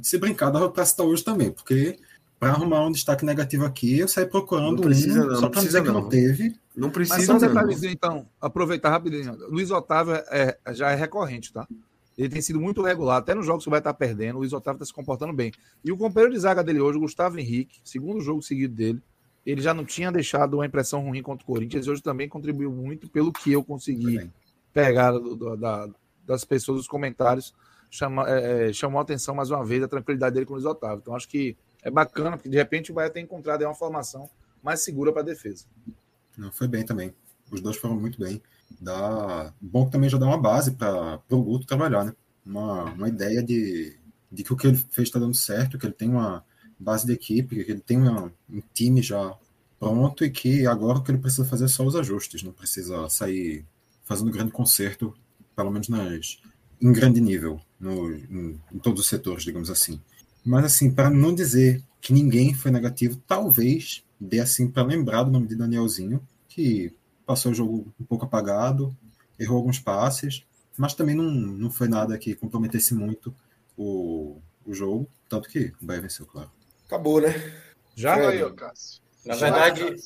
Se 0.03 0.19
brincar, 0.19 0.51
dá 0.51 0.69
para 0.69 0.85
citar 0.85 1.07
hoje 1.07 1.25
também, 1.25 1.51
porque 1.51 1.99
para 2.39 2.51
arrumar 2.53 2.87
um 2.87 2.93
destaque 2.93 3.25
negativo 3.25 3.65
aqui, 3.65 3.99
eu 3.99 4.09
saí 4.09 4.27
procurando 4.27 4.77
não 4.77 4.83
precisa, 4.83 5.25
um, 5.25 5.27
não, 5.29 5.37
só 5.37 5.49
para 5.49 5.63
dizer 5.63 5.83
que 5.83 5.91
não 5.91 6.09
teve. 6.09 6.57
Não 6.77 6.91
precisa. 6.91 7.17
Mas 7.17 7.27
só 7.27 7.35
um 7.35 7.39
detalhezinho, 7.39 7.93
então, 7.93 8.27
aproveitar 8.41 8.91
rapidinho. 8.91 9.37
Luiz 9.49 9.71
Otávio 9.71 10.15
é, 10.15 10.59
já 10.73 10.91
é 10.91 10.95
recorrente, 10.95 11.53
tá? 11.53 11.67
Ele 12.19 12.29
tem 12.29 12.43
sido 12.43 12.61
muito 12.61 12.83
regular, 12.83 13.19
até 13.19 13.35
nos 13.35 13.47
jogos 13.47 13.65
que 13.65 13.71
vai 13.71 13.81
estar 13.81 13.95
perdendo, 13.95 14.37
o 14.37 14.39
Luiz 14.41 14.53
Otávio 14.53 14.79
está 14.79 14.87
se 14.87 14.93
comportando 14.93 15.33
bem. 15.33 15.53
E 15.85 15.91
o 15.91 15.97
companheiro 15.97 16.35
de 16.35 16.41
zaga 16.41 16.63
dele 16.63 16.81
hoje, 16.81 16.99
o 16.99 17.03
Gustavo 17.03 17.39
Henrique, 17.39 17.81
segundo 17.85 18.21
jogo 18.21 18.43
seguido 18.43 18.75
dele, 18.75 19.01
ele 19.47 19.61
já 19.61 19.73
não 19.73 19.85
tinha 19.85 20.13
deixado 20.13 20.55
uma 20.55 20.67
impressão 20.67 21.01
ruim 21.01 21.23
contra 21.23 21.45
o 21.45 21.47
Corinthians, 21.47 21.89
hoje 21.89 22.03
também 22.03 22.29
contribuiu 22.29 22.71
muito 22.71 23.09
pelo 23.09 23.33
que 23.33 23.53
eu 23.53 23.65
consegui 23.65 24.29
pegar 24.73 25.13
do, 25.13 25.37
do, 25.37 25.57
da, 25.57 25.89
das 26.27 26.45
pessoas, 26.45 26.79
dos 26.79 26.89
comentários, 26.89 27.55
chama, 27.91 28.29
é, 28.29 28.69
é, 28.69 28.73
chamou 28.73 28.99
a 28.99 29.03
atenção 29.03 29.35
mais 29.35 29.51
uma 29.51 29.65
vez 29.65 29.83
a 29.83 29.89
tranquilidade 29.89 30.35
dele 30.35 30.47
com 30.47 30.55
o 30.55 30.57
Luiz 30.57 30.67
Otávio. 30.67 30.99
Então 31.03 31.15
acho 31.15 31.29
que 31.29 31.57
é 31.83 31.91
bacana, 31.91 32.37
porque 32.37 32.49
de 32.49 32.57
repente 32.57 32.93
vai 32.93 33.11
ter 33.11 33.21
encontrado 33.21 33.63
uma 33.63 33.75
formação 33.75 34.29
mais 34.63 34.81
segura 34.81 35.13
para 35.13 35.23
a 35.23 35.25
defesa. 35.25 35.67
Não, 36.37 36.51
foi 36.51 36.69
bem 36.69 36.85
também. 36.85 37.15
Os 37.51 37.61
dois 37.61 37.77
foram 37.77 37.97
muito 37.97 38.19
bem. 38.19 38.41
Dá... 38.81 39.53
Bom 39.61 39.87
que 39.87 39.93
também 39.93 40.09
já 40.09 40.17
dá 40.17 40.27
uma 40.27 40.41
base 40.41 40.73
para 40.73 41.21
o 41.29 41.43
Guto 41.43 41.67
trabalhar, 41.67 42.05
né? 42.05 42.15
Uma, 42.45 42.85
uma 42.85 43.09
ideia 43.09 43.43
de, 43.43 43.97
de 44.31 44.43
que 44.43 44.53
o 44.53 44.57
que 44.57 44.67
ele 44.67 44.77
fez 44.77 45.09
está 45.09 45.19
dando 45.19 45.35
certo, 45.35 45.79
que 45.79 45.87
ele 45.87 45.93
tem 45.93 46.09
uma 46.09 46.45
base 46.79 47.07
de 47.07 47.13
equipe, 47.13 47.65
que 47.65 47.71
ele 47.71 47.81
tem 47.81 47.99
uma, 47.99 48.33
um 48.51 48.63
time 48.73 49.03
já 49.03 49.37
pronto 49.79 50.25
e 50.25 50.31
que 50.31 50.67
agora 50.67 50.99
o 50.99 51.03
que 51.03 51.11
ele 51.11 51.19
precisa 51.19 51.45
fazer 51.45 51.67
é 51.67 51.69
só 51.69 51.85
os 51.85 51.95
ajustes, 51.95 52.43
não 52.43 52.53
precisa 52.53 53.09
sair 53.09 53.65
fazendo 54.05 54.31
grande 54.31 54.53
conserto, 54.53 55.15
pelo 55.55 55.71
menos 55.71 55.89
nas, 55.89 56.39
em 56.81 56.93
grande 56.93 57.21
nível, 57.21 57.61
no, 57.79 58.13
em, 58.13 58.61
em 58.73 58.79
todos 58.79 59.03
os 59.03 59.09
setores, 59.09 59.45
digamos 59.45 59.71
assim. 59.71 60.01
Mas, 60.45 60.65
assim, 60.65 60.91
para 60.91 61.09
não 61.09 61.35
dizer 61.35 61.83
que 62.01 62.13
ninguém 62.13 62.53
foi 62.53 62.71
negativo, 62.71 63.17
talvez 63.27 64.05
dê 64.19 64.41
assim 64.41 64.69
para 64.69 64.83
lembrar 64.83 65.23
do 65.23 65.31
nome 65.31 65.47
de 65.47 65.57
Danielzinho, 65.57 66.27
que 66.49 66.93
passou 67.25 67.53
o 67.53 67.55
jogo 67.55 67.93
um 68.01 68.05
pouco 68.05 68.25
apagado, 68.25 68.97
errou 69.39 69.57
alguns 69.57 69.79
passes, 69.79 70.45
mas 70.77 70.95
também 70.95 71.15
não, 71.15 71.31
não 71.31 71.71
foi 71.71 71.89
nada 71.89 72.19
que 72.19 72.35
comprometesse 72.35 72.95
muito 72.95 73.35
o, 73.77 74.41
o 74.65 74.75
jogo, 74.75 75.09
tanto 75.29 75.49
que 75.49 75.73
o 75.81 75.85
Bahia 75.85 76.03
venceu, 76.03 76.27
claro. 76.27 76.51
Acabou, 76.87 77.21
né? 77.21 77.35
Já? 77.95 78.15
Aí, 78.15 78.53
Cássio. 78.55 79.01
Na 79.25 79.37
verdade, 79.37 79.97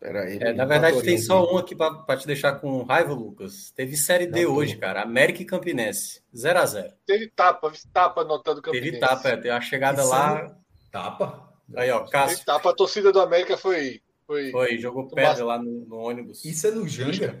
Peraí, 0.00 0.38
é, 0.40 0.52
na 0.52 0.64
verdade, 0.64 1.02
tem 1.02 1.18
só 1.18 1.52
um 1.52 1.58
aqui 1.58 1.74
para 1.74 2.16
te 2.16 2.26
deixar 2.26 2.52
com 2.60 2.84
raiva, 2.84 3.12
Lucas. 3.12 3.72
Teve 3.72 3.96
Série 3.96 4.26
D 4.26 4.46
hoje, 4.46 4.76
cara. 4.76 5.02
América 5.02 5.42
e 5.42 5.44
Campinense. 5.44 6.22
0x0. 6.32 6.92
Teve 7.04 7.28
tapa, 7.28 7.72
tapa 7.92 8.20
anotando 8.20 8.62
Campinense. 8.62 8.92
Teve 8.92 9.00
tapa, 9.00 9.28
é. 9.28 9.36
Teve 9.36 9.50
a 9.50 9.60
chegada 9.60 10.02
Isso 10.02 10.10
lá. 10.10 10.38
É... 10.38 10.54
Tapa? 10.92 11.52
Aí, 11.74 11.90
ó, 11.90 12.06
Cássio. 12.06 12.36
Teve 12.36 12.46
tapa, 12.46 12.70
a 12.70 12.74
torcida 12.74 13.10
do 13.10 13.20
América 13.20 13.56
foi. 13.56 14.00
Foi, 14.24 14.52
foi 14.52 14.78
jogou 14.78 15.08
pedra 15.08 15.44
lá 15.44 15.58
no, 15.58 15.86
no, 15.86 15.96
ônibus. 15.96 16.44
Isso 16.44 16.68
é 16.68 16.70
no 16.70 16.86
Janga? 16.86 17.36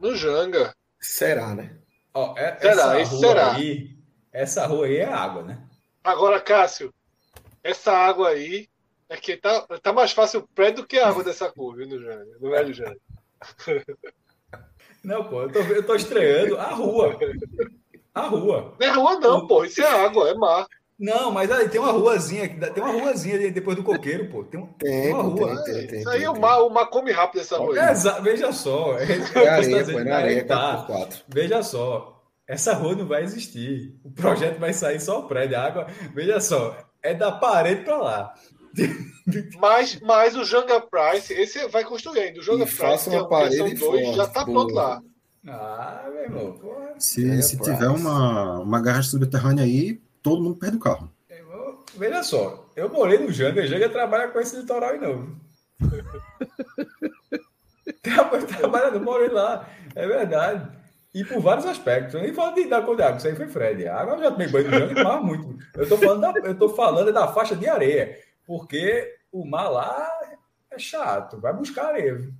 No 0.00 0.14
Janga. 0.16 0.74
Será, 0.98 1.54
né? 1.54 1.76
Ó, 2.14 2.34
é, 2.38 2.58
será, 2.58 3.00
isso 3.00 3.18
será. 3.18 3.54
Aí, 3.54 3.98
essa 4.32 4.66
rua 4.66 4.86
aí 4.86 4.96
é 4.96 5.04
água, 5.04 5.42
né? 5.42 5.62
Agora, 6.02 6.40
Cássio, 6.40 6.94
essa 7.62 7.92
água 7.92 8.30
aí 8.30 8.68
é 9.08 9.16
que 9.16 9.36
tá, 9.36 9.66
tá 9.82 9.92
mais 9.92 10.12
fácil 10.12 10.40
o 10.40 10.48
prédio 10.54 10.82
do 10.82 10.86
que 10.86 10.98
a 10.98 11.08
água 11.08 11.24
dessa 11.24 11.50
cor, 11.50 11.76
viu, 11.76 11.86
no 11.86 12.00
Jânio, 12.00 12.36
no 12.40 12.50
Velho 12.50 12.74
Jânio. 12.74 13.00
Não, 15.02 15.24
pô, 15.24 15.42
eu 15.42 15.52
tô, 15.52 15.58
eu 15.60 15.82
tô 15.82 15.94
estreando 15.94 16.58
a 16.58 16.74
rua. 16.74 17.16
A 18.14 18.22
rua. 18.26 18.74
Não 18.78 18.86
é 18.86 18.90
rua, 18.90 19.20
não, 19.20 19.46
pô. 19.46 19.64
Isso 19.64 19.80
é 19.80 19.86
água, 19.86 20.28
é 20.28 20.34
mar. 20.34 20.66
Não, 20.98 21.30
mas 21.30 21.50
aí 21.50 21.68
tem 21.68 21.80
uma 21.80 21.92
ruazinha, 21.92 22.48
tem 22.48 22.82
uma 22.82 22.92
ruazinha 22.92 23.50
depois 23.52 23.76
do 23.76 23.84
coqueiro, 23.84 24.28
pô. 24.28 24.42
Tem, 24.42 24.66
tem 24.78 25.14
uma 25.14 25.22
rua. 25.22 25.62
Tem, 25.62 25.86
tem, 25.86 26.00
Isso 26.00 26.08
aí 26.08 26.24
é 26.24 26.30
o 26.30 26.38
mar, 26.38 26.58
o 26.58 26.68
mar 26.68 26.86
come 26.86 27.12
rápido 27.12 27.40
essa 27.40 27.56
rua. 27.56 27.78
É, 27.78 27.94
veja 28.20 28.52
só. 28.52 28.98
É, 28.98 29.04
é 29.44 29.48
areia, 29.48 29.84
pô, 29.84 29.98
é 30.00 30.10
areia, 30.10 30.44
tá. 30.44 30.86
Veja 31.28 31.62
só. 31.62 32.20
Essa 32.48 32.72
rua 32.74 32.96
não 32.96 33.06
vai 33.06 33.22
existir. 33.22 33.94
O 34.02 34.10
projeto 34.10 34.58
vai 34.58 34.72
sair 34.72 34.98
só 34.98 35.20
o 35.20 35.28
prédio. 35.28 35.56
A 35.56 35.62
água, 35.62 35.86
veja 36.12 36.40
só, 36.40 36.76
é 37.00 37.14
da 37.14 37.30
parede 37.30 37.84
para 37.84 37.96
lá. 37.96 38.34
Mas, 39.58 40.00
mas 40.00 40.36
o 40.36 40.44
Janga 40.44 40.80
Price, 40.80 41.32
esse 41.32 41.66
vai 41.68 41.84
construindo. 41.84 42.38
O 42.38 42.42
Janga 42.42 42.64
Price, 42.64 42.78
faça 42.78 43.10
uma 43.10 43.28
parede 43.28 43.74
dois, 43.74 44.14
já 44.14 44.24
está 44.24 44.44
pronto 44.44 44.74
lá. 44.74 45.02
Ah, 45.46 46.08
meu 46.12 46.22
irmão. 46.22 46.52
Porra. 46.52 46.94
Se, 46.98 47.42
se 47.42 47.58
tiver 47.58 47.88
uma, 47.88 48.60
uma 48.60 48.80
garagem 48.80 49.10
subterrânea 49.10 49.64
aí, 49.64 50.00
todo 50.22 50.42
mundo 50.42 50.56
perde 50.56 50.76
o 50.76 50.80
carro. 50.80 51.10
Irmão, 51.30 51.84
veja 51.96 52.22
só, 52.22 52.70
eu 52.76 52.88
morei 52.88 53.18
no 53.18 53.32
Janga, 53.32 53.62
o 53.62 53.66
Janga 53.66 53.88
trabalha 53.88 54.28
com 54.28 54.40
esse 54.40 54.56
litoral 54.56 54.90
aí 54.90 55.00
não. 55.00 55.36
trabalha, 58.58 58.90
não 58.90 59.00
morei 59.00 59.28
lá, 59.28 59.68
é 59.94 60.06
verdade. 60.06 60.68
E 61.14 61.24
por 61.24 61.40
vários 61.40 61.66
aspectos. 61.66 62.14
Eu 62.14 62.20
nem 62.20 62.34
falo 62.34 62.54
de, 62.54 62.66
da 62.66 62.82
cor 62.82 62.94
de 62.94 63.02
água, 63.02 63.16
isso 63.16 63.26
aí 63.26 63.34
foi 63.34 63.48
Fred. 63.48 63.88
A 63.88 64.00
água 64.00 64.14
eu 64.14 64.20
já 64.20 64.30
tomei 64.30 64.48
banho 64.48 64.70
no 64.70 64.78
Janga, 64.78 65.04
mas 65.04 65.24
muito. 65.24 65.58
Eu 65.74 65.88
tô 65.88 65.96
falando 65.96 66.20
da, 66.20 66.32
eu 66.40 66.54
tô 66.54 66.68
falando 66.70 67.12
da 67.12 67.28
faixa 67.28 67.56
de 67.56 67.68
areia. 67.68 68.18
Porque 68.48 69.14
o 69.30 69.44
mar 69.44 69.68
lá 69.68 70.08
é 70.70 70.78
chato. 70.78 71.38
Vai 71.38 71.52
buscar 71.52 71.88
areia. 71.88 72.32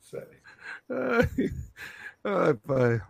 Sério. 0.00 0.38
Ai, 0.90 1.50
ai 2.24 2.54
pai. 2.54 3.02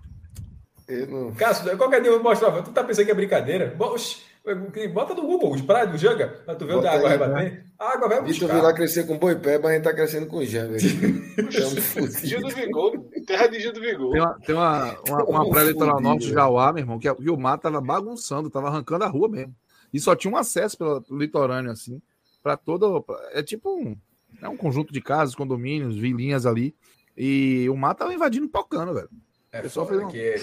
Eu 0.87 1.07
não... 1.07 1.35
Cássio, 1.35 1.75
qualquer 1.79 2.03
dia 2.03 2.11
eu 2.11 2.21
vou 2.21 2.31
mostrar. 2.31 2.63
Tu 2.63 2.71
tá 2.71 2.85
pensando 2.85 3.07
que 3.07 3.13
é 3.13 3.15
brincadeira? 3.15 3.75
Bota 3.75 5.15
no 5.15 5.23
Google 5.23 5.55
os 5.55 5.63
praias 5.63 5.91
do 5.91 5.97
Janga, 5.97 6.29
pra 6.45 6.55
tu 6.55 6.67
ver 6.67 6.75
onde 6.75 6.87
a 6.87 6.93
água 6.93 7.09
vai 7.09 7.19
bater. 7.19 7.51
Né? 7.51 7.65
A 7.79 7.95
água 7.95 8.09
vai 8.09 8.21
buscar. 8.21 8.33
Vitor 8.35 8.49
viu 8.51 8.63
lá 8.63 8.75
crescer 8.75 9.07
com 9.07 9.19
boi 9.19 9.37
pé, 9.37 9.59
mas 9.59 9.71
a 9.71 9.75
gente 9.75 9.85
tá 9.85 9.95
crescendo 9.95 10.27
com 10.27 10.45
Janga. 10.45 10.79
Gil 12.23 12.43
do 12.43 12.51
Vigor, 12.51 12.93
terra 13.27 13.47
de 13.47 13.59
Gil 13.59 13.73
do 13.73 13.81
Vigor. 13.81 14.13
Tem 14.13 14.21
uma, 14.21 14.35
tem 14.41 14.55
uma, 14.55 15.01
uma, 15.09 15.25
uma 15.25 15.49
praia 15.49 15.69
litoral 15.69 15.99
norte 15.99 16.27
de 16.27 16.33
Jauá, 16.35 16.75
meu 16.75 16.83
irmão, 16.83 16.99
que 16.99 17.09
o 17.09 17.37
mar 17.39 17.57
tava 17.57 17.81
bagunçando, 17.81 18.51
tava 18.51 18.69
arrancando 18.69 19.05
a 19.05 19.09
rua 19.09 19.31
mesmo. 19.31 19.55
E 19.93 20.01
só 20.01 20.15
tinha 20.15 20.33
um 20.33 20.37
acesso 20.37 20.77
pelo 20.77 21.05
litorâneo, 21.11 21.71
assim, 21.71 22.01
para 22.43 22.57
todo. 22.57 23.05
É 23.33 23.43
tipo 23.43 23.71
um, 23.71 23.97
é 24.41 24.49
um 24.49 24.57
conjunto 24.57 24.93
de 24.93 25.01
casas, 25.01 25.35
condomínios, 25.35 25.97
vilinhas 25.97 26.47
ali. 26.47 26.75
E 27.17 27.69
o 27.71 27.77
mar 27.77 27.95
tava 27.95 28.13
invadindo 28.13 28.49
pocando, 28.49 28.95
velho. 28.95 29.11
É, 29.51 29.61
o 29.61 29.63
pessoal 29.63 29.87
fez 29.87 30.03
um... 30.03 30.09
que 30.09 30.37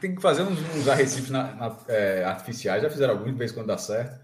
tem 0.00 0.14
que 0.14 0.22
fazer 0.22 0.42
uns, 0.42 0.58
uns 0.74 0.88
arrecifes 0.88 1.30
na, 1.30 1.54
na, 1.54 1.78
é, 1.88 2.24
artificiais, 2.24 2.82
já 2.82 2.90
fizeram 2.90 3.14
alguns, 3.14 3.32
de 3.32 3.38
vez 3.38 3.52
quando 3.52 3.66
dá 3.66 3.78
certo. 3.78 4.18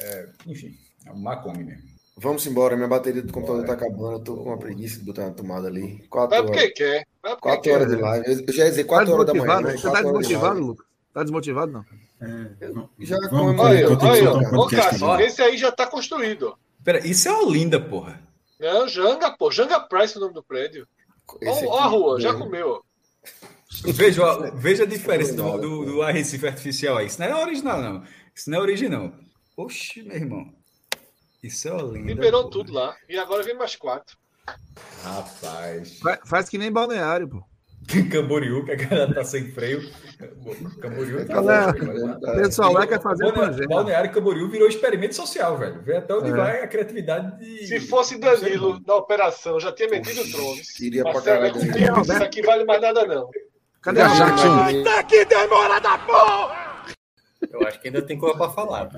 É, 0.00 0.28
enfim, 0.46 0.76
é 1.04 1.12
um 1.12 1.18
mar 1.18 1.42
come 1.42 1.64
mesmo. 1.64 1.96
Vamos 2.18 2.46
embora, 2.46 2.76
minha 2.76 2.88
bateria 2.88 3.22
do 3.22 3.30
computador 3.30 3.60
está 3.60 3.74
acabando, 3.74 4.12
eu 4.12 4.20
tô 4.20 4.36
com 4.36 4.44
uma 4.44 4.58
preguiça 4.58 4.98
de 4.98 5.04
botar 5.04 5.26
na 5.26 5.32
tomada 5.32 5.68
ali. 5.68 6.02
Quatro 6.08 6.30
Vai 6.30 6.42
porque 6.42 6.58
horas. 6.58 6.72
quer. 6.74 7.06
Vai 7.22 7.36
quatro 7.36 7.60
quer. 7.60 7.74
horas 7.74 7.88
de 7.88 7.96
live. 7.96 8.44
Eu 8.46 8.52
já 8.54 8.64
ia 8.64 8.70
dizer 8.70 8.84
quatro 8.84 9.06
tá 9.08 9.12
horas 9.12 9.26
da 9.26 9.34
manhã. 9.34 9.60
Né? 9.60 9.76
Você 9.76 9.90
tá 9.90 10.02
desmotivado, 10.02 10.60
Lucas? 10.60 10.85
Tá 11.16 11.22
desmotivado, 11.22 11.72
não? 11.72 11.82
É, 12.20 12.68
já 12.98 13.18
vamos, 13.30 13.58
olha, 13.58 13.88
olha, 13.88 14.32
ô, 14.54 14.66
Cássio, 14.68 15.18
esse 15.18 15.40
aí 15.40 15.56
já 15.56 15.70
está 15.70 15.86
construído. 15.86 16.58
Pera, 16.84 16.98
isso 17.06 17.26
é 17.26 17.32
Olinda, 17.32 17.80
porra. 17.80 18.22
Não, 18.60 18.86
Janga, 18.86 19.34
pô. 19.34 19.50
Janga 19.50 19.80
Price 19.80 20.14
é 20.14 20.18
o 20.18 20.20
nome 20.20 20.34
do 20.34 20.42
prédio. 20.42 20.86
Olha 21.42 21.84
a 21.84 21.86
rua, 21.86 22.20
já 22.20 22.34
comeu. 22.34 22.84
Veja, 23.82 24.50
veja 24.56 24.82
a 24.82 24.86
diferença 24.86 25.32
do, 25.32 25.56
do, 25.56 25.84
do 25.86 26.02
Arrecife 26.02 26.46
artificial 26.46 26.98
aí. 26.98 27.06
Isso 27.06 27.18
não 27.18 27.28
é 27.28 27.42
original, 27.42 27.80
não. 27.80 28.04
Isso 28.34 28.50
não 28.50 28.58
é 28.58 28.60
original. 28.60 29.10
Oxi, 29.56 30.02
meu 30.02 30.16
irmão. 30.16 30.52
Isso 31.42 31.66
é 31.66 31.72
Olinda. 31.72 32.08
Liberou 32.08 32.44
pô. 32.44 32.50
tudo 32.50 32.74
lá. 32.74 32.94
E 33.08 33.16
agora 33.16 33.42
vem 33.42 33.56
mais 33.56 33.74
quatro. 33.74 34.18
Rapaz. 35.02 35.98
Faz, 35.98 36.20
faz 36.26 36.48
que 36.50 36.58
nem 36.58 36.70
balneário, 36.70 37.26
pô. 37.26 37.55
Camboriú, 38.10 38.64
que 38.64 38.72
a 38.72 38.76
galera 38.76 39.14
tá 39.14 39.24
sem 39.24 39.50
freio. 39.52 39.80
Camboriú 40.80 41.24
tá 41.26 41.40
O 41.40 42.36
pessoal 42.36 42.72
lá 42.72 42.86
quer 42.86 43.00
fazer 43.00 43.32
Balneário, 43.32 43.68
Balneário 43.68 44.12
Camboriú 44.12 44.48
virou 44.48 44.68
experimento 44.68 45.14
social, 45.14 45.56
velho. 45.56 45.82
Vê 45.82 45.96
até 45.96 46.14
onde 46.14 46.30
é. 46.30 46.34
vai 46.34 46.62
a 46.62 46.68
criatividade 46.68 47.38
de. 47.38 47.66
Se 47.66 47.80
fosse 47.80 48.18
Danilo 48.18 48.80
na 48.86 48.94
operação, 48.96 49.60
já 49.60 49.72
tinha 49.72 49.88
metido 49.88 50.20
o 50.20 50.30
Trones. 50.30 50.80
Iria 50.80 51.04
pra 51.04 51.20
caralho. 51.20 51.56
Isso 51.56 52.22
aqui 52.22 52.42
vale 52.42 52.64
mais 52.64 52.80
nada, 52.80 53.06
não. 53.06 53.30
Cadê 53.80 54.00
a 54.00 54.08
Jackson? 54.08 54.82
Tá 54.82 55.02
que 55.04 55.24
demora 55.24 55.80
da 55.80 55.98
porra! 55.98 56.84
Eu 57.48 57.66
acho 57.66 57.80
que 57.80 57.88
ainda 57.88 58.02
tem 58.02 58.18
coisa 58.18 58.36
pra 58.36 58.50
falar. 58.50 58.90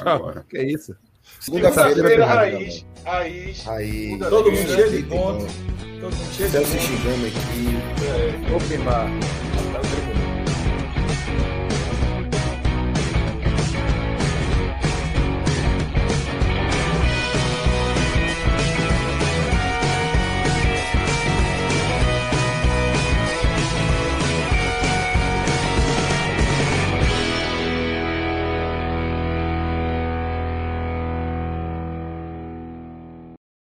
Agora. 0.00 0.44
Que 0.48 0.56
é 0.56 0.64
isso? 0.64 0.96
Segunda-feira, 1.40 2.26
raiz, 2.26 2.84
raiz. 3.04 3.64
Raiz. 3.64 4.18
Todo 4.18 4.52
mundo 4.52 4.68
cheio 4.68 4.90
de 4.90 5.02
ponto. 5.04 5.46
Todo 6.00 6.16
mundo 6.16 6.32
cheio 6.34 6.50
de 6.50 6.58
ponto. 6.58 6.66
Celso 6.66 6.78
Shigami 6.78 7.26
aqui. 7.28 8.50
É. 8.50 8.54
Open 8.54 8.78
bar. 8.80 9.51